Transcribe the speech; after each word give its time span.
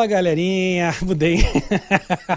Fala 0.00 0.08
galerinha, 0.08 0.94
mudei. 1.04 1.44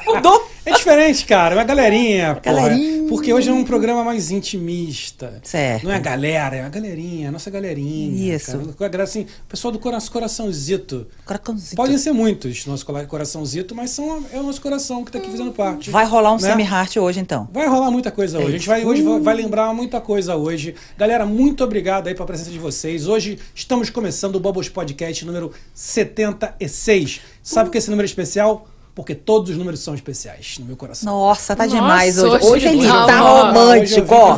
Mudou? 0.05 0.50
É 0.66 0.73
diferente, 0.73 1.23
cara. 1.25 1.55
Uma 1.55 1.64
galerinha. 1.64 2.36
porra. 2.36 2.55
Galerinha. 2.57 2.93
Porque 3.14 3.32
hoje 3.32 3.50
é 3.50 3.54
um 3.54 3.64
programa 3.64 4.04
mais 4.04 4.32
intimista. 4.32 5.39
Certo. 5.43 5.84
Não 5.84 5.91
é 5.91 5.96
a 5.98 6.00
galera, 6.00 6.55
é 6.55 6.61
a 6.61 6.70
galerinha, 6.70 7.29
a 7.29 7.32
nossa 7.32 7.52
galerinha. 7.52 8.36
Isso. 8.36 8.52
Cara. 8.57 8.64
A 8.64 8.73
galera, 8.89 9.04
assim, 9.04 9.21
o 9.21 9.47
pessoal 9.47 9.71
do 9.71 9.78
cora 9.78 10.00
coraçãozito. 10.02 11.05
Coraçãozito. 11.23 11.75
Podem 11.75 11.97
ser 12.00 12.11
muitos, 12.11 12.65
nosso 12.65 12.84
cora- 12.84 13.05
coraçãozito, 13.05 13.75
mas 13.75 13.91
são, 13.91 14.25
é 14.33 14.39
o 14.39 14.43
nosso 14.43 14.60
coração 14.60 15.05
que 15.05 15.11
tá 15.11 15.19
aqui 15.19 15.29
fazendo 15.29 15.52
parte. 15.52 15.91
Vai 15.91 16.05
rolar 16.05 16.32
um 16.33 16.38
Né? 16.39 16.50
semi-heart 16.50 16.97
hoje, 16.97 17.19
então. 17.19 17.47
Vai 17.54 17.68
rolar 17.68 17.91
muita 17.91 18.10
coisa 18.10 18.39
hoje. 18.39 18.47
A 18.47 18.52
gente 18.52 18.68
vai, 18.68 18.83
hoje 18.83 19.04
vai, 19.04 19.19
vai 19.19 19.36
lembrar 19.36 19.71
muita 19.75 20.02
coisa 20.02 20.36
hoje. 20.36 20.74
Galera, 20.97 21.24
muito 21.25 21.64
obrigado 21.64 22.07
aí 22.07 22.16
pela 22.16 22.25
presença 22.25 22.50
de 22.50 22.57
vocês. 22.57 23.07
Hoje 23.07 23.38
estamos 23.54 23.91
começando 23.91 24.38
o 24.38 24.39
Bubbles 24.39 24.69
Podcast 24.69 25.24
número 25.24 25.52
76. 25.75 27.21
Sabe 27.43 27.68
por 27.68 27.74
que 27.74 27.77
esse 27.77 27.89
número 27.91 28.05
é 28.05 28.10
especial? 28.10 28.68
Porque 28.96 29.15
todos 29.15 29.50
os 29.50 29.57
números 29.57 29.79
são 29.79 29.96
especiais 29.96 30.57
no 30.60 30.65
meu 30.65 30.78
coração. 30.78 31.11
Nossa, 31.11 31.56
tá 31.56 31.65
Nossa, 31.65 31.75
demais 31.75 32.17
hoje. 32.17 32.45
hoje 32.45 32.45
Hoje 32.45 32.67
ele 32.67 32.88
tá 32.88 33.19
romântico, 33.19 34.14
ó. 34.14 34.38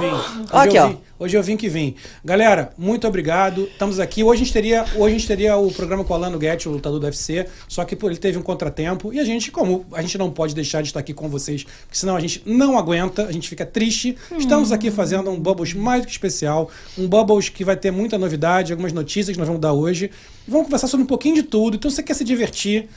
Aqui, 0.52 0.80
ó. 0.80 0.94
Hoje 1.18 1.38
eu 1.38 1.42
vim 1.42 1.56
que 1.56 1.70
vim. 1.70 1.96
Galera, 2.26 2.74
muito 2.78 3.08
obrigado. 3.08 3.70
Estamos 3.72 4.02
aqui. 4.02 4.22
Hoje 4.22 4.42
a 4.42 4.44
gente 4.44 4.52
teria, 4.52 4.84
hoje 4.98 5.16
a 5.16 5.18
gente 5.18 5.28
teria 5.28 5.56
o 5.56 5.72
programa 5.72 6.04
com 6.04 6.12
o 6.12 6.16
Alano 6.18 6.38
Guetti, 6.38 6.68
o 6.68 6.74
lutador 6.74 7.00
do 7.00 7.06
UFC, 7.06 7.48
só 7.70 7.86
que 7.86 7.98
ele 8.06 8.18
teve 8.18 8.38
um 8.38 8.42
contratempo 8.42 9.14
e 9.14 9.20
a 9.22 9.24
gente, 9.24 9.50
como 9.50 9.86
a 9.94 10.02
gente 10.02 10.18
não 10.18 10.30
pode 10.30 10.54
deixar 10.54 10.82
de 10.82 10.90
estar 10.90 11.00
aqui 11.00 11.14
com 11.14 11.30
vocês, 11.30 11.64
porque 11.64 11.98
senão 11.98 12.18
a 12.18 12.20
gente 12.20 12.44
não 12.46 12.78
aguenta, 12.78 13.28
a 13.28 13.32
gente 13.32 13.48
fica 13.48 13.66
triste. 13.66 14.18
Estamos 14.38 14.74
aqui 14.74 14.92
fazendo 14.92 15.30
um 15.32 15.40
Bubbles 15.40 15.74
mais 15.74 16.02
do 16.02 16.08
que 16.08 16.12
especial, 16.12 16.70
um 16.98 17.08
Bubbles 17.08 17.48
que 17.48 17.64
vai 17.64 17.78
ter 17.78 17.92
muita 17.92 18.18
novidade, 18.18 18.74
algumas 18.74 18.92
notícias 18.92 19.34
que 19.34 19.40
nós 19.40 19.48
vamos 19.48 19.62
dar 19.62 19.72
hoje. 19.72 20.12
Vamos 20.46 20.66
conversar 20.66 20.88
sobre 20.88 21.06
um 21.06 21.08
pouquinho 21.08 21.36
de 21.36 21.44
tudo. 21.44 21.78
Então, 21.78 21.90
se 21.90 21.96
você 21.96 22.04
quer 22.04 22.14
se 22.14 22.26
divertir, 22.26 22.90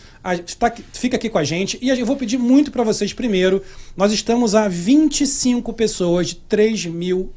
tá 0.59 0.75
fica 0.93 1.17
aqui 1.17 1.31
com 1.31 1.39
a 1.39 1.45
gente. 1.45 1.79
E 1.81 1.89
eu 1.89 2.05
vou 2.05 2.17
pedir 2.17 2.37
muito 2.37 2.73
para 2.73 2.83
vocês 2.83 3.13
primeiro. 3.13 3.63
Nós 3.97 4.13
estamos 4.13 4.57
a 4.57 4.67
25 4.67 5.73
pessoas 5.73 6.27
de 6.27 6.35
3 6.35 6.87
mil 6.87 7.31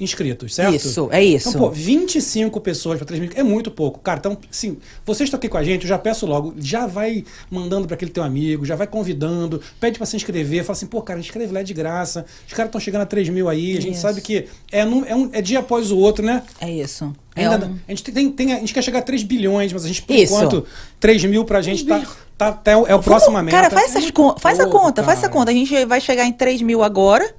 inscritos, 0.00 0.54
certo? 0.54 0.74
Isso, 0.74 1.08
é 1.12 1.22
isso. 1.22 1.50
Então, 1.50 1.60
pô, 1.60 1.70
25 1.70 2.60
pessoas 2.60 2.96
para 2.98 3.06
3 3.06 3.20
mil 3.20 3.30
é 3.34 3.42
muito 3.42 3.70
pouco. 3.70 4.00
Cara, 4.00 4.18
então, 4.18 4.36
sim, 4.50 4.78
vocês 5.04 5.26
estão 5.26 5.38
aqui 5.38 5.48
com 5.48 5.58
a 5.58 5.62
gente, 5.62 5.82
eu 5.82 5.88
já 5.88 5.98
peço 5.98 6.26
logo, 6.26 6.54
já 6.58 6.86
vai 6.86 7.24
mandando 7.50 7.86
para 7.86 7.94
aquele 7.94 8.10
teu 8.10 8.22
amigo, 8.22 8.64
já 8.64 8.74
vai 8.76 8.86
convidando, 8.86 9.60
pede 9.78 9.98
para 9.98 10.06
se 10.06 10.16
inscrever, 10.16 10.64
fala 10.64 10.76
assim, 10.76 10.86
pô, 10.86 11.02
cara, 11.02 11.20
inscreve 11.20 11.52
lá 11.52 11.60
é 11.60 11.62
de 11.62 11.74
graça. 11.74 12.24
Os 12.46 12.52
caras 12.52 12.68
estão 12.68 12.80
chegando 12.80 13.02
a 13.02 13.06
3 13.06 13.28
mil 13.28 13.48
aí, 13.48 13.76
a 13.76 13.80
gente 13.80 13.92
Isso. 13.94 14.02
sabe 14.02 14.20
que 14.20 14.46
é, 14.72 14.84
num- 14.84 15.04
é, 15.04 15.14
um, 15.14 15.28
é 15.32 15.40
dia 15.42 15.58
após 15.60 15.90
o 15.90 15.98
outro, 15.98 16.24
né? 16.24 16.42
É 16.60 16.70
isso. 16.70 17.12
É 17.36 17.46
Ainda, 17.46 17.66
um- 17.66 17.78
a, 17.86 17.90
gente 17.92 18.04
tem, 18.10 18.30
tem- 18.30 18.52
a 18.52 18.58
gente 18.58 18.74
quer 18.74 18.82
chegar 18.82 18.98
a 18.98 19.02
3 19.02 19.22
bilhões, 19.22 19.72
mas 19.72 19.84
a 19.84 19.88
gente, 19.88 20.02
por 20.02 20.14
Isso. 20.16 20.34
enquanto, 20.34 20.66
3 20.98 21.24
mil 21.24 21.44
pra 21.44 21.62
gente 21.62 21.84
tá, 21.84 22.02
tá, 22.36 22.48
até 22.48 22.76
o- 22.76 22.86
é 22.86 22.94
o 22.94 23.00
próximo 23.02 23.32
Vamos- 23.32 23.46
meta. 23.52 23.56
Cara, 23.56 23.70
faz, 23.70 23.94
É 23.94 23.98
essas 23.98 24.10
con- 24.10 24.34
faz 24.38 24.58
a 24.58 24.64
pouco, 24.64 24.78
conta, 24.86 25.04
faz 25.04 25.18
essa 25.18 25.28
cara. 25.28 25.38
conta. 25.38 25.50
A 25.52 25.54
gente 25.54 25.84
vai 25.86 26.00
chegar 26.00 26.24
em 26.26 26.32
3 26.32 26.60
mil 26.60 26.82
agora. 26.82 27.32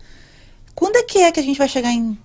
Quando 0.73 0.95
é 0.95 1.03
que 1.03 1.19
é 1.19 1.31
que 1.31 1.39
a 1.39 1.43
gente 1.43 1.57
vai 1.57 1.67
chegar 1.67 1.91
em 1.91 2.17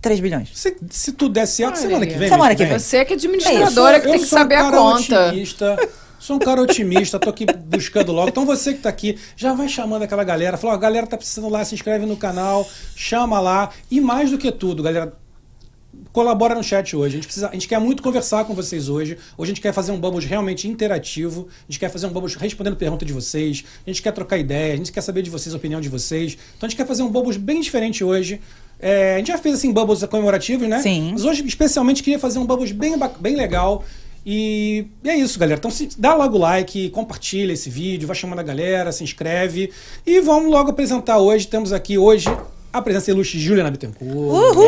3 0.00 0.20
bilhões? 0.20 0.48
Se, 0.54 0.76
se 0.90 1.12
tudo 1.12 1.34
der 1.34 1.46
certo, 1.46 1.72
Olha 1.74 1.82
semana 1.82 2.04
aí. 2.04 2.10
que 2.12 2.18
vem. 2.18 2.28
Semana 2.28 2.54
que 2.54 2.64
vem. 2.64 2.78
Você 2.78 3.04
que 3.04 3.12
é 3.12 3.16
Eu 3.16 3.18
administradora 3.18 3.94
sou- 3.96 4.00
que 4.00 4.08
tem 4.12 4.20
que 4.20 4.26
sou 4.26 4.38
um 4.38 4.40
saber 4.42 4.54
a 4.54 4.62
cara 4.64 4.76
conta. 4.76 5.26
Otimista, 5.28 5.88
sou 6.18 6.36
um 6.36 6.38
cara 6.38 6.62
otimista, 6.62 7.18
tô 7.18 7.28
aqui 7.30 7.46
buscando 7.66 8.12
logo. 8.12 8.28
Então 8.28 8.46
você 8.46 8.72
que 8.74 8.80
tá 8.80 8.88
aqui, 8.88 9.18
já 9.36 9.52
vai 9.52 9.68
chamando 9.68 10.02
aquela 10.02 10.24
galera. 10.24 10.56
Fala, 10.56 10.72
ó, 10.72 10.76
a 10.76 10.80
galera 10.80 11.06
tá 11.06 11.16
precisando 11.16 11.48
lá, 11.48 11.64
se 11.64 11.74
inscreve 11.74 12.06
no 12.06 12.16
canal, 12.16 12.66
chama 12.96 13.38
lá. 13.40 13.70
E 13.90 14.00
mais 14.00 14.30
do 14.30 14.38
que 14.38 14.50
tudo, 14.50 14.82
galera, 14.82 15.12
colabora 16.12 16.54
no 16.54 16.62
chat 16.62 16.96
hoje. 16.96 17.14
A 17.14 17.16
gente, 17.16 17.26
precisa, 17.26 17.48
a 17.48 17.52
gente 17.52 17.68
quer 17.68 17.78
muito 17.78 18.02
conversar 18.02 18.44
com 18.44 18.54
vocês 18.54 18.88
hoje. 18.88 19.18
Hoje 19.36 19.50
a 19.50 19.54
gente 19.54 19.60
quer 19.60 19.72
fazer 19.72 19.92
um 19.92 20.00
Bubbles 20.00 20.24
realmente 20.24 20.66
interativo. 20.66 21.48
A 21.68 21.70
gente 21.72 21.78
quer 21.78 21.90
fazer 21.90 22.06
um 22.06 22.10
Bubbles 22.10 22.34
respondendo 22.36 22.76
perguntas 22.76 23.06
de 23.06 23.12
vocês. 23.12 23.64
A 23.86 23.90
gente 23.90 24.02
quer 24.02 24.12
trocar 24.12 24.38
ideia. 24.38 24.74
A 24.74 24.76
gente 24.76 24.90
quer 24.92 25.02
saber 25.02 25.22
de 25.22 25.30
vocês, 25.30 25.52
a 25.54 25.58
opinião 25.58 25.80
de 25.80 25.88
vocês. 25.88 26.38
Então 26.56 26.66
a 26.66 26.70
gente 26.70 26.76
quer 26.76 26.86
fazer 26.86 27.02
um 27.02 27.08
Bubbles 27.10 27.36
bem 27.36 27.60
diferente 27.60 28.02
hoje. 28.02 28.40
É, 28.80 29.14
a 29.14 29.18
gente 29.18 29.28
já 29.28 29.38
fez 29.38 29.56
assim 29.56 29.72
Bubbles 29.72 30.02
comemorativos, 30.04 30.68
né? 30.68 30.80
Sim. 30.80 31.10
Mas 31.12 31.24
hoje, 31.24 31.44
especialmente, 31.46 32.02
queria 32.02 32.18
fazer 32.18 32.38
um 32.38 32.46
Bubbles 32.46 32.72
bem, 32.72 32.94
bem 33.18 33.36
legal. 33.36 33.84
E, 34.24 34.86
e 35.02 35.08
é 35.08 35.16
isso, 35.16 35.38
galera. 35.38 35.58
Então, 35.58 35.70
se, 35.70 35.88
dá 35.98 36.14
logo 36.14 36.36
o 36.36 36.40
like, 36.40 36.90
compartilha 36.90 37.52
esse 37.52 37.70
vídeo, 37.70 38.06
vai 38.06 38.16
chamando 38.16 38.40
a 38.40 38.42
galera, 38.42 38.92
se 38.92 39.02
inscreve. 39.02 39.70
E 40.06 40.20
vamos 40.20 40.50
logo 40.50 40.70
apresentar 40.70 41.18
hoje. 41.18 41.46
Temos 41.46 41.72
aqui 41.72 41.96
hoje 41.98 42.26
a 42.72 42.82
presença 42.82 43.10
ilustre 43.10 43.38
de 43.38 43.44
Juliana 43.44 43.70
Bittencourt. 43.70 44.10
Uhul! 44.10 44.64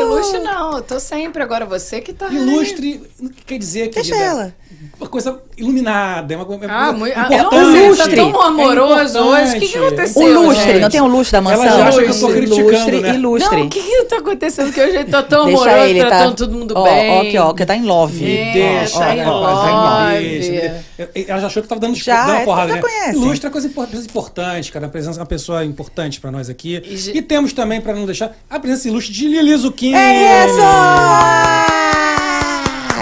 Ilustre 0.00 0.40
não, 0.40 0.76
eu 0.76 0.82
tô 0.82 0.98
sempre. 1.00 1.42
Agora 1.42 1.64
você 1.66 2.00
que 2.00 2.12
tá. 2.12 2.28
Ilustre 2.28 3.02
quer 3.46 3.58
dizer 3.58 3.88
que 3.88 3.96
Deixa 3.96 4.16
ela. 4.16 4.54
Uma 4.98 5.08
coisa 5.08 5.38
iluminada, 5.56 6.34
é 6.34 6.36
uma 6.36 6.44
coisa 6.44 6.66
Ah, 6.68 6.92
muito. 6.92 7.16
Ah, 7.16 7.22
importante. 7.34 7.50
tá 7.72 7.78
Ilustre. 7.78 8.14
tão 8.16 8.42
amoroso 8.42 9.18
É 9.18 9.22
hoje. 9.22 9.56
O 9.56 9.60
que, 9.60 9.68
que 9.68 9.78
aconteceu? 9.78 10.22
O 10.22 10.46
lustre, 10.46 10.64
gente? 10.72 10.80
não 10.80 10.90
tem 10.90 11.00
o 11.00 11.06
lustre 11.06 11.32
da 11.32 11.40
mansão? 11.40 11.64
Ela 11.64 11.76
já 11.78 11.88
acha 11.88 12.02
que 12.02 12.10
eu 12.10 12.20
tô 12.20 12.28
criticando, 12.28 13.00
né? 13.00 13.14
Ilustre. 13.14 13.56
Não, 13.56 13.66
o 13.66 13.70
que, 13.70 13.80
que 13.82 14.04
tá 14.04 14.16
acontecendo? 14.18 14.72
Que 14.72 14.80
hoje 14.80 14.96
ele 14.96 15.04
tá 15.04 15.22
tão 15.22 15.46
Deixa 15.46 15.62
amoroso, 15.62 15.86
ele, 15.88 16.00
tá? 16.00 16.06
tratando 16.08 16.36
todo 16.36 16.52
mundo 16.52 16.74
ó, 16.76 16.82
bem. 16.84 17.10
Ó, 17.10 17.20
aqui, 17.22 17.38
ó, 17.38 17.52
que 17.54 17.66
tá 17.66 17.76
em 17.76 17.82
love. 17.84 18.24
Me 18.24 18.36
É, 18.36 18.52
deixa, 18.52 18.98
tá 18.98 19.06
né, 19.06 19.16
em 19.16 19.20
rapaz, 19.22 19.58
tá 19.60 19.70
em 19.70 19.74
love. 19.74 20.68
love. 20.68 21.26
Ela 21.28 21.40
já 21.40 21.46
achou 21.46 21.62
que 21.62 21.68
tava 21.68 21.80
dando, 21.80 21.94
Já, 21.96 22.20
dando 22.22 22.30
uma 22.32 22.40
é, 22.40 22.44
porrada, 22.44 22.68
já 22.68 22.74
né? 22.76 22.80
conhece. 22.82 23.16
Ilustre 23.18 23.46
é 23.46 23.50
coisa 23.50 23.66
impor- 23.68 23.86
coisa 23.86 24.06
importante, 24.06 24.72
cara. 24.72 24.86
A 24.86 24.88
presença 24.88 25.18
é 25.18 25.20
uma 25.20 25.26
pessoa 25.26 25.64
importante 25.64 26.20
pra 26.20 26.30
nós 26.30 26.48
aqui. 26.50 26.82
E 26.84 27.18
E, 27.18 27.22
temos 27.22 27.52
também, 27.52 27.80
pra 27.80 27.94
não 27.94 28.04
deixar, 28.06 28.32
a 28.48 28.58
presença 28.60 28.88
ilustre 28.88 29.12
de 29.12 29.28
Lili 29.28 29.56
Zucchini. 29.56 29.94
É 29.94 30.46
isso! 30.46 32.05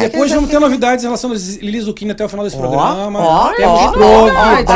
Depois 0.09 0.31
vamos 0.33 0.51
ter 0.51 0.59
novidades 0.59 1.05
em 1.05 1.07
relação 1.09 1.31
a 1.33 1.35
Lili 1.35 1.81
Zucchini 1.81 2.11
até 2.13 2.25
o 2.25 2.29
final 2.29 2.45
desse 2.45 2.57
programa. 2.57 3.19
ó, 3.21 3.53
Temos 3.55 3.81
ó. 3.81 3.97
novidades 3.97 4.67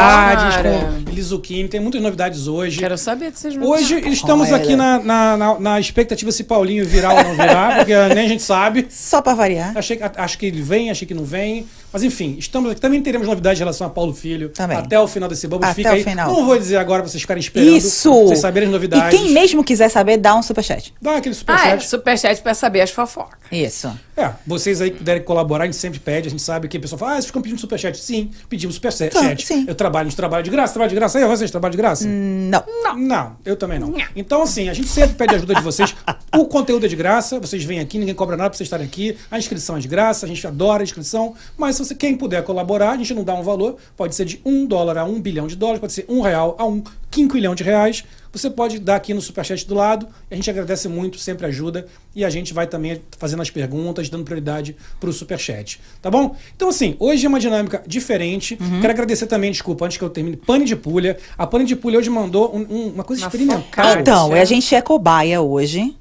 Cara. 0.57 0.71
com 1.05 1.11
Lili 1.11 1.23
Zucchini. 1.23 1.69
Tem 1.69 1.81
muitas 1.81 2.01
novidades 2.03 2.47
hoje. 2.49 2.79
Quero 2.79 2.97
saber 2.99 3.31
dessas 3.31 3.57
Hoje 3.57 3.99
estamos 4.09 4.53
aqui 4.53 4.77
na, 4.77 4.99
na, 4.99 5.37
na- 5.37 5.59
na 5.61 5.81
expectativa 5.81 6.31
se 6.33 6.45
Paulinho 6.45 6.85
virar 6.87 7.15
ou 7.15 7.23
não 7.25 7.33
virar, 7.33 7.77
porque 7.85 7.95
nem 8.15 8.25
a 8.27 8.29
gente 8.29 8.43
sabe. 8.43 8.87
Só 8.91 9.21
pra 9.23 9.35
variar. 9.35 9.73
Achei, 9.77 9.97
que- 9.97 10.03
acho 10.17 10.39
que 10.39 10.47
ele 10.47 10.63
vem, 10.63 10.91
achei 10.91 11.07
que 11.07 11.15
não 11.15 11.25
vem. 11.25 11.67
Mas 11.93 12.03
enfim, 12.03 12.37
estamos 12.39 12.71
aqui. 12.71 12.81
Também 12.81 13.01
teremos 13.03 13.27
novidades 13.27 13.59
em 13.59 13.63
relação 13.63 13.87
a 13.87 13.91
Paulo 13.91 14.13
Filho. 14.15 14.51
Também. 14.51 14.77
Até 14.77 14.99
o 15.01 15.07
final 15.09 15.29
desse 15.29 15.47
Bubbles. 15.47 15.71
Até 15.71 15.75
Fica 15.83 15.91
o 15.91 15.95
aí. 15.95 16.05
final. 16.05 16.33
Não 16.33 16.45
vou 16.47 16.59
dizer 16.59 16.77
agora 16.77 17.03
pra 17.03 17.11
vocês 17.11 17.21
ficarem 17.23 17.41
esperando. 17.41 17.77
Isso! 17.77 18.11
Pra 18.11 18.21
vocês 18.29 18.39
saberem 18.41 18.67
as 18.69 18.73
novidades. 18.73 19.15
E 19.19 19.23
quem 19.23 19.33
mesmo 19.33 19.65
quiser 19.65 19.89
saber, 19.89 20.17
dá 20.19 20.35
um 20.35 20.43
superchat. 20.43 20.93
Dá 21.01 21.17
aquele 21.17 21.35
Ah, 21.35 21.39
é, 21.39 21.79
superchat. 21.81 21.89
superchat 21.89 22.43
pra 22.43 22.55
saber 22.55 22.81
as 22.83 22.91
fofocas. 22.91 23.39
Isso. 23.51 23.91
É, 24.17 24.31
vocês 24.47 24.81
aí 24.81 24.91
que 24.91 24.99
puderem 24.99 25.23
colaborar, 25.23 25.65
a 25.65 25.67
gente 25.67 25.77
sempre 25.77 25.99
pede, 25.99 26.27
a 26.29 26.31
gente 26.31 26.43
sabe 26.43 26.69
que 26.69 26.77
a 26.77 26.81
pessoa 26.81 26.99
fala, 26.99 27.13
ah, 27.13 27.15
vocês 27.15 27.27
ficam 27.27 27.41
pedindo 27.41 27.61
superchat. 27.61 27.97
Sim, 27.99 28.31
pedimos 28.49 28.75
superchat. 28.75 29.13
Tá, 29.15 29.37
sim. 29.39 29.65
Eu 29.67 29.75
trabalho, 29.75 30.07
a 30.07 30.11
gente 30.11 30.17
trabalha 30.17 30.43
de 30.43 30.51
graça, 30.51 30.73
trabalho 30.75 30.91
de 30.91 30.97
graça. 30.97 31.19
Aí 31.19 31.25
vocês 31.25 31.51
trabalham 31.51 31.71
de 31.71 31.77
graça? 31.79 32.05
Não. 32.07 32.65
Não, 32.97 33.37
eu 33.45 33.57
também 33.57 33.79
não. 33.79 33.95
Então, 34.15 34.43
assim, 34.43 34.69
a 34.69 34.75
gente 34.75 34.89
sempre 34.89 35.15
pede 35.15 35.35
ajuda 35.37 35.55
de 35.55 35.63
vocês. 35.63 35.95
O 36.37 36.45
conteúdo 36.47 36.85
é 36.85 36.89
de 36.89 36.97
graça, 36.97 37.39
vocês 37.41 37.65
vêm 37.65 37.81
aqui, 37.81 37.99
ninguém 37.99 38.15
cobra 38.15 38.37
nada 38.37 38.51
pra 38.51 38.57
vocês 38.57 38.67
estarem 38.67 38.87
aqui. 38.87 39.17
A 39.31 39.39
inscrição 39.39 39.77
é 39.77 39.81
de 39.81 39.89
graça, 39.89 40.27
a 40.27 40.29
gente 40.29 40.47
adora 40.47 40.83
a 40.83 40.85
inscrição. 40.85 41.35
Mas 41.57 41.78
se 41.79 41.85
você, 41.85 41.95
quem 41.95 42.17
puder 42.17 42.43
colaborar, 42.45 42.91
a 42.93 42.97
gente 42.97 43.15
não 43.15 43.25
dá 43.25 43.35
um 43.35 43.43
valor, 43.43 43.77
pode 43.97 44.15
ser 44.15 44.25
de 44.25 44.41
um 44.45 44.67
dólar 44.67 44.99
a 44.99 45.05
um 45.05 45.21
bilhão 45.21 45.47
de 45.47 45.57
dólares, 45.57 45.81
pode 45.81 45.93
ser 45.93 46.05
um 46.09 46.21
real 46.21 46.55
a 46.59 46.67
um 46.67 46.83
quinquilhão 47.11 47.55
de 47.55 47.65
reais. 47.65 48.05
Você 48.31 48.51
pode 48.51 48.79
dar 48.79 48.97
aqui 48.97 49.15
no 49.15 49.23
superchat 49.23 49.67
do 49.67 49.75
lado. 49.75 50.07
A 50.31 50.35
gente 50.35 50.51
agradece 50.51 50.87
muito, 50.89 51.19
sempre 51.19 51.47
ajuda. 51.47 51.87
E 52.15 52.25
a 52.25 52.29
gente 52.31 52.53
vai 52.53 52.67
também 52.67 53.01
fazendo 53.19 53.41
as 53.41 53.51
perguntas, 53.51 54.11
dando 54.11 54.23
prioridade 54.25 54.77
pro 55.01 55.11
superchat. 55.13 55.81
Tá 56.03 56.11
bom? 56.11 56.37
Então, 56.55 56.69
assim, 56.69 56.95
hoje 56.99 57.25
é 57.25 57.29
uma 57.29 57.41
dinâmica 57.41 57.83
diferente. 57.87 58.59
Uhum. 58.61 58.81
Quero 58.81 58.93
agradecer 58.93 59.27
também, 59.27 59.51
desculpa, 59.51 59.87
antes 59.87 59.97
que 59.97 60.05
eu 60.05 60.11
termine, 60.11 60.37
Pane 60.37 60.67
de 60.67 60.77
Pulha. 60.77 61.17
A 61.39 61.47
Pane 61.47 61.65
de 61.65 61.75
Pulha 61.75 61.99
hoje 61.99 62.11
mandou 62.11 62.55
um- 62.55 62.67
um- 62.75 62.89
uma 62.89 63.05
coisa 63.05 63.23
Uma 63.23 63.29
experimental. 63.29 63.99
Então, 63.99 64.37
é. 64.37 64.43
a 64.43 64.45
gente 64.45 64.75
é 64.75 64.83
cobaia 64.83 65.41
hoje, 65.41 65.97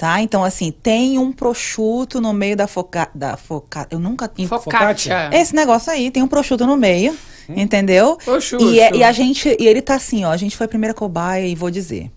tá? 0.00 0.22
Então, 0.22 0.42
assim, 0.42 0.72
tem 0.72 1.18
um 1.18 1.30
prosciutto 1.30 2.22
no 2.22 2.32
meio 2.32 2.56
da 2.56 2.66
foca... 2.66 3.10
Da 3.14 3.36
foca... 3.36 3.86
Eu 3.90 3.98
nunca 3.98 4.26
tinha... 4.26 4.48
Focaccia. 4.48 5.28
Esse 5.30 5.54
negócio 5.54 5.92
aí, 5.92 6.10
tem 6.10 6.22
um 6.22 6.26
prosciutto 6.26 6.66
no 6.66 6.74
meio, 6.74 7.12
Hum. 7.46 7.52
entendeu? 7.54 8.16
Prosciutto. 8.24 8.64
E, 8.72 8.80
é- 8.80 8.96
e 8.96 9.04
a 9.04 9.12
gente... 9.12 9.54
E 9.60 9.66
ele 9.66 9.82
tá 9.82 9.96
assim, 9.96 10.24
ó, 10.24 10.30
a 10.30 10.38
gente 10.38 10.56
foi 10.56 10.64
a 10.64 10.68
primeira 10.68 10.94
cobaia 10.94 11.46
e 11.46 11.54
vou 11.54 11.70
dizer... 11.70 12.10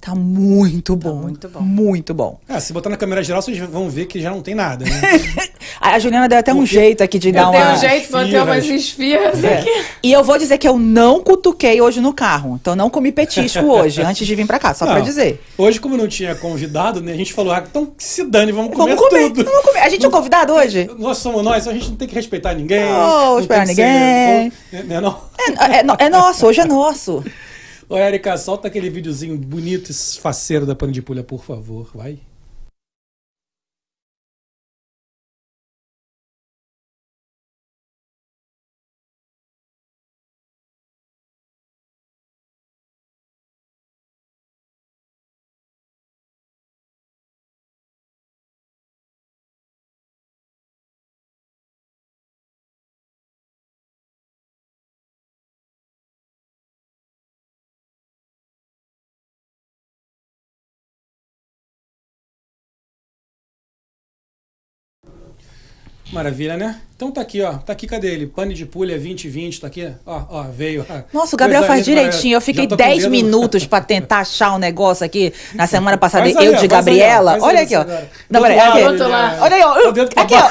Tá 0.00 0.14
muito 0.14 0.96
bom. 0.96 1.14
muito 1.16 1.46
bom. 1.48 1.60
Muito 1.60 2.14
bom. 2.14 2.40
Ah, 2.48 2.58
se 2.58 2.72
botar 2.72 2.88
na 2.88 2.96
câmera 2.96 3.22
geral, 3.22 3.42
vocês 3.42 3.58
vão 3.58 3.90
ver 3.90 4.06
que 4.06 4.18
já 4.20 4.30
não 4.30 4.40
tem 4.40 4.54
nada, 4.54 4.84
né? 4.86 5.00
A 5.78 5.98
Juliana 5.98 6.26
deu 6.28 6.38
até 6.38 6.52
um 6.52 6.58
Porque 6.58 6.72
jeito 6.74 7.02
aqui 7.02 7.18
de 7.18 7.30
dar 7.32 7.42
Eu 7.42 7.48
uma... 7.50 7.72
um 7.74 7.76
jeito 7.78 8.06
de 8.06 8.12
manter 8.12 8.42
umas 8.42 8.64
esfirras 8.66 9.42
É. 9.44 9.58
aqui. 9.58 9.70
E 10.02 10.10
eu 10.12 10.24
vou 10.24 10.38
dizer 10.38 10.56
que 10.58 10.66
eu 10.66 10.78
não 10.78 11.20
cutuquei 11.22 11.80
hoje 11.80 12.00
no 12.00 12.12
carro. 12.14 12.58
Então, 12.60 12.74
não 12.74 12.88
comi 12.90 13.12
petisco 13.12 13.64
hoje, 13.70 14.00
antes 14.02 14.26
de 14.26 14.34
vir 14.34 14.46
pra 14.46 14.58
cá, 14.58 14.72
só 14.74 14.86
pra 14.86 14.96
Não. 14.96 15.02
dizer. 15.02 15.42
Hoje, 15.58 15.78
como 15.78 15.96
não 15.98 16.08
tinha 16.08 16.34
convidado, 16.34 17.00
né, 17.02 17.12
a 17.12 17.16
gente 17.16 17.32
falou, 17.32 17.52
ah, 17.52 17.62
então 17.68 17.86
que 17.86 18.02
se 18.02 18.24
dane, 18.24 18.52
vamos 18.52 18.74
comer, 18.74 18.94
Vamos 18.94 19.08
comer, 19.10 19.28
tudo. 19.30 19.44
vamos 19.44 19.64
comer. 19.66 19.80
A 19.80 19.88
gente 19.90 20.04
é 20.06 20.10
convidado 20.10 20.52
hoje? 20.54 20.90
Nós 20.98 21.18
somos 21.18 21.42
nós, 21.42 21.68
a 21.68 21.72
gente 21.72 21.90
não 21.90 21.96
tem 21.96 22.08
que 22.08 22.14
respeitar 22.14 22.54
ninguém. 22.54 22.84
Não, 22.84 23.32
não 23.34 23.40
esperar 23.40 23.66
ninguém. 23.66 24.52
Ser, 24.70 24.84
né, 24.84 25.00
não? 25.00 25.18
É, 25.38 25.78
é, 25.78 26.06
é 26.06 26.08
nosso, 26.08 26.46
hoje 26.46 26.60
é 26.60 26.64
nosso. 26.64 27.22
Ô, 27.90 27.96
Érica, 27.96 28.38
solta 28.38 28.68
aquele 28.68 28.88
videozinho 28.88 29.36
bonito 29.36 29.90
e 29.90 29.94
faceiro 30.20 30.64
da 30.64 30.76
Pane 30.76 30.92
de 30.92 31.02
Pulha, 31.02 31.24
por 31.24 31.42
favor, 31.42 31.90
vai. 31.92 32.20
Maravilha, 66.12 66.56
né? 66.56 66.80
Então 66.96 67.10
tá 67.12 67.20
aqui, 67.20 67.40
ó. 67.40 67.52
Tá 67.58 67.72
aqui, 67.72 67.86
cadê 67.86 68.08
ele? 68.12 68.26
Pane 68.26 68.52
de 68.52 68.66
pulha 68.66 68.94
2020, 68.98 69.60
tá 69.60 69.66
aqui. 69.68 69.92
Ó, 70.04 70.22
ó, 70.28 70.42
veio. 70.42 70.84
Nossa, 71.12 71.36
o 71.36 71.38
Gabriel 71.38 71.62
faz 71.62 71.84
direitinho. 71.84 72.34
Eu 72.36 72.40
fiquei 72.40 72.66
tô 72.66 72.70
com 72.76 72.76
10 72.76 72.98
dedo- 73.02 73.10
minutos 73.10 73.64
pra 73.64 73.80
tentar 73.80 74.18
achar 74.26 74.52
um 74.54 74.58
negócio 74.58 75.06
aqui 75.06 75.32
na 75.54 75.66
semana 75.68 75.96
passada. 75.96 76.24
Aí, 76.24 76.32
eu 76.34 76.52
de 76.54 76.58
aí, 76.62 76.68
Gabriela. 76.68 77.30
faz 77.32 77.42
Olha 77.44 77.58
aí 77.60 77.64
aqui, 77.64 77.76
ó. 77.76 77.84
Não, 78.28 78.42
peraí, 78.42 78.58
aqui. 78.58 78.78
é- 78.80 78.88
Olha 79.40 79.56
aí, 79.56 79.62
ó. 79.62 79.72
Aqui, 80.16 80.34
ó. 80.34 80.50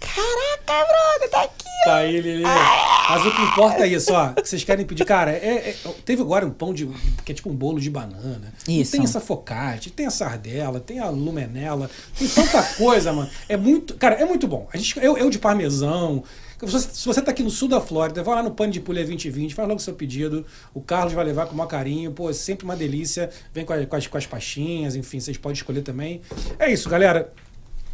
Caraca, 0.00 0.86
brother, 0.86 1.30
tá 1.30 1.42
aqui. 1.42 1.57
Tá 1.84 1.96
aí, 1.96 2.20
Lili. 2.20 2.42
Mas 2.42 3.24
o 3.24 3.34
que 3.34 3.42
importa 3.42 3.84
é 3.84 3.88
isso, 3.88 4.12
ó. 4.12 4.32
Que 4.34 4.46
vocês 4.48 4.62
querem 4.64 4.84
pedir, 4.84 5.04
cara, 5.04 5.30
é, 5.30 5.70
é- 5.70 5.76
teve 6.04 6.20
agora 6.20 6.44
um 6.44 6.50
pão 6.50 6.74
de. 6.74 6.86
que 7.24 7.32
é 7.32 7.34
tipo 7.34 7.48
um 7.48 7.54
bolo 7.54 7.80
de 7.80 7.88
banana. 7.88 8.52
Isso. 8.68 8.92
Tem 8.92 9.02
essa 9.02 9.20
focaccia, 9.20 9.90
tem 9.94 10.06
a 10.06 10.10
sardela, 10.10 10.80
tem 10.80 10.98
a 10.98 11.08
lumenela, 11.08 11.88
tem 12.18 12.28
tanta 12.28 12.62
coisa, 12.74 13.12
mano. 13.12 13.30
É 13.48 13.56
muito. 13.56 13.94
Cara, 13.94 14.16
é 14.16 14.24
muito 14.26 14.46
bom. 14.46 14.68
A 14.72 14.76
gente, 14.76 14.98
eu, 15.02 15.16
eu 15.16 15.30
de 15.30 15.38
parmesão. 15.38 16.22
Se 16.60 16.66
você, 16.66 16.88
se 16.92 17.06
você 17.06 17.22
tá 17.22 17.30
aqui 17.30 17.42
no 17.44 17.50
sul 17.50 17.68
da 17.68 17.80
Flórida, 17.80 18.20
vai 18.22 18.34
lá 18.34 18.42
no 18.42 18.50
Pano 18.50 18.72
de 18.72 18.80
Pulha 18.80 19.04
2020, 19.04 19.54
faz 19.54 19.68
logo 19.68 19.78
o 19.80 19.82
seu 19.82 19.94
pedido. 19.94 20.44
O 20.74 20.80
Carlos 20.80 21.12
vai 21.14 21.24
levar 21.24 21.46
com 21.46 21.54
o 21.54 21.56
maior 21.56 21.68
carinho. 21.68 22.10
Pô, 22.10 22.28
é 22.28 22.32
sempre 22.32 22.64
uma 22.64 22.74
delícia. 22.76 23.30
Vem 23.54 23.64
com, 23.64 23.72
a- 23.72 23.86
com 23.86 23.94
as, 23.96 24.06
com 24.08 24.18
as 24.18 24.26
pastinhas, 24.26 24.96
enfim, 24.96 25.20
vocês 25.20 25.36
podem 25.36 25.54
escolher 25.54 25.82
também. 25.82 26.20
É 26.58 26.70
isso, 26.70 26.88
galera. 26.90 27.30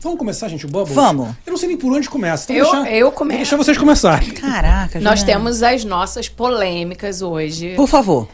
Vamos 0.05 0.19
começar, 0.19 0.49
gente, 0.49 0.67
o 0.67 0.69
Bubble? 0.69 0.95
Vamos. 0.95 1.31
Eu 1.47 1.51
não 1.51 1.57
sei 1.57 1.67
nem 1.69 1.77
por 1.79 1.91
onde 1.91 2.09
começa. 2.11 2.53
Então 2.53 2.57
Eu- 2.57 2.83
deixa- 2.85 2.97
eu 2.97 3.11
começo. 3.11 3.37
vou 3.37 3.39
deixar 3.39 3.57
vocês 3.57 3.79
começarem. 3.79 4.31
Caraca, 4.33 5.01
Nós 5.01 5.21
Juliana. 5.21 5.41
temos 5.41 5.63
as 5.63 5.83
nossas 5.85 6.29
polêmicas 6.29 7.23
hoje. 7.23 7.73
Por 7.75 7.89
favor. 7.89 8.29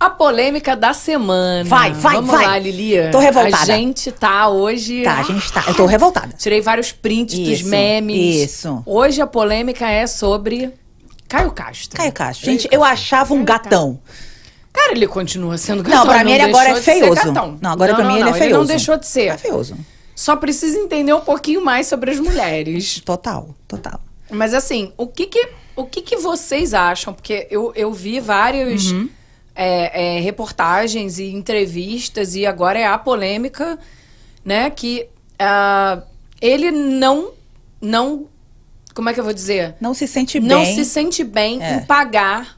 A 0.00 0.10
polêmica 0.10 0.76
da 0.76 0.92
semana. 0.92 1.64
Vai, 1.64 1.92
vai, 1.92 2.16
Vamos 2.16 2.30
vai. 2.30 2.44
lá, 2.46 2.58
Lilia. 2.58 3.08
Tô 3.12 3.18
revoltada. 3.20 3.72
A 3.72 3.76
gente 3.76 4.10
tá 4.12 4.48
hoje. 4.48 5.02
Tá, 5.04 5.18
a 5.18 5.22
gente 5.22 5.50
tá. 5.52 5.64
Eu 5.68 5.74
tô 5.74 5.86
revoltada. 5.86 6.34
Tirei 6.36 6.60
vários 6.60 6.90
prints 6.92 7.38
dos 7.38 7.60
Isso, 7.60 7.68
memes. 7.68 8.50
isso. 8.50 8.82
Hoje 8.84 9.22
a 9.22 9.26
polêmica 9.28 9.88
é 9.88 10.06
sobre 10.08 10.70
Caio 11.28 11.50
Castro. 11.52 11.96
Caio 11.96 12.12
Castro. 12.12 12.44
Gente, 12.44 12.68
eu 12.70 12.82
achava 12.84 13.32
um 13.32 13.44
gatão. 13.44 13.98
Cara, 14.72 14.92
ele 14.92 15.06
continua 15.06 15.56
sendo 15.56 15.82
gatão. 15.82 16.00
Não, 16.04 16.12
pra 16.12 16.22
mim 16.24 16.32
ele 16.32 16.42
agora 16.42 16.70
é 16.70 16.74
feioso. 16.74 17.32
Não, 17.62 17.70
agora 17.70 17.94
pra 17.94 18.04
mim 18.04 18.14
ele 18.14 18.24
é 18.24 18.26
Ele 18.26 18.30
não 18.32 18.34
feioso. 18.38 18.66
deixou 18.68 18.98
de 18.98 19.06
ser. 19.06 19.28
É 19.28 19.38
feioso. 19.38 19.74
Só 20.16 20.34
precisa 20.34 20.78
entender 20.78 21.12
um 21.12 21.20
pouquinho 21.20 21.62
mais 21.64 21.86
sobre 21.86 22.10
as 22.10 22.18
mulheres. 22.18 23.00
Total, 23.04 23.54
total. 23.68 24.00
Mas 24.30 24.54
assim, 24.54 24.92
o 24.96 25.06
que 25.06 25.26
que, 25.26 25.48
o 25.76 25.84
que, 25.84 26.00
que 26.02 26.16
vocês 26.16 26.72
acham? 26.74 27.12
Porque 27.14 27.46
eu, 27.50 27.70
eu 27.76 27.92
vi 27.92 28.18
vários 28.18 28.90
Uhum. 28.90 29.08
é, 29.54 30.16
é, 30.16 30.20
reportagens 30.20 31.18
e 31.18 31.26
entrevistas 31.26 32.34
e 32.34 32.46
agora 32.46 32.78
é 32.78 32.86
a 32.86 32.96
polêmica, 32.98 33.78
né? 34.44 34.70
Que 34.70 35.06
ah, 35.38 36.02
ele 36.40 36.70
não, 36.70 37.32
não, 37.80 38.26
como 38.94 39.10
é 39.10 39.12
que 39.14 39.20
eu 39.20 39.24
vou 39.24 39.34
dizer? 39.34 39.74
Não 39.80 39.92
se 39.92 40.08
sente 40.08 40.40
Não 40.40 40.62
bem. 40.64 40.74
se 40.74 40.84
sente 40.86 41.22
bem 41.22 41.62
É. 41.62 41.74
em 41.76 41.84
pagar 41.84 42.56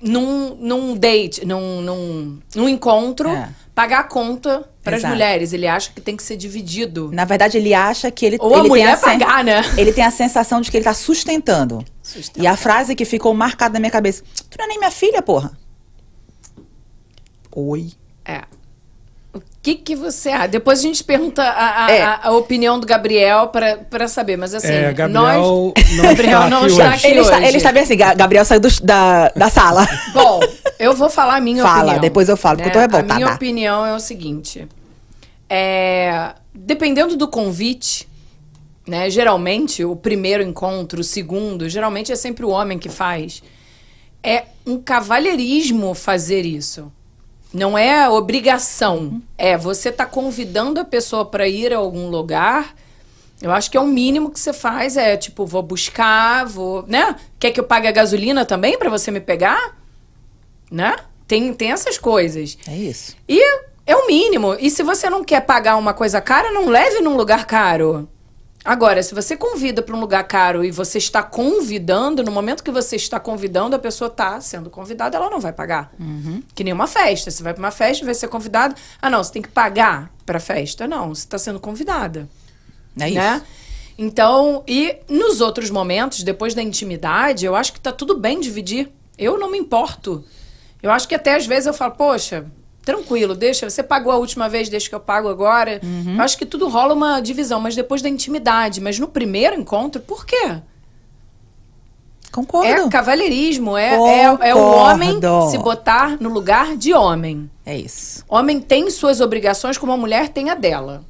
num, 0.00 0.56
num 0.56 0.96
date, 0.96 1.44
num, 1.46 1.80
num, 1.80 2.38
num 2.54 2.68
encontro, 2.68 3.28
É. 3.30 3.48
pagar 3.74 4.00
a 4.00 4.04
conta 4.04 4.68
para 4.82 4.96
as 4.96 5.04
mulheres. 5.04 5.52
Ele 5.52 5.66
acha 5.66 5.90
que 5.92 6.00
tem 6.00 6.16
que 6.16 6.22
ser 6.22 6.36
dividido. 6.36 7.10
Na 7.12 7.24
verdade, 7.24 7.56
ele 7.56 7.72
acha 7.72 8.10
que 8.10 8.26
ele, 8.26 8.36
Ou 8.40 8.54
a 8.54 8.58
ele 8.58 8.68
mulher 8.68 9.00
tem 9.00 9.14
a 9.14 9.18
pagar, 9.18 9.44
né? 9.44 9.62
Ele 9.78 9.92
tem 9.92 10.04
a 10.04 10.10
sensação 10.10 10.60
de 10.60 10.70
que 10.70 10.76
ele 10.76 10.84
tá 10.84 10.94
sustentando. 10.94 11.84
Sustentando. 12.02 12.44
E 12.44 12.46
a 12.46 12.56
frase 12.56 12.94
que 12.94 13.04
ficou 13.04 13.32
marcada 13.34 13.74
na 13.74 13.80
minha 13.80 13.90
cabeça: 13.90 14.22
Tu 14.50 14.58
não 14.58 14.64
é 14.64 14.68
nem 14.68 14.78
minha 14.78 14.90
filha, 14.90 15.22
porra. 15.22 15.52
Oi. 17.54 17.92
É. 18.24 18.42
O 19.34 19.40
que 19.62 19.76
que 19.76 19.94
você 19.96 20.28
acha? 20.28 20.48
Depois 20.48 20.80
a 20.80 20.82
gente 20.82 21.02
pergunta 21.02 21.42
a, 21.42 21.86
a- 21.86 21.90
É. 21.92 22.02
a- 22.02 22.20
a 22.24 22.32
opinião 22.32 22.78
do 22.78 22.86
Gabriel 22.86 23.48
pra 23.48 23.76
pra 23.78 24.06
saber, 24.08 24.36
mas 24.36 24.54
assim, 24.54 24.72
É, 24.72 24.92
Gabriel 24.92 25.08
nós... 25.22 25.36
não 25.36 25.72
Gabriel 26.02 26.38
está 26.44 26.50
não 26.50 26.66
está 26.66 26.88
aqui 26.94 27.06
Ele 27.06 27.20
está, 27.20 27.36
hoje. 27.38 27.46
ele 27.46 27.56
está 27.56 27.72
bem 27.72 27.82
assim, 27.82 27.96
Ga- 27.96 28.14
Gabriel 28.14 28.44
saiu 28.44 28.60
do- 28.60 28.82
da, 28.82 29.28
da 29.30 29.48
sala. 29.48 29.86
Bom, 30.12 30.40
eu 30.78 30.94
vou 30.94 31.08
falar 31.08 31.36
a 31.36 31.40
minha 31.40 31.62
Fala, 31.62 31.82
opinião. 31.82 32.00
depois 32.00 32.28
eu 32.28 32.36
falo, 32.36 32.56
porque 32.58 32.68
eu 32.68 32.72
tô 32.72 32.78
né? 32.80 32.84
revoltada. 32.86 33.14
A 33.14 33.16
minha 33.16 33.34
opinião 33.34 33.86
é 33.86 33.94
o 33.94 34.00
seguinte. 34.00 34.68
É, 35.48 36.34
dependendo 36.54 37.16
do 37.16 37.28
convite, 37.28 38.08
né? 38.86 39.08
Geralmente, 39.10 39.84
o 39.84 39.94
primeiro 39.96 40.42
encontro, 40.42 41.00
o 41.00 41.04
segundo, 41.04 41.68
geralmente 41.68 42.10
é 42.12 42.16
sempre 42.16 42.44
o 42.44 42.48
homem 42.50 42.78
que 42.78 42.88
faz. 42.88 43.42
É 44.22 44.44
um 44.66 44.78
cavalheirismo 44.78 45.94
fazer 45.94 46.44
isso. 46.44 46.92
Não 47.52 47.76
é 47.76 48.08
obrigação. 48.08 49.20
É, 49.36 49.56
você 49.56 49.92
tá 49.92 50.06
convidando 50.06 50.80
a 50.80 50.84
pessoa 50.84 51.24
para 51.24 51.46
ir 51.46 51.72
a 51.72 51.76
algum 51.76 52.08
lugar. 52.08 52.74
Eu 53.40 53.50
acho 53.50 53.70
que 53.70 53.76
é 53.76 53.80
o 53.80 53.86
mínimo 53.86 54.30
que 54.30 54.40
você 54.40 54.52
faz. 54.52 54.96
É 54.96 55.16
tipo, 55.16 55.44
vou 55.44 55.62
buscar, 55.62 56.46
vou. 56.46 56.84
né? 56.86 57.16
Quer 57.38 57.50
que 57.50 57.60
eu 57.60 57.64
pague 57.64 57.88
a 57.88 57.92
gasolina 57.92 58.44
também 58.44 58.78
para 58.78 58.88
você 58.88 59.10
me 59.10 59.20
pegar? 59.20 59.76
Né? 60.70 60.96
Tem, 61.26 61.52
tem 61.52 61.72
essas 61.72 61.98
coisas. 61.98 62.56
É 62.66 62.76
isso. 62.76 63.16
E 63.28 63.40
é 63.86 63.96
o 63.96 64.06
mínimo. 64.06 64.56
E 64.58 64.70
se 64.70 64.82
você 64.82 65.10
não 65.10 65.24
quer 65.24 65.40
pagar 65.42 65.76
uma 65.76 65.92
coisa 65.92 66.20
cara, 66.20 66.52
não 66.52 66.68
leve 66.68 67.00
num 67.00 67.16
lugar 67.16 67.44
caro. 67.46 68.08
Agora, 68.64 69.02
se 69.02 69.12
você 69.14 69.36
convida 69.36 69.82
para 69.82 69.96
um 69.96 70.00
lugar 70.00 70.22
caro 70.24 70.64
e 70.64 70.70
você 70.70 70.98
está 70.98 71.20
convidando, 71.22 72.22
no 72.22 72.30
momento 72.30 72.62
que 72.62 72.70
você 72.70 72.94
está 72.94 73.18
convidando, 73.18 73.74
a 73.74 73.78
pessoa 73.78 74.06
está 74.06 74.40
sendo 74.40 74.70
convidada, 74.70 75.16
ela 75.16 75.28
não 75.28 75.40
vai 75.40 75.52
pagar. 75.52 75.92
Que 76.54 76.62
nem 76.62 76.72
uma 76.72 76.86
festa. 76.86 77.30
Você 77.30 77.42
vai 77.42 77.52
para 77.52 77.62
uma 77.62 77.72
festa, 77.72 78.04
vai 78.04 78.14
ser 78.14 78.28
convidado. 78.28 78.74
Ah, 79.00 79.10
não, 79.10 79.22
você 79.22 79.32
tem 79.32 79.42
que 79.42 79.48
pagar 79.48 80.12
para 80.24 80.38
festa. 80.38 80.86
Não, 80.86 81.08
você 81.08 81.22
está 81.22 81.38
sendo 81.38 81.58
convidada 81.58 82.28
É 82.98 83.08
isso. 83.08 83.18
né? 83.18 83.42
Então, 83.98 84.62
e 84.66 84.96
nos 85.08 85.40
outros 85.40 85.68
momentos, 85.68 86.22
depois 86.22 86.54
da 86.54 86.62
intimidade, 86.62 87.44
eu 87.44 87.54
acho 87.56 87.72
que 87.72 87.80
tá 87.80 87.90
tudo 87.92 88.16
bem 88.16 88.40
dividir. 88.40 88.90
Eu 89.18 89.38
não 89.38 89.50
me 89.50 89.58
importo. 89.58 90.24
Eu 90.82 90.90
acho 90.90 91.06
que 91.06 91.14
até 91.14 91.34
às 91.34 91.46
vezes 91.46 91.66
eu 91.66 91.74
falo, 91.74 91.92
poxa, 91.94 92.46
tranquilo, 92.84 93.34
deixa, 93.34 93.68
você 93.68 93.82
pagou 93.82 94.12
a 94.12 94.16
última 94.16 94.48
vez, 94.48 94.68
deixa 94.68 94.88
que 94.88 94.94
eu 94.94 95.00
pago 95.00 95.28
agora. 95.28 95.80
Uhum. 95.82 96.16
Eu 96.16 96.22
acho 96.22 96.36
que 96.36 96.44
tudo 96.44 96.68
rola 96.68 96.94
uma 96.94 97.20
divisão, 97.20 97.60
mas 97.60 97.74
depois 97.74 98.02
da 98.02 98.08
intimidade. 98.08 98.80
Mas 98.80 98.98
no 98.98 99.08
primeiro 99.08 99.58
encontro, 99.58 100.00
por 100.00 100.26
quê? 100.26 100.56
Concordo. 102.32 102.66
É 102.66 102.88
cavalheirismo, 102.88 103.76
é, 103.76 103.90
é, 103.90 104.48
é 104.48 104.54
o 104.54 104.58
homem 104.58 105.20
se 105.50 105.58
botar 105.58 106.16
no 106.18 106.30
lugar 106.30 106.76
de 106.76 106.94
homem. 106.94 107.50
É 107.64 107.76
isso. 107.76 108.24
Homem 108.26 108.58
tem 108.58 108.90
suas 108.90 109.20
obrigações 109.20 109.76
como 109.76 109.92
a 109.92 109.96
mulher 109.96 110.30
tem 110.30 110.48
a 110.48 110.54
dela. 110.54 111.04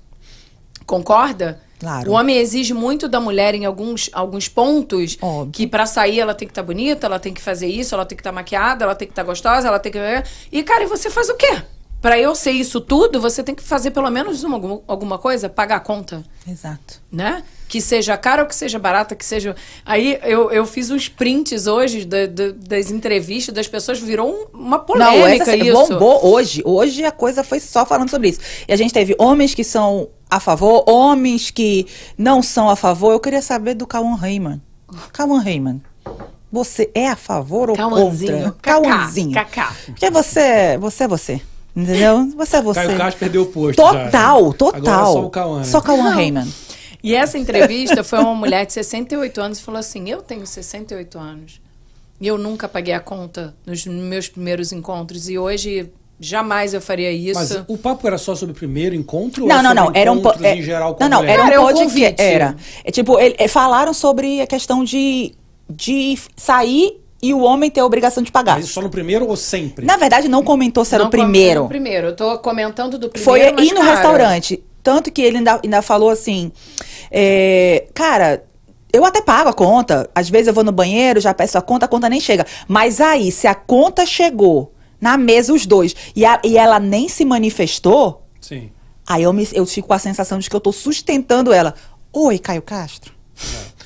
Concorda? 0.84 1.60
Claro. 1.82 2.12
O 2.12 2.14
homem 2.14 2.36
exige 2.36 2.72
muito 2.72 3.08
da 3.08 3.18
mulher 3.18 3.56
em 3.56 3.64
alguns, 3.64 4.08
alguns 4.12 4.46
pontos. 4.46 5.18
Óbvio. 5.20 5.50
Que 5.52 5.66
pra 5.66 5.84
sair 5.84 6.20
ela 6.20 6.32
tem 6.32 6.46
que 6.46 6.52
estar 6.52 6.62
bonita, 6.62 7.08
ela 7.08 7.18
tem 7.18 7.34
que 7.34 7.42
fazer 7.42 7.66
isso, 7.66 7.92
ela 7.92 8.06
tem 8.06 8.14
que 8.14 8.20
estar 8.20 8.30
maquiada, 8.30 8.84
ela 8.84 8.94
tem 8.94 9.08
que 9.08 9.10
estar 9.10 9.24
gostosa, 9.24 9.66
ela 9.66 9.80
tem 9.80 9.90
que. 9.90 9.98
E, 10.52 10.62
cara, 10.62 10.84
e 10.84 10.86
você 10.86 11.10
faz 11.10 11.28
o 11.28 11.34
quê? 11.34 11.60
Pra 12.02 12.18
eu 12.18 12.34
ser 12.34 12.50
isso 12.50 12.80
tudo, 12.80 13.20
você 13.20 13.44
tem 13.44 13.54
que 13.54 13.62
fazer 13.62 13.92
pelo 13.92 14.10
menos 14.10 14.42
uma, 14.42 14.56
alguma- 14.88 15.18
coisa, 15.18 15.48
pagar 15.48 15.76
a 15.76 15.80
conta, 15.80 16.24
Exato. 16.46 17.00
né? 17.12 17.44
Que 17.68 17.80
seja 17.80 18.16
cara 18.16 18.42
ou 18.42 18.48
que 18.48 18.54
seja 18.56 18.76
barata, 18.78 19.14
que 19.14 19.24
seja. 19.24 19.54
Aí 19.86 20.18
eu, 20.24 20.50
eu 20.50 20.66
fiz 20.66 20.90
uns 20.90 21.08
prints 21.08 21.68
hoje 21.68 22.04
da- 22.04 22.26
da- 22.26 22.50
das 22.56 22.90
entrevistas 22.90 23.54
das 23.54 23.68
pessoas, 23.68 24.00
virou 24.00 24.28
um- 24.30 24.46
uma 24.58 24.80
polêmica 24.80 25.44
essa 25.44 25.56
isso. 25.56 25.72
bombou 25.72 26.26
hoje. 26.26 26.60
Hoje 26.64 27.04
a 27.04 27.12
coisa 27.12 27.44
foi 27.44 27.60
só 27.60 27.86
falando 27.86 28.10
sobre 28.10 28.30
isso. 28.30 28.40
E 28.68 28.72
a 28.72 28.76
gente 28.76 28.92
teve 28.92 29.14
homens 29.16 29.54
que 29.54 29.62
são 29.62 30.08
a 30.28 30.40
favor, 30.40 30.82
homens 30.90 31.50
que 31.52 31.86
não 32.18 32.42
são 32.42 32.68
a 32.68 32.74
favor. 32.74 33.12
Eu 33.12 33.20
queria 33.20 33.40
saber 33.40 33.74
do 33.74 33.86
Cauã 33.86 34.16
Raymond. 34.16 34.60
Cauã 35.12 35.40
Raymond, 35.40 35.80
você 36.50 36.90
é 36.94 37.08
a 37.08 37.16
favor 37.16 37.70
ou 37.70 37.76
Cauãzinho. 37.76 38.32
contra? 38.32 38.52
Cacá, 38.60 38.80
Cauãzinho. 38.82 39.32
cacá. 39.32 39.72
Porque 39.86 40.10
você, 40.10 40.76
você 40.78 41.04
é 41.04 41.08
você. 41.08 41.40
Entendeu? 41.74 42.28
Você 42.36 42.56
é 42.56 42.62
você. 42.62 42.84
Caio 42.84 42.98
Castro 42.98 43.20
perdeu 43.20 43.42
o 43.42 43.46
posto. 43.46 43.80
já, 43.82 43.92
né? 43.92 44.04
Total, 44.06 44.52
total. 44.52 44.76
Agora 44.80 45.00
é 45.02 45.04
só 45.12 45.24
o 45.26 45.30
Cauã. 45.30 45.58
né? 45.58 45.64
Só 45.64 45.80
Cauã 45.80 46.10
Raymond. 46.10 46.52
E 47.02 47.14
essa 47.14 47.36
entrevista 47.38 48.04
foi 48.04 48.18
uma 48.20 48.34
mulher 48.34 48.64
de 48.66 48.72
68 48.74 49.40
anos 49.40 49.58
e 49.58 49.62
falou 49.62 49.78
assim: 49.80 50.08
Eu 50.10 50.20
tenho 50.22 50.46
68 50.46 51.18
anos. 51.18 51.60
E 52.20 52.26
eu 52.26 52.38
nunca 52.38 52.68
paguei 52.68 52.94
a 52.94 53.00
conta 53.00 53.54
nos 53.66 53.84
meus 53.86 54.28
primeiros 54.28 54.70
encontros. 54.70 55.28
E 55.28 55.36
hoje 55.38 55.90
jamais 56.20 56.72
eu 56.72 56.80
faria 56.80 57.10
isso. 57.10 57.40
Mas 57.40 57.64
o 57.66 57.76
papo 57.76 58.06
era 58.06 58.16
só 58.18 58.36
sobre 58.36 58.52
o 58.52 58.54
primeiro 58.56 58.94
encontro? 58.94 59.44
Não, 59.46 59.56
ou 59.56 59.62
não, 59.62 59.74
não. 59.74 59.90
Era 59.92 60.12
um 60.12 60.22
po- 60.22 60.32
é, 60.40 60.54
em 60.54 60.62
geral 60.62 60.94
com 60.94 61.02
Não, 61.02 61.10
não. 61.10 61.18
mulher? 61.18 61.40
Era 61.40 61.60
um 61.60 61.64
podcast. 61.64 61.88
convite. 61.90 62.20
Era. 62.22 62.56
É 62.84 62.90
tipo, 62.92 63.18
ele, 63.18 63.34
é, 63.38 63.48
falaram 63.48 63.92
sobre 63.92 64.40
a 64.40 64.46
questão 64.46 64.84
de, 64.84 65.34
de 65.68 66.16
sair 66.36 67.01
e 67.22 67.32
o 67.32 67.40
homem 67.40 67.70
ter 67.70 67.80
a 67.80 67.86
obrigação 67.86 68.22
de 68.22 68.32
pagar. 68.32 68.56
Mas 68.56 68.68
só 68.68 68.80
no 68.82 68.90
primeiro 68.90 69.26
ou 69.28 69.36
sempre? 69.36 69.86
Na 69.86 69.96
verdade, 69.96 70.28
não 70.28 70.42
comentou 70.42 70.84
se 70.84 70.94
era 70.94 71.04
Não 71.04 71.08
o 71.08 71.10
primeiro. 71.10 71.68
primeiro. 71.68 72.08
Eu 72.08 72.16
tô 72.16 72.38
comentando 72.38 72.98
do 72.98 73.08
primeiro. 73.08 73.24
Foi 73.24 73.52
mas, 73.52 73.68
ir 73.68 73.72
no 73.72 73.80
cara, 73.80 73.92
restaurante. 73.92 74.62
Tanto 74.82 75.12
que 75.12 75.22
ele 75.22 75.36
ainda, 75.38 75.60
ainda 75.62 75.80
falou 75.82 76.10
assim: 76.10 76.50
é, 77.10 77.86
Cara, 77.94 78.44
eu 78.92 79.04
até 79.04 79.20
pago 79.22 79.48
a 79.48 79.52
conta. 79.52 80.10
Às 80.14 80.28
vezes 80.28 80.48
eu 80.48 80.54
vou 80.54 80.64
no 80.64 80.72
banheiro, 80.72 81.20
já 81.20 81.32
peço 81.32 81.56
a 81.56 81.62
conta, 81.62 81.86
a 81.86 81.88
conta 81.88 82.08
nem 82.08 82.20
chega. 82.20 82.44
Mas 82.66 83.00
aí, 83.00 83.30
se 83.30 83.46
a 83.46 83.54
conta 83.54 84.04
chegou 84.04 84.74
na 85.00 85.16
mesa, 85.16 85.52
os 85.52 85.66
dois, 85.66 85.94
e, 86.14 86.24
a- 86.24 86.40
e 86.44 86.56
ela 86.58 86.78
nem 86.80 87.08
se 87.08 87.24
manifestou. 87.24 88.26
Sim. 88.40 88.70
Aí 89.06 89.22
eu, 89.24 89.32
me, 89.32 89.46
eu 89.52 89.66
fico 89.66 89.88
com 89.88 89.94
a 89.94 89.98
sensação 89.98 90.38
de 90.38 90.48
que 90.50 90.54
eu 90.56 90.60
tô 90.60 90.72
sustentando 90.72 91.52
ela. 91.52 91.74
Oi, 92.12 92.38
Caio 92.38 92.62
Castro. 92.62 93.12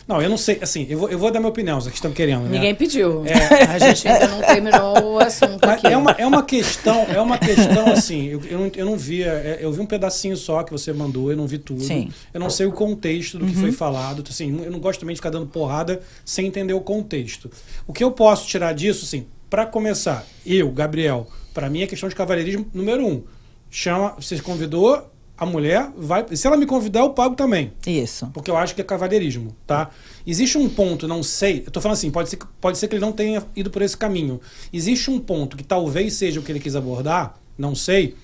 Não, 0.06 0.22
eu 0.22 0.30
não 0.30 0.36
sei, 0.36 0.60
assim, 0.62 0.86
eu 0.88 0.98
vou, 0.98 1.08
eu 1.08 1.18
vou 1.18 1.32
dar 1.32 1.40
minha 1.40 1.50
opinião, 1.50 1.80
vocês 1.80 1.94
estão 1.94 2.12
querendo, 2.12 2.42
né? 2.42 2.50
Ninguém 2.50 2.74
pediu. 2.76 3.24
É. 3.26 3.64
A 3.74 3.78
gente 3.78 4.06
ainda 4.06 4.28
não 4.28 4.40
terminou 4.40 5.14
o 5.14 5.18
assunto 5.18 5.58
Mas 5.66 5.78
aqui. 5.78 5.88
é 5.88 5.96
uma, 5.96 6.12
é 6.12 6.24
uma 6.24 6.44
questão, 6.44 7.02
é 7.08 7.20
uma 7.20 7.36
questão 7.36 7.90
assim, 7.90 8.26
eu, 8.26 8.40
eu, 8.44 8.58
não, 8.58 8.70
eu 8.76 8.86
não 8.86 8.96
via, 8.96 9.32
é, 9.32 9.58
eu 9.60 9.72
vi 9.72 9.80
um 9.80 9.86
pedacinho 9.86 10.36
só 10.36 10.62
que 10.62 10.70
você 10.70 10.92
mandou, 10.92 11.32
eu 11.32 11.36
não 11.36 11.46
vi 11.46 11.58
tudo. 11.58 11.82
Sim. 11.82 12.10
Eu 12.32 12.38
não 12.38 12.48
sei 12.48 12.66
o 12.66 12.72
contexto 12.72 13.36
do 13.36 13.46
que 13.46 13.54
foi 13.54 13.72
falado, 13.72 14.22
assim, 14.28 14.62
eu 14.64 14.70
não 14.70 14.78
gosto 14.78 15.00
também 15.00 15.12
de 15.12 15.18
ficar 15.18 15.30
dando 15.30 15.46
porrada 15.46 16.00
sem 16.24 16.46
entender 16.46 16.72
o 16.72 16.80
contexto. 16.80 17.50
O 17.84 17.92
que 17.92 18.04
eu 18.04 18.12
posso 18.12 18.46
tirar 18.46 18.72
disso, 18.74 19.04
assim, 19.04 19.26
para 19.50 19.66
começar, 19.66 20.24
eu, 20.44 20.70
Gabriel, 20.70 21.26
para 21.52 21.68
mim 21.68 21.82
é 21.82 21.86
questão 21.86 22.08
de 22.08 22.14
cavalheirismo 22.14 22.66
número 22.72 23.04
um. 23.04 23.24
Chama, 23.68 24.14
você 24.20 24.38
convidou 24.40 25.10
a 25.38 25.44
mulher, 25.44 25.90
vai, 25.96 26.24
se 26.34 26.46
ela 26.46 26.56
me 26.56 26.64
convidar 26.66 27.00
eu 27.00 27.10
pago 27.10 27.34
também. 27.34 27.72
Isso. 27.86 28.26
Porque 28.32 28.50
eu 28.50 28.56
acho 28.56 28.74
que 28.74 28.80
é 28.80 28.84
cavalheirismo, 28.84 29.54
tá? 29.66 29.90
Existe 30.26 30.56
um 30.56 30.68
ponto, 30.68 31.06
não 31.06 31.22
sei, 31.22 31.62
eu 31.66 31.70
tô 31.70 31.80
falando 31.80 31.96
assim, 31.98 32.10
pode 32.10 32.30
ser, 32.30 32.36
que- 32.38 32.46
pode 32.60 32.78
ser 32.78 32.88
que 32.88 32.94
ele 32.94 33.04
não 33.04 33.12
tenha 33.12 33.44
ido 33.54 33.70
por 33.70 33.82
esse 33.82 33.96
caminho. 33.96 34.40
Existe 34.72 35.10
um 35.10 35.18
ponto 35.20 35.56
que 35.56 35.62
talvez 35.64 36.14
seja 36.14 36.40
o 36.40 36.42
que 36.42 36.50
ele 36.50 36.60
quis 36.60 36.74
abordar, 36.74 37.34
não 37.58 37.74
sei, 37.74 38.16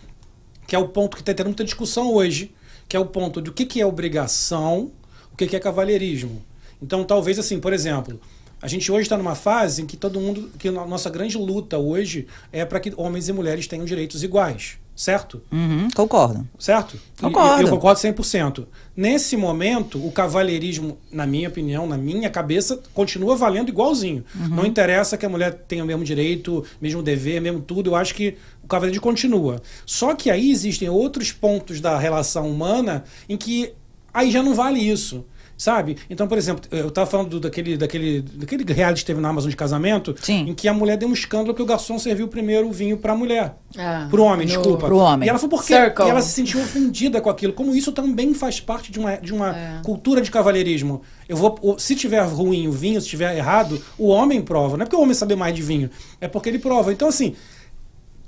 que 0.66 0.75
é 0.75 0.78
o 0.78 0.88
ponto 0.88 1.16
que 1.16 1.23
está 1.23 1.35
tendo 1.35 1.47
muita 1.47 1.64
discussão 1.64 2.12
hoje, 2.14 2.54
que 2.88 2.97
é 2.97 3.00
o 3.00 3.07
ponto 3.07 3.40
do 3.40 3.52
que, 3.52 3.66
que 3.66 3.81
é 3.81 3.87
obrigação, 3.87 4.90
o 5.33 5.37
que, 5.37 5.47
que 5.47 5.57
é 5.57 5.61
cavalheirismo. 5.61 6.42
Então, 6.81 7.04
talvez 7.04 7.38
assim, 7.38 7.61
por 7.61 7.73
exemplo, 7.73 8.19
a 8.61 8.69
gente 8.69 8.90
hoje 8.90 9.02
está 9.02 9.16
numa 9.19 9.35
fase 9.35 9.83
em 9.83 9.87
que 9.87 9.97
todo 9.97 10.19
mundo, 10.21 10.50
que 10.59 10.69
a 10.69 10.73
nossa 10.87 11.11
grande 11.11 11.37
luta 11.37 11.78
hoje 11.78 12.26
é 12.52 12.64
para 12.64 12.81
que 12.81 12.92
homens 12.97 13.28
e 13.28 13.33
mulheres 13.33 13.66
tenham 13.66 13.85
direitos 13.85 14.23
iguais, 14.23 14.78
certo? 14.94 15.42
Uhum, 15.50 15.88
concordo. 15.94 16.46
Certo? 16.58 16.99
Concordo. 17.20 17.62
Eu, 17.62 17.70
concordo 17.70 18.00
100%. 18.00 18.66
Nesse 18.96 19.37
momento, 19.37 20.04
o 20.04 20.12
cavalheirismo, 20.12 20.99
na 21.11 21.26
minha 21.26 21.49
opinião, 21.49 21.87
na 21.87 21.96
minha 21.96 22.28
cabeça, 22.28 22.80
continua 22.92 23.34
valendo 23.34 23.68
igualzinho. 23.68 24.25
Não 24.34 24.66
interessa 24.66 25.16
que 25.16 25.25
a 25.25 25.28
mulher 25.28 25.54
tenha 25.66 25.82
o 25.82 25.87
mesmo 25.87 26.04
direito, 26.04 26.64
mesmo 26.80 27.02
dever, 27.02 27.40
mesmo 27.40 27.61
tudo. 27.61 27.90
Eu 27.90 27.96
acho 27.96 28.14
que 28.14 28.37
o 28.62 28.68
cavalheirismo 28.68 29.02
continua. 29.02 29.62
Só 29.87 30.14
que 30.14 30.30
aí 30.30 30.50
existem 30.50 30.88
outros 30.88 31.32
pontos 31.32 31.80
da 31.80 31.99
relação 31.99 32.50
humana 32.50 33.04
em 33.28 33.37
que 33.37 33.72
aí 34.12 34.30
já 34.30 34.42
não 34.42 34.54
vale 34.54 34.78
isso. 34.78 35.25
Sabe? 35.62 35.97
Então, 36.11 36.26
por 36.26 36.37
exemplo, 36.37 36.64
eu 36.73 36.90
tava 36.90 37.09
falando 37.09 37.28
do- 37.31 37.38
daquele, 37.40 37.76
daquele, 37.76 38.21
daquele 38.21 38.64
reality 38.73 39.02
que 39.02 39.07
teve 39.07 39.21
na 39.21 39.28
Amazon 39.28 39.49
de 39.49 39.54
casamento, 39.57 40.12
Sim. 40.21 40.49
em 40.49 40.54
que 40.54 40.66
a 40.66 40.75
mulher 40.75 40.97
deu 40.97 41.09
um 41.09 41.12
escândalo 41.12 41.50
porque 41.54 41.62
o 41.62 41.66
garçom 41.66 42.00
serviu 42.00 42.26
primeiro 42.26 42.66
o 42.69 42.73
vinho 42.73 42.97
pra 42.99 43.14
mulher. 43.14 43.54
Ah, 43.78 44.09
pro 44.11 44.25
homem, 44.25 44.40
no- 44.49 44.52
desculpa. 44.54 44.87
pro 44.87 44.97
homem. 44.97 45.25
E 45.25 45.31
ela 45.31 45.38
falou 45.38 45.50
por 45.57 45.64
quê? 45.64 45.75
Circle. 45.75 46.04
E 46.04 46.11
ela 46.11 46.21
se 46.21 46.31
sentiu 46.33 46.61
ofendida 46.61 47.21
com 47.21 47.31
aquilo. 47.31 47.52
Como 47.52 47.73
isso 47.76 47.92
também 47.92 48.35
faz 48.35 48.59
parte 48.61 48.90
de 48.90 48.99
uma, 48.99 49.14
de 49.19 49.33
uma 49.33 49.57
É. 49.57 49.81
cultura 49.85 50.21
de 50.21 50.33
cavalheirismo. 50.33 51.02
Eu 51.28 51.37
vou, 51.37 51.76
se 51.78 51.95
tiver 51.95 52.23
ruim 52.25 52.66
o 52.66 52.73
vinho, 52.73 53.00
se 53.00 53.07
tiver 53.07 53.37
errado, 53.37 53.81
o 53.97 54.09
homem 54.09 54.42
prova. 54.42 54.76
Não 54.76 54.83
é 54.83 54.87
porque 54.87 54.97
o 54.97 55.00
homem 55.00 55.14
sabe 55.14 55.37
mais 55.37 55.54
de 55.54 55.62
vinho, 55.62 55.88
é 56.21 56.26
porque 56.26 56.49
ele 56.49 56.59
prova. 56.59 56.92
Então, 56.92 57.07
assim, 57.07 57.37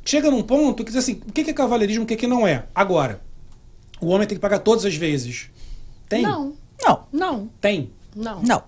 chega 0.05 0.31
num 0.31 0.43
ponto 0.43 0.85
que 0.85 0.93
diz 0.93 0.99
assim, 1.03 1.21
o 1.27 1.33
que 1.33 1.43
que 1.43 1.51
é 1.51 1.53
cavalheirismo, 1.53 2.05
o 2.05 2.07
que 2.07 2.15
que 2.15 2.29
não 2.29 2.47
é? 2.47 2.67
Agora, 2.73 3.21
o 4.01 4.07
homem 4.07 4.25
tem 4.25 4.37
que 4.37 4.41
pagar 4.43 4.61
todas 4.61 4.85
as 4.85 4.95
vezes. 4.95 5.51
Tem? 6.09 6.23
Não, 6.23 6.53
Não, 6.83 7.01
não, 7.13 7.49
Tem. 7.61 7.91
não. 8.15 8.41
não. 8.43 8.63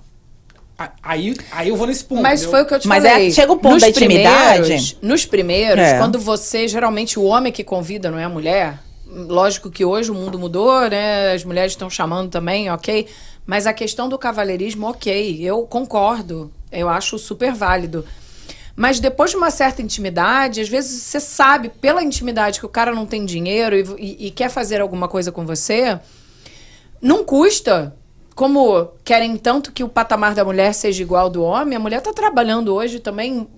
Aí, 1.02 1.34
aí 1.52 1.68
eu 1.70 1.76
vou 1.76 1.86
nesse 1.86 2.04
ponto. 2.04 2.20
Mas 2.20 2.44
foi 2.44 2.62
o 2.62 2.66
que 2.66 2.74
eu 2.74 2.78
te 2.80 2.86
Mas 2.86 3.02
falei. 3.02 3.28
é- 3.28 3.30
chega 3.30 3.50
o 3.50 3.56
ponto 3.56 3.72
Nos 3.74 3.82
da 3.82 3.88
intimidade- 3.88 4.60
primeiros- 4.60 4.96
nos 5.00 5.24
primeiros, 5.24 5.82
É. 5.84 5.98
quando 5.98 6.18
você, 6.18 6.68
geralmente, 6.68 7.18
o 7.18 7.22
homem 7.24 7.50
que 7.50 7.64
convida, 7.64 8.10
não 8.10 8.18
é 8.18 8.24
a 8.24 8.28
mulher. 8.28 8.78
Lógico 9.06 9.70
que 9.70 9.84
hoje 9.86 10.10
o 10.10 10.14
mundo 10.14 10.38
mudou, 10.38 10.86
né? 10.90 11.32
As 11.32 11.44
mulheres 11.44 11.72
estão 11.72 11.88
chamando 11.88 12.28
também, 12.28 12.70
ok. 12.70 13.06
Mas 13.46 13.66
a 13.66 13.72
questão 13.72 14.06
do 14.08 14.18
cavalheirismo, 14.18 14.86
ok. 14.88 15.38
Eu 15.40 15.62
concordo. 15.62 16.52
Eu 16.70 16.90
acho 16.90 17.18
super 17.18 17.54
válido. 17.54 18.04
Mas 18.74 19.00
depois 19.00 19.30
de 19.30 19.36
uma 19.38 19.50
certa 19.50 19.80
intimidade, 19.80 20.60
às 20.60 20.68
vezes 20.68 21.00
você 21.04 21.18
sabe, 21.20 21.70
pela 21.70 22.02
intimidade, 22.02 22.60
que 22.60 22.66
o 22.66 22.68
cara 22.68 22.94
não 22.94 23.06
tem 23.06 23.24
dinheiro 23.24 23.74
e, 23.74 23.84
e- 23.98 24.26
e 24.26 24.30
quer 24.30 24.50
fazer 24.50 24.82
alguma 24.82 25.08
coisa 25.08 25.32
com 25.32 25.46
você, 25.46 25.98
não 27.00 27.24
custa. 27.24 27.94
Como 28.34 28.88
querem 29.02 29.36
tanto 29.36 29.72
que 29.72 29.82
o 29.82 29.88
patamar 29.88 30.34
da 30.34 30.44
mulher 30.44 30.74
seja 30.74 31.02
igual 31.02 31.24
ao 31.24 31.30
do 31.30 31.42
homem, 31.42 31.74
a 31.74 31.80
mulher 31.80 31.98
está 31.98 32.12
trabalhando 32.12 32.74
hoje 32.74 33.00
também 33.00 33.48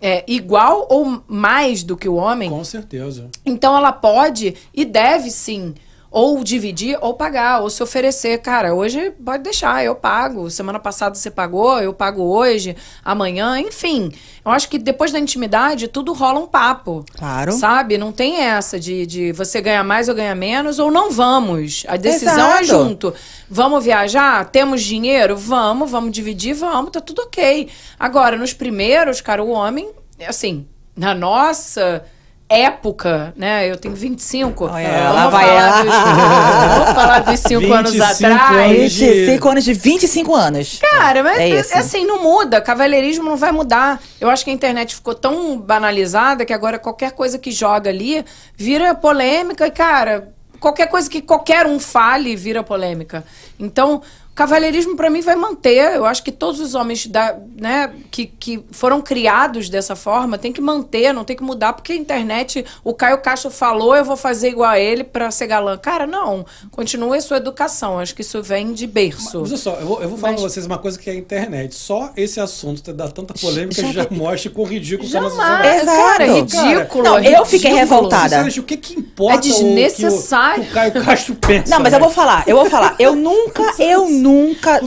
é, 0.00 0.22
igual 0.28 0.86
ou 0.90 1.22
mais 1.26 1.82
do 1.82 1.96
que 1.96 2.08
o 2.08 2.14
homem. 2.14 2.50
Com 2.50 2.62
certeza. 2.62 3.30
Então 3.44 3.76
ela 3.76 3.90
pode 3.90 4.54
e 4.74 4.84
deve 4.84 5.30
sim 5.30 5.74
ou 6.10 6.42
dividir 6.42 6.98
ou 7.00 7.14
pagar, 7.14 7.60
ou 7.60 7.68
se 7.68 7.82
oferecer. 7.82 8.38
Cara, 8.38 8.74
hoje 8.74 9.10
pode 9.24 9.42
deixar, 9.42 9.84
eu 9.84 9.94
pago. 9.94 10.50
Semana 10.50 10.78
passada 10.78 11.14
você 11.14 11.30
pagou, 11.30 11.80
eu 11.80 11.92
pago 11.92 12.22
hoje, 12.22 12.76
amanhã, 13.04 13.58
enfim. 13.60 14.10
Eu 14.44 14.50
acho 14.50 14.68
que 14.68 14.78
depois 14.78 15.12
da 15.12 15.18
intimidade 15.18 15.88
tudo 15.88 16.12
rola 16.12 16.40
um 16.40 16.46
papo. 16.46 17.04
Claro. 17.16 17.52
Sabe? 17.52 17.98
Não 17.98 18.10
tem 18.10 18.40
essa 18.40 18.80
de, 18.80 19.04
de 19.06 19.32
você 19.32 19.60
ganhar 19.60 19.84
mais 19.84 20.08
ou 20.08 20.14
ganhar 20.14 20.34
menos, 20.34 20.78
ou 20.78 20.90
não 20.90 21.10
vamos. 21.10 21.84
A 21.88 21.96
decisão 21.96 22.52
é 22.52 22.62
Exato. 22.62 22.66
junto. 22.66 23.14
Vamos 23.48 23.84
viajar? 23.84 24.44
Temos 24.50 24.82
dinheiro? 24.82 25.36
Vamos, 25.36 25.90
vamos 25.90 26.12
dividir? 26.12 26.54
Vamos, 26.54 26.90
tá 26.90 27.00
tudo 27.00 27.22
ok. 27.22 27.68
Agora, 27.98 28.36
nos 28.36 28.54
primeiros, 28.54 29.20
cara, 29.20 29.42
o 29.42 29.50
homem, 29.50 29.90
assim, 30.26 30.66
na 30.96 31.14
nossa 31.14 32.04
época, 32.48 33.32
né? 33.36 33.70
Eu 33.70 33.76
tenho 33.76 33.94
25. 33.94 34.64
Olha, 34.66 34.88
vamos, 34.88 35.14
lá 35.14 35.28
vai 35.28 35.46
falar 35.46 35.60
ela. 35.60 35.82
dos, 35.82 36.78
vamos 36.78 36.94
falar 36.94 37.18
dos 37.20 37.40
5 37.40 37.72
anos 37.72 37.92
25 37.92 38.32
atrás. 38.32 38.50
anos 38.78 38.92
de- 38.92 39.06
25 39.06 39.48
anos 39.48 39.64
de 39.64 39.72
25 39.74 40.34
anos. 40.34 40.78
Cara, 40.80 41.22
mas 41.22 41.38
É 41.38 41.42
é 41.50 41.60
isso. 41.60 41.76
assim, 41.78 42.04
não 42.06 42.22
muda. 42.22 42.60
Cavalheirismo 42.60 43.24
não 43.28 43.36
vai 43.36 43.52
mudar. 43.52 44.00
Eu 44.20 44.30
acho 44.30 44.44
que 44.44 44.50
a 44.50 44.54
internet 44.54 44.94
ficou 44.94 45.14
tão 45.14 45.58
banalizada 45.58 46.44
que 46.44 46.52
agora 46.52 46.78
qualquer 46.78 47.12
coisa 47.12 47.38
que 47.38 47.50
joga 47.52 47.90
ali 47.90 48.24
vira 48.56 48.94
polêmica 48.94 49.66
e, 49.66 49.70
cara, 49.70 50.32
qualquer 50.58 50.86
coisa 50.88 51.08
que 51.08 51.20
qualquer 51.20 51.66
um 51.66 51.78
fale 51.78 52.34
vira 52.34 52.62
polêmica. 52.62 53.24
Então, 53.60 54.00
cavalheirismo 54.38 54.94
pra 54.94 55.10
mim 55.10 55.20
vai 55.20 55.34
manter. 55.34 55.96
Eu 55.96 56.04
acho 56.06 56.22
que 56.22 56.30
todos 56.30 56.60
os 56.60 56.76
homens 56.76 57.08
da, 57.08 57.36
né, 57.60 57.92
que, 58.08 58.26
que 58.26 58.64
foram 58.70 59.00
criados 59.00 59.68
dessa 59.68 59.96
forma 59.96 60.38
tem 60.38 60.52
que 60.52 60.60
manter, 60.60 61.12
não 61.12 61.24
tem 61.24 61.34
que 61.36 61.42
mudar, 61.42 61.72
porque 61.72 61.92
a 61.92 61.96
internet, 61.96 62.64
o 62.84 62.94
Caio 62.94 63.18
Castro 63.18 63.50
falou, 63.50 63.96
eu 63.96 64.04
vou 64.04 64.16
fazer 64.16 64.50
igual 64.50 64.70
a 64.70 64.78
ele 64.78 65.02
pra 65.02 65.28
ser 65.32 65.48
galã. 65.48 65.76
Cara, 65.76 66.06
não. 66.06 66.46
Continue 66.70 67.18
a 67.18 67.20
sua 67.20 67.38
educação. 67.38 67.98
Acho 67.98 68.14
que 68.14 68.22
isso 68.22 68.40
vem 68.40 68.72
de 68.72 68.86
berço. 68.86 69.40
Mas 69.40 69.50
olha 69.50 69.56
só, 69.56 69.74
eu 69.80 69.86
vou, 69.86 70.02
eu 70.02 70.08
vou 70.08 70.16
falar 70.18 70.32
Mas- 70.34 70.40
pra 70.42 70.50
vocês 70.50 70.66
uma 70.66 70.78
coisa 70.78 70.96
que 70.96 71.10
é 71.10 71.14
a 71.14 71.16
internet. 71.16 71.74
Só 71.74 72.12
esse 72.16 72.38
assunto 72.38 72.92
dá 72.92 73.08
tanta 73.08 73.34
polêmica 73.34 73.82
Já- 73.82 74.04
já, 74.04 74.06
mostra 74.10 74.50
quão 74.52 74.66
ridículo 74.66 75.10
tá 75.10 75.18
a 75.18 75.22
nossa 75.22 75.36
Jamais. 75.36 75.82
Exato. 75.82 75.96
Cara, 75.98 76.24
é 76.24 76.26
Cara, 76.46 76.68
ridículo. 76.78 77.04
não, 77.04 77.18
é 77.18 77.38
eu 77.38 77.44
fiquei 77.44 77.72
revoltada. 77.72 78.22
Sinceramente, 78.24 78.60
o 78.60 78.62
que 78.62 78.76
que 78.76 78.98
importa 79.00 79.34
É 79.34 79.50
desnecessário. 79.50 80.62
o 80.62 80.66
que 80.66 80.70
o, 80.70 80.70
que 80.70 80.70
o 80.70 80.74
Caio 80.74 81.04
Castro 81.04 81.34
pensa? 81.42 81.70
Não, 81.74 81.80
mas 81.82 81.92
eu 81.92 81.98
né? 81.98 82.04
vou 82.04 82.14
falar, 82.14 82.44
eu 82.46 82.54
vou 82.56 82.70
falar. 82.70 82.94
Eu 83.00 83.16
nunca, 83.16 83.62
eu 83.82 84.08
nunca. 84.08 84.27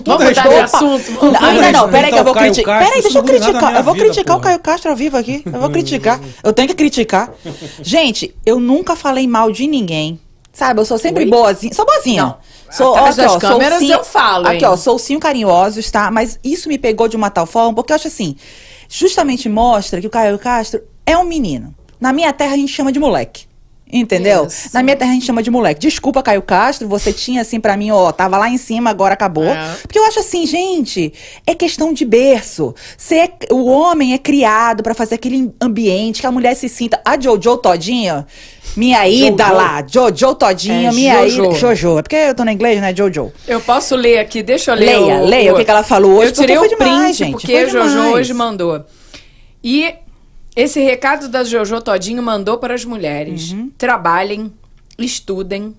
Todo 0.03 0.17
Vamos 0.17 0.27
mudar 0.29 0.47
de 0.47 0.55
assunto. 0.59 1.13
com 1.17 1.25
ainda 1.27 1.71
não, 1.71 1.89
peraí 1.89 2.11
que 2.11 2.19
eu 2.19 2.23
vou 2.23 2.33
criticar. 2.33 2.83
Peraí, 2.83 3.01
deixa 3.01 3.17
eu 3.17 3.23
criticar. 3.23 3.75
Eu 3.75 3.83
vou 3.83 3.93
vida, 3.93 4.05
criticar 4.05 4.37
o. 4.37 4.39
Caio 4.39 4.59
Castro 4.59 4.91
ao 4.91 4.95
vivo 4.97 5.17
aqui. 5.17 5.41
Eu 5.45 5.59
vou 5.59 5.69
criticar. 5.69 6.19
Eu 6.43 6.53
tenho 6.53 6.67
que 6.67 6.75
criticar. 6.75 7.31
Gente, 7.81 8.33
eu 8.45 8.59
nunca 8.59 8.95
falei 8.95 9.27
mal 9.27 9.51
de 9.51 9.67
ninguém. 9.67 10.19
Sabe, 10.53 10.81
eu 10.81 10.85
sou 10.85 10.97
sempre 10.97 11.23
Oi? 11.23 11.29
boazinha. 11.29 11.73
Sou 11.73 11.85
boazinha. 11.85 12.23
Não. 12.23 12.37
Sou, 12.69 12.95
Atrás 12.95 13.19
aqui, 13.19 13.27
das 13.27 13.35
ó, 13.35 13.39
sou 13.39 13.49
câmeras 13.49 13.79
sim- 13.79 13.91
eu 13.91 14.03
falo, 14.03 14.47
Aqui, 14.47 14.63
hein? 14.63 14.71
ó, 14.71 14.77
sou 14.77 14.97
sim 14.99 15.19
carinhosos, 15.19 15.91
tá? 15.91 16.09
Mas 16.09 16.39
isso 16.43 16.69
me 16.69 16.77
pegou 16.77 17.07
de 17.07 17.17
uma 17.17 17.29
tal 17.29 17.45
forma, 17.45 17.73
porque 17.73 17.91
eu 17.91 17.95
acho 17.95 18.07
assim, 18.07 18.35
justamente 18.87 19.49
mostra 19.49 19.99
que 19.99 20.07
o 20.07 20.09
Caio 20.09 20.37
Castro 20.39 20.81
é 21.05 21.17
um 21.17 21.23
menino. 21.25 21.75
Na 21.99 22.13
minha 22.13 22.31
terra 22.31 22.53
a 22.53 22.57
gente 22.57 22.71
chama 22.71 22.91
de 22.91 22.99
moleque. 22.99 23.45
Entendeu? 23.91 24.45
Isso. 24.45 24.69
Na 24.73 24.81
minha 24.81 24.95
terra 24.95 25.11
a 25.11 25.13
gente 25.13 25.25
chama 25.25 25.43
de 25.43 25.51
moleque. 25.51 25.79
Desculpa, 25.81 26.23
Caio 26.23 26.41
Castro, 26.41 26.87
você 26.87 27.11
tinha 27.11 27.41
assim 27.41 27.59
pra 27.59 27.75
mim, 27.75 27.91
ó, 27.91 28.11
tava 28.11 28.37
lá 28.37 28.49
em 28.49 28.57
cima, 28.57 28.89
agora 28.89 29.13
acabou. 29.13 29.43
É. 29.45 29.75
Porque 29.81 29.99
eu 29.99 30.05
acho 30.05 30.19
assim, 30.19 30.45
gente, 30.45 31.11
é 31.45 31.53
questão 31.53 31.91
de 31.93 32.05
berço. 32.05 32.73
Você 32.97 33.15
é- 33.15 33.29
o 33.51 33.65
homem 33.65 34.13
é 34.13 34.17
criado 34.17 34.81
pra 34.83 34.93
fazer 34.93 35.15
aquele 35.15 35.51
ambiente 35.59 36.21
que 36.21 36.27
a 36.27 36.31
mulher 36.31 36.55
se 36.55 36.69
sinta. 36.69 37.01
A 37.03 37.19
Jojo 37.19 37.57
Todinha, 37.57 38.25
minha 38.77 39.07
ida 39.07 39.49
lá, 39.51 39.83
Jojo 39.85 40.35
Todinha, 40.35 40.89
É, 40.89 40.93
minha 40.93 41.27
Jojo. 41.29 41.45
ida. 41.49 41.53
Jojo. 41.55 41.99
É 41.99 42.01
porque 42.01 42.15
eu 42.15 42.35
tô 42.35 42.45
na 42.45 42.53
inglês, 42.53 42.79
né? 42.79 42.93
Jojo. 42.95 43.31
Eu 43.47 43.59
posso 43.59 43.95
ler 43.95 44.19
aqui, 44.19 44.41
deixa 44.41 44.71
eu 44.71 44.75
ler. 44.75 44.85
Leia, 44.97 45.15
o, 45.17 45.25
leia 45.25 45.53
o 45.53 45.57
que 45.57 45.65
que 45.65 45.71
ela 45.71 45.83
falou 45.83 46.13
hoje, 46.19 46.27
Eu 46.29 46.33
tirei 46.33 46.55
porque 46.55 46.75
o 46.75 46.77
foi 46.77 46.85
demais, 46.87 47.17
print, 47.17 47.17
gente, 47.17 47.31
porque 47.33 47.65
Jojo 47.69 47.89
demais. 47.89 48.13
hoje 48.13 48.33
mandou. 48.33 48.85
E 49.63 49.93
esse 50.55 50.79
recado 50.81 51.27
da 51.29 51.43
Jojo 51.43 51.81
Todinho 51.81 52.21
mandou 52.21 52.57
para 52.57 52.73
as 52.73 52.83
mulheres. 52.85 53.51
Uhum. 53.51 53.71
Trabalhem, 53.77 54.51
estudem 54.97 55.75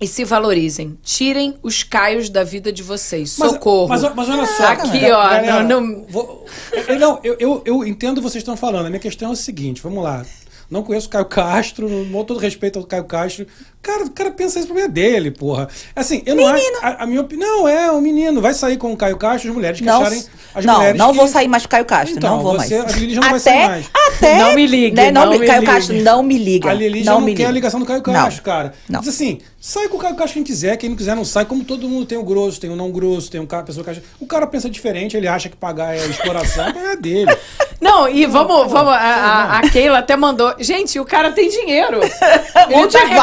e 0.00 0.06
se 0.06 0.24
valorizem. 0.24 0.98
Tirem 1.02 1.54
os 1.62 1.82
caios 1.82 2.28
da 2.28 2.42
vida 2.44 2.72
de 2.72 2.82
vocês. 2.82 3.36
Mas- 3.38 3.52
Socorro. 3.52 3.88
Mas, 3.88 4.02
mas 4.14 4.28
olha 4.28 4.46
só. 4.46 4.64
Aqui, 4.66 5.04
ó, 5.10 5.22
galera, 5.22 5.62
não- 5.62 5.80
não- 5.80 6.06
vou- 6.08 6.44
eu, 6.88 6.98
não, 6.98 7.20
eu, 7.22 7.36
eu, 7.38 7.62
eu 7.64 7.86
entendo 7.86 8.18
o 8.18 8.20
que 8.20 8.28
vocês 8.28 8.42
estão 8.42 8.56
falando. 8.56 8.86
A 8.86 8.90
minha 8.90 9.00
questão 9.00 9.30
é 9.30 9.32
o 9.32 9.36
seguinte: 9.36 9.80
vamos 9.82 10.02
lá. 10.02 10.24
Não 10.70 10.82
conheço 10.82 11.06
o 11.06 11.10
Caio 11.10 11.26
Castro, 11.26 11.86
com 12.10 12.24
todo 12.24 12.40
respeito 12.40 12.78
ao 12.78 12.84
Caio 12.86 13.04
Castro. 13.04 13.46
Cara, 13.82 14.04
o 14.04 14.10
cara 14.10 14.30
pensa 14.30 14.60
isso, 14.60 14.66
o 14.66 14.68
problema 14.68 14.88
é 14.88 14.92
dele, 14.92 15.30
porra. 15.32 15.68
Assim, 15.96 16.22
eu 16.24 16.36
não 16.36 16.46
acho. 16.46 16.62
A, 16.82 17.02
a 17.02 17.06
minha 17.06 17.20
opinião 17.20 17.66
é 17.66 17.90
o 17.90 18.00
menino. 18.00 18.40
Vai 18.40 18.54
sair 18.54 18.76
com 18.76 18.92
o 18.92 18.96
Caio 18.96 19.16
Castro, 19.16 19.50
as 19.50 19.54
mulheres 19.56 19.80
que 19.80 19.84
Não, 19.84 20.00
acharem. 20.00 20.24
As 20.54 20.64
não, 20.64 20.74
mulheres 20.76 20.98
não 20.98 21.10
que- 21.10 21.16
vou 21.16 21.26
sair 21.26 21.48
mais 21.48 21.64
com 21.64 21.70
Caio 21.70 21.84
Castro, 21.84 22.16
Então, 22.16 22.36
não 22.36 22.42
vou 22.44 22.52
você- 22.52 22.78
mais. 22.78 22.94
a 22.94 22.96
Lili 22.98 23.14
já 23.14 23.20
não 23.20 23.30
vai 23.30 23.40
sair 23.40 23.66
mais. 23.68 23.86
Até, 24.06 24.38
Não 24.38 24.54
me 24.54 24.66
ligue, 24.66 24.94
né, 24.96 25.10
não 25.10 25.24
não 25.26 25.32
me, 25.38 25.44
Caio 25.46 25.60
ligue. 25.62 25.72
Castro, 25.72 25.96
não 25.96 26.22
me 26.22 26.38
liga. 26.38 26.70
A 26.70 26.74
Lili 26.74 27.02
já 27.02 27.12
não 27.12 27.20
não, 27.20 27.26
quer 27.26 27.32
a 27.32 27.36
liga. 27.38 27.50
ligação 27.52 27.80
do 27.80 27.86
Caio 27.86 28.02
Não, 28.06 28.12
Castro, 28.14 28.42
cara. 28.44 28.72
não. 28.88 29.00
Mas 29.00 29.08
assim, 29.08 29.40
sai 29.60 29.88
com 29.88 29.96
o 29.96 30.00
Caio 30.00 30.14
Castro 30.14 30.34
quem 30.34 30.44
quiser, 30.44 30.76
quem 30.76 30.88
não 30.90 30.96
quiser 30.96 31.16
não 31.16 31.24
sai. 31.24 31.44
Como 31.44 31.64
todo 31.64 31.88
mundo 31.88 32.06
tem 32.06 32.16
o 32.18 32.22
grosso, 32.22 32.60
tem 32.60 32.70
o 32.70 32.76
não 32.76 32.90
grosso, 32.92 33.30
tem 33.32 33.40
um 33.40 33.46
cara, 33.46 33.64
pessoa 33.64 33.82
que 33.82 33.90
acha... 33.90 34.02
O 34.20 34.26
cara 34.26 34.46
pensa 34.46 34.70
diferente, 34.70 35.16
ele 35.16 35.26
acha 35.26 35.48
que 35.48 35.56
pagar 35.56 35.92
é 35.96 36.06
exploração, 36.06 36.66
é 36.92 36.94
dele. 36.94 37.36
Não, 37.80 38.08
e 38.08 38.26
vamos, 38.26 38.70
vamos. 38.70 38.92
A, 38.92 38.96
a- 38.96 39.58
a 39.58 39.68
Keila 39.68 39.98
até 39.98 40.14
mandou. 40.14 40.54
Gente, 40.60 41.00
o 41.00 41.04
cara 41.04 41.32
tem 41.32 41.48
dinheiro. 41.48 41.98
Ele 42.70 42.86
tá 42.86 43.04
de 43.04 43.14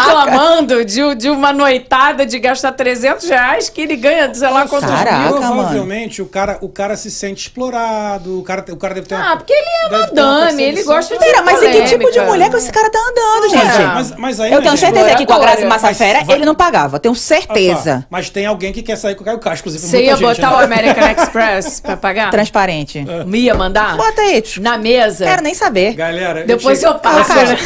de, 0.85 1.15
de 1.15 1.29
uma 1.29 1.53
noitada 1.53 2.25
de 2.25 2.39
gastar 2.39 2.71
300 2.71 3.27
reais 3.29 3.69
que 3.69 3.81
ele 3.81 3.95
ganha, 3.95 4.33
sei 4.33 4.49
lá 4.49 4.67
quantos 4.67 4.89
Caraca, 4.89 5.17
mil. 5.19 5.37
Provavelmente 5.37 6.21
o 6.21 6.25
cara, 6.25 6.57
o 6.61 6.69
cara 6.69 6.95
se 6.97 7.09
sente 7.11 7.43
explorado, 7.47 8.39
o 8.39 8.43
cara, 8.43 8.65
o 8.71 8.75
cara 8.77 8.93
deve 8.93 9.07
ter 9.07 9.15
Ah, 9.15 9.35
porque 9.37 9.53
ele 9.53 9.67
é 9.85 9.89
madame, 9.89 10.63
ele 10.63 10.83
gosta 10.83 11.13
de 11.13 11.19
Mentira, 11.19 11.41
mas 11.43 11.61
em 11.63 11.71
que 11.71 11.83
tipo 11.83 12.11
de 12.11 12.21
mulher 12.21 12.49
que 12.49 12.55
esse 12.57 12.71
cara 12.71 12.89
tá 12.89 12.99
andando, 12.99 13.49
gente? 13.49 13.81
é. 13.81 13.85
Mas, 13.87 14.11
mas 14.17 14.39
aí, 14.39 14.51
Eu 14.51 14.57
né, 14.57 14.63
tenho 14.63 14.77
gente? 14.77 14.93
certeza 14.95 15.15
que 15.15 15.25
com 15.25 15.33
a 15.33 15.39
Graça 15.39 15.57
Exploradora. 15.59 15.89
Massafera 15.89 16.33
ele 16.33 16.45
não 16.45 16.55
pagava. 16.55 16.99
Tenho 16.99 17.15
certeza. 17.15 18.05
Mas 18.09 18.29
tem 18.29 18.45
alguém 18.45 18.71
que 18.71 18.81
quer 18.81 18.95
sair 18.95 19.15
com 19.15 19.21
o 19.21 19.25
Caio 19.25 19.39
Castro, 19.39 19.69
inclusive. 19.69 19.87
Você 19.89 19.97
muita 19.97 20.11
ia 20.11 20.17
gente, 20.17 20.27
botar 20.41 20.51
né? 20.51 20.55
o 20.57 20.59
American 20.59 21.09
Express 21.11 21.79
pra 21.79 21.97
pagar? 21.97 22.31
Transparente. 22.31 23.05
Ia 23.33 23.55
mandar? 23.55 23.95
Bota 23.97 24.21
aí. 24.21 24.43
Na 24.59 24.77
mesa? 24.77 25.25
Quero 25.25 25.41
nem 25.41 25.53
saber. 25.53 25.93
Galera, 25.93 26.43
Depois 26.45 26.79
te- 26.79 26.85
eu 26.85 26.95
passo, 26.95 27.33
né? 27.33 27.57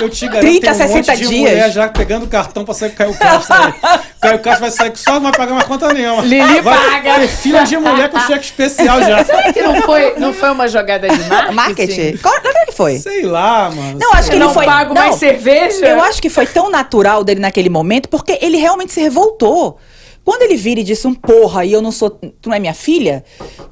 Eu, 0.00 0.08
te 0.10 0.26
garanto 0.26 0.40
30, 0.42 0.60
tem 0.60 0.70
um 0.70 0.74
60 0.74 1.12
monte 1.12 1.20
de 1.22 1.28
dias. 1.28 1.40
mulher 1.40 1.70
já 1.70 1.88
pegando 1.88 2.11
cartão 2.20 2.64
pra 2.64 2.74
sair 2.74 2.90
com 2.90 2.94
o 2.94 2.98
Caio 2.98 3.14
Castro. 3.18 3.54
aí. 3.54 3.70
O 3.70 4.20
Caio 4.20 4.38
Castro 4.40 4.60
vai 4.60 4.70
sair 4.70 4.90
que 4.90 4.98
só 5.00 5.14
não 5.14 5.22
vai 5.22 5.32
pagar 5.32 5.52
uma 5.52 5.64
conta 5.64 5.92
nenhuma. 5.92 6.22
Lili 6.22 6.60
vai 6.60 6.78
paga. 6.78 7.14
Ter 7.20 7.28
fila 7.28 7.64
de 7.64 7.76
mulher 7.76 8.10
com 8.10 8.20
cheque 8.20 8.44
especial 8.44 9.00
já. 9.00 9.24
Será 9.24 9.52
que 9.52 9.62
não 9.62 9.82
foi, 9.82 10.14
não 10.18 10.32
foi 10.32 10.50
uma 10.50 10.68
jogada 10.68 11.08
de 11.08 11.18
marketing? 11.28 11.54
Marketing. 11.54 12.16
Qual 12.18 12.40
qual 12.40 12.54
que 12.66 12.72
foi? 12.72 12.98
Sei 12.98 13.22
lá, 13.22 13.70
mano. 13.70 13.98
Não, 13.98 14.12
acho 14.14 14.30
que 14.30 14.38
não 14.38 14.52
foi. 14.52 14.64
pago 14.64 14.94
não, 14.94 15.02
mais 15.02 15.16
cerveja? 15.16 15.86
Eu 15.86 16.02
acho 16.02 16.20
que 16.22 16.28
foi 16.30 16.46
tão 16.46 16.70
natural 16.70 17.24
dele 17.24 17.40
naquele 17.40 17.68
momento, 17.68 18.08
porque 18.08 18.38
ele 18.40 18.56
realmente 18.56 18.92
se 18.92 19.00
revoltou. 19.00 19.78
Quando 20.24 20.42
ele 20.42 20.56
vira 20.56 20.78
e 20.80 20.84
disse 20.84 21.06
um 21.06 21.14
porra 21.14 21.64
e 21.64 21.72
eu 21.72 21.82
não 21.82 21.90
sou. 21.90 22.08
Tu 22.10 22.48
não 22.48 22.54
é 22.54 22.60
minha 22.60 22.74
filha? 22.74 23.24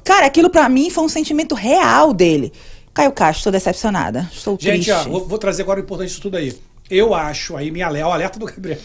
Cara, 0.03 0.25
aquilo 0.25 0.49
pra 0.49 0.67
mim 0.67 0.89
foi 0.89 1.03
um 1.03 1.09
sentimento 1.09 1.55
real 1.55 2.13
dele. 2.13 2.51
Caio 2.93 3.11
Castro, 3.13 3.37
estou 3.39 3.51
decepcionada. 3.53 4.29
Estou 4.33 4.57
Gente, 4.59 4.83
triste. 4.83 4.91
ó, 4.91 5.03
vou, 5.09 5.25
vou 5.25 5.37
trazer 5.37 5.61
agora 5.61 5.79
o 5.79 5.83
importante 5.83 6.09
disso 6.09 6.21
tudo 6.21 6.35
aí. 6.35 6.53
Eu 6.91 7.13
acho, 7.13 7.55
aí 7.55 7.71
minha 7.71 7.87
alerta, 7.87 8.09
o 8.09 8.11
alerta 8.11 8.37
do 8.37 8.45
Gabriel. 8.45 8.77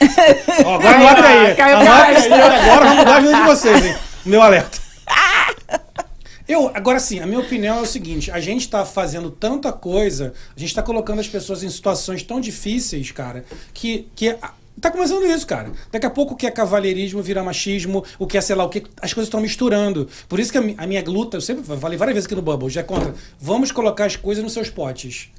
ó, 0.64 0.76
agora 0.76 0.96
Aí, 0.96 1.06
anota 1.06 1.26
aí. 1.28 1.54
Caio 1.54 1.76
Anota 1.76 2.04
aí, 2.06 2.32
agora 2.32 2.84
vamos 2.86 2.96
mudar 2.96 3.16
a 3.16 3.20
vida 3.20 3.34
de 3.34 3.42
vocês, 3.42 3.84
hein? 3.84 3.94
Meu 4.24 4.40
alerta. 4.40 4.78
Eu, 6.48 6.70
agora 6.74 6.98
sim, 6.98 7.20
a 7.20 7.26
minha 7.26 7.40
opinião 7.40 7.78
é 7.78 7.82
o 7.82 7.86
seguinte: 7.86 8.30
a 8.30 8.40
gente 8.40 8.66
tá 8.66 8.86
fazendo 8.86 9.30
tanta 9.30 9.70
coisa, 9.72 10.32
a 10.56 10.58
gente 10.58 10.74
tá 10.74 10.82
colocando 10.82 11.20
as 11.20 11.28
pessoas 11.28 11.62
em 11.62 11.68
situações 11.68 12.22
tão 12.22 12.40
difíceis, 12.40 13.10
cara, 13.10 13.44
que. 13.74 14.08
que 14.16 14.34
Tá 14.80 14.90
começando 14.90 15.24
isso, 15.24 15.46
cara. 15.46 15.70
Daqui 15.92 16.04
a 16.04 16.10
pouco 16.10 16.34
o 16.34 16.36
que 16.36 16.48
é 16.48 16.50
cavalheirismo 16.50 17.22
vira 17.22 17.44
machismo, 17.44 18.04
o 18.18 18.26
que 18.26 18.36
é 18.36 18.40
sei 18.40 18.56
lá 18.56 18.64
o 18.64 18.68
que. 18.68 18.82
As 19.00 19.12
coisas 19.12 19.28
estão 19.28 19.40
misturando. 19.40 20.08
Por 20.28 20.40
isso 20.40 20.50
que 20.50 20.58
a 20.58 20.86
minha 20.86 21.04
luta, 21.06 21.36
eu 21.36 21.40
sempre 21.40 21.62
falei 21.62 21.96
várias 21.96 22.14
vezes 22.14 22.26
aqui 22.26 22.34
no 22.34 22.42
Bubble, 22.42 22.68
já 22.68 22.80
é 22.80 22.84
contra. 22.84 23.14
Vamos 23.38 23.70
colocar 23.70 24.06
as 24.06 24.16
coisas 24.16 24.42
nos 24.42 24.52
seus 24.52 24.70
potes. 24.70 25.30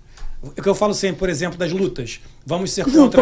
O 0.58 0.62
que 0.62 0.68
eu 0.70 0.76
falo 0.76 0.94
sempre, 0.94 1.18
por 1.18 1.30
exemplo, 1.30 1.58
das 1.58 1.72
lutas. 1.72 2.20
Vamos 2.46 2.72
ser 2.72 2.86
contra. 2.86 3.22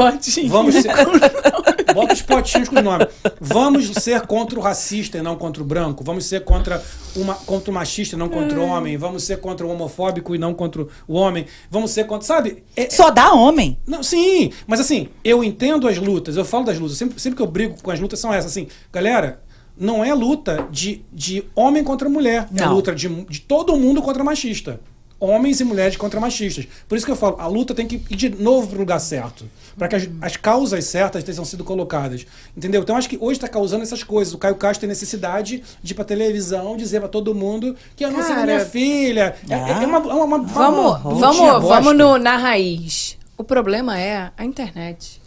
Vamos 0.49 0.75
ser. 0.75 0.91
Bota 1.93 2.13
os 2.13 2.21
potinhos 2.23 2.69
com 2.69 2.75
os 2.77 2.83
nomes. 2.83 3.07
Vamos 3.39 3.85
ser 3.87 4.21
contra 4.21 4.57
o 4.57 4.61
racista 4.61 5.17
e 5.17 5.21
não 5.21 5.35
contra 5.35 5.61
o 5.61 5.65
branco. 5.65 6.03
Vamos 6.03 6.25
ser 6.25 6.43
contra, 6.43 6.83
uma, 7.15 7.35
contra 7.35 7.69
o 7.69 7.73
machista 7.73 8.15
e 8.15 8.19
não 8.19 8.29
contra 8.29 8.59
o 8.59 8.63
homem. 8.65 8.97
Vamos 8.97 9.23
ser 9.23 9.37
contra 9.37 9.65
o 9.65 9.69
homofóbico 9.69 10.33
e 10.33 10.39
não 10.39 10.53
contra 10.55 10.87
o 11.07 11.13
homem. 11.13 11.45
Vamos 11.69 11.91
ser 11.91 12.05
contra. 12.05 12.25
Sabe? 12.25 12.63
É- 12.75 12.89
Só 12.89 13.11
dá 13.11 13.31
homem. 13.33 13.77
não, 13.85 14.01
sim, 14.01 14.51
mas 14.65 14.79
assim, 14.79 15.09
eu 15.23 15.43
entendo 15.43 15.87
as 15.87 15.97
lutas, 15.97 16.35
eu 16.35 16.43
falo 16.45 16.65
das 16.65 16.79
lutas, 16.79 16.97
sempre, 16.97 17.19
sempre 17.19 17.37
que 17.37 17.43
eu 17.43 17.47
brigo 17.47 17.75
com 17.81 17.91
as 17.91 17.99
lutas 17.99 18.19
são 18.19 18.33
essas, 18.33 18.51
assim, 18.51 18.67
galera, 18.91 19.41
não 19.77 20.03
é 20.03 20.13
luta 20.13 20.67
de, 20.71 21.03
de 21.11 21.43
homem 21.55 21.83
contra 21.83 22.09
mulher, 22.09 22.47
é 22.55 22.61
Não. 22.63 22.73
luta 22.73 22.93
de, 22.95 23.07
de 23.25 23.41
todo 23.41 23.75
mundo 23.77 24.01
contra 24.01 24.23
machista. 24.23 24.79
Homens 25.23 25.61
e 25.61 25.63
mulheres 25.63 25.95
contra 25.95 26.19
machistas. 26.19 26.67
Por 26.87 26.97
isso 26.97 27.05
que 27.05 27.11
eu 27.11 27.15
falo, 27.15 27.37
a 27.39 27.47
luta 27.47 27.73
tem 27.73 27.87
que 27.87 27.95
ir 28.09 28.15
de 28.15 28.29
novo 28.29 28.67
para 28.67 28.75
o 28.75 28.79
lugar 28.79 28.99
certo. 28.99 29.49
Para 29.77 29.87
que 29.87 29.95
as, 29.95 30.09
as 30.21 30.35
causas 30.35 30.83
certas 30.83 31.23
tenham 31.23 31.45
sido 31.45 31.63
colocadas. 31.63 32.25
Entendeu? 32.57 32.81
Então 32.81 32.97
acho 32.97 33.07
que 33.09 33.17
hoje 33.21 33.37
está 33.37 33.47
causando 33.47 33.83
essas 33.83 34.03
coisas. 34.03 34.33
O 34.33 34.37
Caio 34.37 34.55
Castro 34.55 34.81
tem 34.81 34.89
necessidade 34.89 35.63
de 35.81 35.93
ir 35.93 35.95
para 35.95 36.03
televisão 36.03 36.75
dizer 36.75 36.99
para 36.99 37.07
todo 37.09 37.33
mundo 37.33 37.73
que 37.95 38.03
eu 38.03 38.11
não 38.11 38.21
sei 38.21 38.35
minha 38.35 38.65
filha. 38.65 39.35
É, 39.49 39.53
é 39.83 39.87
uma, 39.87 39.97
é 39.97 40.01
uma, 40.13 40.23
uma, 40.25 40.37
Vamos, 40.43 41.01
uma 41.05 41.15
vamos, 41.15 41.67
vamos 41.69 41.95
no- 41.95 42.17
na 42.17 42.35
raiz. 42.37 43.17
O 43.37 43.43
problema 43.43 43.97
é 43.99 44.31
a 44.37 44.43
internet. 44.45 45.21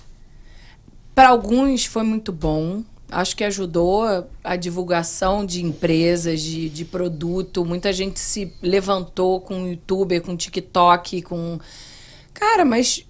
Para 1.15 1.31
alguns 1.31 1.87
foi 1.87 2.03
muito 2.03 2.31
bom. 2.33 2.83
Acho 3.11 3.37
que 3.37 3.45
ajudou 3.45 4.27
a, 4.42 4.57
divulgação 4.57 5.47
de 5.47 5.64
empresas, 5.64 6.40
de, 6.40 6.69
de 6.69 6.85
produto. 6.85 7.64
Muita 7.64 7.92
gente 7.92 8.19
se 8.19 8.53
levantou 8.61 9.40
com 9.40 9.69
youtuber, 9.69 10.21
com 10.23 10.37
TikTok, 10.37 11.23
com. 11.23 11.59
Cara, 12.35 12.64
mas 12.64 13.07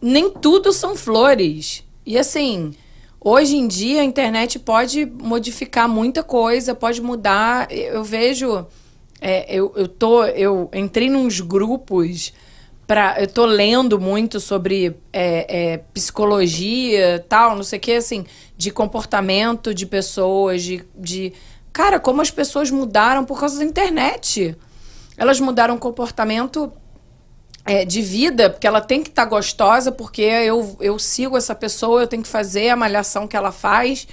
nem 0.00 0.30
tudo 0.30 0.72
são 0.72 0.96
flores. 0.96 1.84
E 2.06 2.16
assim, 2.16 2.72
hoje 3.20 3.56
em 3.56 3.66
dia 3.66 4.02
a 4.02 4.04
internet 4.04 4.58
pode 4.58 5.04
modificar 5.04 5.88
muita 5.88 6.22
coisa, 6.22 6.74
pode 6.74 7.02
mudar. 7.02 7.70
Eu 7.72 8.04
vejo. 8.04 8.66
é, 9.20 9.52
eu, 9.52 9.72
eu 9.74 9.88
tô. 9.88 10.24
Eu 10.24 10.70
entrei 10.72 11.10
nos 11.10 11.40
grupos. 11.40 12.32
Eu 13.18 13.26
tô 13.26 13.44
lendo 13.44 14.00
muito 14.00 14.40
sobre 14.40 14.96
é, 15.12 15.72
é, 15.72 15.78
psicologia 15.92 17.24
tal, 17.28 17.54
não 17.54 17.62
sei 17.62 17.78
o 17.78 17.82
que, 17.82 17.92
assim, 17.92 18.24
de 18.56 18.70
comportamento 18.70 19.74
de 19.74 19.84
pessoas, 19.84 20.62
de, 20.62 20.82
de. 20.94 21.34
Cara, 21.70 22.00
como 22.00 22.22
as 22.22 22.30
pessoas 22.30 22.70
mudaram 22.70 23.24
por 23.24 23.38
causa 23.38 23.58
da 23.58 23.64
internet. 23.64 24.56
Elas 25.18 25.38
mudaram 25.38 25.74
o 25.74 25.78
comportamento 25.78 26.72
é, 27.68 27.84
de 27.84 28.00
vida, 28.00 28.48
porque 28.48 28.66
ela 28.66 28.80
tem 28.80 29.02
que 29.02 29.10
estar 29.10 29.26
gostosa, 29.26 29.92
porque 29.92 30.22
eu, 30.22 30.74
eu 30.80 30.98
sigo 30.98 31.36
essa 31.36 31.54
pessoa, 31.54 32.00
eu 32.00 32.06
tenho 32.06 32.22
que 32.22 32.28
fazer 32.28 32.70
a 32.70 32.76
malhação 32.76 33.28
que 33.28 33.36
ela 33.36 33.52
faz. 33.52 34.08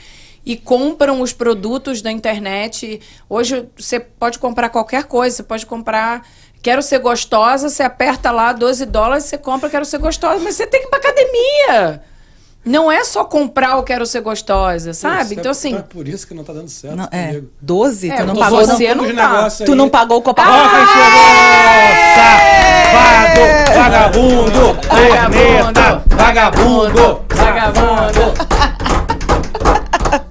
E 0.46 0.56
compram 0.58 1.22
os 1.22 1.34
produtos 1.34 2.02
da 2.02 2.12
internet. 2.12 3.00
Hoje 3.28 3.68
você 3.76 4.00
pode 4.00 4.38
comprar 4.38 4.70
qualquer 4.70 5.06
coisa, 5.06 5.38
você 5.38 5.44
pode 5.44 5.66
comprar. 5.66 6.28
Quero 6.66 6.82
ser 6.82 6.98
gostosa, 6.98 7.70
você 7.70 7.84
aperta 7.84 8.32
lá 8.32 8.52
12 8.52 8.88
dólares, 8.88 9.26
você 9.26 9.38
compra 9.38 9.70
quero 9.70 9.86
ser 9.86 10.00
gostosa, 10.00 10.40
mas 10.44 10.56
você 10.56 10.66
tem 10.66 10.82
que 10.82 10.88
ir 10.88 10.90
pra 10.90 10.98
academia. 10.98 12.02
Não 12.66 12.92
é 12.92 13.04
só 13.04 13.24
comprar 13.24 13.78
o 13.78 13.84
quero 13.84 14.04
ser 14.04 14.22
gostosa, 14.22 14.92
sabe? 14.92 15.18
Putz, 15.20 15.32
então, 15.34 15.50
é- 15.50 15.52
assim. 15.52 15.76
É 15.76 15.82
por 15.84 16.08
isso 16.08 16.26
que 16.28 16.34
não 16.34 16.44
tá 16.44 16.54
dando 16.54 16.68
certo 16.68 16.96
Não, 16.96 17.08
é. 17.12 17.28
comigo. 17.28 17.50
12? 17.62 18.10
É, 18.10 18.16
tu 18.16 18.26
não 18.26 18.36
pagou, 18.36 18.66
você 18.66 18.96
não, 18.96 19.16
tá. 19.16 19.48
tu 19.64 19.72
aí. 19.74 19.78
não 19.78 19.90
pagou 19.90 20.18
o 20.18 20.22
Copa 20.24 20.42
Ó, 20.42 20.70
quem 20.70 20.88
chegou! 20.88 21.22
Safado! 22.96 23.42
Vagabundo! 23.80 24.76
Corneta! 24.90 26.04
Vagabundo! 26.16 27.26
Vagabundo! 27.30 28.34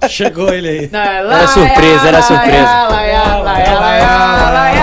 Chegou 0.09 0.53
ele 0.53 0.67
aí. 0.67 0.89
Era 0.91 1.47
surpresa, 1.47 2.07
era 2.09 2.21
surpresa. 2.21 2.87
Aí, 2.89 3.11
aí! 3.11 3.15
Obri- 3.15 3.31
E 3.31 3.71
o 3.71 3.77
obrigada. 3.77 3.79
Paulinho 3.79 4.53
lá. 4.53 4.74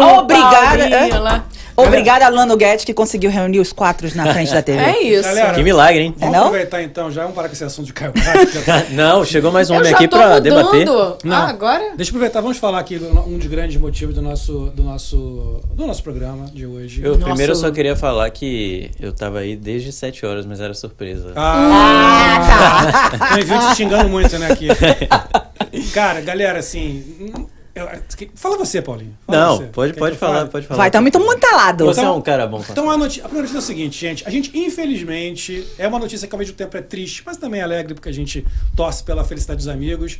Obrigada 0.00 1.42
a 1.82 2.28
Lano 2.28 2.56
Guedes 2.56 2.84
que 2.84 2.92
conseguiu 2.94 3.30
reunir 3.30 3.60
os 3.60 3.72
quatro 3.72 4.08
na 4.16 4.32
frente 4.32 4.52
da 4.52 4.62
TV. 4.62 4.78
É 4.88 5.02
isso. 5.02 5.22
Galera, 5.28 5.54
Que 5.54 5.62
milagre, 5.62 6.00
hein? 6.02 6.14
Vamos 6.16 6.34
não? 6.34 6.46
aproveitar 6.46 6.82
então 6.82 7.10
já, 7.10 7.22
vamos 7.22 7.34
parar 7.36 7.48
com 7.48 7.54
esse 7.54 7.64
assunto 7.64 7.86
de 7.86 7.92
Caio 7.92 8.12
Castro. 8.12 8.50
já 8.52 8.62
tá- 8.62 8.84
Não, 8.90 9.24
chegou 9.24 9.52
mais 9.52 9.70
um 9.70 9.76
homem 9.76 9.92
aqui 9.92 10.04
mudando. 10.04 10.42
debater. 10.42 10.86
Não. 10.86 11.36
Ah, 11.36 11.48
agora? 11.48 11.92
Deixa 11.96 12.10
eu 12.10 12.14
aproveitar, 12.16 12.40
vamos 12.40 12.56
falar 12.58 12.78
aqui 12.78 12.98
do, 12.98 13.06
um 13.20 13.38
dos 13.38 13.46
grandes 13.46 13.76
motivos 13.80 14.14
do 14.14 14.22
nosso, 14.22 14.72
do 14.74 14.82
nosso, 14.82 15.60
do 15.74 15.86
nosso 15.86 16.02
programa 16.02 16.46
de 16.52 16.66
hoje. 16.66 17.02
Eu 17.02 17.12
Nossa, 17.12 17.24
primeiro 17.26 17.52
eu- 17.52 17.56
só 17.56 17.70
queria 17.70 17.94
falar 17.96 18.28
que 18.30 18.90
eu 19.00 19.12
tava 19.12 19.40
aí 19.40 19.54
desde 19.56 19.92
7 19.92 20.24
horas, 20.26 20.46
mas 20.46 20.60
era 20.60 20.74
surpresa. 20.74 21.32
Ah, 21.36 23.10
tá. 23.18 23.28
Tem 23.34 23.44
viu 23.44 23.58
te 23.58 23.76
xingando 23.76 24.08
muito, 24.08 24.36
né, 24.38 24.50
aqui. 24.50 24.68
Cara, 25.92 26.20
galera, 26.20 26.58
assim... 26.58 27.46
eu- 27.78 28.28
fala 28.34 28.56
você, 28.56 28.80
Paulinho. 28.82 29.16
Fala 29.26 29.38
Não, 29.38 29.56
você. 29.58 29.64
pode, 29.66 29.92
Quer 29.92 29.98
pode 29.98 30.16
falar, 30.16 30.38
fale? 30.38 30.50
pode 30.50 30.66
falar. 30.66 30.78
Vai, 30.78 30.90
tá 30.90 31.00
muito 31.00 31.18
muito 31.20 31.40
talado. 31.40 31.84
Você 31.86 32.00
é 32.00 32.02
Então- 32.04 32.16
um 32.16 32.20
cara 32.20 32.46
bom. 32.46 32.62
Então 32.70 32.90
a, 32.90 32.96
noti- 32.96 33.20
a 33.20 33.24
primeira 33.24 33.42
notícia 33.48 33.58
é 33.58 33.62
o 33.62 33.62
seguinte, 33.62 33.98
gente. 33.98 34.26
A 34.26 34.30
gente, 34.30 34.56
infelizmente, 34.58 35.66
é 35.78 35.86
uma 35.88 35.98
notícia 35.98 36.26
que 36.28 36.34
ao 36.34 36.38
mesmo 36.38 36.54
tempo 36.54 36.76
é 36.76 36.82
triste, 36.82 37.22
mas 37.24 37.36
também 37.36 37.60
é 37.60 37.64
alegre, 37.64 37.94
porque 37.94 38.08
a 38.08 38.12
gente 38.12 38.46
torce 38.76 39.02
pela 39.02 39.24
felicidade 39.24 39.58
dos 39.58 39.68
amigos. 39.68 40.18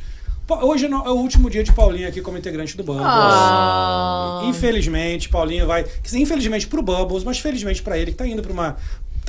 Hoje 0.63 0.87
não- 0.87 1.05
é 1.05 1.09
o 1.11 1.15
último 1.15 1.47
dia 1.47 1.63
de 1.63 1.71
Paulinho 1.71 2.07
aqui 2.07 2.21
como 2.21 2.35
integrante 2.35 2.75
do 2.75 2.83
Bubbles. 2.83 3.05
Ah. 3.07 4.41
Infelizmente, 4.45 5.29
Paulinho 5.29 5.67
vai. 5.67 5.83
quer 5.83 6.01
dizer, 6.01 6.19
Infelizmente 6.19 6.65
pro 6.67 6.81
Bubbles, 6.81 7.23
mas 7.23 7.37
felizmente 7.39 7.81
pra 7.83 7.97
ele, 7.97 8.11
que 8.11 8.17
tá 8.17 8.25
indo 8.27 8.41
pra 8.41 8.51
uma. 8.51 8.75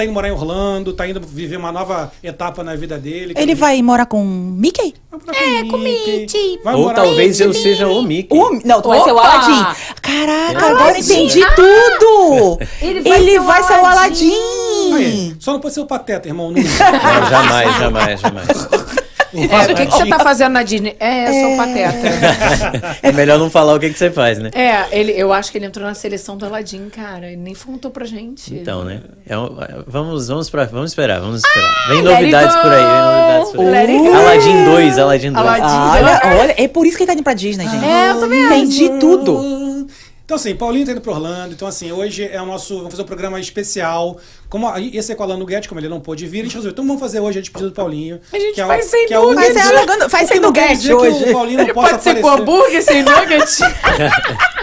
Tá 0.00 0.04
indo 0.06 0.14
morar 0.14 0.28
em 0.28 0.32
Orlando, 0.32 0.94
tá 0.94 1.06
indo 1.06 1.20
viver 1.20 1.58
uma 1.58 1.70
nova 1.70 2.10
etapa 2.22 2.64
na 2.64 2.74
vida 2.74 2.98
dele. 2.98 3.34
Ele 3.36 3.54
vai 3.54 3.82
morar 3.82 4.06
com 4.06 4.24
Mickey? 4.24 4.94
é, 5.28 5.62
com 5.64 5.76
Mickey. 5.76 6.58
Vai 6.64 6.74
Ou 6.74 6.84
morar 6.84 6.94
talvez 6.94 7.38
eu 7.38 7.52
seja 7.52 7.86
o 7.86 8.02
Mickey. 8.02 8.34
O- 8.34 8.58
não, 8.64 8.80
tu 8.80 8.88
vai 8.88 9.02
ser 9.02 9.12
o 9.12 9.16
Opa! 9.16 9.28
Aladdin. 9.28 9.80
Caraca, 10.00 10.66
agora 10.66 10.84
Aladdin. 10.84 11.00
entendi 11.26 11.40
tudo. 11.54 12.58
Ele 12.80 13.06
Ele 13.06 13.38
vai 13.40 13.60
vai, 13.60 13.62
ser 13.62 13.72
o 13.74 13.76
ser 13.76 13.82
o 13.82 13.86
Aladdin. 13.86 14.32
Aí, 14.32 14.90
Aladdin. 14.94 15.36
só 15.38 15.52
não 15.52 15.60
pode 15.60 15.74
ser 15.74 15.80
o 15.80 15.86
Pateta, 15.86 16.28
irmão. 16.28 16.50
Não. 16.50 16.62
Não, 16.62 17.28
jamais, 17.28 17.78
jamais, 17.78 18.20
jamais. 18.22 18.48
É, 19.34 19.72
o 19.72 19.74
que, 19.74 19.86
que 19.86 19.92
você 19.92 20.06
tá 20.06 20.18
fazendo 20.18 20.52
na 20.52 20.62
Disney? 20.62 20.96
É, 20.98 21.28
eu 21.28 21.48
sou 21.48 21.56
pateta. 21.56 23.00
É 23.02 23.12
melhor 23.12 23.38
não 23.38 23.48
falar 23.50 23.74
o 23.74 23.78
que, 23.80 23.90
que 23.90 23.98
você 23.98 24.10
faz, 24.10 24.38
né? 24.38 24.50
É, 24.52 24.86
ele, 24.98 25.12
eu 25.12 25.32
acho 25.32 25.50
que 25.52 25.58
ele 25.58 25.66
entrou 25.66 25.86
na 25.86 25.94
seleção 25.94 26.36
do 26.36 26.44
Aladdin, 26.46 26.88
cara. 26.88 27.26
Ele 27.28 27.36
nem 27.36 27.54
contou 27.54 27.90
pra 27.90 28.04
gente. 28.04 28.52
Então, 28.54 28.84
né? 28.84 29.00
É 29.26 29.36
um- 29.38 29.50
vamos, 29.86 30.28
vamos, 30.28 30.50
pra, 30.50 30.64
vamos 30.64 30.90
esperar, 30.90 31.20
vamos 31.20 31.42
esperar. 31.44 31.70
Vem 31.88 32.02
let 32.02 32.14
it 32.16 32.20
novidades 32.22 32.56
por 32.56 32.72
aí, 32.72 32.80
vem 32.80 33.02
novidades 33.22 33.50
por 33.52 33.64
aí. 33.64 34.14
Aladdin 34.14 34.64
2, 34.64 34.98
Aladdin 34.98 35.32
2. 35.32 35.46
Aladdin. 35.46 36.04
Olha, 36.04 36.20
olha, 36.42 36.54
é 36.58 36.68
por 36.68 36.86
isso 36.86 36.96
que 36.96 37.02
ele 37.04 37.08
tá 37.08 37.14
indo 37.14 37.22
pra 37.22 37.34
Disney, 37.34 37.68
gente. 37.68 37.84
É, 37.84 38.10
eu 38.10 38.20
também 38.20 38.42
acho. 38.44 38.54
Entendi 38.54 38.88
tudo. 38.98 39.59
Então, 40.30 40.36
assim, 40.36 40.54
Paulinho 40.54 40.86
tá 40.86 40.92
indo 40.92 41.00
pro 41.00 41.10
Orlando. 41.10 41.54
Então, 41.54 41.66
assim, 41.66 41.90
hoje 41.90 42.22
é 42.24 42.40
o 42.40 42.46
nosso. 42.46 42.76
Vamos 42.76 42.92
fazer 42.92 43.02
um 43.02 43.06
programa 43.06 43.40
especial. 43.40 44.16
Como 44.48 44.68
a- 44.68 44.78
ia 44.78 45.02
ser 45.02 45.16
com 45.16 45.24
o 45.24 45.26
Alan 45.26 45.44
Guedes, 45.44 45.66
como 45.68 45.80
ele 45.80 45.88
não 45.88 45.98
pôde 45.98 46.24
vir, 46.28 46.38
a 46.38 46.42
gente 46.44 46.52
resolveu. 46.52 46.70
Então, 46.70 46.86
vamos 46.86 47.00
fazer 47.00 47.18
hoje 47.18 47.40
a 47.40 47.42
despedida 47.42 47.68
do 47.70 47.74
Paulinho. 47.74 48.20
A 48.32 48.38
gente 48.38 48.54
que 48.54 48.60
é 48.60 48.64
o- 48.64 48.68
faz 48.68 48.84
sem 48.84 49.06
que 49.08 49.12
é 49.14 49.18
o 49.18 49.22
único 49.24 49.40
nugget. 49.40 49.58
Faz 49.60 49.88
Alan- 49.88 50.08
faz 50.08 50.22
o 50.22 50.26
que 50.28 50.32
sem 50.34 50.40
não 50.40 50.52
quer 50.52 50.60
nugget 50.68 50.82
dizer 50.82 50.96
que 50.96 51.02
hoje. 51.02 51.24
o 51.30 51.32
Paulinho 51.32 51.56
não 51.58 51.64
Ele 51.64 51.74
possa 51.74 51.90
pode 51.90 52.02
ser 52.04 52.20
com 52.20 52.28
aparecer. 52.28 52.42
hambúrguer 52.42 52.82
sem 52.84 53.02
nugget? 53.02 53.58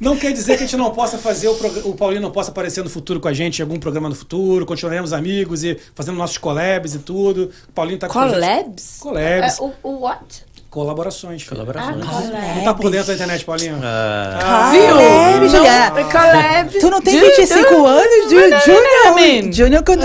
Não 0.00 0.16
quer 0.16 0.32
dizer 0.32 0.56
que 0.56 0.64
a 0.64 0.66
gente 0.66 0.76
não 0.76 0.90
possa 0.90 1.16
fazer 1.16 1.46
o, 1.46 1.54
prog- 1.54 1.82
o 1.86 1.94
Paulinho 1.94 2.20
não 2.22 2.32
possa 2.32 2.50
aparecer 2.50 2.82
no 2.82 2.90
futuro 2.90 3.20
com 3.20 3.28
a 3.28 3.32
gente 3.32 3.60
em 3.60 3.62
algum 3.62 3.78
programa 3.78 4.08
no 4.08 4.16
futuro, 4.16 4.66
continuaremos 4.66 5.12
amigos 5.12 5.62
e 5.62 5.78
fazendo 5.94 6.16
nossos 6.16 6.36
collabs 6.38 6.96
e 6.96 6.98
tudo. 6.98 7.50
O 7.68 7.72
Paulinho 7.72 8.00
tá 8.00 8.08
com 8.08 8.14
projetos- 8.14 8.98
Collabs? 8.98 8.98
Collabs, 8.98 9.58
É, 9.60 9.62
o, 9.62 9.72
o 9.84 10.00
what? 10.00 10.44
Colaborações. 10.72 11.44
Colaborações. 11.46 11.96
Não 12.56 12.64
tá 12.64 12.72
por 12.74 12.90
dentro 12.90 13.08
da 13.08 13.12
internet, 13.14 13.44
Paulinho. 13.44 13.78
Ah, 13.82 14.70
Viu? 14.72 14.88
Collab, 14.88 15.40
Não, 15.40 15.48
Juliana. 15.48 16.04
collab. 16.04 16.80
Tu 16.80 16.90
não 16.90 17.00
tem 17.02 17.20
Du- 17.20 17.26
25 17.26 17.68
du- 17.68 17.86
anos, 17.86 18.30
Ju- 18.30 18.34
Não, 18.34 18.40
não, 18.40 18.48
não, 18.50 18.60
Júnior? 18.60 19.42
não. 19.44 19.52
Júnior 19.52 19.82
quando 19.84 20.00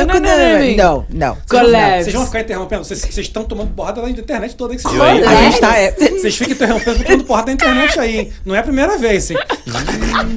Não, 0.75 1.05
não. 1.09 1.37
Collabs. 1.49 2.03
Vocês 2.03 2.13
vão 2.13 2.25
ficar 2.25 2.41
interrompendo? 2.41 2.83
Vocês 2.83 3.17
estão 3.17 3.45
tomando 3.45 3.73
porrada 3.73 4.01
da 4.01 4.09
internet 4.09 4.55
toda 4.57 4.75
que 4.75 4.81
vocês? 4.81 5.01
A 5.01 5.35
gente 5.35 5.59
tá. 5.61 5.77
É, 5.79 5.91
Vocês 5.91 6.35
ficam 6.35 6.53
interrompendo, 6.53 7.03
tomando 7.03 7.23
porrada 7.23 7.45
da 7.47 7.51
internet 7.53 7.97
aí. 7.99 8.17
hein? 8.19 8.33
Não 8.45 8.53
é 8.53 8.59
a 8.59 8.63
primeira 8.63 8.97
vez, 8.97 9.31
hein? 9.31 9.37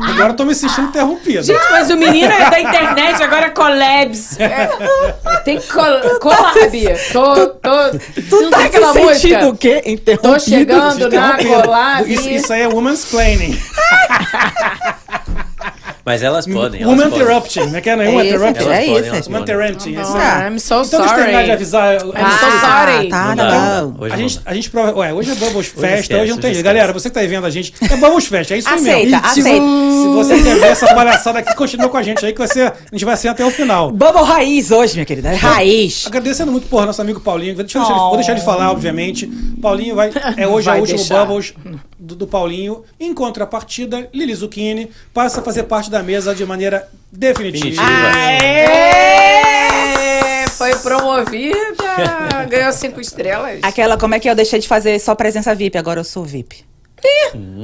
Agora 0.00 0.30
eu 0.30 0.36
tô 0.36 0.44
me 0.44 0.54
sentindo 0.54 0.88
interrompido. 0.88 1.42
Gente, 1.42 1.70
mas 1.72 1.90
o 1.90 1.96
menino 1.96 2.30
é 2.32 2.50
da 2.50 2.60
internet, 2.60 3.20
agora 3.22 3.46
é 3.46 3.50
collabs. 3.50 4.38
Tem 5.44 5.60
col 5.60 6.18
collab. 6.20 6.70
Tô, 7.12 7.48
tô, 7.48 7.98
tu 8.28 8.40
não 8.42 8.50
tá 8.50 8.58
tem 8.58 8.66
aquela 8.66 8.92
se 8.92 8.98
sentindo 9.00 9.12
música? 9.38 9.48
o 9.48 9.56
quê? 9.56 9.82
Interrompido? 9.86 10.19
Tô 10.22 10.38
chegando 10.38 11.08
na 11.08 11.38
collab. 11.38 12.12
Isso, 12.12 12.28
isso 12.28 12.52
aí 12.52 12.62
é 12.62 12.68
woman's 12.68 13.04
planning. 13.04 13.58
Mas 16.10 16.22
elas 16.22 16.46
podem. 16.46 16.82
elas 16.82 16.92
Woman 16.98 17.14
interrupting, 17.16 17.66
né? 17.66 17.80
Que 17.80 17.90
é, 17.90 17.96
não 17.96 18.02
é 18.02 18.06
É 18.06 18.08
woman 18.10 18.24
isso, 18.24 18.34
interrupting? 18.34 18.64
Elas 18.64 18.78
é 18.78 18.86
podem, 18.86 19.18
isso. 19.20 19.30
Woman 19.30 19.40
interrupting. 19.42 19.96
Oh, 19.96 20.00
isso. 20.00 20.16
I'm 20.16 20.58
so 20.58 20.82
Então 20.82 21.00
deixa 21.00 21.14
eu 21.14 21.18
terminar 21.18 21.40
de 21.42 21.46
sorry. 21.46 21.52
avisar. 21.52 21.94
I'm 21.94 22.00
so 22.00 22.16
Ah, 22.16 22.86
sorry. 22.96 23.08
tá, 23.08 23.34
Não 23.36 23.94
não, 23.98 24.04
A 24.12 24.16
gente, 24.16 24.40
a 24.44 24.54
gente 24.54 24.70
prova. 24.70 24.98
Ué, 24.98 25.12
hoje 25.12 25.30
é 25.30 25.34
Bubbles 25.36 25.66
Fest, 25.68 26.00
esquece, 26.02 26.20
hoje 26.20 26.30
não 26.32 26.38
tem 26.38 26.52
jeito. 26.52 26.64
Galera, 26.64 26.92
você 26.92 27.08
que 27.08 27.14
tá 27.14 27.20
aí 27.20 27.26
vendo 27.28 27.46
a 27.46 27.50
gente, 27.50 27.72
é 27.80 27.96
Bubbles 27.96 28.26
Fest, 28.26 28.50
é 28.50 28.58
isso 28.58 28.68
Aceita, 28.68 28.96
mesmo. 29.10 29.16
Aceita. 29.24 29.66
se 30.00 30.08
você 30.08 30.42
quer 30.42 30.56
ver 30.58 30.66
essa 30.66 30.94
palhaçada 30.94 31.38
aqui, 31.38 31.54
continua 31.54 31.88
com 31.88 31.96
a 31.96 32.02
gente 32.02 32.24
aí, 32.26 32.32
que 32.32 32.38
vai 32.38 32.48
ser, 32.48 32.66
a 32.66 32.74
gente 32.92 33.04
vai 33.04 33.16
ser 33.16 33.28
até 33.28 33.44
o 33.44 33.50
final. 33.50 33.90
Bubble 33.92 34.22
raiz 34.24 34.70
hoje, 34.70 34.94
minha 34.94 35.04
querida. 35.06 35.30
Raiz. 35.32 36.06
Agradecendo 36.06 36.50
muito 36.50 36.66
por 36.66 36.84
nosso 36.86 37.00
amigo 37.00 37.20
Paulinho. 37.20 37.54
Deixa 37.54 37.78
eu 37.78 37.82
deixar 37.82 37.94
ele- 37.94 38.00
vou 38.08 38.16
deixar 38.16 38.32
ele 38.32 38.40
falar, 38.40 38.70
obviamente. 38.72 39.26
Paulinho 39.62 39.94
vai. 39.94 40.10
É 40.36 40.46
hoje 40.46 40.68
é 40.68 40.72
Vai 40.72 40.78
o 40.78 40.80
último 40.82 40.98
deixar. 40.98 41.24
Bubbles 41.24 41.54
do, 42.00 42.16
do 42.16 42.26
Paulinho. 42.26 42.82
Em 42.98 43.12
contrapartida, 43.12 44.08
Lili 44.12 44.34
Zucchini 44.34 44.90
passa 45.12 45.40
a 45.40 45.42
fazer 45.44 45.64
parte 45.64 45.90
da 45.90 46.02
mesa 46.02 46.34
de 46.34 46.44
maneira 46.46 46.88
definitiva. 47.12 47.82
Definitiva. 47.82 48.16
Aê! 48.16 48.70
Foi 50.48 50.74
promovida. 50.76 51.56
Ganhou 52.48 52.72
cinco 52.72 53.00
estrelas. 53.00 53.60
Aquela, 53.62 53.96
como 53.96 54.14
é 54.14 54.20
que 54.20 54.28
eu 54.28 54.34
deixei 54.34 54.58
de 54.58 54.68
fazer 54.68 54.98
só 54.98 55.14
presença 55.14 55.54
VIP, 55.54 55.78
agora 55.78 56.00
eu 56.00 56.04
sou 56.04 56.24
VIP. 56.24 56.64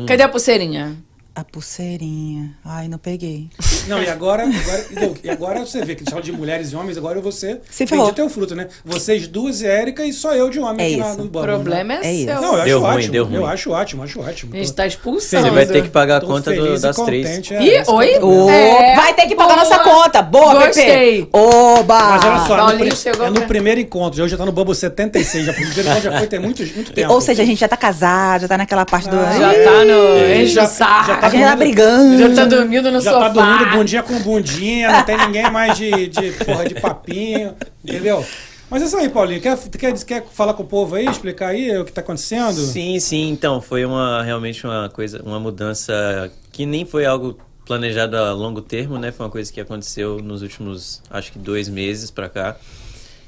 Cadê 0.06 0.22
a 0.22 0.28
pulseirinha? 0.28 0.96
A 1.36 1.44
pulseirinha. 1.44 2.52
Ai, 2.64 2.88
não 2.88 2.96
peguei. 2.96 3.50
Não, 3.86 4.02
e 4.02 4.08
agora, 4.08 4.44
agora, 4.44 4.86
e 5.22 5.28
agora 5.28 5.60
você 5.60 5.84
vê 5.84 5.94
que 5.94 6.00
a 6.00 6.04
gente 6.04 6.10
fala 6.10 6.22
de 6.22 6.32
mulheres 6.32 6.72
e 6.72 6.76
homens, 6.76 6.96
agora 6.96 7.20
você 7.20 7.60
Se 7.70 7.86
ferrou. 7.86 8.10
teu 8.10 8.30
fruto, 8.30 8.54
né? 8.54 8.68
Vocês 8.82 9.28
duas 9.28 9.60
e 9.60 9.66
Érica 9.66 10.02
e 10.02 10.14
só 10.14 10.32
eu 10.34 10.48
de 10.48 10.58
homem 10.58 10.82
É 10.82 10.88
aqui 10.88 10.96
na, 10.96 11.14
no 11.14 11.24
O 11.24 11.28
Bubbles. 11.28 11.54
problema 11.56 11.94
né? 11.96 12.00
é, 12.02 12.22
É 12.22 12.24
seu. 12.24 12.40
Não, 12.40 12.54
eu 12.54 12.56
acho 12.56 12.64
Deu 12.64 12.80
ruim, 12.80 12.94
ótimo. 12.96 13.12
deu 13.12 13.24
ruim. 13.26 13.34
Eu 13.34 13.46
acho 13.46 13.70
ótimo, 13.70 14.02
acho 14.02 14.18
ótimo. 14.20 14.54
A 14.54 14.56
gente 14.56 14.72
tá 14.72 14.86
expulsando. 14.86 15.44
Você 15.48 15.50
vai 15.54 15.66
ter 15.66 15.82
que 15.82 15.90
pagar 15.90 16.16
a 16.16 16.20
Tô 16.20 16.26
conta 16.26 16.54
do- 16.54 16.74
e 16.74 16.78
das 16.78 16.96
três. 16.96 17.50
é, 17.52 17.62
Ih, 17.62 17.70
é 17.74 17.82
o 17.86 17.92
oi? 17.94 18.12
É, 18.50 18.96
vai 18.96 19.12
ter 19.12 19.26
que 19.26 19.34
pagar 19.34 19.56
boa. 19.56 19.64
nossa 19.64 19.78
conta. 19.80 20.22
Boa, 20.22 20.66
Gostei. 20.66 21.26
Pepe. 21.26 21.28
Oba! 21.34 21.98
Mas 22.02 22.24
olha 22.24 22.38
só, 22.46 22.56
Paulinho 22.56 22.86
no, 22.86 22.96
chegou 22.96 23.26
é 23.26 23.30
no 23.30 23.42
primeiro 23.42 23.78
encontro. 23.78 24.22
Hoje 24.24 24.30
já 24.30 24.38
tá 24.38 24.46
no 24.46 24.52
Bubble 24.52 24.74
76. 24.74 25.44
Já, 25.44 25.52
o 25.52 25.54
primeiro 25.54 25.80
encontro 25.82 26.00
já 26.02 26.18
foi 26.18 26.26
tem 26.28 26.38
muito, 26.40 26.62
muito 26.74 26.92
tempo. 26.94 27.12
Ou 27.12 27.20
seja, 27.20 27.42
a 27.42 27.46
gente 27.46 27.58
já 27.58 27.68
tá 27.68 27.76
casado, 27.76 28.40
já 28.40 28.48
tá 28.48 28.56
naquela 28.56 28.86
parte 28.86 29.06
do. 29.06 29.16
Ah, 29.18 29.32
Já 29.38 29.52
tá 29.52 29.84
no. 29.84 30.46
Já- 30.46 30.64
o 30.64 31.06
já 31.06 31.16
a 31.26 31.30
gente 31.30 31.40
já 31.40 31.50
tá 31.50 31.56
brigando. 31.56 32.18
Já 32.18 32.34
tá 32.34 32.44
dormindo 32.44 32.90
no 32.90 33.00
já 33.00 33.12
sofá. 33.12 33.28
tá 33.28 33.28
dormindo 33.28 33.70
bundinha 33.76 34.02
com 34.02 34.18
bundinha, 34.20 34.92
não 34.92 35.04
tem 35.04 35.16
ninguém 35.16 35.50
mais 35.50 35.76
de, 35.76 36.08
de 36.08 36.32
porra 36.44 36.68
de 36.68 36.74
papinho, 36.80 37.54
entendeu? 37.84 38.24
Mas 38.68 38.82
é 38.82 38.86
isso 38.86 38.96
aí, 38.96 39.08
Paulinho. 39.08 39.40
Quer, 39.40 39.56
quer, 39.78 40.04
quer 40.04 40.26
falar 40.32 40.54
com 40.54 40.62
o 40.62 40.66
povo 40.66 40.96
aí, 40.96 41.06
explicar 41.06 41.50
aí 41.50 41.76
o 41.78 41.84
que 41.84 41.92
tá 41.92 42.00
acontecendo? 42.00 42.60
Sim, 42.60 42.98
sim. 42.98 43.28
Então, 43.30 43.60
foi 43.60 43.84
uma 43.84 44.22
realmente 44.22 44.66
uma 44.66 44.88
coisa, 44.88 45.22
uma 45.22 45.38
mudança 45.38 46.30
que 46.50 46.66
nem 46.66 46.84
foi 46.84 47.06
algo 47.06 47.38
planejado 47.64 48.16
a 48.16 48.32
longo 48.32 48.60
termo, 48.60 48.98
né? 48.98 49.12
Foi 49.12 49.26
uma 49.26 49.30
coisa 49.30 49.52
que 49.52 49.60
aconteceu 49.60 50.18
nos 50.18 50.42
últimos, 50.42 51.02
acho 51.10 51.32
que 51.32 51.38
dois 51.38 51.68
meses 51.68 52.10
pra 52.10 52.28
cá. 52.28 52.56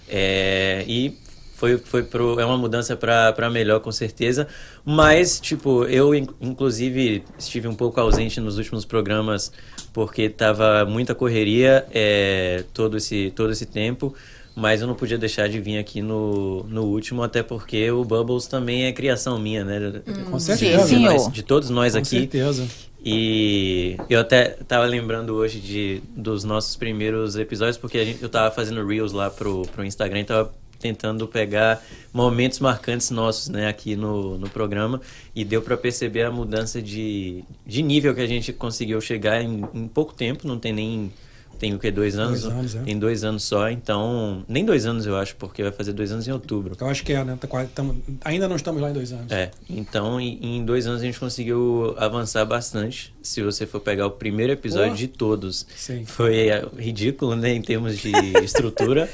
É, 0.08 0.84
e 0.88 1.16
foi, 1.58 1.76
foi 1.76 2.02
pro, 2.04 2.38
é 2.38 2.44
uma 2.44 2.56
mudança 2.56 2.96
para 2.96 3.50
melhor, 3.50 3.80
com 3.80 3.90
certeza. 3.92 4.46
Mas, 4.84 5.40
tipo, 5.40 5.84
eu, 5.84 6.14
in- 6.14 6.28
inclusive, 6.40 7.24
estive 7.38 7.66
um 7.68 7.74
pouco 7.74 8.00
ausente 8.00 8.40
nos 8.40 8.56
últimos 8.58 8.84
programas 8.84 9.52
porque 9.92 10.28
tava 10.28 10.84
muita 10.86 11.14
correria 11.14 11.84
é, 11.92 12.62
todo, 12.72 12.96
esse, 12.96 13.32
todo 13.34 13.50
esse 13.52 13.66
tempo. 13.66 14.14
Mas 14.54 14.80
eu 14.80 14.88
não 14.88 14.94
podia 14.94 15.16
deixar 15.16 15.48
de 15.48 15.60
vir 15.60 15.78
aqui 15.78 16.02
no, 16.02 16.64
no 16.64 16.82
último, 16.84 17.22
até 17.22 17.44
porque 17.44 17.88
o 17.92 18.04
Bubbles 18.04 18.46
também 18.48 18.86
é 18.86 18.92
criação 18.92 19.38
minha, 19.38 19.64
né? 19.64 20.02
Com 20.28 20.36
De- 20.36 20.42
certeza. 20.42 20.88
de, 20.88 20.98
nós- 20.98 21.32
de 21.32 21.42
todos 21.44 21.70
nós 21.70 21.92
Com 21.92 21.98
aqui. 22.00 22.08
certeza. 22.08 22.66
E 23.04 23.96
eu 24.10 24.18
até 24.20 24.56
tava 24.66 24.84
lembrando 24.86 25.34
hoje 25.34 25.60
de, 25.60 26.02
dos 26.16 26.42
nossos 26.42 26.74
primeiros 26.76 27.36
episódios, 27.36 27.76
porque 27.76 27.98
a 27.98 28.04
gente, 28.04 28.20
eu 28.22 28.28
tava 28.28 28.52
fazendo 28.54 28.84
Reels 28.84 29.12
lá 29.12 29.30
pro, 29.30 29.62
pro 29.74 29.84
Instagram 29.84 30.20
e 30.20 30.24
tava 30.24 30.52
tentando 30.78 31.26
pegar 31.26 31.82
momentos 32.12 32.58
marcantes 32.60 33.10
nossos, 33.10 33.48
né, 33.48 33.68
aqui 33.68 33.96
no, 33.96 34.38
no 34.38 34.48
programa. 34.48 35.00
E 35.34 35.44
deu 35.44 35.60
pra 35.62 35.76
perceber 35.76 36.22
a 36.22 36.30
mudança 36.30 36.80
de, 36.82 37.42
de 37.66 37.82
nível 37.82 38.14
que 38.14 38.20
a 38.20 38.26
gente 38.26 38.52
conseguiu 38.52 39.00
chegar 39.00 39.42
em, 39.42 39.64
em 39.74 39.88
pouco 39.88 40.14
tempo, 40.14 40.46
não 40.46 40.58
tem 40.58 40.72
nem. 40.72 41.12
Tem 41.58 41.74
o 41.74 41.78
que? 41.80 41.90
Dois 41.90 42.16
anos? 42.16 42.42
Dois 42.42 42.54
anos, 42.54 42.74
é. 42.76 42.82
Tem 42.82 42.96
dois 42.96 43.24
anos 43.24 43.42
só, 43.42 43.68
então. 43.68 44.44
Nem 44.46 44.64
dois 44.64 44.86
anos 44.86 45.06
eu 45.06 45.16
acho, 45.16 45.34
porque 45.34 45.60
vai 45.60 45.72
fazer 45.72 45.92
dois 45.92 46.12
anos 46.12 46.28
em 46.28 46.30
outubro. 46.30 46.76
Eu 46.80 46.86
acho 46.86 47.02
que 47.02 47.12
é, 47.12 47.24
né? 47.24 47.36
Tá 47.40 47.48
quase- 47.48 47.68
tamo- 47.70 48.00
ainda 48.24 48.46
não 48.46 48.54
estamos 48.54 48.80
lá 48.80 48.90
em 48.90 48.92
dois 48.92 49.10
anos. 49.12 49.32
É, 49.32 49.50
então 49.68 50.20
em, 50.20 50.58
em 50.58 50.64
dois 50.64 50.86
anos 50.86 51.02
a 51.02 51.04
gente 51.04 51.18
conseguiu 51.18 51.96
avançar 51.98 52.44
bastante. 52.44 53.12
Se 53.20 53.42
você 53.42 53.66
for 53.66 53.80
pegar 53.80 54.06
o 54.06 54.12
primeiro 54.12 54.52
episódio 54.52 54.90
Pô. 54.92 54.96
de 54.98 55.08
todos, 55.08 55.66
Sim. 55.74 56.04
foi 56.04 56.46
é, 56.48 56.64
ridículo, 56.78 57.34
né, 57.34 57.52
em 57.52 57.60
termos 57.62 57.98
de 57.98 58.12
estrutura. 58.44 59.10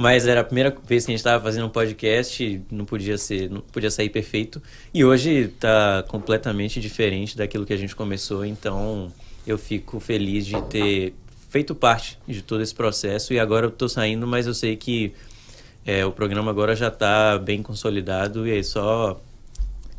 Mas 0.00 0.26
era 0.26 0.40
a 0.40 0.44
primeira 0.44 0.74
vez 0.88 1.04
que 1.04 1.10
a 1.10 1.12
gente 1.12 1.20
estava 1.20 1.44
fazendo 1.44 1.66
um 1.66 1.68
podcast, 1.68 2.62
não 2.70 2.86
podia 2.86 3.18
ser, 3.18 3.50
não 3.50 3.60
podia 3.60 3.90
sair 3.90 4.08
perfeito. 4.08 4.62
E 4.94 5.04
hoje 5.04 5.48
tá 5.60 6.02
completamente 6.08 6.80
diferente 6.80 7.36
daquilo 7.36 7.66
que 7.66 7.72
a 7.74 7.76
gente 7.76 7.94
começou, 7.94 8.42
então 8.42 9.12
eu 9.46 9.58
fico 9.58 10.00
feliz 10.00 10.46
de 10.46 10.58
ter 10.62 11.12
feito 11.50 11.74
parte 11.74 12.18
de 12.26 12.40
todo 12.40 12.62
esse 12.62 12.74
processo 12.74 13.34
e 13.34 13.38
agora 13.38 13.66
eu 13.66 13.70
tô 13.70 13.90
saindo, 13.90 14.26
mas 14.26 14.46
eu 14.46 14.54
sei 14.54 14.74
que 14.74 15.12
é, 15.84 16.02
o 16.06 16.12
programa 16.12 16.50
agora 16.50 16.74
já 16.74 16.88
está 16.88 17.36
bem 17.36 17.62
consolidado 17.62 18.48
e 18.48 18.58
é 18.58 18.62
só 18.62 19.20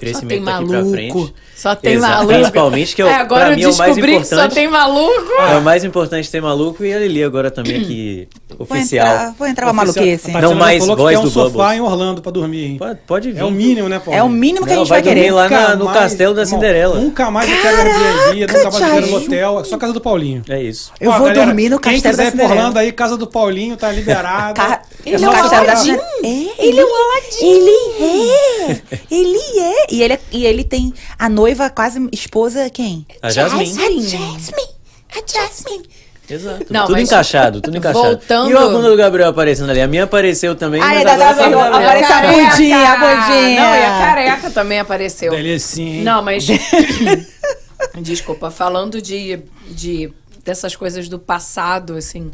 crescimento 0.02 0.30
tem 0.30 0.44
daqui 0.44 0.66
pra 0.66 0.78
maluco. 0.78 0.92
frente. 0.92 1.34
Só 1.56 1.76
tem 1.76 1.94
Exato, 1.94 2.14
maluco. 2.14 2.34
Principalmente 2.34 2.96
que 2.96 3.04
eu, 3.04 3.08
é, 3.08 3.14
agora 3.16 3.42
pra 3.46 3.54
eu 3.54 3.58
mim 3.58 3.64
é 3.64 3.68
o 3.68 3.78
mais 3.78 3.96
que 3.96 4.02
só 4.02 4.08
importante. 4.36 4.54
tem 4.56 4.68
maluco. 4.68 5.32
É 5.40 5.58
o 5.58 5.62
mais 5.62 5.84
importante 5.84 6.32
ter 6.32 6.42
maluco 6.42 6.84
e 6.84 6.92
a 6.94 7.00
Lili 7.00 7.24
agora 7.24 7.52
também 7.52 7.78
aqui, 7.78 8.28
Vou 8.58 8.64
oficial. 8.68 9.06
entrar, 9.08 9.36
vou 9.38 9.48
entrar 9.48 9.66
pra 9.66 9.74
maluquice. 9.74 10.32
A 10.36 10.42
Não 10.42 10.56
mais 10.56 10.80
falou 10.80 10.96
que 10.96 11.02
voz 11.04 11.16
quer 11.16 11.20
um 11.20 11.24
do 11.24 11.30
sofá 11.30 11.50
Bubbles. 11.50 11.78
em 11.78 11.82
Orlando 11.82 12.22
pra 12.22 12.32
dormir, 12.32 12.66
hein? 12.66 12.78
Pode, 12.80 13.00
pode 13.06 13.32
vir. 13.32 13.40
É 13.40 13.44
o 13.46 13.52
mínimo, 13.52 13.88
né, 13.88 14.00
Paulo? 14.04 14.20
É 14.20 14.24
o 14.24 14.30
mínimo 14.30 14.66
que 14.66 14.72
a 14.74 14.76
Não, 14.76 14.82
gente 14.86 14.90
vai 14.90 15.02
vai 15.04 15.14
dormir 15.14 15.22
querer. 15.30 15.34
lá 15.36 15.50
na- 15.50 15.76
no 15.76 15.88
castelo 15.94 16.34
da 16.34 16.46
Cinderela. 16.48 17.00
Nunca 17.00 17.30
mais 17.30 17.50
eu 17.50 17.62
quero 17.62 17.78
Airbnb, 17.78 18.40
nunca 18.54 18.72
mais 18.72 18.82
eu 18.82 19.02
quero 19.02 19.16
hotel, 19.16 19.60
é 19.60 19.64
só 19.66 19.78
casa 19.78 19.94
do 19.94 20.02
Paulinho. 20.02 20.42
É 20.50 20.62
isso. 20.64 20.92
Eu 21.00 21.12
vou 21.12 21.20
galera, 21.28 21.46
dormir 21.46 21.70
no 21.70 21.80
castelo 21.80 22.02
Quem 22.02 22.02
da 22.02 22.10
quiser 22.10 22.24
ir 22.24 22.32
pro 22.32 22.40
Cinderela. 22.42 22.60
Orlando 22.62 22.80
aí, 22.80 22.92
casa 22.92 23.18
do 23.18 23.28
Paulinho, 23.28 23.78
tá 23.78 23.92
liberada. 23.92 24.82
Ele 25.06 25.24
é 25.24 25.30
o 25.30 25.32
castelo 25.32 25.50
da 25.66 25.72
Aladdin. 25.74 25.82
Cinderela. 25.92 26.08
É, 26.24 26.66
ele 26.66 26.80
é 26.80 26.84
o 26.84 26.88
Aladdin. 26.88 27.46
Ele 27.46 27.72
é. 28.02 28.82
Ele 29.12 29.60
é. 29.60 29.91
E 29.92 30.02
ele, 30.04 30.20
e 30.32 30.46
ele 30.46 30.64
tem 30.64 30.94
a 31.20 31.28
noiva, 31.30 31.70
quase 31.70 32.08
esposa, 32.12 32.70
quem? 32.70 33.06
A 33.22 33.30
Jasmine. 33.30 33.64
A 33.72 33.90
Jasmine. 34.02 34.68
A 35.12 35.22
Jasmine. 35.34 35.90
Exato. 36.30 36.66
Não, 36.70 36.86
tudo 36.86 36.94
mas 36.94 37.10
encaixado, 37.10 37.60
tudo 37.60 37.76
encaixado. 37.78 38.06
voltando- 38.06 38.50
E 38.52 38.56
a 38.56 38.62
bunda 38.70 38.90
do 38.90 38.96
Gabriel 38.96 39.28
aparecendo 39.30 39.70
ali? 39.70 39.82
A 39.82 39.88
minha 39.88 40.06
apareceu 40.06 40.56
também, 40.56 40.82
Ai, 40.82 40.96
mas 40.96 41.04
da- 41.04 41.12
agora 41.14 41.34
da- 41.36 41.48
o 41.48 41.52
Gabriel. 41.52 41.74
Aparece 41.76 42.14
a 42.14 42.22
bundinha, 42.22 42.78
a 42.78 42.96
bundinha. 42.98 43.62
Não, 43.62 43.76
e 43.76 43.84
a 43.84 43.98
careca 44.00 44.50
também 44.52 44.80
apareceu. 44.80 45.30
Delicinha, 45.32 45.96
hein? 45.98 46.04
Não, 46.04 46.22
mas. 46.22 46.48
Desculpa, 48.02 48.50
falando 48.50 49.02
de, 49.02 49.40
de 49.70 50.14
dessas 50.44 50.76
coisas 50.76 51.10
do 51.10 51.20
passado, 51.20 51.96
assim. 51.96 52.32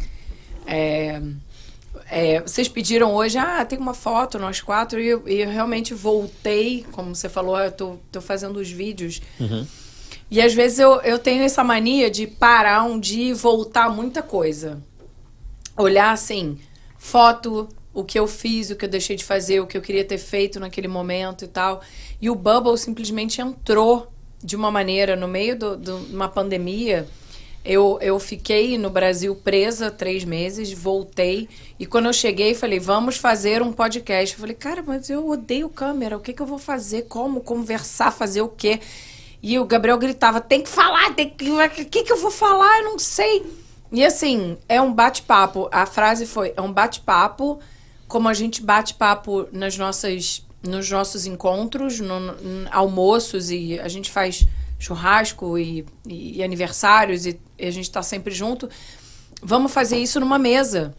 é, 0.65 1.19
é, 2.09 2.41
vocês 2.41 2.67
pediram 2.67 3.13
hoje, 3.13 3.37
ah, 3.37 3.65
tem 3.65 3.77
uma 3.77 3.93
foto, 3.93 4.39
nós 4.39 4.61
quatro, 4.61 4.99
e 4.99 5.07
eu, 5.07 5.27
e 5.27 5.41
eu 5.41 5.49
realmente 5.49 5.93
voltei, 5.93 6.85
como 6.91 7.13
você 7.13 7.27
falou, 7.27 7.59
eu 7.59 7.71
tô, 7.71 7.97
tô 8.11 8.21
fazendo 8.21 8.57
os 8.57 8.69
vídeos. 8.69 9.21
E 10.29 10.41
às 10.41 10.53
vezes 10.53 10.79
eu, 10.79 11.01
eu 11.01 11.19
tenho 11.19 11.43
essa 11.43 11.63
mania 11.63 12.09
de 12.09 12.27
parar 12.27 12.83
um 12.83 12.99
dia 12.99 13.29
e 13.29 13.33
voltar 13.33 13.89
muita 13.89 14.21
coisa. 14.21 14.81
Olhar 15.75 16.11
assim, 16.11 16.59
foto, 16.97 17.69
o 17.93 18.03
que 18.03 18.19
eu 18.19 18.27
fiz, 18.27 18.69
o 18.69 18.75
que 18.75 18.85
eu 18.85 18.89
deixei 18.89 19.15
de 19.15 19.23
fazer, 19.23 19.59
o 19.59 19.67
que 19.67 19.77
eu 19.77 19.81
queria 19.81 20.03
ter 20.03 20.17
feito 20.17 20.59
naquele 20.59 20.87
momento 20.87 21.45
e 21.45 21.47
tal. 21.47 21.81
E 22.21 22.29
o 22.29 22.35
Bubble 22.35 22.77
simplesmente 22.77 23.41
entrou 23.41 24.11
de 24.43 24.55
uma 24.55 24.69
maneira, 24.69 25.15
no 25.15 25.27
meio 25.27 25.57
de 25.57 25.91
uma 25.91 26.27
pandemia. 26.27 27.07
Eu, 27.67 27.99
eu 28.01 28.17
fiquei 28.17 28.77
no 28.77 28.89
Brasil 28.89 29.35
presa 29.35 29.91
três 29.91 30.23
meses, 30.23 30.71
voltei. 30.71 31.49
E 31.77 31.85
quando 31.85 32.05
eu 32.05 32.13
cheguei, 32.13 32.55
falei, 32.55 32.79
vamos 32.79 33.17
fazer 33.17 33.61
um 33.61 33.73
podcast. 33.73 34.33
Eu 34.33 34.39
falei, 34.39 34.55
cara, 34.55 34.81
mas 34.81 35.09
eu 35.09 35.27
odeio 35.29 35.67
câmera. 35.67 36.15
O 36.15 36.21
que, 36.21 36.31
que 36.31 36.41
eu 36.41 36.45
vou 36.45 36.57
fazer? 36.57 37.03
Como 37.03 37.41
conversar? 37.41 38.11
Fazer 38.11 38.41
o 38.41 38.47
quê? 38.47 38.79
E 39.43 39.59
o 39.59 39.65
Gabriel 39.65 39.97
gritava, 39.97 40.39
tem 40.39 40.61
que 40.61 40.69
falar, 40.69 41.13
tem 41.13 41.29
que. 41.29 41.49
O 41.51 41.69
que, 41.85 42.03
que 42.03 42.11
eu 42.13 42.17
vou 42.17 42.31
falar? 42.31 42.79
Eu 42.79 42.85
não 42.85 42.99
sei. 42.99 43.45
E 43.91 44.03
assim, 44.05 44.57
é 44.69 44.81
um 44.81 44.93
bate-papo. 44.93 45.67
A 45.71 45.85
frase 45.85 46.25
foi: 46.25 46.53
é 46.55 46.61
um 46.61 46.71
bate-papo, 46.71 47.59
como 48.07 48.29
a 48.29 48.33
gente 48.33 48.61
bate 48.63 48.93
papo 48.93 49.45
nas 49.51 49.77
nossas, 49.77 50.41
nos 50.65 50.89
nossos 50.89 51.25
encontros, 51.25 51.99
no, 51.99 52.19
no- 52.19 52.69
almoços, 52.71 53.51
e 53.51 53.77
a 53.79 53.87
gente 53.89 54.09
faz 54.09 54.45
churrasco 54.79 55.57
e, 55.57 55.85
e- 56.07 56.37
e 56.37 56.43
aniversários, 56.43 57.25
e, 57.25 57.39
e 57.57 57.65
a 57.65 57.71
gente 57.71 57.89
tá 57.89 58.01
sempre 58.03 58.33
junto. 58.33 58.69
Vamos 59.41 59.71
fazer 59.71 59.97
isso 59.97 60.19
numa 60.19 60.37
mesa. 60.39 60.93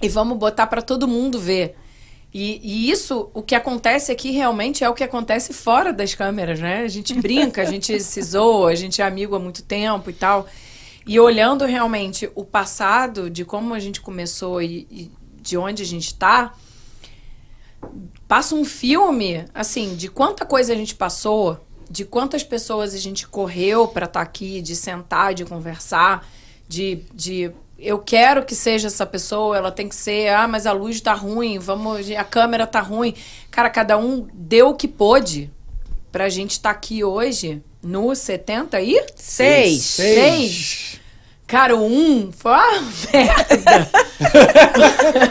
E 0.00 0.08
vamos 0.08 0.36
botar 0.36 0.66
para 0.66 0.82
todo 0.82 1.08
mundo 1.08 1.38
ver. 1.40 1.74
E, 2.34 2.90
isso, 2.90 3.30
o 3.32 3.40
que 3.42 3.54
acontece 3.54 4.12
aqui 4.12 4.30
realmente 4.30 4.84
é 4.84 4.90
o 4.90 4.92
que 4.94 5.02
acontece 5.02 5.54
fora 5.54 5.90
das 5.90 6.14
câmeras, 6.14 6.60
né? 6.60 6.82
A 6.82 6.88
gente 6.88 7.14
brinca, 7.14 7.62
a 7.62 7.64
gente 7.64 7.98
se 7.98 8.22
zoa, 8.22 8.70
a 8.70 8.74
gente 8.74 9.00
é 9.00 9.04
amigo 9.06 9.34
há 9.34 9.38
muito 9.38 9.62
tempo 9.62 10.10
e 10.10 10.12
tal. 10.12 10.46
E 11.06 11.18
olhando 11.18 11.64
realmente 11.64 12.30
o 12.34 12.44
passado, 12.44 13.30
de 13.30 13.42
como 13.42 13.72
a 13.72 13.78
gente 13.78 14.02
começou 14.02 14.60
e 14.60 15.10
de 15.40 15.56
onde 15.56 15.82
a 15.82 15.86
gente 15.86 16.08
está, 16.08 16.52
passa 18.28 18.54
um 18.54 18.64
filme, 18.64 19.44
assim, 19.54 19.94
de 19.94 20.08
quanta 20.08 20.44
coisa 20.44 20.72
a 20.72 20.76
gente 20.76 20.94
passou, 20.94 21.64
de 21.90 22.04
quantas 22.04 22.42
pessoas 22.42 22.94
a 22.94 22.98
gente 22.98 23.26
correu 23.26 23.88
para 23.88 24.06
estar 24.06 24.20
aqui, 24.20 24.60
de 24.60 24.74
sentar, 24.74 25.34
de 25.34 25.44
conversar, 25.44 26.26
de, 26.68 27.02
de 27.14 27.50
eu 27.78 27.98
quero 27.98 28.44
que 28.44 28.54
seja 28.54 28.88
essa 28.88 29.04
pessoa, 29.04 29.56
ela 29.56 29.70
tem 29.70 29.88
que 29.88 29.94
ser, 29.94 30.28
ah, 30.30 30.48
mas 30.48 30.66
a 30.66 30.72
luz 30.72 31.00
tá 31.00 31.12
ruim, 31.12 31.58
vamos, 31.58 32.10
a 32.10 32.24
câmera 32.24 32.66
tá 32.66 32.80
ruim. 32.80 33.14
Cara, 33.50 33.68
cada 33.70 33.98
um 33.98 34.26
deu 34.32 34.70
o 34.70 34.74
que 34.74 34.88
pôde 34.88 35.50
pra 36.10 36.28
gente 36.28 36.52
estar 36.52 36.70
aqui 36.70 37.04
hoje 37.04 37.62
no 37.82 38.14
70 38.14 38.80
e 38.80 39.04
Seis. 39.14 39.82
Seis. 39.82 41.00
Cara, 41.46 41.76
o 41.76 41.86
um 41.86 42.32
foi 42.32 42.52
uma 42.52 42.82
merda. 43.12 43.90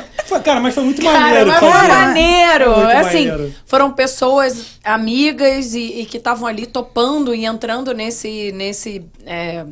Foi- 0.35 0.43
cara, 0.43 0.59
mas 0.59 0.73
foi 0.75 0.83
muito 0.83 1.01
Cara, 1.01 1.19
maneiro. 1.19 1.47
mas 1.47 1.59
foi 1.59 1.69
maneiro. 1.69 2.65
Foi 2.65 2.83
muito 2.83 2.97
assim, 2.97 3.27
maneiro. 3.29 3.53
foram 3.65 3.91
pessoas 3.91 4.79
amigas 4.83 5.73
e, 5.73 6.01
e 6.01 6.05
que 6.05 6.17
estavam 6.17 6.47
ali 6.47 6.65
topando 6.65 7.33
e 7.33 7.45
entrando 7.45 7.93
nesse, 7.93 8.51
nesse 8.53 9.05
é, 9.25 9.65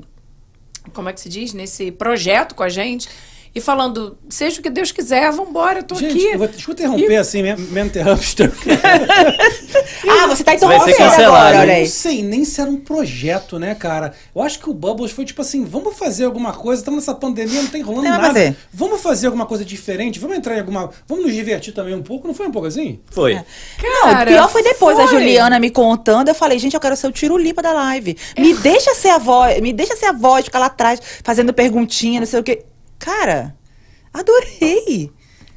como 0.94 1.10
é 1.10 1.14
que 1.14 1.22
se 1.22 1.30
diz? 1.30 1.54
Nesse 1.54 1.92
projeto 1.92 2.56
com 2.56 2.64
a 2.64 2.70
gente. 2.70 3.08
E 3.56 3.62
falando, 3.62 4.18
seja 4.30 4.60
o 4.60 4.64
que 4.64 4.70
Deus 4.70 4.92
quiser, 4.92 5.32
vambora, 5.32 5.80
eu 5.80 5.84
tô 5.84 5.94
Gente, 5.94 6.12
aqui. 6.18 6.26
eu 6.26 6.40
vou, 6.40 6.48
deixa 6.48 6.70
eu 6.70 6.74
interromper 6.74 7.16
assim, 7.18 7.44
me, 7.44 7.56
me 7.56 7.82
interrupster. 7.82 8.52
Ah, 10.06 10.28
você 10.28 10.44
tá 10.44 10.58
Você 10.58 10.66
vai 10.66 10.80
ser 10.80 10.92
interrompendo 10.92 10.98
cancelado, 10.98 11.24
agora, 11.36 11.60
olha 11.60 11.72
Eu 11.72 11.76
aí. 11.76 11.82
não 11.84 11.90
sei 11.90 12.22
nem 12.24 12.44
se 12.46 12.60
era 12.60 12.70
um 12.70 12.78
projeto, 12.78 13.58
né, 13.58 13.74
cara? 13.76 14.14
Eu 14.36 14.42
acho 14.42 14.60
que 14.60 14.70
o 14.70 14.74
Bubbles 14.74 15.12
foi 15.12 15.24
tipo 15.26 15.42
assim: 15.42 15.64
vamos 15.66 15.96
fazer 15.98 16.26
alguma 16.26 16.54
coisa, 16.54 16.82
estamos 16.82 17.00
nessa 17.02 17.16
pandemia, 17.16 17.62
não 17.62 17.70
tem 17.70 17.82
rolando 17.82 18.04
Não, 18.04 18.12
nada. 18.12 18.28
fazer. 18.28 18.56
Vamos 18.74 19.02
fazer 19.02 19.28
alguma 19.28 19.46
coisa 19.46 19.64
diferente, 19.64 20.20
vamos 20.20 20.38
entrar 20.38 20.56
em 20.56 20.60
alguma. 20.60 20.90
Vamos 21.08 21.26
nos 21.26 21.34
divertir 21.34 21.74
também 21.74 21.96
um 21.96 22.02
pouco, 22.04 22.28
não 22.28 22.34
foi 22.34 22.48
um 22.48 22.52
pouco 22.52 22.68
assim? 22.68 23.00
Foi. 23.12 23.36
Não, 23.36 23.42
o 23.42 24.12
Cara, 24.12 24.26
pior 24.32 24.50
foi 24.50 24.64
depois 24.64 24.98
a 25.00 25.08
foi. 25.08 25.20
Juliana 25.20 25.60
me 25.60 25.70
contando. 25.70 26.28
Eu 26.28 26.36
falei, 26.36 26.60
gente, 26.60 26.74
eu 26.74 26.80
quero 26.80 26.96
ser 26.96 27.08
o 27.08 27.12
tiro-lipa 27.12 27.62
da 27.62 27.72
live. 27.74 28.18
Me 28.38 28.54
deixa 28.56 28.94
ser 28.96 29.10
a 29.10 29.18
voz, 29.18 29.60
me 29.62 29.72
deixa 29.74 29.96
ser 29.96 30.08
a 30.08 30.12
voz, 30.14 30.46
ficar 30.46 30.60
lá 30.60 30.66
atrás, 30.68 31.00
fazendo 31.24 31.54
perguntinha, 31.54 32.20
não 32.20 32.28
sei 32.28 32.40
o 32.40 32.44
quê. 32.44 32.64
Cara, 33.04 33.56
adorei. 34.14 35.12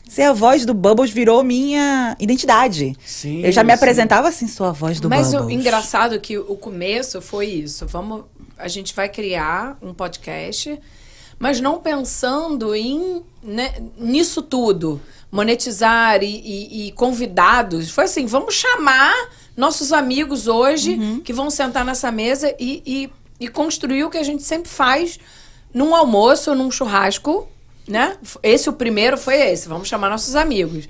Ser 0.09 0.22
a 0.22 0.32
voz 0.32 0.64
do 0.64 0.72
Bubbles 0.72 1.11
virou 1.11 1.42
minha 1.42 2.16
identidade. 2.20 2.96
Sim, 3.04 3.42
Eu 3.44 3.50
já 3.52 3.62
me 3.64 3.70
sim. 3.70 3.74
apresentava 3.74 4.28
assim, 4.28 4.46
sou 4.46 4.66
a 4.66 4.72
voz 4.72 5.00
do 5.00 5.09
Mas 5.11 5.32
Bubbles. 5.32 5.46
o 5.46 5.50
engraçado 5.50 6.14
é 6.14 6.18
que 6.18 6.38
o 6.38 6.56
começo 6.56 7.20
foi 7.20 7.46
isso. 7.46 7.87
Vamos, 7.87 8.24
a 8.56 8.68
gente 8.68 8.94
vai 8.94 9.09
criar 9.09 9.76
um 9.82 9.92
podcast, 9.92 10.78
mas 11.40 11.61
não 11.61 11.80
pensando 11.80 12.72
em 12.74 13.22
né, 13.42 13.74
nisso 13.98 14.42
tudo, 14.42 15.00
monetizar 15.30 16.22
e, 16.22 16.26
e- 16.26 16.87
e 16.88 16.92
convidados. 16.92 17.90
Foi 17.90 18.04
assim, 18.04 18.26
vamos 18.26 18.54
chamar 18.54 19.12
nossos 19.56 19.92
amigos 19.92 20.46
hoje 20.46 20.94
Uhum. 20.94 21.20
que 21.20 21.32
vão 21.32 21.50
sentar 21.50 21.85
nessa 21.85 22.12
mesa 22.12 22.54
e, 22.61 22.82
e, 22.87 23.11
e 23.44 23.48
construir 23.48 24.04
o 24.04 24.11
que 24.11 24.18
a 24.18 24.22
gente 24.22 24.42
sempre 24.44 24.70
faz 24.70 25.18
num 25.72 25.94
almoço, 25.94 26.55
num 26.55 26.70
churrasco, 26.70 27.48
né? 27.87 28.16
Esse 28.42 28.68
o 28.68 28.72
primeiro 28.72 29.16
foi 29.16 29.40
esse. 29.40 29.68
Vamos 29.68 29.88
chamar 29.88 30.11
nossos 30.11 30.35
amigos. 30.35 30.88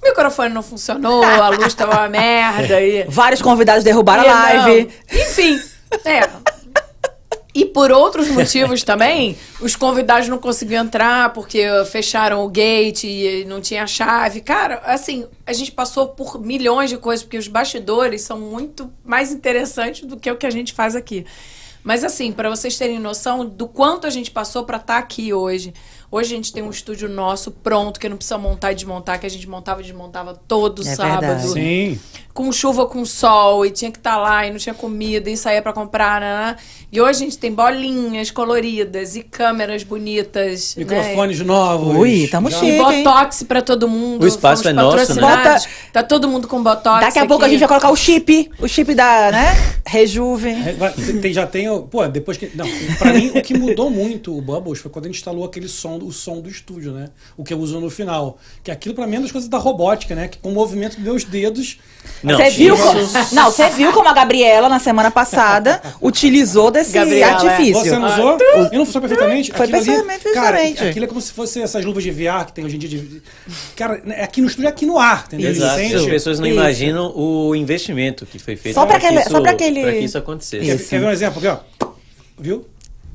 O 0.00 0.06
microfone 0.06 0.54
não 0.54 0.62
funcionou, 0.62 1.24
a 1.24 1.48
luz 1.48 1.74
tava 1.74 1.92
uma 1.92 2.08
merda 2.08 2.80
e 2.82 3.04
Vários 3.04 3.42
convidados 3.42 3.82
derrubaram 3.82 4.24
e 4.24 4.28
a 4.28 4.34
live. 4.34 4.92
não. 5.10 5.20
Enfim, 5.20 5.60
é. 6.04 6.28
E 7.54 7.64
por 7.64 7.90
outros 7.90 8.28
motivos 8.28 8.84
também, 8.84 9.36
os 9.60 9.74
convidados 9.74 10.28
não 10.28 10.38
conseguiam 10.38 10.84
entrar 10.84 11.32
porque 11.32 11.64
fecharam 11.90 12.44
o 12.44 12.48
gate 12.48 13.02
e 13.02 13.44
não 13.48 13.60
tinha 13.60 13.84
chave. 13.84 14.40
Cara, 14.40 14.80
assim, 14.84 15.26
a 15.44 15.52
gente 15.52 15.72
passou 15.72 16.06
por 16.06 16.40
milhões 16.40 16.88
de 16.88 16.96
coisas, 16.98 17.24
porque 17.24 17.36
os 17.36 17.48
bastidores 17.48 18.22
são 18.22 18.38
muito 18.38 18.88
mais 19.04 19.32
interessantes 19.32 20.06
do 20.06 20.16
que 20.16 20.30
o 20.30 20.36
que 20.36 20.46
a 20.46 20.50
gente 20.50 20.72
faz 20.72 20.94
aqui. 20.94 21.26
Mas 21.82 22.04
assim, 22.04 22.32
para 22.32 22.50
vocês 22.50 22.76
terem 22.76 22.98
noção 22.98 23.46
do 23.46 23.66
quanto 23.66 24.06
a 24.06 24.10
gente 24.10 24.30
passou 24.30 24.64
para 24.64 24.76
estar 24.76 24.98
aqui 24.98 25.32
hoje. 25.32 25.72
Hoje 26.10 26.32
a 26.32 26.36
gente 26.36 26.52
tem 26.52 26.62
um 26.62 26.70
estúdio 26.70 27.08
nosso 27.08 27.50
pronto, 27.50 28.00
que 28.00 28.08
não 28.08 28.16
precisa 28.16 28.38
montar 28.38 28.72
e 28.72 28.74
desmontar, 28.74 29.20
que 29.20 29.26
a 29.26 29.28
gente 29.28 29.48
montava 29.48 29.80
e 29.80 29.84
desmontava 29.84 30.34
todo 30.48 30.82
É 30.82 30.94
sábado 30.94 31.20
verdade. 31.20 31.48
Sim. 31.48 32.00
Com 32.38 32.52
chuva, 32.52 32.86
com 32.86 33.04
sol, 33.04 33.66
e 33.66 33.70
tinha 33.72 33.90
que 33.90 33.98
estar 33.98 34.16
lá, 34.16 34.46
e 34.46 34.50
não 34.52 34.58
tinha 34.58 34.72
comida, 34.72 35.28
e 35.28 35.36
saía 35.36 35.60
pra 35.60 35.72
comprar, 35.72 36.20
né? 36.20 36.54
E 36.92 37.00
hoje 37.00 37.10
a 37.22 37.24
gente 37.24 37.36
tem 37.36 37.52
bolinhas 37.52 38.30
coloridas 38.30 39.16
e 39.16 39.24
câmeras 39.24 39.82
bonitas. 39.82 40.76
Né? 40.76 40.84
Microfones 40.84 41.40
novos. 41.40 41.96
Ui, 41.96 42.28
tamo 42.28 42.48
chique. 42.48 42.66
E 42.66 42.78
botox 43.02 43.42
pra 43.42 43.60
todo 43.60 43.88
mundo. 43.88 44.22
O 44.22 44.26
espaço 44.28 44.62
fomos 44.62 44.78
é 44.78 44.82
nosso, 44.82 45.14
né? 45.16 45.20
Bota- 45.20 45.58
Tá 45.92 46.02
todo 46.04 46.28
mundo 46.28 46.46
com 46.46 46.62
botox. 46.62 47.00
Daqui 47.00 47.18
a 47.18 47.26
pouco 47.26 47.44
a 47.44 47.48
gente 47.48 47.58
vai 47.58 47.68
colocar 47.68 47.90
o 47.90 47.96
chip. 47.96 48.50
O 48.60 48.68
chip 48.68 48.94
da, 48.94 49.32
né? 49.32 49.48
Rejuve. 49.84 50.50
É, 50.50 50.74
tem- 51.20 51.32
já 51.32 51.44
tem. 51.46 51.68
o- 51.68 51.82
Pô, 51.82 52.06
depois 52.06 52.36
que. 52.38 52.50
Não, 52.54 52.66
pra 52.98 53.12
mim, 53.12 53.32
o 53.34 53.42
que 53.42 53.58
mudou 53.58 53.90
muito 53.90 54.36
o 54.36 54.40
Bubbles 54.40 54.78
foi 54.78 54.90
quando 54.92 55.06
a 55.06 55.08
gente 55.08 55.16
instalou 55.16 55.44
aquele 55.44 55.66
som 55.68 55.78
som, 55.88 55.98
o 56.04 56.12
som 56.12 56.40
do 56.40 56.48
estúdio, 56.50 56.92
né? 56.92 57.08
O 57.36 57.42
que 57.44 57.54
eu 57.54 57.58
uso 57.58 57.80
no 57.80 57.88
final. 57.88 58.36
Que 58.62 58.70
aquilo 58.70 58.94
pra 58.94 59.06
mim 59.06 59.14
é 59.14 59.18
uma 59.18 59.22
das 59.22 59.32
coisas 59.32 59.48
da 59.48 59.56
robótica, 59.58 60.14
né? 60.14 60.28
Que 60.28 60.36
com 60.38 60.50
o 60.50 60.52
movimento 60.54 60.96
dos 60.96 61.04
meus 61.04 61.24
dedos. 61.24 61.78
Não, 62.32 62.36
Você 62.36 62.50
viu, 62.50 62.74
isso- 62.74 62.82
como, 62.84 63.00
não, 63.32 63.50
você 63.50 63.68
viu 63.70 63.92
como 63.92 64.08
a 64.08 64.12
Gabriela, 64.12 64.68
na 64.68 64.78
semana 64.78 65.10
passada, 65.10 65.80
utilizou 66.00 66.70
desse 66.70 66.92
Gabriela, 66.92 67.32
artifício. 67.32 67.74
Você 67.74 67.98
não 67.98 68.06
usou? 68.06 68.38
E 68.72 68.76
não 68.76 68.84
funcionou 68.84 69.08
perfeitamente? 69.08 69.52
Foi 69.52 69.64
Aquilo 69.66 69.78
ali- 69.78 69.86
perfeitamente, 69.86 70.34
Cara, 70.34 70.56
perfeitamente. 70.56 70.88
aquilo 70.90 71.04
é 71.04 71.08
como 71.08 71.20
se 71.20 71.32
fosse 71.32 71.60
essas 71.62 71.84
luvas 71.84 72.02
de 72.02 72.10
VR 72.10 72.44
que 72.46 72.52
tem 72.52 72.64
hoje 72.64 72.76
em 72.76 72.78
dia. 72.78 72.88
De... 72.88 73.22
Cara, 73.76 74.02
é 74.08 74.24
aqui 74.24 74.40
no 74.40 74.46
estúdio, 74.46 74.66
é 74.66 74.70
aqui 74.70 74.86
no 74.86 74.98
ar, 74.98 75.24
entendeu? 75.26 75.48
Ele 75.50 75.58
Exato. 75.58 75.80
As 75.96 76.04
pessoas 76.06 76.38
não 76.40 76.46
Isso. 76.46 76.56
imaginam 76.56 77.12
o 77.16 77.54
investimento 77.54 78.26
que 78.26 78.38
foi 78.38 78.56
feito 78.56 78.74
Só 78.74 78.84
pra 78.86 78.98
que 78.98 79.06
aquele- 79.06 79.20
isso, 79.22 79.30
só 79.30 79.40
pra 79.40 79.50
aquele- 79.52 79.82
pra 79.82 79.92
que 79.92 79.98
isso 79.98 80.18
acontecesse. 80.18 80.64
Quer, 80.66 80.78
quer 80.78 81.00
ver 81.00 81.06
um 81.06 81.10
exemplo 81.10 81.38
aqui, 81.38 81.48
ó? 81.82 81.88
Viu? 82.38 82.66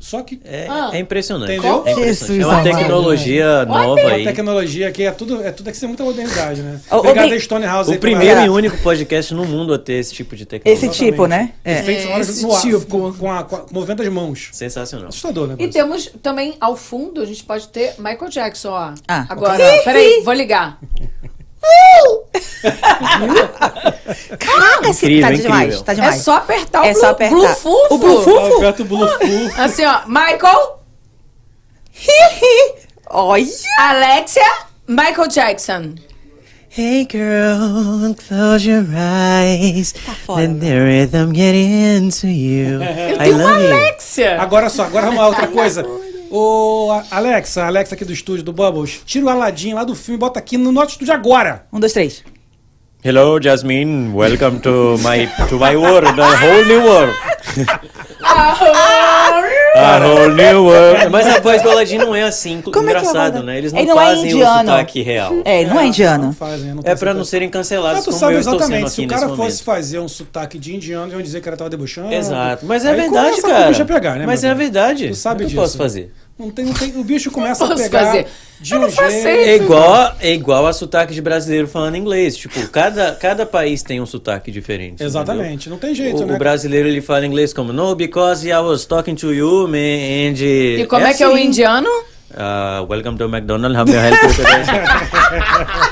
Só 0.04 0.22
que 0.22 0.42
É, 0.44 0.68
Ah. 0.70 0.90
é 0.92 1.00
impressionante. 1.00 1.54
Entendeu? 1.54 1.84
É, 1.86 1.92
impressionante. 1.94 2.18
Jesus 2.18 2.40
é 2.42 2.46
uma 2.46 2.62
tecnologia 2.62 3.66
nova 3.66 4.02
a 4.02 4.12
aí. 4.16 4.26
tecnologia 4.26 4.90
aqui 4.90 5.04
é 5.06 5.12
tudo, 5.12 5.42
é 5.42 5.50
tudo 5.50 5.70
aqui 5.70 5.80
tem 5.80 5.88
muita 5.88 6.04
modernidade, 6.04 6.62
né? 6.62 6.82
Obrigado 6.92 7.40
Stonehouse. 7.40 7.90
aí 7.90 7.98
O 7.98 8.00
primeiro 8.02 8.42
e 8.42 8.50
único 8.50 8.78
podcast 8.80 9.34
no 9.34 9.46
mundo 9.46 9.74
a 9.74 9.80
ter 9.80 9.94
esse 9.94 10.14
tipo 10.14 10.36
de 10.36 10.46
tecnologia. 10.46 10.88
Esse 10.90 10.98
tipo, 10.98 11.26
né? 11.26 11.54
É. 11.64 12.02
Sonoros 12.02 12.30
esse 12.30 12.44
no 12.44 12.54
ar, 12.54 12.62
tipo. 12.62 12.86
com, 12.88 13.14
com, 13.14 13.32
a, 13.32 13.44
com, 13.44 13.56
a, 13.56 13.60
com 13.60 13.72
o 13.72 13.74
movimento 13.74 14.04
das 14.04 14.12
mãos. 14.12 14.50
Sensacional. 14.52 15.08
Assustador, 15.08 15.48
né? 15.48 15.56
E 15.58 15.70
temos 15.70 16.12
também, 16.22 16.56
ao 16.60 16.76
fundo, 16.76 17.22
a 17.22 17.26
gente 17.26 17.42
pode 17.46 17.70
ter 17.70 17.94
Michael 17.98 18.30
Jackson, 18.30 18.72
ó. 18.72 18.94
Ah. 19.08 19.26
Agora, 19.30 19.64
peraí, 19.86 20.22
vou 20.22 20.34
ligar. 20.34 20.80
Caraca, 24.40 24.90
esse 24.90 25.22
tá 25.22 25.32
demais, 25.32 25.64
incrível. 25.76 25.84
tá 25.84 25.92
É 25.92 25.96
demais. 25.96 26.22
só 26.22 26.38
apertar 26.38 26.82
o 26.82 26.86
É 26.86 26.92
Blue, 26.92 27.02
só 27.02 27.10
apertar. 27.10 27.36
Bluefufo. 27.36 27.94
O 27.94 27.98
Bluefufo? 27.98 28.58
Aperta 28.58 28.82
o 28.82 28.86
Bluetooth. 28.86 29.54
Assim, 29.62 29.86
ó. 29.86 30.02
Michael, 30.08 30.80
Olha! 33.10 33.46
Alexia, 33.80 34.44
Michael 34.88 35.28
Jackson. 35.28 35.96
Hey 36.76 37.06
girl, 37.06 38.16
close 38.28 38.68
your 38.68 38.84
eyes. 38.96 39.94
fora, 40.26 40.42
Let 40.42 40.60
the 40.60 40.80
rhythm 40.80 41.32
get 41.32 41.54
into 41.54 42.26
you. 42.28 42.82
Eu 42.82 43.16
I 43.16 43.18
tenho 43.20 43.36
uma 43.38 43.52
love 43.52 43.64
you. 43.64 43.74
Alexia. 43.76 44.42
Agora 44.42 44.70
só, 44.70 44.84
agora 44.86 45.14
lá, 45.14 45.28
outra 45.28 45.46
coisa. 45.48 45.86
Ô, 46.36 46.90
A- 46.92 47.18
Alexa, 47.18 47.62
a 47.62 47.68
Alexa 47.68 47.94
aqui 47.94 48.04
do 48.04 48.12
estúdio 48.12 48.44
do 48.44 48.52
Bubbles, 48.52 49.04
tira 49.06 49.24
o 49.28 49.30
Aladdin 49.30 49.76
lá 49.76 49.84
do 49.84 49.94
filme 49.94 50.18
e 50.18 50.20
bota 50.20 50.40
aqui 50.40 50.58
no 50.58 50.72
nosso 50.72 50.94
estúdio 50.94 51.14
agora. 51.14 51.68
Um, 51.72 51.80
dois, 51.80 51.94
três. 51.94 52.24
Hello, 53.06 53.40
Jasmine. 53.40 54.12
Welcome 54.16 54.58
to 54.62 54.96
my 55.04 55.28
to 55.48 55.60
my 55.60 55.76
world, 55.76 56.08
a 56.20 56.26
whole 56.44 56.66
new 56.66 56.82
world. 56.84 57.14
A 59.76 59.98
whole 60.00 60.34
new 60.36 60.64
world. 60.66 61.10
Mas 61.12 61.28
a 61.28 61.40
voz 61.40 61.62
do 61.62 61.70
Aladdin 61.72 61.98
não 61.98 62.16
é 62.16 62.22
assim, 62.24 62.62
Como 62.62 62.70
é 62.90 62.92
que 62.92 62.96
é 62.96 62.98
a 62.98 63.02
engraçado, 63.02 63.34
voz 63.34 63.46
né? 63.46 63.58
Eles 63.58 63.74
não, 63.74 63.80
Ele 63.82 63.90
não 63.90 64.00
é 64.02 64.06
fazem 64.06 64.24
o 64.24 64.28
indiano. 64.28 64.60
sotaque 64.70 65.02
real. 65.02 65.34
É, 65.44 65.66
não 65.66 65.80
é 65.80 65.86
indiano. 65.88 66.32
fazem, 66.34 66.74
não 66.76 66.82
É 66.86 66.96
pra 66.96 67.14
não 67.14 67.26
serem 67.26 67.50
cancelados 67.50 67.96
Mas 67.98 68.06
tu 68.06 68.10
como 68.12 68.20
sabe 68.20 68.34
eu 68.36 68.40
estou 68.40 68.54
sendo 68.54 68.64
exatamente, 68.66 68.92
se 68.92 69.02
aqui 69.02 69.06
o 69.06 69.10
cara 69.10 69.28
fosse 69.30 69.38
momento. 69.40 69.64
fazer 69.64 70.00
um 70.00 70.08
sotaque 70.08 70.60
de 70.60 70.76
indiano, 70.76 71.12
iam 71.12 71.22
dizer 71.22 71.42
que 71.42 71.50
ele 71.50 71.58
tava 71.58 71.70
debochando. 71.72 72.14
Exato. 72.14 72.66
Mas 72.68 72.86
é 72.86 72.92
Aí 72.92 72.96
verdade, 72.96 73.42
começa 73.42 73.48
cara. 73.48 73.78
o 73.78 73.82
a 73.82 73.86
pegar, 73.86 74.16
né, 74.16 74.26
Mas 74.28 74.42
meu 74.44 74.52
é 74.52 74.56
bem? 74.56 74.64
verdade. 74.64 75.08
Tu 75.10 75.16
sabe 75.16 75.36
o 75.44 75.48
que 75.48 75.50
disso. 75.50 75.58
eu 75.60 75.64
posso 75.64 75.78
fazer? 75.78 76.14
Não 76.38 76.50
tem, 76.50 76.66
não 76.66 76.74
tem, 76.74 76.98
o 76.98 77.04
bicho 77.04 77.30
começa 77.30 77.64
a 77.64 77.76
pegar 77.76 78.06
fazer? 78.08 78.28
de 78.60 78.76
um 78.76 78.90
jeito. 78.90 79.28
É 79.28 79.56
igual, 79.56 80.16
é 80.20 80.34
igual 80.34 80.66
a 80.66 80.74
sotaque 80.74 81.14
de 81.14 81.22
brasileiro 81.22 81.68
falando 81.68 81.96
inglês. 81.96 82.36
Tipo, 82.36 82.68
cada, 82.70 83.14
cada 83.14 83.46
país 83.46 83.84
tem 83.84 84.02
um 84.02 84.06
sotaque 84.06 84.50
diferente. 84.50 85.04
Exatamente, 85.04 85.70
não 85.70 85.78
tem 85.78 85.94
jeito, 85.94 86.24
o, 86.24 86.26
né? 86.26 86.36
o 86.36 86.38
brasileiro 86.40 86.88
ele 86.88 87.02
fala 87.02 87.26
inglês 87.26 87.54
como 87.54 87.72
No, 87.72 87.96
because 87.96 88.48
I 88.48 88.58
was 88.58 88.86
talking 88.86 89.16
to 89.16 89.32
you, 89.32 89.68
man, 89.68 89.78
and... 89.78 90.42
E 90.42 90.88
como 90.90 91.06
é, 91.06 91.14
que 91.14 91.22
é 91.22 91.28
o 91.28 91.34
assim. 91.34 91.46
indiano? 91.46 91.90
Ah, 92.36 92.84
welcome 92.90 93.16
to 93.18 93.26
McDonald's, 93.28 93.78
how 93.78 93.86
may 93.86 93.96
I 93.98 94.08
help 94.10 94.24
you 94.24 94.34
today? 94.34 94.64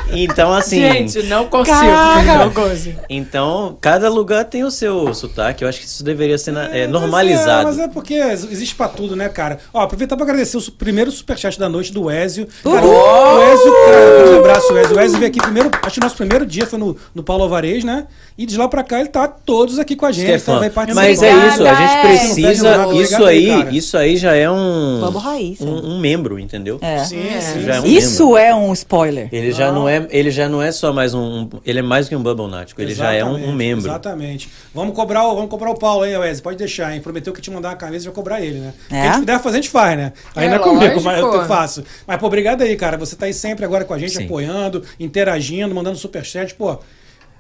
então, 0.24 0.52
assim... 0.52 0.80
Gente, 0.82 1.24
não 1.24 1.46
consigo. 1.48 1.78
Caraca. 1.78 2.46
Não 2.46 2.52
consigo. 2.52 3.00
Então, 3.10 3.78
cada 3.80 4.10
lugar 4.10 4.46
tem 4.46 4.64
o 4.64 4.72
seu 4.72 5.14
sotaque. 5.14 5.64
Eu 5.64 5.70
acho 5.70 5.80
que 5.80 5.86
isso 5.86 6.04
deveria 6.04 6.38
ser 6.40 6.52
na- 6.52 6.66
é, 6.76 6.88
Mas 6.88 6.90
normalizado. 6.92 7.62
É, 7.62 7.64
mas 7.66 7.80
é 7.80 7.88
porque 7.88 8.16
existe 8.16 8.74
pra 8.74 8.88
tudo, 8.88 9.16
né, 9.16 9.30
cara? 9.30 9.60
Ó, 9.72 9.82
aproveitar 9.82 10.16
pra 10.16 10.24
agradecer 10.26 10.58
o 10.58 10.72
primeiro 10.72 11.12
superchat 11.12 11.60
da 11.60 11.70
noite 11.70 11.94
do 11.94 12.10
Ezio. 12.10 12.48
Cara, 12.64 12.86
o 12.86 13.44
Ezio, 13.44 13.74
cara, 13.86 14.32
um 14.32 14.40
abraço, 14.40 14.78
Ezio. 14.78 14.98
O 14.98 15.00
Ezio 15.00 15.20
veio 15.20 15.30
aqui 15.30 15.40
primeiro, 15.40 15.70
acho 15.84 15.94
que 15.94 16.00
o 16.00 16.04
nosso 16.04 16.16
primeiro 16.16 16.46
dia 16.46 16.66
foi 16.66 16.80
no, 16.80 16.98
no 17.14 17.22
Paulo 17.24 17.44
Alvarez, 17.44 17.84
né? 17.84 18.08
E 18.36 18.46
de 18.48 18.58
lá 18.58 18.68
pra 18.68 18.84
cá 18.84 19.00
ele 19.00 19.10
tá 19.10 19.28
todos 19.28 19.78
aqui 19.78 19.96
com 19.96 20.06
a 20.08 20.12
gente. 20.12 20.32
É 20.32 20.40
fã. 20.40 20.58
vai 20.58 20.70
participar. 20.72 21.06
Mas 21.08 21.22
é 21.22 21.32
isso, 21.48 21.64
a 21.68 21.74
gente 21.76 22.02
precisa. 22.02 22.94
Isso 22.96 23.24
aí, 23.26 23.78
isso 23.78 23.98
aí 23.98 24.18
já 24.18 24.36
é 24.36 24.50
um. 24.50 25.00
Vamos 25.02 25.22
raiz. 25.24 25.62
Um, 25.62 25.92
um 25.92 26.00
membro, 26.00 26.31
entendeu? 26.39 26.78
É. 26.82 27.04
Sim, 27.04 27.24
sim. 27.39 27.62
Já 27.63 27.76
é 27.76 27.82
um 27.82 27.86
Isso 27.86 28.24
membro. 28.26 28.38
é 28.38 28.56
um 28.56 28.74
spoiler. 28.74 29.30
Ele 29.32 29.52
já 29.52 29.72
não 29.72 29.88
é, 29.88 30.08
ele 30.10 30.32
já 30.32 30.48
não 30.50 30.62
é 30.62 30.72
só 30.72 30.91
mais 30.94 31.13
um, 31.13 31.48
ele 31.65 31.80
é 31.80 31.82
mais 31.82 32.08
que 32.10 32.15
um 32.15 32.22
bubble 32.24 32.48
nático, 32.48 32.82
ele 32.82 32.94
já 32.96 33.13
é 33.13 33.24
um, 33.24 33.30
um 33.30 33.34
Exatamente, 33.36 33.56
membro. 33.56 33.88
Exatamente. 33.89 34.50
Vamos 34.74 34.96
cobrar, 34.96 35.26
o, 35.28 35.36
vamos 35.36 35.50
cobrar 35.50 35.70
o 35.72 35.76
Paulo 35.78 36.04
aí, 36.04 36.13
Ezio. 36.30 36.44
Pode 36.44 36.58
deixar, 36.58 36.94
hein? 36.94 37.02
Prometeu 37.02 37.32
que 37.34 37.41
te 37.41 37.50
mandar 37.52 37.70
uma 37.70 37.76
camisa 37.76 38.06
e 38.06 38.08
vai 38.08 38.15
cobrar 38.15 38.41
ele, 38.41 38.60
né? 38.60 38.74
O 38.86 38.89
que 38.89 38.96
É? 38.96 39.02
a 39.02 39.06
gente 39.12 39.20
puder 39.20 39.39
fazer, 39.41 39.58
a 39.58 39.62
gente 39.62 39.70
faz, 39.70 39.98
né? 39.98 40.13
Aí 40.36 40.46
É, 40.46 40.50
não 40.50 40.56
é 40.56 40.60
comigo, 40.60 40.82
lógico. 40.84 41.04
mas 41.04 41.20
eu 41.20 41.46
faço. 41.46 41.84
Mas, 42.08 42.17
pô, 42.17 42.28
obrigado 42.28 42.62
aí, 42.62 42.76
cara. 42.76 42.98
Você 42.98 43.15
tá 43.15 43.26
aí 43.26 43.34
sempre 43.34 43.65
agora 43.65 43.86
com 43.86 43.94
a 43.94 44.00
gente, 44.00 44.13
Sim. 44.13 44.26
apoiando, 44.26 44.84
interagindo, 45.00 45.74
mandando 45.76 45.98
superchat. 45.98 46.54
Pô, 46.56 46.78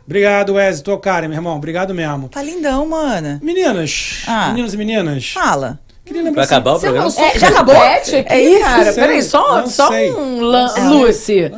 obrigado, 0.05 0.59
Ezio. 0.59 0.83
Tô 0.83 0.97
cara, 0.97 1.27
meu 1.27 1.37
irmão. 1.37 1.55
Obrigado 1.55 1.93
mesmo. 1.93 2.29
Tá 2.29 2.41
lindão, 2.41 2.85
mano. 2.87 3.39
Meninas, 3.41 4.23
Ah. 4.27 4.49
meninos 4.49 4.73
e 4.73 4.77
meninas, 4.77 5.29
Fala. 5.31 5.79
Queria 6.11 6.23
lembrar 6.23 6.41
Vai 6.41 6.45
assim- 6.45 6.53
acabar 6.55 6.71
o 6.71 6.79
Você 6.79 6.87
programa? 6.87 7.13
É, 7.35 7.39
já 7.39 7.47
acabou? 7.49 7.75
aqui, 7.75 8.25
É 8.27 8.41
isso? 8.41 8.63
cara? 8.65 8.93
Peraí, 8.93 9.21
só, 9.23 9.65
só 9.67 9.87
sei. 9.89 10.11
um 10.11 10.41
lan- 10.41 10.73
Lucy. 10.89 11.51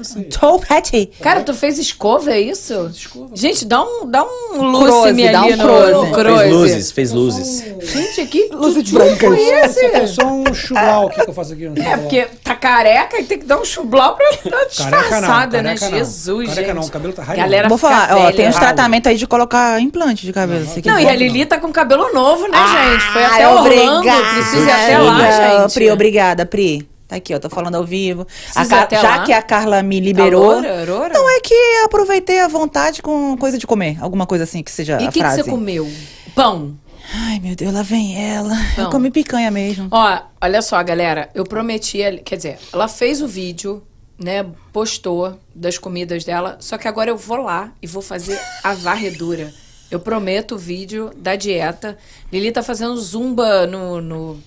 Patty. 0.68 1.10
Cara, 1.22 1.42
tu 1.42 1.54
fez 1.54 1.78
escova, 1.78 2.32
é 2.32 2.39
isso? 2.39 2.92
Gente, 3.34 3.66
dá 3.66 3.82
um, 3.84 4.06
dá 4.10 4.24
um 4.24 4.62
Lucy 4.62 5.32
dá 5.32 5.42
um 5.42 5.46
ali 5.46 5.56
no, 5.56 5.66
no 6.06 6.13
Fez 6.13 6.52
luzes, 6.52 6.92
fez 6.92 7.12
luzes. 7.12 7.63
Gente, 7.82 8.26
que 8.28 8.50
Luzes 8.54 8.84
tudo 8.84 8.94
brancas. 9.00 9.30
foi 9.30 9.39
esse? 9.42 9.86
É 9.86 10.08
só 10.08 10.26
um 10.26 10.44
chublau 10.54 11.10
que 11.10 11.22
eu 11.22 11.34
faço 11.34 11.54
aqui. 11.54 11.68
Um 11.68 11.74
É, 11.78 11.98
porque 11.98 12.28
tá 12.44 12.56
careca 12.56 13.20
e 13.20 13.24
tem 13.24 13.39
que 13.39 13.46
dar 13.46 13.60
um 13.60 13.66
chublau 13.66 14.16
pra 14.16 14.26
dar 14.30 14.42
Careca 14.42 14.60
não, 14.62 14.68
disfarçada, 14.68 15.62
né? 15.62 15.76
careca. 15.76 15.98
Jesus, 15.98 16.50
Careca 16.50 16.68
gente. 16.68 16.76
não, 16.76 16.84
o 16.84 16.89
cabelo 16.92 17.13
tá 17.13 17.24
raiado. 17.24 17.42
Galera 17.50 17.70
Vou 17.70 17.78
falar, 17.78 18.10
ó, 18.18 18.32
tem 18.32 18.48
uns 18.48 18.56
Ralo. 18.56 18.68
tratamentos 18.68 19.10
aí 19.10 19.18
de 19.18 19.28
colocar 19.28 19.80
implante 19.82 20.26
de 20.26 20.34
cabelo. 20.34 20.66
Não, 20.86 21.00
e 21.00 21.08
a? 21.08 21.16
Lili 21.16 21.46
tá 21.46 21.58
com 21.60 21.72
cabelo 21.72 22.12
novo, 22.13 22.44
né, 22.48 22.58
Ah, 22.58 22.89
gente? 22.92 23.04
Foi 23.13 23.24
até 23.24 23.48
Orlando, 23.48 24.04
precisa 24.52 24.70
ir 24.70 24.72
até 24.72 24.98
lá, 25.00 25.60
gente. 25.62 25.74
Pri, 25.74 25.92
obrigada, 25.92 26.46
Pri. 26.46 26.88
Tá 27.08 27.18
aqui, 27.18 27.34
ó, 27.36 27.40
tô 27.40 27.50
falando 27.50 27.76
ao 27.76 27.84
vivo. 27.86 28.26
Car- 28.54 28.88
já 28.92 29.02
lá? 29.18 29.24
que 29.24 29.34
a 29.34 29.42
Carla 29.42 29.84
me 29.84 30.00
Tá 30.00 30.06
liberou. 30.06 30.44
loura, 30.54 30.80
Aurora? 30.80 31.14
Não 31.14 31.30
é 31.30 31.40
que 31.42 31.54
eu 31.54 31.86
aproveitei 31.86 32.40
a 32.40 32.48
vontade 32.48 33.02
com 33.02 33.38
coisa 33.38 33.58
de 33.58 33.68
comer. 33.68 33.98
Alguma 34.02 34.26
coisa 34.26 34.46
assim 34.46 34.64
que 34.64 34.72
seja 34.72 34.94
E 35.02 35.06
a 35.06 35.10
o 35.10 35.12
que, 35.12 35.22
que 35.22 35.30
você 35.30 35.44
comeu? 35.44 35.88
Pão. 36.34 36.76
Ai, 37.14 37.40
meu 37.40 37.56
Deus, 37.56 37.74
lá 37.74 37.84
vem 37.84 38.18
ela. 38.34 38.56
Eu 38.78 38.86
Não. 38.86 38.90
comi 38.92 39.12
picanha 39.12 39.52
mesmo. 39.52 39.90
Ó, 39.92 40.20
olha 40.42 40.62
só, 40.62 40.82
galera, 40.82 41.30
eu 41.36 41.44
prometi, 41.44 42.00
quer 42.24 42.38
dizer, 42.38 42.58
ela 42.72 42.88
fez 42.88 43.22
o 43.22 43.28
vídeo, 43.28 43.84
né, 44.18 44.46
postou 44.72 45.38
das 45.54 45.78
comidas 45.78 46.24
dela, 46.24 46.56
só 46.62 46.78
que 46.78 46.88
agora 46.88 47.10
eu 47.10 47.18
vou 47.18 47.38
lá 47.38 47.72
e 47.82 47.86
vou 47.88 48.02
fazer 48.02 48.40
a 48.64 48.74
varredura. 48.74 49.54
Eu 49.91 50.00
prometo 50.00 50.56
o 50.56 50.58
vídeo 50.58 51.12
da 51.16 51.36
dieta. 51.36 51.97
Lili 52.32 52.51
tá 52.51 52.64
fazendo 52.64 52.95
zumba 52.99 53.68
no, 53.68 54.01
no- 54.01 54.39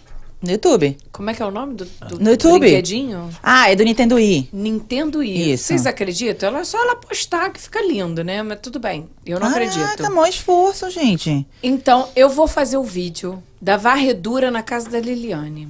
No 0.43 0.51
YouTube. 0.51 0.97
como 1.13 1.31
é 1.31 1.35
que 1.35 1.43
é 1.43 1.47
o 1.47 1.51
nome 1.51 1.75
do, 1.75 1.85
do 1.85 2.19
No 2.19 2.31
YouTube. 2.31 2.61
brinquedinho? 2.61 3.31
Ah, 3.43 3.71
é 3.71 3.77
do 3.77 3.85
Nintendo 3.85 4.17
Wii. 4.17 4.49
Nintendo 4.53 5.19
Wii. 5.21 5.53
Isso. 5.53 5.65
Vocês 5.65 5.87
acreditam? 5.87 6.49
Ela 6.49 6.61
é 6.61 6.65
só 6.65 6.79
ela 6.83 6.97
postar 6.97 7.51
que 7.51 7.61
fica 7.61 7.81
lindo, 7.81 8.25
né? 8.25 8.43
Mas 8.43 8.59
tudo 8.61 8.79
bem. 8.81 9.09
Eu 9.25 9.39
não 9.39 9.53
Caraca, 9.53 9.71
acredito. 9.71 10.13
maior 10.13 10.29
esforço, 10.29 10.91
gente. 10.91 11.47
Então, 11.63 12.09
eu 12.17 12.29
vou 12.29 12.49
fazer 12.49 12.77
o 12.77 12.83
vídeo 12.83 13.43
da 13.63 13.77
varredura 13.77 14.51
na 14.51 14.63
casa 14.63 14.91
da 14.91 14.99
Liliane. 15.01 15.69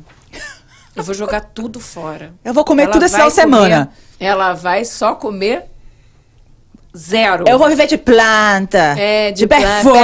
Eu 0.95 1.03
vou 1.05 1.15
jogar 1.15 1.41
tudo 1.41 1.79
fora. 1.79 2.33
Eu 2.43 2.55
vou 2.55 2.65
comer 2.65 2.85
Ela 2.85 2.93
tudo 2.93 3.05
de 3.05 3.11
semana. 3.31 3.87
comer- 3.87 3.91
ela 4.19 4.55
vai 4.55 4.83
só 4.87 5.15
comer 5.15 5.65
zero. 6.97 7.45
Eu 7.47 7.59
vou 7.59 7.69
viver 7.69 7.87
de 7.87 7.97
planta. 7.99 8.95
É, 8.99 9.31
de 9.31 9.41
de 9.41 9.47
perfume. 9.47 9.99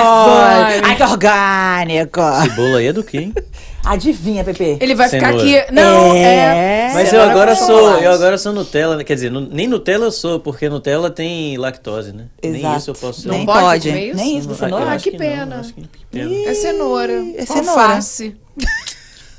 Ai, 0.84 0.96
que 0.96 1.02
orgânico. 1.02 2.20
Cebola 2.42 2.78
aí 2.78 2.86
é 2.86 2.92
do 2.92 3.02
quê, 3.02 3.18
hein? 3.18 3.34
Adivinha, 3.84 4.44
Pepe. 4.44 4.76
Ele 4.80 4.94
vai 4.94 5.08
ficar 5.08 5.32
Cenoura. 5.32 5.58
aqui. 5.60 5.72
Não, 5.72 6.14
É. 6.14 6.88
é. 6.90 6.90
Mas 6.94 7.12
eu 7.12 7.18
vai 7.20 7.30
agora 7.30 7.56
sou, 7.56 7.66
chocolate. 7.66 8.04
eu 8.04 8.12
agora 8.12 8.38
sou 8.38 8.52
Nutella, 8.52 8.96
né? 8.96 9.02
quer 9.02 9.14
dizer, 9.14 9.32
nem 9.32 9.66
Nutella 9.66 10.04
eu 10.04 10.12
sou, 10.12 10.38
porque 10.38 10.68
Nutella 10.68 11.10
tem 11.10 11.56
lactose, 11.58 12.12
né? 12.12 12.26
Nem 12.40 12.58
Exato. 12.60 12.78
isso 12.78 12.90
eu 12.90 12.94
posso 12.94 13.22
ser. 13.22 13.28
Não 13.28 13.38
Nem 13.38 13.44
pode 13.46 13.60
pode. 13.60 13.88
comer 13.88 14.06
isso? 14.06 14.16
Nem 14.16 14.38
isso, 14.38 14.48
Não, 14.50 14.54
cenoura. 14.54 14.92
Ah, 14.92 14.96
que 14.98 15.10
não, 15.10 15.18
pena. 15.18 15.62
que- 15.62 15.82
que 15.82 16.06
pena. 16.12 16.30
É 16.48 16.54
cenoura. 16.54 17.12
é 17.36 17.44
cenoura. 17.44 17.70
Alface. 17.82 18.36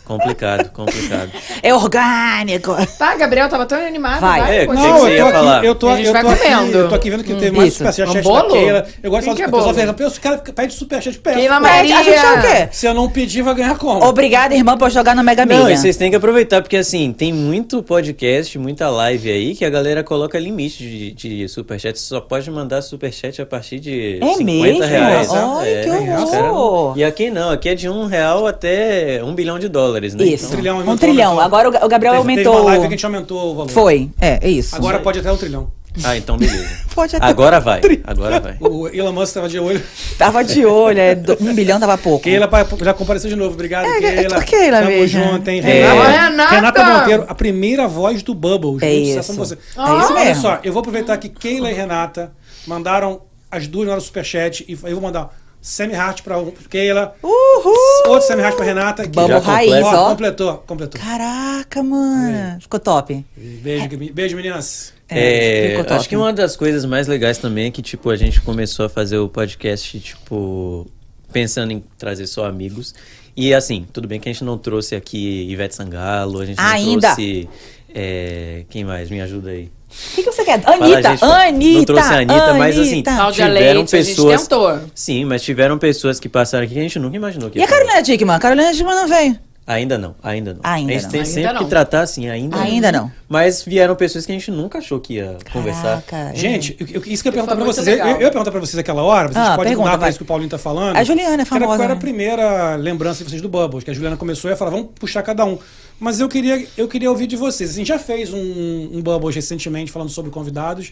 Complicado, 0.06 0.70
complicado. 0.72 1.32
É 1.62 1.74
orgânico. 1.74 2.76
Tá, 3.00 3.16
Gabriel 3.16 3.48
tava 3.50 3.66
tão 3.66 3.78
animado. 3.78 4.20
Vai. 4.20 4.40
Vai, 4.42 4.58
É, 4.58 4.68
que 4.68 4.74
Não, 4.74 4.82
que 4.84 4.88
eu 4.88 4.96
tô 5.00 5.06
aqui, 5.24 5.32
falar? 5.32 5.64
eu 5.66 5.76
tô, 5.76 5.90
eu 5.96 6.12
tô 6.12 6.18
aqui, 6.18 6.40
comendo. 6.40 6.78
eu 6.78 6.90
tô 6.90 6.96
aqui 6.96 7.10
vendo 7.10 7.24
que 7.24 7.34
teve 7.36 7.52
mais 7.58 7.74
superchat 7.74 8.10
Um 8.10 8.34
da? 8.34 8.44
Keila. 8.44 8.86
Eu 9.02 9.10
gosto 9.12 9.24
Quem 9.26 9.34
de 9.34 9.38
que 9.38 9.44
é 9.44 9.50
falar, 9.50 9.64
o 9.64 9.74
pessoal 9.74 9.74
bolo? 9.74 9.96
fala, 9.98 10.10
"Pô, 10.12 10.18
o 10.18 10.22
cara 10.22 10.38
pede 10.54 10.74
superchat, 10.74 11.20
peça. 11.20 11.40
Keila. 11.40 11.60
Maria. 11.60 11.98
A 12.00 12.04
gente 12.04 12.16
é 12.16 12.32
o 12.34 12.42
quê? 12.42 12.70
Se 12.72 12.86
eu 12.86 12.94
não 12.94 13.10
pedir, 13.10 13.42
vai 13.44 13.56
ganhar 13.56 13.78
como? 13.78 14.04
Obrigada, 14.06 14.54
irmã, 14.54 14.78
por 14.78 14.90
jogar 14.92 15.16
no 15.16 15.24
Mega 15.24 15.46
Não, 15.46 15.70
e 15.70 15.78
vocês 15.78 15.96
têm 15.96 16.10
que 16.10 16.16
aproveitar, 16.18 16.62
porque 16.62 16.78
assim, 16.78 17.14
tem 17.14 17.32
muito 17.32 17.82
podcast, 17.82 18.58
muita 18.60 18.90
live 18.90 19.32
aí, 19.32 19.56
que 19.56 19.64
a 19.64 19.70
galera 19.70 20.04
coloca 20.04 20.38
limite 20.38 20.84
de, 20.84 21.12
de 21.14 21.48
superchat. 21.48 21.98
Você 21.98 22.08
só 22.08 22.20
pode 22.20 22.50
mandar 22.52 22.82
superchat 22.82 23.42
a 23.42 23.46
partir 23.46 23.80
de 23.80 24.20
É 24.22 24.34
50 24.34 24.44
mesmo? 24.44 24.84
reais. 24.84 25.30
Ai, 25.32 25.74
É, 25.74 25.84
que 25.84 25.90
os 25.90 26.34
horror. 26.34 26.88
caras- 26.88 26.98
E 26.98 27.04
aqui 27.04 27.30
não, 27.30 27.50
aqui 27.52 27.70
é 27.70 27.76
de 27.76 27.88
um 27.90 28.06
real 28.06 28.46
até 28.48 29.22
um 29.24 29.34
bilhão 29.34 29.58
de 29.60 29.68
dólares, 29.70 29.93
né? 30.02 30.26
Isso. 30.26 30.48
Um 30.48 30.50
trilhão, 30.50 30.80
um 30.80 30.98
trilhão. 30.98 31.32
aumentou. 31.40 31.46
Agora 31.46 31.70
o- 31.70 31.72
Gabriel 31.88 32.14
Teve- 32.16 32.36
Teve 32.36 32.48
aumentou. 32.48 32.54
uma 32.54 32.64
live 32.66 32.82
que 32.82 32.88
a 32.88 32.90
gente 32.92 33.06
aumentou 33.06 33.52
o 33.52 33.56
valor. 33.56 33.70
Foi, 33.72 34.10
é, 34.20 34.40
é 34.42 34.50
isso. 34.50 34.76
Agora 34.76 35.00
pode 35.00 35.20
até 35.20 35.32
um 35.32 35.38
trilhão. 35.38 35.72
Ah, 36.04 36.18
então 36.18 36.38
beleza. 36.38 36.68
Pode 36.96 37.16
até- 37.16 37.24
Agora 37.24 37.60
vai, 37.60 37.80
agora 38.04 38.40
vai. 38.40 38.58
O 38.60 38.88
Elon 38.88 39.12
Musk 39.12 39.28
estava 39.28 39.48
de 39.48 39.60
olho. 39.60 39.80
Tava 40.18 40.44
de 40.44 40.66
olho, 40.66 40.98
é, 41.00 41.14
do- 41.14 41.38
um 41.40 41.54
bilhão 41.54 41.80
tava 41.80 41.96
pouco. 42.00 42.24
Keila 42.24 42.50
já 42.82 42.94
compareceu 42.96 43.30
de 43.30 43.36
novo. 43.36 43.54
Obrigado, 43.54 43.86
É, 43.86 44.00
Keila. 44.00 44.38
é 44.38 44.42
Keila 44.42 44.78
Tamo 44.80 44.90
mesmo. 44.90 45.24
junto, 45.24 45.48
hein? 45.50 45.62
É. 45.64 45.84
Renata! 46.12 46.56
Renata 46.56 46.84
Monteiro, 46.84 47.26
a 47.28 47.36
primeira 47.36 47.88
voz 47.88 48.24
do 48.24 48.34
Bubbles. 48.34 48.82
É 48.82 48.88
Muito 48.92 49.04
isso. 49.04 49.12
sucesso 49.24 49.34
com 49.34 49.46
você. 49.46 49.54
É 49.54 49.58
isso 49.58 50.14
Olha 50.14 50.26
mesmo. 50.26 50.42
só, 50.42 50.60
eu 50.64 50.74
vou 50.74 50.80
aproveitar 50.80 51.16
que 51.20 51.30
Keila 51.30 51.70
e 51.70 51.74
Renata 51.76 52.32
mandaram 52.66 53.22
as 53.52 53.68
duas 53.68 53.88
no 53.88 54.02
superchat 54.02 54.66
e 54.68 54.72
eu 54.74 54.94
vou 54.96 55.02
mandar 55.02 55.30
Semi 55.64 55.94
Heart 55.94 56.24
pra 56.24 56.36
Keila, 56.70 57.16
Uhul! 57.24 57.74
outro 58.12 58.28
Semi 58.28 58.42
Heart 58.42 58.58
pra 58.58 58.66
Renata. 58.66 59.08
que 59.08 59.16
já 59.16 59.40
raiz, 59.40 59.72
completou. 59.72 59.94
ó. 59.98 60.10
Completou, 60.10 60.58
completou. 60.68 61.02
Caraca, 61.02 61.82
mano. 61.82 62.60
Ficou 62.60 62.80
top. 62.82 63.26
Beijo, 63.38 63.88
beijo, 64.14 64.36
meninas. 64.36 64.94
É, 65.08 65.70
ficou 65.70 65.86
top. 65.86 65.94
acho 65.96 66.10
que 66.10 66.18
uma 66.18 66.34
das 66.34 66.58
coisas 66.58 66.84
mais 66.84 67.08
legais 67.08 67.38
também 67.38 67.68
é 67.68 67.72
que, 67.72 67.82
tipo, 67.82 68.10
a 68.10 68.16
gente 68.18 68.42
começou 68.42 68.86
a 68.86 68.90
fazer 68.90 69.18
o 69.20 69.30
podcast, 69.30 69.98
tipo, 70.02 70.86
pensando 71.32 71.72
em 71.72 71.82
trazer 71.98 72.28
só 72.28 72.46
amigos. 72.46 72.94
E 73.36 73.54
assim, 73.54 73.88
tudo 73.94 74.06
bem 74.06 74.20
que 74.20 74.28
a 74.28 74.34
gente 74.34 74.44
não 74.44 74.58
trouxe 74.58 74.96
aqui 74.96 75.50
Ivete 75.50 75.76
Sangalo, 75.76 76.42
a 76.42 76.46
gente 76.46 76.58
não 76.58 76.66
Ainda. 76.66 77.08
trouxe. 77.16 77.48
é, 77.96 78.66
quem 78.70 78.84
mais? 78.84 79.10
Me 79.10 79.22
ajuda 79.22 79.52
aí. 79.52 79.72
O 80.12 80.16
que, 80.16 80.24
que 80.24 80.32
você 80.32 80.44
quer? 80.44 80.62
Fala, 80.62 80.76
Anitta, 80.86 81.10
gente, 81.12 81.24
Anitta. 81.24 81.78
Não 81.78 81.86
trouxe 81.86 82.14
a 82.14 82.18
Anitta, 82.18 82.54
mas 82.56 82.80
assim, 82.80 83.04
Cláudia 83.04 83.46
tiveram 83.48 83.80
Leite, 83.82 83.96
a 83.96 84.02
gente 84.02 84.08
pessoas. 84.16 84.42
tentou. 84.42 84.80
Sim, 84.94 85.26
mas 85.26 85.42
tiveram 85.42 85.78
pessoas 85.78 86.20
que 86.20 86.28
passaram 86.30 86.66
aqui 86.66 86.74
que 86.74 86.80
a 86.80 86.84
gente 86.84 87.00
nunca 87.00 87.16
imaginou 87.16 87.50
que 87.50 87.60
E 87.60 87.64
a. 87.64 87.68
Carolina 87.68 88.02
Dickman? 88.02 88.36
A 88.36 88.40
Carolina 88.40 88.72
Dickman 88.74 88.96
não 88.96 89.08
veio. 89.08 89.38
Ainda 89.66 89.98
não, 89.98 90.14
ainda 90.22 90.54
não. 90.56 90.60
Ainda 90.62 90.92
a 90.92 90.94
gente 90.96 91.04
não. 91.04 91.10
tem 91.12 91.20
Ainda 91.22 91.32
sempre 91.34 91.54
não. 91.54 91.64
que 91.64 91.70
tratar 91.70 92.02
assim, 92.02 92.28
ainda, 92.28 92.58
Ainda 92.60 92.92
não. 92.92 93.10
Mas 93.30 93.64
vieram 93.64 93.96
pessoas 93.96 94.26
que 94.26 94.32
a 94.34 94.36
gente 94.36 94.52
nunca 94.52 94.80
achou 94.80 95.00
que 95.00 95.14
ia 95.14 95.38
conversar. 95.54 96.02
Caraca. 96.06 96.36
Gente, 96.36 96.76
eu- 96.78 96.88
eu- 96.96 97.04
isso 97.06 97.24
que 97.24 97.30
eu 97.30 97.32
ia 97.32 97.34
perguntar 97.34 97.56
pra 97.56 97.64
vocês. 97.64 97.88
Eu, 97.88 97.94
legal. 97.94 98.08
eu 98.10 98.22
ia 98.24 98.30
perguntar 98.30 98.52
pra 98.52 98.60
vocês 98.60 98.78
aquela 98.78 99.02
hora, 99.04 99.30
vocês 99.30 99.38
Ah, 99.38 99.52
podem 99.56 99.70
pergunta, 99.72 99.88
mudar 99.88 99.98
pra 100.00 100.10
isso 100.10 100.18
que 100.18 100.24
o 100.24 100.28
Paulinho 100.28 100.50
tá 100.50 100.58
falando. 100.58 100.98
A 100.98 101.04
Juliana 101.06 101.30
é 101.30 101.34
era- 101.36 101.46
famosa, 101.46 101.66
Qual 101.68 101.82
era 101.82 101.94
a 101.94 101.96
né? 101.96 102.02
primeira 102.02 102.76
lembrança 102.76 103.24
de 103.24 103.30
vocês 103.30 103.42
do 103.42 103.48
Bubbles? 103.48 103.86
Que 103.86 103.92
a 103.92 103.94
Juliana 103.94 104.18
começou 104.18 104.50
e 104.50 104.52
ia 104.52 104.58
falar, 104.58 104.72
vamos 104.72 104.88
puxar 105.00 105.24
cada 105.24 105.46
um. 105.46 105.58
Mas 106.04 106.20
eu 106.20 106.28
queria, 106.28 106.68
eu 106.76 106.86
queria 106.86 107.10
ouvir 107.10 107.28
de 107.28 107.38
vocês. 107.38 107.70
A 107.70 107.74
gente 107.76 107.88
já 107.88 107.98
fez 107.98 108.34
um, 108.34 108.90
um 108.92 109.02
Bubbles 109.02 109.34
recentemente 109.34 109.90
falando 109.90 110.10
sobre 110.10 110.30
convidados. 110.30 110.92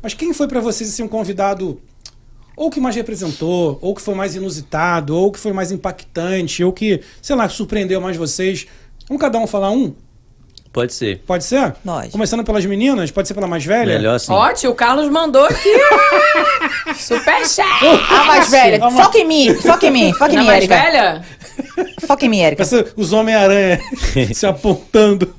Mas 0.00 0.14
quem 0.14 0.32
foi 0.32 0.48
pra 0.48 0.60
vocês 0.60 0.88
assim, 0.88 1.02
um 1.02 1.08
convidado 1.08 1.78
ou 2.56 2.70
que 2.70 2.80
mais 2.80 2.96
representou, 2.96 3.78
ou 3.82 3.94
que 3.94 4.00
foi 4.00 4.14
mais 4.14 4.34
inusitado, 4.34 5.14
ou 5.14 5.30
que 5.30 5.38
foi 5.38 5.52
mais 5.52 5.70
impactante, 5.70 6.64
ou 6.64 6.72
que, 6.72 7.02
sei 7.20 7.36
lá, 7.36 7.46
surpreendeu 7.50 8.00
mais 8.00 8.16
vocês? 8.16 8.66
Vamos 9.06 9.20
cada 9.20 9.38
um 9.38 9.46
falar 9.46 9.70
um? 9.70 9.94
Pode 10.76 10.92
ser. 10.92 11.22
Pode 11.26 11.42
ser? 11.42 11.74
Nós. 11.82 12.12
Começando 12.12 12.44
pelas 12.44 12.66
meninas? 12.66 13.10
Pode 13.10 13.26
ser 13.26 13.32
pela 13.32 13.46
mais 13.46 13.64
velha? 13.64 13.94
Melhor 13.94 14.16
assim. 14.16 14.30
Ótimo, 14.30 14.72
o 14.72 14.74
Carlos 14.74 15.08
mandou 15.08 15.46
aqui. 15.46 15.74
Super 17.00 17.46
chat. 17.48 17.82
A 18.10 18.24
mais 18.24 18.50
velha. 18.50 18.78
Foca 18.90 19.16
em 19.16 19.26
mim, 19.26 19.54
foca 19.54 19.86
em 19.86 19.90
mim, 19.90 20.12
foca 20.12 20.34
em 20.34 20.38
mim, 20.38 20.44
mais 20.44 20.58
Erika. 20.58 20.74
velha? 20.76 21.24
Foca 22.06 22.26
em 22.26 22.28
mim, 22.28 22.40
Erika. 22.40 22.62
Parece 22.62 22.92
os 22.94 23.14
Homem-Aranha 23.14 23.80
se 24.34 24.46
apontando. 24.46 25.34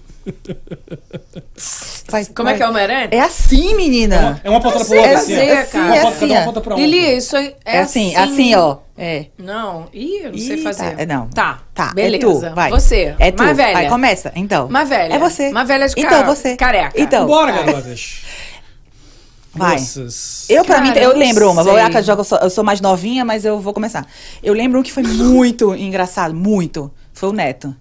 Vai, 2.09 2.25
Como 2.25 2.47
é 2.49 2.53
que 2.55 2.63
é 2.63 2.65
o 2.65 2.69
Homem-Aranha? 2.69 3.09
É 3.11 3.19
assim, 3.19 3.75
menina. 3.75 4.39
É 4.43 4.49
uma 4.49 4.61
ponta 4.61 4.83
pra 4.85 4.95
outra, 4.97 5.17
fazer, 5.17 5.51
assim. 5.51 5.71
cara. 5.71 5.85
Uma 5.85 5.95
É 5.95 6.07
assim, 6.07 6.25
uma 6.31 6.39
ó. 6.39 6.43
ponta 6.45 6.61
pra 6.61 6.75
um. 6.75 6.77
Lili, 6.77 7.17
isso 7.17 7.35
aí 7.35 7.55
é, 7.65 7.77
É 7.77 7.79
assim, 7.79 8.15
assim, 8.15 8.55
ó. 8.55 8.77
É. 8.97 9.25
Não, 9.37 9.87
ih, 9.93 10.19
eu 10.23 10.31
não 10.31 10.37
sei 10.37 10.55
Ih, 10.57 10.63
fazer. 10.63 10.95
tá, 10.95 11.01
é, 11.01 11.05
não. 11.05 11.27
Tá, 11.29 11.59
Tá, 11.73 11.93
beleza. 11.93 12.15
é 12.15 12.49
tu, 12.49 12.55
vai. 12.55 12.69
Você, 12.71 13.15
É 13.19 13.31
tu. 13.31 13.43
mais 13.43 13.57
velha. 13.57 13.73
Vai, 13.73 13.89
começa, 13.89 14.31
então. 14.35 14.67
Mais 14.69 14.89
velha. 14.89 15.13
É 15.13 15.19
você. 15.19 15.49
Mais 15.51 15.67
velha 15.67 15.87
de 15.87 15.93
Então, 15.97 16.21
ca- 16.21 16.23
você. 16.23 16.55
careca. 16.55 16.93
Então. 16.99 17.27
Bora, 17.27 17.51
garotas. 17.51 18.21
Vai. 19.53 19.77
Eu, 20.49 20.63
pra 20.63 20.75
Cara, 20.75 20.87
mim, 20.93 20.97
eu 20.99 21.17
lembro 21.17 21.51
uma. 21.51 21.63
Vou 21.63 21.73
olhar 21.73 21.89
que 21.89 21.97
eu, 21.97 22.03
jogo- 22.03 22.21
eu 22.21 22.25
sou, 22.25 22.37
eu 22.37 22.49
sou 22.49 22.63
mais 22.63 22.79
novinha, 22.79 23.25
mas 23.25 23.43
eu 23.43 23.59
vou 23.59 23.73
começar. 23.73 24.05
Eu 24.43 24.53
lembro 24.53 24.79
um 24.79 24.83
que 24.83 24.91
foi 24.93 25.01
muito 25.03 25.73
engraçado, 25.75 26.33
muito. 26.33 26.91
Foi 27.11 27.29
o 27.29 27.33
Neto. 27.33 27.75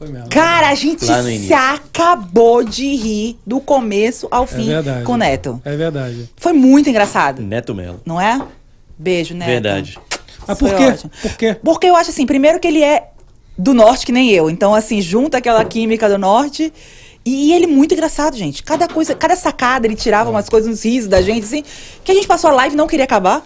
Foi 0.00 0.08
mesmo. 0.08 0.30
Cara, 0.30 0.70
a 0.70 0.74
gente 0.74 1.04
se 1.04 1.12
início. 1.12 1.54
acabou 1.54 2.64
de 2.64 2.96
rir 2.96 3.38
do 3.46 3.60
começo 3.60 4.26
ao 4.30 4.44
é 4.44 4.46
fim 4.46 4.64
verdade. 4.66 5.04
com 5.04 5.12
o 5.12 5.16
Neto. 5.18 5.60
É 5.62 5.76
verdade. 5.76 6.30
Foi 6.38 6.54
muito 6.54 6.88
engraçado, 6.88 7.42
Neto 7.42 7.74
Melo. 7.74 8.00
não 8.06 8.18
é? 8.18 8.40
Beijo, 8.98 9.34
Neto. 9.34 9.48
Verdade. 9.48 9.98
Mas 10.48 10.58
por 10.58 10.74
quê? 10.74 10.84
ótimo. 10.86 11.10
Por 11.20 11.36
quê? 11.36 11.56
Porque 11.62 11.86
eu 11.86 11.94
acho 11.96 12.08
assim, 12.08 12.24
primeiro 12.24 12.58
que 12.58 12.66
ele 12.66 12.82
é 12.82 13.10
do 13.58 13.74
norte 13.74 14.06
que 14.06 14.12
nem 14.12 14.30
eu. 14.30 14.48
Então, 14.48 14.74
assim, 14.74 15.02
junta 15.02 15.36
aquela 15.36 15.62
química 15.66 16.08
do 16.08 16.16
norte. 16.16 16.72
E 17.22 17.52
ele 17.52 17.64
é 17.64 17.68
muito 17.68 17.92
engraçado, 17.92 18.34
gente. 18.38 18.62
Cada 18.62 18.88
coisa, 18.88 19.14
cada 19.14 19.36
sacada, 19.36 19.86
ele 19.86 19.96
tirava 19.96 20.30
umas 20.30 20.48
coisas, 20.48 20.72
uns 20.72 20.82
risos 20.82 21.10
da 21.10 21.20
gente, 21.20 21.44
assim, 21.44 21.62
que 22.02 22.10
a 22.10 22.14
gente 22.14 22.26
passou 22.26 22.48
a 22.48 22.54
live 22.54 22.72
e 22.74 22.76
não 22.78 22.86
queria 22.86 23.04
acabar. 23.04 23.44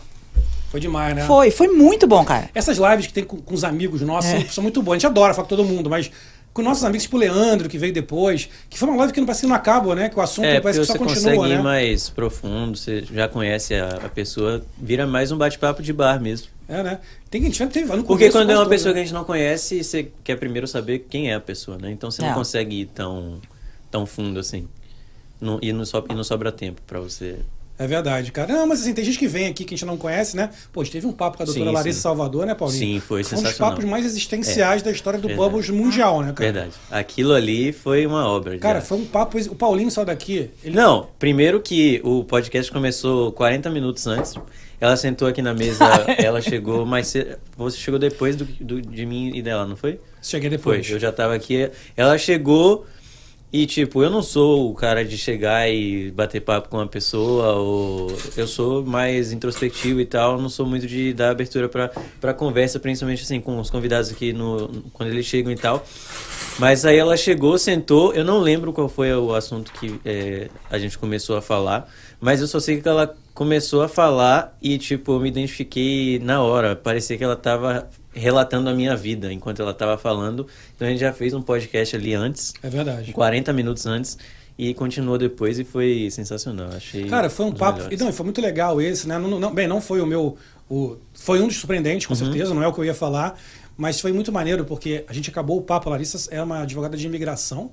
Foi 0.71 0.79
demais, 0.81 1.15
né? 1.15 1.25
Foi, 1.27 1.51
foi 1.51 1.69
muito 1.69 2.07
bom, 2.07 2.25
cara. 2.25 2.49
Essas 2.55 2.79
lives 2.79 3.07
que 3.09 3.13
tem 3.13 3.25
com, 3.25 3.37
com 3.39 3.55
os 3.55 3.65
amigos 3.65 4.01
nossos 4.03 4.31
É. 4.31 4.41
são, 4.41 4.49
são 4.51 4.63
muito 4.63 4.81
boas. 4.83 4.97
A 4.97 4.99
gente 4.99 5.07
adora 5.07 5.35
falar 5.35 5.47
com 5.49 5.57
todo 5.57 5.65
mundo, 5.65 5.89
mas 5.91 6.11
com 6.55 6.63
nossos 6.63 6.85
amigos, 6.85 7.03
tipo 7.03 7.17
o 7.17 7.21
Leandro, 7.21 7.69
que 7.69 7.77
veio 7.77 7.93
depois, 7.93 8.49
que 8.71 8.79
foi 8.79 8.89
uma 8.89 8.97
live 8.99 9.13
que 9.13 9.19
não 9.21 9.27
parece 9.27 9.41
que 9.43 9.47
não 9.49 9.57
acaba, 9.57 9.95
né? 9.95 10.09
Que 10.09 10.17
o 10.17 10.23
assunto 10.23 10.45
É, 10.47 10.61
parece 10.61 10.79
que 10.81 10.87
você 10.87 10.93
só 10.93 10.99
consegue 10.99 11.37
continua, 11.37 11.49
ir 11.49 11.57
né? 11.57 11.63
mais 11.63 12.09
profundo, 12.09 12.79
você 12.79 13.03
já 13.13 13.29
conhece 13.29 13.75
a, 13.75 13.89
a 13.89 14.09
pessoa, 14.09 14.65
vira 14.79 15.05
mais 15.07 15.33
um 15.33 15.37
bate-papo 15.37 15.83
de 15.83 15.93
bar 15.93 16.21
mesmo. 16.23 16.47
É, 16.69 16.83
né? 16.83 17.01
Tem 17.29 17.41
que 17.43 17.49
a 17.49 17.51
gente 17.51 17.67
teve 17.73 17.95
no 17.95 18.05
Porque 18.05 18.31
quando 18.31 18.49
é 18.51 18.55
uma 18.55 18.61
todo, 18.63 18.71
pessoa 18.71 18.93
que 18.93 18.99
né? 18.99 19.03
a 19.03 19.05
gente 19.05 19.13
não 19.15 19.25
conhece, 19.25 19.83
você 19.85 20.11
quer 20.23 20.37
primeiro 20.37 20.67
saber 20.67 21.01
quem 21.11 21.31
é 21.31 21.35
a 21.35 21.41
pessoa, 21.41 21.77
né? 21.77 21.91
Então 21.91 22.11
você 22.11 22.23
não 22.23 22.31
É. 22.31 22.35
consegue 22.35 22.83
ir 22.83 22.87
tão, 22.87 23.41
tão 23.91 24.07
fundo 24.07 24.39
assim. 24.41 24.67
Não, 25.41 25.59
e, 25.61 25.73
não 25.73 25.85
so, 25.85 26.03
e 26.09 26.15
não 26.15 26.25
sobra 26.25 26.51
tempo 26.53 26.81
pra 26.87 27.01
você. 27.01 27.41
É 27.77 27.89
verdade, 27.89 28.31
cara. 28.31 28.53
Não, 28.53 28.69
mas 28.69 28.83
assim, 28.83 28.95
tem 28.95 29.05
gente 29.05 29.19
que 29.19 29.27
vem 29.27 29.47
aqui 29.49 29.65
que 29.65 29.75
a 29.75 29.77
gente 29.77 29.85
não 29.87 29.97
conhece, 29.97 30.37
né? 30.37 30.51
Pô, 30.73 30.85
teve 30.85 31.07
um 31.09 31.13
papo 31.13 31.37
com 31.39 31.43
a 31.43 31.47
doutora 31.47 31.71
Sim, 31.71 31.75
Larissa 31.75 31.97
sim. 31.99 32.03
Salvador, 32.03 32.47
né, 32.47 32.55
Paulinho? 32.55 32.79
Sim, 32.79 33.01
foi 33.01 33.19
um 33.19 33.23
dos 33.23 33.31
sensacional. 33.31 33.71
papos 33.73 33.85
mais 33.85 34.07
existenciais 34.07 34.81
da 34.81 34.93
história 34.93 35.19
do 35.19 35.27
Verdade. 35.27 35.49
Bubbles 35.51 35.71
mundial, 35.71 36.21
né, 36.23 36.33
cara? 36.33 36.53
Verdade. 36.53 36.75
Aquilo 36.91 37.33
ali 37.35 37.73
foi 37.73 38.07
uma 38.07 38.29
obra. 38.29 38.57
Cara, 38.59 38.81
foi 38.81 38.99
um 38.99 39.05
papo. 39.05 39.37
O 39.39 39.57
Paulinho 39.57 39.91
saiu 39.91 40.05
daqui. 40.07 40.51
Ele... 40.63 40.77
Não, 40.77 41.09
primeiro 41.19 41.61
que 41.61 42.01
o 42.05 42.23
podcast 42.23 42.71
começou 42.71 43.33
40 43.33 43.69
minutos 43.71 44.07
antes. 44.07 44.35
Ela 44.81 44.97
sentou 44.97 45.27
aqui 45.27 45.43
na 45.43 45.55
mesa, 45.55 45.85
ela 46.19 46.41
chegou 46.41 46.85
mais 46.87 47.09
cedo. 47.09 47.37
Você 47.57 47.77
chegou 47.79 47.99
depois 47.99 48.37
do, 48.37 48.45
do- 48.45 48.83
de 48.83 49.05
mim 49.07 49.33
e 49.35 49.43
dela, 49.43 49.67
não 49.67 49.77
foi? 49.77 49.99
Cheguei 50.23 50.49
Foi, 50.51 50.57
depois. 50.59 50.91
eu 50.91 50.99
já 51.01 51.11
tava 51.11 51.35
aqui. 51.35 51.71
Ela 51.97 52.17
chegou 52.19 52.87
e, 53.57 53.67
tipo, 53.67 54.03
eu 54.03 54.11
não 54.11 54.21
sou 54.21 54.69
o 54.69 54.75
cara 54.75 55.05
de 55.05 55.17
chegar 55.17 55.71
e 55.71 56.11
bater 56.11 56.41
papo 56.41 56.69
com 56.69 56.79
uma 56.79 56.89
pessoa, 56.89 57.53
ou 57.53 58.09
eu 58.37 58.49
sou 58.49 58.85
mais 58.85 59.31
introspectivo 59.31 60.01
e 60.01 60.05
tal, 60.05 60.41
não 60.41 60.49
sou 60.49 60.67
muito 60.67 60.89
de 60.89 61.13
dar 61.13 61.31
abertura 61.31 61.69
pra, 61.69 61.89
pra 62.21 62.35
conversa, 62.35 62.81
principalmente 62.81 63.23
assim, 63.23 63.41
com 63.41 63.61
os 63.61 63.71
convidados 63.71 64.11
aqui 64.11 64.33
no, 64.33 64.83
quando 64.93 65.11
eles 65.11 65.25
chegam 65.25 65.53
e 65.53 65.57
tal. 65.57 65.87
Mas 66.59 66.85
aí 66.85 66.99
ela 66.99 67.17
chegou, 67.17 67.57
sentou, 67.57 68.13
eu 68.13 68.25
não 68.25 68.41
lembro 68.41 68.73
qual 68.73 68.89
foi 68.89 69.15
o 69.15 69.33
assunto 69.33 69.71
que 69.75 70.01
é, 70.05 70.49
a 70.69 70.77
gente 70.77 70.99
começou 70.99 71.37
a 71.37 71.41
falar, 71.41 71.89
mas 72.21 72.41
eu 72.41 72.49
só 72.49 72.59
sei 72.59 72.81
que 72.81 72.89
ela 72.89 73.15
começou 73.33 73.83
a 73.83 73.89
falar 73.89 74.59
e, 74.61 74.79
tipo, 74.79 75.13
eu 75.13 75.21
me 75.21 75.29
identifiquei 75.29 76.19
na 76.19 76.43
hora. 76.43 76.75
Parecia 76.75 77.17
que 77.17 77.23
ela 77.23 77.37
tava 77.37 77.89
relatando 78.15 78.71
a 78.71 78.75
minha 78.75 78.97
vida 78.97 79.33
enquanto 79.33 79.61
ela 79.61 79.75
tava 79.75 79.99
falando. 79.99 80.47
Então 80.75 80.87
a 80.87 80.91
gente 80.91 81.01
já 81.01 81.13
fez 81.13 81.35
um 81.35 81.43
podcast 81.43 81.95
ali 81.97 82.15
antes, 82.15 82.53
É 82.63 82.69
verdade. 82.69 83.13
40 83.13 83.53
minutos 83.53 83.87
antes, 83.87 84.17
e 84.57 84.73
continuou 84.73 85.19
depois 85.19 85.59
e 85.59 85.65
foi 85.65 86.09
sensacional. 86.11 86.69
Achei. 86.77 87.05
Cara, 87.07 87.29
foi 87.29 87.47
um 87.47 87.53
papo. 87.53 87.79
melhores. 87.79 87.99
Não, 88.01 88.13
foi 88.13 88.25
muito 88.25 88.41
legal 88.41 88.81
esse, 88.81 89.09
né? 89.09 89.19
Não, 89.19 89.39
não- 89.41 89.53
bem, 89.55 89.67
não 89.67 89.81
foi 89.81 90.01
o 90.01 90.07
meu. 90.07 90.37
O, 90.71 90.97
foi 91.13 91.41
um 91.41 91.47
dos 91.49 91.57
surpreendentes, 91.57 92.07
com 92.07 92.15
certeza, 92.15 92.55
não 92.55 92.63
é 92.63 92.69
o 92.69 92.73
que 92.73 92.79
eu 92.81 92.85
ia 92.85 92.95
falar. 92.95 93.39
Mas 93.77 94.01
foi 94.01 94.13
muito 94.13 94.31
maneiro, 94.31 94.65
porque 94.65 95.05
a 95.09 95.13
gente 95.13 95.29
acabou 95.31 95.59
o 95.59 95.63
papo. 95.63 95.89
A 95.89 95.93
Larissa 95.93 96.29
é 96.33 96.41
uma 96.41 96.61
advogada 96.63 96.97
de 96.97 97.05
imigração. 97.07 97.73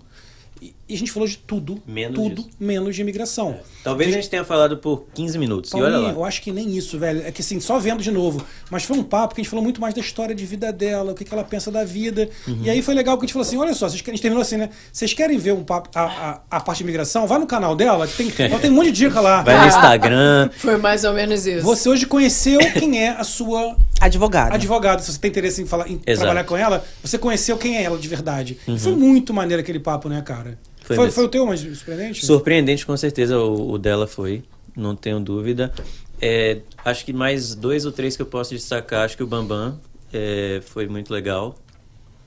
E, 0.61 0.75
a 0.93 0.95
gente 0.97 1.11
falou 1.11 1.27
de 1.27 1.37
tudo, 1.37 1.81
Menos 1.87 2.13
tudo 2.13 2.43
disso. 2.43 2.49
menos 2.59 2.95
de 2.95 3.01
imigração. 3.01 3.59
Talvez 3.83 4.09
a 4.09 4.13
gente 4.13 4.29
tenha 4.29 4.43
falado 4.43 4.77
por 4.77 5.05
15 5.13 5.39
minutos. 5.39 5.71
e 5.71 5.75
olha 5.77 5.97
lá. 5.97 6.09
eu 6.11 6.23
acho 6.23 6.41
que 6.41 6.51
nem 6.51 6.77
isso, 6.77 6.99
velho. 6.99 7.25
É 7.25 7.31
que 7.31 7.41
assim, 7.41 7.59
só 7.59 7.79
vendo 7.79 8.03
de 8.03 8.11
novo. 8.11 8.45
Mas 8.69 8.83
foi 8.83 8.97
um 8.97 9.03
papo 9.03 9.33
que 9.33 9.41
a 9.41 9.43
gente 9.43 9.49
falou 9.49 9.63
muito 9.63 9.81
mais 9.81 9.93
da 9.95 10.01
história 10.01 10.35
de 10.35 10.45
vida 10.45 10.71
dela, 10.71 11.13
o 11.13 11.15
que, 11.15 11.25
que 11.25 11.33
ela 11.33 11.43
pensa 11.43 11.71
da 11.71 11.83
vida. 11.83 12.29
Uhum. 12.47 12.61
E 12.63 12.69
aí 12.69 12.81
foi 12.81 12.93
legal 12.93 13.17
que 13.17 13.23
a 13.23 13.25
gente 13.25 13.33
falou 13.33 13.47
assim: 13.47 13.57
olha 13.57 13.73
só, 13.73 13.89
vocês 13.89 14.01
querem, 14.01 14.13
a 14.13 14.15
gente 14.17 14.21
terminou 14.21 14.41
assim, 14.41 14.57
né? 14.57 14.69
Vocês 14.93 15.13
querem 15.13 15.37
ver 15.37 15.53
um 15.53 15.63
papo, 15.63 15.89
a, 15.95 16.03
a, 16.03 16.41
a 16.57 16.59
parte 16.59 16.79
de 16.79 16.83
imigração? 16.83 17.25
Vai 17.25 17.39
no 17.39 17.47
canal 17.47 17.75
dela, 17.75 18.05
que 18.05 18.15
tem, 18.17 18.31
ela 18.45 18.59
tem 18.59 18.69
um 18.69 18.75
monte 18.75 18.91
de 18.91 19.05
dica 19.07 19.19
lá. 19.19 19.41
Vai 19.41 19.59
no 19.61 19.67
Instagram. 19.67 20.49
Foi 20.57 20.77
mais 20.77 21.03
ou 21.03 21.13
menos 21.13 21.47
isso. 21.47 21.63
Você 21.63 21.89
hoje 21.89 22.05
conheceu 22.05 22.59
quem 22.73 23.01
é 23.01 23.09
a 23.09 23.23
sua 23.23 23.75
Advogado. 24.01 24.53
advogada. 24.53 25.01
Se 25.01 25.11
você 25.13 25.19
tem 25.19 25.29
interesse 25.31 25.61
em, 25.61 25.65
falar, 25.65 25.87
em 25.89 26.01
Exato. 26.05 26.19
trabalhar 26.25 26.43
com 26.43 26.57
ela, 26.57 26.83
você 27.03 27.17
conheceu 27.17 27.57
quem 27.57 27.77
é 27.77 27.83
ela 27.83 27.97
de 27.97 28.07
verdade. 28.07 28.57
E 28.67 28.77
Foi 28.79 28.93
muito 28.95 29.33
maneiro 29.33 29.61
aquele 29.61 29.79
papo, 29.79 30.09
né, 30.09 30.21
cara? 30.21 30.57
Foi 30.83 30.95
Foi, 30.95 31.11
foi 31.11 31.23
o 31.25 31.27
teu 31.29 31.45
mais 31.45 31.59
surpreendente? 31.61 32.25
Surpreendente, 32.25 32.85
com 32.85 32.97
certeza, 32.97 33.37
o, 33.37 33.71
o 33.73 33.77
dela 33.77 34.07
foi. 34.07 34.43
Não 34.75 34.95
tenho 34.95 35.19
dúvida. 35.19 35.71
É, 36.19 36.59
acho 36.83 37.05
que 37.05 37.13
mais 37.13 37.53
dois 37.55 37.85
ou 37.85 37.91
três 37.91 38.15
que 38.15 38.21
eu 38.21 38.25
posso 38.25 38.53
destacar. 38.55 39.05
Acho 39.05 39.15
que 39.17 39.23
o 39.23 39.27
Bambam 39.27 39.79
é, 40.13 40.61
foi 40.65 40.87
muito 40.87 41.13
legal. 41.13 41.57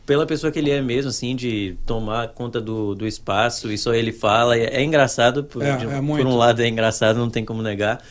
Pela 0.06 0.26
pessoa 0.26 0.52
que 0.52 0.58
ele 0.58 0.70
é 0.70 0.82
mesmo, 0.82 1.08
assim, 1.08 1.34
de 1.34 1.76
tomar 1.86 2.28
conta 2.28 2.60
do, 2.60 2.94
do 2.94 3.06
espaço 3.06 3.72
e 3.72 3.78
só 3.78 3.94
ele 3.94 4.12
fala. 4.12 4.56
É, 4.56 4.76
é 4.76 4.82
engraçado, 4.84 5.44
por, 5.44 5.62
É, 5.62 5.76
de- 5.76 5.86
é 5.86 5.96
por 6.00 6.26
um 6.26 6.36
lado 6.36 6.60
é 6.60 6.68
engraçado, 6.68 7.18
não 7.18 7.30
tem 7.30 7.44
como 7.44 7.62
negar. 7.62 8.02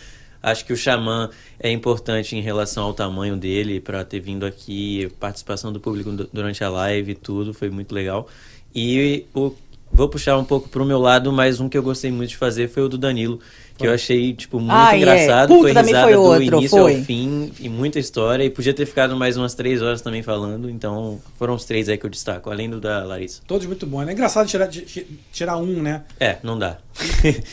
Acho 0.44 0.66
que 0.66 0.74
o 0.74 0.78
Xamã 0.78 1.30
é 1.60 1.72
importante 1.72 2.36
em 2.36 2.42
relação 2.42 2.84
ao 2.84 2.94
tamanho 2.94 3.38
dele, 3.38 3.80
para 3.80 4.04
ter 4.04 4.20
vindo 4.20 4.46
aqui, 4.46 5.10
participação 5.20 5.72
do 5.72 5.80
público 5.80 6.12
du- 6.12 6.30
durante 6.34 6.64
a 6.64 6.70
live 6.70 7.14
e 7.14 7.16
tudo, 7.16 7.54
foi 7.54 7.70
muito 7.70 7.96
legal. 7.96 8.28
E 8.76 9.26
o, 9.34 9.54
vou 9.94 10.10
puxar 10.10 10.38
um 10.38 10.44
pouco 10.44 10.68
pro 10.68 10.84
meu 10.84 11.00
lado, 11.00 11.32
mas 11.32 11.60
um 11.60 11.70
que 11.70 11.78
eu 11.78 11.84
gostei 11.84 12.12
muito 12.12 12.30
de 12.32 12.38
fazer 12.38 12.68
foi 12.70 12.84
o 12.84 12.90
do 12.90 12.98
Danilo, 12.98 13.40
que 13.78 13.88
eu 13.88 13.94
achei, 13.94 14.34
tipo, 14.34 14.60
muito 14.60 14.72
Ah, 14.74 14.94
é. 14.94 14.98
engraçado. 14.98 15.48
Puta, 15.50 15.62
foi 15.74 15.82
risada 15.84 16.04
foi 16.04 16.14
do 16.14 16.22
outro, 16.22 16.44
início 16.44 16.70
foi. 16.70 16.96
ao 16.98 17.02
fim 17.04 17.52
e 17.60 17.70
muita 17.70 18.00
história. 18.00 18.44
E 18.44 18.50
podia 18.50 18.74
ter 18.74 18.86
ficado 18.86 19.16
mais 19.16 19.36
umas 19.38 19.54
três 19.56 19.82
horas 19.82 20.02
também 20.02 20.22
falando, 20.22 20.70
então 20.70 21.20
foram 21.38 21.54
os 21.56 21.66
três 21.66 21.88
aí 21.90 21.98
que 21.98 22.06
eu 22.06 22.10
destaco, 22.10 22.50
além 22.52 22.70
do 22.70 22.80
da 22.82 23.04
Larissa. 23.04 23.42
Todos 23.48 23.66
muito 23.68 23.86
bons. 23.88 24.08
É 24.08 24.12
engraçado 24.12 24.48
tirar, 24.48 24.68
ti- 24.68 25.06
tirar 25.32 25.58
um, 25.58 25.82
né? 25.82 26.04
É, 26.20 26.38
não 26.44 26.58
dá. 26.58 26.78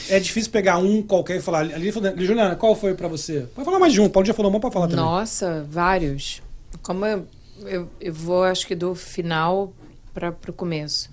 É 0.09 0.19
difícil 0.21 0.51
pegar 0.51 0.79
um 0.79 1.03
qualquer 1.03 1.37
e 1.37 1.41
falar. 1.41 1.61
Ali, 1.61 1.91
Juliana, 2.19 2.55
qual 2.57 2.75
foi 2.75 2.95
pra 2.95 3.09
você? 3.09 3.47
Pode 3.55 3.65
falar 3.65 3.79
mais 3.79 3.93
de 3.93 4.01
um. 4.01 4.05
O 4.05 4.11
Paulo 4.11 4.27
já 4.27 4.35
falou, 4.35 4.51
bom 4.51 4.61
pra 4.61 4.71
falar 4.71 4.89
também. 4.89 5.05
Nossa, 5.05 5.67
vários. 5.71 6.43
Como 6.83 7.05
eu, 7.07 7.27
eu, 7.65 7.89
eu 8.01 8.13
vou, 8.13 8.45
acho 8.45 8.67
que 8.67 8.75
do 8.75 8.95
final 8.95 9.73
para 10.13 10.35
o 10.49 10.53
começo. 10.53 11.09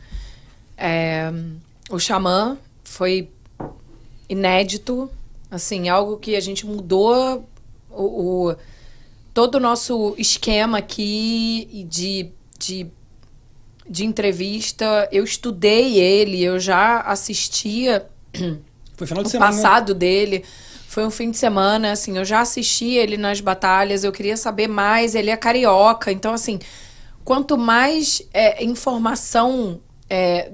É, 0.77 1.31
o 1.89 1.97
Xamã 1.99 2.57
foi 2.83 3.29
inédito, 4.29 5.09
assim, 5.49 5.89
algo 5.89 6.17
que 6.17 6.35
a 6.35 6.39
gente 6.39 6.65
mudou 6.65 7.47
o, 7.89 8.49
o- 8.49 8.55
todo 9.33 9.55
o 9.55 9.59
nosso 9.59 10.13
esquema 10.17 10.79
aqui 10.79 11.85
de, 11.89 12.29
de, 12.59 12.87
de 13.89 14.05
entrevista. 14.05 15.07
Eu 15.11 15.23
estudei 15.23 15.97
ele, 15.99 16.43
eu 16.43 16.59
já 16.59 16.99
assistia 17.01 18.05
Foi 18.95 19.07
final 19.07 19.23
de 19.23 19.29
o 19.29 19.31
semana. 19.31 19.51
né? 19.51 19.61
passado 19.61 19.93
dele. 19.93 20.43
Foi 20.87 21.05
um 21.05 21.11
fim 21.11 21.29
de 21.29 21.37
semana, 21.37 21.91
assim, 21.91 22.17
eu 22.17 22.25
já 22.25 22.39
assisti 22.41 22.93
ele 22.95 23.17
nas 23.17 23.39
batalhas, 23.39 24.03
eu 24.03 24.11
queria 24.11 24.35
saber 24.35 24.67
mais, 24.67 25.13
ele 25.13 25.29
é 25.29 25.37
carioca, 25.37 26.11
então, 26.11 26.33
assim, 26.33 26.57
quanto 27.23 27.55
mais 27.57 28.23
é, 28.33 28.63
informação 28.63 29.79
é, 30.09 30.49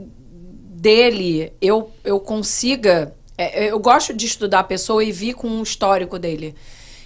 dele 0.76 1.54
eu, 1.62 1.92
eu 2.04 2.20
consiga... 2.20 3.14
é, 3.38 3.72
eu 3.72 3.80
gosto 3.80 4.14
de 4.14 4.26
estudar 4.26 4.60
a 4.60 4.64
pessoa 4.64 5.04
e 5.04 5.12
vir 5.12 5.34
com 5.34 5.48
o 5.60 5.64
histórico 5.64 6.18
dele. 6.20 6.56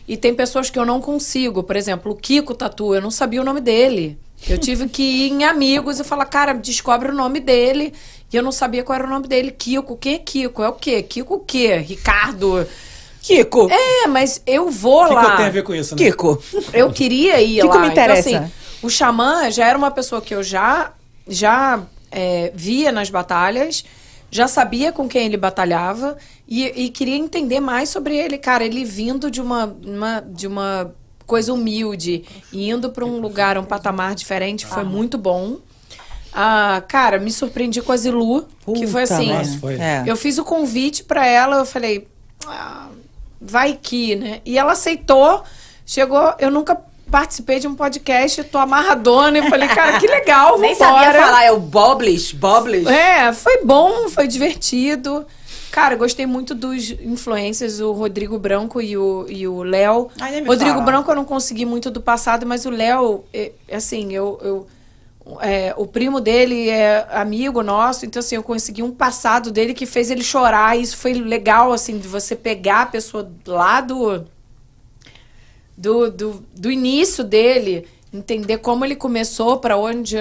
E 0.08 0.16
tem 0.16 0.34
pessoas 0.34 0.70
que 0.70 0.80
eu 0.80 0.86
não 0.86 1.02
consigo, 1.02 1.62
por 1.64 1.76
exemplo, 1.76 2.12
o 2.12 2.16
Kiko 2.16 2.54
Tatu, 2.54 2.96
eu 2.96 3.02
não 3.02 3.12
sabia 3.12 3.42
o 3.42 3.44
nome 3.46 3.60
dele. 3.60 4.18
Eu 4.48 4.58
tive 4.58 4.88
que 4.88 5.04
ir 5.04 5.32
em 5.32 5.44
amigos 5.44 6.00
e 6.00 6.04
falar, 6.04 6.26
cara, 6.26 6.54
descobre 6.54 7.10
o 7.10 7.14
nome 7.14 7.40
dele. 7.40 7.92
E 8.32 8.36
eu 8.38 8.44
não 8.44 8.52
sabia 8.52 8.84
qual 8.84 8.98
era 9.00 9.08
o 9.08 9.10
nome 9.10 9.28
dele. 9.28 9.52
Kiko, 9.52 9.98
quem 9.98 10.16
é 10.16 10.20
Kiko? 10.20 10.62
É 10.64 10.70
o 10.70 10.74
quê? 10.74 11.02
Kiko 11.02 11.34
o 11.36 11.40
quê? 11.40 11.76
Ricardo? 11.78 12.66
Kiko. 13.22 13.68
É, 13.70 14.08
mas 14.08 14.42
eu 14.46 14.70
vou 14.70 15.04
O 15.06 15.08
que, 15.08 15.10
que 15.10 15.16
lá. 15.16 15.24
eu 15.32 15.36
tenho 15.38 15.48
a 15.48 15.52
ver 15.52 15.64
com 15.64 15.76
isso, 15.76 15.96
né? 15.96 16.06
Kiko. 16.06 16.42
Eu 16.72 16.92
queria 16.92 17.42
ir 17.42 17.62
Kiko 17.62 17.68
lá. 17.76 17.80
me 17.80 17.88
interessa. 17.90 18.30
Então, 18.30 18.44
assim, 18.44 18.52
o 18.84 18.90
Xamã 18.90 19.50
já 19.52 19.68
era 19.68 19.78
uma 19.78 19.92
pessoa 19.92 20.22
que 20.22 20.34
eu 20.36 20.44
já, 20.44 20.94
já 21.28 21.82
é, 22.12 22.52
via 22.56 22.92
nas 22.92 23.10
batalhas, 23.10 23.84
já 24.30 24.48
sabia 24.48 24.92
com 24.92 25.08
quem 25.08 25.26
ele 25.26 25.38
batalhava 25.38 26.18
e, 26.48 26.66
e 26.66 26.90
queria 26.90 27.16
entender 27.16 27.60
mais 27.60 27.90
sobre 27.90 28.16
ele. 28.18 28.38
Cara, 28.38 28.64
ele 28.66 28.84
vindo 28.84 29.32
de 29.32 29.42
uma, 29.42 29.66
uma- 29.86 30.20
de 30.22 30.48
uma 30.48 30.94
coisa 31.26 31.54
humilde 31.54 32.24
e 32.54 32.70
indo 32.70 32.90
para 32.90 33.06
um 33.06 33.20
lugar, 33.20 33.58
um 33.58 33.64
patamar 33.64 34.16
diferente, 34.16 34.66
foi 34.66 34.84
muito 34.84 35.18
bom. 35.18 35.58
Ah, 36.34 36.84
cara, 36.88 37.20
me 37.20 37.32
surpreendi 37.32 37.82
com 37.82 37.92
a 37.92 37.98
Zilu, 37.98 38.46
que 38.76 38.86
foi 38.88 39.02
Puta 39.04 39.14
assim. 39.16 39.34
Nossa, 39.34 39.58
foi. 39.60 39.76
É. 39.76 40.04
Eu 40.06 40.16
fiz 40.16 40.38
o 40.38 40.44
convite 40.44 41.04
pra 41.04 41.26
ela, 41.26 41.58
eu 41.58 41.66
falei, 41.66 42.08
ah, 42.46 42.90
vai 43.42 43.78
que, 43.82 44.16
né? 44.16 44.42
E 44.46 44.58
ela 44.58 44.74
aceitou, 44.74 45.44
chegou, 45.86 46.34
eu 46.38 46.52
nunca 46.52 46.80
participei 47.10 47.60
de 47.60 47.68
um 47.68 47.76
podcast, 47.76 48.44
tô 48.46 48.58
amarradona, 48.58 49.40
e 49.40 49.50
falei, 49.50 49.68
cara, 49.68 50.00
que 50.00 50.08
legal, 50.08 50.60
Nem 50.60 50.76
vambora. 50.76 51.06
sabia 51.06 51.22
falar, 51.22 51.44
é 51.44 51.52
o 51.52 51.60
Boblish, 51.60 52.36
Boblish. 52.36 52.88
É, 52.88 53.34
foi 53.34 53.64
bom, 53.64 54.10
foi 54.10 54.28
divertido. 54.28 55.26
Cara, 55.72 55.96
gostei 55.96 56.26
muito 56.26 56.56
dos 56.56 56.92
influencers, 56.92 57.80
o 57.80 57.92
Rodrigo 57.92 58.40
Branco 58.40 58.82
e 58.82 58.98
o 58.98 59.26
e 59.30 59.48
o 59.48 59.64
Léo. 59.64 60.10
Nem 60.20 60.44
Rodrigo 60.44 60.72
fala. 60.72 60.86
Branco 60.86 61.12
eu 61.12 61.16
não 61.16 61.26
consegui 61.26 61.66
muito 61.66 61.92
do 61.92 62.02
passado, 62.02 62.46
mas 62.46 62.66
o 62.66 62.70
Léo, 62.70 63.26
é, 63.34 63.52
assim, 63.72 64.14
eu, 64.14 64.40
eu 64.42 64.68
é, 65.42 65.74
o 65.78 65.86
primo 65.86 66.22
dele 66.22 66.70
é 66.70 67.06
amigo 67.12 67.62
nosso, 67.62 68.06
então 68.06 68.20
assim, 68.20 68.36
eu 68.36 68.44
consegui 68.44 68.82
um 68.82 68.92
passado 68.92 69.52
dele 69.52 69.74
que 69.74 69.86
fez 69.86 70.10
ele 70.10 70.24
chorar. 70.24 70.78
E 70.78 70.82
isso 70.82 70.98
foi 70.98 71.14
legal, 71.14 71.72
assim, 71.74 71.98
de 71.98 72.08
você 72.08 72.36
pegar 72.36 72.84
a 72.84 72.86
pessoa 72.86 73.30
lá 73.46 73.82
do, 73.82 74.26
do, 75.78 76.10
do, 76.10 76.44
do 76.56 76.72
início 76.72 77.24
dele, 77.24 77.88
entender 78.12 78.58
como 78.58 78.84
ele 78.84 78.96
começou, 78.96 79.58
para 79.58 79.78
onde, 79.78 80.18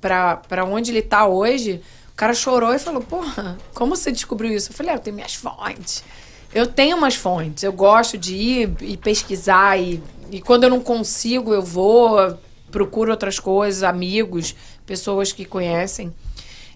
pra, 0.00 0.36
pra 0.36 0.64
onde 0.64 0.90
ele 0.90 1.02
tá 1.02 1.26
hoje. 1.26 1.80
O 2.12 2.16
cara 2.16 2.34
chorou 2.34 2.74
e 2.74 2.78
falou: 2.78 3.00
Porra, 3.00 3.56
como 3.72 3.94
você 3.94 4.10
descobriu 4.10 4.52
isso? 4.52 4.70
Eu 4.70 4.74
falei: 4.74 4.92
ah, 4.92 4.96
Eu 4.96 5.00
tenho 5.00 5.14
minhas 5.16 5.34
fontes. 5.34 6.04
Eu 6.52 6.66
tenho 6.66 6.96
umas 6.96 7.14
fontes. 7.14 7.62
Eu 7.62 7.72
gosto 7.72 8.18
de 8.18 8.34
ir 8.34 8.76
e 8.80 8.96
pesquisar. 8.96 9.78
E, 9.78 10.02
e 10.30 10.40
quando 10.40 10.64
eu 10.64 10.70
não 10.70 10.80
consigo, 10.80 11.52
eu 11.52 11.62
vou, 11.62 12.36
procuro 12.70 13.10
outras 13.10 13.38
coisas, 13.38 13.82
amigos, 13.82 14.56
pessoas 14.84 15.32
que 15.32 15.44
conhecem. 15.44 16.12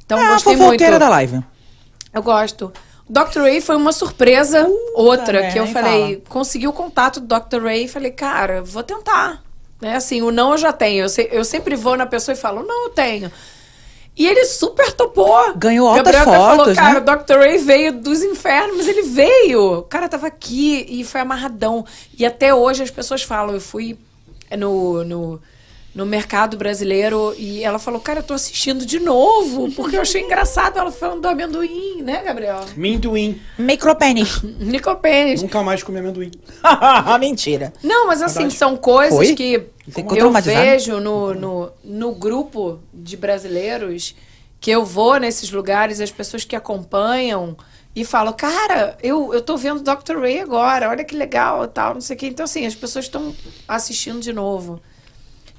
Então, 0.05 0.19
é 0.19 0.27
a 0.27 0.33
gostei 0.33 0.57
muito. 0.57 0.67
fofoqueira 0.67 0.99
da 0.99 1.09
live. 1.09 1.43
Eu 2.13 2.23
gosto. 2.23 2.73
Dr. 3.11 3.41
Ray 3.41 3.61
foi 3.61 3.77
uma 3.77 3.93
surpresa, 3.93 4.67
outra, 4.95 5.41
merda, 5.41 5.53
que 5.53 5.59
eu 5.59 5.65
nem 5.65 5.73
falei, 5.73 6.03
fala. 6.15 6.23
consegui 6.29 6.69
o 6.69 6.73
contato 6.73 7.21
do 7.21 7.27
Dr. 7.27 7.63
Ray 7.65 7.85
e 7.85 7.89
falei, 7.89 8.11
cara, 8.13 8.63
vou 8.63 8.83
tentar. 8.83 9.43
Né? 9.81 9.97
Assim, 9.97 10.23
o 10.23 10.31
não 10.31 10.53
eu 10.53 10.59
já 10.59 10.73
tenho. 10.73 11.05
Eu, 11.05 11.09
se- 11.09 11.29
eu 11.33 11.45
sempre 11.45 11.75
vou 11.75 11.97
na 11.97 12.07
pessoa 12.07 12.35
e 12.35 12.39
falo, 12.39 12.63
não, 12.63 12.85
eu 12.85 12.91
tenho. 12.91 13.31
E 14.17 14.27
ele 14.27 14.45
super 14.45 14.93
topou. 14.93 15.55
Ganhou 15.57 15.89
altas 15.89 16.05
Gabriel 16.05 16.23
até 16.23 16.33
falou, 16.33 16.57
fotos, 16.59 16.75
cara, 16.77 17.01
né? 17.01 17.13
o 17.13 17.17
Dr. 17.25 17.39
Ray 17.39 17.59
veio 17.59 17.93
dos 17.93 18.23
infernos, 18.23 18.87
ele 18.87 19.03
veio. 19.03 19.79
O 19.79 19.83
cara 19.83 20.09
tava 20.09 20.27
aqui 20.27 20.85
e 20.89 21.03
foi 21.05 21.21
amarradão. 21.21 21.85
E 22.19 22.27
até 22.27 22.55
hoje 22.55 22.83
as 22.83 22.91
pessoas 22.91 23.23
falam, 23.23 23.55
eu 23.55 23.61
fui 23.61 23.97
no, 24.59 25.05
no, 25.05 25.41
no 25.95 26.07
mercado 26.07 26.57
brasileiro 26.57 27.35
e 27.37 27.65
ela 27.65 27.79
falou, 27.79 28.01
cara, 28.01 28.21
eu 28.21 28.23
tô 28.23 28.35
assistindo 28.35 28.87
de 28.87 29.01
novo, 29.01 29.71
porque 29.73 29.97
eu 29.97 30.03
achei 30.03 30.23
engraçado 30.23 30.79
ela 30.79 30.93
falando 30.93 31.23
do 31.23 31.29
amendoim, 31.29 32.03
né, 32.03 32.23
Gabriel? 32.23 32.61
Minduim. 32.77 33.41
Micropênis. 33.59 34.41
Nicopênis. 34.61 35.43
Nunca 35.43 35.63
mais 35.63 35.83
comi 35.83 35.99
amendoim. 35.99 36.31
Mentira. 37.19 37.73
Não, 37.83 38.07
mas 38.07 38.23
assim, 38.23 38.41
Verdade. 38.41 38.59
são 38.59 38.77
coisas 38.77 39.17
Foi? 39.17 39.35
que 39.35 39.67
Ficou 39.89 40.17
eu 40.17 40.31
vejo 40.33 41.01
no, 41.01 41.35
no, 41.35 41.73
no 41.83 42.15
grupo 42.15 42.79
de 42.95 43.17
brasileiros 43.17 44.15
que 44.61 44.71
eu 44.71 44.85
vou 44.85 45.19
nesses 45.19 45.51
lugares, 45.51 46.01
as 46.01 46.13
pessoas 46.13 46.45
que 46.45 46.55
acompanham 46.55 47.57
e 47.97 48.05
falam, 48.05 48.33
cara, 48.33 48.97
eu, 49.03 49.33
eu 49.35 49.41
tô 49.41 49.57
vendo 49.57 49.83
Dr. 49.83 50.19
Ray 50.19 50.39
agora, 50.41 50.89
olha 50.89 51.03
que 51.03 51.17
legal 51.17 51.65
e 51.65 51.69
tal, 51.69 51.95
não 51.95 52.01
sei 52.01 52.15
o 52.15 52.19
quê. 52.19 52.27
Então, 52.29 52.45
assim, 52.45 52.67
as 52.67 52.75
pessoas 52.75 53.07
estão 53.07 53.35
assistindo 53.67 54.21
de 54.21 54.33
novo. 54.33 54.81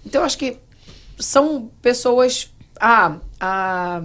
Então, 0.05 0.21
eu 0.21 0.25
acho 0.25 0.37
que 0.37 0.57
são 1.19 1.69
pessoas. 1.81 2.49
Ah, 2.79 3.17
ah, 3.39 4.01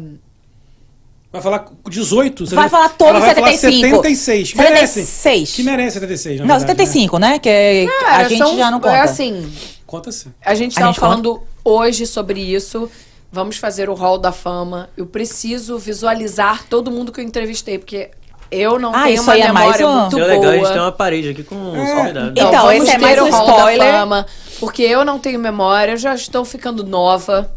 Vai 1.33 1.43
falar 1.43 1.59
com 1.61 1.91
18. 1.91 2.47
você 2.47 2.55
Vai 2.55 2.69
falar 2.69 2.89
todos 2.91 3.17
Ela 3.17 3.27
vai 3.27 3.35
falar 3.35 3.53
75. 3.53 3.97
76. 3.97 4.53
Que 4.53 4.57
merecem. 4.59 4.87
76. 5.05 5.53
Que 5.55 5.63
merece 5.63 5.95
76, 5.95 6.41
na 6.41 6.47
Não, 6.47 6.59
verdade, 6.59 6.79
75, 6.79 7.19
né? 7.19 7.39
Que 7.39 7.49
é- 7.49 7.87
cara, 8.01 8.17
a 8.25 8.29
gente 8.29 8.39
são- 8.39 8.57
já 8.57 8.71
não 8.71 8.81
conta. 8.81 8.97
É 8.97 9.01
assim, 9.01 9.33
Né? 9.33 9.51
Conta-se. 9.87 10.29
A 10.45 10.55
gente 10.55 10.73
estava 10.73 10.93
falando 10.95 11.43
hoje 11.65 12.07
sobre 12.07 12.41
isso, 12.41 12.91
Vamos 13.33 13.57
fazer 13.59 13.91
o 13.91 13.95
hall 13.95 14.17
da 14.19 14.31
fama. 14.33 14.89
Eu 14.97 15.05
preciso 15.05 15.79
visualizar 15.79 16.65
todo 16.69 16.91
mundo 16.93 17.13
que 17.13 17.21
eu 17.21 17.25
entrevistei, 17.25 17.77
porque 17.77 18.11
eu 18.51 18.79
não 18.79 18.95
Ah, 18.95 19.05
tenho 19.05 19.15
isso 19.15 19.23
uma 19.25 19.33
aí 19.33 19.41
é 19.43 19.53
mais 19.53 19.79
memória 19.79 19.89
um- 19.89 20.01
muito 20.03 20.19
É 20.19 20.21
boa. 20.21 20.27
legal, 20.33 20.51
a 20.53 20.57
gente 20.57 20.73
tem 20.73 20.81
uma 20.81 20.93
parede 20.93 21.29
aqui 21.31 21.43
com 21.43 21.55
os 21.73 21.91
convidados. 21.91 22.31
Então, 22.31 22.51
vamos 22.67 22.75
esse 22.85 22.91
é 22.91 22.99
mais 22.99 23.19
o 23.21 23.25
um 23.25 23.29
spoiler. 23.29 23.93
fama, 23.93 24.27
porque 24.61 24.83
eu 24.83 25.05
não 25.05 25.19
tenho 25.19 25.39
memória, 25.39 25.93
eu 25.93 25.97
já 25.97 26.15
estou 26.15 26.45
ficando 26.45 26.85
nova. 26.85 27.51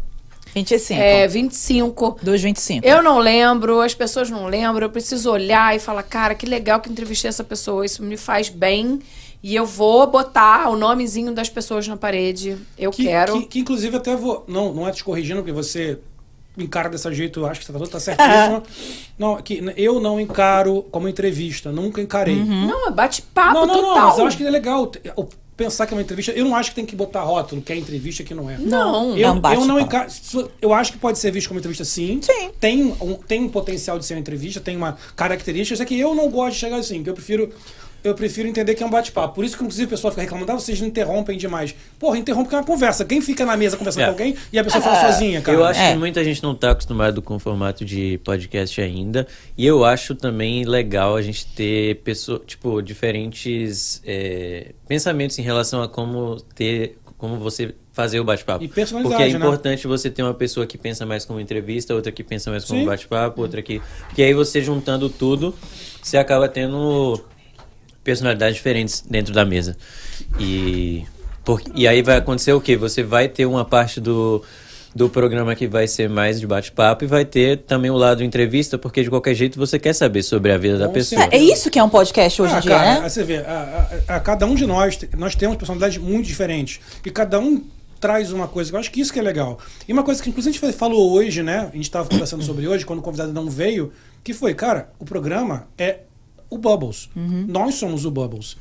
25. 0.52 1.00
É, 1.00 1.28
25. 1.28 2.18
Dos 2.22 2.40
25. 2.42 2.84
Eu 2.86 3.02
não 3.02 3.18
lembro, 3.18 3.80
as 3.80 3.94
pessoas 3.94 4.28
não 4.30 4.46
lembram, 4.46 4.86
eu 4.86 4.90
preciso 4.90 5.30
olhar 5.30 5.76
e 5.76 5.78
falar, 5.78 6.02
cara, 6.02 6.34
que 6.34 6.44
legal 6.44 6.80
que 6.80 6.90
entrevistei 6.90 7.28
essa 7.28 7.44
pessoa, 7.44 7.86
isso 7.86 8.02
me 8.02 8.16
faz 8.16 8.48
bem. 8.48 8.98
E 9.42 9.54
eu 9.54 9.64
vou 9.64 10.06
botar 10.08 10.68
o 10.68 10.76
nomezinho 10.76 11.32
das 11.32 11.48
pessoas 11.48 11.86
na 11.88 11.96
parede. 11.96 12.58
Eu 12.76 12.90
Que, 12.90 13.04
quero. 13.04 13.32
Que, 13.40 13.46
que, 13.46 13.58
inclusive 13.60 13.96
até 13.96 14.14
vou. 14.16 14.44
Não, 14.48 14.72
não 14.74 14.86
é 14.88 14.90
te 14.92 15.02
corrigindo, 15.04 15.36
porque 15.40 15.52
você 15.52 15.98
encara 16.62 16.88
desse 16.88 17.12
jeito, 17.14 17.40
eu 17.40 17.46
acho 17.46 17.60
que 17.60 17.66
você 17.66 17.72
tá, 17.72 17.86
tá 17.86 18.00
certíssimo. 18.00 18.62
não, 19.18 19.36
que 19.42 19.62
eu 19.76 20.00
não 20.00 20.20
encaro 20.20 20.82
como 20.90 21.08
entrevista, 21.08 21.70
nunca 21.72 22.00
encarei. 22.00 22.36
Não, 22.36 22.88
é 22.88 22.90
bate-papo 22.90 23.54
Não, 23.54 23.66
não, 23.66 23.74
total. 23.74 23.94
não, 23.94 24.06
mas 24.08 24.18
eu 24.18 24.26
acho 24.26 24.36
que 24.36 24.46
é 24.46 24.50
legal 24.50 24.90
pensar 25.60 25.86
que 25.86 25.92
é 25.92 25.96
uma 25.96 26.02
entrevista. 26.02 26.32
Eu 26.32 26.46
não 26.46 26.56
acho 26.56 26.70
que 26.70 26.76
tem 26.76 26.86
que 26.86 26.96
botar 26.96 27.20
rótulo, 27.20 27.60
que 27.60 27.70
é 27.70 27.76
entrevista, 27.76 28.24
que 28.24 28.32
não 28.34 28.48
é. 28.48 28.56
Não, 28.56 29.16
Eu, 29.18 29.28
um 29.32 29.34
eu 29.34 29.40
bate-papo. 29.40 29.66
não 29.66 29.78
encaro. 29.78 30.10
Eu 30.60 30.72
acho 30.72 30.92
que 30.92 30.98
pode 30.98 31.18
ser 31.18 31.30
visto 31.30 31.48
como 31.48 31.60
entrevista 31.60 31.84
sim. 31.84 32.18
Sim. 32.22 32.50
Tem 32.58 32.82
um, 32.82 33.14
tem 33.14 33.42
um 33.44 33.48
potencial 33.48 33.98
de 33.98 34.06
ser 34.06 34.14
uma 34.14 34.20
entrevista, 34.20 34.58
tem 34.58 34.74
uma 34.74 34.96
característica, 35.14 35.76
só 35.76 35.84
que 35.84 35.98
eu 35.98 36.14
não 36.14 36.30
gosto 36.30 36.54
de 36.54 36.60
chegar 36.60 36.76
assim, 36.76 37.02
que 37.02 37.10
eu 37.10 37.14
prefiro. 37.14 37.52
Eu 38.02 38.14
prefiro 38.14 38.48
entender 38.48 38.74
que 38.74 38.82
é 38.82 38.86
um 38.86 38.90
bate-papo. 38.90 39.34
Por 39.34 39.44
isso 39.44 39.56
que, 39.56 39.62
inclusive, 39.62 39.86
o 39.86 39.90
pessoal 39.90 40.10
fica 40.10 40.22
reclamando, 40.22 40.52
ah, 40.52 40.54
vocês 40.58 40.80
interrompem 40.80 41.36
demais. 41.36 41.74
Porra, 41.98 42.16
interrompe 42.18 42.48
que 42.48 42.54
é 42.54 42.58
uma 42.58 42.64
conversa. 42.64 43.04
Quem 43.04 43.20
fica 43.20 43.44
na 43.44 43.56
mesa 43.56 43.76
conversando 43.76 44.02
É. 44.02 44.06
com 44.06 44.12
alguém 44.12 44.36
e 44.52 44.58
a 44.58 44.64
pessoa 44.64 44.82
fala 44.82 45.12
sozinha, 45.12 45.40
cara? 45.40 45.56
Eu 45.58 45.64
acho 45.64 45.80
É. 45.80 45.92
que 45.92 45.98
muita 45.98 46.24
gente 46.24 46.42
não 46.42 46.54
tá 46.54 46.70
acostumado 46.70 47.20
com 47.20 47.36
o 47.36 47.38
formato 47.38 47.84
de 47.84 48.18
podcast 48.24 48.80
ainda. 48.80 49.26
E 49.56 49.66
eu 49.66 49.84
acho 49.84 50.14
também 50.14 50.64
legal 50.64 51.14
a 51.16 51.22
gente 51.22 51.46
ter 51.46 51.96
pessoa, 51.96 52.40
tipo, 52.46 52.80
diferentes 52.80 54.00
é, 54.06 54.72
pensamentos 54.88 55.38
em 55.38 55.42
relação 55.42 55.82
a 55.82 55.88
como 55.88 56.36
ter. 56.54 56.96
como 57.18 57.36
você 57.36 57.74
fazer 57.92 58.18
o 58.18 58.24
bate-papo. 58.24 58.64
E 58.64 58.68
Porque 58.68 58.80
é 58.80 59.26
né? 59.26 59.28
importante 59.28 59.86
você 59.86 60.08
ter 60.08 60.22
uma 60.22 60.32
pessoa 60.32 60.66
que 60.66 60.78
pensa 60.78 61.04
mais 61.04 61.26
como 61.26 61.38
entrevista, 61.38 61.94
outra 61.94 62.10
que 62.10 62.24
pensa 62.24 62.50
mais 62.50 62.64
como 62.64 62.82
bate-papo, 62.86 63.42
outra 63.42 63.60
que. 63.60 63.82
Porque 64.06 64.22
aí 64.22 64.32
você 64.32 64.62
juntando 64.62 65.10
tudo, 65.10 65.54
você 66.02 66.16
acaba 66.16 66.48
tendo 66.48 67.20
personalidades 68.04 68.56
diferentes 68.56 69.04
dentro 69.08 69.32
da 69.32 69.44
mesa. 69.44 69.76
E, 70.38 71.04
por, 71.44 71.62
e 71.74 71.86
aí 71.86 72.02
vai 72.02 72.16
acontecer 72.16 72.52
o 72.52 72.60
quê? 72.60 72.76
Você 72.76 73.02
vai 73.02 73.28
ter 73.28 73.46
uma 73.46 73.64
parte 73.64 74.00
do, 74.00 74.42
do 74.94 75.08
programa 75.08 75.54
que 75.54 75.66
vai 75.66 75.86
ser 75.86 76.08
mais 76.08 76.40
de 76.40 76.46
bate-papo 76.46 77.04
e 77.04 77.06
vai 77.06 77.24
ter 77.24 77.58
também 77.58 77.90
o 77.90 77.96
lado 77.96 78.22
entrevista, 78.24 78.78
porque 78.78 79.02
de 79.02 79.10
qualquer 79.10 79.34
jeito 79.34 79.58
você 79.58 79.78
quer 79.78 79.92
saber 79.94 80.22
sobre 80.22 80.52
a 80.52 80.58
vida 80.58 80.78
da 80.78 80.88
pessoa. 80.88 81.22
É, 81.30 81.36
é 81.36 81.38
isso 81.38 81.70
que 81.70 81.78
é 81.78 81.82
um 81.82 81.88
podcast 81.88 82.40
hoje 82.42 82.54
Ah, 82.54 82.58
em 82.58 82.60
dia, 82.60 82.70
cara, 82.70 83.00
né? 83.02 83.08
Você 83.08 83.24
vê, 83.24 83.38
a, 83.38 83.88
a- 84.08 84.16
a 84.16 84.20
cada 84.20 84.46
um 84.46 84.54
de 84.54 84.66
nós, 84.66 84.98
nós 85.16 85.34
temos 85.34 85.56
personalidades 85.56 85.98
muito 85.98 86.26
diferentes. 86.26 86.80
E 87.04 87.10
cada 87.10 87.38
um 87.38 87.62
traz 88.00 88.32
uma 88.32 88.48
coisa. 88.48 88.72
Eu 88.74 88.78
acho 88.78 88.90
que 88.90 89.00
isso 89.00 89.12
que 89.12 89.18
é 89.18 89.22
legal. 89.22 89.58
E 89.86 89.92
uma 89.92 90.02
coisa 90.02 90.22
que, 90.22 90.30
inclusive, 90.30 90.56
a 90.56 90.70
gente 90.70 90.78
falou 90.78 91.12
hoje, 91.12 91.42
né? 91.42 91.68
A 91.70 91.76
gente 91.76 91.82
estava 91.84 92.08
conversando 92.08 92.42
sobre 92.42 92.66
hoje, 92.66 92.86
quando 92.86 93.00
o 93.00 93.02
convidado 93.02 93.30
não 93.32 93.50
veio, 93.50 93.92
que 94.24 94.32
foi, 94.32 94.54
cara, 94.54 94.90
o 94.98 95.04
programa 95.04 95.68
é 95.76 95.98
o 96.50 96.58
Bubbles. 96.58 97.08
Nós 97.48 97.76
somos 97.76 98.04
o 98.04 98.10
Bubbles. 98.10 98.56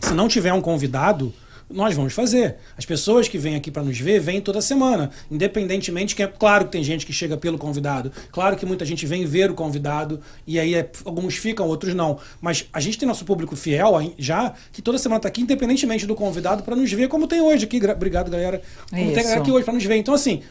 Se 0.00 0.12
não 0.12 0.28
tiver 0.28 0.52
um 0.52 0.60
convidado, 0.60 1.32
nós 1.70 1.94
vamos 1.96 2.12
fazer. 2.12 2.56
As 2.76 2.84
pessoas 2.84 3.26
que 3.28 3.38
vêm 3.38 3.56
aqui 3.56 3.70
para 3.70 3.82
nos 3.82 3.98
ver, 3.98 4.20
vêm 4.20 4.40
toda 4.40 4.60
semana. 4.60 5.10
Independentemente 5.30 6.14
que 6.14 6.22
é 6.22 6.26
claro 6.26 6.66
que 6.66 6.72
tem 6.72 6.84
gente 6.84 7.06
que 7.06 7.12
chega 7.12 7.36
pelo 7.36 7.56
convidado. 7.56 8.12
Claro 8.30 8.56
que 8.56 8.66
muita 8.66 8.84
gente 8.84 9.06
vem 9.06 9.24
ver 9.24 9.50
o 9.50 9.54
convidado 9.54 10.20
e 10.46 10.58
aí 10.58 10.74
é- 10.74 10.90
alguns 11.04 11.36
ficam, 11.36 11.66
outros 11.66 11.94
não. 11.94 12.18
Mas 12.40 12.66
a 12.72 12.80
gente 12.80 12.98
tem 12.98 13.08
nosso 13.08 13.24
público 13.24 13.56
fiel 13.56 13.96
aí, 13.96 14.12
já, 14.18 14.52
que 14.72 14.82
toda 14.82 14.98
semana 14.98 15.18
está 15.18 15.28
aqui, 15.28 15.40
independentemente 15.40 16.06
do 16.06 16.14
convidado, 16.14 16.62
para 16.62 16.76
nos 16.76 16.92
ver, 16.92 17.08
como 17.08 17.26
tem 17.26 17.40
hoje 17.40 17.64
aqui. 17.64 17.80
Obrigado, 17.90 18.30
galera. 18.30 18.60
Como 18.90 19.00
tem 19.00 19.12
Isso. 19.12 19.22
galera 19.22 19.40
aqui 19.40 19.50
hoje 19.50 19.64
para 19.64 19.74
nos 19.74 19.84
ver. 19.84 19.96
Então, 19.96 20.12
assim, 20.12 20.42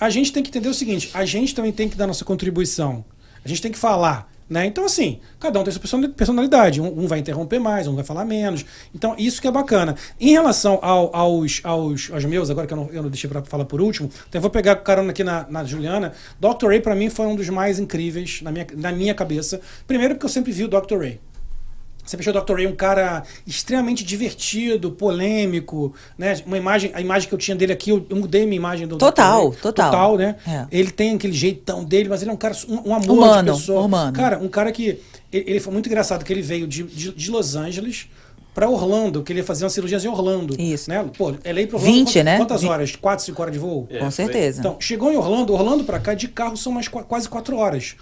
a 0.00 0.08
gente 0.08 0.32
tem 0.32 0.42
que 0.42 0.48
entender 0.48 0.68
o 0.68 0.74
seguinte: 0.74 1.10
a 1.12 1.24
gente 1.26 1.54
também 1.54 1.72
tem 1.72 1.88
que 1.88 1.96
dar 1.96 2.06
nossa 2.06 2.24
contribuição. 2.24 3.04
A 3.44 3.48
gente 3.48 3.60
tem 3.60 3.70
que 3.70 3.78
falar. 3.78 4.32
Né? 4.54 4.66
Então, 4.66 4.84
assim, 4.84 5.18
cada 5.40 5.58
um 5.58 5.64
tem 5.64 5.72
sua 5.72 5.80
person- 5.80 6.12
personalidade. 6.12 6.80
Um, 6.80 7.00
um 7.00 7.08
vai 7.08 7.18
interromper 7.18 7.58
mais, 7.58 7.88
um 7.88 7.94
vai 7.96 8.04
falar 8.04 8.24
menos. 8.24 8.64
Então, 8.94 9.16
isso 9.18 9.42
que 9.42 9.48
é 9.48 9.50
bacana. 9.50 9.96
Em 10.20 10.30
relação 10.30 10.78
ao- 10.80 11.10
aos, 11.14 11.60
aos, 11.64 12.08
aos 12.12 12.24
meus, 12.24 12.50
agora 12.50 12.64
que 12.64 12.72
eu 12.72 12.76
não, 12.76 12.88
eu 12.92 13.02
não 13.02 13.10
deixei 13.10 13.28
para 13.28 13.42
falar 13.42 13.64
por 13.64 13.80
último, 13.80 14.08
então 14.28 14.38
eu 14.38 14.40
vou 14.40 14.50
pegar 14.50 14.76
carona 14.76 15.10
aqui 15.10 15.24
na, 15.24 15.44
na 15.50 15.64
Juliana. 15.64 16.12
Dr. 16.38 16.68
Ray, 16.68 16.80
para 16.80 16.94
mim, 16.94 17.10
foi 17.10 17.26
um 17.26 17.34
dos 17.34 17.48
mais 17.48 17.80
incríveis 17.80 18.42
na 18.42 18.52
minha, 18.52 18.64
na 18.76 18.92
minha 18.92 19.12
cabeça. 19.12 19.60
Primeiro, 19.88 20.14
porque 20.14 20.26
eu 20.26 20.30
sempre 20.30 20.52
vi 20.52 20.62
o 20.62 20.68
Dr. 20.68 20.98
Ray. 21.00 21.20
Sempre 22.04 22.28
achei 22.28 22.38
o 22.40 22.44
Dr. 22.44 22.54
Ray 22.54 22.66
um 22.66 22.74
cara 22.76 23.22
extremamente 23.46 24.04
divertido, 24.04 24.90
polêmico, 24.92 25.94
né? 26.18 26.34
Uma 26.46 26.58
imagem, 26.58 26.90
a 26.94 27.00
imagem 27.00 27.28
que 27.28 27.34
eu 27.34 27.38
tinha 27.38 27.56
dele 27.56 27.72
aqui, 27.72 27.90
eu, 27.90 28.06
mudei 28.10 28.44
minha 28.44 28.56
imagem 28.56 28.86
do 28.86 28.96
Total, 28.98 29.48
Dr. 29.48 29.52
Ray. 29.54 29.62
total. 29.62 29.90
Total, 29.90 30.16
né? 30.18 30.36
É. 30.46 30.66
Ele 30.70 30.90
tem 30.90 31.14
aquele 31.14 31.32
jeitão 31.32 31.82
dele, 31.84 32.08
mas 32.08 32.22
ele 32.22 32.30
é 32.30 32.34
um 32.34 32.36
cara, 32.36 32.54
um, 32.68 32.90
um 32.90 32.94
amor 32.94 33.10
Humano, 33.16 33.52
de 33.54 33.58
pessoa. 33.58 33.80
humano. 33.82 34.12
Cara, 34.12 34.38
um 34.38 34.48
cara 34.48 34.70
que. 34.70 35.00
Ele, 35.32 35.50
ele 35.50 35.60
foi 35.60 35.72
muito 35.72 35.86
engraçado, 35.88 36.24
que 36.24 36.32
ele 36.32 36.42
veio 36.42 36.66
de, 36.66 36.82
de, 36.82 37.12
de 37.12 37.30
Los 37.30 37.56
Angeles 37.56 38.06
pra 38.54 38.68
Orlando, 38.68 39.22
que 39.22 39.32
ele 39.32 39.40
ia 39.40 39.44
fazer 39.44 39.64
uma 39.64 39.70
cirurgia 39.70 39.98
em 39.98 40.06
Orlando. 40.06 40.54
Isso. 40.60 40.88
Né? 40.88 41.04
Pô, 41.18 41.34
ele 41.44 41.60
ia 41.62 41.66
pra 41.66 41.76
Orlando. 41.78 41.92
20, 41.94 42.04
quantas, 42.06 42.24
né? 42.24 42.36
Quantas 42.36 42.64
horas? 42.64 42.94
Quatro, 42.96 43.24
cinco 43.24 43.42
horas 43.42 43.52
de 43.52 43.58
voo? 43.58 43.88
Com 43.98 44.10
certeza. 44.10 44.60
Então, 44.60 44.76
chegou 44.78 45.10
em 45.10 45.16
Orlando, 45.16 45.52
Orlando 45.52 45.82
pra 45.84 45.98
cá, 45.98 46.14
de 46.14 46.28
carro 46.28 46.56
são 46.56 46.70
mais 46.72 46.86
qua- 46.86 47.02
quase 47.02 47.28
quatro 47.28 47.56
horas. 47.56 47.96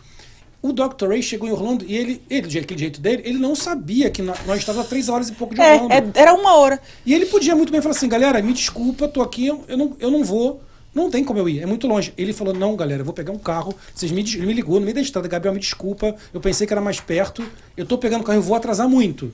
O 0.62 0.72
Dr. 0.72 1.08
Ray 1.08 1.22
chegou 1.22 1.48
em 1.48 1.52
Orlando 1.52 1.84
e 1.86 1.96
ele, 1.96 2.22
ele, 2.30 2.46
de 2.46 2.58
aquele 2.60 2.78
jeito 2.78 3.00
dele, 3.00 3.22
ele 3.26 3.38
não 3.38 3.54
sabia 3.54 4.08
que 4.10 4.22
nó- 4.22 4.32
nós 4.46 4.60
estávamos 4.60 4.86
a 4.86 4.88
três 4.88 5.08
horas 5.08 5.28
e 5.28 5.32
pouco 5.32 5.54
de 5.54 5.60
É, 5.60 5.74
Orlando. 5.74 5.92
é, 5.92 6.20
era 6.20 6.32
uma 6.34 6.56
hora. 6.56 6.80
E 7.04 7.12
ele 7.12 7.26
podia 7.26 7.56
muito 7.56 7.72
bem 7.72 7.82
falar 7.82 7.96
assim, 7.96 8.08
galera, 8.08 8.40
me 8.40 8.52
desculpa, 8.52 9.08
tô 9.08 9.20
aqui, 9.22 9.46
eu 9.48 9.64
não, 9.76 9.96
eu 9.98 10.10
não 10.10 10.22
vou. 10.22 10.62
Não 10.94 11.10
tem 11.10 11.24
como 11.24 11.38
eu 11.40 11.48
ir, 11.48 11.60
é 11.60 11.66
muito 11.66 11.86
longe. 11.88 12.12
Ele 12.18 12.32
falou, 12.34 12.52
não, 12.54 12.76
galera, 12.76 13.00
eu 13.00 13.04
vou 13.04 13.14
pegar 13.14 13.32
um 13.32 13.38
carro. 13.38 13.74
Vocês 13.94 14.12
me, 14.12 14.20
ele 14.20 14.46
me 14.46 14.52
ligou 14.52 14.74
no 14.78 14.82
meio 14.82 14.94
da 14.94 15.00
estrada, 15.00 15.26
Gabriel, 15.26 15.54
me 15.54 15.58
desculpa. 15.58 16.14
Eu 16.34 16.40
pensei 16.40 16.66
que 16.66 16.72
era 16.72 16.82
mais 16.82 17.00
perto. 17.00 17.42
Eu 17.76 17.84
tô 17.86 17.96
pegando 17.98 18.20
o 18.20 18.24
carro, 18.24 18.38
eu 18.38 18.42
vou 18.42 18.54
atrasar 18.54 18.88
muito. 18.88 19.32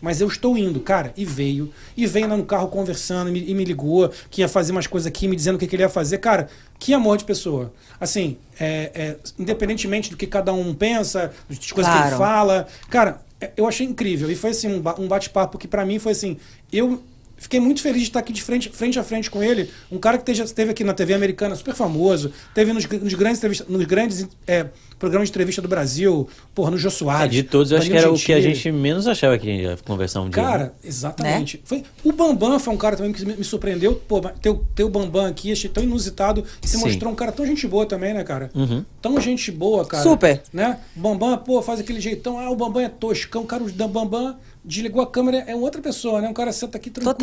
Mas 0.00 0.20
eu 0.20 0.28
estou 0.28 0.56
indo, 0.58 0.80
cara. 0.80 1.12
E 1.16 1.24
veio. 1.24 1.72
E 1.96 2.06
veio 2.06 2.28
lá 2.28 2.36
no 2.36 2.44
carro 2.44 2.68
conversando 2.68 3.28
e 3.28 3.32
me, 3.32 3.50
e 3.50 3.54
me 3.54 3.64
ligou, 3.64 4.10
que 4.30 4.42
ia 4.42 4.48
fazer 4.48 4.72
umas 4.72 4.86
coisas 4.86 5.06
aqui, 5.06 5.26
me 5.26 5.34
dizendo 5.36 5.56
o 5.56 5.58
que, 5.58 5.66
que 5.66 5.74
ele 5.74 5.82
ia 5.82 5.88
fazer. 5.88 6.18
Cara, 6.18 6.48
que 6.78 6.92
amor 6.92 7.16
de 7.16 7.24
pessoa. 7.24 7.72
Assim, 7.98 8.36
é, 8.60 8.90
é, 8.94 9.16
independentemente 9.38 10.10
do 10.10 10.16
que 10.16 10.26
cada 10.26 10.52
um 10.52 10.74
pensa, 10.74 11.32
das 11.48 11.72
coisas 11.72 11.92
que 11.92 11.98
ele 11.98 12.08
Claro. 12.08 12.16
fala. 12.18 12.66
Cara, 12.90 13.20
é, 13.40 13.50
eu 13.56 13.66
achei 13.66 13.86
incrível. 13.86 14.30
E 14.30 14.34
foi 14.34 14.50
assim, 14.50 14.68
um 14.68 14.82
um 15.02 15.08
bate-papo 15.08 15.56
que 15.58 15.66
pra 15.66 15.84
mim 15.84 15.98
foi 15.98 16.12
assim. 16.12 16.36
Eu 16.72 17.02
fiquei 17.36 17.60
muito 17.60 17.80
feliz 17.82 18.02
de 18.02 18.08
estar 18.08 18.20
aqui 18.20 18.32
de 18.32 18.42
frente, 18.42 18.68
frente 18.70 18.98
a 18.98 19.04
frente 19.04 19.30
com 19.30 19.42
ele. 19.42 19.70
Um 19.90 19.98
cara 19.98 20.16
que 20.18 20.22
esteja- 20.22 20.44
esteve 20.44 20.70
aqui 20.70 20.82
na 20.84 20.94
TV 20.94 21.14
americana, 21.14 21.54
super 21.54 21.74
famoso, 21.74 22.32
teve 22.54 22.72
nos, 22.72 22.86
nos 22.86 23.14
grandes, 23.14 23.40
nos 23.68 23.84
grandes 23.84 24.26
é, 24.46 24.66
programas 24.98 25.28
de 25.28 25.32
entrevista 25.32 25.60
do 25.60 25.68
Brasil, 25.68 26.28
porra, 26.54 26.70
no 26.70 26.78
Jô 26.78 26.88
É, 26.88 26.90
Soares. 26.90 27.32
de 27.34 27.42
todos, 27.42 27.70
eu 27.72 27.78
acho 27.78 27.90
que 27.90 27.96
era 27.96 28.10
o 28.10 28.18
que 28.18 28.32
a 28.32 28.40
gente 28.40 28.70
menos 28.72 29.06
achava 29.06 29.36
que 29.38 29.46
ia 29.48 29.76
conversar 29.84 30.20
um 30.22 30.30
dia. 30.30 30.42
né? 30.42 30.48
Cara, 30.48 30.74
exatamente. 30.82 31.60
Foi, 31.64 31.82
o 32.02 32.12
Bambam 32.12 32.58
foi 32.58 32.72
um 32.74 32.78
cara 32.78 32.96
também 32.96 33.12
que 33.12 33.24
me, 33.24 33.36
me 33.36 33.44
surpreendeu. 33.44 33.94
Pô, 34.08 34.20
ter, 34.20 34.50
o- 34.50 34.64
ter 34.74 34.84
o 34.84 34.88
Bambam 34.88 35.26
aqui, 35.26 35.52
achei 35.52 35.68
tão 35.68 35.82
inusitado. 35.82 36.44
E 36.62 36.66
se 36.68 36.76
Sim. 36.78 36.84
mostrou 36.84 37.12
um 37.12 37.14
cara 37.16 37.32
tão 37.32 37.46
gente 37.46 37.66
boa 37.66 37.84
também, 37.86 38.14
né, 38.14 38.24
cara? 38.24 38.50
Uhum. 38.54 38.84
Tão 39.02 39.20
gente 39.20 39.50
boa, 39.52 39.84
cara. 39.84 40.02
Super. 40.02 40.42
Né? 40.52 40.78
Bambam, 40.94 41.36
pô, 41.38 41.60
faz 41.62 41.80
aquele 41.80 42.00
jeitão. 42.00 42.38
Ah, 42.38 42.50
o 42.50 42.56
Bambam 42.56 42.82
é 42.82 42.88
toscão. 42.88 43.42
O 43.42 43.46
cara 43.46 43.62
o 43.62 43.70
Bambam 43.88 44.36
desligou 44.66 45.00
a 45.02 45.06
câmera, 45.06 45.44
é 45.46 45.54
outra 45.54 45.80
pessoa, 45.80 46.20
né? 46.20 46.28
Um 46.28 46.34
cara 46.34 46.52
senta 46.52 46.76
aqui 46.76 46.90
tranquilo, 46.90 47.14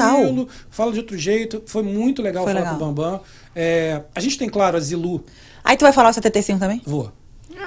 Total. 0.45 0.47
fala 0.71 0.91
de 0.93 0.99
outro 0.99 1.17
jeito. 1.17 1.61
Foi 1.65 1.83
muito 1.83 2.21
legal 2.21 2.43
Foi 2.45 2.53
falar 2.53 2.63
legal. 2.65 2.79
com 2.79 2.83
o 2.85 2.87
Bambam. 2.93 3.21
É, 3.55 4.01
a 4.15 4.19
gente 4.19 4.37
tem, 4.37 4.47
claro, 4.49 4.77
a 4.77 4.79
Zilu. 4.79 5.23
Aí 5.63 5.75
tu 5.77 5.81
vai 5.81 5.91
falar 5.93 6.09
o 6.09 6.13
75 6.13 6.59
também? 6.59 6.81
Vou. 6.85 7.11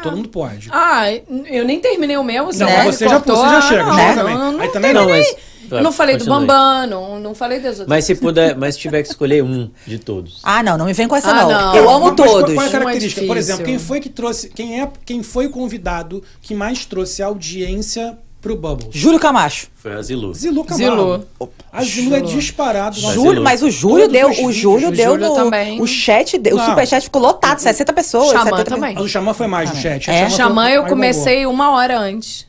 Todo 0.02 0.16
mundo 0.16 0.28
pode. 0.28 0.68
Ah, 0.72 1.04
eu 1.46 1.64
nem 1.64 1.80
terminei 1.80 2.16
o 2.16 2.22
meu, 2.24 2.46
você, 2.46 2.58
Não, 2.64 2.66
né? 2.70 2.84
você 2.84 3.04
já- 3.08 3.14
cortou. 3.20 3.36
você 3.36 3.48
já 3.48 3.60
chega, 3.62 3.82
Ah, 3.82 3.86
não, 3.86 3.96
chega 3.96 4.08
não, 4.08 4.16
também. 4.16 4.34
Não, 4.36 4.60
Aí 4.60 4.68
também 4.72 4.92
não, 4.92 5.02
não, 5.02 5.08
mas- 5.10 5.36
Eu 5.68 5.82
não 5.82 5.90
falei 5.90 6.16
do 6.16 6.24
Continue. 6.24 6.46
Bambam, 6.46 6.86
não, 6.86 7.18
não 7.18 7.34
falei 7.34 7.58
das 7.58 7.70
outras. 7.80 7.88
Mas 7.88 8.04
se 8.04 8.14
puder, 8.14 8.56
mas 8.56 8.74
se 8.76 8.80
tiver 8.82 9.02
que 9.02 9.08
escolher 9.08 9.42
um 9.42 9.68
de 9.84 9.98
todos. 9.98 10.38
Ah, 10.44 10.62
não, 10.62 10.78
não 10.78 10.86
me 10.86 10.92
vem 10.92 11.08
com 11.08 11.16
essa 11.16 11.30
Ah, 11.30 11.34
não. 11.34 11.50
não. 11.50 11.74
Eu 11.76 11.90
amo 11.90 12.06
Mas 12.06 12.14
qual- 12.16 12.28
todos. 12.28 12.54
Qual 12.54 12.66
é 12.66 12.68
a 12.68 12.72
Não 12.72 12.78
é 12.78 12.82
característica? 12.84 13.26
Por 13.26 13.36
exemplo, 13.36 13.64
quem 13.64 13.78
foi 13.78 13.98
que 14.00 14.08
trouxe. 14.08 14.48
Quem, 14.50 14.80
é, 14.80 14.88
quem 15.04 15.22
foi 15.24 15.46
o 15.46 15.50
convidado 15.50 16.22
que 16.40 16.54
mais 16.54 16.84
trouxe 16.84 17.20
audiência 17.22 18.16
pro 18.46 18.56
Bubbles? 18.56 18.94
Júlio 18.94 19.18
Camacho. 19.18 19.68
Foi 19.76 19.92
a 19.92 20.02
Zilu. 20.02 20.32
Zilu 20.34 20.64
Camargo. 20.64 20.96
Zilu. 21.40 21.52
A 21.72 21.82
Zilu 21.82 22.14
é 22.14 22.20
disparado. 22.20 22.96
Mas 23.02 23.14
Júlio, 23.14 23.30
Zilu. 23.30 23.42
mas 23.44 23.62
o 23.62 23.70
Júlio 23.70 24.08
Todos 24.08 24.12
deu, 24.36 24.46
o 24.46 24.52
Júlio 24.52 24.90
deu 24.90 25.10
Júlio 25.12 25.28
no 25.28 25.34
também. 25.34 25.80
o 25.80 25.86
chat, 25.86 26.38
deu- 26.38 26.54
o 26.54 26.58
Não. 26.58 26.66
superchat 26.66 27.04
ficou 27.04 27.20
lotado, 27.20 27.58
60 27.58 27.92
pessoas, 27.92 28.30
Xamã 28.30 28.44
70 28.44 28.64
também. 28.64 28.94
Mas 28.94 29.04
o 29.04 29.08
Xamã 29.08 29.34
foi 29.34 29.46
mais 29.46 29.70
no 29.70 29.76
chat. 29.76 30.10
É? 30.10 30.24
O 30.24 30.28
foi- 30.28 30.36
Xamã 30.36 30.70
eu 30.70 30.84
comecei 30.86 31.46
uma 31.46 31.70
hora 31.72 31.98
antes. 31.98 32.46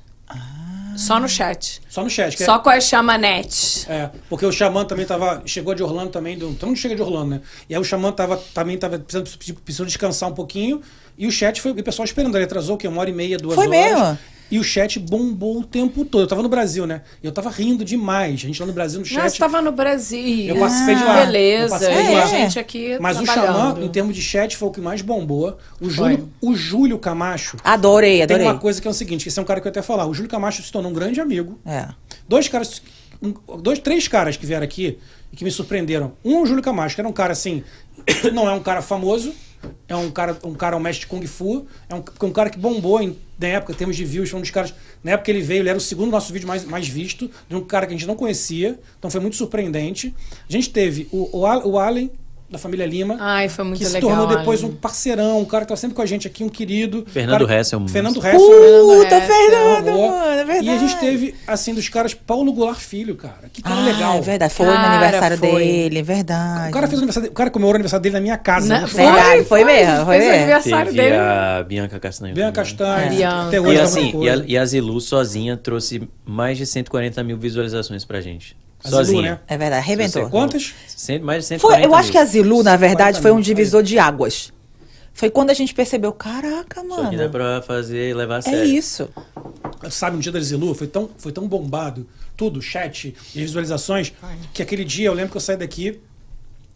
Só 0.96 1.20
no 1.20 1.30
chat. 1.30 1.80
Só 1.88 2.04
no 2.04 2.10
chat. 2.10 2.36
que 2.36 2.42
é- 2.42 2.46
Só 2.48 2.58
com 2.58 2.72
as 2.72 2.84
chamanetes. 2.86 3.86
É, 3.88 4.10
porque 4.28 4.44
o 4.46 4.52
Xamã 4.52 4.84
também 4.84 5.06
tava. 5.06 5.44
Chegou 5.46 5.76
de 5.76 5.84
Orlando 5.84 6.10
também. 6.10 6.36
Do, 6.36 6.52
todo 6.56 6.70
mundo 6.70 6.78
chega 6.78 6.96
de 6.96 7.02
Orlando, 7.04 7.30
né? 7.36 7.42
E 7.70 7.76
aí 7.76 7.80
o 7.80 7.84
Xamã 7.84 8.12
tava, 8.12 8.36
também 8.52 8.78
tava 8.80 8.98
precisando, 8.98 9.30
precisando 9.64 9.88
descansar 9.88 10.28
um 10.30 10.34
pouquinho. 10.34 10.82
E 11.16 11.28
o 11.28 11.32
chat 11.32 11.62
foi. 11.62 11.72
E 11.72 11.82
o 11.82 11.84
pessoal 11.84 12.04
esperando. 12.04 12.36
Ele 12.36 12.46
atrasou 12.46 12.76
o 12.76 12.78
quê? 12.80 12.88
Uma 12.88 13.02
hora 13.02 13.12
e 13.12 13.14
meia, 13.14 13.38
duas 13.38 13.54
Foi 13.54 13.68
horas. 13.68 13.80
mesmo? 13.80 14.18
E 14.50 14.58
o 14.60 14.64
chat 14.64 14.98
bombou 15.00 15.60
o 15.60 15.64
tempo 15.64 16.06
todo. 16.06 16.22
Eu 16.24 16.28
tava 16.28 16.42
no 16.42 16.50
Brasil, 16.50 16.86
né? 16.88 17.02
Eu 17.22 17.32
tava 17.32 17.50
rindo 17.50 17.84
demais. 17.84 18.34
A 18.36 18.38
gente 18.48 18.60
lá 18.62 18.66
no 18.66 18.74
Brasil, 18.74 19.00
no 19.00 19.06
chat. 19.06 19.18
Mas 19.24 19.34
estava 19.34 19.62
no 19.62 19.72
Brasil. 19.72 20.48
Eu 20.56 20.60
participei 20.60 20.96
de 20.96 21.04
lá. 21.04 21.20
Eu 21.20 21.26
Beleza. 21.26 21.80
de 21.80 21.86
e 21.86 22.14
lá. 22.14 22.24
a 22.24 22.28
gente 22.28 22.60
aqui 22.60 22.98
Mas 23.00 23.20
o. 23.20 23.26
Xamã, 23.26 23.78
em 23.82 23.90
termos 23.90 24.16
de 24.16 24.22
chat, 24.22 24.56
foi 24.56 24.70
o 24.70 24.72
que 24.72 24.80
mais 24.82 25.02
bombou. 25.02 25.58
O 25.82 25.90
Júlio, 25.90 26.30
o 26.42 26.56
Júlio 26.56 26.98
Camacho. 26.98 27.58
Adorei, 27.64 28.16
Tem 28.18 28.24
adorei. 28.24 28.46
uma 28.46 28.58
coisa 28.58 28.82
que 28.82 28.88
é 28.88 28.92
o 28.92 28.94
seguinte: 28.94 29.24
que 29.24 29.30
esse 29.30 29.38
é 29.38 29.42
um 29.42 29.46
cara 29.46 29.60
que 29.60 29.68
eu 29.68 29.70
ia 29.70 29.74
até 29.74 29.82
falar. 29.82 30.06
O 30.08 30.14
Júlio 30.14 30.30
Camacho 30.30 30.64
se 30.64 30.72
tornou 30.72 30.92
um 30.92 30.96
grande 30.96 31.20
amigo. 31.20 31.60
É. 31.66 31.88
Dois 32.28 32.48
caras, 32.48 32.82
um- 33.22 33.34
dois, 33.58 33.80
três 33.80 34.08
caras 34.08 34.38
que 34.38 34.46
vieram 34.46 34.64
aqui 34.64 34.98
e 35.32 35.36
que 35.36 35.44
me 35.44 35.52
surpreenderam. 35.52 36.14
Um 36.24 36.38
é 36.38 36.42
o 36.42 36.46
Júlio 36.46 36.64
Camacho, 36.64 36.96
que 36.96 37.02
era 37.02 37.08
um 37.10 37.14
cara 37.14 37.34
assim, 37.34 37.64
não 38.34 38.48
é 38.50 38.54
um 38.54 38.62
cara 38.62 38.82
famoso, 38.82 39.34
é 39.88 39.96
um 39.96 40.12
cara, 40.12 40.38
um 40.44 40.54
cara 40.54 40.76
um 40.76 40.80
mestre 40.80 41.06
de 41.06 41.08
Kung 41.08 41.26
Fu, 41.26 41.66
é 41.90 41.96
um, 41.96 42.04
um 42.22 42.32
cara 42.32 42.50
que 42.50 42.60
bombou 42.60 43.02
em, 43.02 43.18
na 43.40 43.48
época, 43.48 43.72
em 43.72 43.76
termos 43.76 43.96
de 43.96 44.04
views, 44.04 44.30
foi 44.30 44.40
um 44.40 44.42
dos 44.42 44.52
caras, 44.52 44.74
na 45.04 45.12
época 45.12 45.26
que 45.26 45.32
ele 45.32 45.42
veio, 45.42 45.62
ele 45.62 45.70
era 45.70 45.78
o 45.78 45.82
segundo 45.82 46.12
nosso 46.12 46.34
vídeo 46.34 46.48
mais, 46.48 46.66
mais 46.66 46.88
visto, 46.88 47.30
de 47.48 47.56
um 47.56 47.62
cara 47.62 47.86
que 47.86 47.94
a 47.94 47.98
gente 47.98 48.08
não 48.08 48.16
conhecia, 48.16 48.80
então 49.00 49.10
foi 49.10 49.22
muito 49.22 49.36
surpreendente. 49.36 50.14
A 50.48 50.52
gente 50.52 50.70
teve 50.70 51.08
o, 51.12 51.38
o, 51.38 51.70
o 51.70 51.80
Allen, 51.80 52.12
da 52.50 52.58
família 52.58 52.86
Lima, 52.86 53.18
Ai, 53.20 53.50
foi 53.50 53.66
muito 53.66 53.80
que 53.80 53.86
se 53.86 53.94
legal. 53.94 54.10
tornou 54.10 54.28
depois 54.38 54.64
um 54.64 54.72
parceirão, 54.72 55.42
um 55.42 55.46
cara 55.46 55.66
que 55.66 55.70
tá 55.70 55.76
sempre 55.76 55.96
com 55.96 56.02
a 56.02 56.06
gente 56.06 56.26
aqui, 56.28 56.44
um 56.44 56.50
querido. 56.50 57.06
Fernando 57.08 57.46
cara, 57.46 57.60
Hess 57.60 57.74
é 57.74 57.78
um 57.78 57.88
Fernando 57.88 58.16
monstro. 58.16 58.32
Hess. 58.32 58.42
Puta, 58.42 59.22
Fernando 59.22 59.86
mano, 60.00 60.26
é 60.32 60.46
verdade. 60.46 60.66
E 60.66 60.70
a 60.70 60.78
gente 60.78 60.96
teve, 60.98 61.36
assim, 61.46 61.74
dos 61.74 61.90
caras, 61.90 62.14
Paulo 62.14 62.54
Goulart 62.54 62.80
Filho, 62.80 63.16
cara. 63.16 63.50
Que 63.52 63.62
cara 63.62 63.76
Ah, 63.82 63.86
legal. 63.86 64.18
é 64.18 64.22
verdade. 64.22 64.54
Foi 64.54 64.66
no 64.66 64.72
Cara, 64.72 64.88
aniversário 64.98 65.38
foi. 65.38 65.50
dele, 65.52 66.00
é 66.00 66.04
verdade. 66.04 66.70
O 66.70 66.74
cara 66.74 66.88
fez 66.88 66.94
o 67.00 67.04
aniversário 67.04 67.22
dele, 67.24 67.32
o 67.34 67.36
cara 67.36 67.50
comemorou 67.50 67.74
o 67.74 67.76
aniversário 67.76 68.04
dele 68.04 68.14
na 68.14 68.22
minha 68.22 68.38
casa. 68.38 68.68
Na- 68.68 68.82
no 68.82 68.88
foi. 68.88 69.04
Verdade, 69.04 69.44
foi 69.44 69.64
mesmo, 69.66 70.06
foi 70.06 70.16
o 70.16 70.20
mesmo. 70.20 70.34
aniversário 70.36 70.92
Teve 70.94 71.04
dele. 71.04 71.16
a 71.18 71.66
Bianca 71.68 72.00
Castanho. 72.00 72.34
Bianca. 72.34 72.62
Até 72.62 73.60
hoje 73.60 73.74
E 73.74 73.78
é 73.78 73.82
assim, 73.82 74.22
e 74.24 74.30
a, 74.30 74.36
e 74.48 74.58
a 74.58 74.66
Zilu 74.66 75.00
sozinha 75.02 75.58
trouxe 75.58 76.08
mais 76.26 76.58
de 76.58 76.66
140 76.66 77.24
mil 77.24 77.38
visualizações 77.38 78.06
pra 78.06 78.22
gente. 78.22 78.56
A 78.84 78.88
Zilu, 78.90 78.98
sozinha. 79.06 79.22
né? 79.32 79.40
É 79.48 79.58
verdade, 79.58 79.82
arrebentou. 79.82 80.24
Você- 80.24 80.30
Quantas? 80.32 80.74
Cento- 80.88 81.24
mais 81.26 81.44
de 81.44 81.48
140 81.50 81.82
Foi, 81.82 81.90
eu 81.90 81.96
acho 81.96 82.04
mil. 82.06 82.12
que 82.12 82.18
a 82.18 82.26
Zilu, 82.26 82.64
na 82.64 82.76
verdade, 82.76 83.18
140 83.18 83.22
foi 83.22 83.32
um 83.32 83.36
mil, 83.36 83.44
divisor 83.44 83.84
de 83.84 83.98
águas. 84.00 84.54
Foi 85.14 85.32
quando 85.32 85.50
a 85.50 85.54
gente 85.54 85.74
percebeu, 85.74 86.12
caraca, 86.14 86.82
Só 86.88 87.10
que 87.10 87.16
dá 87.18 87.24
mano. 87.24 87.30
pra 87.32 87.62
fazer 87.64 88.16
levar 88.16 88.36
a 88.36 88.40
É 88.40 88.42
sério. 88.44 88.66
isso. 88.66 89.10
Sabe, 89.90 90.16
no 90.16 90.22
dia 90.22 90.32
da 90.32 90.40
Zilu 90.40 90.76
foi 90.76 90.86
tão, 90.88 91.10
foi 91.18 91.32
tão 91.32 91.48
bombado, 91.48 92.08
tudo, 92.36 92.62
chat 92.62 93.16
e 93.34 93.40
visualizações, 93.42 94.14
que 94.54 94.62
aquele 94.62 94.84
dia 94.86 95.08
eu 95.08 95.14
lembro 95.14 95.32
que 95.32 95.38
eu 95.38 95.42
saí 95.42 95.58
daqui, 95.58 96.00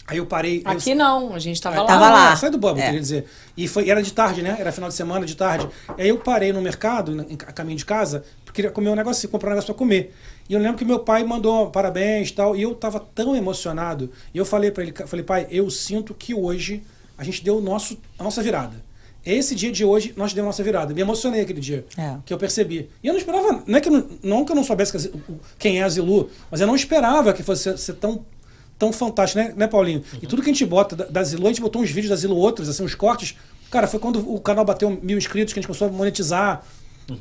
aí 0.08 0.18
eu 0.18 0.26
parei. 0.26 0.64
eu- 0.66 0.72
Aqui 0.72 0.96
não, 0.96 1.36
a 1.36 1.40
gente 1.40 1.62
tava 1.62 1.76
Ah, 1.78 1.82
lá. 1.82 1.88
Tava 1.88 2.06
não, 2.08 2.14
lá. 2.16 2.30
não, 2.32 2.36
Sai 2.38 2.50
do 2.50 2.58
bubble, 2.58 2.82
É. 2.82 2.86
queria 2.88 3.00
dizer. 3.00 3.26
E 3.56 3.68
foi, 3.68 3.88
era 3.90 4.02
de 4.02 4.12
tarde, 4.12 4.42
né? 4.42 4.56
Era 4.60 4.72
final 4.72 4.90
de 4.90 4.96
semana, 4.96 5.24
de 5.24 5.36
tarde. 5.36 5.68
E 5.96 6.02
aí 6.02 6.10
eu 6.10 6.18
parei 6.18 6.52
no 6.52 6.62
mercado, 6.62 7.24
a 7.48 7.52
caminho 7.52 7.78
de 7.78 7.86
casa, 7.86 8.24
porque 8.44 8.56
queria 8.56 8.72
comer 8.72 8.90
um 8.90 8.96
negócio, 8.96 9.30
comprar 9.30 9.50
um 9.50 9.52
negócio 9.52 9.68
pra 9.72 9.78
comer. 9.78 10.16
E 10.52 10.54
eu 10.54 10.60
lembro 10.60 10.78
que 10.78 10.84
meu 10.84 11.00
pai 11.00 11.24
mandou 11.24 11.70
parabéns 11.70 12.28
e 12.28 12.34
tal, 12.34 12.58
e 12.58 12.62
eu 12.62 12.76
tava 12.76 13.00
tão 13.00 13.34
emocionado. 13.38 14.12
E 14.34 14.38
eu 14.38 14.44
falei 14.44 14.70
para 14.70 14.84
ele, 14.84 14.94
falei, 15.08 15.24
pai, 15.24 15.48
eu 15.50 15.70
sinto 15.70 16.14
que 16.14 16.34
hoje 16.34 16.84
a 17.18 17.24
gente 17.24 17.42
deu 17.42 17.60
o 17.60 17.62
nosso, 17.62 17.98
a 18.20 18.24
nossa 18.26 18.44
virada. 18.44 18.76
Esse 19.26 19.56
dia 19.56 19.72
de 19.72 19.86
hoje, 19.86 20.14
nós 20.18 20.34
demos 20.34 20.48
a 20.48 20.50
nossa 20.50 20.62
virada. 20.62 20.94
Me 20.94 21.00
emocionei 21.00 21.40
aquele 21.40 21.62
dia. 21.62 21.86
É. 21.98 22.18
Que 22.26 22.34
eu 22.34 22.38
percebi. 22.38 22.90
E 23.02 23.08
eu 23.08 23.14
não 23.14 23.18
esperava. 23.18 23.64
Não 23.66 23.78
é 23.78 23.80
que 23.80 23.88
eu 23.88 23.94
não, 23.94 24.08
não 24.22 24.44
que 24.44 24.52
eu 24.52 24.56
não 24.58 24.64
soubesse 24.66 25.10
quem 25.58 25.80
é 25.80 25.84
a 25.84 25.88
Zilu, 25.88 26.30
mas 26.52 26.60
eu 26.60 26.68
não 26.68 26.76
esperava 26.76 27.32
que 27.32 27.44
fosse 27.44 27.78
ser 27.78 27.94
tão 27.94 28.26
tão 28.78 28.92
fantástico, 28.92 29.42
né, 29.42 29.54
né 29.56 29.68
Paulinho? 29.68 30.04
E 30.22 30.28
tudo 30.28 30.42
que 30.42 30.50
a 30.50 30.54
gente 30.54 30.66
bota 30.66 30.98
da, 30.98 31.06
da 31.06 31.24
Zilo, 31.24 31.46
a 31.46 31.50
gente 31.50 31.62
botou 31.62 31.82
uns 31.82 31.92
vídeos 31.92 32.10
da 32.10 32.16
Zilo 32.18 32.36
outros, 32.36 32.68
assim, 32.68 32.84
uns 32.84 32.96
cortes. 32.96 33.38
Cara, 33.70 33.88
foi 33.88 34.02
quando 34.02 34.20
o 34.30 34.38
canal 34.42 34.66
bateu 34.66 35.00
mil 35.02 35.18
inscritos 35.18 35.54
que 35.54 35.60
a 35.60 35.62
gente 35.62 35.68
começou 35.68 35.88
a 35.88 35.92
monetizar. 35.92 36.62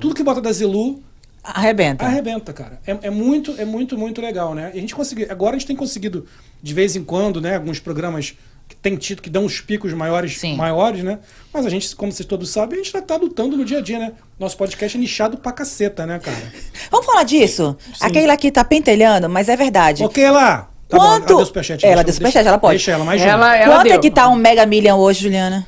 Tudo 0.00 0.16
que 0.16 0.24
bota 0.24 0.40
da 0.40 0.50
Zilu 0.50 1.00
Arrebenta. 1.42 2.04
arrebenta, 2.04 2.52
cara. 2.52 2.78
É, 2.86 2.96
é 3.02 3.10
muito, 3.10 3.54
é 3.58 3.64
muito, 3.64 3.96
muito 3.96 4.20
legal, 4.20 4.54
né? 4.54 4.70
E 4.74 4.78
a 4.78 4.80
gente 4.80 4.94
conseguiu. 4.94 5.26
Agora 5.30 5.56
a 5.56 5.58
gente 5.58 5.66
tem 5.68 5.76
conseguido, 5.76 6.26
de 6.62 6.74
vez 6.74 6.96
em 6.96 7.02
quando, 7.02 7.40
né, 7.40 7.56
alguns 7.56 7.78
programas 7.80 8.34
que 8.68 8.76
tem 8.76 8.94
tido, 8.96 9.20
que 9.20 9.28
dão 9.30 9.44
uns 9.46 9.60
picos 9.60 9.92
maiores, 9.92 10.38
Sim. 10.38 10.54
maiores, 10.56 11.02
né? 11.02 11.18
Mas 11.52 11.66
a 11.66 11.70
gente, 11.70 11.96
como 11.96 12.12
vocês 12.12 12.26
todos 12.26 12.50
sabem, 12.50 12.78
a 12.78 12.82
gente 12.82 12.92
tá, 12.92 13.02
tá 13.02 13.16
lutando 13.16 13.56
no 13.56 13.64
dia 13.64 13.78
a 13.78 13.80
dia, 13.80 13.98
né? 13.98 14.12
Nosso 14.38 14.56
podcast 14.56 14.96
é 14.96 15.00
nichado 15.00 15.38
pra 15.38 15.50
caceta, 15.50 16.06
né, 16.06 16.18
cara? 16.20 16.52
Vamos 16.90 17.06
falar 17.06 17.24
disso? 17.24 17.76
Aquele 18.00 18.30
aqui 18.30 18.50
tá 18.52 18.62
pentelhando, 18.62 19.28
mas 19.28 19.48
é 19.48 19.56
verdade. 19.56 20.04
Ok, 20.04 20.30
lá. 20.30 20.70
Tá 20.88 20.96
bom, 20.98 21.04
Quanto- 21.04 21.30
ela 21.32 21.36
deu 21.38 21.46
superchat. 21.46 21.84
Ela 21.84 21.94
deixa- 21.96 22.04
deu 22.04 22.14
superchat, 22.14 22.46
ela 22.46 22.58
pode. 22.58 22.74
Deixa 22.78 22.90
ela 22.92 23.04
mais 23.04 23.20
Ela- 23.22 23.56
ela 23.56 23.76
Quanto 23.76 23.86
é 23.86 23.90
deu. 23.92 24.00
que 24.00 24.10
tá 24.10 24.28
um 24.28 24.36
mega 24.36 24.64
milhão 24.66 24.98
hoje, 24.98 25.22
Juliana? 25.22 25.66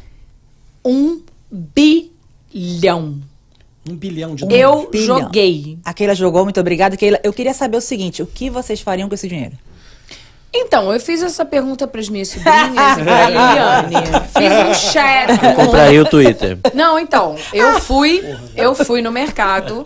Um 0.85 1.23
bilhão. 1.51 3.21
Um 3.89 3.97
bilhão 3.97 4.35
de 4.35 4.47
dólares. 4.47 4.63
Eu 4.63 4.91
bilhão. 4.91 5.19
joguei. 5.21 5.79
A 5.85 5.93
Keila 5.93 6.15
jogou, 6.15 6.45
muito 6.45 6.61
obrigada. 6.61 6.97
Keila, 6.97 7.19
eu 7.25 7.33
queria 7.33 7.53
saber 7.53 7.77
o 7.77 7.81
seguinte: 7.81 8.23
o 8.23 8.27
que 8.27 8.49
vocês 8.49 8.81
fariam 8.81 9.09
com 9.09 9.15
esse 9.15 9.29
dinheiro? 9.29 9.57
Então, 10.55 10.93
eu 10.93 11.01
fiz 11.01 11.23
essa 11.23 11.47
pergunta 11.47 11.87
para 11.87 11.99
as 12.01 12.11
minhas 12.11 12.29
sobrinhas 12.29 12.99
e 12.99 13.05
pra 13.05 13.29
Liliane. 13.31 13.95
Fiz 14.37 14.53
um 14.69 14.93
chat. 14.93 15.57
Compraria 15.57 16.03
o 16.03 16.05
Twitter. 16.05 16.59
Não, 16.75 16.99
então, 16.99 17.37
eu 17.55 17.81
fui, 17.81 18.23
eu 18.55 18.75
fui 18.75 19.01
no 19.01 19.11
mercado 19.11 19.83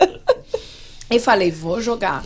e 1.09 1.19
falei, 1.19 1.51
vou 1.51 1.81
jogar. 1.81 2.21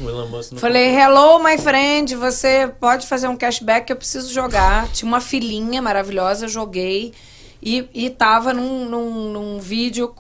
Falei, 0.57 0.87
hello, 0.95 1.43
my 1.43 1.55
friend, 1.59 2.15
você 2.15 2.71
pode 2.79 3.05
fazer 3.05 3.27
um 3.27 3.37
cashback, 3.37 3.91
eu 3.91 3.95
preciso 3.95 4.33
jogar. 4.33 4.87
Tinha 4.91 5.07
uma 5.07 5.21
filhinha 5.21 5.79
maravilhosa, 5.79 6.47
joguei. 6.47 7.13
E, 7.61 7.87
e 7.93 8.09
tava 8.09 8.53
num, 8.53 8.89
num, 8.89 9.31
num 9.31 9.59
vídeo 9.59 10.11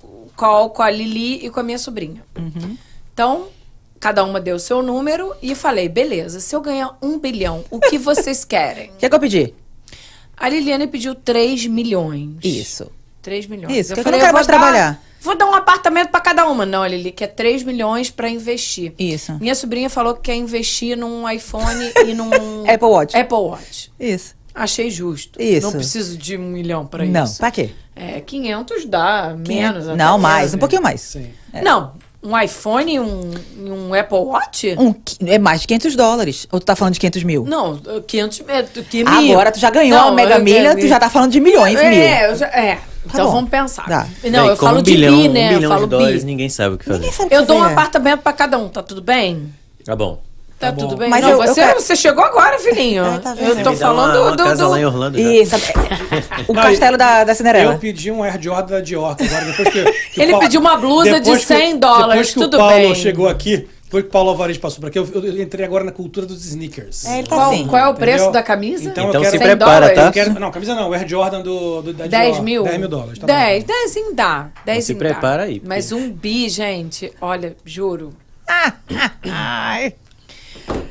call 0.41 0.71
com 0.71 0.81
a 0.81 0.89
Lili 0.89 1.45
e 1.45 1.49
com 1.51 1.59
a 1.59 1.63
minha 1.63 1.77
sobrinha. 1.77 2.23
Então, 3.13 3.47
cada 3.99 4.23
uma 4.23 4.39
deu 4.41 4.55
o 4.55 4.59
seu 4.59 4.81
número 4.81 5.35
e 5.41 5.53
falei, 5.53 5.87
beleza, 5.87 6.39
se 6.39 6.55
eu 6.55 6.61
ganhar 6.61 6.97
um 7.01 7.19
bilhão, 7.19 7.63
o 7.69 7.79
que 7.79 7.97
vocês 7.99 8.43
querem? 8.43 8.89
O 8.89 8.93
que, 8.97 9.05
é 9.05 9.09
que 9.09 9.15
eu 9.15 9.19
pedi? 9.19 9.53
A 10.35 10.49
Liliane 10.49 10.87
pediu 10.87 11.13
3 11.13 11.67
milhões. 11.67 12.31
Isso. 12.43 12.89
3 13.21 13.45
milhões. 13.45 13.77
Isso, 13.77 13.93
que 13.93 13.99
eu 13.99 14.03
falei, 14.03 14.19
não 14.19 14.25
quero 14.25 14.33
mais 14.33 14.47
dar- 14.47 14.53
trabalhar. 14.57 15.03
Vou 15.23 15.37
dar 15.37 15.45
um 15.45 15.53
apartamento 15.53 16.09
pra 16.09 16.19
cada 16.19 16.47
uma. 16.47 16.65
Não, 16.65 16.83
Lili 16.87 17.11
quer 17.11 17.27
3 17.27 17.61
milhões 17.61 18.09
pra 18.09 18.27
investir. 18.27 18.91
Isso. 18.97 19.37
Minha 19.39 19.53
sobrinha 19.53 19.87
falou 19.87 20.15
que 20.15 20.21
quer 20.21 20.35
investir 20.35 20.97
num 20.97 21.29
iPhone 21.29 21.91
e 22.07 22.13
num 22.15 22.31
Apple 22.67 22.87
Watch. 22.87 23.15
Apple 23.15 23.37
Watch. 23.37 23.91
Isso. 23.99 24.33
Achei 24.53 24.89
justo. 24.91 25.41
Isso. 25.41 25.65
Não 25.67 25.73
preciso 25.73 26.17
de 26.17 26.37
um 26.37 26.41
milhão 26.49 26.85
pra 26.85 27.05
Não, 27.05 27.23
isso. 27.23 27.37
pra 27.37 27.51
quê? 27.51 27.69
É, 27.95 28.19
500 28.21 28.85
dá, 28.85 29.35
menos. 29.47 29.87
até 29.87 29.95
Não, 29.97 30.17
mais, 30.17 30.37
menos. 30.39 30.53
um 30.55 30.57
pouquinho 30.57 30.81
mais. 30.81 31.01
Sim. 31.01 31.27
Não, 31.63 31.93
um 32.23 32.37
iPhone 32.39 32.93
e 32.93 32.99
um, 32.99 33.31
um 33.57 33.93
Apple 33.93 34.17
Watch? 34.17 34.75
Um, 34.77 34.93
é 35.25 35.37
mais 35.39 35.61
de 35.61 35.67
500 35.67 35.95
dólares. 35.95 36.47
Ou 36.51 36.59
tu 36.59 36.65
tá 36.65 36.75
falando 36.75 36.93
de 36.93 36.99
500 36.99 37.23
mil? 37.23 37.45
Não, 37.45 37.79
500 38.07 38.43
é, 38.47 38.63
que 38.63 39.03
mil. 39.03 39.31
Agora 39.33 39.51
tu 39.51 39.59
já 39.59 39.69
ganhou 39.69 39.97
Não, 39.99 40.07
a 40.09 40.11
mega 40.11 40.35
eu- 40.37 40.43
milha, 40.43 40.69
eu- 40.73 40.79
tu 40.79 40.87
já 40.87 40.99
tá 40.99 41.09
falando 41.09 41.31
de 41.31 41.39
milhões, 41.39 41.79
é, 41.79 41.89
mil. 41.89 42.29
eu 42.29 42.35
já- 42.35 42.47
é. 42.47 42.79
Então 43.05 43.25
bom. 43.25 43.31
vamos 43.31 43.49
pensar. 43.49 43.87
Dá. 43.89 44.07
Não, 44.31 44.45
eu 44.47 44.55
falo 44.55 44.79
um 44.79 44.81
de 44.83 44.91
bilhão, 44.91 45.17
bi, 45.17 45.29
um 45.29 45.33
né? 45.33 45.47
bilhão 45.49 45.61
eu 45.63 45.69
falo 45.69 45.83
de 45.85 45.89
dólares, 45.89 46.19
bi. 46.23 46.25
ninguém 46.27 46.49
sabe 46.49 46.75
o 46.75 46.77
que 46.77 46.85
fazer. 46.85 46.99
Ninguém 46.99 47.11
sabe 47.13 47.25
o 47.25 47.29
que 47.29 47.35
Eu 47.35 47.45
dou 47.45 47.57
um 47.57 47.61
fazer. 47.61 47.71
apartamento 47.73 48.19
pra 48.21 48.33
cada 48.33 48.57
um, 48.59 48.69
tá 48.69 48.83
tudo 48.83 49.01
bem? 49.01 49.51
Tá 49.83 49.95
bom. 49.95 50.21
Tá, 50.61 50.71
Tá 50.71 50.77
tudo 50.77 50.95
bem? 50.95 51.09
Mas 51.09 51.21
não, 51.23 51.31
eu- 51.31 51.41
eu 51.41 51.47
você, 51.47 51.61
quero- 51.61 51.81
você 51.81 51.95
chegou 51.95 52.23
agora, 52.23 52.57
filhinho. 52.59 53.03
É, 53.11 53.17
tá 53.17 53.35
eu 53.37 53.63
tô 53.63 53.73
falando 53.73 54.15
uma, 54.15 54.21
uma 54.29 54.37
do, 54.37 54.43
casa 54.43 54.63
do- 54.63 54.69
lá 54.69 54.79
em 54.79 54.85
Orlando. 54.85 55.17
já. 55.17 55.31
Isso. 55.33 55.55
o 56.47 56.53
Não, 56.53 56.61
castelo 56.63 56.97
da, 56.97 57.23
da 57.23 57.33
Cinderela. 57.35 57.73
Eu 57.73 57.79
pedi 57.79 58.11
um 58.11 58.23
Air 58.23 58.39
Jordan 58.41 58.75
da 58.75 58.79
Dior, 58.81 59.15
agora 59.19 59.45
depois 59.45 59.69
que, 59.69 59.83
que 60.13 60.21
Ele 60.21 60.37
pediu 60.37 60.61
uma 60.61 60.77
blusa 60.77 61.13
de 61.15 61.19
depois 61.21 61.39
que- 61.41 61.47
100 61.47 61.77
dólares, 61.79 62.07
Depois 62.09 62.27
que 62.33 62.39
tudo 62.39 62.53
o 62.55 62.59
Paulo 62.59 62.73
bem. 62.75 62.95
chegou 62.95 63.27
aqui, 63.27 63.67
depois 63.85 64.03
que 64.03 64.09
o 64.09 64.11
Paulo 64.11 64.29
Alvarez 64.29 64.57
passou 64.57 64.79
por 64.79 64.87
aqui, 64.87 64.99
eu, 64.99 65.09
eu 65.13 65.41
entrei 65.41 65.65
agora 65.65 65.83
na 65.83 65.91
cultura 65.91 66.25
dos 66.25 66.45
sneakers. 66.45 67.05
É, 67.05 67.17
ele 67.19 67.27
tá 67.27 67.35
Qual, 67.35 67.51
assim. 67.51 67.67
qual 67.67 67.81
é 67.81 67.87
o 67.89 67.93
preço 67.95 68.15
Entendeu? 68.25 68.31
da 68.31 68.43
camisa? 68.43 68.83
Então, 68.83 68.91
Então 68.91 69.05
eu 69.07 69.11
quero, 69.21 69.25
se 69.25 69.37
100 69.37 69.39
prepara, 69.47 69.73
dólares. 69.87 69.95
tá? 69.99 70.05
eu 70.05 70.11
quero- 70.11 70.39
Não, 70.39 70.51
camisa 70.51 70.75
não, 70.75 70.89
o 70.89 70.93
Air 70.93 71.07
Jordan 71.07 71.41
do, 71.41 71.81
do, 71.81 71.93
da 71.93 72.07
10 72.07 72.31
Dior. 72.33 72.43
mil? 72.43 72.63
10 72.63 72.77
mil 72.79 72.87
dólares. 72.87 73.19
Tá 73.19 73.25
10, 73.27 73.63
bom. 73.63 73.67
10 73.73 73.95
em 73.97 74.13
dá. 74.15 74.47
10 74.65 74.85
se 74.85 74.95
prepara 74.95 75.37
dá. 75.39 75.43
aí, 75.43 75.61
Mas 75.65 75.91
um 75.91 76.09
bi, 76.11 76.47
gente, 76.47 77.11
olha, 77.19 77.55
juro. 77.65 78.13
Ai. 79.25 79.93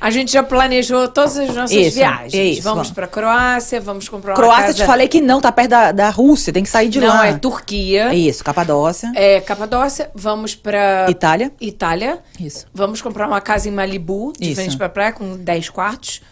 A 0.01 0.11
gente 0.11 0.33
já 0.33 0.43
planejou 0.43 1.09
todas 1.09 1.37
as 1.37 1.55
nossas 1.55 1.73
Isso, 1.77 1.97
viagens. 1.97 2.33
isso, 2.35 2.63
vamos 2.63 2.89
vamos. 2.89 2.91
pra 2.91 3.07
Croácia, 3.07 3.81
vamos 3.81 4.09
comprar 4.09 4.33
uma 4.33 4.37
Croácia, 4.37 4.67
casa... 4.69 4.79
te 4.79 4.87
falei 4.87 5.07
que 5.09 5.21
não, 5.21 5.41
tá 5.43 5.53
perto 5.53 5.69
da, 5.71 5.93
da 5.93 6.09
Rússia, 6.09 6.53
tem 6.55 6.63
que 6.63 6.71
sair 6.71 6.89
de 6.89 6.99
Não, 7.01 7.09
lá. 7.09 7.27
é 7.29 7.35
Turquia. 7.39 8.15
Isso, 8.15 8.43
Capadócia. 8.43 9.13
É 9.15 9.41
Capadócia. 9.43 10.11
Vamos 10.15 10.55
pra... 10.55 11.07
Itália. 11.11 11.53
Itália. 11.61 12.19
Isso. 12.41 12.67
Vamos 12.73 13.03
comprar 13.03 13.27
uma 13.27 13.43
casa 13.43 13.69
em 13.69 13.73
Malibu, 13.73 14.33
de 14.39 14.47
Isso. 14.53 14.55
frente 14.61 14.77
pra 14.77 14.89
praia, 14.89 15.13
com 15.13 15.37
10 15.37 15.69
quartos. 15.69 16.23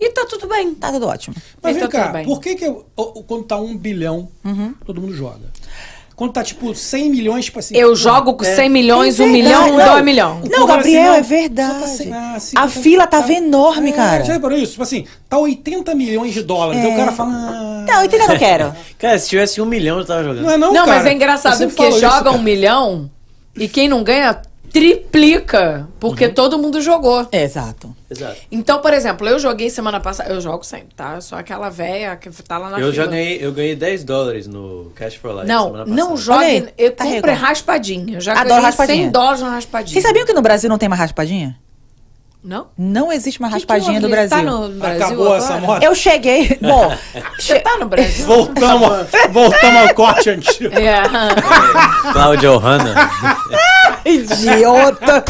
E 0.00 0.08
tá 0.12 0.24
tudo 0.24 0.46
bem. 0.48 0.74
Tá 0.74 0.90
tudo 0.90 1.06
ótimo. 1.06 1.36
Mas 1.62 1.76
Então, 1.76 1.88
vem 1.90 2.00
cá, 2.00 2.06
tudo 2.06 2.12
bem. 2.14 2.24
por 2.24 2.40
que, 2.40 2.54
que 2.54 2.64
eu- 2.64 2.86
quando 3.28 3.44
tá 3.44 3.56
um 3.58 3.76
bilhão, 3.76 4.28
Uhum. 4.42 4.74
todo 4.86 4.98
mundo 4.98 5.14
joga? 5.14 5.50
Quando 6.20 6.34
tá 6.34 6.42
tipo 6.44 6.74
100 6.74 7.08
milhões, 7.08 7.46
tipo 7.46 7.58
assim. 7.58 7.74
Eu 7.74 7.96
jogo 7.96 8.34
com 8.34 8.44
é, 8.44 8.54
100 8.54 8.68
milhões, 8.68 9.18
É 9.18 9.22
um 9.24 9.28
milhão, 9.28 9.62
verdade, 9.64 9.84
dois 9.84 9.96
não. 9.96 10.04
milhão. 10.04 10.40
Não, 10.50 10.66
Gabriel, 10.66 11.12
assim, 11.12 11.18
é 11.18 11.22
verdade. 11.22 11.80
tá 11.80 11.86
cem- 11.86 12.12
ah, 12.12 12.36
sim, 12.38 12.52
A 12.58 12.60
tá- 12.60 12.68
fila 12.68 13.06
tava 13.06 13.32
enorme, 13.32 13.88
É, 13.88 13.92
cara. 13.94 14.24
Já 14.24 14.34
reparou 14.34 14.58
isso? 14.58 14.72
Tipo 14.72 14.82
assim, 14.82 15.06
tá 15.30 15.38
80 15.38 15.94
milhões 15.94 16.34
de 16.34 16.42
dólares. 16.42 16.78
Então 16.78 16.92
o 16.92 16.96
cara 16.98 17.12
fala. 17.12 17.30
ah, 17.32 17.84
Não, 17.88 18.04
entendeu? 18.04 18.26
Eu 18.26 18.32
não 18.34 18.38
quero. 18.38 18.74
Cara, 19.00 19.18
se 19.18 19.30
tivesse 19.30 19.62
um 19.62 19.64
milhão, 19.64 19.98
eu 20.00 20.04
tava 20.04 20.22
jogando. 20.22 20.42
Não 20.42 20.50
é 20.50 20.58
não, 20.58 20.72
Não, 20.74 20.84
cara. 20.84 20.98
mas 20.98 21.06
é 21.06 21.12
engraçado 21.14 21.66
porque 21.68 21.88
isso, 21.88 22.00
joga 22.00 22.24
cara. 22.24 22.32
um 22.32 22.42
milhão 22.42 23.10
e 23.56 23.66
quem 23.66 23.88
não 23.88 24.02
ganha 24.04 24.42
triplica, 24.72 25.88
porque 25.98 26.26
Uhum. 26.26 26.34
todo 26.34 26.58
mundo 26.58 26.80
jogou. 26.80 27.26
Exato. 27.32 27.94
Exato. 28.10 28.36
Então, 28.50 28.80
por 28.80 28.92
exemplo, 28.92 29.26
eu 29.28 29.38
joguei 29.38 29.70
semana 29.70 30.00
passada, 30.00 30.30
eu 30.30 30.40
jogo 30.40 30.64
sempre, 30.64 30.94
tá? 30.96 31.14
Eu 31.16 31.22
sou 31.22 31.38
aquela 31.38 31.68
véia 31.68 32.16
que 32.16 32.28
tá 32.42 32.58
lá 32.58 32.68
na 32.70 32.78
Eu 32.78 32.90
fila. 32.90 33.04
já 33.04 33.06
ganhei, 33.06 33.38
eu 33.44 33.52
ganhei 33.52 33.76
10 33.76 34.02
dólares 34.04 34.46
no 34.46 34.90
Cash 34.96 35.14
for 35.14 35.32
Life 35.32 35.46
Não, 35.46 35.64
semana 35.66 35.84
não 35.86 36.10
passada. 36.10 36.38
Olha 36.38 36.48
jogue. 36.50 36.66
aí, 36.68 36.74
Eu 36.78 36.90
tá 36.92 37.04
compro 37.04 37.30
rico. 37.30 37.42
raspadinha. 37.44 38.16
Eu 38.16 38.20
já 38.20 38.32
Adoro 38.32 38.48
ganhei 38.48 38.62
raspadinha. 38.64 38.96
100 39.04 39.10
dólares 39.10 39.40
na 39.40 39.50
raspadinha. 39.50 39.92
Vocês 39.92 40.04
sabiam 40.04 40.26
que 40.26 40.32
no 40.32 40.42
Brasil 40.42 40.68
não 40.68 40.78
tem 40.78 40.88
mais 40.88 41.00
raspadinha? 41.00 41.56
Não? 42.42 42.68
Não 42.76 43.12
existe 43.12 43.40
mais 43.40 43.52
Que 43.52 43.60
que 43.60 43.72
raspadinha 43.72 43.98
houve? 43.98 44.00
do 44.00 44.08
Brasil. 44.08 44.30
Tá 44.30 44.42
no 44.42 44.68
Brasil 44.70 45.04
Acabou 45.06 45.24
agora? 45.26 45.38
essa 45.38 45.56
moda. 45.58 45.84
Eu 45.84 45.94
cheguei. 45.94 46.58
Bom, 46.60 46.96
Você 47.38 47.60
tá 47.60 47.76
no 47.76 47.86
Brasil? 47.86 48.26
Voltamos, 48.26 48.90
voltamos 49.30 49.80
ao 49.88 49.94
corte 49.94 50.30
antigo. 50.30 50.72
É. 50.80 51.02
Cláudia 52.12 52.52
Ohana. 52.52 52.94
idiota. 54.06 55.22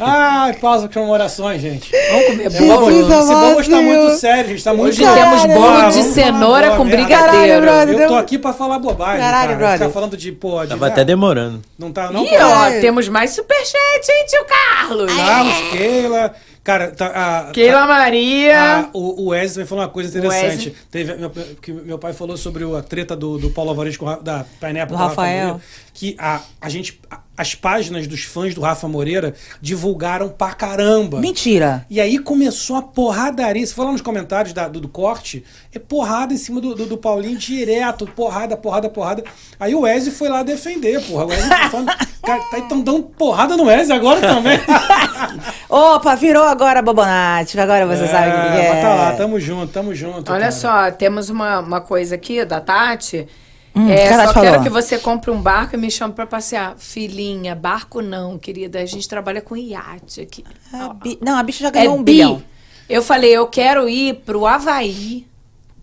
Ai, 0.00 0.54
pausa 0.54 0.88
com 0.88 0.94
comemorações, 0.94 1.60
gente. 1.60 1.90
Vamos 2.10 2.26
comer 2.26 2.46
É 2.46 2.50
bolo? 2.50 2.90
esse 2.90 3.32
bolo 3.34 3.60
está 3.60 3.82
muito 3.82 4.16
sério, 4.16 4.50
gente. 4.50 4.64
Tá 4.64 4.74
muito 4.74 4.88
Hoje 4.88 5.02
temos 5.14 5.44
bolo 5.46 5.90
de 5.90 6.02
cenoura 6.04 6.76
com 6.76 6.84
merda. 6.84 7.02
brigadeiro. 7.04 7.66
Caralho, 7.66 7.86
brother. 7.86 8.00
Eu 8.00 8.08
tô 8.08 8.14
aqui 8.16 8.38
pra 8.38 8.52
falar 8.52 8.78
bobagem, 8.78 9.20
Caralho, 9.20 9.46
cara. 9.48 9.56
brother. 9.58 9.78
Ficar 9.78 9.90
falando 9.90 10.16
de, 10.16 10.32
pô, 10.32 10.62
de... 10.62 10.68
Tava 10.68 10.86
até 10.86 11.04
demorando. 11.04 11.60
Não 11.78 11.92
tá, 11.92 12.10
não? 12.10 12.24
Ih, 12.24 12.34
ó, 12.34 12.38
Caralho. 12.38 12.80
temos 12.80 13.08
mais 13.08 13.30
superchat, 13.30 14.08
hein, 14.08 14.24
tio 14.28 14.44
Carlos? 14.46 15.12
Carlos, 15.14 15.54
Keila... 15.72 16.34
Cara, 16.62 16.90
tá... 16.90 17.06
A, 17.48 17.50
Keila 17.52 17.86
Maria. 17.86 18.54
Ah, 18.60 18.88
o, 18.92 19.22
o 19.22 19.28
Wesley 19.28 19.64
falou 19.64 19.82
uma 19.82 19.90
coisa 19.90 20.10
interessante. 20.16 20.74
Teve, 20.90 21.14
meu, 21.14 21.30
que 21.30 21.72
meu 21.72 21.98
pai 21.98 22.12
falou 22.12 22.36
sobre 22.36 22.64
o- 22.64 22.76
a 22.76 22.82
treta 22.82 23.16
do, 23.16 23.38
do 23.38 23.48
Paulo 23.48 23.70
Alvarez 23.70 23.96
com 23.96 24.04
da 24.22 24.44
Pineapple 24.60 24.94
Do 24.94 24.98
com 24.98 25.04
o 25.04 25.08
Rafa 25.08 25.22
Rafael. 25.22 25.60
Que 25.94 26.14
a, 26.18 26.40
a 26.60 26.68
gente, 26.68 27.00
a- 27.10 27.18
as 27.36 27.54
páginas 27.54 28.06
dos 28.06 28.22
fãs 28.24 28.54
do 28.54 28.60
Rafa 28.60 28.86
Moreira 28.86 29.34
divulgaram 29.62 30.28
pra 30.28 30.52
caramba. 30.52 31.18
Mentira. 31.20 31.86
E 31.88 31.98
aí 32.00 32.18
começou 32.18 32.76
a 32.76 32.82
porradaria. 32.82 33.66
Se 33.66 33.72
for 33.72 33.84
lá 33.84 33.92
nos 33.92 34.02
comentários 34.02 34.52
da- 34.52 34.68
do, 34.68 34.78
do 34.80 34.88
corte, 34.88 35.42
é 35.74 35.78
porrada 35.78 36.34
em 36.34 36.36
cima 36.36 36.60
do, 36.60 36.74
do, 36.74 36.84
do 36.84 36.98
Paulinho 36.98 37.38
direto. 37.38 38.06
Porrada, 38.06 38.56
porrada, 38.58 38.90
porrada. 38.90 39.24
Aí 39.58 39.74
o 39.74 39.80
Wesley 39.80 40.12
foi 40.14 40.28
lá 40.28 40.42
defender, 40.42 41.00
porra. 41.06 41.24
O 41.24 41.28
Wesley 41.28 41.48
tá 41.48 41.70
falando. 41.70 41.92
Cara, 42.20 42.42
tá 42.50 42.58
então 42.58 42.80
dando 42.82 43.02
porrada 43.04 43.56
no 43.56 43.64
Wesley 43.64 43.96
agora 43.96 44.20
também. 44.20 44.58
Opa, 45.68 46.14
virou 46.16 46.44
agora 46.44 46.82
Bobonate. 46.82 47.58
Agora 47.58 47.86
você 47.86 48.06
sabe 48.06 48.28
o 48.28 48.32
que 48.32 48.38
É, 48.58 48.66
é. 48.66 48.72
mas 48.74 48.82
tá 48.82 48.94
lá, 48.94 49.12
tamo 49.12 49.40
junto, 49.40 49.72
tamo 49.72 49.94
junto. 49.94 50.30
Olha 50.30 50.40
cara. 50.40 50.52
só, 50.52 50.90
temos 50.90 51.30
uma, 51.30 51.60
uma 51.60 51.80
coisa 51.80 52.14
aqui 52.16 52.44
da 52.44 52.60
Tati. 52.60 53.26
Hum, 53.74 53.88
é, 53.88 54.12
só 54.26 54.32
falou? 54.32 54.50
quero 54.50 54.62
que 54.64 54.68
você 54.68 54.98
compre 54.98 55.30
um 55.30 55.40
barco 55.40 55.74
e 55.76 55.78
me 55.78 55.90
chame 55.90 56.12
pra 56.12 56.26
passear. 56.26 56.74
Filhinha, 56.78 57.54
barco 57.54 58.02
não, 58.02 58.36
querida. 58.38 58.80
A 58.80 58.86
gente 58.86 59.08
trabalha 59.08 59.40
com 59.40 59.56
iate 59.56 60.20
aqui. 60.20 60.44
A 60.72 60.92
bi- 60.94 61.18
Não, 61.20 61.36
a 61.36 61.42
bicha 61.42 61.60
já 61.62 61.68
É 61.68 61.70
ganhou 61.72 61.94
um 61.96 62.02
bi. 62.02 62.12
bilhão. 62.12 62.42
Eu 62.88 63.02
falei, 63.02 63.30
eu 63.30 63.46
quero 63.46 63.88
ir 63.88 64.16
pro 64.26 64.44
Havaí 64.46 65.24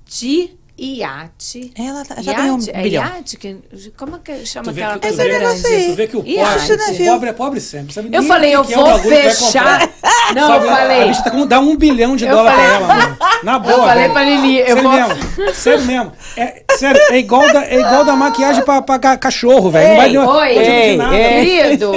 de 0.06 0.50
iate. 0.80 1.72
Ela 1.78 2.06
tá- 2.06 2.22
já 2.22 2.34
ganhou 2.34 2.56
um 2.58 2.60
Iate? 2.60 2.72
É 2.74 2.82
bilhão. 2.84 3.04
iate? 3.04 3.38
Que, 3.38 3.58
como 3.98 4.20
que 4.20 4.46
chama 4.46 4.66
Tu 4.66 4.72
vê 4.74 4.84
aquela 4.84 5.00
que- 5.00 5.08
tu 5.08 5.08
coisa 5.10 5.24
vê- 5.24 5.30
grande? 5.30 5.46
negócio 5.46 5.68
aí. 5.68 5.86
Tu 5.88 5.96
vê 5.96 6.08
que 6.08 6.18
o 6.18 6.20
pobre, 6.24 6.36
né, 6.36 6.86
o 7.10 7.12
pobre 7.14 7.30
é 7.30 7.34
pobre 7.34 7.60
sempre. 7.62 7.94
Sabe 7.94 8.10
Eu 8.12 8.24
falei, 8.24 8.56
eu 8.56 8.62
é 8.62 8.64
vou 8.64 8.86
vai 8.86 9.00
fechar. 9.00 9.90
Não, 10.36 10.48
Sabe, 10.48 10.66
eu 10.66 10.70
A 10.72 10.76
falei. 10.78 11.08
bicha 11.08 11.24
tá 11.24 11.32
com 11.32 11.48
dar 11.48 11.60
um 11.60 11.76
bilhão 11.76 12.16
de 12.16 12.26
Eu 12.26 12.36
dólar 12.36 12.52
falei- 12.52 12.68
pra 12.68 12.76
ela, 12.76 12.88
mano. 12.88 13.18
Na 13.44 13.60
boa. 13.60 13.78
falei 13.78 14.02
velho. 14.04 14.14
pra 14.14 14.24
Lili, 14.24 14.60
eu 14.60 14.66
sério 14.68 14.84
vou- 14.84 14.92
Mesmo, 14.92 15.54
sério 15.56 15.86
mesmo. 15.86 16.12
É, 16.36 16.64
sério, 16.78 17.02
é 17.10 17.18
igual 17.18 17.52
da, 17.54 17.66
é 17.66 17.80
igual 17.80 18.04
da 18.04 18.16
maquiagem 18.16 18.64
pra, 18.64 18.82
pra 18.82 19.00
ca- 19.00 19.18
cachorro, 19.18 19.72
velho. 19.72 19.90
Não 19.90 19.98
vai 19.98 20.10
Ei, 20.10 20.14
Oi, 20.18 20.58
ei, 20.58 20.98
nada. 20.98 21.16
ei. 21.16 21.46
querido. 21.46 21.92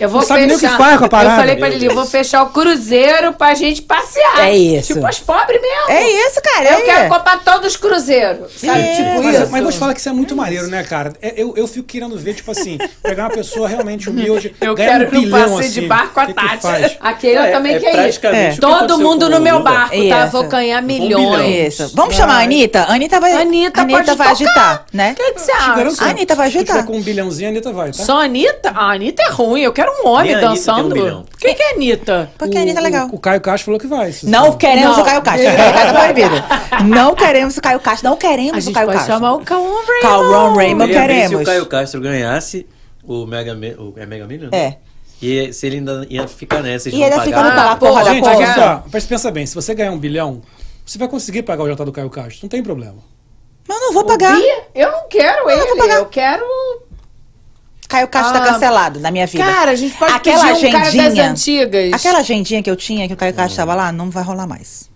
Eu 0.00 0.08
vou 0.08 0.20
Não 0.20 0.26
sabe 0.26 0.40
fechar. 0.42 0.46
nem 0.46 0.56
o 0.56 0.58
que 0.60 0.68
faz 0.76 0.98
com 0.98 1.04
a 1.04 1.08
parada. 1.08 1.32
Eu 1.34 1.36
falei 1.36 1.56
pra 1.56 1.68
Lili, 1.68 1.86
eu 1.86 1.94
vou 1.94 2.04
fechar 2.06 2.42
o 2.42 2.46
cruzeiro 2.50 3.32
pra 3.32 3.54
gente 3.54 3.82
passear. 3.82 4.46
É 4.46 4.56
isso. 4.56 4.94
Tipo 4.94 5.06
as 5.06 5.18
pobres 5.18 5.60
mesmo. 5.60 5.90
É 5.90 6.10
isso, 6.10 6.40
cara. 6.42 6.68
Eu 6.70 6.78
é. 6.78 6.80
quero 6.82 7.08
comprar 7.08 7.44
todos 7.44 7.68
os 7.72 7.76
cruzeiros. 7.76 8.52
Sabe? 8.56 8.80
É. 8.80 8.96
Tipo 8.96 9.22
Mas, 9.22 9.34
isso. 9.40 9.48
mas 9.52 9.62
vou 9.62 9.72
te 9.72 9.78
falar 9.78 9.94
que 9.94 10.00
isso 10.00 10.08
é 10.08 10.12
muito 10.12 10.34
maneiro, 10.36 10.66
né, 10.68 10.82
cara? 10.84 11.12
É, 11.22 11.34
eu, 11.36 11.54
eu 11.56 11.66
fico 11.66 11.86
querendo 11.86 12.16
ver, 12.18 12.34
tipo 12.34 12.50
assim, 12.50 12.78
pegar 13.02 13.24
uma 13.24 13.30
pessoa 13.30 13.68
realmente 13.68 14.08
humilde. 14.10 14.54
Eu 14.60 14.74
ganhar 14.74 14.98
quero 14.98 15.10
um 15.10 15.14
no 15.14 15.20
bilhão, 15.20 15.40
passeio 15.40 15.58
assim, 15.60 15.80
de 15.80 15.86
barco 15.86 16.20
a 16.20 16.26
que 16.26 16.34
que 16.34 16.58
Tati. 16.58 16.98
Aquele 17.00 17.38
eu 17.38 17.42
É, 17.42 17.50
também 17.52 17.74
é 17.74 17.78
quer 17.80 18.08
ir. 18.08 18.18
É. 18.34 18.50
que 18.50 18.60
Todo 18.60 18.98
mundo 18.98 19.28
no 19.28 19.40
meu 19.40 19.62
barco, 19.62 19.96
tá? 20.08 20.26
Vou 20.26 20.44
ganhar 20.44 20.80
milhões. 20.82 21.74
Isso. 21.80 21.92
Vamos 21.94 22.14
chamar 22.14 22.40
a 22.40 22.42
Anitta? 22.42 22.82
A 22.82 22.94
Anitta 22.94 23.20
vai. 23.20 23.32
Anitta 23.32 23.80
a 23.80 23.82
Anitta 23.84 24.14
vai 24.16 24.28
agitar, 24.28 24.84
né? 24.92 25.12
O 25.12 25.14
que, 25.14 25.32
que 25.32 25.40
você 25.40 25.52
acha? 25.52 25.96
que 25.96 26.04
A 26.04 26.08
Anitta 26.08 26.34
vai 26.34 26.50
Se 26.50 26.56
ajudar. 26.58 26.72
tiver 26.74 26.86
com 26.86 26.96
um 26.96 27.02
bilhãozinho, 27.02 27.48
a 27.48 27.52
Anitta 27.52 27.72
vai, 27.72 27.86
tá? 27.88 28.04
Só 28.04 28.20
a 28.20 28.24
Anitta? 28.24 28.70
A 28.70 28.92
Anitta 28.92 29.22
é 29.22 29.30
ruim. 29.30 29.62
Eu 29.62 29.72
quero 29.76 29.92
um 30.02 30.08
homem 30.08 30.34
Nem 30.34 30.34
a 30.34 30.48
Anitta 30.48 30.48
dançando. 30.72 30.94
tem 30.94 31.02
um. 31.12 31.22
Por 31.22 31.38
que, 31.38 31.62
é 31.62 31.72
Anitta? 31.74 32.30
Porque 32.38 32.56
a 32.56 32.60
Anitta 32.62 32.80
é 32.80 32.82
legal. 32.82 33.08
O, 33.12 33.16
o 33.16 33.18
Caio 33.20 33.40
Castro 33.40 33.66
falou 33.66 33.78
que 33.80 33.86
vai. 33.86 34.10
se- 34.12 34.26
Não 34.26 34.56
queremos 34.56 34.96
Não. 34.96 35.02
o 35.02 35.06
Caio 35.06 35.22
Castro. 35.22 35.48
O 35.52 35.56
Caio 35.56 35.72
Castro 35.74 35.94
proibido. 35.94 36.34
Não 36.88 37.14
queremos 37.14 37.56
o 37.56 37.60
Caio 37.60 37.80
Castro. 37.80 38.08
Não 38.08 38.14
A 38.14 38.18
queremos 38.18 38.56
o 38.56 38.60
gente 38.60 38.74
Caio 38.74 38.86
pode 38.86 38.98
Castro. 38.98 39.14
chamar 39.14 39.32
o 39.34 39.40
Cauã 39.44 39.68
Raymond. 39.86 40.00
Cauã 40.02 40.54
Raymond. 40.54 40.92
Queria 40.92 41.06
ver 41.06 41.12
se 41.14 41.22
queremos. 41.22 41.42
o 41.42 41.44
Caio 41.44 41.66
Castro 41.66 42.00
ganhasse 42.00 42.66
o 43.04 43.26
Mega, 43.26 43.54
Mi- 43.54 43.74
o, 43.78 43.92
é 43.96 44.06
Mega 44.06 44.26
Million? 44.26 44.48
né? 44.50 44.58
É. 44.58 44.76
E 45.22 45.52
se 45.52 45.66
ele 45.66 45.76
ainda 45.76 46.06
ia 46.10 46.26
ficar 46.28 46.60
nessa, 46.62 46.88
eles 46.88 46.98
E 47.00 47.02
pagaram. 47.10 47.48
no 47.48 47.54
pela 47.54 47.76
porra 47.76 48.04
da 48.04 48.10
Gente, 48.12 48.20
porra. 48.22 48.36
olha 48.36 48.54
só, 48.54 48.84
mas 48.92 49.06
pensa 49.06 49.30
bem, 49.30 49.46
se 49.46 49.54
você 49.54 49.74
ganhar 49.74 49.90
um 49.92 49.98
bilhão, 49.98 50.42
você 50.84 50.98
vai 50.98 51.08
conseguir 51.08 51.42
pagar 51.42 51.62
o 51.64 51.68
jantar 51.68 51.84
do 51.84 51.92
Caio 51.92 52.10
Castro. 52.10 52.40
Não 52.42 52.48
tem 52.48 52.62
problema. 52.62 52.96
Mas 53.68 53.78
eu 53.78 53.86
não 53.86 53.92
vou 53.94 54.04
pagar. 54.04 54.38
Eu 54.74 54.92
não 54.92 55.08
quero 55.08 55.50
ele. 55.50 55.66
vou 55.66 55.76
pagar. 55.78 55.96
Eu 55.96 56.06
quero. 56.06 56.44
Caio 57.96 58.08
Castro 58.08 58.36
Ah, 58.36 58.40
tá 58.40 58.52
cancelado 58.52 59.00
na 59.00 59.10
minha 59.10 59.26
vida. 59.26 59.42
Cara, 59.44 59.70
a 59.70 59.74
gente 59.74 59.94
pode 59.96 60.12
Aquela 60.12 60.52
pedir 60.54 60.66
um 60.66 60.72
cara 60.72 60.84
das 60.84 60.94
agendinha- 60.94 61.30
antigas. 61.30 61.92
Aquela 61.94 62.18
agendinha 62.18 62.62
que 62.62 62.70
eu 62.70 62.76
tinha, 62.76 63.08
que 63.08 63.14
o 63.14 63.16
Caio 63.16 63.32
Castro 63.34 63.56
tava 63.56 63.74
lá, 63.74 63.90
não 63.92 64.10
vai 64.10 64.22
rolar 64.22 64.46
mais. 64.46 64.88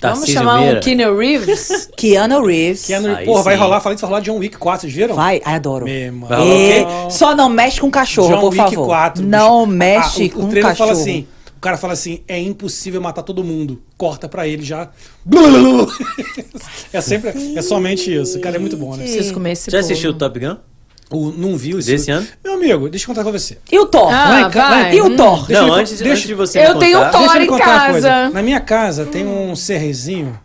Vamos 0.00 0.18
Tarcísio 0.20 0.34
chamar 0.34 0.60
Meira. 0.60 0.76
um 0.78 0.80
Keanu 0.82 1.16
Reeves? 1.16 1.88
Keanu 1.96 2.44
Reeves. 2.44 2.84
Keanu, 2.86 3.16
porra, 3.24 3.42
vai 3.42 3.56
rolar, 3.56 3.80
falei 3.80 3.96
que 3.96 4.02
vai 4.02 4.10
rolar 4.10 4.20
John 4.22 4.36
Wick 4.36 4.56
4, 4.58 4.82
vocês 4.82 4.92
viram? 4.92 5.14
Vai, 5.16 5.40
ai, 5.44 5.54
adoro. 5.54 5.86
Vai 5.86 6.10
rolar 6.38 6.44
o 6.44 7.08
E 7.08 7.10
só 7.10 7.34
não 7.34 7.48
mexe 7.48 7.80
com 7.80 7.90
cachorro, 7.90 8.28
John 8.34 8.40
por 8.40 8.52
Wick 8.52 8.70
favor. 8.74 8.86
4. 8.86 9.22
bicho. 9.22 9.30
não 9.30 9.62
Ah, 9.62 9.66
mexe 9.66 10.24
o, 10.26 10.30
com 10.30 10.44
o 10.44 10.48
trailer 10.48 10.70
cachorro. 10.70 10.90
fala 10.90 11.00
assim, 11.00 11.26
o 11.56 11.60
cara 11.60 11.76
fala 11.78 11.92
assim, 11.94 12.20
é 12.28 12.38
impossível 12.38 13.00
matar 13.00 13.22
todo 13.22 13.42
mundo. 13.42 13.82
Corta 13.96 14.28
pra 14.28 14.46
ele 14.46 14.62
já. 14.62 14.90
é 16.92 17.00
sempre, 17.00 17.32
é 17.56 17.62
somente 17.62 18.14
isso. 18.14 18.38
O 18.38 18.40
cara 18.40 18.56
é 18.56 18.58
muito 18.58 18.76
bom, 18.76 18.94
né? 18.96 19.04
Preciso 19.04 19.32
comer 19.34 19.52
esse 19.52 19.70
Já 19.70 19.78
bolo. 19.78 19.84
assistiu 19.86 20.10
o 20.10 20.14
Top 20.14 20.38
Gun? 20.38 20.56
O, 21.10 21.30
não 21.30 21.56
viu 21.56 21.78
isso? 21.78 21.88
Desse 21.88 22.10
ano? 22.10 22.26
Meu 22.42 22.54
amigo, 22.54 22.88
deixa 22.88 23.04
eu 23.04 23.08
contar 23.08 23.22
com 23.22 23.30
você. 23.30 23.58
E 23.70 23.78
o 23.78 23.86
Thor? 23.86 24.12
Ah, 24.12 24.28
Lá 24.28 24.40
em 24.42 24.50
ca- 24.50 24.68
lá 24.68 24.78
em- 24.78 24.82
vai. 24.82 24.94
E 24.96 25.02
o 25.02 25.16
Thor? 25.16 25.46
Deixa 25.46 25.62
não, 25.62 25.68
eu- 25.68 25.74
antes, 25.74 25.92
deixa- 25.98 26.12
antes 26.12 26.26
de 26.26 26.34
você 26.34 26.58
Eu 26.58 26.74
me 26.74 26.80
tenho 26.80 26.98
contar, 26.98 27.08
um 27.08 27.12
Thor. 27.12 27.20
Deixa 27.20 27.34
eu 27.36 27.38
lhe 27.38 27.44
em 27.44 27.48
contar 27.48 27.64
uma 27.84 27.90
coisa. 27.90 28.08
casa. 28.08 28.30
Na 28.34 28.42
minha 28.42 28.60
casa 28.60 29.06
tem 29.06 29.24
um 29.26 29.54
serrezinho 29.54 30.38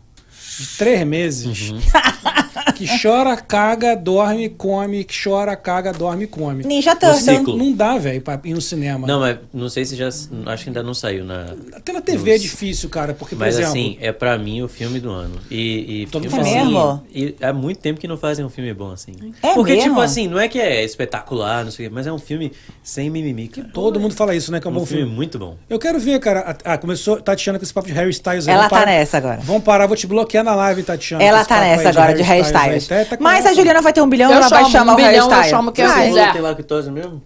de 0.60 0.68
três 0.78 1.04
meses 1.08 1.74
que 2.88 3.02
chora, 3.02 3.36
caga, 3.38 3.96
dorme, 3.96 4.50
come, 4.50 5.04
que 5.04 5.14
chora, 5.24 5.56
caga, 5.56 5.92
dorme, 5.94 6.28
come. 6.28 6.64
Ninja 6.64 6.96
Turtle. 6.96 7.58
Não 7.58 7.72
dá, 7.74 7.98
velho, 7.98 8.22
pra 8.22 8.40
ir 8.44 8.54
no 8.54 8.62
cinema. 8.62 9.08
Não, 9.08 9.20
mas 9.20 9.38
não 9.54 9.70
sei 9.70 9.86
se 9.86 9.96
já. 9.96 10.08
Acho 10.08 10.64
que 10.64 10.70
ainda 10.70 10.84
não 10.84 10.94
saiu 10.94 11.24
na. 11.24 11.46
Até 11.74 11.94
na 11.94 12.02
TV 12.02 12.32
é 12.36 12.38
difícil, 12.38 12.90
cara, 12.90 13.14
porque, 13.14 13.36
por 13.36 13.42
Mas 13.42 13.56
exemplo... 13.56 13.72
assim, 13.72 13.98
é 14.02 14.12
pra 14.12 14.38
mim 14.38 14.62
o 14.62 14.68
filme 14.68 15.00
do 15.00 15.10
ano. 15.12 15.36
E, 15.50 16.02
e 16.04 16.08
Todo 16.08 16.24
filme 16.30 16.38
mundo 16.38 16.48
assim. 16.48 16.66
mesmo? 16.66 17.04
E 17.14 17.36
há 17.42 17.54
muito 17.54 17.80
tempo 17.80 18.00
que 18.00 18.08
não 18.08 18.18
fazem 18.18 18.44
um 18.46 18.50
filme 18.50 18.74
bom 18.74 18.92
assim. 18.92 19.14
É 19.42 19.54
Porque, 19.54 19.74
mesmo? 19.74 19.90
tipo 19.90 20.02
assim, 20.02 20.28
não 20.28 20.40
é 20.40 20.48
que 20.48 20.60
é 20.60 20.84
espetacular, 20.84 21.64
não 21.64 21.72
sei 21.72 21.86
o 21.86 21.90
quê, 21.90 21.96
mas 21.96 22.08
é 22.08 22.12
um 22.12 22.20
filme 22.20 22.52
sem 22.84 23.10
mimimi, 23.10 23.48
cara. 23.48 23.70
Todo 23.74 24.00
mundo 24.00 24.14
fala 24.16 24.36
isso, 24.36 24.52
né, 24.52 24.60
que 24.60 24.68
é 24.68 24.70
um 24.70 24.74
um 24.74 24.80
bom 24.80 24.86
filme 24.86 25.04
filme. 25.04 25.16
muito 25.16 25.38
bom. 25.40 25.58
Eu 25.70 25.78
quero 25.80 26.00
ver, 26.00 26.20
cara. 26.20 26.58
Ah, 26.64 26.78
começou 26.78 27.22
Tatiana 27.22 27.58
com 27.60 27.64
esse 27.64 27.74
papo 27.74 27.88
de 27.88 27.94
Harry 27.94 28.10
Styles. 28.12 28.48
aí. 28.48 28.54
Ela 28.54 28.70
tá 28.70 28.86
nessa 28.86 29.18
agora. 29.18 29.40
Vamos 29.44 29.64
parar, 29.64 29.86
vou 29.88 29.96
te 29.98 30.08
bloquear 30.08 30.44
na 30.44 30.56
live, 30.56 30.84
Tatiana. 30.84 31.24
Ela 31.24 31.44
tá 31.46 31.60
nessa 31.60 31.90
agora 31.90 32.14
de 32.14 32.22
Harry 32.22 32.42
Styles. 32.42 32.71
Tá- 32.80 33.06
tá 33.06 33.18
Mas 33.20 33.46
a 33.46 33.54
Juliana 33.54 33.82
vai 33.82 33.94
ter 33.94 34.02
um 34.02 34.08
bilhão, 34.10 34.30
Eu 34.32 34.38
ela 34.38 34.48
vai 34.50 34.60
chamo, 34.62 34.72
chamar 34.72 34.92
um 34.92 34.96
o 34.96 34.98
Harry 34.98 35.10
bilhão, 35.12 35.26
eu 35.26 35.32
Styles. 35.32 35.50
chamo 35.50 35.72
quem 35.72 35.86
eu 35.86 35.92
Vai. 35.92 36.08
quiser. 36.08 36.34
Tem 36.34 36.42
lactose 36.42 36.92
mesmo? 36.92 37.22